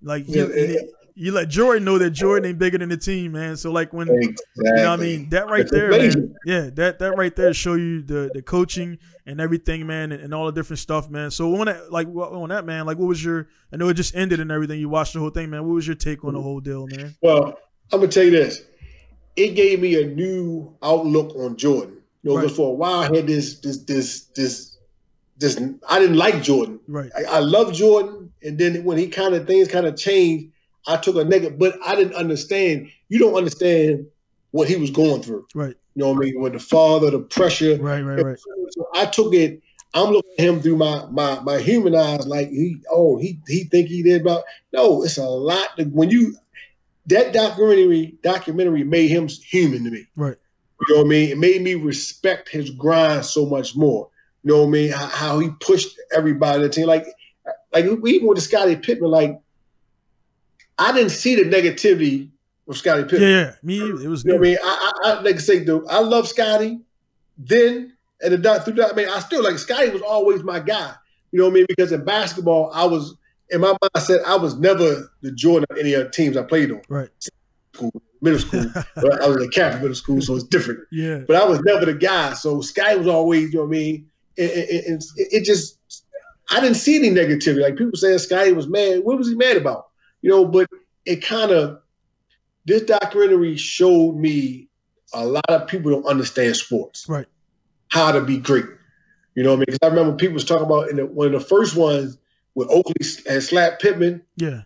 Like 0.00 0.24
he, 0.26 0.38
yeah, 0.38 0.46
he, 0.46 0.78
you 1.18 1.32
let 1.32 1.48
Jordan 1.48 1.84
know 1.84 1.98
that 1.98 2.10
Jordan 2.10 2.48
ain't 2.48 2.58
bigger 2.60 2.78
than 2.78 2.88
the 2.88 2.96
team, 2.96 3.32
man. 3.32 3.56
So 3.56 3.72
like 3.72 3.92
when 3.92 4.08
exactly. 4.08 4.36
you 4.56 4.74
know 4.76 4.90
what 4.90 5.00
I 5.00 5.02
mean, 5.02 5.28
that 5.30 5.48
right 5.48 5.68
there, 5.68 5.90
man, 5.90 6.36
yeah, 6.44 6.70
that 6.74 7.00
that 7.00 7.16
right 7.16 7.34
there 7.34 7.52
show 7.52 7.74
you 7.74 8.02
the 8.02 8.30
the 8.32 8.40
coaching 8.40 8.98
and 9.26 9.40
everything, 9.40 9.84
man, 9.84 10.12
and, 10.12 10.22
and 10.22 10.32
all 10.32 10.46
the 10.46 10.52
different 10.52 10.78
stuff, 10.78 11.10
man. 11.10 11.32
So 11.32 11.52
on 11.56 11.66
that, 11.66 11.90
like 11.90 12.06
on 12.06 12.50
that, 12.50 12.64
man, 12.64 12.86
like 12.86 12.98
what 12.98 13.08
was 13.08 13.22
your? 13.22 13.48
I 13.72 13.76
know 13.76 13.88
it 13.88 13.94
just 13.94 14.14
ended 14.14 14.38
and 14.38 14.52
everything. 14.52 14.78
You 14.78 14.88
watched 14.88 15.14
the 15.14 15.18
whole 15.18 15.30
thing, 15.30 15.50
man. 15.50 15.66
What 15.66 15.74
was 15.74 15.88
your 15.88 15.96
take 15.96 16.24
on 16.24 16.34
the 16.34 16.40
whole 16.40 16.60
deal, 16.60 16.86
man? 16.86 17.16
Well, 17.20 17.58
I'm 17.92 17.98
gonna 17.98 18.12
tell 18.12 18.24
you 18.24 18.30
this. 18.30 18.62
It 19.34 19.56
gave 19.56 19.80
me 19.80 20.00
a 20.00 20.06
new 20.06 20.76
outlook 20.84 21.34
on 21.34 21.56
Jordan. 21.56 21.96
You 22.22 22.30
know, 22.30 22.36
right. 22.36 22.42
because 22.42 22.56
for 22.56 22.70
a 22.70 22.74
while 22.74 23.00
I 23.00 23.16
had 23.16 23.26
this 23.26 23.58
this 23.58 23.78
this 23.78 24.26
this 24.36 24.78
this 25.36 25.60
I 25.88 25.98
didn't 25.98 26.16
like 26.16 26.44
Jordan. 26.44 26.78
Right. 26.86 27.10
I, 27.16 27.24
I 27.24 27.38
love 27.40 27.72
Jordan, 27.72 28.32
and 28.44 28.56
then 28.56 28.84
when 28.84 28.98
he 28.98 29.08
kind 29.08 29.34
of 29.34 29.48
things 29.48 29.66
kind 29.66 29.86
of 29.86 29.96
changed, 29.96 30.52
I 30.88 30.96
took 30.96 31.16
a 31.16 31.24
negative. 31.24 31.58
But 31.58 31.78
I 31.84 31.94
didn't 31.94 32.14
understand. 32.14 32.90
You 33.08 33.18
don't 33.18 33.34
understand 33.34 34.06
what 34.50 34.68
he 34.68 34.76
was 34.76 34.90
going 34.90 35.22
through. 35.22 35.46
Right. 35.54 35.76
You 35.94 36.02
know 36.02 36.10
what 36.10 36.16
I 36.16 36.30
mean? 36.30 36.40
With 36.40 36.54
the 36.54 36.58
father, 36.58 37.10
the 37.10 37.20
pressure. 37.20 37.76
Right. 37.76 38.02
Right. 38.02 38.22
Right. 38.22 38.38
So 38.70 38.88
I 38.94 39.06
took 39.06 39.34
it. 39.34 39.62
I'm 39.94 40.10
looking 40.10 40.32
at 40.38 40.44
him 40.44 40.60
through 40.60 40.76
my 40.76 41.06
my 41.10 41.40
my 41.40 41.58
human 41.58 41.94
eyes, 41.94 42.26
like 42.26 42.50
he 42.50 42.76
oh 42.90 43.16
he 43.16 43.40
he 43.48 43.64
think 43.64 43.88
he 43.88 44.02
did 44.02 44.20
about 44.20 44.44
no. 44.72 45.02
It's 45.02 45.16
a 45.16 45.24
lot. 45.24 45.76
To, 45.76 45.84
when 45.84 46.10
you 46.10 46.36
that 47.06 47.32
documentary 47.32 48.18
documentary 48.22 48.84
made 48.84 49.08
him 49.08 49.28
human 49.28 49.84
to 49.84 49.90
me. 49.90 50.06
Right. 50.14 50.36
You 50.80 50.94
know 50.94 51.00
what 51.02 51.06
I 51.06 51.10
mean? 51.10 51.30
It 51.30 51.38
made 51.38 51.62
me 51.62 51.74
respect 51.74 52.48
his 52.48 52.70
grind 52.70 53.24
so 53.24 53.46
much 53.46 53.74
more. 53.74 54.10
You 54.44 54.52
know 54.52 54.60
what 54.60 54.68
I 54.68 54.70
mean? 54.70 54.92
How, 54.92 55.06
how 55.06 55.38
he 55.38 55.50
pushed 55.60 55.98
everybody 56.14 56.62
the 56.62 56.68
team. 56.68 56.86
Like, 56.86 57.06
like 57.72 57.84
even 57.84 58.26
with 58.26 58.36
the 58.36 58.40
Scottie 58.40 58.76
Pippen, 58.76 59.08
like 59.08 59.40
I 60.78 60.92
didn't 60.92 61.10
see 61.10 61.34
the 61.34 61.44
negativity 61.44 62.30
with 62.66 62.76
Scottie 62.76 63.04
Pippen. 63.04 63.22
Yeah, 63.22 63.28
yeah. 63.28 63.54
me 63.62 63.80
it 63.80 64.08
was. 64.08 64.24
You 64.24 64.32
know 64.32 64.38
I 64.38 64.40
mean? 64.40 64.58
I, 64.62 64.92
I, 65.04 65.10
I 65.10 65.20
like 65.20 65.36
to 65.36 65.42
say, 65.42 65.60
though, 65.60 65.84
I 65.88 66.00
love 66.00 66.28
Scottie. 66.28 66.80
Then 67.36 67.94
and 68.20 68.32
the 68.32 68.38
dot 68.38 68.64
through 68.64 68.74
that, 68.74 68.92
I 68.92 68.94
mean, 68.94 69.08
I 69.08 69.20
still 69.20 69.42
like 69.42 69.58
Scottie 69.58 69.90
was 69.90 70.02
always 70.02 70.42
my 70.42 70.60
guy. 70.60 70.94
You 71.30 71.38
know 71.38 71.46
what 71.46 71.52
I 71.52 71.54
mean? 71.54 71.66
Because 71.68 71.92
in 71.92 72.04
basketball, 72.04 72.70
I 72.74 72.84
was 72.84 73.16
in 73.50 73.60
my 73.60 73.74
mindset, 73.82 74.24
I 74.24 74.36
was 74.36 74.56
never 74.56 75.10
the 75.22 75.32
Jordan 75.32 75.66
of 75.70 75.78
any 75.78 75.94
other 75.94 76.08
teams 76.08 76.36
I 76.36 76.42
played 76.42 76.70
on. 76.70 76.82
Right. 76.88 77.08
School, 77.74 77.92
middle 78.20 78.38
school. 78.38 78.66
I 78.96 79.26
was 79.26 79.44
a 79.44 79.48
Catholic 79.48 79.82
middle 79.82 79.94
school, 79.94 80.20
so 80.20 80.34
it's 80.34 80.44
different. 80.44 80.80
Yeah. 80.90 81.18
But 81.26 81.36
I 81.36 81.44
was 81.44 81.60
never 81.60 81.86
the 81.86 81.94
guy. 81.94 82.34
So 82.34 82.60
Scottie 82.60 82.98
was 82.98 83.06
always, 83.06 83.52
you 83.52 83.58
know 83.58 83.64
what 83.64 83.76
I 83.76 83.78
mean? 83.78 84.10
And 84.36 84.50
it, 84.50 84.86
it, 84.86 85.28
it, 85.32 85.44
just, 85.44 85.78
I 86.50 86.60
didn't 86.60 86.76
see 86.76 86.96
any 86.96 87.10
negativity. 87.10 87.62
Like 87.62 87.76
people 87.76 87.96
saying 87.96 88.18
Scottie 88.18 88.52
was 88.52 88.68
mad. 88.68 89.00
What 89.04 89.18
was 89.18 89.28
he 89.28 89.34
mad 89.34 89.56
about? 89.56 89.87
You 90.22 90.30
know, 90.30 90.44
but 90.44 90.68
it 91.04 91.22
kind 91.24 91.50
of, 91.50 91.80
this 92.66 92.82
documentary 92.82 93.56
showed 93.56 94.16
me 94.16 94.68
a 95.14 95.24
lot 95.24 95.44
of 95.48 95.66
people 95.66 95.90
don't 95.90 96.06
understand 96.06 96.56
sports. 96.56 97.08
Right. 97.08 97.26
How 97.88 98.12
to 98.12 98.20
be 98.20 98.38
great. 98.38 98.66
You 99.34 99.42
know 99.42 99.50
what 99.50 99.56
I 99.56 99.58
mean? 99.58 99.64
Because 99.66 99.78
I 99.82 99.86
remember 99.86 100.16
people 100.16 100.34
was 100.34 100.44
talking 100.44 100.66
about 100.66 100.90
in 100.90 100.96
the, 100.96 101.06
one 101.06 101.28
of 101.28 101.32
the 101.32 101.40
first 101.40 101.76
ones, 101.76 102.18
with 102.58 102.68
Oakley 102.70 103.06
and 103.30 103.40
Slap 103.40 103.78
Pippen. 103.78 104.20
Yeah. 104.36 104.62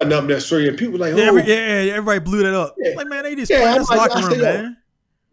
and 0.00 0.12
Enough 0.12 0.24
necessary. 0.24 0.68
And 0.68 0.76
people 0.76 0.98
like, 0.98 1.14
oh. 1.14 1.16
yeah, 1.16 1.24
every, 1.24 1.42
yeah, 1.44 1.82
yeah, 1.82 1.92
everybody 1.92 2.20
blew 2.20 2.42
that 2.42 2.54
up. 2.54 2.74
Yeah. 2.78 2.94
Like, 2.94 3.08
man, 3.08 3.22
they 3.22 3.34
just 3.34 3.50
yeah, 3.50 3.60
playing 3.60 3.78
this 3.78 3.88
like, 3.88 4.10
locker 4.10 4.28
room, 4.28 4.38
oh. 4.38 4.42
man. 4.42 4.76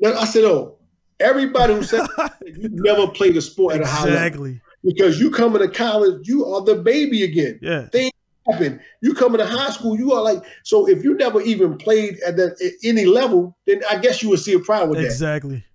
Oh. 0.05 0.17
I 0.17 0.25
said, 0.25 0.45
oh, 0.45 0.77
everybody 1.19 1.73
who 1.73 1.83
said 1.83 2.07
you 2.45 2.69
never 2.71 3.07
played 3.07 3.35
a 3.35 3.41
sport 3.41 3.75
at 3.75 3.81
a 3.81 3.85
high 3.85 4.05
level. 4.05 4.15
Exactly. 4.15 4.61
Because 4.81 5.19
you 5.19 5.29
come 5.29 5.57
into 5.57 5.67
college, 5.67 6.25
you 6.25 6.45
are 6.45 6.61
the 6.61 6.75
baby 6.75 7.23
again. 7.23 7.59
Yeah. 7.61 7.87
Things 7.87 8.13
happen. 8.51 8.79
You 9.01 9.13
come 9.13 9.33
into 9.33 9.45
high 9.45 9.71
school, 9.71 9.97
you 9.97 10.13
are 10.13 10.21
like, 10.21 10.43
so 10.63 10.87
if 10.87 11.03
you 11.03 11.15
never 11.15 11.41
even 11.41 11.77
played 11.77 12.19
at 12.21 12.37
that 12.37 12.61
at 12.61 12.71
any 12.83 13.05
level, 13.05 13.57
then 13.65 13.81
I 13.89 13.97
guess 13.97 14.21
you 14.21 14.29
would 14.29 14.39
see 14.39 14.53
a 14.53 14.59
problem 14.59 14.91
with 14.91 14.99
exactly. 14.99 15.49
that. 15.49 15.55
Exactly. 15.55 15.65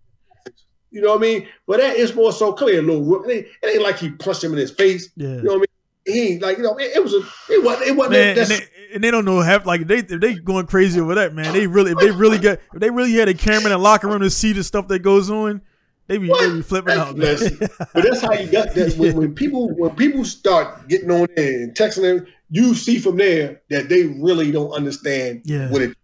You 0.91 1.01
know 1.03 1.09
what 1.09 1.19
I 1.19 1.23
mean? 1.23 1.49
But 1.67 1.81
that 1.81 1.97
is 1.97 2.15
more 2.15 2.33
so 2.33 2.53
clear, 2.53 2.81
little. 2.81 3.25
It 3.25 3.31
ain't, 3.31 3.47
it 3.63 3.67
ain't 3.67 3.83
like 3.83 3.99
he 3.99 4.11
punched 4.11 4.45
him 4.45 4.53
in 4.53 4.59
his 4.59 4.71
face. 4.71 5.11
Yeah. 5.17 5.29
You 5.29 5.43
know 5.43 5.53
what 5.53 5.57
I 5.57 5.59
mean? 5.59 5.67
he 6.07 6.39
like 6.39 6.57
you 6.59 6.63
know 6.63 6.77
it, 6.77 6.97
it 6.97 7.03
was 7.03 7.15
a 7.15 7.21
it 7.53 7.63
wasn't 7.63 7.89
it 7.89 7.97
wasn't 7.97 8.13
man, 8.13 8.39
and, 8.39 8.49
they, 8.49 8.61
and 8.95 9.05
they 9.05 9.11
don't 9.11 9.25
know 9.25 9.41
half 9.41 9.65
like 9.65 9.87
they 9.87 10.03
they 10.03 10.35
going 10.35 10.67
crazy 10.67 11.01
over 11.01 11.15
that 11.15 11.35
man 11.35 11.53
they 11.53 11.67
really 11.67 11.93
if 11.93 11.99
they 11.99 12.11
really 12.11 12.39
get 12.39 12.61
if 12.75 12.81
they 12.81 12.91
really 12.91 13.13
had 13.15 13.29
a 13.29 13.35
camera 13.35 13.67
in 13.67 13.71
the 13.71 13.79
locker 13.79 14.09
room 14.09 14.21
to 14.21 14.31
see 14.31 14.53
the 14.53 14.63
stuff 14.63 14.89
that 14.89 15.01
goes 15.01 15.31
on 15.31 15.63
they 16.07 16.19
be, 16.19 16.29
they 16.41 16.51
be 16.51 16.63
flipping 16.63 16.95
out 16.95 17.17
man. 17.17 17.37
but 17.59 18.05
that's 18.05 18.21
how 18.21 18.33
you 18.33 18.47
got 18.51 18.75
that 18.75 18.95
when, 18.99 19.17
when, 19.17 19.35
people 19.35 19.75
when 19.77 19.95
people 19.97 20.25
start 20.25 20.87
getting 20.89 21.11
on 21.11 21.27
there 21.37 21.63
and 21.63 21.75
texting 21.75 22.03
them 22.03 22.27
you 22.51 22.75
see 22.75 22.99
from 22.99 23.17
there 23.17 23.63
that 23.71 23.89
they 23.89 24.05
really 24.05 24.51
don't 24.51 24.73
understand 24.73 25.43
yeah. 25.45 25.71
what 25.71 25.83
it 25.83 25.97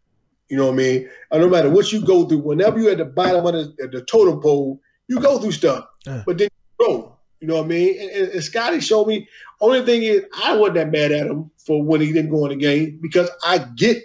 you 0.48 0.56
know 0.56 0.66
what 0.66 0.74
I 0.74 0.76
mean 0.76 1.10
and 1.30 1.42
no 1.42 1.48
matter 1.48 1.70
what 1.70 1.92
you 1.92 2.04
go 2.04 2.26
through 2.26 2.38
whenever 2.38 2.78
you're 2.78 2.92
at 2.92 2.98
the 2.98 3.04
bottom 3.04 3.46
of 3.46 3.54
the, 3.54 3.88
the 3.88 4.02
totem 4.02 4.40
pole 4.40 4.80
you 5.06 5.20
go 5.20 5.38
through 5.38 5.52
stuff 5.52 5.86
but 6.04 6.38
then 6.38 6.48
you 6.78 6.86
grow 6.86 7.16
you 7.40 7.48
know 7.48 7.56
what 7.56 7.64
I 7.64 7.68
mean? 7.68 8.00
And, 8.00 8.10
and, 8.10 8.28
and 8.32 8.44
Scottie 8.44 8.80
showed 8.80 9.06
me. 9.06 9.26
Only 9.60 9.84
thing 9.84 10.02
is, 10.02 10.24
I 10.44 10.56
wasn't 10.56 10.74
that 10.76 10.90
mad 10.90 11.12
at 11.12 11.26
him 11.26 11.50
for 11.56 11.82
when 11.82 12.00
he 12.00 12.12
didn't 12.12 12.30
go 12.30 12.44
in 12.44 12.50
the 12.50 12.56
game 12.56 12.98
because 13.00 13.30
I 13.44 13.58
get 13.58 14.02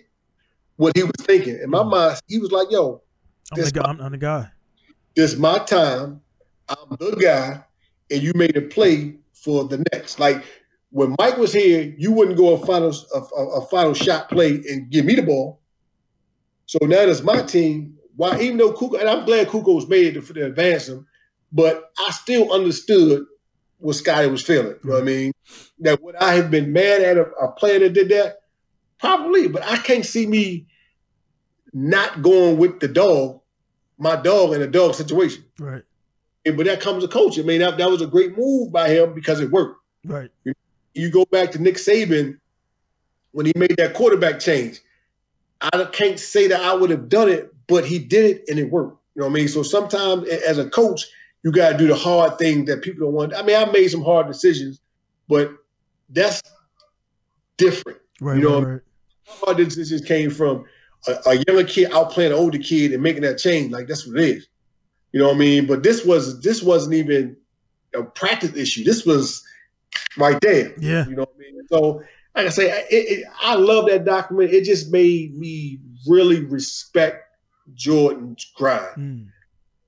what 0.78 0.96
he 0.96 1.04
was 1.04 1.12
thinking. 1.20 1.60
In 1.62 1.70
my 1.70 1.80
mm-hmm. 1.80 1.90
mind, 1.90 2.22
he 2.28 2.40
was 2.40 2.52
like, 2.52 2.72
"Yo, 2.72 3.02
I'm 3.52 3.62
the, 3.62 3.72
guy, 3.72 3.82
I'm, 3.86 4.00
I'm 4.00 4.12
the 4.12 4.18
guy. 4.18 4.50
This 5.16 5.34
is 5.34 5.40
my 5.40 5.60
time. 5.60 6.22
I'm 6.70 6.98
the 6.98 7.16
guy, 7.22 7.64
and 8.10 8.24
you 8.24 8.32
made 8.36 8.56
a 8.56 8.62
play 8.62 9.16
for 9.34 9.66
the 9.66 9.84
next. 9.92 10.20
Like 10.20 10.44
when 10.96 11.14
Mike 11.20 11.36
was 11.36 11.52
here, 11.52 11.94
you 11.98 12.14
wouldn't 12.14 12.38
go 12.38 12.54
a 12.54 12.66
final 12.66 12.96
a, 13.14 13.20
a, 13.20 13.48
a 13.60 13.66
final 13.66 13.94
shot 13.94 14.30
play 14.30 14.52
and 14.70 14.90
give 14.90 15.04
me 15.04 15.16
the 15.16 15.24
ball. 15.24 15.60
So 16.68 16.78
now 16.84 17.02
it's 17.02 17.22
my 17.22 17.42
team. 17.42 17.98
Why, 18.16 18.40
even 18.40 18.56
though 18.56 18.72
Kukoc, 18.72 19.02
and 19.02 19.10
I'm 19.10 19.26
glad 19.26 19.50
Kukoc 19.50 19.76
was 19.76 19.90
made 19.90 20.14
to, 20.14 20.22
to 20.22 20.46
advance 20.46 20.88
him, 20.88 21.06
but 21.52 21.92
I 22.00 22.12
still 22.12 22.54
understood 22.54 23.26
what 23.80 23.98
Scottie 23.98 24.30
was 24.30 24.42
feeling. 24.42 24.78
You 24.86 24.90
know 24.90 24.94
what 24.94 25.02
I 25.02 25.06
mean? 25.06 25.34
That 25.80 26.02
would 26.02 26.16
I 26.16 26.36
have 26.36 26.50
been 26.50 26.72
mad 26.72 27.02
at 27.02 27.18
a, 27.18 27.26
a 27.42 27.52
player 27.52 27.80
that 27.80 27.92
did 27.92 28.08
that? 28.08 28.38
Probably, 28.98 29.50
but 29.50 29.66
I 29.66 29.76
can't 29.76 30.06
see 30.06 30.26
me 30.26 30.68
not 31.74 32.22
going 32.22 32.58
with 32.58 32.80
the 32.80 32.88
dog, 32.88 33.42
my 33.98 34.16
dog 34.16 34.54
in 34.54 34.62
a 34.62 34.68
dog 34.68 34.96
situation. 34.96 35.44
Right. 35.60 35.84
And, 36.46 36.56
but 36.56 36.68
that 36.68 36.80
comes 36.80 37.04
to 37.04 37.10
coaching. 37.10 37.44
I 37.44 37.48
mean, 37.48 37.60
that, 37.60 37.78
that 37.80 37.92
was 37.92 38.02
a 38.02 38.08
great 38.08 38.38
move 38.38 38.72
by 38.72 38.88
him 38.88 39.14
because 39.14 39.42
it 39.42 39.52
worked. 39.52 39.82
Right. 40.06 40.30
You, 40.46 40.54
you 40.96 41.10
go 41.10 41.26
back 41.26 41.52
to 41.52 41.62
Nick 41.62 41.76
Saban 41.76 42.40
when 43.32 43.46
he 43.46 43.54
made 43.56 43.76
that 43.78 43.94
quarterback 43.94 44.40
change. 44.40 44.80
I 45.62 45.86
can't 45.92 46.20
say 46.20 46.48
that 46.48 46.62
I 46.62 46.74
would 46.74 46.90
have 46.90 47.10
done 47.10 47.30
it, 47.30 47.54
but 47.68 47.86
he 47.86 48.00
did 48.00 48.38
it 48.38 48.44
and 48.50 48.60
it 48.60 48.72
worked. 48.72 48.98
You 49.16 49.22
know 49.22 49.28
what 49.28 49.34
I 49.34 49.36
mean? 49.36 49.48
So 49.48 49.64
sometimes 49.64 50.28
as 50.28 50.58
a 50.58 50.70
coach, 50.70 51.06
you 51.44 51.52
got 51.52 51.74
to 51.74 51.78
do 51.78 51.88
the 51.88 51.96
hard 51.96 52.38
thing 52.38 52.66
that 52.66 52.82
people 52.82 53.06
don't 53.06 53.14
want. 53.14 53.36
I 53.36 53.44
mean, 53.44 53.56
I 53.56 53.66
made 53.66 53.88
some 53.90 54.04
hard 54.04 54.28
decisions, 54.28 54.82
but 55.28 55.52
that's 56.10 56.42
different. 57.58 58.00
Right. 58.20 58.38
You 58.38 58.44
know, 58.44 58.62
right, 58.62 58.72
right. 58.74 58.82
hard 59.28 59.58
decisions 59.58 60.02
came 60.02 60.32
from 60.32 60.66
a, 61.08 61.16
a, 61.28 61.36
younger 61.48 61.64
kid 61.64 61.92
outplaying 61.92 62.28
an 62.28 62.34
older 62.34 62.58
kid 62.58 62.94
and 62.94 63.04
making 63.04 63.22
that 63.24 63.38
change. 63.38 63.72
Like 63.72 63.88
that's 63.88 64.08
what 64.08 64.18
it 64.18 64.38
is. 64.38 64.48
You 65.12 65.20
know 65.20 65.28
what 65.28 65.36
I 65.36 65.40
mean? 65.40 65.66
But 65.66 65.84
this 65.84 66.06
was 66.06 66.42
this 66.42 66.62
wasn't 66.62 66.96
even 66.96 67.38
a 67.94 68.04
practice 68.04 68.56
issue. 68.56 68.84
This 68.84 69.06
was 69.06 69.44
right 70.18 70.40
there. 70.42 70.74
Yeah. 70.80 71.08
You 71.08 71.16
know 71.16 71.22
what 71.24 71.34
I 71.36 71.40
mean? 71.40 71.62
So 71.70 72.04
like 72.36 72.48
I 72.48 72.50
say, 72.50 72.70
it, 72.90 73.20
it, 73.20 73.28
I 73.42 73.56
love 73.56 73.88
that 73.88 74.06
document. 74.06 74.54
It 74.54 74.64
just 74.64 74.92
made 74.92 75.38
me 75.38 75.80
really 76.08 76.44
respect 76.46 77.24
Jordan's 77.76 78.52
grind. 78.56 78.98
Mm 78.98 79.28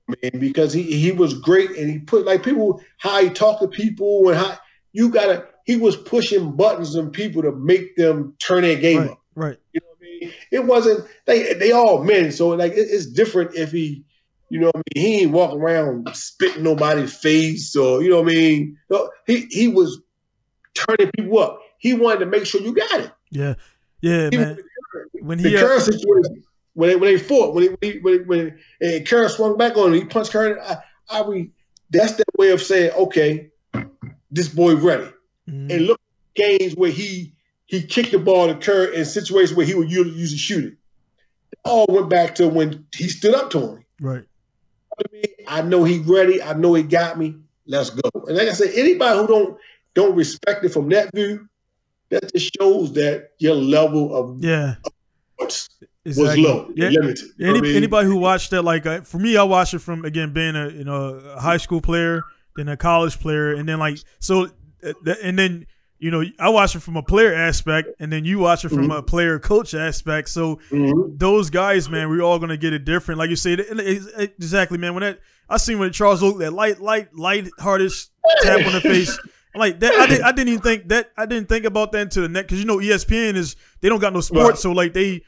man, 0.08 0.40
because 0.40 0.72
he 0.72 0.82
he 0.82 1.12
was 1.12 1.34
great 1.34 1.70
and 1.70 1.90
he 1.90 1.98
put 1.98 2.24
like 2.24 2.42
people 2.42 2.82
how 2.98 3.22
he 3.22 3.30
talked 3.30 3.60
to 3.60 3.68
people 3.68 4.28
and 4.28 4.38
how 4.38 4.58
you 4.92 5.10
gotta 5.10 5.46
he 5.64 5.76
was 5.76 5.96
pushing 5.96 6.52
buttons 6.52 6.96
on 6.96 7.10
people 7.10 7.42
to 7.42 7.52
make 7.52 7.94
them 7.96 8.34
turn 8.38 8.62
their 8.62 8.76
game 8.76 9.00
right, 9.00 9.10
up. 9.10 9.22
Right. 9.34 9.58
You 9.72 9.80
know 9.82 9.88
what 9.88 9.98
I 10.00 10.20
mean? 10.20 10.32
It 10.50 10.64
wasn't 10.64 11.08
they 11.26 11.54
they 11.54 11.72
all 11.72 12.02
men, 12.02 12.32
so 12.32 12.48
like 12.50 12.72
it, 12.72 12.88
it's 12.90 13.06
different 13.06 13.54
if 13.54 13.70
he 13.70 14.04
you 14.50 14.60
know 14.60 14.66
what 14.66 14.76
I 14.76 14.82
mean? 14.94 15.06
He 15.06 15.20
ain't 15.22 15.32
walk 15.32 15.54
around 15.54 16.08
spitting 16.14 16.62
nobody's 16.62 17.14
face 17.16 17.74
or 17.76 18.02
you 18.02 18.10
know 18.10 18.22
what 18.22 18.32
I 18.32 18.34
mean? 18.34 18.78
No, 18.90 19.10
he 19.26 19.46
he 19.50 19.68
was 19.68 20.00
turning 20.74 21.10
people 21.12 21.38
up. 21.38 21.60
He 21.78 21.94
wanted 21.94 22.20
to 22.20 22.26
make 22.26 22.46
sure 22.46 22.60
you 22.60 22.74
got 22.74 23.00
it. 23.00 23.12
Yeah. 23.30 23.54
Yeah, 24.00 24.30
he 24.30 24.36
man. 24.38 24.58
When 25.20 25.38
he 25.38 25.50
the 25.50 25.66
uh, 25.66 25.80
situation 25.80 26.44
when 26.78 26.90
they 26.90 26.96
when 26.96 27.12
they 27.12 27.18
fought 27.18 27.54
when 27.54 27.76
he, 27.80 27.98
when 27.98 28.24
when, 28.28 28.58
when 28.78 29.04
Kerr 29.04 29.28
swung 29.28 29.56
back 29.56 29.76
on 29.76 29.88
him, 29.88 29.94
he 29.94 30.04
punched 30.04 30.30
Kerr. 30.30 30.60
I, 30.60 30.76
I 31.10 31.26
re, 31.26 31.50
that's 31.90 32.12
their 32.12 32.24
way 32.38 32.50
of 32.50 32.62
saying, 32.62 32.92
okay, 32.92 33.50
this 34.30 34.48
boy 34.48 34.76
ready. 34.76 35.10
Mm-hmm. 35.48 35.70
And 35.72 35.86
look 35.86 36.00
games 36.36 36.76
where 36.76 36.92
he 36.92 37.34
he 37.66 37.82
kicked 37.82 38.12
the 38.12 38.20
ball 38.20 38.46
to 38.46 38.54
Kerr 38.54 38.84
in 38.84 39.04
situations 39.04 39.56
where 39.56 39.66
he 39.66 39.74
would 39.74 39.90
usually 39.90 40.38
shoot 40.38 40.66
it. 40.66 40.76
it. 41.52 41.58
All 41.64 41.86
went 41.88 42.08
back 42.08 42.36
to 42.36 42.46
when 42.48 42.86
he 42.94 43.08
stood 43.08 43.34
up 43.34 43.50
to 43.50 43.58
him. 43.58 43.84
Right. 44.00 44.24
I, 44.98 45.12
mean, 45.12 45.24
I 45.46 45.62
know 45.62 45.84
he 45.84 45.98
ready. 46.00 46.42
I 46.42 46.54
know 46.54 46.74
he 46.74 46.82
got 46.82 47.18
me. 47.18 47.36
Let's 47.66 47.90
go. 47.90 48.10
And 48.26 48.36
like 48.36 48.48
I 48.48 48.52
said, 48.52 48.70
anybody 48.74 49.18
who 49.18 49.26
don't 49.26 49.58
don't 49.94 50.14
respect 50.14 50.64
it 50.64 50.70
from 50.70 50.88
that 50.90 51.10
view, 51.14 51.48
that 52.10 52.32
just 52.32 52.56
shows 52.58 52.92
that 52.94 53.30
your 53.38 53.54
level 53.54 54.14
of 54.14 54.42
yeah 54.42 54.76
was 55.38 55.68
exactly. 56.04 56.44
low, 56.44 56.70
Yeah. 56.74 56.88
limited. 56.88 57.24
Any, 57.40 57.58
I 57.58 57.60
mean? 57.60 57.76
Anybody 57.76 58.06
who 58.08 58.16
watched 58.16 58.50
that, 58.50 58.62
like 58.62 58.86
uh, 58.86 59.02
for 59.02 59.18
me, 59.18 59.36
I 59.36 59.42
watched 59.42 59.74
it 59.74 59.80
from 59.80 60.04
again 60.04 60.32
being 60.32 60.56
a 60.56 60.68
you 60.70 60.84
know 60.84 61.14
a 61.14 61.40
high 61.40 61.58
school 61.58 61.80
player, 61.80 62.22
then 62.56 62.68
a 62.68 62.76
college 62.76 63.18
player, 63.20 63.54
and 63.54 63.68
then 63.68 63.78
like 63.78 63.98
so, 64.18 64.50
uh, 64.82 64.92
and 65.22 65.38
then 65.38 65.66
you 65.98 66.10
know 66.10 66.22
I 66.38 66.48
watch 66.50 66.74
it 66.76 66.80
from 66.80 66.96
a 66.96 67.02
player 67.02 67.34
aspect, 67.34 67.88
and 68.00 68.12
then 68.12 68.24
you 68.24 68.38
watch 68.38 68.64
it 68.64 68.68
from 68.70 68.88
Mhm. 68.88 68.98
a 68.98 69.02
player 69.02 69.38
coach 69.38 69.74
aspect. 69.74 70.28
So 70.28 70.58
Mhm. 70.70 71.18
those 71.18 71.50
guys, 71.50 71.88
man, 71.90 72.08
we're 72.08 72.22
all 72.22 72.38
gonna 72.38 72.56
get 72.56 72.72
it 72.72 72.84
different. 72.84 73.18
Like 73.18 73.30
you 73.30 73.36
said, 73.36 73.60
exactly, 74.16 74.78
man. 74.78 74.94
When 74.94 75.02
that 75.02 75.20
I 75.48 75.56
seen 75.56 75.78
when 75.78 75.92
Charles 75.92 76.22
Oak 76.22 76.38
that 76.38 76.52
light, 76.52 76.80
light, 76.80 77.14
light 77.16 77.48
hardest 77.58 78.10
tap 78.42 78.66
on 78.66 78.72
the 78.72 78.80
face. 78.80 79.18
Like 79.54 79.80
that. 79.80 79.94
I 79.94 80.06
didn't. 80.06 80.24
I 80.24 80.32
didn't 80.32 80.48
even 80.50 80.60
think 80.62 80.88
that. 80.90 81.10
I 81.16 81.26
didn't 81.26 81.48
think 81.48 81.64
about 81.64 81.90
that 81.92 82.02
until 82.02 82.22
the 82.22 82.28
next 82.28 82.46
because 82.48 82.60
you 82.60 82.66
know 82.66 82.78
ESPN 82.78 83.34
is 83.34 83.56
they 83.80 83.88
don't 83.88 83.98
got 83.98 84.12
no 84.12 84.20
sports, 84.20 84.48
Right. 84.50 84.58
so 84.58 84.72
like 84.72 84.92
they 84.92 85.22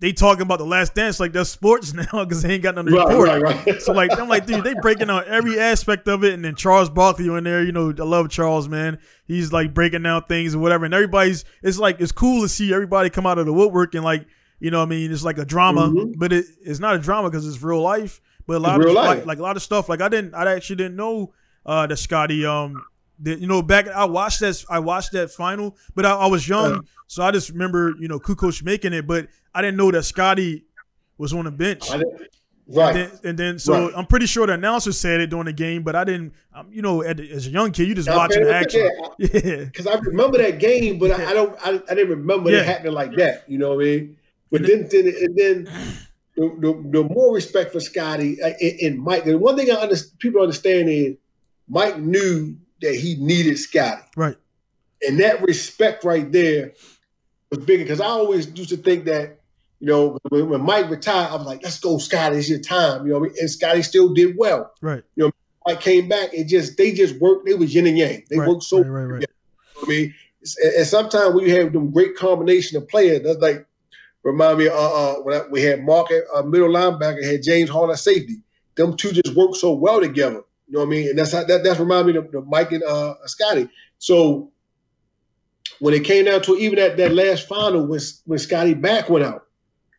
they 0.00 0.12
talking 0.12 0.42
about 0.42 0.58
the 0.58 0.64
Last 0.64 0.94
Dance 0.94 1.20
like 1.20 1.32
that's 1.32 1.50
sports 1.50 1.92
now 1.94 2.24
because 2.24 2.42
they 2.42 2.54
ain't 2.54 2.62
got 2.62 2.74
nothing 2.74 2.92
to 2.92 2.98
Right, 2.98 3.08
report. 3.08 3.42
right, 3.42 3.66
right. 3.66 3.82
So 3.82 3.92
like 3.92 4.18
I'm 4.18 4.28
like, 4.28 4.46
dude, 4.46 4.64
they 4.64 4.74
breaking 4.80 5.10
out 5.10 5.26
every 5.28 5.60
aspect 5.60 6.08
of 6.08 6.24
it, 6.24 6.32
and 6.34 6.44
then 6.44 6.54
Charles 6.54 6.88
Barkley 6.90 7.28
in 7.28 7.44
there. 7.44 7.62
You 7.62 7.72
know, 7.72 7.90
I 7.90 8.02
love 8.02 8.30
Charles, 8.30 8.68
man. 8.68 8.98
He's 9.26 9.52
like 9.52 9.72
breaking 9.74 10.02
down 10.02 10.24
things 10.24 10.54
and 10.54 10.62
whatever, 10.62 10.84
and 10.84 10.94
everybody's. 10.94 11.44
It's 11.62 11.78
like 11.78 12.00
it's 12.00 12.12
cool 12.12 12.42
to 12.42 12.48
see 12.48 12.72
everybody 12.74 13.10
come 13.10 13.26
out 13.26 13.38
of 13.38 13.46
the 13.46 13.52
woodwork 13.52 13.94
and 13.94 14.02
like, 14.04 14.26
you 14.58 14.70
know, 14.70 14.78
what 14.78 14.86
I 14.86 14.88
mean, 14.90 15.12
it's 15.12 15.22
like 15.24 15.38
a 15.38 15.44
drama, 15.44 15.88
Mhm. 15.88 16.14
but 16.16 16.32
it, 16.32 16.46
it's 16.62 16.80
not 16.80 16.94
a 16.94 16.98
drama 16.98 17.30
because 17.30 17.46
it's 17.46 17.62
real 17.62 17.80
life. 17.82 18.20
But 18.46 18.56
a 18.56 18.58
lot 18.60 18.80
It's 18.80 18.88
of 18.88 18.94
like, 18.96 19.26
like 19.26 19.38
a 19.38 19.42
lot 19.42 19.56
of 19.56 19.62
stuff. 19.62 19.88
Like 19.88 20.00
I 20.00 20.08
didn't, 20.08 20.34
I 20.34 20.50
actually 20.52 20.76
didn't 20.76 20.96
know 20.96 21.32
uh 21.66 21.86
that 21.86 21.98
Scottie 21.98 22.44
um. 22.46 22.82
That, 23.22 23.38
you 23.38 23.46
know, 23.46 23.60
back 23.62 23.86
I 23.88 24.04
watched 24.04 24.40
that 24.40 24.64
I 24.70 24.78
watched 24.78 25.12
that 25.12 25.30
final, 25.30 25.76
but 25.94 26.06
I, 26.06 26.12
I 26.12 26.26
was 26.26 26.48
young, 26.48 26.70
Yeah. 26.74 26.80
so 27.06 27.22
I 27.22 27.30
just 27.30 27.50
remember 27.50 27.94
you 27.98 28.08
know 28.08 28.18
Kukoc 28.18 28.62
making 28.62 28.92
it, 28.94 29.06
but 29.06 29.28
I 29.54 29.60
didn't 29.62 29.76
know 29.76 29.90
that 29.90 30.04
Scottie 30.04 30.64
was 31.18 31.32
on 31.34 31.44
the 31.44 31.50
bench. 31.50 31.90
I 31.90 31.98
didn't- 31.98 32.20
right. 32.68 32.96
And 32.96 32.96
then, 32.96 33.18
and 33.24 33.38
then 33.38 33.58
so 33.58 33.72
Right. 33.86 33.92
I'm 33.96 34.06
pretty 34.06 34.26
sure 34.26 34.46
the 34.46 34.54
announcer 34.54 34.92
said 34.92 35.20
it 35.20 35.28
during 35.28 35.46
the 35.46 35.52
game, 35.52 35.82
but 35.82 35.94
I 35.96 36.04
didn't. 36.04 36.32
Um, 36.54 36.68
you 36.72 36.80
know, 36.82 37.02
at 37.02 37.20
as 37.20 37.46
a 37.46 37.50
young 37.50 37.72
kid, 37.72 37.88
you 37.88 37.94
just 37.94 38.08
Now, 38.08 38.16
watching 38.16 38.42
the 38.44 38.54
action. 38.54 38.88
yeah, 39.18 39.28
Yeah, 39.44 39.64
because 39.64 39.86
I 39.86 39.94
remember 39.98 40.38
that 40.38 40.58
game, 40.58 40.98
but 40.98 41.10
I, 41.10 41.30
I 41.30 41.34
don't. 41.34 41.54
I, 41.66 41.82
I 41.90 41.94
didn't 41.94 42.10
remember 42.10 42.50
Yeah. 42.50 42.60
it 42.60 42.66
happening 42.66 42.92
like 42.94 43.14
that. 43.16 43.44
You 43.50 43.58
know 43.58 43.74
what 43.74 43.82
I 43.82 43.88
mean? 43.88 44.16
But 44.50 44.62
And 44.62 44.68
then, 44.70 44.88
then, 44.90 45.14
and 45.22 45.36
then 45.36 45.64
the, 46.36 46.48
the, 46.58 46.90
the 47.02 47.04
more 47.04 47.34
respect 47.34 47.72
for 47.72 47.80
Scottie 47.80 48.42
uh, 48.42 48.52
and, 48.60 48.80
and 48.80 48.98
Mike. 48.98 49.24
The 49.24 49.36
one 49.36 49.56
thing 49.56 49.70
I 49.70 49.74
under, 49.74 49.96
people 50.18 50.40
understand 50.40 50.88
is 50.88 51.16
Mike 51.68 51.98
knew 51.98 52.56
that 52.82 52.94
he 52.94 53.16
needed 53.16 53.58
Scottie, 53.58 54.02
right. 54.16 54.36
and 55.06 55.20
that 55.20 55.42
respect 55.42 56.04
right 56.04 56.30
there 56.30 56.72
was 57.50 57.60
bigger. 57.60 57.84
Because 57.84 58.00
I 58.00 58.06
always 58.06 58.48
used 58.56 58.70
to 58.70 58.76
think 58.76 59.04
that. 59.06 59.36
You 59.82 59.86
know, 59.86 60.18
when, 60.28 60.50
when 60.50 60.60
Mike 60.60 60.90
retired, 60.90 61.30
I 61.30 61.36
was 61.36 61.46
like, 61.46 61.62
"Let's 61.62 61.80
go, 61.80 61.96
Scottie! 61.96 62.36
It's 62.36 62.50
your 62.50 62.58
time." 62.58 63.06
You 63.06 63.14
know, 63.14 63.20
what 63.20 63.30
I 63.30 63.32
mean? 63.32 63.38
and 63.40 63.50
Scottie 63.50 63.80
still 63.80 64.12
did 64.12 64.36
well. 64.36 64.74
Right. 64.82 65.02
You 65.16 65.24
know, 65.24 65.32
Mike 65.66 65.80
came 65.80 66.06
back, 66.06 66.34
and 66.34 66.46
just 66.46 66.76
they 66.76 66.92
just 66.92 67.18
worked. 67.18 67.46
They 67.46 67.54
was 67.54 67.74
yin 67.74 67.86
and 67.86 67.96
yang. 67.96 68.22
They 68.28 68.36
right, 68.36 68.46
worked 68.46 68.64
so 68.64 68.82
right, 68.82 68.88
right, 68.88 69.04
right. 69.06 69.24
I 69.82 69.86
mean, 69.86 70.14
and, 70.62 70.74
and 70.74 70.86
sometimes 70.86 71.34
we 71.34 71.50
have 71.50 71.72
them 71.72 71.90
great 71.90 72.16
combination 72.16 72.76
of 72.76 72.88
players. 72.88 73.22
That's 73.22 73.38
like 73.38 73.66
remind 74.22 74.58
me. 74.58 74.68
Uh, 74.68 74.74
uh 74.74 75.14
when 75.16 75.34
I, 75.34 75.46
we 75.50 75.62
had 75.62 75.84
Mark 75.84 76.10
at 76.10 76.24
uh, 76.34 76.42
middle 76.42 76.68
linebacker, 76.68 77.24
had 77.24 77.42
James 77.42 77.70
Hall 77.70 77.90
at 77.90 77.98
safety. 77.98 78.42
Them 78.76 78.96
two 78.96 79.12
just 79.12 79.36
worked 79.36 79.56
so 79.56 79.72
well 79.72 80.00
together. 80.00 80.42
You 80.70 80.78
know 80.78 80.84
what 80.84 80.86
I 80.86 80.90
mean? 80.90 81.08
And 81.08 81.18
that's 81.18 81.32
how 81.32 81.42
that 81.42 81.64
that's 81.64 81.80
remind 81.80 82.06
me 82.06 82.16
of, 82.16 82.32
of 82.32 82.46
Mike 82.46 82.70
and 82.70 82.84
uh, 82.84 83.14
Scottie. 83.26 83.68
So 83.98 84.52
when 85.80 85.94
it 85.94 86.04
came 86.04 86.26
down 86.26 86.42
to 86.42 86.56
even 86.56 86.78
at 86.78 86.96
that 86.96 87.12
last 87.12 87.48
final, 87.48 87.84
when 87.88 87.98
when 88.24 88.38
Scottie 88.38 88.74
back 88.74 89.10
went 89.10 89.24
out, 89.24 89.48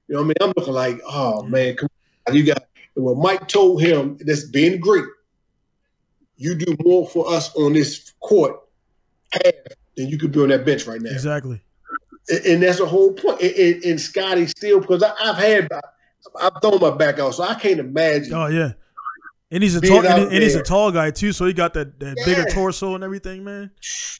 you 0.07 0.15
know 0.15 0.21
what 0.21 0.25
I 0.25 0.27
mean? 0.27 0.35
I'm 0.49 0.53
looking 0.55 0.73
like, 0.73 1.01
oh 1.05 1.43
man, 1.43 1.75
come 1.75 1.89
on, 2.25 2.35
you 2.35 2.45
got. 2.45 2.63
And 2.95 3.03
when 3.03 3.19
Mike 3.19 3.49
told 3.49 3.81
him, 3.81 4.17
that's 4.21 4.45
been 4.45 4.79
great, 4.79 5.03
you 6.37 6.55
do 6.55 6.73
more 6.85 7.05
for 7.05 7.29
us 7.29 7.53
on 7.55 7.73
this 7.73 8.13
court 8.21 8.57
half 9.33 9.53
than 9.97 10.07
you 10.07 10.17
could 10.17 10.31
be 10.31 10.39
on 10.39 10.49
that 10.49 10.65
bench 10.65 10.87
right 10.87 11.01
now." 11.01 11.11
Exactly. 11.11 11.61
And, 12.29 12.45
and 12.45 12.63
that's 12.63 12.77
the 12.77 12.85
whole 12.85 13.11
point. 13.11 13.41
And, 13.41 13.51
and, 13.55 13.83
and 13.83 13.99
Scottie 13.99 14.47
still, 14.47 14.79
because 14.79 15.03
I've 15.03 15.35
had, 15.35 15.67
I've 16.39 16.53
thrown 16.61 16.79
my 16.79 16.91
back 16.91 17.19
out, 17.19 17.35
so 17.35 17.43
I 17.43 17.55
can't 17.55 17.81
imagine. 17.81 18.33
Oh 18.33 18.47
yeah. 18.47 18.71
And 19.53 19.61
he's 19.61 19.75
a 19.75 19.81
tall, 19.81 20.05
and, 20.05 20.31
and 20.31 20.43
he's 20.43 20.55
a 20.55 20.63
tall 20.63 20.91
guy 20.91 21.11
too, 21.11 21.33
so 21.33 21.45
he 21.45 21.51
got 21.51 21.73
that, 21.73 21.99
that 21.99 22.15
bigger 22.25 22.45
torso 22.45 22.95
and 22.95 23.03
everything, 23.03 23.43
man. 23.43 23.69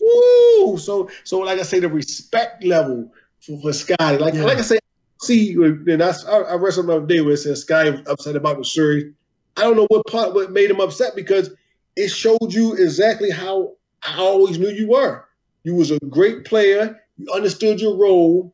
Woo! 0.02 0.78
So, 0.78 1.10
so 1.24 1.40
like 1.40 1.58
I 1.58 1.64
say, 1.64 1.80
the 1.80 1.88
respect 1.88 2.64
level 2.66 3.12
for, 3.40 3.60
for 3.62 3.74
Scottie, 3.74 4.18
like 4.18 4.34
Yeah. 4.34 4.44
like 4.44 4.58
I 4.58 4.62
say, 4.62 4.80
see, 5.22 5.54
and 5.54 6.04
I, 6.04 6.14
I 6.28 6.56
read 6.56 6.74
something 6.74 6.88
the 6.88 6.98
other 6.98 7.06
day 7.06 7.22
where 7.22 7.34
it 7.34 7.38
says 7.38 7.62
Scottie 7.62 7.92
was 7.92 8.02
upset 8.08 8.36
about 8.36 8.58
the 8.58 8.66
series. 8.66 9.14
I 9.56 9.62
don't 9.62 9.78
know 9.78 9.88
what 9.90 10.06
part 10.08 10.34
what 10.34 10.52
made 10.52 10.70
him 10.70 10.82
upset 10.82 11.16
because 11.16 11.52
it 11.96 12.10
showed 12.10 12.54
you 12.54 12.74
exactly 12.74 13.30
how 13.30 13.74
I 14.04 14.18
always 14.18 14.60
knew 14.60 14.70
you 14.70 14.90
were. 14.90 15.26
You 15.64 15.76
was 15.76 15.92
a 15.92 16.00
great 16.10 16.46
player. 16.46 17.00
You 17.18 17.32
understood 17.34 17.80
your 17.80 17.98
role. 17.98 18.54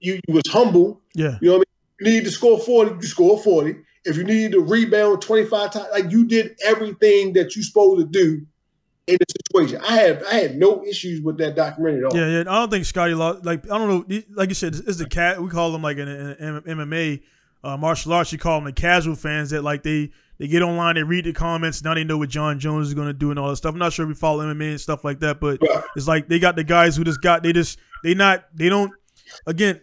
You, 0.00 0.20
you 0.26 0.34
was 0.34 0.42
humble. 0.48 1.00
Yeah. 1.14 1.38
You 1.40 1.48
know 1.50 1.58
what 1.58 1.68
I 1.68 2.04
mean? 2.04 2.12
You 2.12 2.18
need 2.18 2.24
to 2.24 2.30
score 2.30 2.58
40, 2.58 2.96
you 2.96 3.02
score 3.02 3.42
40. 3.42 3.76
If 4.08 4.16
you 4.16 4.24
needed 4.24 4.52
to 4.52 4.60
rebound 4.60 5.22
25 5.22 5.72
times, 5.72 5.88
like 5.92 6.10
you 6.10 6.26
did 6.26 6.58
everything 6.64 7.32
that 7.34 7.54
you 7.54 7.62
supposed 7.62 8.00
to 8.00 8.06
do 8.06 8.46
in 9.06 9.16
the 9.18 9.26
situation. 9.44 9.80
I 9.88 9.96
have 9.98 10.22
I 10.24 10.34
had 10.34 10.56
no 10.56 10.84
issues 10.84 11.20
with 11.22 11.38
that 11.38 11.56
documentary 11.56 12.04
at 12.04 12.12
all. 12.12 12.16
Yeah, 12.16 12.28
yeah. 12.28 12.40
I 12.40 12.60
don't 12.60 12.70
think 12.70 12.84
Scottie 12.84 13.14
lost. 13.14 13.44
Like 13.44 13.64
I 13.70 13.78
don't 13.78 13.88
know. 13.88 14.22
Like 14.30 14.48
you 14.48 14.54
said, 14.54 14.74
it's 14.74 14.98
the 14.98 15.08
cat. 15.08 15.42
We 15.42 15.48
call 15.48 15.72
them 15.72 15.82
like 15.82 15.96
in, 15.96 16.08
in, 16.08 16.62
in 16.66 16.78
MMA 16.78 17.22
uh, 17.64 17.76
martial 17.76 18.12
arts. 18.12 18.32
You 18.32 18.38
call 18.38 18.58
them 18.58 18.64
the 18.64 18.72
casual 18.72 19.14
fans 19.14 19.50
that 19.50 19.62
like 19.62 19.82
they 19.82 20.10
they 20.38 20.46
get 20.46 20.62
online, 20.62 20.94
they 20.94 21.02
read 21.02 21.24
the 21.24 21.32
comments. 21.32 21.82
Now 21.82 21.94
they 21.94 22.04
know 22.04 22.18
what 22.18 22.28
Jon 22.28 22.60
Jones 22.60 22.88
is 22.88 22.94
going 22.94 23.08
to 23.08 23.12
do 23.12 23.30
and 23.30 23.38
all 23.38 23.48
that 23.48 23.56
stuff. 23.56 23.72
I'm 23.72 23.78
not 23.78 23.92
sure 23.92 24.04
if 24.04 24.08
we 24.08 24.14
follow 24.14 24.44
MMA 24.44 24.70
and 24.70 24.80
stuff 24.80 25.04
like 25.04 25.20
that, 25.20 25.40
but 25.40 25.58
it's 25.96 26.06
like 26.06 26.28
they 26.28 26.38
got 26.38 26.54
the 26.54 26.64
guys 26.64 26.96
who 26.96 27.04
just 27.04 27.20
got 27.20 27.42
they 27.42 27.52
just 27.52 27.78
they 28.04 28.14
not 28.14 28.44
they 28.54 28.68
don't 28.68 28.92
again 29.46 29.80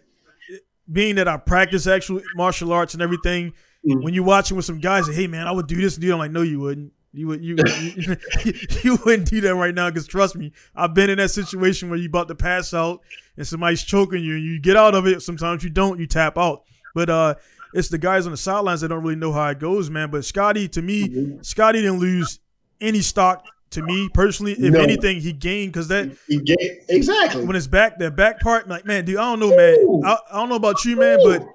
being 0.90 1.16
that 1.16 1.28
I 1.28 1.36
practice 1.36 1.86
actual 1.86 2.22
martial 2.36 2.72
arts 2.72 2.94
and 2.94 3.02
everything. 3.02 3.52
Mhm. 3.86 4.02
When 4.02 4.14
you're 4.14 4.24
watching 4.24 4.56
with 4.56 4.66
some 4.66 4.80
guys, 4.80 5.06
hey 5.08 5.26
man, 5.26 5.46
I 5.46 5.52
would 5.52 5.66
do 5.66 5.76
this 5.76 5.96
that. 5.96 6.12
I'm 6.12 6.18
like, 6.18 6.30
no, 6.32 6.42
you 6.42 6.60
wouldn't. 6.60 6.92
You 7.12 7.28
would 7.28 7.42
you 7.44 7.56
you, 7.96 8.16
you 8.82 8.98
wouldn't 9.04 9.28
do 9.30 9.40
that 9.42 9.54
right 9.54 9.74
now 9.74 9.88
because 9.90 10.06
trust 10.06 10.36
me, 10.36 10.52
I've 10.74 10.92
been 10.94 11.08
in 11.10 11.18
that 11.18 11.30
situation 11.30 11.88
where 11.88 11.98
you 11.98 12.08
about 12.08 12.28
to 12.28 12.34
pass 12.34 12.74
out 12.74 13.00
and 13.36 13.46
somebody's 13.46 13.82
choking 13.82 14.22
you 14.22 14.34
and 14.34 14.44
you 14.44 14.58
get 14.58 14.76
out 14.76 14.94
of 14.94 15.06
it. 15.06 15.22
Sometimes 15.22 15.62
you 15.64 15.70
don't, 15.70 15.98
you 16.00 16.06
tap 16.06 16.36
out. 16.36 16.62
But 16.94 17.08
uh 17.10 17.34
it's 17.74 17.88
the 17.88 17.98
guys 17.98 18.26
on 18.26 18.32
the 18.32 18.36
sidelines 18.38 18.80
that 18.80 18.88
don't 18.88 19.02
really 19.02 19.16
know 19.16 19.32
how 19.32 19.48
it 19.48 19.58
goes, 19.58 19.90
man. 19.90 20.10
But 20.10 20.24
Scottie, 20.24 20.68
to 20.68 20.82
me, 20.82 21.08
Mhm. 21.08 21.44
Scottie 21.44 21.80
didn't 21.82 21.98
lose 22.00 22.38
any 22.80 23.00
stock 23.02 23.44
to 23.70 23.82
me 23.82 24.08
personally. 24.14 24.52
If 24.52 24.72
No. 24.72 24.80
anything, 24.80 25.20
he 25.20 25.32
gained 25.32 25.72
because 25.72 25.88
that 25.88 26.10
He 26.28 26.38
get, 26.38 26.58
exactly. 26.88 27.44
when 27.44 27.56
it's 27.56 27.66
back, 27.66 27.98
that 27.98 28.14
back 28.16 28.40
part, 28.40 28.68
like 28.68 28.84
man, 28.86 29.04
dude, 29.04 29.16
I 29.16 29.22
don't 29.22 29.40
know, 29.40 29.54
man. 29.56 30.02
I, 30.04 30.16
I 30.32 30.36
don't 30.38 30.48
know 30.48 30.54
about 30.56 30.84
you, 30.84 30.96
man, 30.96 31.18
but 31.24 31.46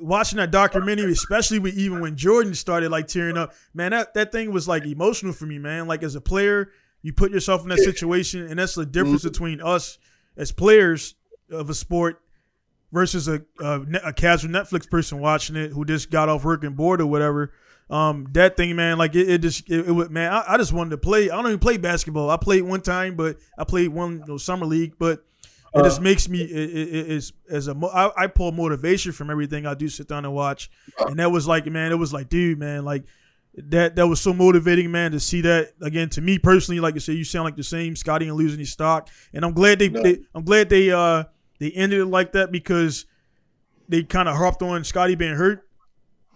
watching 0.00 0.38
that 0.38 0.50
documentary, 0.50 1.12
especially 1.12 1.58
with 1.58 1.76
even 1.76 2.00
when 2.00 2.16
Jordan 2.16 2.54
started 2.54 2.90
like 2.90 3.08
tearing 3.08 3.36
up, 3.36 3.52
man, 3.74 3.90
that, 3.92 4.14
that 4.14 4.32
thing 4.32 4.52
was 4.52 4.68
like 4.68 4.84
emotional 4.84 5.32
for 5.32 5.46
me, 5.46 5.58
man. 5.58 5.86
Like 5.86 6.02
as 6.02 6.14
a 6.14 6.20
player, 6.20 6.70
you 7.02 7.12
put 7.12 7.30
yourself 7.30 7.62
in 7.62 7.68
that 7.68 7.78
situation, 7.78 8.46
and 8.48 8.58
that's 8.58 8.74
the 8.74 8.86
difference 8.86 9.22
Mm-hmm. 9.22 9.28
between 9.28 9.60
us 9.62 9.98
as 10.36 10.52
players 10.52 11.14
of 11.50 11.70
a 11.70 11.74
sport 11.74 12.20
versus 12.92 13.28
a, 13.28 13.42
a 13.60 13.80
a 14.04 14.12
casual 14.12 14.50
Netflix 14.50 14.88
person 14.88 15.20
watching 15.20 15.56
it 15.56 15.70
who 15.70 15.84
just 15.84 16.10
got 16.10 16.28
off 16.28 16.44
work 16.44 16.64
and 16.64 16.76
bored 16.76 17.00
or 17.00 17.06
whatever. 17.06 17.52
Um, 17.90 18.26
that 18.32 18.56
thing, 18.56 18.76
man, 18.76 18.98
like 18.98 19.14
it, 19.14 19.28
it 19.30 19.38
just 19.42 19.70
it, 19.70 19.86
would, 19.86 20.10
man. 20.10 20.32
I, 20.32 20.44
I 20.46 20.56
just 20.58 20.72
wanted 20.72 20.90
to 20.90 20.98
play. 20.98 21.30
I 21.30 21.36
don't 21.36 21.46
even 21.46 21.58
play 21.58 21.76
basketball. 21.76 22.30
I 22.30 22.36
played 22.36 22.62
one 22.62 22.82
time, 22.82 23.16
but 23.16 23.38
I 23.56 23.64
played 23.64 23.88
one 23.88 24.18
you 24.18 24.24
know, 24.26 24.36
summer 24.36 24.66
league, 24.66 24.94
but. 24.98 25.24
It 25.74 25.82
just 25.84 26.00
Uh. 26.00 26.02
makes 26.02 26.28
me 26.28 26.40
it, 26.42 26.70
it, 26.70 26.88
it 26.94 27.10
is 27.10 27.32
as 27.50 27.68
a 27.68 27.74
I, 27.92 28.24
I 28.24 28.26
pull 28.26 28.52
motivation 28.52 29.12
from 29.12 29.30
everything 29.30 29.66
I 29.66 29.74
do 29.74 29.88
sit 29.88 30.08
down 30.08 30.24
and 30.24 30.32
watch, 30.34 30.70
and 30.98 31.18
that 31.18 31.30
was 31.30 31.46
like 31.46 31.66
man, 31.66 31.92
it 31.92 31.96
was 31.98 32.12
like 32.12 32.28
dude, 32.28 32.58
man, 32.58 32.84
like 32.84 33.04
that 33.54 33.96
that 33.96 34.06
was 34.06 34.20
so 34.20 34.32
motivating, 34.32 34.90
man, 34.90 35.10
to 35.12 35.20
see 35.20 35.40
that 35.42 35.72
again. 35.82 36.08
To 36.10 36.20
me 36.20 36.38
personally, 36.38 36.80
like 36.80 36.94
I 36.94 36.98
said, 36.98 37.16
you 37.16 37.24
sound 37.24 37.44
like 37.44 37.56
the 37.56 37.62
same 37.62 37.96
Scottie 37.96 38.28
and 38.28 38.36
losing 38.36 38.60
his 38.60 38.72
stock, 38.72 39.08
and 39.34 39.44
I'm 39.44 39.52
glad 39.52 39.78
they, 39.78 39.88
No. 39.90 40.02
they 40.02 40.20
I'm 40.34 40.44
glad 40.44 40.68
they 40.70 40.90
uh 40.90 41.24
they 41.58 41.70
ended 41.72 42.00
it 42.00 42.06
like 42.06 42.32
that 42.32 42.50
because 42.50 43.04
they 43.88 44.04
kind 44.04 44.28
of 44.28 44.36
harped 44.36 44.62
on 44.62 44.84
Scottie 44.84 45.16
being 45.16 45.34
hurt 45.34 45.67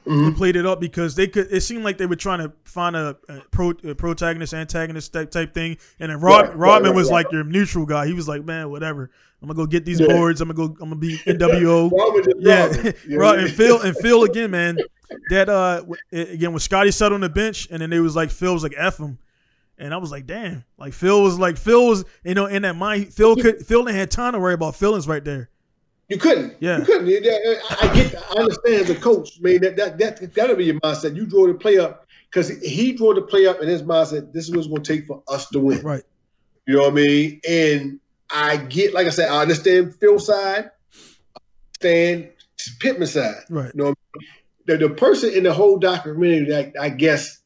Mhm. 0.07 0.27
and 0.29 0.37
played 0.37 0.57
it 0.57 0.67
up 0.67 0.81
because 0.81 1.15
they 1.15 1.27
could. 1.29 1.49
It 1.53 1.61
seemed 1.63 1.85
like 1.85 1.97
they 1.99 2.07
were 2.07 2.17
trying 2.17 2.41
to 2.41 2.53
find 2.65 2.97
a, 2.97 3.17
a, 3.29 3.41
pro, 3.51 3.71
a 3.85 3.95
protagonist, 3.95 4.53
antagonist 4.55 5.13
type 5.13 5.31
type 5.31 5.55
thing. 5.55 5.77
And 6.01 6.11
then 6.11 6.21
Rod, 6.21 6.49
Right, 6.49 6.57
Rodman 6.57 6.91
right, 6.91 6.97
was 6.97 7.09
right. 7.11 7.25
like 7.25 7.33
your 7.33 7.45
neutral 7.45 7.87
guy. 7.87 8.07
He 8.07 8.13
was 8.13 8.27
like, 8.27 8.45
man, 8.45 8.71
whatever. 8.71 9.11
I'm 9.41 9.49
gonna 9.49 9.57
go 9.57 9.67
get 9.67 9.85
these 9.85 10.01
Yeah. 10.01 10.07
boards. 10.09 10.41
I'm 10.41 10.49
gonna 10.49 10.69
go. 10.69 10.75
I'm 10.81 10.89
gonna 10.91 10.97
be 10.97 11.19
NWO. 11.27 11.91
Yeah, 12.39 12.67
know 13.09 13.17
right. 13.19 13.39
And? 13.41 13.51
Phil 13.51 13.81
and 13.81 13.97
Phil 13.97 14.25
again, 14.25 14.51
man. 14.51 14.79
That 15.31 15.49
uh 15.49 15.85
again 16.11 16.53
when 16.53 16.61
Scottie 16.61 16.91
sat 16.91 17.13
on 17.13 17.21
the 17.21 17.29
bench 17.29 17.69
and 17.71 17.83
then 17.83 17.91
they 17.91 18.01
was 18.01 18.17
like 18.17 18.31
Phil 18.31 18.53
was 18.55 18.63
like 18.63 18.75
f 18.77 18.99
him. 18.99 19.19
And 19.79 19.93
I 19.93 19.97
was 19.97 20.11
like, 20.13 20.27
damn. 20.27 20.65
Like 20.79 20.93
Phil 20.93 21.23
was 21.23 21.39
like 21.39 21.57
Phil 21.59 21.87
was, 21.89 22.05
you 22.25 22.35
know, 22.35 22.47
in 22.47 22.63
that 22.63 22.77
mind. 22.77 23.13
Phil 23.13 23.35
could 23.37 23.67
Phil 23.67 23.85
didn't 23.85 23.99
have 23.99 24.09
time 24.11 24.33
to 24.35 24.39
worry 24.39 24.55
about 24.55 24.77
feelings 24.77 25.07
right 25.09 25.25
there. 25.25 25.51
You 26.13 26.19
couldn't. 26.19 26.57
Yeah. 26.61 26.81
You 26.81 26.85
couldn't. 26.85 27.09
I 27.09 27.95
get. 27.95 28.15
I 28.15 28.41
understand 28.41 28.83
as 28.83 28.91
a 28.91 28.95
coach, 28.97 29.41
man. 29.41 29.63
That 29.63 29.77
that 29.77 29.97
that 29.97 30.35
that'll 30.35 30.57
be 30.57 30.67
your 30.67 30.79
mindset. 30.81 31.17
You 31.17 31.25
draw 31.25 31.47
the 31.47 31.55
play 31.55 31.79
up 31.79 32.07
because 32.29 32.51
he 32.61 32.93
drew 32.93 33.15
the 33.15 33.23
play 33.23 33.47
up 33.47 33.63
in 33.63 33.69
his 33.69 33.83
mindset. 33.83 34.31
This 34.31 34.45
is 34.45 34.51
what 34.51 34.59
it's 34.59 34.69
going 34.69 34.83
to 34.83 34.95
take 34.95 35.07
for 35.07 35.23
us 35.27 35.49
to 35.49 35.59
win. 35.59 35.81
Right. 35.81 36.03
You 36.67 36.77
know 36.77 36.83
what 36.83 36.91
I 36.91 36.97
mean? 36.97 37.41
And 37.49 37.99
I 38.31 38.59
get, 38.59 38.93
like 38.93 39.07
I 39.07 39.11
said, 39.11 39.31
I 39.31 39.41
understand 39.41 39.95
Phil's 39.95 40.27
side. 40.27 40.71
I 41.35 41.41
understand 41.83 42.29
Pippen's 42.79 43.13
side. 43.13 43.45
Right. 43.49 43.73
You 43.75 43.83
know, 43.83 43.91
i 43.91 44.25
the, 44.67 44.77
the 44.77 44.91
person 44.91 45.33
in 45.33 45.45
the 45.45 45.55
whole 45.55 45.79
documentary 45.79 46.45
that 46.51 46.75
I 46.79 46.91
guess 46.91 47.39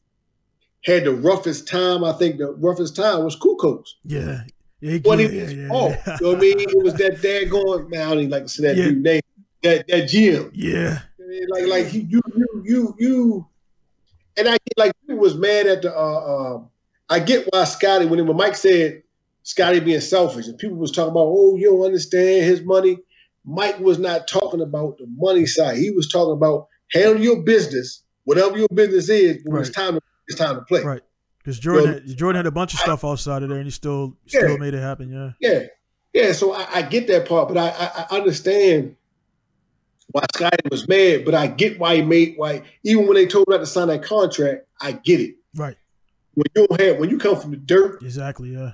had 0.83 1.05
the 1.05 1.13
roughest 1.13 1.69
time. 1.69 2.03
I 2.03 2.11
think 2.11 2.37
the 2.37 2.51
roughest 2.51 2.97
time 2.97 3.23
was 3.23 3.39
Kukoc. 3.39 3.85
Yeah. 4.03 4.41
Yeah, 4.81 4.97
What 5.03 5.19
he 5.19 5.25
was 5.25 5.53
yeah, 5.53 5.67
off. 5.69 5.97
yeah. 6.05 6.17
You 6.21 6.25
know 6.27 6.33
what 6.33 6.37
I 6.37 6.41
mean? 6.41 6.59
It 6.59 6.83
was 6.83 6.93
that 6.95 7.21
dad 7.21 7.49
going, 7.49 7.89
man, 7.89 8.01
I 8.01 8.09
don't 8.09 8.19
even 8.19 8.29
like 8.31 8.43
to 8.43 8.49
say 8.49 8.63
that 8.67 8.75
Yeah. 8.77 8.85
dude 8.85 9.01
name. 9.03 9.21
That 9.63 9.87
that 9.87 10.03
GM. 10.03 10.51
yeah. 10.53 10.99
I 11.19 11.27
mean, 11.27 11.47
Like 11.49 11.65
like 11.67 11.85
he, 11.87 12.01
you 12.01 12.21
you 12.35 12.63
you 12.65 12.95
you 12.99 13.47
and 14.37 14.47
I 14.47 14.51
get 14.51 14.77
like 14.77 14.91
people 15.01 15.17
was 15.21 15.35
mad 15.35 15.65
at 15.67 15.81
the 15.81 15.91
uh, 15.97 15.99
uh 16.55 16.63
I 17.09 17.19
get 17.19 17.47
why 17.51 17.63
Scottie 17.63 18.05
when 18.05 18.25
when 18.27 18.37
Mike 18.37 18.55
said 18.55 19.01
Scottie 19.43 19.79
being 19.79 19.99
selfish 20.01 20.47
and 20.47 20.57
people 20.59 20.77
was 20.77 20.91
talking 20.91 21.09
about 21.11 21.27
oh 21.27 21.55
you 21.55 21.71
don't 21.71 21.85
understand 21.85 22.45
his 22.45 22.61
money. 22.61 22.99
Mike 23.45 23.79
was 23.79 23.97
not 23.97 24.27
talking 24.27 24.61
about 24.61 24.97
the 24.99 25.07
money 25.17 25.45
side. 25.47 25.77
He 25.77 25.89
was 25.89 26.07
talking 26.09 26.33
about 26.33 26.67
handle 26.91 27.19
your 27.21 27.41
business, 27.43 28.03
whatever 28.25 28.57
your 28.57 28.67
business 28.73 29.09
is, 29.09 29.41
when 29.45 29.61
it's 29.61 29.71
time 29.71 29.95
to 29.95 30.01
it's 30.27 30.37
time 30.37 30.55
to 30.55 30.61
play. 30.61 30.83
Right. 30.83 31.01
Because 31.47 31.59
Jordan, 31.59 31.85
So- 31.85 31.93
had, 32.09 32.17
Jordan 32.17 32.35
had 32.39 32.45
a 32.45 32.51
bunch 32.51 32.73
of 32.73 32.79
stuff 32.81 33.05
outside 33.05 33.41
of 33.41 33.47
there, 33.47 33.57
and 33.57 33.65
he 33.65 33.71
still 33.71 34.17
still 34.25 34.57
made 34.57 34.73
it 34.73 34.81
happen. 34.81 35.09
Yeah. 35.09 35.31
Yeah, 35.39 35.67
yeah. 36.11 36.33
So 36.33 36.51
I, 36.51 36.67
I 36.73 36.81
get 36.81 37.07
that 37.07 37.25
part, 37.25 37.47
but 37.47 37.57
I, 37.57 37.69
I, 37.69 38.05
I 38.11 38.17
understand 38.17 38.97
why 40.11 40.25
Scottie 40.35 40.57
was 40.69 40.89
mad. 40.89 41.23
But 41.23 41.35
I 41.35 41.47
get 41.47 41.79
why 41.79 41.95
he 41.95 42.01
made 42.01 42.33
why 42.35 42.63
even 42.83 43.07
when 43.07 43.15
they 43.15 43.25
told 43.25 43.47
him 43.47 43.53
not 43.53 43.59
to 43.59 43.65
sign 43.65 43.87
that 43.87 44.03
contract, 44.03 44.65
I 44.81 44.91
get 44.91 45.21
it. 45.21 45.35
Right. 45.55 45.77
When 46.33 46.43
you 46.53 46.67
don't 46.67 46.81
have 46.81 46.97
when 46.99 47.09
you 47.09 47.17
come 47.17 47.39
from 47.39 47.51
the 47.51 47.57
dirt, 47.57 48.03
Exactly. 48.03 48.49
Yeah. 48.49 48.73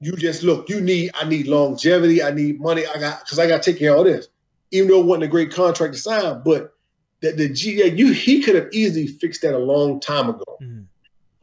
you 0.00 0.12
just 0.12 0.42
look. 0.42 0.68
You 0.68 0.82
need 0.82 1.10
I 1.14 1.26
need 1.26 1.46
longevity. 1.46 2.22
I 2.22 2.32
need 2.32 2.60
money. 2.60 2.84
I 2.86 2.98
got 3.00 3.20
because 3.24 3.38
I 3.38 3.46
got 3.48 3.62
to 3.62 3.72
take 3.72 3.78
care 3.78 3.92
of 3.92 3.96
all 3.98 4.04
this. 4.04 4.28
Even 4.72 4.90
though 4.90 5.00
it 5.00 5.06
wasn't 5.06 5.24
a 5.24 5.28
great 5.28 5.52
contract 5.52 5.94
to 5.94 5.98
sign, 6.00 6.42
but 6.44 6.74
the 7.22 7.32
the 7.32 7.48
G 7.48 7.82
you 7.82 8.12
he 8.12 8.42
could 8.42 8.56
have 8.56 8.68
easily 8.74 9.06
fixed 9.06 9.40
that 9.40 9.54
a 9.54 9.58
long 9.58 10.00
time 10.00 10.28
ago. 10.28 10.58
Mhm. 10.62 10.84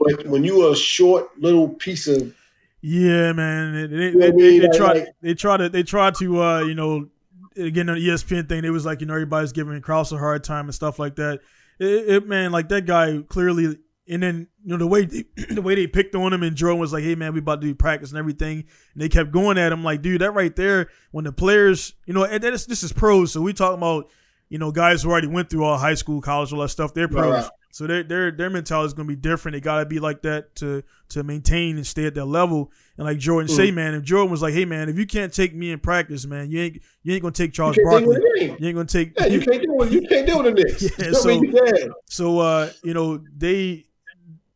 But 0.06 0.28
when 0.28 0.44
you 0.44 0.68
are 0.68 0.72
a 0.74 0.76
short 0.76 1.30
little 1.40 1.70
piece 1.70 2.08
of 2.08 2.34
Yeah, 2.82 3.32
man. 3.34 3.74
They, 3.74 3.88
they, 3.88 4.12
know 4.12 4.20
they, 4.20 4.32
they, 4.32 4.60
they 4.60 4.68
Like- 4.68 4.78
try. 4.78 4.94
like- 4.94 5.08
they 5.22 5.34
try 5.34 5.58
to. 5.58 5.70
They 5.70 5.84
try 5.84 6.12
to. 6.12 6.42
Uh, 6.44 6.60
you 6.62 6.76
know, 6.76 7.08
again 7.56 7.90
on 7.90 7.96
the 7.98 8.08
ESPN 8.08 8.48
thing, 8.50 8.64
it 8.66 8.70
was 8.70 8.86
like 8.86 9.02
you 9.02 9.08
know 9.08 9.14
everybody's 9.14 9.52
giving 9.52 9.80
Krause 9.82 10.12
a 10.12 10.18
hard 10.18 10.44
time 10.44 10.66
and 10.66 10.76
stuff 10.76 11.00
like 11.00 11.16
that. 11.18 11.40
It, 11.80 12.10
it 12.10 12.28
man, 12.28 12.52
like 12.52 12.70
that 12.70 12.86
guy 12.86 13.22
clearly. 13.28 13.78
And 14.10 14.22
then 14.24 14.48
you 14.66 14.72
know 14.72 14.78
the 14.78 14.88
way 14.88 15.06
they, 15.06 15.24
the 15.54 15.62
way 15.62 15.76
they 15.76 15.86
picked 15.88 16.16
on 16.16 16.34
him 16.34 16.44
and 16.44 16.56
Jordan 16.56 16.80
was 16.80 16.92
like, 16.92 17.04
"Hey 17.04 17.16
man, 17.16 17.34
we 17.34 17.40
about 17.40 17.62
to 17.62 17.68
do 17.68 17.76
practice 17.76 18.10
and 18.10 18.18
everything." 18.18 18.66
And 18.94 19.02
they 19.02 19.08
kept 19.10 19.32
going 19.32 19.58
at 19.60 19.72
him 19.72 19.84
like, 19.84 20.02
"Dude, 20.02 20.22
that 20.22 20.32
right 20.32 20.54
there, 20.56 20.90
when 21.12 21.24
the 21.24 21.32
players, 21.32 21.94
you 22.08 22.14
know, 22.14 22.24
and 22.24 22.44
that 22.44 22.52
is, 22.52 22.66
this 22.66 22.84
is 22.84 22.92
pros, 22.92 23.32
so 23.32 23.42
we 23.42 23.54
talking 23.54 23.78
about, 23.78 24.10
you 24.50 24.58
know, 24.58 24.72
guys 24.72 25.04
who 25.04 25.12
already 25.12 25.28
went 25.28 25.50
through 25.50 25.64
all 25.64 25.78
high 25.78 25.94
school, 25.94 26.20
college, 26.20 26.52
all 26.52 26.60
that 26.62 26.70
stuff. 26.70 26.94
They're 26.96 27.08
pros, 27.08 27.44
right. 27.44 27.52
So 27.72 27.88
their 27.88 28.04
their 28.04 28.32
their 28.32 28.50
mentality 28.50 28.88
is 28.88 28.94
gonna 28.94 29.08
be 29.08 29.16
different. 29.16 29.54
They 29.54 29.62
gotta 29.62 29.86
be 29.86 30.00
like 30.00 30.22
that 30.24 30.56
to 30.58 30.84
to 31.10 31.24
maintain 31.24 31.78
and 31.78 31.86
stay 31.88 32.06
at 32.06 32.14
that 32.16 32.26
level. 32.26 32.72
And 32.98 33.06
like 33.08 33.18
Jordan 33.18 33.50
Mm. 33.52 33.56
say, 33.56 33.72
man, 33.72 33.94
if 33.96 34.04
Jordan 34.04 34.30
was 34.30 34.42
like, 34.42 34.54
"Hey 34.54 34.66
man, 34.66 34.90
if 34.90 34.98
you 35.00 35.06
can't 35.06 35.34
take 35.34 35.56
me 35.56 35.72
in 35.72 35.80
practice, 35.80 36.26
man, 36.26 36.52
you 36.52 36.60
ain't 36.62 36.82
you 37.04 37.14
ain't 37.14 37.22
gonna 37.22 37.32
take 37.32 37.54
Charles 37.54 37.78
you 37.78 37.84
Barkley. 37.84 38.08
with 38.08 38.18
the 38.18 38.40
game. 38.40 38.58
You 38.60 38.68
ain't 38.68 38.76
gonna 38.76 38.86
take 38.88 39.20
Yeah, 39.20 39.26
you 39.28 39.40
can't 39.42 39.64
do 39.64 39.74
with 39.74 39.92
you 39.94 40.02
can't 40.08 40.26
deal 40.28 40.44
with 40.44 40.56
the 40.56 40.64
Knicks. 40.64 40.82
Yeah, 41.00 41.06
You 41.06 41.12
know 41.12 41.20
what 41.20 41.28
I 41.28 41.40
mean? 41.40 41.52
so- 41.54 41.66
Yeah. 41.78 41.88
So 42.10 42.40
uh, 42.40 42.70
you 42.84 42.94
know, 42.94 43.24
they 43.38 43.86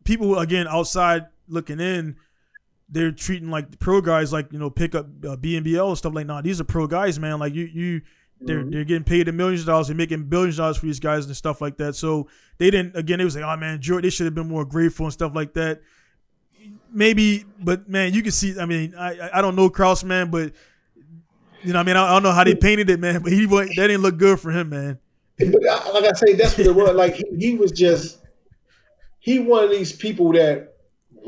people 0.03 0.37
again 0.39 0.67
outside 0.67 1.25
looking 1.47 1.79
in, 1.79 2.15
they're 2.89 3.11
treating 3.11 3.49
like 3.49 3.71
the 3.71 3.77
pro 3.77 4.01
guys 4.01 4.31
like 4.31 4.51
you 4.53 4.59
know 4.59 4.69
pick 4.69 4.93
up 4.95 5.05
uh, 5.25 5.35
BNBL 5.35 5.87
and 5.89 5.97
stuff 5.97 6.13
like. 6.13 6.27
Nah, 6.27 6.41
these 6.41 6.59
are 6.61 6.65
pro 6.65 6.85
guys, 6.87 7.19
man. 7.19 7.39
Like 7.39 7.53
you 7.53 7.65
you. 7.65 8.01
They're, 8.45 8.63
Mhm. 8.63 8.71
they're 8.71 8.83
getting 8.83 9.03
paid 9.03 9.27
a 9.27 9.31
millions 9.31 9.61
of 9.61 9.67
dollars. 9.67 9.87
They're 9.87 9.95
making 9.95 10.23
billions 10.25 10.55
of 10.55 10.63
dollars 10.63 10.77
for 10.77 10.85
these 10.85 10.99
guys 10.99 11.25
and 11.25 11.35
stuff 11.35 11.61
like 11.61 11.77
that. 11.77 11.95
So 11.95 12.27
they 12.57 12.69
didn't. 12.69 12.95
Again, 12.95 13.19
it 13.19 13.23
was 13.23 13.35
like, 13.35 13.43
oh 13.45 13.57
man, 13.57 13.81
Jordan, 13.81 14.03
they 14.05 14.09
should 14.11 14.25
have 14.25 14.35
been 14.35 14.47
more 14.47 14.65
grateful 14.65 15.05
and 15.05 15.13
stuff 15.13 15.33
like 15.35 15.53
that. 15.55 15.81
Maybe, 16.91 17.45
but 17.59 17.89
man, 17.89 18.13
you 18.13 18.21
can 18.21 18.31
see. 18.31 18.59
I 18.59 18.65
mean, 18.65 18.93
I 18.97 19.29
I- 19.33 19.41
don't 19.41 19.55
know 19.55 19.69
Krause, 19.69 20.03
man, 20.03 20.29
but 20.31 20.53
you 21.63 21.73
know, 21.73 21.79
I 21.79 21.83
mean, 21.83 21.97
I, 21.97 22.07
I 22.09 22.13
don't 22.13 22.23
know 22.23 22.31
how 22.31 22.43
they 22.43 22.55
painted 22.55 22.89
it, 22.89 22.99
man. 22.99 23.21
But 23.21 23.31
he 23.31 23.45
that 23.45 23.67
didn't 23.75 24.01
look 24.01 24.17
good 24.17 24.39
for 24.39 24.51
him, 24.51 24.69
man. 24.69 24.99
But 25.37 25.61
like 25.93 26.05
I 26.05 26.11
say, 26.13 26.33
that's 26.33 26.57
what 26.57 26.67
it 26.67 26.75
was. 26.75 26.95
Like 26.95 27.15
he, 27.15 27.25
he 27.37 27.55
was 27.55 27.71
just 27.71 28.19
he 29.19 29.39
one 29.39 29.63
of 29.63 29.71
these 29.71 29.91
people 29.91 30.31
that 30.33 30.75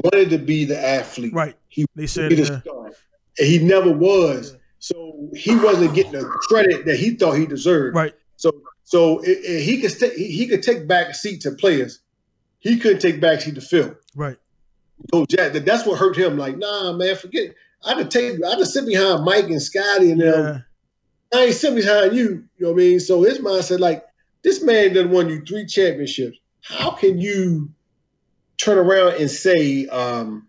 wanted 0.04 0.30
to 0.30 0.38
be 0.38 0.64
the 0.66 0.80
athlete. 0.80 1.34
Right? 1.34 1.56
He 1.68 1.86
They 1.96 2.08
said, 2.08 2.32
the 2.32 2.46
star. 2.46 2.86
And 3.40 3.48
he 3.48 3.60
never 3.60 3.92
was. 3.92 4.56
So 4.80 5.30
he 5.36 5.56
wasn't 5.56 5.94
getting 5.96 6.12
the 6.14 6.24
credit 6.50 6.86
that 6.86 6.98
he 6.98 7.12
thought 7.16 7.34
he 7.34 7.46
deserved. 7.46 7.96
right. 7.96 8.14
So 8.36 8.52
so 8.84 9.20
it, 9.20 9.40
it- 9.44 9.64
he 9.64 9.82
could 9.82 9.92
st- 9.92 10.14
he, 10.14 10.48
could 10.48 10.62
take 10.64 10.88
back 10.88 11.16
seat 11.16 11.42
to 11.42 11.52
players. 11.52 12.00
He 12.60 12.78
couldn't 12.78 13.00
take 13.00 13.20
back 13.20 13.42
seat 13.42 13.56
to 13.56 13.62
Phil. 13.62 13.96
Right. 14.16 14.38
So 15.14 15.26
Jack, 15.26 15.54
that- 15.54 15.66
that's 15.66 15.86
what 15.86 16.00
hurt 16.00 16.16
him. 16.18 16.38
Like, 16.38 16.58
nah, 16.58 16.94
man, 16.94 17.16
forget. 17.16 17.46
It. 17.46 17.56
I 17.86 17.94
could 17.96 18.12
take. 18.12 18.44
I 18.44 18.56
could 18.56 18.68
sit 18.68 18.86
behind 18.86 19.24
Mike 19.26 19.46
and 19.46 19.62
Scottie 19.62 20.12
and 20.12 20.22
them. 20.22 20.46
Yeah. 21.34 21.38
I 21.40 21.44
ain't 21.46 21.56
sitting 21.56 21.76
behind 21.78 22.16
you. 22.16 22.46
You 22.58 22.66
know 22.66 22.72
what 22.72 22.82
I 22.82 22.86
mean? 22.86 23.00
So 23.00 23.22
his 23.24 23.40
mindset, 23.40 23.80
like, 23.80 24.06
this 24.44 24.64
man 24.64 24.94
done 24.94 25.12
won 25.12 25.30
you 25.30 25.42
three 25.44 25.66
championships. 25.66 26.38
How 26.62 26.92
can 26.92 27.20
you 27.20 27.70
turn 28.58 28.78
around 28.78 29.16
and 29.22 29.30
say 29.30 29.88
um, 29.88 30.48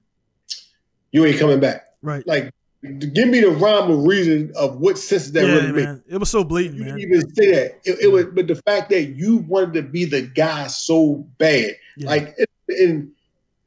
you 1.10 1.24
ain't 1.26 1.38
coming 1.38 1.58
back? 1.60 1.86
Right. 2.00 2.24
Like, 2.26 2.52
give 2.82 3.28
me 3.28 3.40
the 3.40 3.50
rhyme 3.50 3.90
or 3.90 4.06
reason 4.08 4.52
of 4.56 4.76
what 4.76 4.98
sense 4.98 5.30
that 5.32 5.46
yeah, 5.46 5.54
really 5.54 5.72
man. 5.84 6.02
It 6.08 6.18
was 6.18 6.30
so 6.30 6.44
blatant, 6.44 6.76
You 6.78 6.84
man. 6.84 6.96
didn't 6.96 7.12
even 7.12 7.34
say 7.34 7.50
that. 7.50 7.80
It, 7.84 7.98
it 8.02 8.12
was, 8.12 8.26
but 8.26 8.46
the 8.46 8.54
fact 8.54 8.90
that 8.90 9.16
you 9.16 9.38
wanted 9.38 9.74
to 9.74 9.82
be 9.82 10.04
the 10.04 10.22
guy 10.22 10.66
so 10.68 11.26
bad, 11.38 11.76
Yeah. 11.96 12.08
like, 12.08 12.36
and 12.68 13.10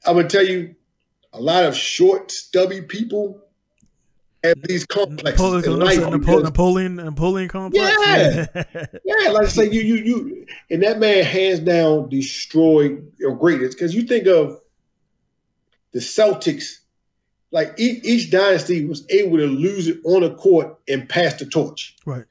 I'm 0.06 0.16
gonna 0.16 0.28
tell 0.30 0.46
you, 0.46 0.76
a 1.34 1.42
lot 1.42 1.66
of 1.66 1.76
short, 1.76 2.32
stubby 2.32 2.82
people 2.82 3.42
have 4.44 4.62
these 4.64 4.86
complexes 4.86 5.40
Napoleon, 5.40 5.66
in 5.66 5.80
life. 5.80 6.00
Napoleon, 6.00 6.44
Napoleon, 6.44 6.96
Napoleon 6.96 7.48
complex. 7.50 7.96
Yeah. 8.00 8.46
Yeah, 9.06 9.30
like 9.30 9.44
I 9.46 9.48
say, 9.48 9.70
you 9.70 9.82
you 9.82 9.96
you, 9.96 10.46
and 10.72 10.82
that 10.84 11.00
man 11.00 11.24
hands 11.24 11.60
down 11.60 12.10
destroyed 12.10 13.12
your 13.20 13.36
greatness 13.36 13.76
because 13.76 13.94
you 13.94 14.04
think 14.04 14.26
of 14.28 14.60
the 15.94 16.00
Celtics, 16.00 16.80
like 17.52 17.74
each, 17.78 18.04
each 18.04 18.32
dynasty 18.32 18.86
was 18.86 19.06
able 19.10 19.38
to 19.38 19.48
lose 19.48 19.88
it 19.88 20.00
on 20.06 20.22
the 20.22 20.34
court 20.36 20.78
and 20.88 21.08
pass 21.08 21.36
the 21.36 21.46
torch. 21.46 21.96
Right. 22.06 22.26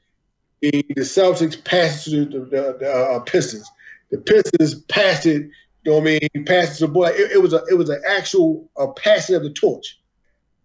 The, 0.61 0.71
the 0.95 1.01
Celtics 1.01 1.63
passed 1.63 2.07
it 2.07 2.31
to 2.31 2.39
the, 2.39 2.45
the, 2.45 2.77
the 2.79 2.91
uh, 2.91 3.19
Pistons. 3.21 3.69
The 4.09 4.17
Pistons 4.17 4.75
passed 4.83 5.25
it. 5.25 5.49
You 5.83 5.91
know 5.91 5.99
what 5.99 6.09
I 6.09 6.19
mean? 6.33 6.45
Passed 6.45 6.73
it 6.73 6.77
to 6.79 6.87
the 6.87 6.93
boy. 6.93 7.07
It, 7.07 7.31
it 7.31 7.41
was 7.41 7.53
a 7.53 7.63
it 7.69 7.75
was 7.75 7.89
an 7.89 8.01
actual 8.07 8.69
uh, 8.77 8.87
passing 8.87 9.35
of 9.35 9.43
the 9.43 9.49
torch, 9.49 9.99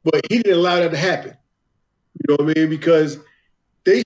but 0.04 0.20
he 0.28 0.38
didn't 0.38 0.58
allow 0.58 0.76
that 0.76 0.90
to 0.90 0.96
happen. 0.96 1.36
You 2.14 2.36
know 2.36 2.44
what 2.44 2.56
I 2.56 2.60
mean? 2.60 2.70
Because 2.70 3.18
they 3.84 4.02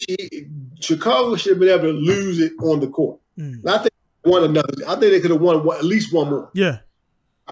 Chicago 0.80 1.34
should 1.36 1.52
have 1.52 1.58
been 1.58 1.68
able 1.68 1.92
to 1.92 1.98
lose 1.98 2.38
it 2.38 2.52
on 2.60 2.78
the 2.78 2.86
court. 2.88 3.18
Mm. 3.36 3.66
I 3.66 3.78
think 3.78 3.92
they 4.22 4.30
won 4.30 4.44
another. 4.44 4.72
I 4.86 4.94
think 4.96 5.12
they 5.12 5.20
could 5.20 5.32
have 5.32 5.40
won 5.40 5.64
one, 5.64 5.78
at 5.78 5.84
least 5.84 6.12
one 6.12 6.30
more. 6.30 6.50
Yeah, 6.54 6.78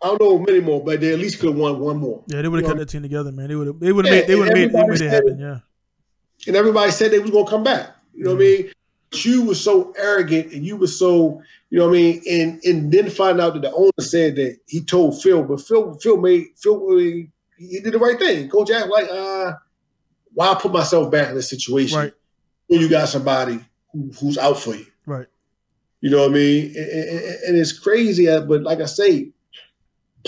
I 0.03 0.07
don't 0.09 0.21
know 0.21 0.39
many 0.39 0.61
more, 0.61 0.83
but 0.85 1.01
they 1.01 1.13
at 1.13 1.19
least 1.19 1.41
could 1.41 1.51
have 1.51 1.59
won 1.59 1.79
one 1.81 1.97
more. 1.99 2.23
yeah. 2.27 2.43
They 2.43 2.49
would 2.49 2.59
have 2.59 2.63
You 2.63 2.69
kept 2.69 2.77
know, 2.79 2.85
that 2.85 2.91
team 2.91 3.03
together, 3.03 3.33
man. 3.33 3.49
They 3.49 3.57
would 3.57 3.67
have. 3.67 3.81
They 3.81 3.93
would 3.93 4.05
have 4.07 4.15
Yeah, 4.15 4.21
made. 4.21 4.29
They 4.29 4.35
would 4.37 4.49
have 4.49 4.55
made. 4.57 4.71
They 4.73 4.73
made 4.73 5.01
it 5.01 5.03
everybody 5.03 5.09
happen. 5.09 5.39
Yeah. 5.39 5.59
And 6.47 6.57
everybody 6.57 6.91
said 6.93 7.11
they 7.11 7.19
was 7.19 7.31
gonna 7.31 7.49
come 7.49 7.65
back. 7.65 7.91
You 8.15 8.25
know 8.25 8.31
what 8.35 8.43
I 8.43 8.45
mean? 8.45 8.71
But 9.11 9.25
you 9.25 9.43
was 9.43 9.61
so 9.61 9.93
arrogant 9.97 10.53
and 10.53 10.65
you 10.65 10.77
was 10.77 10.99
so, 10.99 11.41
you 11.71 11.79
know 11.79 11.87
what 11.87 11.97
I 11.97 12.01
mean? 12.01 12.23
And 12.31 12.65
and 12.65 12.93
then 12.93 13.09
find 13.11 13.41
out 13.41 13.55
that 13.55 13.63
the 13.63 13.73
owner 13.73 13.91
said 14.01 14.37
that 14.37 14.59
he 14.67 14.83
told 14.85 15.21
Phil, 15.23 15.43
but 15.43 15.61
Phil 15.61 15.95
Phil 15.95 16.17
made 16.19 16.47
Phil 16.57 16.79
he 16.97 17.81
did 17.81 17.93
the 17.93 17.99
right 17.99 18.19
thing. 18.19 18.49
Coach 18.49 18.69
Jack 18.69 18.89
like, 18.89 19.09
uh, 19.11 19.53
why 20.35 20.55
put 20.61 20.73
myself 20.73 21.11
back 21.11 21.29
in 21.31 21.35
this 21.35 21.51
situation 21.51 21.99
Right. 21.99 22.13
when 22.69 22.81
you 22.81 22.89
got 22.89 23.09
somebody 23.09 23.59
who, 23.93 24.11
who's 24.21 24.39
out 24.39 24.59
for 24.61 24.75
you? 24.77 24.87
Right. 25.07 25.27
You 26.01 26.11
know 26.11 26.19
what 26.21 26.31
I 26.31 26.35
mean? 26.35 26.67
And, 26.77 26.89
and- 26.91 27.39
and 27.49 27.57
it's 27.57 27.77
crazy, 27.77 28.27
but 28.27 28.63
like 28.63 28.81
I 28.81 28.85
say, 28.87 29.33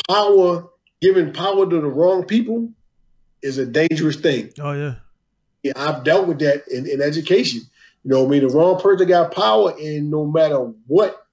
power, 0.09 0.69
giving 1.01 1.33
power 1.33 1.69
to 1.69 1.81
the 1.81 1.87
wrong 1.87 2.25
people 2.25 2.71
is 3.43 3.59
a 3.59 3.67
dangerous 3.67 4.17
thing. 4.17 4.51
Oh 4.61 4.73
yeah. 4.73 4.95
Yeah, 5.63 5.73
I've 5.77 6.05
dealt 6.05 6.27
with 6.27 6.39
that 6.39 6.67
in, 6.69 6.89
in 6.89 7.03
education. 7.03 7.61
You 8.05 8.11
know 8.11 8.21
what 8.23 8.29
I 8.29 8.31
mean? 8.31 8.49
The 8.49 8.55
wrong 8.55 8.81
person 8.81 9.07
got 9.07 9.35
power, 9.35 9.75
and 9.79 10.11
no 10.11 10.25
matter 10.25 10.59
what 10.87 11.27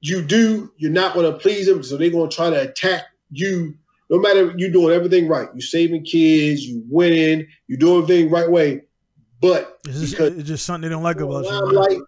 you 0.00 0.22
do, 0.22 0.72
you're 0.78 0.90
not 0.90 1.12
going 1.12 1.30
to 1.30 1.38
please 1.38 1.66
them. 1.66 1.82
So 1.82 1.98
they're 1.98 2.10
going 2.10 2.30
to 2.30 2.34
try 2.34 2.48
to 2.48 2.62
attack 2.62 3.04
you 3.30 3.74
no 4.10 4.18
matter 4.18 4.52
you 4.56 4.70
doing 4.72 4.94
everything 4.94 5.28
right, 5.28 5.48
you 5.54 5.60
saving 5.60 6.04
kids, 6.04 6.66
you 6.66 6.82
winning, 6.88 7.46
you 7.68 7.76
doing 7.76 8.02
everything 8.02 8.28
right 8.28 8.50
way, 8.50 8.82
but 9.40 9.78
it's 9.86 10.00
just, 10.00 10.20
it's 10.20 10.48
just 10.48 10.66
something 10.66 10.88
they 10.88 10.92
don't 10.92 11.04
like 11.04 11.20
about 11.20 11.44
you. 11.44 11.72
Like, 11.72 11.98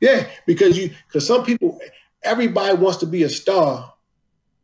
yeah, 0.00 0.26
because 0.46 0.76
you 0.78 0.90
because 1.06 1.26
some 1.26 1.44
people, 1.44 1.80
everybody 2.22 2.76
wants 2.76 2.98
to 2.98 3.06
be 3.06 3.22
a 3.22 3.28
star. 3.30 3.94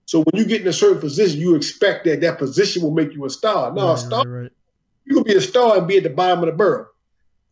So 0.06 0.22
when 0.22 0.40
you 0.40 0.46
get 0.46 0.62
in 0.62 0.68
a 0.68 0.72
certain 0.72 0.98
position, 1.00 1.40
you 1.40 1.54
expect 1.54 2.04
that 2.04 2.20
that 2.20 2.38
position 2.38 2.82
will 2.82 2.90
make 2.92 3.12
you 3.14 3.24
a 3.24 3.30
star. 3.30 3.72
No, 3.72 3.86
Right, 3.88 3.94
a 3.94 3.98
star 3.98 4.24
right, 4.26 4.42
right. 4.42 4.52
you 5.04 5.14
could 5.14 5.24
be 5.24 5.34
a 5.34 5.40
star 5.40 5.78
and 5.78 5.86
be 5.88 5.96
at 5.96 6.02
the 6.02 6.10
bottom 6.10 6.40
of 6.40 6.46
the 6.46 6.52
barrel. 6.52 6.86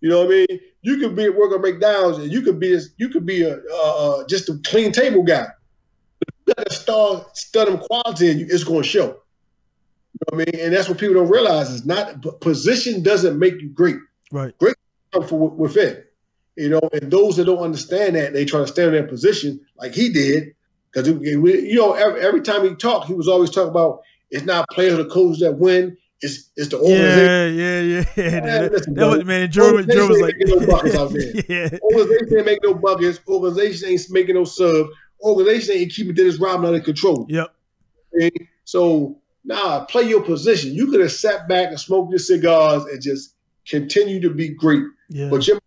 You 0.01 0.11
know 0.11 0.25
what 0.25 0.27
I 0.35 0.47
mean? 0.51 0.61
You 0.83 0.97
could 0.99 1.15
be 1.15 1.25
at 1.25 1.37
work 1.37 1.53
on 1.53 1.63
McDonald's 1.63 2.19
and 2.19 2.31
you 2.33 2.43
could 2.43 2.59
be 2.59 2.75
a, 2.75 2.81
you 2.99 3.09
could 3.09 3.25
be 3.25 3.43
a 3.43 3.59
uh, 3.73 4.27
just 4.27 4.49
a 4.49 4.59
clean 4.65 4.93
table 4.93 5.23
guy. 5.23 5.47
If 6.21 6.29
you 6.47 6.55
got 6.55 6.67
a 6.67 6.75
star 6.75 7.27
studying 7.35 7.79
quality 7.79 8.31
in 8.31 8.39
you, 8.41 8.47
it's 8.51 8.65
going 8.65 8.83
to 8.83 8.89
show. 8.89 9.07
You 9.07 10.27
know 10.33 10.37
what 10.37 10.49
I 10.49 10.53
mean? 10.53 10.65
And 10.65 10.75
that's 10.75 10.89
what 10.89 10.99
people 10.99 11.15
don't 11.15 11.31
realize 11.31 11.71
is 11.71 11.87
not 11.87 12.41
position 12.41 13.03
doesn't 13.03 13.39
make 13.39 13.61
you 13.61 13.69
great. 13.71 13.97
Right. 14.31 14.53
Come 15.13 15.23
from 15.27 15.39
wi- 15.39 15.55
within. 15.57 16.03
You 16.57 16.69
know, 16.69 16.81
and 16.93 17.11
those 17.11 17.37
that 17.37 17.45
don't 17.47 17.59
understand 17.59 18.17
that, 18.17 18.33
they 18.35 18.45
try 18.45 18.61
to 18.61 18.67
stand 18.67 18.89
in 18.89 18.95
their 18.95 19.07
position 19.07 19.61
like 19.79 19.95
he 19.95 20.11
did. 20.11 20.55
Because 20.93 21.09
you 21.09 21.75
know, 21.75 21.93
every, 21.95 22.21
every 22.21 22.41
time 22.43 22.69
he 22.69 22.75
talked, 22.75 23.07
he 23.07 23.15
was 23.15 23.29
always 23.29 23.51
talking 23.51 23.71
about 23.71 24.01
it's 24.31 24.45
not 24.45 24.67
players 24.71 24.99
or 24.99 25.05
coaches 25.07 25.41
that 25.41 25.59
win. 25.59 25.97
It's 26.21 26.51
it's 26.57 26.69
the 26.69 26.77
organization. 26.79 27.59
Yeah, 27.59 27.81
yeah, 27.81 28.05
yeah. 28.17 28.41
Man, 28.41 28.45
that, 28.63 28.73
listen, 28.73 28.95
that 28.95 29.07
was, 29.09 29.25
man, 29.25 29.51
Joe, 29.51 29.73
was- 29.75 29.87
Joe 29.87 30.07
was 30.09 30.21
like, 30.21 30.35
Organization 30.35 30.49
ain't 30.53 30.61
making 30.61 30.67
no 30.67 30.67
buckets 30.73 30.97
out 30.97 31.13
there. 31.13 31.71
yeah, 31.73 31.79
Organization 31.83 32.37
ain't 32.39 32.47
making 32.47 32.71
no 32.71 32.75
buckets. 32.75 33.21
Organization 33.27 33.89
ain't 33.89 34.01
making 34.11 34.35
no 34.37 34.45
sub. 34.45 34.87
Organization 35.25 35.77
ain't 35.77 35.93
keeping 35.93 36.15
Dennis 36.15 36.39
Rodman 36.39 36.69
under 36.75 36.81
control. 36.81 37.27
yep, 37.29 37.55
Okay? 38.15 38.31
So 38.65 39.19
nah, 39.45 39.85
play 39.87 40.05
your 40.05 40.23
position. 40.23 40.73
You 40.75 40.91
could 40.91 41.01
have 41.01 41.13
sat 41.13 41.49
back 41.49 41.69
and 41.69 41.81
smoked 41.81 42.11
your 42.11 42.19
cigars 42.21 42.85
and 42.85 43.01
just 43.03 43.35
continue 43.67 44.21
to 44.21 44.31
be 44.31 44.49
great. 44.51 44.85
yeah, 45.09 45.29
But 45.31 45.47
your 45.49 45.59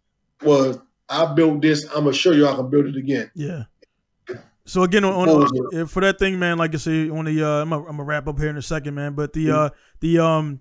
was 0.41 0.77
I 1.09 1.33
built 1.33 1.61
this. 1.61 1.83
I'm 1.93 2.05
gonna 2.05 2.13
show 2.13 2.31
you 2.31 2.47
I 2.47 2.55
can 2.55 2.69
build 2.69 2.85
it 2.85 2.95
again. 2.95 3.29
yeah. 3.35 3.63
So 4.65 4.83
again, 4.83 5.03
on, 5.05 5.29
on 5.29 5.81
uh, 5.81 5.85
for 5.85 6.01
that 6.01 6.17
thing, 6.17 6.39
man, 6.39 6.57
like 6.57 6.73
I 6.73 6.77
say, 6.77 7.09
on 7.09 7.25
the 7.25 7.43
uh, 7.43 7.61
I'm 7.61 7.69
gonna, 7.69 7.81
I'm 7.83 7.91
gonna 7.97 8.03
wrap 8.03 8.27
up 8.27 8.39
here 8.39 8.49
in 8.49 8.57
a 8.57 8.61
second, 8.61 8.95
man. 8.95 9.13
But 9.13 9.33
Mm-hmm. 9.33 9.45
the 9.47 9.55
uh, 9.55 9.69
the 9.99 10.19
um, 10.19 10.59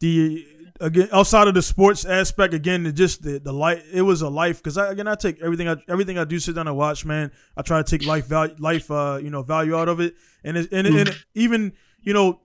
the 0.00 0.46
again 0.80 1.08
outside 1.12 1.48
of 1.48 1.54
the 1.54 1.62
sports 1.62 2.04
aspect, 2.04 2.52
again, 2.52 2.84
it 2.84 2.92
just 2.92 3.22
the 3.22 3.38
the 3.38 3.52
life. 3.52 3.82
It 3.92 4.02
was 4.02 4.20
a 4.22 4.28
life 4.28 4.58
because 4.58 4.76
I 4.76 4.90
again 4.90 5.08
I 5.08 5.14
take 5.14 5.40
everything 5.40 5.68
I 5.68 5.76
everything 5.88 6.18
I 6.18 6.24
do 6.24 6.38
sit 6.38 6.54
down 6.56 6.68
and 6.68 6.76
watch, 6.76 7.04
man. 7.04 7.32
I 7.56 7.62
try 7.62 7.82
to 7.82 7.98
take 7.98 8.06
life 8.06 8.26
value 8.26 8.54
life 8.58 8.90
uh 8.90 9.18
you 9.22 9.30
know 9.30 9.42
value 9.42 9.76
out 9.76 9.88
of 9.88 10.00
it, 10.00 10.14
and 10.44 10.56
it, 10.56 10.70
and, 10.70 10.86
it, 10.86 11.08
and 11.08 11.24
even 11.34 11.72
you 12.02 12.12
know 12.12 12.40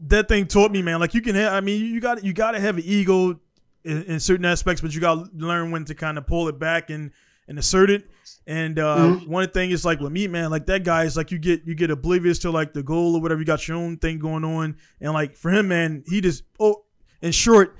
that 0.00 0.28
thing 0.28 0.46
taught 0.46 0.70
me, 0.70 0.82
man. 0.82 1.00
Like 1.00 1.14
you 1.14 1.20
can 1.20 1.34
have, 1.34 1.52
I 1.52 1.60
mean, 1.60 1.84
you 1.84 2.00
got 2.00 2.24
you 2.24 2.32
got 2.32 2.52
to 2.52 2.60
have 2.60 2.76
an 2.76 2.84
ego 2.84 3.40
in, 3.84 4.02
in 4.04 4.20
certain 4.20 4.44
aspects, 4.44 4.80
but 4.80 4.94
you 4.94 5.00
got 5.00 5.14
to 5.14 5.30
learn 5.46 5.70
when 5.70 5.84
to 5.86 5.94
kind 5.94 6.18
of 6.18 6.26
pull 6.26 6.48
it 6.48 6.58
back 6.58 6.90
and 6.90 7.10
and 7.48 7.58
assert 7.58 7.90
it. 7.90 8.08
And 8.46 8.78
uh, 8.78 8.96
Mhm. 8.98 9.28
one 9.28 9.48
thing 9.50 9.70
is 9.72 9.84
like 9.84 10.00
with 10.00 10.12
me, 10.12 10.26
man, 10.26 10.50
like 10.50 10.66
that 10.66 10.84
guy 10.84 11.04
is 11.04 11.16
like 11.16 11.30
you 11.30 11.38
get 11.38 11.62
you 11.66 11.74
get 11.74 11.90
oblivious 11.90 12.38
to 12.40 12.50
like 12.50 12.72
the 12.72 12.82
goal 12.82 13.14
or 13.16 13.20
whatever. 13.20 13.40
You 13.40 13.46
got 13.46 13.66
your 13.68 13.76
own 13.76 13.96
thing 13.98 14.18
going 14.18 14.44
on, 14.44 14.76
and 15.00 15.12
like 15.12 15.36
for 15.36 15.50
him, 15.50 15.68
man, 15.68 16.02
he 16.06 16.20
just 16.20 16.44
oh, 16.60 16.84
in 17.20 17.32
short, 17.32 17.76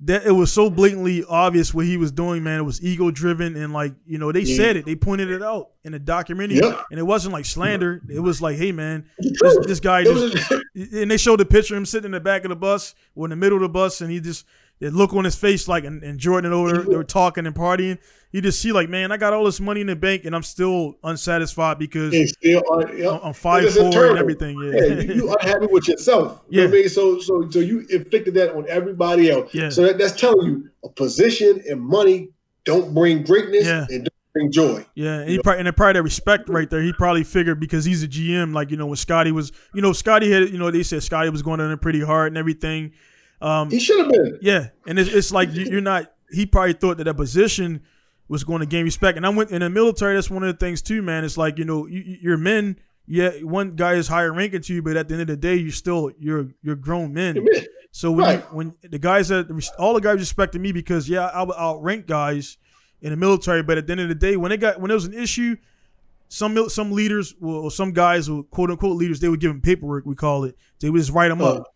that 0.00 0.26
it 0.26 0.32
was 0.32 0.52
so 0.52 0.68
blatantly 0.68 1.24
obvious 1.28 1.72
what 1.72 1.86
he 1.86 1.96
was 1.96 2.10
doing, 2.12 2.42
man. 2.42 2.58
It 2.60 2.64
was 2.64 2.82
ego 2.82 3.10
driven, 3.10 3.56
and 3.56 3.72
like 3.72 3.94
you 4.06 4.18
know 4.18 4.30
they 4.32 4.40
Yeah. 4.40 4.56
said 4.56 4.76
it, 4.76 4.84
they 4.84 4.94
pointed 4.96 5.30
it 5.30 5.42
out 5.42 5.68
in 5.84 5.92
the 5.92 5.98
documentary, 5.98 6.58
Yeah. 6.58 6.82
and 6.90 6.98
it 7.00 7.04
wasn't 7.04 7.32
like 7.32 7.44
slander. 7.46 8.02
It 8.10 8.20
was 8.20 8.42
like, 8.42 8.56
hey, 8.58 8.72
man, 8.72 9.04
this, 9.18 9.58
this 9.66 9.80
guy 9.80 10.04
just 10.04 10.36
and 10.74 11.10
they 11.10 11.16
showed 11.16 11.40
the 11.40 11.44
picture 11.46 11.74
of 11.74 11.78
him 11.78 11.86
sitting 11.86 12.06
in 12.06 12.12
the 12.12 12.20
back 12.20 12.44
of 12.44 12.50
the 12.50 12.56
bus 12.56 12.94
or 13.14 13.24
in 13.24 13.30
the 13.30 13.36
middle 13.36 13.56
of 13.56 13.62
the 13.62 13.68
bus, 13.70 14.00
and 14.02 14.10
he 14.10 14.20
just 14.20 14.44
the 14.80 14.90
look 14.90 15.12
on 15.12 15.24
his 15.24 15.36
face 15.36 15.68
like 15.68 15.84
and, 15.84 16.02
and 16.02 16.18
Jordan 16.18 16.52
over 16.52 16.72
there, 16.72 16.82
they 16.82 16.96
were 16.96 17.04
talking 17.04 17.46
and 17.46 17.54
partying. 17.54 17.98
You 18.32 18.40
just 18.40 18.60
see 18.62 18.70
like, 18.72 18.88
man, 18.88 19.10
I 19.12 19.16
got 19.16 19.32
all 19.32 19.44
this 19.44 19.60
money 19.60 19.80
in 19.80 19.88
the 19.88 19.96
bank 19.96 20.24
and 20.24 20.34
I'm 20.36 20.42
still 20.44 20.96
unsatisfied 21.02 21.78
because 21.78 22.30
still 22.30 22.62
on, 22.70 22.96
yeah. 22.96 23.18
I'm, 23.22 23.32
five 23.32 23.72
four 23.74 24.06
and 24.06 24.18
everything. 24.18 24.56
Yeah, 24.60 24.80
Yeah, 24.86 25.00
you, 25.02 25.14
you 25.14 25.32
unhappy 25.40 25.66
with 25.66 25.88
yourself. 25.88 26.40
You 26.48 26.58
know 26.62 26.66
what 26.66 26.74
I 26.74 26.76
Yeah. 26.76 26.82
mean? 26.82 26.88
So 26.88 27.18
so 27.20 27.50
so 27.50 27.58
you 27.58 27.86
inflicted 27.90 28.34
that 28.34 28.54
on 28.54 28.66
everybody 28.68 29.30
else. 29.30 29.52
Yeah. 29.52 29.68
So 29.68 29.82
that, 29.82 29.98
that's 29.98 30.18
telling 30.18 30.46
you 30.46 30.70
a 30.84 30.88
position 30.88 31.62
and 31.68 31.80
money 31.80 32.30
don't 32.64 32.94
bring 32.94 33.22
greatness 33.24 33.66
Yeah. 33.66 33.86
and 33.90 34.04
don't 34.04 34.14
bring 34.32 34.52
joy. 34.52 34.86
Yeah, 34.94 35.20
and 35.20 35.28
he 35.30 35.40
probably 35.40 35.58
and 35.58 35.66
then 35.66 35.74
probably 35.74 35.94
that 35.94 36.02
respect 36.04 36.48
right 36.48 36.70
there. 36.70 36.82
He 36.82 36.92
probably 36.92 37.24
figured 37.24 37.58
because 37.58 37.84
he's 37.84 38.02
a 38.04 38.08
GM, 38.08 38.54
like 38.54 38.70
you 38.70 38.76
know 38.76 38.86
when 38.86 38.96
Scottie 38.96 39.32
was, 39.32 39.50
you 39.74 39.82
know 39.82 39.92
Scottie 39.92 40.30
had, 40.30 40.50
you 40.50 40.58
know 40.58 40.70
they 40.70 40.84
said 40.84 41.02
Scottie 41.02 41.30
was 41.30 41.42
going 41.42 41.58
in 41.60 41.76
pretty 41.78 42.00
hard 42.00 42.28
and 42.28 42.38
everything. 42.38 42.92
Um, 43.40 43.70
He 43.70 43.80
should 43.80 43.98
have 43.98 44.08
been. 44.10 44.38
Yeah, 44.42 44.68
and 44.86 44.98
it's, 44.98 45.10
it's 45.10 45.32
like 45.32 45.52
you- 45.52 45.66
you're 45.70 45.80
not. 45.80 46.12
He 46.30 46.46
probably 46.46 46.74
thought 46.74 46.98
that 46.98 47.04
that 47.04 47.14
position 47.16 47.82
was 48.28 48.44
going 48.44 48.60
to 48.60 48.66
gain 48.66 48.84
respect. 48.84 49.16
And 49.16 49.26
I 49.26 49.30
went 49.30 49.50
in 49.50 49.60
the 49.62 49.70
military. 49.70 50.14
That's 50.14 50.30
one 50.30 50.42
of 50.44 50.48
the 50.56 50.64
things 50.64 50.82
too, 50.82 51.02
man. 51.02 51.24
It's 51.24 51.36
like 51.36 51.58
you 51.58 51.64
know, 51.64 51.86
you, 51.86 52.18
you're 52.22 52.36
men. 52.36 52.76
Yeah, 53.06 53.30
one 53.42 53.70
guy 53.72 53.94
is 53.94 54.06
higher 54.06 54.32
ranking 54.32 54.60
to 54.62 54.74
you, 54.74 54.82
but 54.82 54.96
at 54.96 55.08
the 55.08 55.14
end 55.14 55.22
of 55.22 55.26
the 55.28 55.36
day, 55.36 55.56
you're 55.56 55.72
still 55.72 56.12
you're 56.20 56.48
you're 56.62 56.76
grown 56.76 57.12
men. 57.12 57.44
So 57.92 58.12
when 58.12 58.36
you, 58.36 58.42
when 58.52 58.74
the 58.88 59.00
guys 59.00 59.28
that 59.28 59.48
all 59.78 59.94
the 59.94 60.00
guys 60.00 60.20
respected 60.20 60.60
me 60.60 60.70
because 60.70 61.08
yeah, 61.08 61.26
I 61.26 61.42
would 61.42 61.56
outrank 61.56 62.06
guys 62.06 62.56
in 63.02 63.10
the 63.10 63.16
military, 63.16 63.64
but 63.64 63.78
at 63.78 63.86
the 63.88 63.92
end 63.92 64.00
of 64.02 64.08
the 64.08 64.14
day, 64.14 64.36
when 64.36 64.50
they 64.50 64.56
got 64.58 64.78
when 64.80 64.90
there 64.90 64.94
was 64.96 65.06
an 65.06 65.14
issue, 65.14 65.56
some 66.28 66.68
some 66.68 66.92
leaders 66.92 67.34
will, 67.40 67.64
or 67.64 67.70
some 67.72 67.92
guys 67.92 68.28
quote 68.52 68.70
unquote 68.70 68.96
leaders, 68.96 69.18
they 69.18 69.28
would 69.28 69.40
give 69.40 69.50
them 69.50 69.60
paperwork. 69.60 70.06
We 70.06 70.14
call 70.14 70.44
it. 70.44 70.56
They 70.78 70.88
would 70.90 70.98
just 71.00 71.10
write 71.10 71.28
them 71.28 71.42
Oh. 71.42 71.46
up. 71.46 71.74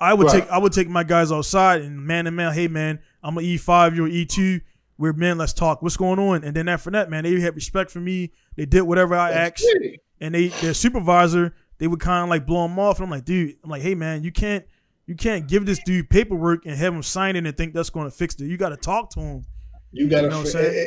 I 0.00 0.14
would 0.14 0.26
Right. 0.28 0.42
take 0.42 0.50
I 0.50 0.58
would 0.58 0.72
take 0.72 0.88
my 0.88 1.02
guys 1.04 1.32
outside 1.32 1.82
and 1.82 2.04
man 2.06 2.26
to 2.26 2.30
man, 2.30 2.52
hey 2.54 2.68
man, 2.68 3.00
I'm 3.22 3.36
a 3.36 3.40
E 3.40 3.56
five, 3.56 3.94
you're 3.96 4.06
an 4.06 4.12
E 4.12 4.24
two. 4.24 4.60
We're 4.96 5.12
men. 5.12 5.38
Let's 5.38 5.52
talk. 5.52 5.80
What's 5.80 5.96
going 5.96 6.18
on? 6.18 6.42
And 6.42 6.56
then 6.56 6.68
after 6.68 6.90
that, 6.90 7.08
man, 7.08 7.22
they 7.24 7.38
had 7.40 7.54
respect 7.54 7.90
for 7.90 8.00
me. 8.00 8.32
They 8.56 8.66
did 8.66 8.82
whatever 8.82 9.14
I 9.14 9.30
asked 9.30 9.64
Yeah. 9.80 9.96
and 10.20 10.34
they 10.34 10.48
their 10.48 10.74
supervisor 10.74 11.54
they 11.78 11.86
would 11.86 12.00
kind 12.00 12.24
of 12.24 12.28
like 12.28 12.44
blow 12.44 12.64
him 12.64 12.76
off 12.76 12.98
and 12.98 13.04
i'm 13.04 13.10
like 13.10 13.24
dude 13.24 13.54
i'm 13.62 13.70
like 13.70 13.82
hey 13.82 13.94
man 13.94 14.24
you 14.24 14.32
can't 14.32 14.64
you 15.06 15.14
can't 15.14 15.46
give 15.46 15.64
this 15.64 15.78
dude 15.84 16.10
paperwork 16.10 16.66
and 16.66 16.74
have 16.74 16.92
him 16.92 17.04
sign 17.04 17.36
it 17.36 17.46
and 17.46 17.56
think 17.56 17.72
that's 17.72 17.88
going 17.90 18.04
to 18.04 18.10
fix 18.10 18.34
it 18.34 18.46
you 18.46 18.56
got 18.56 18.70
to 18.70 18.76
talk 18.76 19.10
to 19.10 19.20
him 19.20 19.44
You 19.92 20.08
got 20.08 20.22
to 20.22 20.24
You 20.24 20.30
know 20.30 20.38
what 20.42 20.54
eh, 20.56 20.58
eh, 20.58 20.86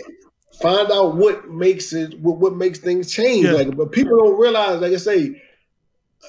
find 0.62 0.92
out 0.92 1.16
what 1.16 1.50
makes 1.50 1.94
it, 1.94 2.20
what, 2.20 2.38
what 2.40 2.56
makes 2.56 2.80
things 2.80 3.10
change. 3.10 3.46
Yeah. 3.46 3.54
Like, 3.54 3.76
but 3.78 3.92
people 3.94 4.18
don't 4.18 4.38
realize, 4.38 4.82
like 4.82 4.92
I 4.92 4.98
say, 4.98 5.42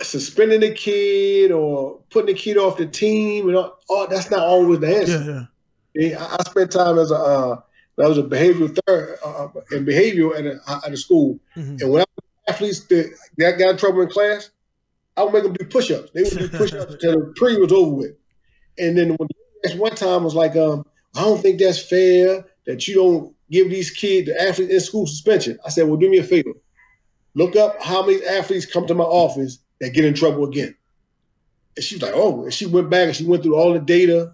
suspending 0.00 0.60
the 0.60 0.72
kid 0.72 1.50
or 1.52 1.98
putting 2.10 2.34
the 2.34 2.40
kid 2.40 2.56
off 2.56 2.78
the 2.78 2.86
team 2.86 3.48
and 3.48 3.56
all, 3.56 3.78
all 3.88 4.06
that's 4.08 4.30
not 4.30 4.40
always 4.40 4.80
the 4.80 4.96
answer. 4.96 5.48
yeah 5.94 6.10
yeah 6.10 6.18
I 6.24 6.36
I 6.40 6.50
spent 6.50 6.70
time 6.72 6.98
as 6.98 7.10
a 7.10 7.16
uh, 7.16 7.60
I 8.02 8.08
was 8.08 8.18
a 8.18 8.22
behavioral 8.22 8.76
therapist 8.86 9.22
uh, 9.24 9.48
in 9.76 9.84
behavioral 9.84 10.36
at 10.38 10.46
a, 10.46 10.86
at 10.86 10.92
a 10.92 10.96
school, 10.96 11.38
Mhm. 11.56 11.80
and 11.82 11.90
when 11.92 12.00
I 12.02 12.04
was 12.16 12.24
athletes 12.54 12.80
that, 12.86 13.14
that 13.38 13.58
got 13.58 13.70
in 13.72 13.76
trouble 13.76 14.00
in 14.00 14.08
class, 14.08 14.50
I 15.16 15.22
would 15.22 15.34
make 15.34 15.42
them 15.44 15.52
do 15.52 15.64
push-ups. 15.66 16.10
They 16.14 16.22
would 16.22 16.38
do 16.38 16.48
push-ups 16.62 16.94
until 16.94 17.20
the 17.20 17.32
pre 17.36 17.58
was 17.58 17.70
over 17.70 17.90
with. 17.94 18.12
And 18.78 18.96
then 18.96 19.10
when 19.10 19.28
the 19.62 19.76
one 19.76 19.94
time 19.94 20.24
was 20.24 20.34
like, 20.34 20.56
um, 20.56 20.84
I 21.14 21.20
don't 21.20 21.40
think 21.40 21.60
that's 21.60 21.78
fair 21.86 22.44
that 22.66 22.88
you 22.88 22.94
don't 22.94 23.34
give 23.50 23.68
these 23.68 23.90
kids 23.90 24.26
the 24.28 24.40
athletes 24.42 24.72
in 24.72 24.80
school 24.80 25.06
suspension. 25.06 25.58
I 25.64 25.68
said, 25.68 25.86
well, 25.86 25.98
do 25.98 26.08
me 26.10 26.16
a 26.18 26.24
favor, 26.24 26.54
look 27.34 27.54
up 27.56 27.80
how 27.82 28.04
many 28.06 28.24
athletes 28.24 28.64
come 28.66 28.86
to 28.86 28.94
my 28.94 29.04
office 29.04 29.58
that 29.82 29.90
get 29.92 30.04
in 30.06 30.14
trouble 30.14 30.44
again. 30.44 30.74
And 31.76 31.84
she's 31.84 32.00
like, 32.00 32.12
oh, 32.14 32.44
and 32.44 32.54
she 32.54 32.64
went 32.66 32.88
back 32.88 33.08
and 33.08 33.16
she 33.16 33.24
went 33.26 33.42
through 33.42 33.56
all 33.56 33.72
the 33.72 33.78
data 33.80 34.32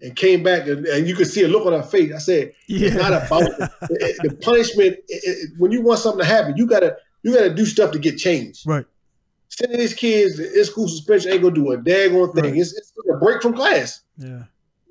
and 0.00 0.14
came 0.14 0.42
back 0.42 0.66
and, 0.66 0.84
and 0.86 1.08
you 1.08 1.14
could 1.16 1.26
see 1.26 1.42
a 1.42 1.48
look 1.48 1.66
on 1.66 1.72
her 1.72 1.82
face. 1.82 2.12
I 2.12 2.18
said, 2.18 2.52
it's 2.68 2.94
not 2.94 3.12
about 3.12 3.42
the, 3.80 4.38
punishment. 4.42 4.98
It- 5.08 5.50
when 5.58 5.72
you 5.72 5.82
want 5.82 6.00
something 6.00 6.20
to 6.20 6.26
happen, 6.26 6.56
you 6.56 6.66
gotta 6.66 6.96
you 7.22 7.32
gotta 7.34 7.54
do 7.54 7.64
stuff 7.64 7.90
to 7.92 7.98
get 7.98 8.18
changed. 8.18 8.66
right 8.66 8.84
Sending 9.48 9.78
these 9.78 9.94
kids 9.94 10.38
in 10.40 10.64
school 10.64 10.88
suspension 10.88 11.32
ain't 11.32 11.42
gonna 11.42 11.54
do 11.54 11.72
a 11.72 11.78
daggone 11.78 12.34
thing. 12.34 12.44
Right. 12.44 12.56
It's, 12.56 12.72
it's 12.76 12.92
a 13.10 13.16
break 13.18 13.40
from 13.40 13.54
class. 13.54 14.00
yeah 14.18 14.44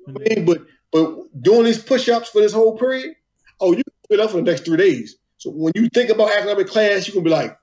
I 0.08 0.12
mean, 0.12 0.44
but 0.44 0.62
but 0.90 1.42
doing 1.42 1.64
these 1.64 1.82
push-ups 1.82 2.30
for 2.30 2.40
this 2.40 2.52
whole 2.52 2.76
period, 2.78 3.14
oh, 3.60 3.72
you 3.72 3.82
can 3.84 3.92
fit 4.08 4.20
up 4.20 4.30
for 4.30 4.36
the 4.38 4.42
next 4.42 4.64
three 4.64 4.76
days. 4.78 5.16
So 5.36 5.50
when 5.50 5.72
you 5.74 5.88
think 5.92 6.08
about 6.10 6.30
academic 6.30 6.66
class, 6.68 7.06
you're 7.06 7.14
gonna 7.14 7.24
be 7.24 7.30
like, 7.30 7.58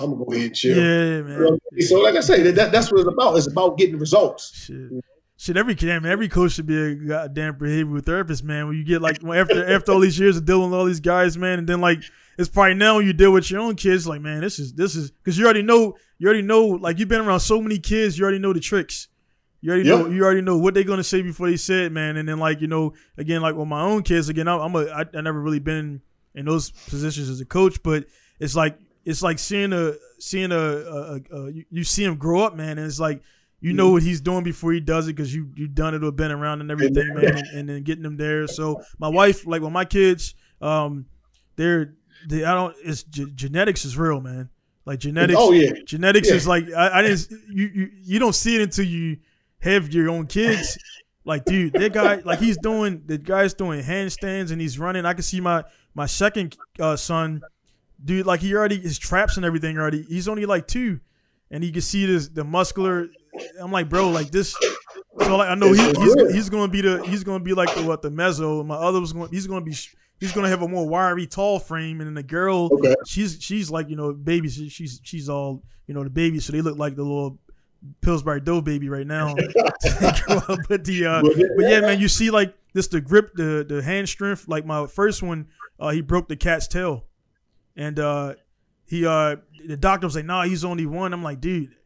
I'm 0.00 0.12
gonna 0.12 0.24
go 0.24 0.32
ahead 0.32 0.46
and 0.46 0.54
chill. 0.54 0.76
yeah 0.76 1.22
man 1.22 1.58
I? 1.76 1.80
So 1.82 2.00
like 2.00 2.14
I 2.16 2.20
say, 2.20 2.42
that, 2.42 2.54
that- 2.54 2.72
that's 2.72 2.90
what 2.90 3.00
it's 3.00 3.08
about. 3.08 3.36
It's 3.36 3.46
about 3.46 3.78
getting 3.78 3.98
results. 3.98 4.52
shit 4.64 5.04
Shit, 5.38 5.56
every 5.56 5.74
damn 5.74 6.06
every 6.06 6.28
coach 6.28 6.52
should 6.52 6.66
be 6.66 6.76
a 6.80 6.94
goddamn 6.94 7.54
behavioral 7.54 8.04
therapist, 8.04 8.44
man. 8.44 8.68
When 8.68 8.76
you 8.76 8.84
get 8.84 9.02
like 9.02 9.24
after 9.24 9.68
after 9.74 9.90
all 9.90 9.98
these 9.98 10.16
years 10.16 10.36
of 10.36 10.44
dealing 10.44 10.70
with 10.70 10.78
all 10.78 10.84
these 10.86 11.00
guys, 11.00 11.36
man, 11.36 11.58
and 11.58 11.68
then 11.68 11.80
like 11.80 12.00
it's 12.38 12.48
probably 12.48 12.74
now 12.74 12.96
when 12.98 13.06
you 13.06 13.12
deal 13.12 13.32
with 13.32 13.50
your 13.50 13.60
own 13.60 13.74
kids, 13.74 14.06
like 14.06 14.20
man, 14.20 14.40
this 14.40 14.60
is 14.60 14.72
this 14.74 14.94
is 14.94 15.10
because 15.10 15.36
you 15.36 15.44
already 15.44 15.62
know 15.62 15.96
you 16.18 16.28
already 16.28 16.42
know 16.42 16.66
like 16.66 17.00
you've 17.00 17.08
been 17.08 17.22
around 17.22 17.40
so 17.40 17.60
many 17.60 17.80
kids, 17.80 18.16
you 18.16 18.22
already 18.24 18.38
know 18.38 18.52
the 18.52 18.60
tricks. 18.60 19.08
You 19.62 19.70
already 19.72 19.88
Yep. 19.88 19.98
know 19.98 20.06
you 20.10 20.22
already 20.22 20.42
know 20.42 20.58
what 20.58 20.74
they're 20.74 20.84
gonna 20.84 21.02
say 21.02 21.22
before 21.22 21.50
they 21.50 21.56
say 21.56 21.86
it, 21.86 21.92
man. 21.92 22.16
And 22.18 22.28
then 22.28 22.38
like 22.38 22.60
you 22.60 22.68
know 22.68 22.92
again 23.18 23.42
like 23.42 23.56
with 23.56 23.66
my 23.66 23.82
own 23.82 24.04
kids, 24.04 24.28
again 24.28 24.46
I'm, 24.46 24.60
I'm 24.60 24.76
a 24.76 24.86
I, 24.90 25.04
I 25.12 25.20
never 25.22 25.40
really 25.40 25.58
been 25.58 26.02
in 26.36 26.44
those 26.46 26.70
positions 26.70 27.28
as 27.28 27.40
a 27.40 27.44
coach, 27.44 27.82
but 27.82 28.04
it's 28.38 28.54
like 28.54 28.78
it's 29.04 29.22
like 29.22 29.38
seeing 29.38 29.72
a 29.72 29.94
seeing 30.18 30.52
a, 30.52 30.56
a, 30.56 31.14
a, 31.14 31.36
a 31.36 31.50
you, 31.50 31.64
you 31.70 31.84
see 31.84 32.04
him 32.04 32.16
grow 32.16 32.42
up, 32.42 32.54
man, 32.56 32.78
and 32.78 32.86
it's 32.86 33.00
like 33.00 33.22
you 33.60 33.72
know 33.72 33.90
what 33.90 34.02
he's 34.02 34.20
doing 34.20 34.42
before 34.42 34.72
he 34.72 34.80
does 34.80 35.06
it 35.08 35.14
because 35.16 35.34
you 35.34 35.48
you 35.54 35.68
done 35.68 35.94
it 35.94 36.02
or 36.02 36.10
been 36.12 36.30
around 36.32 36.60
and 36.60 36.70
everything, 36.70 37.14
man, 37.14 37.38
and, 37.38 37.46
and 37.48 37.68
then 37.68 37.82
getting 37.82 38.02
them 38.02 38.16
there. 38.16 38.46
So 38.46 38.82
my 38.98 39.08
wife, 39.08 39.46
like 39.46 39.62
with 39.62 39.72
my 39.72 39.84
kids, 39.84 40.34
um, 40.60 41.06
they're 41.56 41.94
they 42.28 42.44
I 42.44 42.54
don't 42.54 42.74
it's 42.84 43.02
ge- 43.04 43.34
genetics 43.34 43.84
is 43.84 43.96
real, 43.96 44.20
man. 44.20 44.48
Like 44.84 44.98
genetics, 44.98 45.38
Oh 45.40 45.52
yeah. 45.52 45.72
genetics 45.86 46.28
Yeah. 46.28 46.34
is 46.34 46.46
like 46.46 46.64
I, 46.76 46.98
I 46.98 47.02
didn't 47.02 47.30
you, 47.50 47.70
you 47.72 47.90
you 48.02 48.18
don't 48.18 48.34
see 48.34 48.56
it 48.56 48.62
until 48.62 48.84
you 48.84 49.18
have 49.60 49.92
your 49.92 50.10
own 50.10 50.26
kids. 50.26 50.76
Like, 51.24 51.44
dude, 51.44 51.74
that 51.74 51.92
guy, 51.92 52.16
like 52.16 52.40
he's 52.40 52.56
doing 52.56 53.02
the 53.06 53.16
guy's 53.16 53.54
doing 53.54 53.80
handstands 53.80 54.50
and 54.50 54.60
he's 54.60 54.76
running. 54.76 55.06
I 55.06 55.12
can 55.14 55.22
see 55.22 55.40
my 55.40 55.62
my 55.94 56.06
second 56.06 56.56
uh, 56.80 56.96
son, 56.96 57.42
dude, 58.04 58.26
like 58.26 58.40
he 58.40 58.54
already 58.54 58.78
his 58.78 58.98
traps 58.98 59.36
and 59.36 59.46
everything 59.46 59.78
already. 59.78 60.02
He's 60.02 60.28
only 60.28 60.46
like 60.46 60.66
two, 60.66 61.00
and 61.50 61.64
you 61.64 61.72
can 61.72 61.82
see 61.82 62.06
this 62.06 62.28
the 62.28 62.44
muscular. 62.44 63.08
I'm 63.60 63.72
like, 63.72 63.88
bro, 63.88 64.10
like 64.10 64.30
this. 64.30 64.54
So 65.20 65.36
like 65.36 65.48
I 65.48 65.54
know 65.54 65.72
he, 65.72 65.82
he's 65.82 66.32
he's 66.32 66.48
gonna 66.50 66.68
be 66.70 66.80
the 66.82 67.02
he's 67.04 67.24
gonna 67.24 67.44
be 67.44 67.54
like 67.54 67.74
the 67.74 67.82
what 67.82 68.02
the 68.02 68.10
mezzo. 68.10 68.62
My 68.62 68.76
other 68.76 69.00
was 69.00 69.12
going 69.12 69.30
he's 69.30 69.46
gonna 69.46 69.64
be 69.64 69.74
he's 70.20 70.32
gonna 70.32 70.48
have 70.48 70.62
a 70.62 70.68
more 70.68 70.88
wiry, 70.88 71.26
tall 71.26 71.58
frame, 71.58 72.00
and 72.00 72.08
then 72.08 72.14
the 72.14 72.22
girl 72.22 72.68
Okay. 72.72 72.94
she's 73.06 73.38
she's 73.40 73.70
like 73.70 73.88
you 73.88 73.96
know 73.96 74.12
baby 74.12 74.48
she- 74.48 74.68
she's 74.68 75.00
she's 75.02 75.28
all 75.28 75.62
you 75.86 75.94
know 75.94 76.04
the 76.04 76.10
baby 76.10 76.40
so 76.40 76.52
they 76.52 76.60
look 76.60 76.78
like 76.78 76.96
the 76.96 77.02
little 77.02 77.38
Pillsbury 78.00 78.40
Dough 78.40 78.60
baby 78.60 78.88
right 78.88 79.06
now. 79.06 79.34
but 80.68 80.84
the 80.84 81.04
uh, 81.06 81.22
but 81.22 81.62
yeah, 81.68 81.80
man, 81.80 82.00
you 82.00 82.08
see 82.08 82.30
like 82.30 82.54
this 82.74 82.86
the 82.88 83.00
grip, 83.00 83.32
the 83.34 83.64
the 83.68 83.82
hand 83.82 84.08
strength. 84.08 84.46
Like 84.48 84.64
my 84.64 84.86
first 84.86 85.22
one, 85.22 85.48
uh, 85.80 85.90
he 85.90 86.00
broke 86.00 86.28
the 86.28 86.36
cat's 86.36 86.68
tail, 86.68 87.04
and 87.76 87.98
uh, 87.98 88.34
he 88.86 89.06
uh, 89.06 89.36
the 89.66 89.76
doctor 89.76 90.06
was 90.06 90.16
like, 90.16 90.24
"Nah, 90.24 90.42
he's 90.44 90.64
only 90.64 90.86
one." 90.86 91.12
I'm 91.12 91.22
like, 91.22 91.40
dude. 91.40 91.76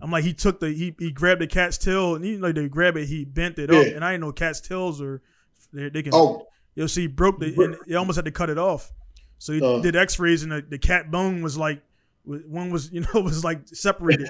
I'm 0.00 0.10
like, 0.10 0.24
he 0.24 0.34
took 0.34 0.60
the 0.60 0.68
he, 0.70 0.94
he 0.98 1.10
grabbed 1.12 1.40
the 1.40 1.46
cat's 1.46 1.78
tail 1.78 2.14
and 2.14 2.22
he 2.24 2.36
like 2.36 2.56
they 2.56 2.68
grab 2.68 2.96
it, 2.96 3.06
he 3.06 3.24
bent 3.24 3.58
it 3.58 3.70
up, 3.70 3.86
and 3.94 4.04
I 4.04 4.10
didn't 4.12 4.22
know 4.22 4.32
cats' 4.32 4.60
tails 4.60 5.00
are 5.00 5.22
they, 5.72 5.88
they 5.88 6.02
can 6.02 6.12
Oh, 6.14 6.46
You'll 6.74 6.88
see, 6.88 7.02
he 7.02 7.06
broke 7.06 7.38
the, 7.38 7.54
and 7.62 7.76
he 7.86 7.94
almost 7.94 8.16
had 8.16 8.24
to 8.26 8.30
cut 8.32 8.50
it 8.50 8.58
off. 8.58 8.92
So 9.38 9.52
he 9.54 9.62
Uh. 9.62 9.80
did 9.80 9.94
X-rays, 9.96 10.42
and 10.42 10.50
the, 10.52 10.60
the 10.68 10.78
cat 10.78 11.10
bone 11.10 11.40
was 11.42 11.56
like, 11.56 11.82
one 12.24 12.70
was, 12.70 12.90
you 12.92 13.00
know, 13.14 13.20
was 13.20 13.44
like 13.44 13.60
separated, 13.68 14.28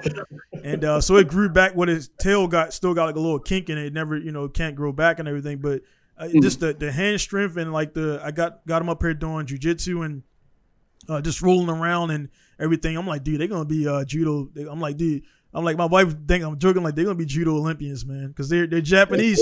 and 0.63 0.85
uh, 0.85 1.01
so 1.01 1.17
it 1.17 1.27
grew 1.27 1.49
back. 1.49 1.75
When 1.75 1.89
his 1.89 2.09
tail 2.19 2.47
got 2.47 2.71
still 2.71 2.93
got 2.93 3.05
like 3.07 3.15
a 3.15 3.19
little 3.19 3.39
kink 3.39 3.69
in 3.69 3.77
it, 3.77 3.87
it 3.87 3.93
never, 3.93 4.15
you 4.17 4.31
know, 4.31 4.47
can't 4.47 4.75
grow 4.75 4.93
back 4.93 5.19
and 5.19 5.27
everything. 5.27 5.57
But 5.57 5.81
uh, 6.17 6.25
Mm-hmm. 6.25 6.39
just 6.41 6.59
the 6.61 6.73
the 6.73 6.91
hand 6.91 7.19
strength 7.19 7.57
and 7.57 7.73
like 7.73 7.93
the, 7.95 8.21
I 8.23 8.31
got 8.31 8.65
got 8.67 8.81
him 8.81 8.87
up 8.89 9.01
here 9.01 9.13
doing 9.15 9.45
jujitsu 9.47 10.05
and 10.05 10.23
uh, 11.09 11.21
just 11.21 11.41
rolling 11.41 11.69
around 11.69 12.11
and 12.11 12.29
everything. 12.59 12.97
I'm 12.97 13.07
like, 13.07 13.23
dude, 13.23 13.39
they're 13.39 13.47
gonna 13.47 13.65
be 13.65 13.87
uh, 13.87 14.03
judo. 14.05 14.49
I'm 14.69 14.79
like, 14.79 14.97
dude, 14.97 15.23
I'm 15.53 15.63
like, 15.63 15.77
my 15.77 15.85
wife 15.85 16.15
think 16.27 16.43
I'm 16.43 16.57
joking, 16.59 16.83
like 16.83 16.95
they're 16.95 17.05
gonna 17.05 17.15
be 17.15 17.25
judo 17.25 17.55
Olympians, 17.55 18.05
man, 18.05 18.27
because 18.29 18.49
they're 18.49 18.67
they're 18.67 18.81
Japanese. 18.81 19.41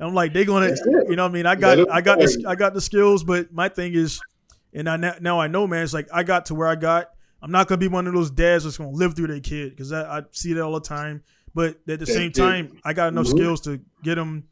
I'm 0.00 0.14
like, 0.14 0.32
they're 0.32 0.44
gonna, 0.44 0.74
you 1.08 1.14
know, 1.16 1.22
what 1.24 1.30
I 1.30 1.34
mean, 1.34 1.46
I 1.46 1.54
got, 1.54 1.78
I 1.90 2.00
got, 2.00 2.18
the. 2.18 2.44
I 2.48 2.54
got 2.56 2.74
the 2.74 2.80
skills, 2.80 3.22
but 3.22 3.52
my 3.52 3.68
thing 3.68 3.94
is, 3.94 4.20
and 4.72 4.88
I 4.88 4.96
now, 5.20 5.40
I 5.40 5.46
know, 5.46 5.66
man, 5.66 5.84
it's 5.84 5.94
like 5.94 6.08
I 6.12 6.22
got 6.24 6.46
to 6.46 6.54
where 6.54 6.66
I 6.68 6.74
got. 6.74 7.10
I'm 7.40 7.50
not 7.50 7.68
gonna 7.68 7.78
be 7.78 7.88
one 7.88 8.06
of 8.06 8.14
those 8.14 8.30
dads 8.30 8.64
that's 8.64 8.78
gonna 8.78 8.90
live 8.90 9.14
through 9.14 9.28
their 9.28 9.40
kid 9.40 9.70
because 9.70 9.92
I, 9.92 10.18
I 10.18 10.22
see 10.32 10.52
that 10.54 10.62
all 10.62 10.72
the 10.72 10.80
time. 10.80 11.22
But 11.54 11.76
at 11.86 11.98
the 12.00 12.06
same 12.06 12.32
time, 12.32 12.78
I 12.84 12.94
got 12.94 13.08
enough 13.08 13.26
Mhm. 13.26 13.30
skills 13.36 13.60
to 13.62 13.80
get 14.02 14.14
them 14.14 14.44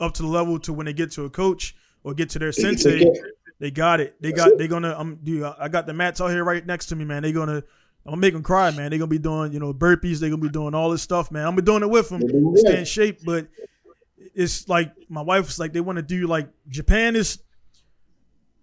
up 0.00 0.14
to 0.14 0.22
the 0.22 0.28
level 0.28 0.58
to 0.60 0.72
when 0.72 0.86
they 0.86 0.92
get 0.92 1.12
to 1.12 1.24
a 1.24 1.30
coach 1.30 1.76
or 2.02 2.12
get 2.12 2.28
to 2.30 2.38
their 2.38 2.50
sensei, 2.52 3.04
they 3.60 3.70
got 3.70 4.00
it. 4.00 4.16
They 4.20 4.30
That's 4.32 4.42
got. 4.44 4.52
it. 4.52 4.58
They 4.58 4.66
gonna. 4.66 4.94
I'm. 4.98 5.16
Dude, 5.22 5.44
I 5.44 5.68
got 5.68 5.86
the 5.86 5.92
mats 5.94 6.20
out 6.20 6.28
here 6.28 6.42
right 6.42 6.66
next 6.66 6.86
to 6.86 6.96
me, 6.96 7.04
man. 7.04 7.22
They 7.22 7.30
gonna. 7.32 7.56
I'm 8.06 8.12
gonna 8.12 8.16
make 8.16 8.32
them 8.32 8.42
cry, 8.42 8.70
man. 8.72 8.90
They 8.90 8.98
gonna 8.98 9.06
be 9.08 9.18
doing, 9.18 9.52
you 9.52 9.60
know, 9.60 9.72
burpees. 9.74 10.18
They 10.18 10.30
gonna 10.30 10.42
be 10.42 10.48
doing 10.48 10.74
all 10.74 10.90
this 10.90 11.02
stuff, 11.02 11.30
man. 11.30 11.42
I'm 11.44 11.50
gonna 11.52 11.62
be 11.62 11.66
doing 11.66 11.82
it 11.82 11.90
with 11.90 12.08
them, 12.08 12.20
do 12.20 12.54
stay 12.56 12.78
in 12.78 12.84
shape. 12.86 13.20
But 13.24 13.46
it's 14.34 14.68
like 14.68 14.92
my 15.08 15.20
wife's 15.22 15.58
like 15.58 15.72
they 15.74 15.80
want 15.80 15.96
to 15.96 16.02
do 16.02 16.26
like 16.26 16.48
Japan 16.68 17.14
is. 17.14 17.38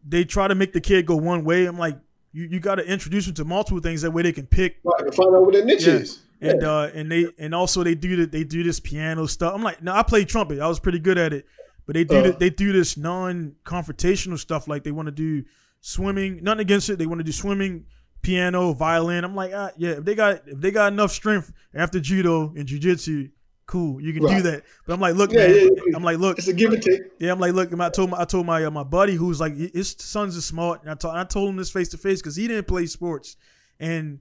They 0.07 0.23
try 0.23 0.47
to 0.47 0.55
make 0.55 0.73
the 0.73 0.81
kid 0.81 1.05
go 1.05 1.17
one 1.17 1.43
way. 1.43 1.65
I'm 1.65 1.77
like, 1.77 1.97
you, 2.31 2.45
you 2.45 2.59
got 2.59 2.75
to 2.75 2.85
introduce 2.85 3.25
them 3.25 3.35
to 3.35 3.45
multiple 3.45 3.81
things 3.81 4.01
that 4.03 4.11
way 4.11 4.21
they 4.23 4.31
can 4.31 4.47
pick 4.47 4.77
Right, 4.83 5.13
find 5.13 5.35
out 5.35 5.43
what 5.43 5.53
their 5.53 5.65
niche 5.65 5.85
Yeah. 5.85 5.93
is. 5.95 6.19
and 6.39 6.63
uh 6.63 6.89
and 6.93 7.11
they 7.11 7.25
and 7.39 7.53
also 7.53 7.83
they 7.83 7.95
do 7.95 8.15
that 8.17 8.31
they 8.31 8.43
do 8.43 8.63
this 8.63 8.79
piano 8.79 9.25
stuff. 9.27 9.53
I'm 9.53 9.61
like, 9.63 9.83
no, 9.83 9.93
I 9.93 10.03
played 10.03 10.29
trumpet. 10.29 10.59
I 10.59 10.67
was 10.67 10.79
pretty 10.79 10.99
good 10.99 11.17
at 11.17 11.33
it, 11.33 11.45
but 11.87 11.95
they 11.95 12.03
do 12.03 12.17
Uh. 12.17 12.23
th- 12.23 12.37
they 12.37 12.49
do 12.51 12.71
this 12.71 12.95
non-confrontational 12.97 14.37
stuff. 14.37 14.67
Like 14.67 14.83
they 14.83 14.91
want 14.91 15.07
to 15.07 15.11
do 15.11 15.43
swimming. 15.81 16.43
Nothing 16.43 16.61
against 16.61 16.89
it. 16.89 16.99
They 16.99 17.05
want 17.07 17.19
to 17.19 17.23
do 17.23 17.31
swimming, 17.31 17.85
piano, 18.21 18.73
violin. 18.73 19.23
I'm 19.23 19.35
like, 19.35 19.51
ah, 19.55 19.71
yeah. 19.77 19.91
If 19.93 20.05
they 20.05 20.13
got 20.15 20.47
if 20.47 20.59
they 20.59 20.71
got 20.71 20.93
enough 20.93 21.11
strength 21.11 21.51
after 21.73 21.99
judo 21.99 22.53
and 22.55 22.67
jujitsu, 22.67 23.31
cool, 23.65 23.99
you 24.01 24.13
can 24.13 24.23
do 24.25 24.41
that. 24.43 24.63
But 24.85 24.93
I'm 24.93 24.99
like, 24.99 25.15
look, 25.15 25.31
Yeah, 25.31 25.47
man. 25.47 25.55
yeah, 25.55 25.61
yeah. 25.87 25.95
I'm 25.95 26.03
like, 26.03 26.17
look, 26.19 26.37
It's 26.37 26.47
a 26.47 26.53
give 26.53 26.71
and 26.73 26.81
take. 26.81 27.01
yeah, 27.19 27.31
I'm 27.31 27.39
like, 27.39 27.53
look, 27.53 27.73
I 27.79 27.89
told 27.89 28.11
my 28.11 28.21
I 28.21 28.25
told 28.25 28.45
my 28.45 28.63
uh, 28.65 28.71
my 28.71 28.83
buddy 28.83 29.15
who's 29.15 29.39
like 29.39 29.55
his 29.55 29.95
sons 29.99 30.35
is 30.35 30.45
smart, 30.45 30.81
and 30.81 30.91
I 30.91 30.95
told 30.95 31.15
I 31.15 31.23
told 31.23 31.49
him 31.49 31.55
this 31.57 31.71
face 31.71 31.89
to 31.89 31.97
face 31.97 32.21
because 32.21 32.35
he 32.35 32.47
didn't 32.47 32.67
play 32.67 32.85
sports, 32.85 33.37
and 33.79 34.19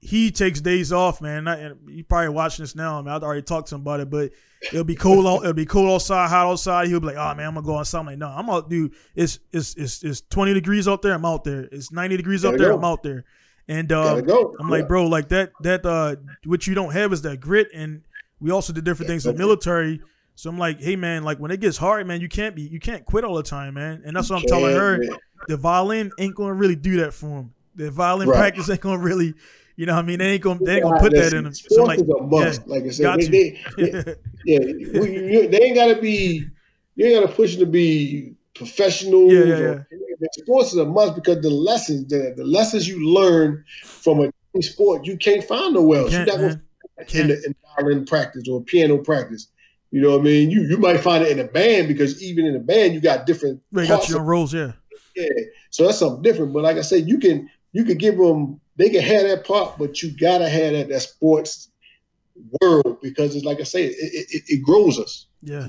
he 0.00 0.30
takes 0.30 0.60
days 0.60 0.92
off, 0.92 1.20
man. 1.20 1.48
I, 1.48 1.58
and 1.58 1.78
you 1.88 2.04
probably 2.04 2.28
watching 2.28 2.62
this 2.62 2.74
now. 2.76 2.98
I 2.98 3.02
mean, 3.02 3.08
I 3.08 3.16
already 3.16 3.42
talked 3.42 3.68
to 3.68 3.74
him 3.74 3.80
about 3.80 4.00
it, 4.00 4.10
but 4.10 4.30
it'll 4.62 4.84
be 4.84 4.94
cold. 4.96 5.26
out- 5.26 5.42
It'll 5.42 5.52
be 5.52 5.66
cold 5.66 5.90
outside, 5.90 6.28
hot 6.28 6.46
outside. 6.46 6.88
He'll 6.88 7.00
be 7.00 7.06
like, 7.08 7.16
"Oh 7.16 7.34
man, 7.34 7.46
I'm 7.48 7.54
gonna 7.54 7.66
go 7.66 7.78
outside." 7.78 8.00
I'm 8.00 8.06
like, 8.06 8.18
"No, 8.18 8.28
I'm 8.28 8.48
out, 8.50 8.68
dude. 8.70 8.92
It's 9.14 9.38
it's 9.52 9.74
it's 9.76 10.02
it's 10.02 10.20
20 10.22 10.54
degrees 10.54 10.86
out 10.88 11.02
there. 11.02 11.12
I'm 11.14 11.24
out 11.24 11.44
there. 11.44 11.68
It's 11.72 11.92
90 11.92 12.16
degrees 12.16 12.44
out 12.44 12.56
there. 12.58 12.68
go. 12.70 12.76
I'm 12.76 12.84
out 12.84 13.02
there." 13.02 13.24
And 13.68 13.90
uh, 13.90 14.20
go. 14.20 14.54
I'm 14.60 14.68
like, 14.70 14.86
bro, 14.88 15.06
like 15.06 15.28
that 15.30 15.50
that 15.62 15.84
uh 15.84 16.16
what 16.44 16.66
you 16.66 16.74
don't 16.74 16.92
have 16.92 17.12
is 17.12 17.22
that 17.22 17.40
grit 17.40 17.68
and 17.74 18.02
we 18.40 18.50
also 18.50 18.72
did 18.72 18.84
different 18.84 19.08
things 19.08 19.26
in 19.26 19.32
the 19.34 19.38
military. 19.38 20.00
So 20.36 20.50
I'm 20.50 20.58
like, 20.58 20.80
hey 20.80 20.94
man, 20.96 21.22
like 21.24 21.38
when 21.38 21.50
it 21.50 21.60
gets 21.60 21.76
hard, 21.76 22.06
man, 22.06 22.20
you 22.20 22.28
can't 22.28 22.54
be 22.54 22.62
you 22.62 22.78
can't 22.78 23.04
quit 23.04 23.24
all 23.24 23.34
the 23.34 23.42
time, 23.42 23.74
man. 23.74 24.02
And 24.06 24.14
that's 24.16 24.30
what 24.30 24.40
I'm 24.40 24.46
telling 24.46 24.76
her. 24.76 25.02
Yeah, 25.02 25.16
The 25.48 25.56
violin 25.56 26.12
ain't 26.18 26.34
gonna 26.36 26.52
really 26.54 26.76
do 26.76 26.98
that 26.98 27.12
for 27.14 27.26
him. 27.40 27.54
The 27.74 27.90
violin 27.90 28.28
Right. 28.28 28.36
practice 28.38 28.70
ain't 28.70 28.80
gonna 28.80 29.02
really, 29.02 29.34
you 29.76 29.86
know 29.86 29.94
what 29.94 30.04
I 30.04 30.06
mean? 30.06 30.18
They 30.18 30.32
ain't 30.32 30.42
gonna 30.42 30.60
they 30.64 30.74
ain't 30.74 30.82
gonna 30.82 30.96
yeah. 30.96 31.00
put 31.02 31.14
that 31.16 31.32
in 31.32 31.44
them. 31.44 31.54
So 31.54 31.84
like, 31.84 32.00
is 32.00 32.08
a 32.08 32.22
must. 32.22 32.66
like 32.66 32.84
I 32.84 32.90
said, 32.90 33.02
got 33.02 33.18
they, 33.18 33.58
they, 33.76 34.16
yeah, 34.44 34.58
we- 35.00 35.32
you- 35.32 35.48
they 35.48 35.60
ain't 35.62 35.76
gotta 35.76 36.00
be. 36.00 36.48
You 36.94 37.06
ain't 37.06 37.22
gotta 37.22 37.34
push 37.34 37.56
to 37.56 37.66
be 37.66 38.34
professional. 38.54 39.30
Yeah, 39.30 39.44
yeah, 39.44 39.84
yeah. 39.90 40.28
Sports 40.32 40.72
is 40.72 40.78
a 40.78 40.86
must 40.86 41.14
because 41.14 41.42
the 41.42 41.50
lessons, 41.50 42.08
the, 42.08 42.32
the 42.34 42.44
lessons 42.44 42.88
you 42.88 43.06
learn 43.06 43.62
from 44.02 44.20
a 44.20 44.62
sport, 44.62 45.04
you 45.04 45.18
can't 45.18 45.44
find 45.44 45.74
nowhere 45.74 46.00
else. 46.00 46.10
can't, 46.10 46.26
You're 46.26 46.36
not 46.36 46.40
gonna 46.40 46.60
find 46.96 47.20
in, 47.20 47.28
the, 47.28 47.44
in 47.44 47.54
violin 47.76 48.06
practice 48.06 48.48
or 48.48 48.62
piano 48.62 48.96
practice. 48.98 49.48
You 49.90 50.00
know 50.00 50.12
what 50.12 50.20
I 50.20 50.24
mean? 50.24 50.50
You 50.50 50.62
you 50.62 50.78
might 50.78 51.00
find 51.00 51.22
it 51.22 51.30
in 51.32 51.38
a 51.38 51.48
band 51.48 51.88
because 51.88 52.22
even 52.22 52.46
in 52.46 52.56
a 52.56 52.60
band 52.60 52.94
you 52.94 53.00
got 53.00 53.26
different 53.26 53.60
They 53.72 53.86
got 53.86 54.08
your 54.08 54.22
roles, 54.22 54.52
yeah. 54.54 54.72
yeah, 55.14 55.28
so 55.70 55.84
that's 55.84 55.98
something 55.98 56.22
different. 56.22 56.52
But 56.52 56.62
like 56.62 56.76
I 56.76 56.82
said, 56.82 57.06
you 57.08 57.18
can 57.18 57.48
you 57.72 57.84
can 57.84 57.98
give 57.98 58.16
them 58.16 58.60
they 58.76 58.90
can 58.90 59.02
have 59.02 59.22
that 59.22 59.46
part, 59.46 59.78
but 59.78 60.02
you 60.02 60.10
gotta 60.18 60.48
have 60.48 60.72
that 60.72 60.88
that 60.88 61.00
sports 61.00 61.70
world 62.60 62.98
because 63.02 63.34
it's 63.34 63.44
like 63.44 63.60
I 63.60 63.64
say, 63.64 63.84
it 63.86 63.96
it, 63.98 64.42
it, 64.48 64.62
grows 64.62 64.98
us 64.98 65.26
Yeah. 65.42 65.68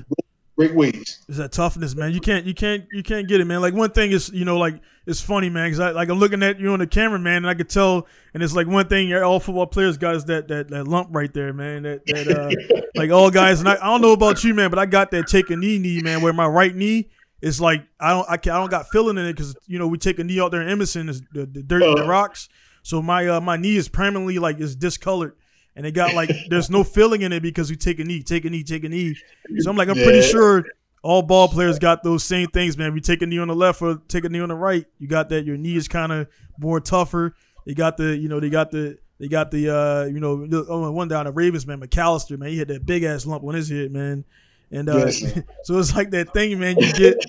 great 0.56 0.74
ways. 0.74 1.24
Is 1.28 1.36
that 1.38 1.52
toughness, 1.52 1.94
man. 1.94 2.12
You 2.12 2.20
can't, 2.20 2.44
you 2.44 2.52
can't, 2.54 2.84
you 2.92 3.02
can't 3.02 3.26
get 3.28 3.40
it, 3.40 3.46
man. 3.46 3.60
Like 3.60 3.74
one 3.74 3.90
thing 3.90 4.10
is, 4.12 4.28
you 4.30 4.44
know, 4.44 4.58
like 4.58 4.74
it's 5.06 5.20
funny, 5.20 5.48
man, 5.48 5.66
because 5.68 5.80
I 5.80 5.90
like 5.92 6.10
I'm 6.10 6.18
looking 6.18 6.42
at 6.42 6.60
you 6.60 6.70
on 6.72 6.80
the 6.80 6.86
camera, 6.86 7.18
man, 7.18 7.36
and 7.38 7.46
I 7.46 7.54
could 7.54 7.70
tell, 7.70 8.06
and 8.34 8.42
it's 8.42 8.54
like 8.54 8.66
one 8.66 8.86
thing 8.88 9.14
all 9.14 9.40
football 9.40 9.66
players 9.66 9.96
got 9.96 10.16
is 10.16 10.24
that 10.26 10.48
that 10.48 10.68
that 10.68 10.86
lump 10.86 11.08
right 11.12 11.32
there, 11.32 11.52
man. 11.54 11.84
That 11.84 12.04
that 12.06 12.28
uh, 12.28 12.80
like 12.94 13.10
all 13.10 13.30
guys, 13.30 13.60
and 13.60 13.68
I, 13.68 13.74
I 13.74 13.86
don't 13.86 14.02
know 14.02 14.12
about 14.12 14.44
you, 14.44 14.52
man, 14.52 14.68
but 14.68 14.78
I 14.78 14.84
got 14.86 15.10
that 15.12 15.26
take 15.28 15.48
a 15.50 15.56
knee 15.56 15.78
knee, 15.78 16.02
man, 16.02 16.20
where 16.20 16.32
my 16.34 16.46
right 16.46 16.74
knee 16.74 17.08
is 17.40 17.60
like 17.60 17.84
I 18.00 18.10
don't 18.10 18.28
I, 18.28 18.36
can, 18.36 18.52
I 18.52 18.56
don't 18.58 18.70
got 18.70 18.88
feeling 18.90 19.16
in 19.16 19.24
it 19.24 19.32
because 19.32 19.54
you 19.66 19.78
know 19.78 19.86
we 19.86 19.96
take 19.96 20.18
a 20.18 20.24
knee 20.24 20.40
out 20.40 20.50
there 20.50 20.60
in 20.60 20.68
Edmondson, 20.68 21.08
is 21.08 21.22
the, 21.32 21.46
the 21.46 21.62
dirt 21.62 21.82
and 21.84 21.96
the 21.96 22.02
Uh. 22.04 22.08
rocks, 22.08 22.48
so 22.88 23.02
my 23.02 23.28
uh, 23.28 23.40
my 23.42 23.58
knee 23.58 23.76
is 23.76 23.86
permanently 23.86 24.38
like 24.38 24.58
it's 24.60 24.74
discolored. 24.74 25.36
And 25.76 25.84
it 25.84 25.92
got 25.92 26.14
like 26.14 26.30
there's 26.48 26.70
no 26.70 26.82
feeling 26.82 27.20
in 27.20 27.34
it 27.34 27.42
because 27.42 27.68
we 27.68 27.76
take 27.76 27.98
a 27.98 28.04
knee, 28.04 28.22
take 28.22 28.46
a 28.46 28.50
knee, 28.50 28.64
take 28.64 28.82
a 28.82 28.88
knee. 28.88 29.14
So 29.58 29.68
I'm 29.70 29.76
like, 29.76 29.90
I'm 29.90 29.94
pretty 29.94 30.22
sure 30.22 30.64
all 31.02 31.20
ball 31.20 31.48
players 31.48 31.78
got 31.78 32.02
those 32.02 32.24
same 32.24 32.48
things, 32.48 32.78
man. 32.78 32.88
If 32.88 32.94
you 32.94 33.02
take 33.02 33.20
a 33.20 33.26
knee 33.26 33.40
on 33.40 33.48
the 33.48 33.54
left 33.54 33.82
or 33.82 34.00
take 34.08 34.24
a 34.24 34.30
knee 34.30 34.40
on 34.40 34.48
the 34.48 34.54
right, 34.54 34.86
you 34.96 35.06
got 35.06 35.28
that. 35.28 35.44
Your 35.44 35.58
knee 35.58 35.76
is 35.76 35.86
kind 35.86 36.12
of 36.12 36.28
more 36.58 36.80
tougher. 36.80 37.34
They 37.66 37.74
got 37.74 37.98
the, 37.98 38.16
you 38.16 38.30
know, 38.30 38.40
they 38.40 38.48
got 38.48 38.70
the, 38.70 38.96
they 39.20 39.28
got 39.28 39.50
the, 39.50 39.68
uh, 39.68 40.04
you 40.06 40.18
know, 40.18 40.48
oh, 40.70 40.90
one 40.90 41.08
down 41.08 41.26
the 41.26 41.32
Ravens, 41.32 41.66
man, 41.66 41.80
McAlister, 41.80 42.38
man, 42.38 42.48
he 42.48 42.58
had 42.58 42.68
that 42.68 42.86
big 42.86 43.02
ass 43.02 43.26
lump 43.26 43.44
on 43.44 43.52
his 43.52 43.68
head, 43.68 43.92
man. 43.92 44.24
And 44.70 44.88
uh, 44.88 45.04
Yes. 45.04 45.40
so 45.64 45.78
it's 45.78 45.94
like 45.94 46.08
that 46.12 46.32
thing, 46.32 46.58
man, 46.58 46.78
you 46.78 46.90
get 46.94 47.22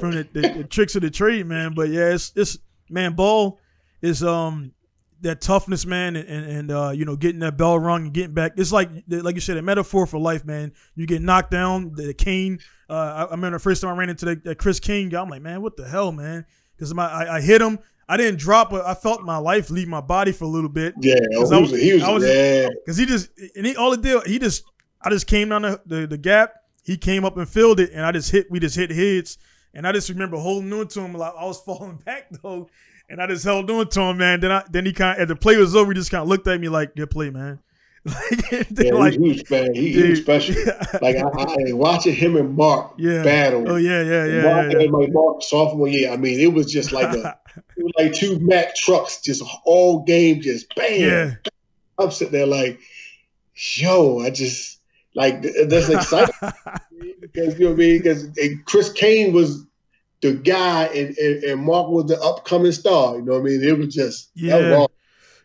from 0.00 0.12
the, 0.12 0.26
the, 0.32 0.40
the 0.56 0.64
tricks 0.64 0.96
of 0.96 1.02
the 1.02 1.10
trade, 1.10 1.44
man. 1.44 1.74
But 1.74 1.90
yeah, 1.90 2.14
it's, 2.14 2.32
it's 2.34 2.56
man, 2.88 3.12
ball 3.12 3.60
is 4.00 4.22
um 4.24 4.72
that 5.22 5.40
toughness, 5.40 5.86
man, 5.86 6.16
and, 6.16 6.46
and, 6.46 6.70
uh, 6.70 6.90
you 6.90 7.04
know, 7.04 7.16
getting 7.16 7.40
that 7.40 7.56
bell 7.56 7.78
rung 7.78 8.04
and 8.04 8.12
getting 8.12 8.34
back. 8.34 8.52
It's 8.56 8.72
like 8.72 8.90
like 9.08 9.34
you 9.34 9.40
said, 9.40 9.56
a 9.56 9.62
metaphor 9.62 10.06
for 10.06 10.18
life, 10.18 10.44
man. 10.44 10.72
You 10.94 11.06
get 11.06 11.22
knocked 11.22 11.50
down, 11.50 11.92
the 11.94 12.12
cane. 12.12 12.58
Uh, 12.90 12.92
I, 12.92 13.22
I 13.22 13.30
remember 13.30 13.56
the 13.56 13.62
first 13.62 13.82
time 13.82 13.90
I 13.92 13.96
ran 13.96 14.10
into 14.10 14.24
that, 14.26 14.44
that 14.44 14.58
Chris 14.58 14.80
King 14.80 15.08
guy. 15.08 15.20
I'm 15.20 15.28
like, 15.28 15.42
man, 15.42 15.62
what 15.62 15.76
the 15.76 15.88
hell, 15.88 16.12
man? 16.12 16.44
Because 16.76 16.92
my 16.94 17.08
I, 17.08 17.36
I 17.36 17.40
hit 17.40 17.62
him. 17.62 17.78
I 18.08 18.16
didn't 18.16 18.40
drop, 18.40 18.70
but 18.70 18.84
I 18.84 18.94
felt 18.94 19.22
my 19.22 19.38
life 19.38 19.70
leave 19.70 19.88
my 19.88 20.00
body 20.00 20.32
for 20.32 20.44
a 20.44 20.48
little 20.48 20.68
bit. 20.68 20.94
Yeah, 21.00 21.14
he 21.30 21.38
was, 21.38 21.70
he 21.70 21.94
was, 21.94 22.02
I 22.02 22.12
was. 22.12 22.24
Because 22.84 22.96
he 22.96 23.06
just 23.06 23.30
and 23.56 23.64
he 23.64 23.76
all 23.76 23.92
it 23.92 24.02
did, 24.02 24.26
he 24.26 24.38
just 24.38 24.64
I 25.00 25.10
just 25.10 25.26
came 25.26 25.48
down 25.48 25.62
the, 25.62 25.80
the, 25.86 26.06
the 26.06 26.18
gap. 26.18 26.54
He 26.82 26.96
came 26.96 27.24
up 27.24 27.36
and 27.36 27.48
filled 27.48 27.80
it, 27.80 27.90
and 27.92 28.04
I 28.04 28.12
just 28.12 28.30
hit. 28.30 28.50
We 28.50 28.58
just 28.58 28.76
hit 28.76 28.90
heads, 28.90 29.38
and 29.72 29.86
I 29.86 29.92
just 29.92 30.08
remember 30.08 30.36
holding 30.36 30.72
on 30.72 30.88
to 30.88 31.00
him 31.00 31.14
like 31.14 31.32
I 31.38 31.44
was 31.44 31.60
falling 31.64 31.98
back 32.04 32.26
though, 32.42 32.68
and 33.12 33.20
I 33.20 33.26
just 33.26 33.44
held 33.44 33.70
on 33.70 33.88
to 33.90 34.00
him, 34.00 34.16
man. 34.16 34.40
Then 34.40 34.50
I 34.50 34.64
then 34.70 34.86
he 34.86 34.92
kind 34.92 35.18
of, 35.18 35.22
as 35.22 35.28
the 35.28 35.36
play 35.36 35.56
was 35.58 35.76
over, 35.76 35.92
he 35.92 35.94
just 35.94 36.10
kind 36.10 36.22
of 36.22 36.28
looked 36.28 36.48
at 36.48 36.58
me 36.58 36.70
like, 36.70 36.96
"Good 36.96 37.10
play, 37.10 37.30
man." 37.30 37.60
Like, 38.04 38.50
yeah, 38.72 38.94
like, 38.94 39.12
he 39.12 39.18
was, 39.20 39.48
man. 39.48 39.74
He, 39.76 39.92
he 39.92 40.10
was 40.10 40.18
special. 40.18 40.56
like 41.02 41.14
I, 41.14 41.20
I, 41.20 41.72
watching 41.72 42.16
him 42.16 42.36
and 42.36 42.56
Mark 42.56 42.94
yeah. 42.98 43.22
battle. 43.22 43.70
Oh 43.70 43.76
yeah, 43.76 44.02
yeah, 44.02 44.24
yeah. 44.24 44.42
Mark 44.42 44.72
yeah, 44.72 44.78
yeah. 44.80 44.90
like 44.90 45.12
Mark 45.12 45.40
sophomore 45.40 45.86
year. 45.86 46.10
I 46.10 46.16
mean, 46.16 46.40
it 46.40 46.52
was 46.52 46.66
just 46.66 46.90
like 46.90 47.14
a, 47.14 47.38
it 47.76 47.84
was 47.84 47.92
like 47.96 48.12
two 48.12 48.40
Mack 48.40 48.74
trucks, 48.74 49.20
just 49.20 49.40
all 49.64 50.02
game, 50.02 50.40
just 50.40 50.74
bam. 50.74 51.00
Yeah. 51.00 51.34
I'm 51.96 52.10
sitting 52.10 52.32
there 52.32 52.44
like, 52.44 52.80
yo, 53.54 54.18
I 54.18 54.30
just 54.30 54.80
like 55.14 55.42
that's 55.42 55.88
exciting 55.88 56.34
because 57.20 57.56
you 57.56 57.66
know 57.66 57.70
what 57.70 57.74
I 57.74 57.86
mean. 57.86 57.98
Because 57.98 58.26
Chris 58.64 58.92
Kane 58.92 59.32
was 59.32 59.64
the 60.22 60.34
guy, 60.34 60.84
and, 60.84 61.16
and, 61.18 61.44
and, 61.44 61.62
Mark 61.62 61.88
was 61.88 62.06
the 62.06 62.20
upcoming 62.20 62.72
star. 62.72 63.16
You 63.16 63.22
know 63.22 63.32
what 63.32 63.40
I 63.40 63.42
mean? 63.42 63.62
It 63.62 63.76
was 63.76 63.92
just 63.92 64.30
yeah. 64.34 64.78
Was 64.78 64.88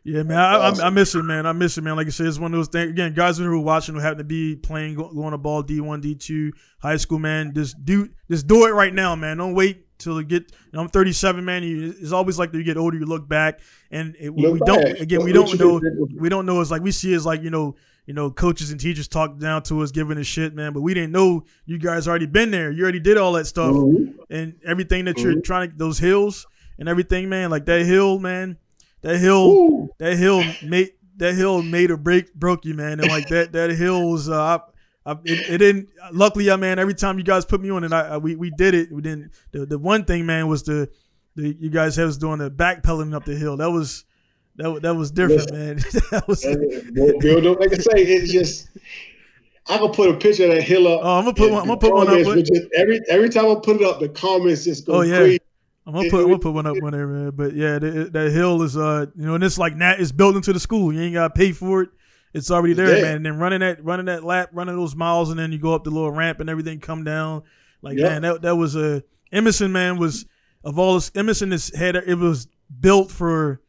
yeah, 0.04 0.24
man, 0.24 0.38
I, 0.38 0.54
awesome. 0.56 0.86
I, 0.86 0.88
I, 0.88 0.90
miss 0.92 1.14
it, 1.16 1.24
man. 1.24 1.46
I 1.46 1.52
miss 1.52 1.78
it, 1.78 1.82
man. 1.82 1.98
Like 1.98 2.08
I 2.08 2.12
said, 2.12 2.28
it's 2.28 2.40
one 2.40 2.54
of 2.54 2.58
those 2.58 2.70
things. 2.70 2.92
Again, 2.92 3.14
guys 3.14 3.40
who 3.40 3.46
are 3.46 3.60
watching 3.60 3.94
who 3.94 4.00
happen 4.00 4.20
to 4.20 4.24
be 4.24 4.56
playing, 4.56 4.96
going 4.96 5.32
to 5.32 5.38
ball 5.38 5.64
D 5.64 5.82
one, 5.82 6.00
D 6.00 6.16
two, 6.16 6.54
high 6.80 6.96
school, 6.96 7.20
man. 7.20 7.54
Just 7.54 7.84
do, 7.84 8.08
just 8.30 8.48
do 8.48 8.66
it 8.68 8.70
right 8.70 8.94
now, 8.94 9.18
man. 9.18 9.36
Don't 9.36 9.54
wait 9.54 9.98
till 9.98 10.18
it 10.20 10.30
get. 10.30 10.44
You 10.44 10.72
know, 10.74 10.82
I'm 10.82 10.88
37, 10.88 11.44
man. 11.44 11.62
it's 11.64 12.14
always 12.14 12.40
like 12.40 12.54
you 12.54 12.64
get 12.64 12.78
older, 12.78 12.98
you 12.98 13.06
look 13.06 13.28
back, 13.28 13.60
and 13.92 14.16
it, 14.18 14.34
we, 14.34 14.50
we 14.50 14.60
don't. 14.60 14.98
Again, 15.02 15.26
we 15.26 15.34
don't 15.34 15.60
know. 15.60 15.82
We 16.18 16.30
don't 16.30 16.46
know. 16.46 16.62
It's 16.62 16.72
like 16.72 16.84
we 16.84 16.92
see 16.92 17.14
it's 17.14 17.26
like 17.26 17.42
you 17.42 17.50
know, 17.50 17.76
you 18.08 18.16
know, 18.16 18.32
coaches 18.32 18.72
and 18.72 18.80
teachers 18.80 19.08
talked 19.08 19.38
down 19.38 19.62
to 19.64 19.84
us, 19.84 19.92
giving 19.92 20.18
us 20.18 20.26
shit, 20.26 20.56
man. 20.56 20.74
But 20.74 20.82
we 20.82 20.96
didn't 20.96 21.12
know 21.12 21.44
you 21.66 21.78
guys 21.78 22.08
already 22.08 22.26
been 22.26 22.50
there. 22.50 22.72
You 22.72 22.82
already 22.82 23.00
did 23.00 23.18
all 23.18 23.34
that 23.34 23.46
stuff 23.46 23.74
mm-hmm. 23.74 24.14
and 24.32 24.56
everything 24.66 25.06
that 25.06 25.18
mm-hmm. 25.18 25.32
you're 25.32 25.42
trying 25.42 25.70
to 25.70 25.78
those 25.78 26.00
hills 26.00 26.48
and 26.80 26.90
everything, 26.90 27.30
man. 27.30 27.52
Like 27.52 27.66
that 27.66 27.86
hill, 27.86 28.18
man 28.18 28.58
that 29.02 29.18
hill, 29.20 29.48
Ooh. 29.48 29.90
that 30.00 30.18
hill 30.18 30.44
made 30.64 30.92
that 31.18 31.34
hill 31.34 31.62
made 31.62 31.92
or 31.92 31.98
break 31.98 32.34
broke 32.34 32.66
you, 32.66 32.74
man. 32.74 33.00
And 33.00 33.10
like 33.10 33.28
that 33.30 33.52
that 33.54 33.72
hill 33.72 34.12
was, 34.12 34.30
uh, 34.30 34.60
I, 35.06 35.12
I, 35.12 35.16
it, 35.24 35.50
it, 35.50 35.58
didn't. 35.60 35.90
Luckily, 36.12 36.46
yeah, 36.46 36.58
man. 36.58 36.80
Every 36.80 36.94
time 36.94 37.18
you 37.18 37.24
guys 37.24 37.46
put 37.46 37.62
me 37.62 37.70
on, 37.72 37.84
it, 37.84 37.94
I, 37.94 38.02
I 38.02 38.18
we 38.18 38.36
we 38.36 38.52
did 38.52 38.74
it. 38.74 38.92
We 38.92 39.02
didn't. 39.02 39.32
The, 39.52 39.66
the 39.66 39.80
one 39.80 40.06
thing, 40.06 40.26
man, 40.26 40.48
was 40.48 40.64
the, 40.64 40.90
the 41.36 41.56
you 41.60 41.70
guys 41.70 41.98
was 41.98 42.18
doing 42.18 42.40
the 42.40 42.52
backpedaling 42.52 43.14
up 43.14 43.26
the 43.26 43.36
hill. 43.36 43.58
That 43.58 43.72
was 43.72 44.06
that 44.58 44.82
that 44.82 44.96
was 44.96 45.12
different, 45.12 45.52
man. 45.52 45.76
that 46.12 46.28
was. 46.28 46.42
Bill, 46.44 47.58
like 47.60 47.74
I 47.74 47.78
say, 47.78 48.04
it's 48.04 48.32
just. 48.32 48.70
I 49.70 49.78
can 49.78 49.92
put 49.92 50.10
a 50.10 50.14
picture 50.14 50.46
of 50.46 50.52
that 50.52 50.64
hill 50.64 50.88
up. 50.88 51.02
Oh, 51.04 51.18
I'm 51.18 51.26
gonna 51.26 51.34
put 51.34 51.52
one. 51.52 51.62
I'm 51.62 51.68
gonna 51.68 51.80
put 51.80 51.94
one 51.94 52.08
up. 52.08 52.46
Just, 52.46 52.68
every 52.74 53.02
every 53.10 53.30
time 53.30 53.46
I 53.46 53.56
put 53.62 53.82
it 53.82 53.84
up, 53.84 54.00
the 54.00 54.10
comments 54.10 54.64
just 54.64 54.86
go 54.86 54.96
oh, 54.96 55.02
yeah. 55.02 55.18
crazy. 55.18 55.40
I'm 55.86 55.94
gonna 55.94 56.10
put 56.10 56.22
I'm 56.22 56.28
gonna 56.28 56.40
put 56.40 56.54
one 56.54 56.68
up 56.68 56.82
one 56.82 56.92
there, 56.94 57.08
man. 57.08 57.32
But 57.32 57.54
yeah, 57.54 57.80
that, 57.80 58.14
that 58.14 58.32
hill 58.32 58.62
is 58.62 58.76
uh 58.76 59.06
you 59.16 59.26
know, 59.26 59.36
and 59.36 59.44
it's 59.44 59.58
like 59.58 59.78
that 59.80 60.00
is 60.00 60.12
built 60.12 60.36
into 60.36 60.54
the 60.54 60.60
school. 60.60 60.92
You 60.92 61.02
ain't 61.02 61.14
gotta 61.14 61.34
pay 61.34 61.52
for 61.52 61.84
it. 61.84 61.90
It's 62.34 62.52
already 62.52 62.74
there, 62.74 62.98
yeah. 62.98 63.04
man. 63.04 63.16
And 63.18 63.26
then 63.26 63.38
running 63.38 63.60
that 63.62 63.84
running 63.84 64.08
that 64.08 64.24
lap, 64.24 64.50
running 64.52 64.76
those 64.76 64.96
miles, 64.96 65.30
and 65.30 65.40
then 65.40 65.52
you 65.52 65.60
go 65.60 65.74
up 65.74 65.84
the 65.84 65.90
little 65.90 66.12
ramp 66.12 66.40
and 66.40 66.50
everything 66.50 66.80
come 66.80 67.04
down. 67.04 67.44
Like 67.82 67.98
man, 67.98 68.22
that 68.24 68.42
that 68.42 68.56
was 68.56 68.76
a 68.76 68.98
uh, 68.98 69.00
Edmondson 69.32 69.72
man 69.72 69.98
was 69.98 70.26
of 70.64 70.78
all 70.78 70.96
this 70.96 71.12
Edmondson 71.16 71.54
is 71.54 71.74
had 71.74 71.96
it 71.96 72.18
was 72.18 72.48
built 72.80 73.12
for 73.12 73.62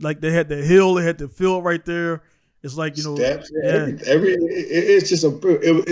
like 0.00 0.20
they 0.20 0.32
had 0.32 0.48
the 0.48 0.56
hill, 0.56 0.94
they 0.94 1.04
had 1.04 1.18
the 1.18 1.28
field 1.28 1.64
right 1.64 1.84
there. 1.84 2.22
It's 2.62 2.76
like 2.76 2.96
you 2.96 3.04
know, 3.04 3.14
Steps, 3.14 3.52
yeah. 3.54 3.70
Every, 3.70 3.98
every 4.06 4.34
it's 4.34 5.08
just 5.08 5.22
a 5.22 5.38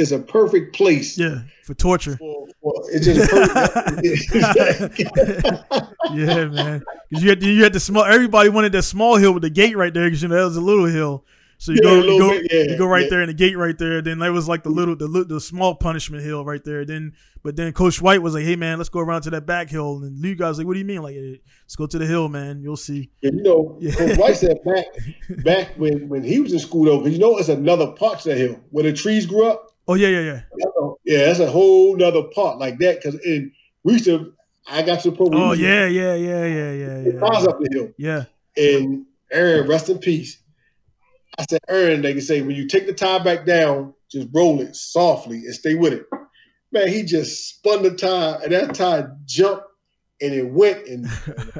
it's 0.00 0.10
a 0.10 0.18
perfect 0.18 0.74
place. 0.74 1.16
Yeah, 1.16 1.42
for 1.62 1.74
torture. 1.74 2.16
For, 2.16 2.48
for, 2.60 2.72
it's 2.90 3.04
just 3.04 3.30
yeah, 6.12 6.46
man. 6.46 6.82
Because 7.08 7.22
you 7.22 7.30
had 7.30 7.42
you 7.42 7.62
had 7.62 7.74
the 7.74 7.80
small. 7.80 8.04
Everybody 8.04 8.48
wanted 8.48 8.72
that 8.72 8.82
small 8.82 9.16
hill 9.16 9.32
with 9.32 9.42
the 9.42 9.50
gate 9.50 9.76
right 9.76 9.94
there 9.94 10.06
because 10.06 10.22
you 10.22 10.28
know 10.28 10.36
that 10.36 10.44
was 10.44 10.56
a 10.56 10.60
little 10.60 10.86
hill. 10.86 11.24
So 11.58 11.72
you 11.72 11.78
yeah, 11.82 11.90
go, 11.90 12.02
you 12.02 12.18
go, 12.18 12.30
bit, 12.30 12.46
yeah, 12.50 12.72
you 12.72 12.78
go 12.78 12.86
right 12.86 13.04
yeah. 13.04 13.10
there 13.10 13.22
in 13.22 13.28
the 13.28 13.34
gate 13.34 13.56
right 13.56 13.76
there. 13.76 14.02
Then 14.02 14.18
that 14.18 14.32
was 14.32 14.48
like 14.48 14.62
the 14.62 14.70
mm-hmm. 14.70 14.78
little, 14.78 14.96
the 14.96 15.24
the 15.24 15.40
small 15.40 15.74
punishment 15.74 16.24
hill 16.24 16.44
right 16.44 16.62
there. 16.64 16.84
Then, 16.84 17.12
but 17.42 17.56
then 17.56 17.72
Coach 17.72 18.02
White 18.02 18.22
was 18.22 18.34
like, 18.34 18.44
"Hey 18.44 18.56
man, 18.56 18.78
let's 18.78 18.90
go 18.90 19.00
around 19.00 19.22
to 19.22 19.30
that 19.30 19.46
back 19.46 19.70
hill." 19.70 20.02
And 20.02 20.22
you 20.22 20.34
guys 20.34 20.58
like, 20.58 20.66
"What 20.66 20.74
do 20.74 20.78
you 20.78 20.84
mean? 20.84 21.02
Like, 21.02 21.16
let's 21.16 21.76
go 21.76 21.86
to 21.86 21.98
the 21.98 22.06
hill, 22.06 22.28
man. 22.28 22.62
You'll 22.62 22.76
see." 22.76 23.10
you 23.20 23.30
know, 23.42 23.78
Coach 23.96 24.18
White 24.18 24.36
said 24.36 24.58
back, 24.66 24.84
back 25.44 25.68
when 25.76 26.08
when 26.08 26.22
he 26.22 26.40
was 26.40 26.52
in 26.52 26.58
school 26.58 26.84
though, 26.84 26.98
because 26.98 27.12
you 27.12 27.18
know 27.18 27.38
it's 27.38 27.48
another 27.48 27.92
part 27.92 28.20
to 28.20 28.30
that 28.30 28.38
hill 28.38 28.60
where 28.70 28.84
the 28.84 28.92
trees 28.92 29.26
grew 29.26 29.46
up. 29.46 29.70
Oh 29.86 29.94
yeah, 29.94 30.08
yeah, 30.08 30.20
yeah. 30.20 30.40
That's 30.58 30.76
a, 30.80 30.92
yeah, 31.04 31.26
that's 31.26 31.40
a 31.40 31.50
whole 31.50 31.96
nother 31.96 32.24
part 32.34 32.58
like 32.58 32.78
that. 32.78 32.96
Because 32.96 33.14
in 33.24 33.52
we 33.84 33.94
used 33.94 34.06
to, 34.06 34.32
I 34.66 34.82
got 34.82 35.00
to 35.00 35.10
the 35.10 35.16
point. 35.16 35.34
Oh 35.34 35.52
yeah, 35.52 35.86
yeah, 35.86 36.14
yeah, 36.14 36.44
yeah, 36.44 36.72
yeah, 36.72 37.00
yeah. 37.00 37.18
Cars 37.20 37.46
up 37.46 37.58
the 37.60 37.68
hill. 37.72 37.88
Yeah. 37.96 38.24
And 38.56 39.06
Aaron, 39.30 39.66
rest 39.68 39.88
in 39.88 39.98
peace 39.98 40.38
I 41.38 41.44
said, 41.48 41.60
Aaron, 41.68 42.02
they 42.02 42.12
can 42.12 42.22
say, 42.22 42.42
when 42.42 42.56
you 42.56 42.66
take 42.66 42.86
the 42.86 42.94
tie 42.94 43.18
back 43.18 43.44
down, 43.46 43.94
just 44.10 44.28
roll 44.32 44.60
it 44.60 44.76
softly 44.76 45.38
and 45.38 45.54
stay 45.54 45.74
with 45.74 45.92
it. 45.92 46.06
Man, 46.72 46.88
he 46.88 47.02
just 47.02 47.48
spun 47.48 47.82
the 47.82 47.92
tie, 47.92 48.38
and 48.42 48.52
that 48.52 48.74
tire 48.74 49.16
jumped 49.24 49.64
and 50.24 50.34
it 50.34 50.50
went 50.50 50.86
and 50.86 51.06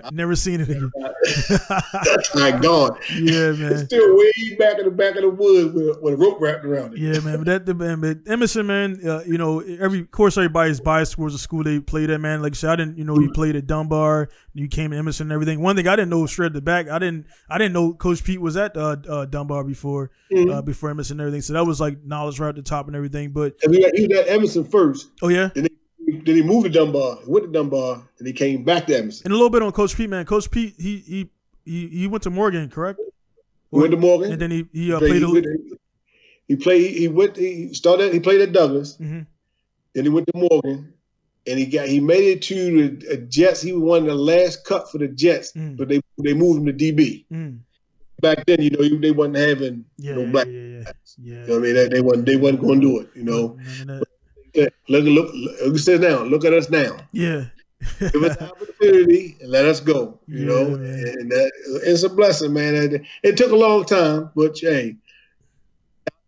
I've 0.03 0.13
never 0.13 0.35
seen 0.35 0.61
it 0.61 0.71
again. 0.71 0.91
That's 1.23 2.35
like 2.35 2.63
gone. 2.63 2.99
Yeah, 3.13 3.53
man. 3.53 3.73
It's 3.73 3.83
still 3.83 4.17
way 4.17 4.57
back 4.59 4.79
in 4.79 4.87
the 4.87 4.91
back 4.91 5.17
of 5.17 5.23
the 5.23 5.29
woods 5.29 5.75
with, 5.75 6.01
with 6.01 6.15
a 6.15 6.17
rope 6.17 6.41
wrapped 6.41 6.65
around 6.65 6.95
it. 6.95 7.01
Yeah, 7.01 7.21
man. 7.21 7.39
But 7.39 7.47
that 7.47 7.67
the 7.67 7.75
man, 7.75 8.01
but 8.01 8.19
Edmondson, 8.27 8.67
man, 8.67 9.07
uh, 9.07 9.23
you 9.27 9.37
know, 9.37 9.61
every 9.61 10.01
of 10.01 10.11
course 10.11 10.39
everybody's 10.39 10.81
biased 10.81 11.13
towards 11.13 11.35
the 11.35 11.39
school 11.39 11.63
they 11.63 11.79
played 11.79 12.09
at, 12.09 12.21
man. 12.21 12.41
Like 12.41 12.53
I 12.53 12.55
said, 12.55 12.71
I 12.71 12.77
didn't, 12.77 12.97
you 12.97 13.05
know, 13.05 13.19
you 13.19 13.31
played 13.33 13.55
at 13.55 13.67
Dunbar, 13.67 14.31
you 14.55 14.69
came 14.69 14.93
to 14.93 14.97
Edmondson 14.97 15.27
and 15.27 15.33
everything. 15.33 15.61
One 15.61 15.77
thing 15.77 15.87
I 15.87 15.97
didn't 15.97 16.11
know 16.11 16.25
straight 16.25 16.47
at 16.47 16.53
the 16.55 16.63
back, 16.63 16.89
I 16.89 16.99
didn't, 16.99 17.27
I 17.51 17.59
didn't 17.59 17.75
know 17.75 17.93
Coach 17.93 18.25
Pete 18.25 18.41
was 18.41 18.57
at 18.57 18.77
uh, 18.77 18.97
uh, 19.09 19.25
Dunbar 19.27 19.65
before, 19.65 20.11
mm-hmm. 20.33 20.51
uh, 20.51 20.63
before 20.63 20.89
Edmondson 20.89 21.21
and 21.21 21.27
everything. 21.27 21.43
So 21.43 21.53
that 21.53 21.65
was 21.65 21.81
like 21.81 22.03
knowledge 22.03 22.41
right 22.41 22.49
at 22.49 22.57
the 22.57 22.63
top 22.63 22.87
and 22.87 22.97
everything. 22.97 23.33
But 23.33 23.57
he 23.61 23.69
was 23.69 24.19
at 24.19 24.29
Edmondson 24.29 24.65
first. 24.65 25.11
Oh 25.23 25.29
yeah. 25.29 25.51
Then 26.07 26.37
he 26.37 26.43
moved 26.43 26.67
to 26.67 26.71
Dunbar, 26.71 27.19
went 27.27 27.47
to 27.47 27.53
Dunbar, 27.53 28.03
and 28.19 28.27
he 28.27 28.33
came 28.33 28.65
back 28.65 28.87
to 28.87 28.95
Edmondson. 28.95 29.27
And 29.27 29.33
a 29.33 29.37
little 29.37 29.51
bit 29.51 29.63
on 29.63 29.73
Coach 29.73 29.97
Pete, 29.97 30.11
man. 30.11 30.25
Coach 30.25 30.51
Pete, 30.51 30.75
he 30.79 30.99
he 30.99 31.31
he, 31.65 31.89
he 31.89 32.07
went 32.07 32.23
to 32.25 32.31
Morgan, 32.31 32.69
correct? 32.69 33.01
Or, 33.71 33.81
went 33.81 33.93
to 33.93 33.97
Morgan, 33.97 34.33
and 34.33 34.41
then 34.41 34.51
he 34.51 34.67
he, 34.73 34.93
uh, 34.93 34.99
played. 34.99 35.23
He, 35.23 35.39
a, 35.39 35.77
he 36.49 36.57
played. 36.57 36.97
He 36.97 37.09
went. 37.09 37.37
He 37.37 37.73
started. 37.75 38.13
He 38.13 38.21
played 38.21 38.41
at 38.41 38.53
Douglass. 38.53 38.97
Mm-hmm. 38.97 39.21
Then 39.95 40.05
he 40.05 40.11
went 40.11 40.27
to 40.29 40.49
Morgan, 40.51 40.93
and 41.47 41.59
he 41.59 41.67
got. 41.67 41.89
He 41.89 42.01
made 42.01 42.25
it 42.25 42.43
to 42.43 42.89
the 42.91 43.17
Jets. 43.17 43.63
He 43.63 43.73
won 43.73 44.07
the 44.07 44.15
last 44.15 44.65
cut 44.65 44.91
for 44.91 44.99
the 44.99 45.09
Jets, 45.09 45.53
mm. 45.53 45.77
but 45.77 45.89
they 45.89 46.01
they 46.19 46.35
moved 46.35 46.61
him 46.61 46.67
to 46.67 46.73
DB. 46.73 47.25
Mm. 47.33 47.59
Back 48.21 48.47
then, 48.47 48.63
you 48.63 48.71
know, 48.71 48.99
they 48.99 49.11
wasn't 49.11 49.37
having 49.37 49.85
yeah, 49.99 50.15
no 50.15 50.27
black. 50.31 50.47
Yeah, 50.47 50.53
yeah, 50.53 50.69
yeah. 50.69 50.93
yeah. 51.19 51.41
You 51.43 51.47
know 51.49 51.57
I 51.57 51.59
mean, 51.59 51.75
they, 51.75 51.89
they 51.89 52.01
wasn't. 52.01 52.27
They 52.27 52.37
wasn't 52.37 52.61
going 52.61 52.81
to 52.81 52.87
do 52.87 53.01
it. 53.01 53.11
You 53.15 53.25
know. 53.25 54.05
Look, 54.55 54.73
look, 54.89 55.31
look, 55.33 55.79
sit 55.79 56.01
down. 56.01 56.29
Look 56.29 56.45
at 56.45 56.53
us 56.53 56.71
now. 56.71 56.97
Yeah. 57.13 57.47
Give 58.01 58.23
us 58.23 58.37
the 58.37 58.51
opportunity 58.51 59.37
and 59.41 59.51
let 59.51 59.65
us 59.67 59.81
go. 59.81 60.19
You 60.27 60.41
yeah, 60.41 60.47
know, 60.47 60.71
man. 60.71 61.15
and 61.19 61.31
that, 61.31 61.53
it's 61.85 62.03
a 62.03 62.09
blessing, 62.09 62.53
man. 62.53 63.05
It, 63.23 63.37
took 63.37 63.51
a 63.51 63.57
long 63.57 63.85
time, 63.85 64.31
but 64.35 64.59
hey, 64.59 64.97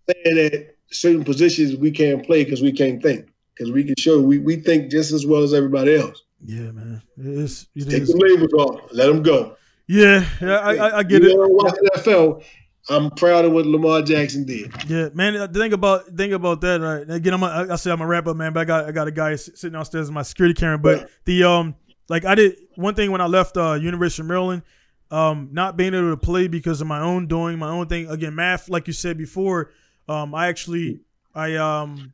saying 0.09 0.37
that 0.37 0.75
certain 0.91 1.25
positions 1.25 1.77
we 1.77 1.91
can't 1.91 2.25
play 2.27 2.45
because 2.45 2.63
we 2.63 2.73
can't 2.73 3.03
think 3.03 3.29
because 3.55 3.73
we 3.73 3.85
can 3.85 3.95
show 3.99 4.21
we, 4.21 4.39
we 4.39 4.57
think 4.57 4.91
just 4.91 5.13
as 5.13 5.27
well 5.27 5.43
as 5.43 5.55
everybody 5.55 5.97
else. 5.97 6.23
Yeah, 6.45 6.73
man. 6.73 7.03
It 7.19 7.27
is. 7.27 7.67
It 7.75 7.89
Take 7.89 8.03
is. 8.03 8.09
the 8.09 8.19
labels 8.19 8.53
off. 8.53 8.91
Let 8.93 9.07
them 9.07 9.23
go. 9.23 9.57
Yeah, 9.89 10.27
I, 10.43 10.47
I, 10.47 10.99
I 10.99 11.03
get 11.05 11.23
you 11.23 11.43
it. 11.43 11.51
Watch 11.51 11.75
NFL. 11.97 12.45
I'm 12.89 13.11
proud 13.11 13.45
of 13.45 13.53
what 13.53 13.67
Lamar 13.67 14.03
Jackson 14.03 14.45
did. 14.45 14.73
Yeah, 14.89 15.09
man. 15.13 15.35
The 15.35 15.49
thing 15.49 15.73
about 15.73 16.07
think 16.07 16.33
about 16.33 16.61
that, 16.61 16.81
right? 16.81 17.09
Again, 17.11 17.35
I'm 17.35 17.43
a, 17.43 17.67
I 17.71 17.77
say 17.77 17.91
I'm 17.91 18.01
a 18.01 18.07
wrap 18.07 18.27
up, 18.27 18.37
man. 18.37 18.53
But 18.53 18.61
I 18.61 18.65
got 18.65 18.85
I 18.87 18.93
got 18.93 19.09
a 19.09 19.11
guy 19.11 19.35
sitting 19.37 19.73
downstairs 19.73 20.09
in 20.09 20.15
my 20.15 20.23
security 20.23 20.55
camera. 20.55 20.79
But 20.79 21.01
yeah. 21.01 21.07
the 21.25 21.45
um, 21.45 21.75
like 22.09 22.25
I 22.25 22.37
did 22.37 22.57
one 22.77 22.95
thing 22.95 23.11
when 23.11 23.21
I 23.21 23.27
left 23.27 23.57
uh, 23.57 23.75
University 23.75 24.23
of 24.23 24.29
Maryland, 24.29 24.63
um, 25.11 25.49
not 25.53 25.77
being 25.77 25.95
able 25.95 26.11
to 26.11 26.17
play 26.17 26.47
because 26.47 26.81
of 26.81 26.87
my 26.87 27.01
own 27.01 27.27
doing 27.27 27.59
my 27.59 27.69
own 27.69 27.89
thing. 27.89 28.09
Again, 28.09 28.37
math, 28.37 28.69
like 28.69 28.87
you 28.87 28.93
said 28.93 29.19
before, 29.19 29.73
um, 30.09 30.33
I 30.33 30.47
actually 30.47 31.01
I 31.35 31.57
um, 31.57 32.13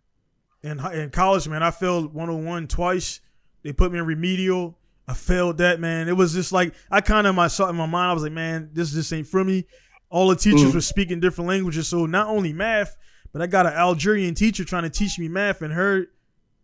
in 0.62 0.80
in 0.86 1.10
college, 1.10 1.46
man, 1.48 1.62
I 1.62 1.70
failed 1.70 2.14
101 2.14 2.68
twice. 2.68 3.20
They 3.62 3.74
put 3.74 3.92
me 3.92 3.98
in 3.98 4.06
remedial. 4.06 4.78
I 5.06 5.12
failed 5.14 5.58
that, 5.58 5.80
man. 5.80 6.08
It 6.08 6.16
was 6.16 6.32
just 6.32 6.50
like 6.50 6.72
I 6.90 7.02
kind 7.02 7.26
of 7.26 7.34
myself 7.34 7.68
in 7.68 7.76
my 7.76 7.84
mind. 7.84 8.10
I 8.10 8.14
was 8.14 8.22
like, 8.22 8.32
man, 8.32 8.70
this 8.72 8.92
just 8.92 9.12
ain't 9.12 9.26
for 9.26 9.44
me 9.44 9.66
all 10.12 10.28
the 10.28 10.36
teachers 10.36 10.70
mm. 10.70 10.74
were 10.74 10.80
speaking 10.82 11.20
different 11.20 11.48
languages. 11.48 11.88
So 11.88 12.04
not 12.06 12.28
only 12.28 12.52
math, 12.52 12.96
but 13.32 13.40
I 13.40 13.46
got 13.46 13.66
an 13.66 13.72
Algerian 13.72 14.34
teacher 14.34 14.62
trying 14.62 14.82
to 14.82 14.90
teach 14.90 15.18
me 15.18 15.26
math 15.26 15.62
in 15.62 15.70
her 15.70 16.06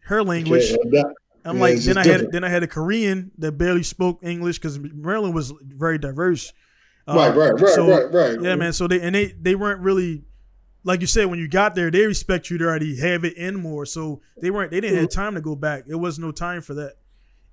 her 0.01 0.23
language. 0.23 0.71
Yeah, 0.85 1.03
I'm 1.45 1.57
Yeah, 1.57 1.63
like, 1.63 1.79
then 1.79 1.97
I 1.99 2.07
had 2.07 2.31
then 2.31 2.45
I 2.45 2.51
had 2.51 2.63
a 2.63 2.67
Korean 2.67 3.31
that 3.39 3.53
barely 3.53 3.83
spoke 3.83 4.21
English 4.23 4.59
because 4.59 4.79
Maryland 4.79 5.35
was 5.35 5.53
very 5.63 5.99
diverse. 5.99 6.53
Uh, 7.07 7.15
right, 7.17 7.35
right, 7.35 7.53
right, 7.61 7.75
so, 7.75 7.89
right, 7.89 8.13
right. 8.13 8.41
Yeah, 8.43 8.55
man. 8.57 8.75
So 8.75 8.87
they 8.87 9.01
and 9.01 9.15
they 9.15 9.35
they 9.41 9.55
weren't 9.55 9.81
really 9.81 10.25
like 10.85 11.01
you 11.01 11.07
said 11.07 11.25
when 11.27 11.39
you 11.39 11.49
got 11.49 11.75
there. 11.75 11.91
They 11.91 12.05
respect 12.07 12.51
you 12.51 12.59
to 12.59 12.65
already 12.67 12.99
have 13.01 13.25
it 13.25 13.37
in 13.39 13.57
more. 13.57 13.87
So 13.87 14.21
they 14.43 14.51
weren't. 14.51 14.71
They 14.71 14.81
didn't 14.83 14.97
Mm-hmm. 14.97 15.05
have 15.05 15.11
time 15.11 15.35
to 15.37 15.41
go 15.41 15.57
back. 15.57 15.85
It 15.89 15.95
was 15.97 16.19
no 16.19 16.33
time 16.33 16.61
for 16.61 16.75
that. 16.75 16.97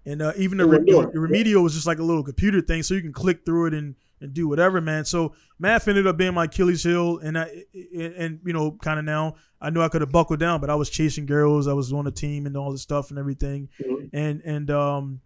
And 0.06 0.22
uh, 0.22 0.34
even 0.38 0.60
the, 0.60 0.68
re- 0.68 0.84
the 0.86 1.20
remedial 1.20 1.64
was 1.64 1.74
just 1.74 1.88
like 1.88 2.00
a 2.00 2.04
little 2.04 2.24
computer 2.24 2.62
thing, 2.62 2.84
so 2.84 2.94
you 2.94 3.02
can 3.02 3.12
click 3.14 3.44
through 3.44 3.68
it 3.68 3.74
and, 3.74 3.96
and 4.22 4.34
do 4.34 4.48
whatever, 4.48 4.80
man. 4.82 5.06
So 5.06 5.34
math 5.60 5.88
ended 5.88 6.08
up 6.08 6.18
being 6.18 6.34
my 6.34 6.46
Achilles 6.46 6.84
heel, 6.84 7.20
and 7.20 7.38
I 7.38 7.52
and, 7.96 8.40
you 8.46 8.54
know 8.54 8.72
kind 8.82 9.00
of 9.00 9.06
now 9.06 9.36
I 9.62 9.70
knew 9.70 9.82
I 9.82 9.90
could 9.90 10.02
have 10.02 10.12
buckled 10.12 10.40
down, 10.40 10.62
but 10.62 10.70
I 10.70 10.76
was 10.76 10.90
chasing 10.90 11.26
girls, 11.26 11.68
I 11.68 11.74
was 11.74 11.92
on 11.94 12.08
a 12.08 12.12
team 12.12 12.46
and 12.46 12.56
all 12.56 12.72
this 12.72 12.82
stuff 12.82 13.10
and 13.10 13.20
everything, 13.20 13.70
Mhm. 13.84 14.10
and 14.14 14.42
and 14.46 14.72
um, 14.72 15.22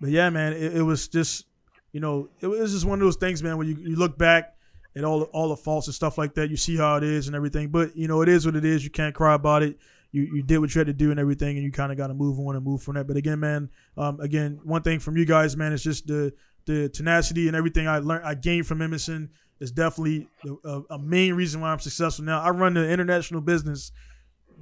but 0.00 0.10
yeah, 0.10 0.30
man, 0.30 0.52
it, 0.52 0.76
it 0.76 0.82
was 0.82 1.08
just 1.08 1.46
you 1.92 2.00
know 2.00 2.28
it 2.40 2.46
was 2.46 2.72
just 2.72 2.84
one 2.86 2.98
of 3.00 3.04
those 3.04 3.16
things, 3.16 3.42
man, 3.42 3.58
When 3.58 3.68
you, 3.68 3.76
you 3.78 3.96
look 3.96 4.16
back 4.16 4.54
at 4.96 5.04
all 5.04 5.22
all 5.24 5.48
the 5.48 5.56
faults 5.56 5.86
and 5.86 5.94
stuff 5.94 6.18
like 6.18 6.34
that, 6.34 6.50
you 6.50 6.56
see 6.56 6.76
how 6.76 6.96
it 6.96 7.04
is 7.04 7.26
and 7.26 7.36
everything, 7.36 7.68
but 7.68 7.96
you 7.96 8.08
know 8.08 8.22
it 8.22 8.28
is 8.28 8.46
what 8.46 8.56
it 8.56 8.64
is. 8.64 8.82
You 8.84 8.90
can't 8.90 9.14
cry 9.14 9.34
about 9.34 9.62
it. 9.62 9.78
You, 10.12 10.22
you 10.22 10.42
did 10.42 10.58
what 10.58 10.74
you 10.74 10.80
had 10.80 10.88
to 10.88 10.92
do 10.92 11.12
and 11.12 11.20
everything, 11.20 11.56
and 11.56 11.64
you 11.64 11.70
kind 11.70 11.92
of 11.92 11.98
got 11.98 12.08
to 12.08 12.14
move 12.14 12.40
on 12.40 12.56
and 12.56 12.64
move 12.64 12.82
from 12.82 12.96
that. 12.96 13.06
But 13.06 13.16
again, 13.16 13.38
man, 13.38 13.70
um, 13.96 14.18
again, 14.18 14.58
one 14.64 14.82
thing 14.82 14.98
from 14.98 15.16
you 15.16 15.24
guys, 15.24 15.56
man, 15.56 15.72
is 15.72 15.84
just 15.84 16.08
the 16.08 16.32
the 16.70 16.88
tenacity 16.88 17.48
and 17.48 17.56
everything 17.56 17.88
I 17.88 17.98
learned, 17.98 18.24
I 18.24 18.34
gained 18.34 18.66
from 18.66 18.80
Edmondson 18.82 19.30
is 19.60 19.70
definitely 19.72 20.28
a, 20.64 20.80
a 20.90 20.98
main 20.98 21.34
reason 21.34 21.60
why 21.60 21.70
I'm 21.72 21.80
successful 21.80 22.24
now. 22.24 22.40
I 22.40 22.50
run 22.50 22.74
the 22.74 22.88
international 22.88 23.40
business 23.40 23.92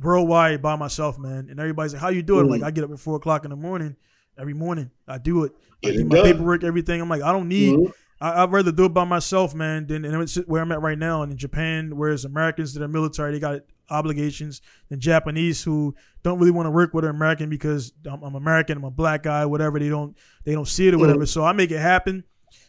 worldwide 0.02 0.62
by 0.62 0.76
myself, 0.76 1.18
man, 1.18 1.48
and 1.50 1.58
everybody's 1.60 1.92
like, 1.92 2.02
"How 2.02 2.08
you 2.08 2.22
do 2.22 2.38
it?" 2.38 2.42
I'm 2.42 2.48
like, 2.48 2.62
I 2.62 2.70
get 2.70 2.84
up 2.84 2.90
at 2.90 2.98
four 2.98 3.16
o'clock 3.16 3.44
in 3.44 3.50
the 3.50 3.56
morning 3.56 3.96
every 4.38 4.54
morning. 4.54 4.90
I 5.06 5.18
do 5.18 5.44
it. 5.44 5.52
I 5.84 5.90
do 5.92 6.00
it 6.00 6.06
my 6.06 6.16
done. 6.16 6.24
paperwork, 6.24 6.64
everything. 6.64 7.00
I'm 7.00 7.08
like, 7.08 7.22
I 7.22 7.32
don't 7.32 7.48
need. 7.48 7.76
Mhm. 7.78 7.92
I, 8.20 8.42
I'd 8.42 8.52
rather 8.52 8.72
do 8.72 8.86
it 8.86 8.94
by 8.94 9.04
myself, 9.04 9.54
man, 9.54 9.86
than 9.86 10.04
where 10.46 10.62
I'm 10.62 10.72
at 10.72 10.82
right 10.82 10.98
now. 10.98 11.22
And 11.22 11.32
in 11.32 11.38
Japan, 11.38 11.96
whereas 11.96 12.24
Americans 12.24 12.74
that 12.74 12.82
are 12.82 12.88
military, 12.88 13.32
they 13.32 13.38
got 13.40 13.60
obligations. 13.90 14.60
And 14.90 15.00
Japanese 15.00 15.62
who 15.62 15.94
don't 16.22 16.38
really 16.38 16.50
want 16.50 16.66
to 16.66 16.70
work 16.70 16.94
with 16.94 17.04
an 17.04 17.10
American 17.10 17.48
because 17.50 17.92
I'm, 18.10 18.22
I'm 18.22 18.34
American, 18.34 18.78
I'm 18.78 18.84
a 18.84 18.90
black 18.90 19.22
guy, 19.22 19.46
whatever. 19.46 19.78
They 19.78 19.88
don't 19.88 20.16
they 20.44 20.52
don't 20.52 20.68
see 20.68 20.88
it 20.88 20.94
or 20.94 20.98
whatever. 20.98 21.26
So 21.26 21.44
I 21.44 21.52
make 21.52 21.70
it 21.70 21.78
happen. 21.80 22.24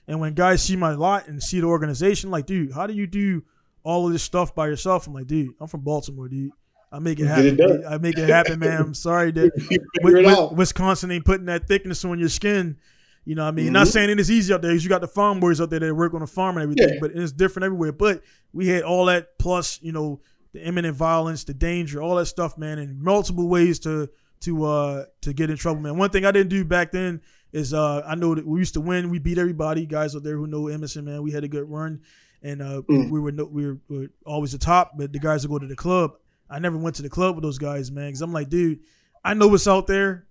And 0.07 0.19
when 0.19 0.33
guys 0.33 0.63
see 0.63 0.75
my 0.75 0.91
lot 0.95 1.27
and 1.27 1.41
see 1.41 1.59
the 1.59 1.67
organization, 1.67 2.31
like, 2.31 2.45
dude, 2.45 2.71
how 2.73 2.87
do 2.87 2.93
you 2.93 3.05
do 3.07 3.43
all 3.83 4.07
of 4.07 4.11
this 4.13 4.23
stuff 4.23 4.55
by 4.55 4.67
yourself? 4.67 5.07
I'm 5.07 5.13
like, 5.13 5.27
dude, 5.27 5.53
I'm 5.61 5.67
from 5.67 5.81
Baltimore, 5.81 6.27
dude. 6.27 6.51
I 6.91 6.97
make 6.97 7.19
it 7.19 7.27
happen. 7.27 7.57
it 7.59 7.85
I 7.87 7.99
make 7.99 8.17
it 8.17 8.27
happen, 8.27 8.57
man. 8.59 8.81
I'm 8.81 8.93
sorry 8.95 9.31
that 9.31 9.51
You 9.57 9.67
figure 9.67 9.79
Wi- 10.01 10.19
it 10.19 10.23
Wi- 10.23 10.33
out. 10.45 10.55
Wisconsin 10.55 11.11
ain't 11.11 11.25
putting 11.25 11.45
that 11.45 11.67
thickness 11.67 12.03
on 12.03 12.17
your 12.17 12.29
skin. 12.29 12.77
You 13.25 13.35
know 13.35 13.43
what 13.43 13.49
I 13.49 13.51
mean? 13.51 13.71
Not 13.73 13.85
Mhm. 13.85 13.91
saying 13.91 14.09
it 14.09 14.19
is 14.19 14.31
easy 14.31 14.51
out 14.51 14.63
there 14.63 14.71
because 14.71 14.83
you 14.83 14.89
got 14.89 15.01
the 15.01 15.07
farm 15.07 15.39
boys 15.39 15.61
out 15.61 15.69
there 15.69 15.79
that 15.81 15.93
work 15.93 16.15
on 16.15 16.21
the 16.21 16.27
farm 16.27 16.57
and 16.57 16.63
everything, 16.63 16.95
Yeah. 16.95 16.99
but 16.99 17.11
it's 17.13 17.31
different 17.31 17.65
everywhere. 17.65 17.91
But 17.91 18.23
we 18.53 18.67
had 18.67 18.81
all 18.81 19.05
that 19.05 19.37
plus, 19.37 19.79
you 19.83 19.91
know, 19.91 20.19
the 20.53 20.65
imminent 20.65 20.95
violence, 20.95 21.43
the 21.43 21.53
danger, 21.53 22.01
all 22.01 22.15
that 22.15 22.25
stuff, 22.25 22.57
man, 22.57 22.79
and 22.79 22.99
multiple 23.01 23.47
ways 23.47 23.79
to 23.79 24.09
to 24.41 24.63
uh 24.65 25.05
to 25.21 25.33
get 25.33 25.49
in 25.49 25.57
trouble, 25.57 25.81
man. 25.81 25.97
One 25.97 26.09
thing 26.09 26.25
I 26.25 26.31
didn't 26.31 26.49
do 26.49 26.63
back 26.65 26.91
then 26.91 27.21
is 27.51 27.73
uh 27.73 28.01
I 28.05 28.15
know 28.15 28.35
that 28.35 28.45
we 28.47 28.59
used 28.59 28.73
to 28.75 28.81
win. 28.81 29.09
We 29.09 29.19
beat 29.19 29.37
everybody. 29.37 29.85
Guys 29.85 30.15
out 30.15 30.23
there 30.23 30.37
who 30.37 30.47
know 30.47 30.67
Edmondson, 30.67 31.05
man, 31.05 31.21
we 31.23 31.31
had 31.31 31.43
a 31.43 31.47
good 31.47 31.69
run, 31.69 32.01
and 32.41 32.61
uh 32.61 32.81
Mm. 32.83 33.09
we 33.11 33.19
were 33.19 33.31
no, 33.31 33.45
we 33.45 33.67
were, 33.67 33.77
we 33.89 33.97
were 33.99 34.07
always 34.25 34.51
the 34.53 34.57
top. 34.57 34.93
But 34.97 35.11
the 35.11 35.19
guys 35.19 35.41
that 35.41 35.49
go 35.49 35.59
to 35.59 35.67
the 35.67 35.75
club, 35.75 36.13
I 36.49 36.59
never 36.59 36.77
went 36.77 36.95
to 36.97 37.01
the 37.01 37.09
club 37.09 37.35
with 37.35 37.43
those 37.43 37.57
guys, 37.57 37.91
man, 37.91 38.07
because 38.07 38.21
I'm 38.21 38.33
like, 38.33 38.49
dude, 38.49 38.79
I 39.23 39.33
know 39.33 39.47
what's 39.49 39.67
out 39.67 39.87
there. 39.87 40.25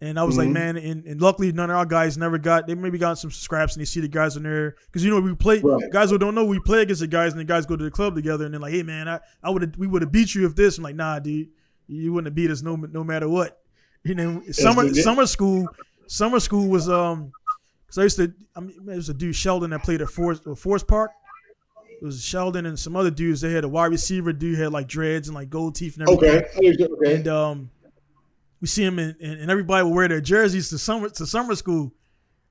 And 0.00 0.18
I 0.18 0.24
was 0.24 0.36
like, 0.36 0.48
Mhm. 0.48 0.52
man, 0.52 0.76
and, 0.76 1.04
and 1.06 1.22
luckily 1.22 1.50
none 1.52 1.70
of 1.70 1.76
our 1.76 1.86
guys 1.86 2.18
never 2.18 2.36
got. 2.36 2.66
They 2.66 2.74
maybe 2.74 2.98
got 2.98 3.18
some 3.18 3.30
scraps, 3.30 3.74
and 3.76 3.80
they 3.80 3.86
see 3.86 4.00
the 4.00 4.08
guys 4.08 4.36
in 4.36 4.42
there 4.42 4.76
because 4.86 5.02
you 5.02 5.10
know 5.10 5.20
we 5.20 5.34
play. 5.34 5.60
Right. 5.60 5.90
Guys 5.90 6.10
who 6.10 6.18
don't 6.18 6.34
know 6.34 6.44
we 6.44 6.60
play 6.60 6.82
against 6.82 7.00
the 7.00 7.06
guys, 7.06 7.32
and 7.32 7.40
the 7.40 7.44
guys 7.44 7.64
go 7.64 7.76
to 7.76 7.84
the 7.84 7.90
club 7.90 8.14
together, 8.14 8.44
and 8.44 8.52
they're 8.52 8.60
like, 8.60 8.74
hey 8.74 8.82
man, 8.82 9.08
I, 9.08 9.20
I 9.42 9.48
would 9.48 9.62
have 9.62 9.78
we 9.78 9.86
would 9.86 10.02
have 10.02 10.12
beat 10.12 10.34
you 10.34 10.44
if 10.44 10.54
this. 10.54 10.76
I'm 10.76 10.84
like, 10.84 10.96
nah, 10.96 11.18
dude, 11.18 11.48
you 11.88 12.12
wouldn't 12.12 12.26
have 12.26 12.34
beat 12.34 12.50
us 12.50 12.60
no 12.62 12.76
no 12.76 13.02
matter 13.04 13.28
what. 13.28 13.58
You 14.04 14.14
know, 14.14 14.40
summer 14.52 14.92
summer 14.94 15.26
school, 15.26 15.66
summer 16.06 16.38
school 16.38 16.68
was 16.68 16.88
um, 16.88 17.32
because 17.86 17.98
I 17.98 18.02
used 18.04 18.16
to. 18.18 18.32
I 18.54 18.60
mean, 18.60 18.76
there 18.84 18.94
was 18.94 19.08
a 19.08 19.14
dude 19.14 19.34
Sheldon 19.34 19.70
that 19.70 19.82
played 19.82 20.00
at 20.00 20.08
Forest, 20.10 20.46
uh, 20.46 20.54
Forest 20.54 20.86
Park. 20.86 21.10
It 22.00 22.04
was 22.04 22.22
Sheldon 22.22 22.66
and 22.66 22.78
some 22.78 22.94
other 22.94 23.10
dudes. 23.10 23.40
They 23.40 23.50
had 23.50 23.64
a 23.64 23.68
wide 23.68 23.86
receiver 23.86 24.32
dude 24.32 24.58
had 24.58 24.70
like 24.72 24.86
dreads 24.86 25.26
and 25.26 25.34
like 25.34 25.50
gold 25.50 25.74
teeth 25.74 25.98
and 25.98 26.08
everything. 26.08 26.44
Okay. 26.56 26.84
Okay. 26.84 27.14
And 27.16 27.26
um, 27.26 27.70
we 28.60 28.66
see 28.66 28.84
him 28.84 28.98
in, 28.98 29.16
and, 29.20 29.40
and 29.40 29.50
everybody 29.50 29.84
will 29.84 29.92
wear 29.94 30.08
their 30.08 30.20
jerseys 30.20 30.70
to 30.70 30.78
summer 30.78 31.08
to 31.08 31.26
summer 31.26 31.54
school. 31.54 31.92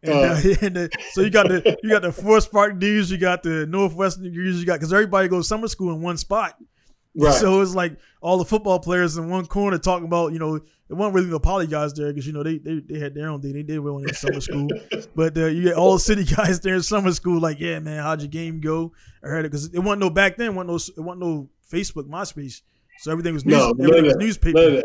And, 0.03 0.13
uh, 0.13 0.17
Uh. 0.17 0.55
and 0.61 0.75
the, 0.75 0.89
so 1.11 1.21
you 1.21 1.29
got 1.29 1.47
the 1.47 1.77
you 1.83 1.89
got 1.89 2.01
the 2.01 2.11
Forest 2.11 2.51
Park 2.51 2.79
dudes, 2.79 3.09
you 3.11 3.17
got 3.17 3.43
the 3.43 3.65
Northwestern 3.65 4.25
you 4.33 4.65
got 4.65 4.75
because 4.79 4.93
everybody 4.93 5.27
goes 5.27 5.47
summer 5.47 5.67
school 5.67 5.93
in 5.93 6.01
one 6.01 6.17
spot. 6.17 6.57
right. 7.15 7.33
So 7.33 7.61
it's 7.61 7.73
like 7.73 7.97
all 8.21 8.37
the 8.37 8.45
football 8.45 8.79
players 8.79 9.17
in 9.17 9.29
one 9.29 9.45
corner 9.45 9.77
talking 9.77 10.05
about 10.05 10.33
you 10.33 10.39
know 10.39 10.59
there 10.87 10.97
wasn't 10.97 11.15
really 11.15 11.27
no 11.27 11.39
poly 11.39 11.65
guys 11.65 11.93
there 11.93 12.09
because 12.09 12.27
you 12.27 12.33
know 12.33 12.43
they, 12.43 12.57
they 12.57 12.79
they 12.79 12.99
had 12.99 13.15
their 13.15 13.29
own 13.29 13.41
thing. 13.41 13.53
They 13.53 13.63
did 13.63 13.79
well 13.79 13.97
in 13.99 14.13
summer 14.13 14.41
school, 14.41 14.67
but 15.15 15.35
uh, 15.37 15.45
you 15.45 15.63
get 15.63 15.75
all 15.75 15.93
the 15.93 15.99
city 15.99 16.23
guys 16.25 16.59
there 16.59 16.75
in 16.75 16.83
summer 16.83 17.11
school. 17.11 17.39
Like, 17.39 17.59
yeah, 17.59 17.79
man, 17.79 18.03
how'd 18.03 18.21
your 18.21 18.27
game 18.27 18.59
go? 18.59 18.91
I 19.23 19.27
heard 19.27 19.45
it 19.45 19.51
because 19.51 19.73
it 19.73 19.79
wasn't 19.79 20.01
no 20.01 20.09
back 20.09 20.37
then. 20.37 20.55
wasn't 20.55 20.69
no 20.69 20.75
it 20.75 21.05
wasn't 21.05 21.21
no 21.21 21.49
Facebook, 21.71 22.07
MySpace. 22.07 22.61
So 22.99 23.11
everything 23.11 23.33
was 23.33 23.45
news, 23.45 23.57
No, 23.57 23.69
everything 23.71 24.05
was 24.05 24.15
newspaper. 24.17 24.83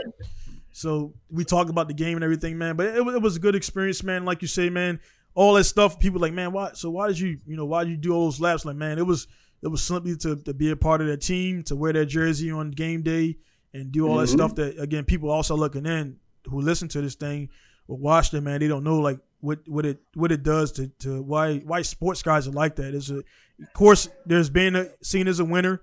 That. 0.71 0.77
So 0.77 1.15
we 1.31 1.45
talk 1.45 1.69
about 1.69 1.89
the 1.89 1.95
game 1.95 2.17
and 2.17 2.25
everything, 2.25 2.59
man. 2.59 2.77
But 2.77 2.87
it, 2.87 2.97
it 2.97 3.23
was 3.23 3.37
a 3.37 3.41
good 3.41 3.55
experience, 3.55 4.03
man. 4.03 4.25
Like 4.25 4.43
you 4.43 4.49
say, 4.49 4.71
man, 4.71 5.01
all 5.35 5.55
that 5.55 5.65
stuff. 5.65 5.99
People 5.99 6.21
like, 6.21 6.33
man, 6.33 6.53
why? 6.53 6.71
So 6.75 6.91
why 6.91 7.09
did 7.09 7.19
you, 7.19 7.39
you 7.47 7.57
know, 7.57 7.67
why 7.67 7.85
did 7.85 7.91
you 7.91 7.97
do 7.97 8.13
all 8.13 8.25
those 8.25 8.41
laps? 8.41 8.65
Like, 8.65 8.77
man, 8.77 8.99
it 8.99 9.07
was 9.07 9.27
it 9.63 9.69
was 9.69 9.83
simply 9.83 10.17
to, 10.17 10.37
to 10.37 10.55
be 10.55 10.71
a 10.71 10.77
part 10.77 11.01
of 11.01 11.07
that 11.09 11.21
team, 11.21 11.63
to 11.65 11.77
wear 11.77 11.93
that 11.93 12.07
jersey 12.07 12.51
on 12.51 12.71
game 12.71 13.03
day, 13.03 13.37
and 13.75 13.93
do 13.93 14.09
all 14.09 14.17
that 14.19 14.29
Mhm. 14.29 14.33
stuff. 14.33 14.55
That 14.55 14.79
again, 14.81 15.05
people 15.05 15.31
also 15.31 15.57
looking 15.57 15.87
in 15.87 16.17
who 16.49 16.61
listen 16.61 16.89
to 16.89 17.01
this 17.03 17.15
thing 17.15 17.51
or 17.87 17.99
watch 17.99 18.33
it, 18.33 18.41
man. 18.41 18.61
They 18.61 18.69
don't 18.69 18.85
know 18.85 19.01
like 19.01 19.19
what 19.41 19.61
what 19.69 19.85
it 19.87 20.01
what 20.15 20.33
it 20.33 20.43
does 20.43 20.73
to 20.73 20.89
to 21.01 21.23
why 21.23 21.59
why 21.59 21.83
sports 21.83 22.23
guys 22.23 22.49
are 22.49 22.53
like 22.53 22.77
that. 22.77 22.95
Is 22.95 23.11
a, 23.11 23.19
of 23.19 23.73
course, 23.75 24.09
there's 24.25 24.49
being 24.49 24.75
a, 24.77 24.87
seen 25.03 25.29
as 25.29 25.39
a 25.41 25.45
winner, 25.45 25.83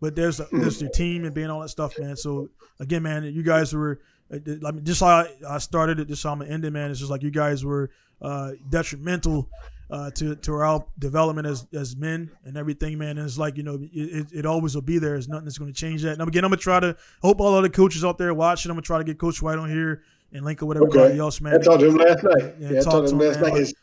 but 0.00 0.14
there's 0.14 0.38
a, 0.38 0.46
there's 0.52 0.80
your 0.80 0.90
team 0.90 1.24
and 1.24 1.34
being 1.34 1.50
all 1.50 1.60
that 1.62 1.70
stuff, 1.70 1.98
man. 1.98 2.16
So 2.16 2.50
again, 2.78 3.02
man, 3.02 3.24
you 3.24 3.42
guys 3.42 3.74
were. 3.74 4.00
I 4.30 4.70
mean, 4.72 4.84
just 4.84 5.00
how 5.00 5.26
I, 5.48 5.58
started 5.58 6.00
it, 6.00 6.08
just 6.08 6.22
how 6.22 6.32
I'm 6.32 6.40
gonna 6.40 6.50
end 6.50 6.64
it, 6.64 6.72
man. 6.72 6.90
It's 6.90 6.98
just 6.98 7.10
like 7.10 7.22
you 7.22 7.30
guys 7.30 7.64
were 7.64 7.90
uh, 8.20 8.52
detrimental 8.68 9.48
uh, 9.90 10.10
to 10.12 10.34
to 10.36 10.54
our 10.54 10.84
development 10.98 11.46
as 11.46 11.66
as 11.72 11.96
men 11.96 12.30
and 12.44 12.56
everything, 12.56 12.98
man. 12.98 13.18
And 13.18 13.26
it's 13.26 13.38
like 13.38 13.56
you 13.56 13.62
know, 13.62 13.78
it, 13.92 14.26
it, 14.32 14.46
always 14.46 14.74
will 14.74 14.82
be 14.82 14.98
there. 14.98 15.10
There's 15.10 15.28
nothing 15.28 15.44
that's 15.44 15.58
gonna 15.58 15.72
change 15.72 16.02
that. 16.02 16.18
And 16.18 16.22
again, 16.22 16.44
I'm 16.44 16.50
gonna 16.50 16.60
try 16.60 16.80
to 16.80 16.96
hope 17.22 17.40
all 17.40 17.54
other 17.54 17.68
coaches 17.68 18.04
out 18.04 18.18
there 18.18 18.34
watching. 18.34 18.70
I'm 18.70 18.76
gonna 18.76 18.82
try 18.82 18.98
to 18.98 19.04
get 19.04 19.18
Coach 19.18 19.40
White 19.40 19.58
on 19.58 19.70
here 19.70 20.02
and 20.32 20.44
link 20.44 20.60
up 20.62 20.68
with 20.68 20.76
everybody 20.76 21.12
Okay. 21.12 21.18
else, 21.18 21.40
I 21.44 21.58
talked 21.58 21.80
to 21.80 21.86
him 21.86 21.96
last 21.96 22.24
night. 22.24 22.54
Yeah, 22.58 22.70
Yeah, 22.70 22.80
I 22.80 22.82
talked 22.82 23.08
to 23.08 23.14
him 23.14 23.18
to 23.20 23.24
him, 23.24 23.30
last 23.30 23.40
man. 23.40 23.50
night. 23.50 23.58
His, 23.60 23.74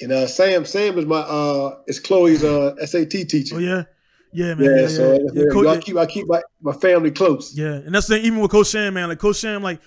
and 0.00 0.12
uh, 0.12 0.26
Sam, 0.26 0.64
Sam 0.64 0.98
is 0.98 1.06
my 1.06 1.20
uh, 1.20 1.78
is 1.86 1.98
Chloe's 1.98 2.44
uh 2.44 2.74
SAT 2.84 3.10
teacher. 3.10 3.56
Oh 3.56 3.58
yeah, 3.58 3.84
yeah, 4.32 4.54
man. 4.54 4.64
yeah, 4.64 4.80
Yeah, 4.82 4.88
so 4.88 5.12
yeah. 5.12 5.18
yeah, 5.34 5.44
Coach- 5.52 5.66
I 5.66 5.78
keep 5.80 5.96
I 5.96 6.06
keep 6.06 6.26
my, 6.28 6.42
my 6.62 6.72
family 6.72 7.10
close. 7.10 7.56
Yeah, 7.56 7.72
and 7.74 7.94
that's 7.94 8.06
the 8.06 8.16
thing, 8.16 8.24
even 8.26 8.40
with 8.40 8.50
Coach 8.50 8.68
Sam, 8.68 8.94
man. 8.94 9.08
Like 9.08 9.18
Coach 9.18 9.36
Sam, 9.36 9.62
like 9.62 9.80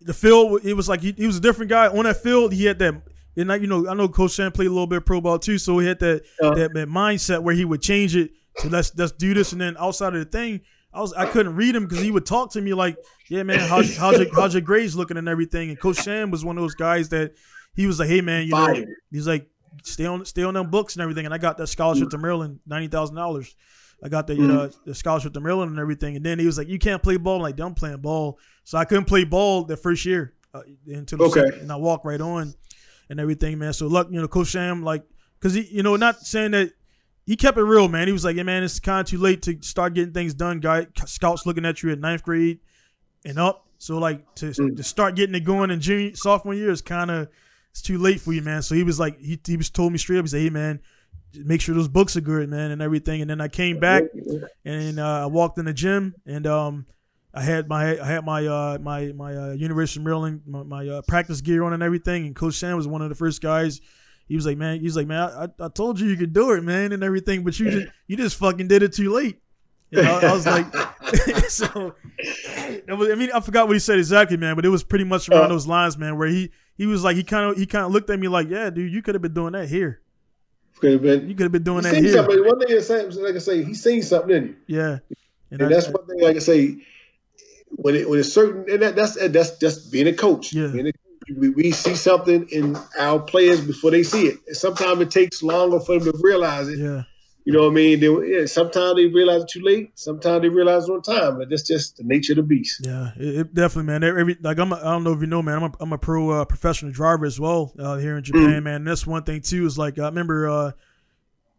the 0.00 0.14
field, 0.14 0.60
it 0.64 0.74
was 0.74 0.88
like 0.88 1.00
he, 1.00 1.12
he 1.12 1.26
was 1.26 1.36
a 1.36 1.40
different 1.40 1.68
guy 1.70 1.88
on 1.88 2.04
that 2.04 2.22
field. 2.22 2.52
He 2.52 2.64
had 2.64 2.78
that, 2.80 3.02
and 3.36 3.48
like 3.48 3.60
you 3.60 3.66
know, 3.66 3.88
I 3.88 3.94
know 3.94 4.08
Coach 4.08 4.32
Sam 4.32 4.52
played 4.52 4.66
a 4.66 4.70
little 4.70 4.86
bit 4.86 4.98
of 4.98 5.06
pro 5.06 5.20
ball 5.20 5.38
too, 5.38 5.58
so 5.58 5.78
he 5.78 5.86
had 5.86 5.98
that 6.00 6.22
Uh. 6.42 6.54
that, 6.54 6.74
that 6.74 6.88
mindset 6.88 7.42
where 7.42 7.54
he 7.54 7.64
would 7.64 7.82
change 7.82 8.14
it 8.16 8.30
to 8.58 8.68
let's 8.68 8.92
let's 8.96 9.12
do 9.12 9.34
this, 9.34 9.52
and 9.52 9.60
then 9.60 9.76
outside 9.78 10.14
of 10.14 10.20
the 10.20 10.24
thing, 10.38 10.60
I 10.92 11.00
was 11.00 11.12
I 11.12 11.26
couldn't 11.26 11.54
read 11.56 11.74
him 11.76 11.84
because 11.84 12.00
he 12.00 12.10
would 12.10 12.26
talk 12.26 12.52
to 12.52 12.60
me 12.60 12.74
like, 12.74 12.96
yeah, 13.28 13.42
man, 13.42 13.60
how's 13.60 13.96
how's 13.98 14.18
your 14.18 14.32
how's 14.34 14.54
your 14.54 14.62
grades 14.62 14.96
looking 14.96 15.16
and 15.16 15.28
everything. 15.28 15.68
And 15.70 15.78
Coach 15.78 15.96
Sam 15.96 16.30
was 16.30 16.44
one 16.44 16.56
of 16.58 16.62
those 16.62 16.74
guys 16.74 17.08
that 17.10 17.32
he 17.74 17.86
was 17.86 17.98
like, 18.00 18.08
hey 18.08 18.20
man, 18.20 18.44
you 18.46 18.50
know, 18.52 18.84
he's 19.10 19.26
like 19.26 19.48
stay 19.84 20.06
on 20.06 20.24
stay 20.24 20.42
on 20.42 20.54
them 20.54 20.70
books 20.70 20.94
and 20.96 21.02
everything. 21.02 21.24
And 21.24 21.34
I 21.34 21.38
got 21.38 21.56
that 21.58 21.66
scholarship 21.68 22.10
to 22.10 22.18
Maryland, 22.18 22.60
ninety 22.66 22.88
thousand 22.88 23.16
dollars. 23.16 23.54
I 24.02 24.08
got 24.08 24.26
the 24.28 24.34
Mm. 24.34 24.50
uh, 24.50 24.68
the 24.84 24.94
scholarship 24.94 25.32
to 25.34 25.40
Maryland 25.40 25.70
and 25.70 25.78
everything. 25.80 26.14
And 26.16 26.24
then 26.24 26.38
he 26.38 26.46
was 26.46 26.56
like, 26.58 26.68
"You 26.68 26.78
can't 26.78 27.02
play 27.02 27.16
ball." 27.16 27.36
I'm 27.36 27.42
like, 27.42 27.58
"I'm 27.60 27.74
playing 27.74 27.98
ball." 28.00 28.38
So 28.64 28.78
I 28.78 28.84
couldn't 28.84 29.06
play 29.06 29.24
ball 29.24 29.64
the 29.64 29.76
first 29.76 30.04
year 30.04 30.34
uh, 30.54 30.60
until 30.86 31.22
Okay. 31.24 31.40
second, 31.40 31.60
and 31.62 31.72
I 31.72 31.76
walked 31.76 32.04
right 32.04 32.20
on 32.20 32.54
and 33.10 33.18
everything, 33.20 33.58
man. 33.58 33.72
So 33.72 33.86
luck, 33.86 34.08
you 34.10 34.20
know, 34.20 34.28
Coach 34.28 34.48
Sam, 34.52 34.82
like, 34.84 35.04
because 35.40 35.54
he, 35.54 35.62
you 35.62 35.82
know, 35.82 35.96
not 35.96 36.20
saying 36.20 36.52
that 36.52 36.72
he 37.26 37.34
kept 37.36 37.58
it 37.58 37.62
real, 37.62 37.88
man. 37.88 38.06
He 38.06 38.12
was 38.12 38.24
like, 38.24 38.36
"Yeah, 38.36 38.44
man, 38.44 38.62
it's 38.62 38.78
kind 38.80 39.00
of 39.00 39.06
too 39.06 39.18
late 39.18 39.42
to 39.42 39.56
start 39.62 39.94
getting 39.94 40.12
things 40.14 40.32
done." 40.34 40.60
Guy, 40.60 40.86
scouts 41.06 41.44
looking 41.46 41.64
at 41.66 41.82
you 41.82 41.90
at 41.90 41.98
ninth 41.98 42.22
grade 42.22 42.60
and 43.24 43.38
up. 43.38 43.66
So 43.78 43.98
like 43.98 44.32
to 44.36 44.46
Mm. 44.46 44.76
to 44.76 44.82
start 44.82 45.16
getting 45.16 45.34
it 45.34 45.40
going 45.44 45.70
in 45.70 45.80
junior 45.80 46.14
sophomore 46.14 46.54
year 46.54 46.70
is 46.70 46.82
kind 46.82 47.10
of 47.10 47.28
it's 47.78 47.86
too 47.86 47.98
late 47.98 48.20
for 48.20 48.32
you, 48.32 48.42
man. 48.42 48.62
So 48.62 48.74
he 48.74 48.82
was 48.82 48.98
like, 48.98 49.18
he 49.20 49.38
he 49.46 49.56
was 49.56 49.70
told 49.70 49.92
me 49.92 49.98
straight 49.98 50.18
up, 50.18 50.24
he 50.24 50.28
said, 50.28 50.40
"Hey, 50.40 50.50
man." 50.50 50.80
Make 51.34 51.60
sure 51.60 51.74
those 51.74 51.88
books 51.88 52.16
are 52.16 52.22
good, 52.22 52.48
man, 52.48 52.70
and 52.70 52.80
everything. 52.80 53.20
And 53.20 53.28
then 53.28 53.38
I 53.38 53.48
came 53.48 53.78
back, 53.78 54.04
and 54.64 54.98
uh, 54.98 55.24
I 55.24 55.26
walked 55.26 55.58
in 55.58 55.66
the 55.66 55.74
gym, 55.74 56.14
and 56.24 56.46
um, 56.46 56.86
I 57.34 57.42
had 57.42 57.68
my 57.68 58.00
I 58.00 58.06
had 58.06 58.24
my 58.24 58.46
uh, 58.46 58.78
my 58.80 59.12
my 59.12 59.36
uh, 59.36 59.52
University 59.52 60.00
of 60.00 60.04
Maryland 60.04 60.40
my, 60.46 60.62
my 60.62 60.88
uh, 60.88 61.02
practice 61.06 61.42
gear 61.42 61.64
on 61.64 61.74
and 61.74 61.82
everything. 61.82 62.24
And 62.24 62.34
Coach 62.34 62.54
Sam 62.54 62.76
was 62.76 62.88
one 62.88 63.02
of 63.02 63.10
the 63.10 63.14
first 63.14 63.42
guys. 63.42 63.82
He 64.26 64.36
was 64.36 64.46
like, 64.46 64.56
man, 64.56 64.78
he 64.78 64.84
was 64.84 64.96
like, 64.96 65.06
man, 65.06 65.28
I, 65.28 65.64
I 65.64 65.68
told 65.68 66.00
you 66.00 66.08
you 66.08 66.16
could 66.16 66.32
do 66.32 66.52
it, 66.52 66.64
man, 66.64 66.92
and 66.92 67.04
everything, 67.04 67.44
but 67.44 67.58
you 67.58 67.70
just 67.70 67.86
you 68.06 68.16
just 68.16 68.38
fucking 68.38 68.66
did 68.66 68.82
it 68.82 68.94
too 68.94 69.12
late. 69.12 69.38
You 69.90 70.02
know, 70.02 70.18
I 70.18 70.32
was 70.32 70.46
like, 70.46 70.66
so. 71.48 71.94
Was, 72.88 73.10
I 73.10 73.14
mean, 73.14 73.30
I 73.34 73.40
forgot 73.40 73.66
what 73.66 73.74
he 73.74 73.80
said 73.80 73.98
exactly, 73.98 74.38
man, 74.38 74.56
but 74.56 74.64
it 74.64 74.70
was 74.70 74.82
pretty 74.82 75.04
much 75.04 75.28
around 75.28 75.44
uh, 75.44 75.48
those 75.48 75.66
lines, 75.66 75.98
man, 75.98 76.16
where 76.16 76.28
he 76.28 76.50
he 76.78 76.86
was 76.86 77.04
like, 77.04 77.16
he 77.16 77.22
kind 77.22 77.50
of 77.50 77.58
he 77.58 77.66
kind 77.66 77.84
of 77.84 77.92
looked 77.92 78.08
at 78.08 78.18
me 78.18 78.28
like, 78.28 78.48
yeah, 78.48 78.70
dude, 78.70 78.90
you 78.90 79.02
could 79.02 79.14
have 79.14 79.20
been 79.20 79.34
doing 79.34 79.52
that 79.52 79.68
here. 79.68 80.00
Could 80.78 80.92
have 80.92 81.02
been. 81.02 81.28
You 81.28 81.34
could 81.34 81.42
have 81.42 81.52
been 81.52 81.64
doing 81.64 81.82
that 81.82 81.96
here. 81.96 82.14
Something. 82.14 82.46
One 82.46 82.60
thing, 82.60 83.22
like 83.22 83.34
I 83.34 83.38
say, 83.38 83.64
he 83.64 83.74
seen 83.74 84.02
something 84.02 84.34
in 84.34 84.44
you. 84.44 84.56
Yeah, 84.66 84.98
and, 85.50 85.60
and 85.60 85.62
I, 85.64 85.68
that's 85.68 85.88
one 85.88 86.06
thing. 86.06 86.20
Like 86.22 86.36
I 86.36 86.38
say, 86.38 86.78
when 87.70 87.94
it 87.96 88.08
when 88.08 88.18
it's 88.18 88.32
certain, 88.32 88.64
and 88.72 88.80
that, 88.80 88.96
that's 88.96 89.16
that's 89.28 89.58
just 89.58 89.92
being 89.92 90.06
a 90.06 90.14
coach. 90.14 90.54
Yeah. 90.54 90.72
A, 90.72 90.92
we, 91.36 91.50
we 91.50 91.72
see 91.72 91.94
something 91.94 92.48
in 92.50 92.78
our 92.98 93.18
players 93.18 93.60
before 93.60 93.90
they 93.90 94.02
see 94.02 94.28
it. 94.28 94.38
And 94.46 94.56
sometimes 94.56 95.00
it 95.00 95.10
takes 95.10 95.42
longer 95.42 95.78
for 95.80 95.98
them 95.98 96.10
to 96.10 96.18
realize 96.22 96.68
it. 96.68 96.78
Yeah. 96.78 97.02
You 97.44 97.54
know 97.54 97.62
what 97.62 97.70
I 97.70 97.74
mean? 97.74 98.00
They, 98.00 98.08
yeah, 98.30 98.44
sometimes 98.44 98.96
they 98.96 99.06
realize 99.06 99.42
it 99.42 99.48
too 99.48 99.62
late. 99.62 99.98
Sometimes 99.98 100.42
they 100.42 100.50
realize 100.50 100.86
on 100.88 101.00
time. 101.00 101.38
But 101.38 101.48
that's 101.48 101.62
just 101.62 101.96
the 101.96 102.04
nature 102.04 102.32
of 102.32 102.36
the 102.36 102.42
beast. 102.42 102.84
Yeah, 102.84 103.12
it, 103.16 103.36
it 103.36 103.54
definitely, 103.54 103.84
man. 103.84 104.04
Every 104.04 104.36
like 104.42 104.58
I'm, 104.58 104.72
a, 104.72 104.76
I 104.76 104.82
don't 104.82 105.02
know 105.02 105.12
if 105.12 105.20
you 105.20 105.26
know, 105.26 105.40
man. 105.40 105.56
I'm 105.56 105.62
a, 105.62 105.72
I'm 105.80 105.92
a 105.94 105.98
pro 105.98 106.28
uh, 106.28 106.44
professional 106.44 106.92
driver 106.92 107.24
as 107.24 107.40
well 107.40 107.72
uh, 107.78 107.96
here 107.96 108.18
in 108.18 108.24
Japan, 108.24 108.60
mm. 108.60 108.62
man. 108.64 108.74
And 108.74 108.86
that's 108.86 109.06
one 109.06 109.22
thing 109.22 109.40
too. 109.40 109.64
Is 109.64 109.78
like 109.78 109.98
I 109.98 110.04
remember, 110.04 110.48
uh, 110.48 110.72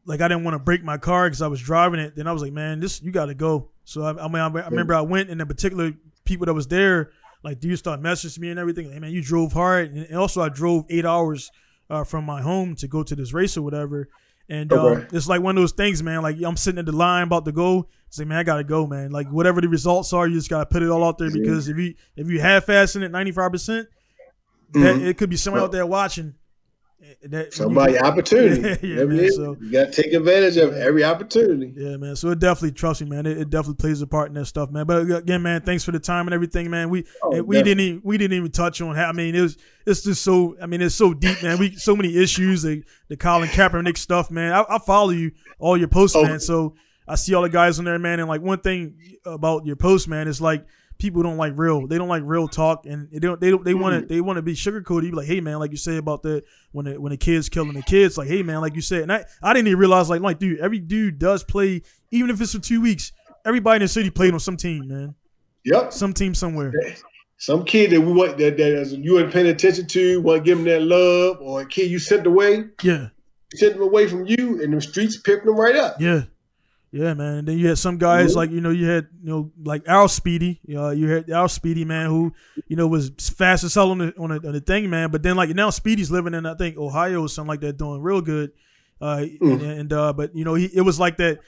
like 0.06 0.22
I 0.22 0.28
didn't 0.28 0.44
want 0.44 0.54
to 0.54 0.60
break 0.60 0.84
my 0.84 0.98
car 0.98 1.28
because 1.28 1.42
I 1.42 1.48
was 1.48 1.60
driving 1.60 2.00
it. 2.00 2.16
Then 2.16 2.28
I 2.28 2.34
was 2.34 2.44
like, 2.44 2.54
man, 2.54 2.80
this 2.80 3.02
you 3.02 3.12
got 3.12 3.26
to 3.26 3.34
go. 3.34 3.72
So 3.84 4.04
I, 4.04 4.26
I 4.26 4.28
mean, 4.28 4.42
I, 4.42 4.46
I 4.46 4.68
remember 4.68 4.94
I 4.94 5.02
went, 5.02 5.32
and 5.32 5.42
the 5.42 5.46
particular 5.48 5.94
people 6.24 6.46
that 6.46 6.54
was 6.54 6.68
there, 6.68 7.10
like, 7.44 7.60
do 7.60 7.68
you 7.68 7.76
start 7.76 8.00
messaging 8.00 8.40
me 8.40 8.52
and 8.52 8.60
everything? 8.60 8.92
Hey, 8.92 9.00
man, 9.00 9.12
you 9.12 9.24
drove 9.24 9.54
hard, 9.54 9.92
and 9.92 10.16
also 10.16 10.42
I 10.42 10.50
drove 10.50 10.86
eight 10.90 11.06
hours 11.06 11.50
uh, 11.90 12.04
from 12.04 12.26
my 12.26 12.42
home 12.42 12.76
to 12.76 12.88
go 12.88 13.02
to 13.02 13.16
this 13.16 13.34
race 13.34 13.58
or 13.58 13.64
whatever. 13.64 14.10
And 14.50 14.74
okay. 14.74 15.04
uh, 15.04 15.08
it's 15.14 15.28
like 15.28 15.42
one 15.42 15.56
of 15.56 15.62
those 15.62 15.74
things, 15.74 16.02
man. 16.02 16.24
Like 16.24 16.38
I'm 16.44 16.58
sitting 16.58 16.80
at 16.80 16.86
the 16.86 16.92
line 16.92 17.24
about 17.24 17.46
to 17.46 17.52
go. 17.52 17.88
Say, 18.10 18.26
man, 18.26 18.40
I 18.40 18.44
gotta 18.44 18.64
go, 18.64 18.88
man. 18.88 19.12
Like 19.12 19.28
whatever 19.30 19.62
the 19.62 19.70
results 19.70 20.12
are, 20.14 20.28
you 20.28 20.34
just 20.34 20.50
gotta 20.50 20.66
put 20.66 20.82
it 20.82 20.90
all 20.90 21.04
out 21.04 21.20
there 21.20 21.30
because 21.30 21.70
if 21.70 21.78
you 21.78 21.94
if 22.16 22.28
you 22.28 22.42
half 22.42 22.66
assing 22.66 23.04
it 23.04 23.12
95 23.12 23.52
percent, 23.52 23.88
mm-hmm. 24.72 25.06
it 25.06 25.18
could 25.18 25.30
be 25.30 25.38
someone 25.38 25.62
out 25.62 25.72
there 25.72 25.86
watching 25.86 26.34
Eh, 27.02 27.14
that, 27.30 27.54
Somebody 27.54 27.94
you, 27.94 28.00
opportunity. 28.00 28.88
Yeah, 28.88 29.00
yeah 29.00 29.04
man, 29.06 29.32
so, 29.32 29.56
you 29.62 29.72
got 29.72 29.94
to 29.94 30.04
take 30.04 30.12
advantage 30.14 30.58
of 30.58 30.74
every 30.74 31.04
opportunity. 31.04 31.74
Yeah, 31.76 31.96
man. 31.96 32.16
So 32.16 32.30
it 32.30 32.40
definitely, 32.40 32.74
trust 32.74 33.02
me, 33.02 33.10
man. 33.10 33.26
It, 33.26 33.38
it, 33.38 33.50
definitely 33.50 33.76
plays 33.76 34.02
a 34.02 34.08
part 34.08 34.28
in 34.28 34.34
that 34.34 34.46
stuff, 34.46 34.70
man. 34.70 34.86
But 34.86 35.10
uh, 35.10 35.18
again, 35.18 35.42
man, 35.42 35.62
thanks 35.62 35.84
for 35.84 35.92
the 35.92 36.00
time 36.00 36.28
and 36.28 36.34
everything, 36.34 36.70
man. 36.70 36.90
We 36.90 37.06
oh, 37.24 37.42
we 37.42 37.64
didn't 37.64 37.80
even, 37.80 38.02
we 38.04 38.18
didn't 38.18 38.36
even 38.36 38.52
touch 38.52 38.82
on 38.82 38.96
how. 38.96 39.10
I 39.10 39.14
mean, 39.14 39.34
it 39.34 39.42
was 39.42 39.58
it's 39.86 40.04
just 40.04 40.24
so. 40.24 40.58
I 40.62 40.66
mean, 40.66 40.82
it's 40.82 40.96
so 40.96 41.14
deep, 41.14 41.42
man. 41.42 41.58
We 41.58 41.76
so 41.76 41.96
many 41.96 42.18
issues. 42.18 42.64
The 42.64 42.84
the 43.08 43.16
Colin 43.16 43.48
Kaepernick 43.50 43.98
stuff, 43.98 44.30
man. 44.30 44.52
I, 44.52 44.66
I 44.68 44.80
follow 44.80 45.12
you 45.12 45.32
all 45.58 45.78
your 45.78 45.88
posts, 45.88 46.18
oh. 46.18 46.24
man. 46.24 46.40
So 46.42 46.76
I 47.08 47.16
see 47.16 47.34
all 47.34 47.44
the 47.44 47.50
guys 47.50 47.80
on 47.80 47.86
there, 47.86 47.98
man. 47.98 48.20
And 48.20 48.28
like 48.28 48.42
one 48.42 48.60
thing 48.60 48.96
about 49.26 49.66
your 49.66 49.78
post, 49.78 50.10
man, 50.10 50.28
is 50.28 50.42
like 50.42 50.66
people 51.00 51.24
don't 51.24 51.38
like 51.38 51.54
real. 51.56 51.88
They 51.88 51.98
don't 51.98 52.10
like 52.10 52.24
real 52.26 52.48
talk, 52.48 52.86
and 52.86 53.10
they 53.12 53.20
don't. 53.20 53.40
They 53.42 53.50
don't. 53.50 53.64
They 53.64 53.74
want 53.74 53.96
to. 53.96 54.06
Mm. 54.06 54.10
They 54.10 54.22
want 54.22 54.38
to 54.38 54.42
be 54.42 54.54
sugarcoated. 54.54 55.06
You 55.06 55.12
be 55.12 55.18
like, 55.18 55.28
hey 55.28 55.42
man, 55.42 55.60
like 55.60 55.72
you 55.72 55.78
say 55.78 55.98
about 55.98 56.22
the 56.22 56.44
when 56.72 56.86
the 56.86 57.00
when 57.00 57.12
the 57.12 57.18
kids 57.18 57.50
killing 57.50 57.74
the 57.74 57.82
kids, 57.82 58.18
like 58.18 58.28
hey 58.28 58.44
man, 58.44 58.62
like 58.62 58.76
you 58.76 58.82
said. 58.82 59.04
And 59.04 59.14
I 59.14 59.26
I 59.42 59.54
didn't 59.54 59.68
even 59.68 59.80
realize 59.80 60.10
like 60.10 60.22
like 60.22 60.38
dude, 60.38 60.60
every 60.60 60.80
dude 60.80 61.18
does 61.18 61.44
play, 61.44 61.82
even 62.12 62.30
if 62.30 62.40
it's 62.40 62.54
for 62.54 62.60
two 62.60 62.82
weeks. 62.82 63.12
Everybody 63.46 63.78
in 63.78 63.82
the 63.84 63.88
city 63.88 64.10
played 64.10 64.34
on 64.34 64.40
some 64.40 64.58
team, 64.58 64.90
man. 64.90 65.16
Yep. 65.64 65.94
Some 65.94 66.14
team 66.14 66.36
somewhere. 66.36 66.74
Some 67.38 67.64
kid 67.64 67.92
that 67.92 68.02
we 68.02 68.12
want 68.12 68.38
that 68.38 68.58
that 68.58 68.98
you 69.02 69.14
weren't 69.14 69.32
paying 69.32 69.48
attention 69.48 69.88
to, 69.88 70.22
want 70.22 70.40
to 70.40 70.44
give 70.44 70.58
them 70.58 70.68
that 70.68 70.82
love, 70.82 71.38
or 71.40 71.62
a 71.62 71.66
kid 71.66 71.90
you 71.90 71.98
sent 71.98 72.28
away. 72.28 72.66
Yeah. 72.84 73.10
Sent 73.56 73.74
them 73.74 73.82
away 73.82 74.08
from 74.08 74.28
you, 74.28 74.62
and 74.62 74.74
the 74.74 74.82
streets 74.82 75.18
picked 75.18 75.46
them 75.46 75.56
right 75.56 75.76
up. 75.76 76.00
Yeah. 76.00 76.24
Yeah, 76.92 77.14
man. 77.14 77.38
And 77.40 77.48
then 77.48 77.58
you 77.60 77.68
had 77.68 77.78
some 77.78 77.98
guys 77.98 78.36
like 78.36 78.50
you 78.50 78.62
know 78.62 78.72
you 78.72 78.88
had 78.88 79.08
you 79.22 79.30
know 79.30 79.52
like 79.64 79.88
Al 79.88 80.08
Speedy, 80.08 80.60
you 80.66 80.76
know, 80.76 80.90
you 80.90 81.08
had 81.08 81.30
Al 81.30 81.48
Speedy 81.48 81.86
man 81.86 82.08
who 82.08 82.34
you 82.68 82.76
know 82.76 82.88
was 82.88 83.12
fast 83.30 83.64
as 83.64 83.76
hell 83.76 83.92
on 83.92 84.00
the 84.00 84.14
on 84.18 84.30
the, 84.30 84.48
on 84.48 84.54
the 84.54 84.62
thing, 84.62 84.90
man. 84.90 85.12
But 85.12 85.22
then 85.22 85.36
like 85.36 85.50
now 85.52 85.70
Speedy's 85.70 86.10
living 86.10 86.34
in 86.34 86.48
I 86.48 86.56
think 86.56 86.78
Ohio 86.78 87.22
or 87.22 87.30
something 87.30 87.50
like 87.50 87.62
that, 87.62 87.78
doing 87.78 88.02
real 88.02 88.22
good. 88.22 88.52
Uh, 89.00 89.18
mm. 89.18 89.40
and, 89.42 89.62
and 89.62 89.94
uh, 89.94 90.14
but 90.14 90.36
you 90.36 90.44
know 90.44 90.56
he 90.56 90.66
it 90.66 90.82
was 90.82 91.00
like 91.00 91.18
that. 91.18 91.40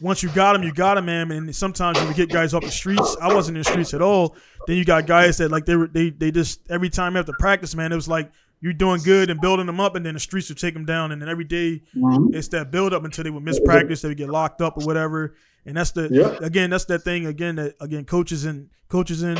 Once 0.00 0.22
you 0.22 0.30
got 0.30 0.56
him, 0.56 0.62
you 0.62 0.72
got 0.72 0.96
him, 0.96 1.04
man. 1.04 1.30
And 1.30 1.54
sometimes 1.54 1.98
when 1.98 2.08
we 2.08 2.14
get 2.14 2.30
guys 2.30 2.54
off 2.54 2.62
the 2.62 2.70
streets, 2.70 3.16
I 3.20 3.32
wasn't 3.32 3.58
in 3.58 3.62
the 3.62 3.68
streets 3.68 3.92
at 3.92 4.00
all. 4.00 4.34
Then 4.66 4.76
you 4.76 4.84
got 4.84 5.06
guys 5.06 5.36
that 5.38 5.50
like 5.50 5.66
they 5.66 5.76
were 5.76 5.88
they 5.88 6.08
they 6.08 6.30
just 6.30 6.60
every 6.70 6.88
time 6.88 7.18
after 7.18 7.34
practice, 7.38 7.74
man, 7.74 7.92
it 7.92 7.96
was 7.96 8.08
like 8.08 8.32
you're 8.64 8.72
doing 8.72 9.02
good 9.02 9.28
and 9.28 9.42
building 9.42 9.66
them 9.66 9.78
up, 9.78 9.94
and 9.94 10.06
then 10.06 10.14
the 10.14 10.20
streets 10.20 10.48
will 10.48 10.56
take 10.56 10.72
them 10.72 10.86
down. 10.86 11.12
And 11.12 11.20
then 11.20 11.28
every 11.28 11.44
day, 11.44 11.82
mm-hmm. 11.94 12.34
it's 12.34 12.48
that 12.48 12.70
build 12.70 12.94
up 12.94 13.04
until 13.04 13.22
they 13.22 13.28
would 13.28 13.42
miss 13.42 13.60
practice, 13.60 14.00
they 14.00 14.08
would 14.08 14.16
get 14.16 14.30
locked 14.30 14.62
up 14.62 14.78
or 14.78 14.86
whatever. 14.86 15.34
And 15.66 15.76
that's 15.76 15.90
the 15.90 16.08
yeah. 16.10 16.38
again, 16.44 16.70
that's 16.70 16.86
that 16.86 17.02
thing 17.02 17.26
again 17.26 17.56
that 17.56 17.74
again 17.78 18.06
coaches 18.06 18.46
in 18.46 18.70
coaches 18.88 19.22
in 19.22 19.36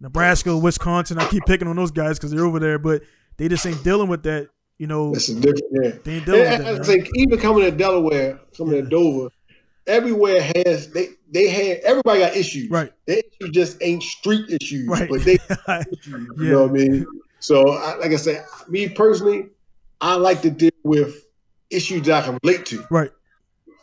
Nebraska, 0.00 0.56
Wisconsin. 0.56 1.20
I 1.20 1.28
keep 1.28 1.44
picking 1.46 1.68
on 1.68 1.76
those 1.76 1.92
guys 1.92 2.18
because 2.18 2.32
they're 2.32 2.44
over 2.44 2.58
there, 2.58 2.80
but 2.80 3.02
they 3.36 3.46
just 3.46 3.64
ain't 3.64 3.84
dealing 3.84 4.08
with 4.08 4.24
that. 4.24 4.48
You 4.78 4.88
know, 4.88 5.12
that's 5.12 5.28
a 5.28 5.36
different. 5.36 5.62
Yeah. 5.70 5.90
They 6.02 6.14
ain't 6.16 6.26
dealing 6.26 6.40
and, 6.40 6.64
with 6.64 6.76
that. 6.78 6.80
I 6.80 6.84
think 6.84 7.10
even 7.14 7.38
coming 7.38 7.62
to 7.62 7.70
Delaware, 7.70 8.40
coming 8.56 8.74
yeah. 8.74 8.80
to 8.80 8.88
Dover, 8.88 9.28
everywhere 9.86 10.50
has 10.56 10.90
they 10.90 11.10
they 11.30 11.46
had 11.46 11.78
everybody 11.84 12.18
got 12.18 12.34
issues. 12.34 12.68
Right. 12.70 12.90
Their 13.06 13.18
issues 13.18 13.50
just 13.52 13.82
ain't 13.82 14.02
street 14.02 14.50
issues, 14.50 14.88
right. 14.88 15.08
but 15.08 15.22
they 15.22 15.34
issues, 15.68 16.06
you 16.08 16.34
yeah. 16.40 16.50
know 16.50 16.62
what 16.62 16.70
I 16.70 16.72
mean. 16.72 17.06
So, 17.44 17.72
I, 17.72 17.96
like 17.96 18.10
I 18.10 18.16
said, 18.16 18.46
me 18.68 18.88
personally, 18.88 19.50
I 20.00 20.14
like 20.14 20.40
to 20.40 20.50
deal 20.50 20.70
with 20.82 21.26
issues 21.68 22.06
that 22.06 22.22
I 22.22 22.26
can 22.26 22.38
relate 22.42 22.64
to. 22.66 22.86
Right. 22.90 23.10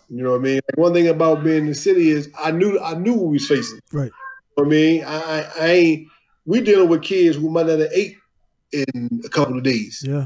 You 0.10 0.24
know 0.24 0.32
what 0.32 0.40
I 0.40 0.44
mean? 0.44 0.56
Like 0.56 0.78
one 0.78 0.94
thing 0.94 1.10
about 1.10 1.44
being 1.44 1.60
in 1.60 1.66
the 1.68 1.76
city 1.76 2.10
is 2.10 2.32
I 2.40 2.50
knew 2.50 2.80
I 2.80 2.96
knew 2.96 3.14
what 3.14 3.28
we 3.28 3.34
was 3.34 3.48
facing. 3.48 3.80
Right. 3.94 4.12
You 4.58 4.64
know 4.64 4.66
I 4.66 4.68
mean, 4.68 5.04
I, 5.04 5.16
I, 5.16 5.52
I 5.60 5.68
ain't. 5.68 6.08
We 6.46 6.62
dealing 6.62 6.90
with 6.90 7.04
kids 7.04 7.38
who 7.38 7.52
might 7.52 7.68
not 7.68 7.78
have 7.78 7.92
ate 7.94 8.18
in 8.72 9.22
a 9.24 9.30
couple 9.30 9.56
of 9.56 9.64
days. 9.64 10.04
Yeah. 10.04 10.26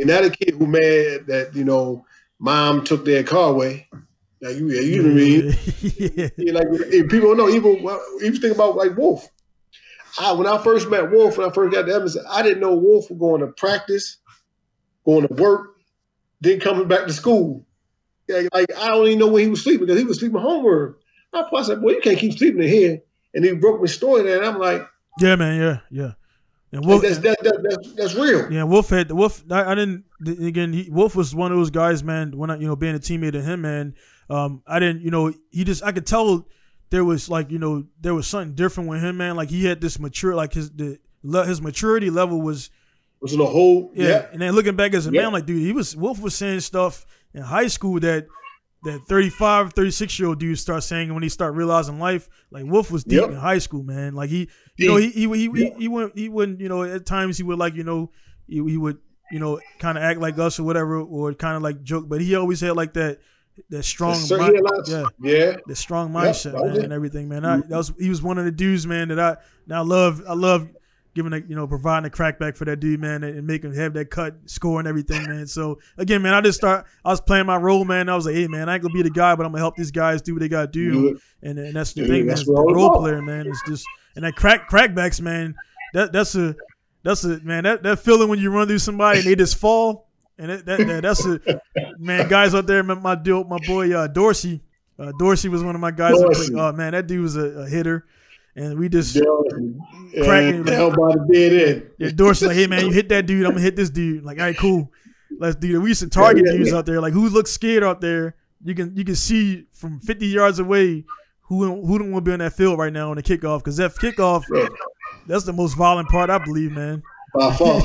And 0.00 0.08
not 0.08 0.24
a 0.24 0.30
kid 0.30 0.54
who 0.54 0.66
mad 0.66 1.28
that 1.28 1.52
you 1.54 1.62
know 1.62 2.04
mom 2.40 2.82
took 2.82 3.04
their 3.04 3.22
car 3.22 3.50
away. 3.50 3.86
Like 4.42 4.56
you, 4.56 4.68
you 4.68 5.00
know 5.00 5.10
what 5.10 5.12
I 5.12 5.14
mean? 5.14 6.32
yeah. 6.36 6.52
Like 6.52 7.08
people 7.08 7.34
don't 7.34 7.36
know. 7.36 7.48
Even 7.48 7.76
even 8.20 8.40
think 8.40 8.56
about 8.56 8.74
like 8.74 8.96
Wolf. 8.96 9.28
I, 10.18 10.32
when 10.32 10.46
I 10.46 10.58
first 10.62 10.88
met 10.88 11.10
Wolf, 11.10 11.38
when 11.38 11.48
I 11.48 11.52
first 11.52 11.72
got 11.72 11.86
to 11.86 11.94
Edmondson, 11.94 12.24
I 12.30 12.42
didn't 12.42 12.60
know 12.60 12.74
Wolf 12.74 13.10
was 13.10 13.18
going 13.18 13.40
to 13.40 13.48
practice, 13.48 14.18
going 15.04 15.26
to 15.26 15.34
work, 15.34 15.76
then 16.40 16.60
coming 16.60 16.88
back 16.88 17.06
to 17.06 17.12
school. 17.12 17.66
Like, 18.28 18.48
like 18.52 18.72
I 18.76 18.88
don't 18.88 19.06
even 19.06 19.18
know 19.18 19.28
where 19.28 19.42
he 19.42 19.48
was 19.48 19.62
sleeping 19.62 19.86
because 19.86 20.00
he 20.00 20.06
was 20.06 20.18
sleeping 20.18 20.40
homework. 20.40 21.00
I 21.32 21.62
said, 21.62 21.82
"Boy, 21.82 21.90
you 21.90 22.00
can't 22.00 22.18
keep 22.18 22.38
sleeping 22.38 22.62
in 22.62 22.68
here." 22.68 23.00
And 23.34 23.44
he 23.44 23.52
broke 23.54 23.80
my 23.80 23.86
story 23.86 24.22
there, 24.22 24.38
and 24.38 24.46
I'm 24.46 24.58
like, 24.58 24.86
"Yeah, 25.18 25.36
man, 25.36 25.60
yeah, 25.60 25.80
yeah." 25.90 26.12
And 26.70 26.84
Wolf, 26.84 27.02
that's, 27.02 27.18
that, 27.18 27.42
that, 27.42 27.62
that's, 27.62 27.92
that's 27.94 28.14
real. 28.14 28.52
Yeah, 28.52 28.64
Wolf 28.64 28.90
had 28.90 29.10
Wolf. 29.10 29.44
I, 29.50 29.64
I 29.64 29.74
didn't. 29.74 30.04
Again, 30.26 30.72
he, 30.72 30.88
Wolf 30.90 31.14
was 31.14 31.34
one 31.34 31.52
of 31.52 31.58
those 31.58 31.70
guys, 31.70 32.02
man. 32.02 32.36
When 32.36 32.50
I, 32.50 32.56
you 32.56 32.66
know, 32.66 32.76
being 32.76 32.94
a 32.94 32.98
teammate 32.98 33.36
of 33.36 33.44
him, 33.44 33.62
man. 33.62 33.94
Um, 34.30 34.62
I 34.66 34.78
didn't, 34.78 35.02
you 35.02 35.10
know, 35.10 35.32
he 35.50 35.64
just. 35.64 35.82
I 35.82 35.92
could 35.92 36.06
tell 36.06 36.46
there 36.94 37.04
was 37.04 37.28
like 37.28 37.50
you 37.50 37.58
know 37.58 37.84
there 38.00 38.14
was 38.14 38.28
something 38.28 38.54
different 38.54 38.88
with 38.88 39.02
him, 39.02 39.16
man. 39.16 39.34
Like 39.34 39.50
he 39.50 39.64
had 39.64 39.80
this 39.80 39.98
mature, 39.98 40.32
like 40.32 40.52
his 40.52 40.70
the 40.70 41.00
his 41.44 41.60
maturity 41.60 42.08
level 42.08 42.40
was 42.40 42.70
was 43.20 43.32
in 43.32 43.40
a 43.40 43.44
whole 43.44 43.90
yeah. 43.94 44.08
yeah. 44.08 44.26
And 44.32 44.40
then 44.40 44.54
looking 44.54 44.76
back 44.76 44.94
as 44.94 45.08
a 45.08 45.10
yeah. 45.10 45.22
man, 45.22 45.32
like 45.32 45.44
dude, 45.44 45.60
he 45.60 45.72
was 45.72 45.96
Wolf 45.96 46.20
was 46.20 46.36
saying 46.36 46.60
stuff 46.60 47.04
in 47.32 47.42
high 47.42 47.66
school 47.66 47.98
that 47.98 48.28
that 48.84 49.00
35, 49.08 49.72
36 49.72 50.18
year 50.20 50.28
old 50.28 50.38
dude 50.38 50.56
start 50.56 50.84
saying 50.84 51.12
when 51.12 51.24
he 51.24 51.28
start 51.28 51.54
realizing 51.54 51.98
life. 51.98 52.28
Like 52.52 52.64
Wolf 52.64 52.92
was 52.92 53.02
deep 53.02 53.22
yep. 53.22 53.30
in 53.30 53.36
high 53.36 53.58
school, 53.58 53.82
man. 53.82 54.14
Like 54.14 54.30
he, 54.30 54.48
you 54.76 54.86
know, 54.86 54.94
he 54.94 55.10
he 55.10 55.26
he, 55.26 55.50
he, 55.50 55.72
he 55.76 55.88
went 55.88 56.16
he 56.16 56.28
wouldn't 56.28 56.60
you 56.60 56.68
know 56.68 56.84
at 56.84 57.06
times 57.06 57.36
he 57.38 57.42
would 57.42 57.58
like 57.58 57.74
you 57.74 57.82
know 57.82 58.12
he, 58.46 58.62
he 58.62 58.76
would 58.76 58.98
you 59.32 59.40
know 59.40 59.58
kind 59.80 59.98
of 59.98 60.04
act 60.04 60.20
like 60.20 60.38
us 60.38 60.60
or 60.60 60.62
whatever 60.62 61.00
or 61.00 61.34
kind 61.34 61.56
of 61.56 61.62
like 61.62 61.82
joke, 61.82 62.08
but 62.08 62.20
he 62.20 62.36
always 62.36 62.60
had 62.60 62.76
like 62.76 62.92
that 62.92 63.18
that 63.70 63.84
strong, 63.84 64.18
mind, 64.30 64.58
yeah, 64.86 65.04
yeah, 65.20 65.56
the 65.66 65.76
strong 65.76 66.10
mindset, 66.10 66.54
yep, 66.54 66.64
man, 66.64 66.84
and 66.84 66.92
everything, 66.92 67.28
man. 67.28 67.44
I, 67.44 67.58
that 67.58 67.76
was 67.76 67.92
he 67.98 68.08
was 68.08 68.22
one 68.22 68.38
of 68.38 68.44
the 68.44 68.50
dudes, 68.50 68.86
man, 68.86 69.08
that 69.08 69.20
I 69.20 69.36
now 69.66 69.82
love. 69.84 70.22
I 70.28 70.34
love 70.34 70.68
giving 71.14 71.32
a 71.32 71.38
you 71.38 71.54
know 71.54 71.66
providing 71.66 72.06
a 72.06 72.10
crackback 72.10 72.56
for 72.56 72.64
that 72.64 72.80
dude, 72.80 73.00
man, 73.00 73.22
and, 73.22 73.46
making 73.46 73.70
him 73.70 73.76
have 73.76 73.94
that 73.94 74.10
cut, 74.10 74.34
score, 74.46 74.80
and 74.80 74.88
everything, 74.88 75.22
man. 75.28 75.46
So 75.46 75.78
again, 75.96 76.22
man, 76.22 76.34
I 76.34 76.40
just 76.40 76.58
start. 76.58 76.86
I 77.04 77.10
was 77.10 77.20
playing 77.20 77.46
my 77.46 77.56
role, 77.56 77.84
man. 77.84 78.08
I 78.08 78.16
was 78.16 78.26
like, 78.26 78.34
hey, 78.34 78.48
man, 78.48 78.68
I 78.68 78.74
ain't 78.74 78.82
gonna 78.82 78.94
be 78.94 79.02
the 79.02 79.10
guy, 79.10 79.34
but 79.34 79.46
I'm 79.46 79.52
gonna 79.52 79.62
help 79.62 79.76
these 79.76 79.92
guys 79.92 80.20
do 80.20 80.34
what 80.34 80.40
they 80.40 80.48
gotta 80.48 80.66
do, 80.66 81.18
and, 81.42 81.58
and 81.58 81.74
that's 81.74 81.92
the 81.92 82.06
thing, 82.06 82.26
man. 82.26 82.36
The 82.36 82.52
role 82.52 82.86
about. 82.86 83.00
player, 83.00 83.22
man, 83.22 83.46
is 83.46 83.62
just 83.66 83.86
and 84.16 84.24
that 84.24 84.34
crack 84.34 84.68
crackbacks, 84.68 85.20
man. 85.20 85.54
That 85.92 86.12
that's 86.12 86.34
a 86.34 86.56
that's 87.04 87.24
a 87.24 87.40
man. 87.40 87.64
That 87.64 87.82
that 87.84 88.00
feeling 88.00 88.28
when 88.28 88.40
you 88.40 88.50
run 88.50 88.66
through 88.66 88.78
somebody 88.78 89.20
and 89.20 89.28
they 89.28 89.36
just 89.36 89.56
fall 89.56 90.03
and 90.38 90.50
it, 90.50 90.66
that, 90.66 90.78
that, 90.86 91.02
that's 91.02 91.24
a 91.26 91.40
man, 91.98 92.28
guys 92.28 92.54
out 92.54 92.66
there. 92.66 92.82
My 92.82 93.14
deal, 93.14 93.44
my 93.44 93.58
boy 93.66 93.96
uh, 93.96 94.06
Dorsey. 94.06 94.60
Uh, 94.98 95.12
Dorsey 95.18 95.48
was 95.48 95.62
one 95.62 95.74
of 95.74 95.80
my 95.80 95.90
guys. 95.90 96.14
Oh 96.16 96.72
man, 96.72 96.92
that 96.92 97.06
dude 97.06 97.22
was 97.22 97.36
a, 97.36 97.62
a, 97.62 97.68
hitter. 97.68 98.06
and 98.54 98.78
we 98.78 98.88
just 98.88 99.14
cracking. 99.14 100.64
Like, 100.64 100.96
by 100.96 101.12
the 101.12 101.28
dead 101.32 101.52
end. 101.52 101.90
Yeah, 101.98 102.10
Dorsey's 102.10 102.48
like, 102.48 102.56
hey 102.56 102.66
man, 102.66 102.86
you 102.86 102.92
hit 102.92 103.08
that 103.08 103.26
dude, 103.26 103.44
I'm 103.44 103.52
gonna 103.52 103.62
hit 103.62 103.76
this 103.76 103.90
dude. 103.90 104.24
Like, 104.24 104.38
all 104.38 104.44
right, 104.44 104.56
cool, 104.56 104.90
let's 105.38 105.56
do 105.56 105.72
that. 105.72 105.80
We 105.80 105.90
used 105.90 106.02
to 106.02 106.08
target 106.08 106.44
yeah, 106.46 106.52
yeah, 106.52 106.58
dudes 106.58 106.72
out 106.72 106.86
there, 106.86 107.00
like 107.00 107.12
who 107.12 107.28
looks 107.28 107.50
scared 107.50 107.82
out 107.82 108.00
there. 108.00 108.36
You 108.64 108.74
can 108.74 108.96
you 108.96 109.04
can 109.04 109.16
see 109.16 109.66
from 109.72 110.00
50 110.00 110.26
yards 110.26 110.58
away 110.58 111.04
who 111.42 111.84
who 111.84 111.98
don't 111.98 112.12
want 112.12 112.24
to 112.24 112.28
be 112.28 112.32
on 112.32 112.38
that 112.38 112.54
field 112.54 112.78
right 112.78 112.92
now 112.92 113.10
on 113.10 113.16
the 113.16 113.22
kickoff 113.22 113.58
because 113.58 113.76
that 113.76 113.94
kickoff, 113.94 114.44
that's 115.26 115.44
the 115.44 115.52
most 115.52 115.74
violent 115.74 116.08
part, 116.08 116.30
I 116.30 116.38
believe, 116.38 116.72
man. 116.72 117.02
By 117.34 117.52
far, 117.56 117.80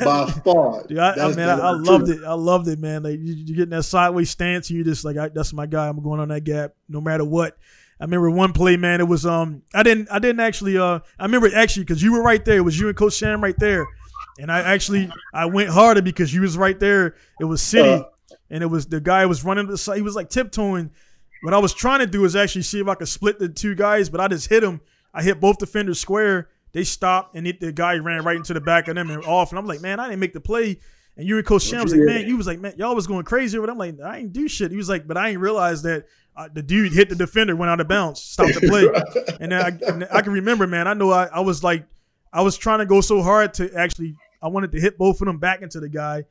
by 0.00 0.30
far. 0.44 0.86
Dude, 0.86 0.98
I, 0.98 1.12
I, 1.14 1.34
man, 1.34 1.48
I, 1.48 1.58
I 1.58 1.70
loved 1.70 2.10
it. 2.10 2.22
I 2.22 2.34
loved 2.34 2.68
it, 2.68 2.78
man. 2.78 3.02
Like 3.02 3.18
you, 3.18 3.32
you 3.32 3.54
get 3.56 3.62
in 3.62 3.70
that 3.70 3.84
sideways 3.84 4.28
stance, 4.28 4.68
and 4.68 4.76
you 4.76 4.84
just 4.84 5.06
like, 5.06 5.16
I, 5.16 5.30
that's 5.30 5.54
my 5.54 5.64
guy. 5.64 5.88
I'm 5.88 6.02
going 6.02 6.20
on 6.20 6.28
that 6.28 6.44
gap, 6.44 6.74
no 6.86 7.00
matter 7.00 7.24
what. 7.24 7.56
I 7.98 8.04
remember 8.04 8.30
one 8.30 8.52
play, 8.52 8.76
man. 8.76 9.00
It 9.00 9.08
was 9.08 9.24
um, 9.24 9.62
I 9.72 9.82
didn't, 9.82 10.10
I 10.10 10.18
didn't 10.18 10.40
actually, 10.40 10.76
uh, 10.76 11.00
I 11.18 11.24
remember 11.24 11.50
actually 11.54 11.84
because 11.84 12.02
you 12.02 12.12
were 12.12 12.22
right 12.22 12.44
there. 12.44 12.58
It 12.58 12.62
was 12.62 12.78
you 12.78 12.88
and 12.88 12.96
Coach 12.96 13.14
Sam 13.14 13.42
right 13.42 13.58
there, 13.58 13.86
and 14.38 14.52
I 14.52 14.60
actually, 14.60 15.10
I 15.32 15.46
went 15.46 15.70
harder 15.70 16.02
because 16.02 16.34
you 16.34 16.42
was 16.42 16.58
right 16.58 16.78
there. 16.78 17.16
It 17.40 17.44
was 17.44 17.62
City, 17.62 17.88
uh, 17.88 18.02
and 18.50 18.62
it 18.62 18.66
was 18.66 18.84
the 18.86 19.00
guy 19.00 19.24
was 19.24 19.44
running 19.44 19.66
the 19.66 19.78
side. 19.78 19.96
He 19.96 20.02
was 20.02 20.14
like 20.14 20.28
tiptoeing. 20.28 20.90
What 21.42 21.54
I 21.54 21.58
was 21.58 21.72
trying 21.72 22.00
to 22.00 22.06
do 22.06 22.26
is 22.26 22.36
actually 22.36 22.62
see 22.62 22.80
if 22.80 22.88
I 22.88 22.96
could 22.96 23.08
split 23.08 23.38
the 23.38 23.48
two 23.48 23.74
guys, 23.74 24.10
but 24.10 24.20
I 24.20 24.28
just 24.28 24.50
hit 24.50 24.62
him. 24.62 24.82
I 25.14 25.22
hit 25.22 25.40
both 25.40 25.56
defenders 25.56 25.98
square. 25.98 26.50
They 26.72 26.84
stopped, 26.84 27.36
and 27.36 27.46
it, 27.46 27.60
the 27.60 27.72
guy 27.72 27.96
ran 27.96 28.24
right 28.24 28.36
into 28.36 28.54
the 28.54 28.60
back 28.60 28.88
of 28.88 28.94
them 28.94 29.10
and 29.10 29.24
off. 29.24 29.50
And 29.50 29.58
I'm 29.58 29.66
like, 29.66 29.80
man, 29.80 29.98
I 29.98 30.06
didn't 30.06 30.20
make 30.20 30.32
the 30.32 30.40
play. 30.40 30.78
And 31.16 31.26
you 31.26 31.36
and 31.36 31.46
Coach 31.46 31.64
Sam 31.64 31.82
was 31.82 31.92
like, 31.92 32.02
man, 32.02 32.26
you 32.26 32.36
was 32.36 32.46
like, 32.46 32.60
man, 32.60 32.74
y'all 32.76 32.94
was 32.94 33.06
going 33.06 33.24
crazy. 33.24 33.58
But 33.58 33.68
I'm 33.68 33.78
like, 33.78 34.00
I 34.00 34.18
ain't 34.18 34.32
do 34.32 34.48
shit. 34.48 34.70
He 34.70 34.76
was 34.76 34.88
like, 34.88 35.06
but 35.06 35.16
I 35.16 35.30
ain't 35.30 35.40
realize 35.40 35.82
that 35.82 36.06
uh, 36.36 36.48
the 36.52 36.62
dude 36.62 36.92
hit 36.92 37.08
the 37.08 37.16
defender, 37.16 37.56
went 37.56 37.70
out 37.70 37.80
of 37.80 37.88
bounds, 37.88 38.22
stopped 38.22 38.54
the 38.54 38.68
play. 38.68 39.36
and, 39.40 39.52
I, 39.52 39.68
and 39.86 40.06
I 40.12 40.22
can 40.22 40.32
remember, 40.32 40.66
man, 40.66 40.86
I 40.86 40.94
know 40.94 41.10
I, 41.10 41.26
I 41.26 41.40
was 41.40 41.64
like, 41.64 41.84
I 42.32 42.42
was 42.42 42.56
trying 42.56 42.78
to 42.78 42.86
go 42.86 43.00
so 43.00 43.22
hard 43.22 43.54
to 43.54 43.74
actually, 43.74 44.14
I 44.40 44.48
wanted 44.48 44.72
to 44.72 44.80
hit 44.80 44.96
both 44.96 45.20
of 45.20 45.26
them 45.26 45.38
back 45.38 45.62
into 45.62 45.80
the 45.80 45.88
guy, 45.88 46.24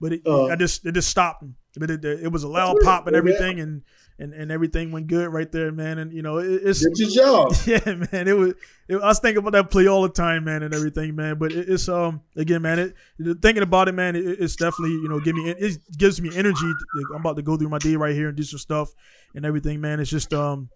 but 0.00 0.12
it, 0.12 0.22
uh, 0.26 0.46
I 0.46 0.56
just 0.56 0.84
it 0.84 0.92
just 0.92 1.08
stopped 1.08 1.42
him. 1.42 1.56
But 1.78 1.90
it, 1.90 2.04
it, 2.04 2.32
was 2.32 2.42
a 2.42 2.48
loud 2.48 2.78
pop 2.82 3.06
and 3.06 3.16
everything, 3.16 3.60
and 3.60 3.82
and, 4.18 4.32
and 4.32 4.50
everything 4.50 4.92
went 4.92 5.06
good 5.08 5.32
right 5.32 5.50
there, 5.50 5.70
man. 5.72 5.98
And 5.98 6.12
you 6.12 6.22
know, 6.22 6.38
it, 6.38 6.62
it's 6.64 6.80
Did 6.80 6.98
your 6.98 7.10
job. 7.10 7.54
Yeah, 7.66 8.06
man. 8.12 8.28
It 8.28 8.36
was. 8.36 8.54
It, 8.88 8.96
I 8.96 9.06
was 9.06 9.18
thinking 9.18 9.38
about 9.38 9.52
that 9.52 9.70
play 9.70 9.86
all 9.88 10.02
the 10.02 10.08
time, 10.08 10.44
man, 10.44 10.62
and 10.62 10.72
everything, 10.74 11.16
man. 11.16 11.38
But 11.38 11.52
it, 11.52 11.68
it's 11.68 11.88
um 11.88 12.20
again, 12.36 12.62
man. 12.62 12.78
It 12.78 12.94
thinking 13.42 13.62
about 13.62 13.88
it, 13.88 13.92
man. 13.92 14.16
it's 14.16 14.56
definitely 14.56 14.92
you 14.92 15.08
know 15.08 15.20
give 15.20 15.34
me 15.34 15.50
it 15.50 15.78
gives 15.96 16.20
me 16.20 16.30
energy. 16.34 16.72
I'm 17.14 17.20
about 17.20 17.36
to 17.36 17.42
go 17.42 17.56
through 17.56 17.68
my 17.68 17.78
day 17.78 17.96
right 17.96 18.14
here 18.14 18.28
and 18.28 18.36
do 18.36 18.42
some 18.42 18.58
stuff 18.58 18.90
and 19.34 19.44
everything, 19.44 19.80
man. 19.80 20.00
It's 20.00 20.10
just 20.10 20.32
um 20.32 20.70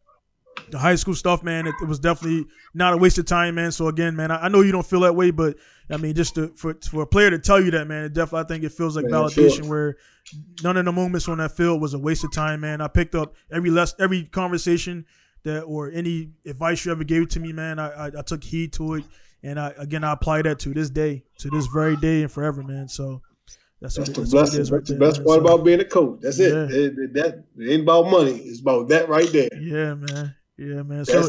the 0.70 0.78
high 0.78 0.94
school 0.94 1.14
stuff, 1.14 1.42
man, 1.42 1.66
it, 1.66 1.74
it, 1.80 1.88
was 1.88 1.98
definitely 1.98 2.46
not 2.74 2.94
a 2.94 2.96
waste 2.96 3.18
of 3.18 3.26
time, 3.26 3.56
man. 3.56 3.72
So 3.72 3.88
again, 3.88 4.16
man, 4.16 4.30
I, 4.30 4.44
I 4.44 4.48
know 4.48 4.60
you 4.60 4.72
don't 4.72 4.86
feel 4.86 5.00
that 5.00 5.14
way, 5.14 5.30
but 5.30 5.56
I 5.90 5.96
mean, 5.96 6.14
just 6.14 6.34
to, 6.36 6.48
for 6.56 6.76
for 6.88 7.02
a 7.02 7.06
player 7.06 7.30
to 7.30 7.38
tell 7.38 7.60
you 7.60 7.70
that, 7.72 7.86
man, 7.86 8.04
it 8.04 8.12
definitely 8.12 8.40
I 8.40 8.44
think 8.44 8.64
it 8.64 8.72
feels 8.72 8.96
like 8.96 9.06
man, 9.06 9.14
validation 9.14 9.68
where 9.68 9.96
none 10.62 10.76
of 10.76 10.84
the 10.84 10.92
moments 10.92 11.28
on 11.28 11.38
that 11.38 11.56
field 11.56 11.80
was 11.80 11.94
a 11.94 11.98
waste 11.98 12.24
of 12.24 12.32
time, 12.32 12.60
man. 12.60 12.80
I 12.80 12.88
picked 12.88 13.14
up 13.14 13.34
every 13.50 13.70
less 13.70 13.94
every 13.98 14.24
conversation 14.24 15.06
that 15.44 15.62
or 15.62 15.90
any 15.90 16.30
advice 16.46 16.84
you 16.84 16.92
ever 16.92 17.04
gave 17.04 17.28
to 17.30 17.40
me, 17.40 17.52
man. 17.52 17.78
I 17.78 17.90
I, 17.90 18.06
I 18.18 18.22
took 18.22 18.44
heed 18.44 18.72
to 18.74 18.94
it, 18.94 19.04
and 19.42 19.58
I 19.58 19.72
again 19.78 20.04
I 20.04 20.12
apply 20.12 20.42
that 20.42 20.58
to 20.60 20.74
this 20.74 20.90
day, 20.90 21.24
to 21.38 21.50
this 21.50 21.66
very 21.66 21.96
day 21.96 22.22
and 22.22 22.30
forever, 22.30 22.62
man. 22.62 22.88
So. 22.88 23.22
That's, 23.82 23.96
that's, 23.96 24.10
the, 24.10 24.20
that's, 24.20 24.54
that's 24.54 24.70
right 24.70 24.84
the 24.84 24.96
best 24.96 25.24
part 25.24 25.38
so, 25.38 25.40
about 25.40 25.64
being 25.64 25.80
a 25.80 25.86
coach. 25.86 26.18
That's 26.20 26.38
it. 26.38 26.52
Yeah. 26.52 26.64
It, 26.64 26.98
it. 26.98 27.14
That 27.14 27.44
it 27.56 27.72
ain't 27.72 27.84
about 27.84 28.10
money. 28.10 28.32
It's 28.32 28.60
about 28.60 28.88
that 28.88 29.08
right 29.08 29.32
there. 29.32 29.48
Yeah, 29.58 29.94
man. 29.94 30.36
Yeah, 30.60 30.82
man. 30.82 31.06
So, 31.06 31.26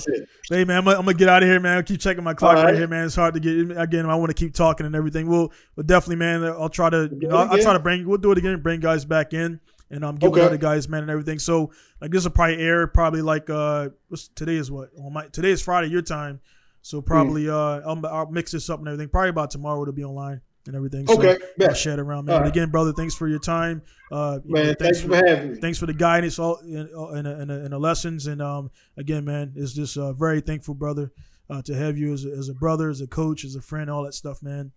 hey, 0.49 0.65
man, 0.65 0.79
I'm, 0.79 0.87
I'm, 0.89 0.95
gonna 1.05 1.13
get 1.13 1.29
out 1.29 1.41
of 1.41 1.47
here, 1.47 1.57
man. 1.57 1.77
I'll 1.77 1.83
keep 1.83 2.01
checking 2.01 2.21
my 2.21 2.33
clock 2.33 2.55
right. 2.55 2.65
right. 2.65 2.75
here, 2.75 2.85
man. 2.85 3.05
It's 3.05 3.15
hard 3.15 3.33
to 3.35 3.39
get 3.39 3.77
again. 3.77 4.05
I 4.05 4.15
want 4.15 4.29
to 4.29 4.33
keep 4.33 4.53
talking 4.53 4.85
and 4.85 4.93
everything. 4.93 5.29
We'll, 5.29 5.53
we'll 5.77 5.85
definitely, 5.85 6.17
man. 6.17 6.43
I'll 6.43 6.67
try 6.67 6.89
to, 6.89 7.09
you 7.17 7.29
know, 7.29 7.37
I'll, 7.37 7.51
I'll, 7.51 7.61
try 7.61 7.71
to 7.71 7.79
bring. 7.79 8.05
We'll 8.05 8.17
do 8.17 8.33
it 8.33 8.37
again. 8.37 8.59
Bring 8.61 8.81
guys 8.81 9.05
back 9.05 9.33
in 9.33 9.61
and 9.89 10.03
um, 10.03 10.17
give 10.17 10.33
okay. 10.33 10.41
other 10.41 10.57
guys, 10.57 10.89
man, 10.89 11.03
and 11.03 11.09
everything. 11.09 11.39
So, 11.39 11.71
like, 12.01 12.11
this 12.11 12.25
will 12.25 12.31
probably 12.31 12.57
air 12.57 12.87
probably 12.87 13.21
like 13.21 13.49
uh, 13.49 13.89
what's 14.09 14.27
today 14.27 14.57
is 14.57 14.69
what? 14.69 14.89
Well, 14.97 15.11
my 15.11 15.27
today 15.27 15.51
is 15.51 15.61
Friday, 15.61 15.87
your 15.87 16.01
time. 16.01 16.41
So 16.81 17.01
probably 17.01 17.43
mm. 17.43 17.53
uh, 17.53 17.87
I'll, 17.87 18.05
I'll 18.07 18.29
mix 18.29 18.51
this 18.51 18.69
up 18.69 18.79
and 18.79 18.87
everything. 18.89 19.07
Probably 19.07 19.29
about 19.29 19.51
tomorrow 19.51 19.81
it'll 19.81 19.93
be 19.93 20.03
online 20.03 20.41
and 20.67 20.75
everything. 20.75 21.07
So 21.07 21.17
okay, 21.17 21.37
I'll 21.61 21.73
share 21.73 21.93
it 21.93 21.99
around, 21.99 22.25
man. 22.25 22.41
Right. 22.41 22.47
Again, 22.47 22.69
brother, 22.69 22.93
thanks 22.93 23.15
for 23.15 23.27
your 23.27 23.39
time. 23.39 23.81
Uh, 24.11 24.39
man, 24.45 24.67
know, 24.67 24.73
thanks, 24.73 24.99
thanks, 24.99 25.01
for, 25.01 25.15
having 25.15 25.53
me. 25.53 25.59
Thanks 25.59 25.77
for 25.77 25.85
the 25.85 25.93
guidance, 25.93 26.39
all 26.39 26.57
in, 26.57 27.25
in, 27.25 27.49
in 27.49 27.71
the 27.71 27.79
lessons, 27.79 28.27
and 28.27 28.41
um, 28.41 28.71
again, 28.97 29.25
man, 29.25 29.53
it's 29.55 29.73
just 29.73 29.97
uh, 29.97 30.13
very 30.13 30.41
thankful, 30.41 30.73
brother, 30.73 31.11
uh, 31.49 31.61
to 31.63 31.75
have 31.75 31.97
you 31.97 32.13
as 32.13 32.25
a, 32.25 32.29
as 32.31 32.49
a 32.49 32.53
brother, 32.53 32.89
as 32.89 33.01
a 33.01 33.07
coach, 33.07 33.43
as 33.43 33.55
a 33.55 33.61
friend, 33.61 33.89
all 33.89 34.03
that 34.03 34.13
stuff, 34.13 34.41
man. 34.43 34.71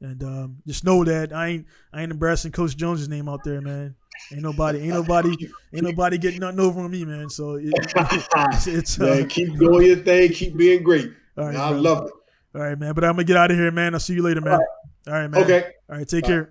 And 0.00 0.22
um, 0.22 0.56
just 0.66 0.84
know 0.84 1.04
that 1.04 1.32
I 1.32 1.48
ain't 1.48 1.66
I 1.92 2.02
ain't 2.02 2.12
embarrassing 2.12 2.52
Coach 2.52 2.76
Jones's 2.76 3.08
name 3.08 3.28
out 3.30 3.44
there, 3.44 3.62
man. 3.62 3.94
Ain't 4.30 4.42
nobody, 4.42 4.80
ain't 4.80 4.88
nobody, 4.88 5.30
ain't 5.72 5.84
nobody 5.84 6.18
getting 6.18 6.40
nothing 6.40 6.60
over 6.60 6.80
on 6.80 6.90
me, 6.90 7.04
man. 7.04 7.30
So 7.30 7.54
it, 7.54 7.72
it's, 7.96 8.66
it's 8.66 9.00
uh, 9.00 9.04
man, 9.04 9.28
keep 9.28 9.58
doing 9.58 9.86
your 9.86 9.96
thing, 9.96 10.32
keep 10.32 10.56
being 10.56 10.82
great. 10.82 11.10
All 11.38 11.46
right, 11.46 11.56
I 11.56 11.70
bro. 11.70 11.80
love 11.80 12.06
it. 12.08 12.12
All 12.54 12.62
right, 12.62 12.78
man. 12.78 12.92
But 12.94 13.04
I'm 13.04 13.12
gonna 13.12 13.24
get 13.24 13.36
out 13.36 13.50
of 13.50 13.56
here, 13.56 13.70
man. 13.70 13.94
I'll 13.94 14.00
see 14.00 14.14
you 14.14 14.22
later, 14.22 14.42
man. 14.42 14.60
All 15.06 15.12
right, 15.14 15.28
man. 15.28 15.44
Okay. 15.44 15.72
All 15.88 15.98
right, 15.98 16.08
take 16.08 16.24
Bye. 16.24 16.28
care. 16.28 16.50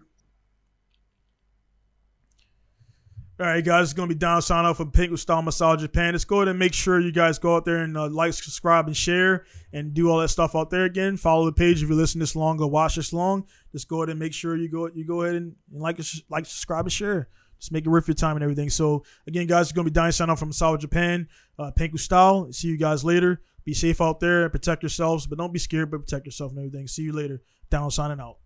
All 3.38 3.46
right, 3.46 3.66
guys, 3.66 3.88
it's 3.88 3.94
going 3.94 4.08
to 4.08 4.16
be 4.16 4.18
Don 4.18 4.42
sign 4.42 4.64
off 4.64 4.78
from 4.78 4.92
Pinku 4.92 5.20
Style 5.20 5.42
Misawa 5.44 5.78
Japan. 5.78 6.14
Let's 6.14 6.24
go 6.24 6.38
ahead 6.38 6.48
and 6.48 6.58
make 6.58 6.74
sure 6.74 7.02
you 7.02 7.12
guys 7.12 7.38
go 7.38 7.58
out 7.58 7.66
there 7.66 7.80
and 7.80 7.98
uh, 7.98 8.08
like, 8.08 8.32
subscribe, 8.32 8.88
and 8.88 8.96
share 8.96 9.46
and 9.74 9.94
do 9.94 10.10
all 10.10 10.20
that 10.20 10.30
stuff 10.30 10.56
out 10.56 10.70
there 10.70 10.86
again. 10.86 11.18
Follow 11.18 11.44
the 11.44 11.52
page 11.52 11.84
if 11.84 11.90
you 11.90 11.96
listen 11.96 12.22
this 12.22 12.34
long 12.34 12.62
or 12.62 12.70
watch 12.70 12.96
this 12.96 13.12
long. 13.12 13.46
Just 13.74 13.90
go 13.90 13.98
ahead 13.98 14.10
and 14.10 14.20
make 14.20 14.34
sure 14.34 14.56
you 14.56 14.70
go 14.70 14.90
you 14.96 15.06
go 15.06 15.24
ahead 15.24 15.36
and, 15.36 15.54
and 15.74 15.82
like, 15.82 16.00
like, 16.30 16.46
subscribe, 16.46 16.86
and 16.86 16.94
share. 16.94 17.28
Just 17.60 17.74
make 17.74 17.86
it 17.86 17.90
worth 17.90 18.08
your 18.08 18.16
time 18.16 18.38
and 18.38 18.44
everything. 18.44 18.70
So, 18.70 19.04
again, 19.28 19.48
guys, 19.48 19.66
it's 19.66 19.74
going 19.74 19.86
to 19.86 19.92
be 19.92 19.94
Don 19.94 20.14
sign 20.14 20.30
off 20.30 20.40
from 20.40 20.52
Misawa 20.52 20.80
Japan, 20.80 21.28
uh, 21.60 21.72
Pinku 21.78 22.00
Style. 22.00 22.50
See 22.54 22.70
you 22.70 22.78
guys 22.78 23.04
later. 23.04 23.42
Be 23.66 23.74
safe 23.74 24.00
out 24.00 24.22
there 24.22 24.44
and 24.44 24.52
protect 24.54 24.82
yourselves, 24.82 25.28
but 25.28 25.38
don't 25.38 25.52
be 25.52 25.60
scared, 25.60 25.92
but 25.92 26.00
protect 26.00 26.26
yourself 26.26 26.54
and 26.54 26.60
everything. 26.60 26.88
See 26.88 27.02
you 27.02 27.12
later. 27.12 27.42
Don 27.70 27.92
signing 27.92 28.22
out. 28.22 28.38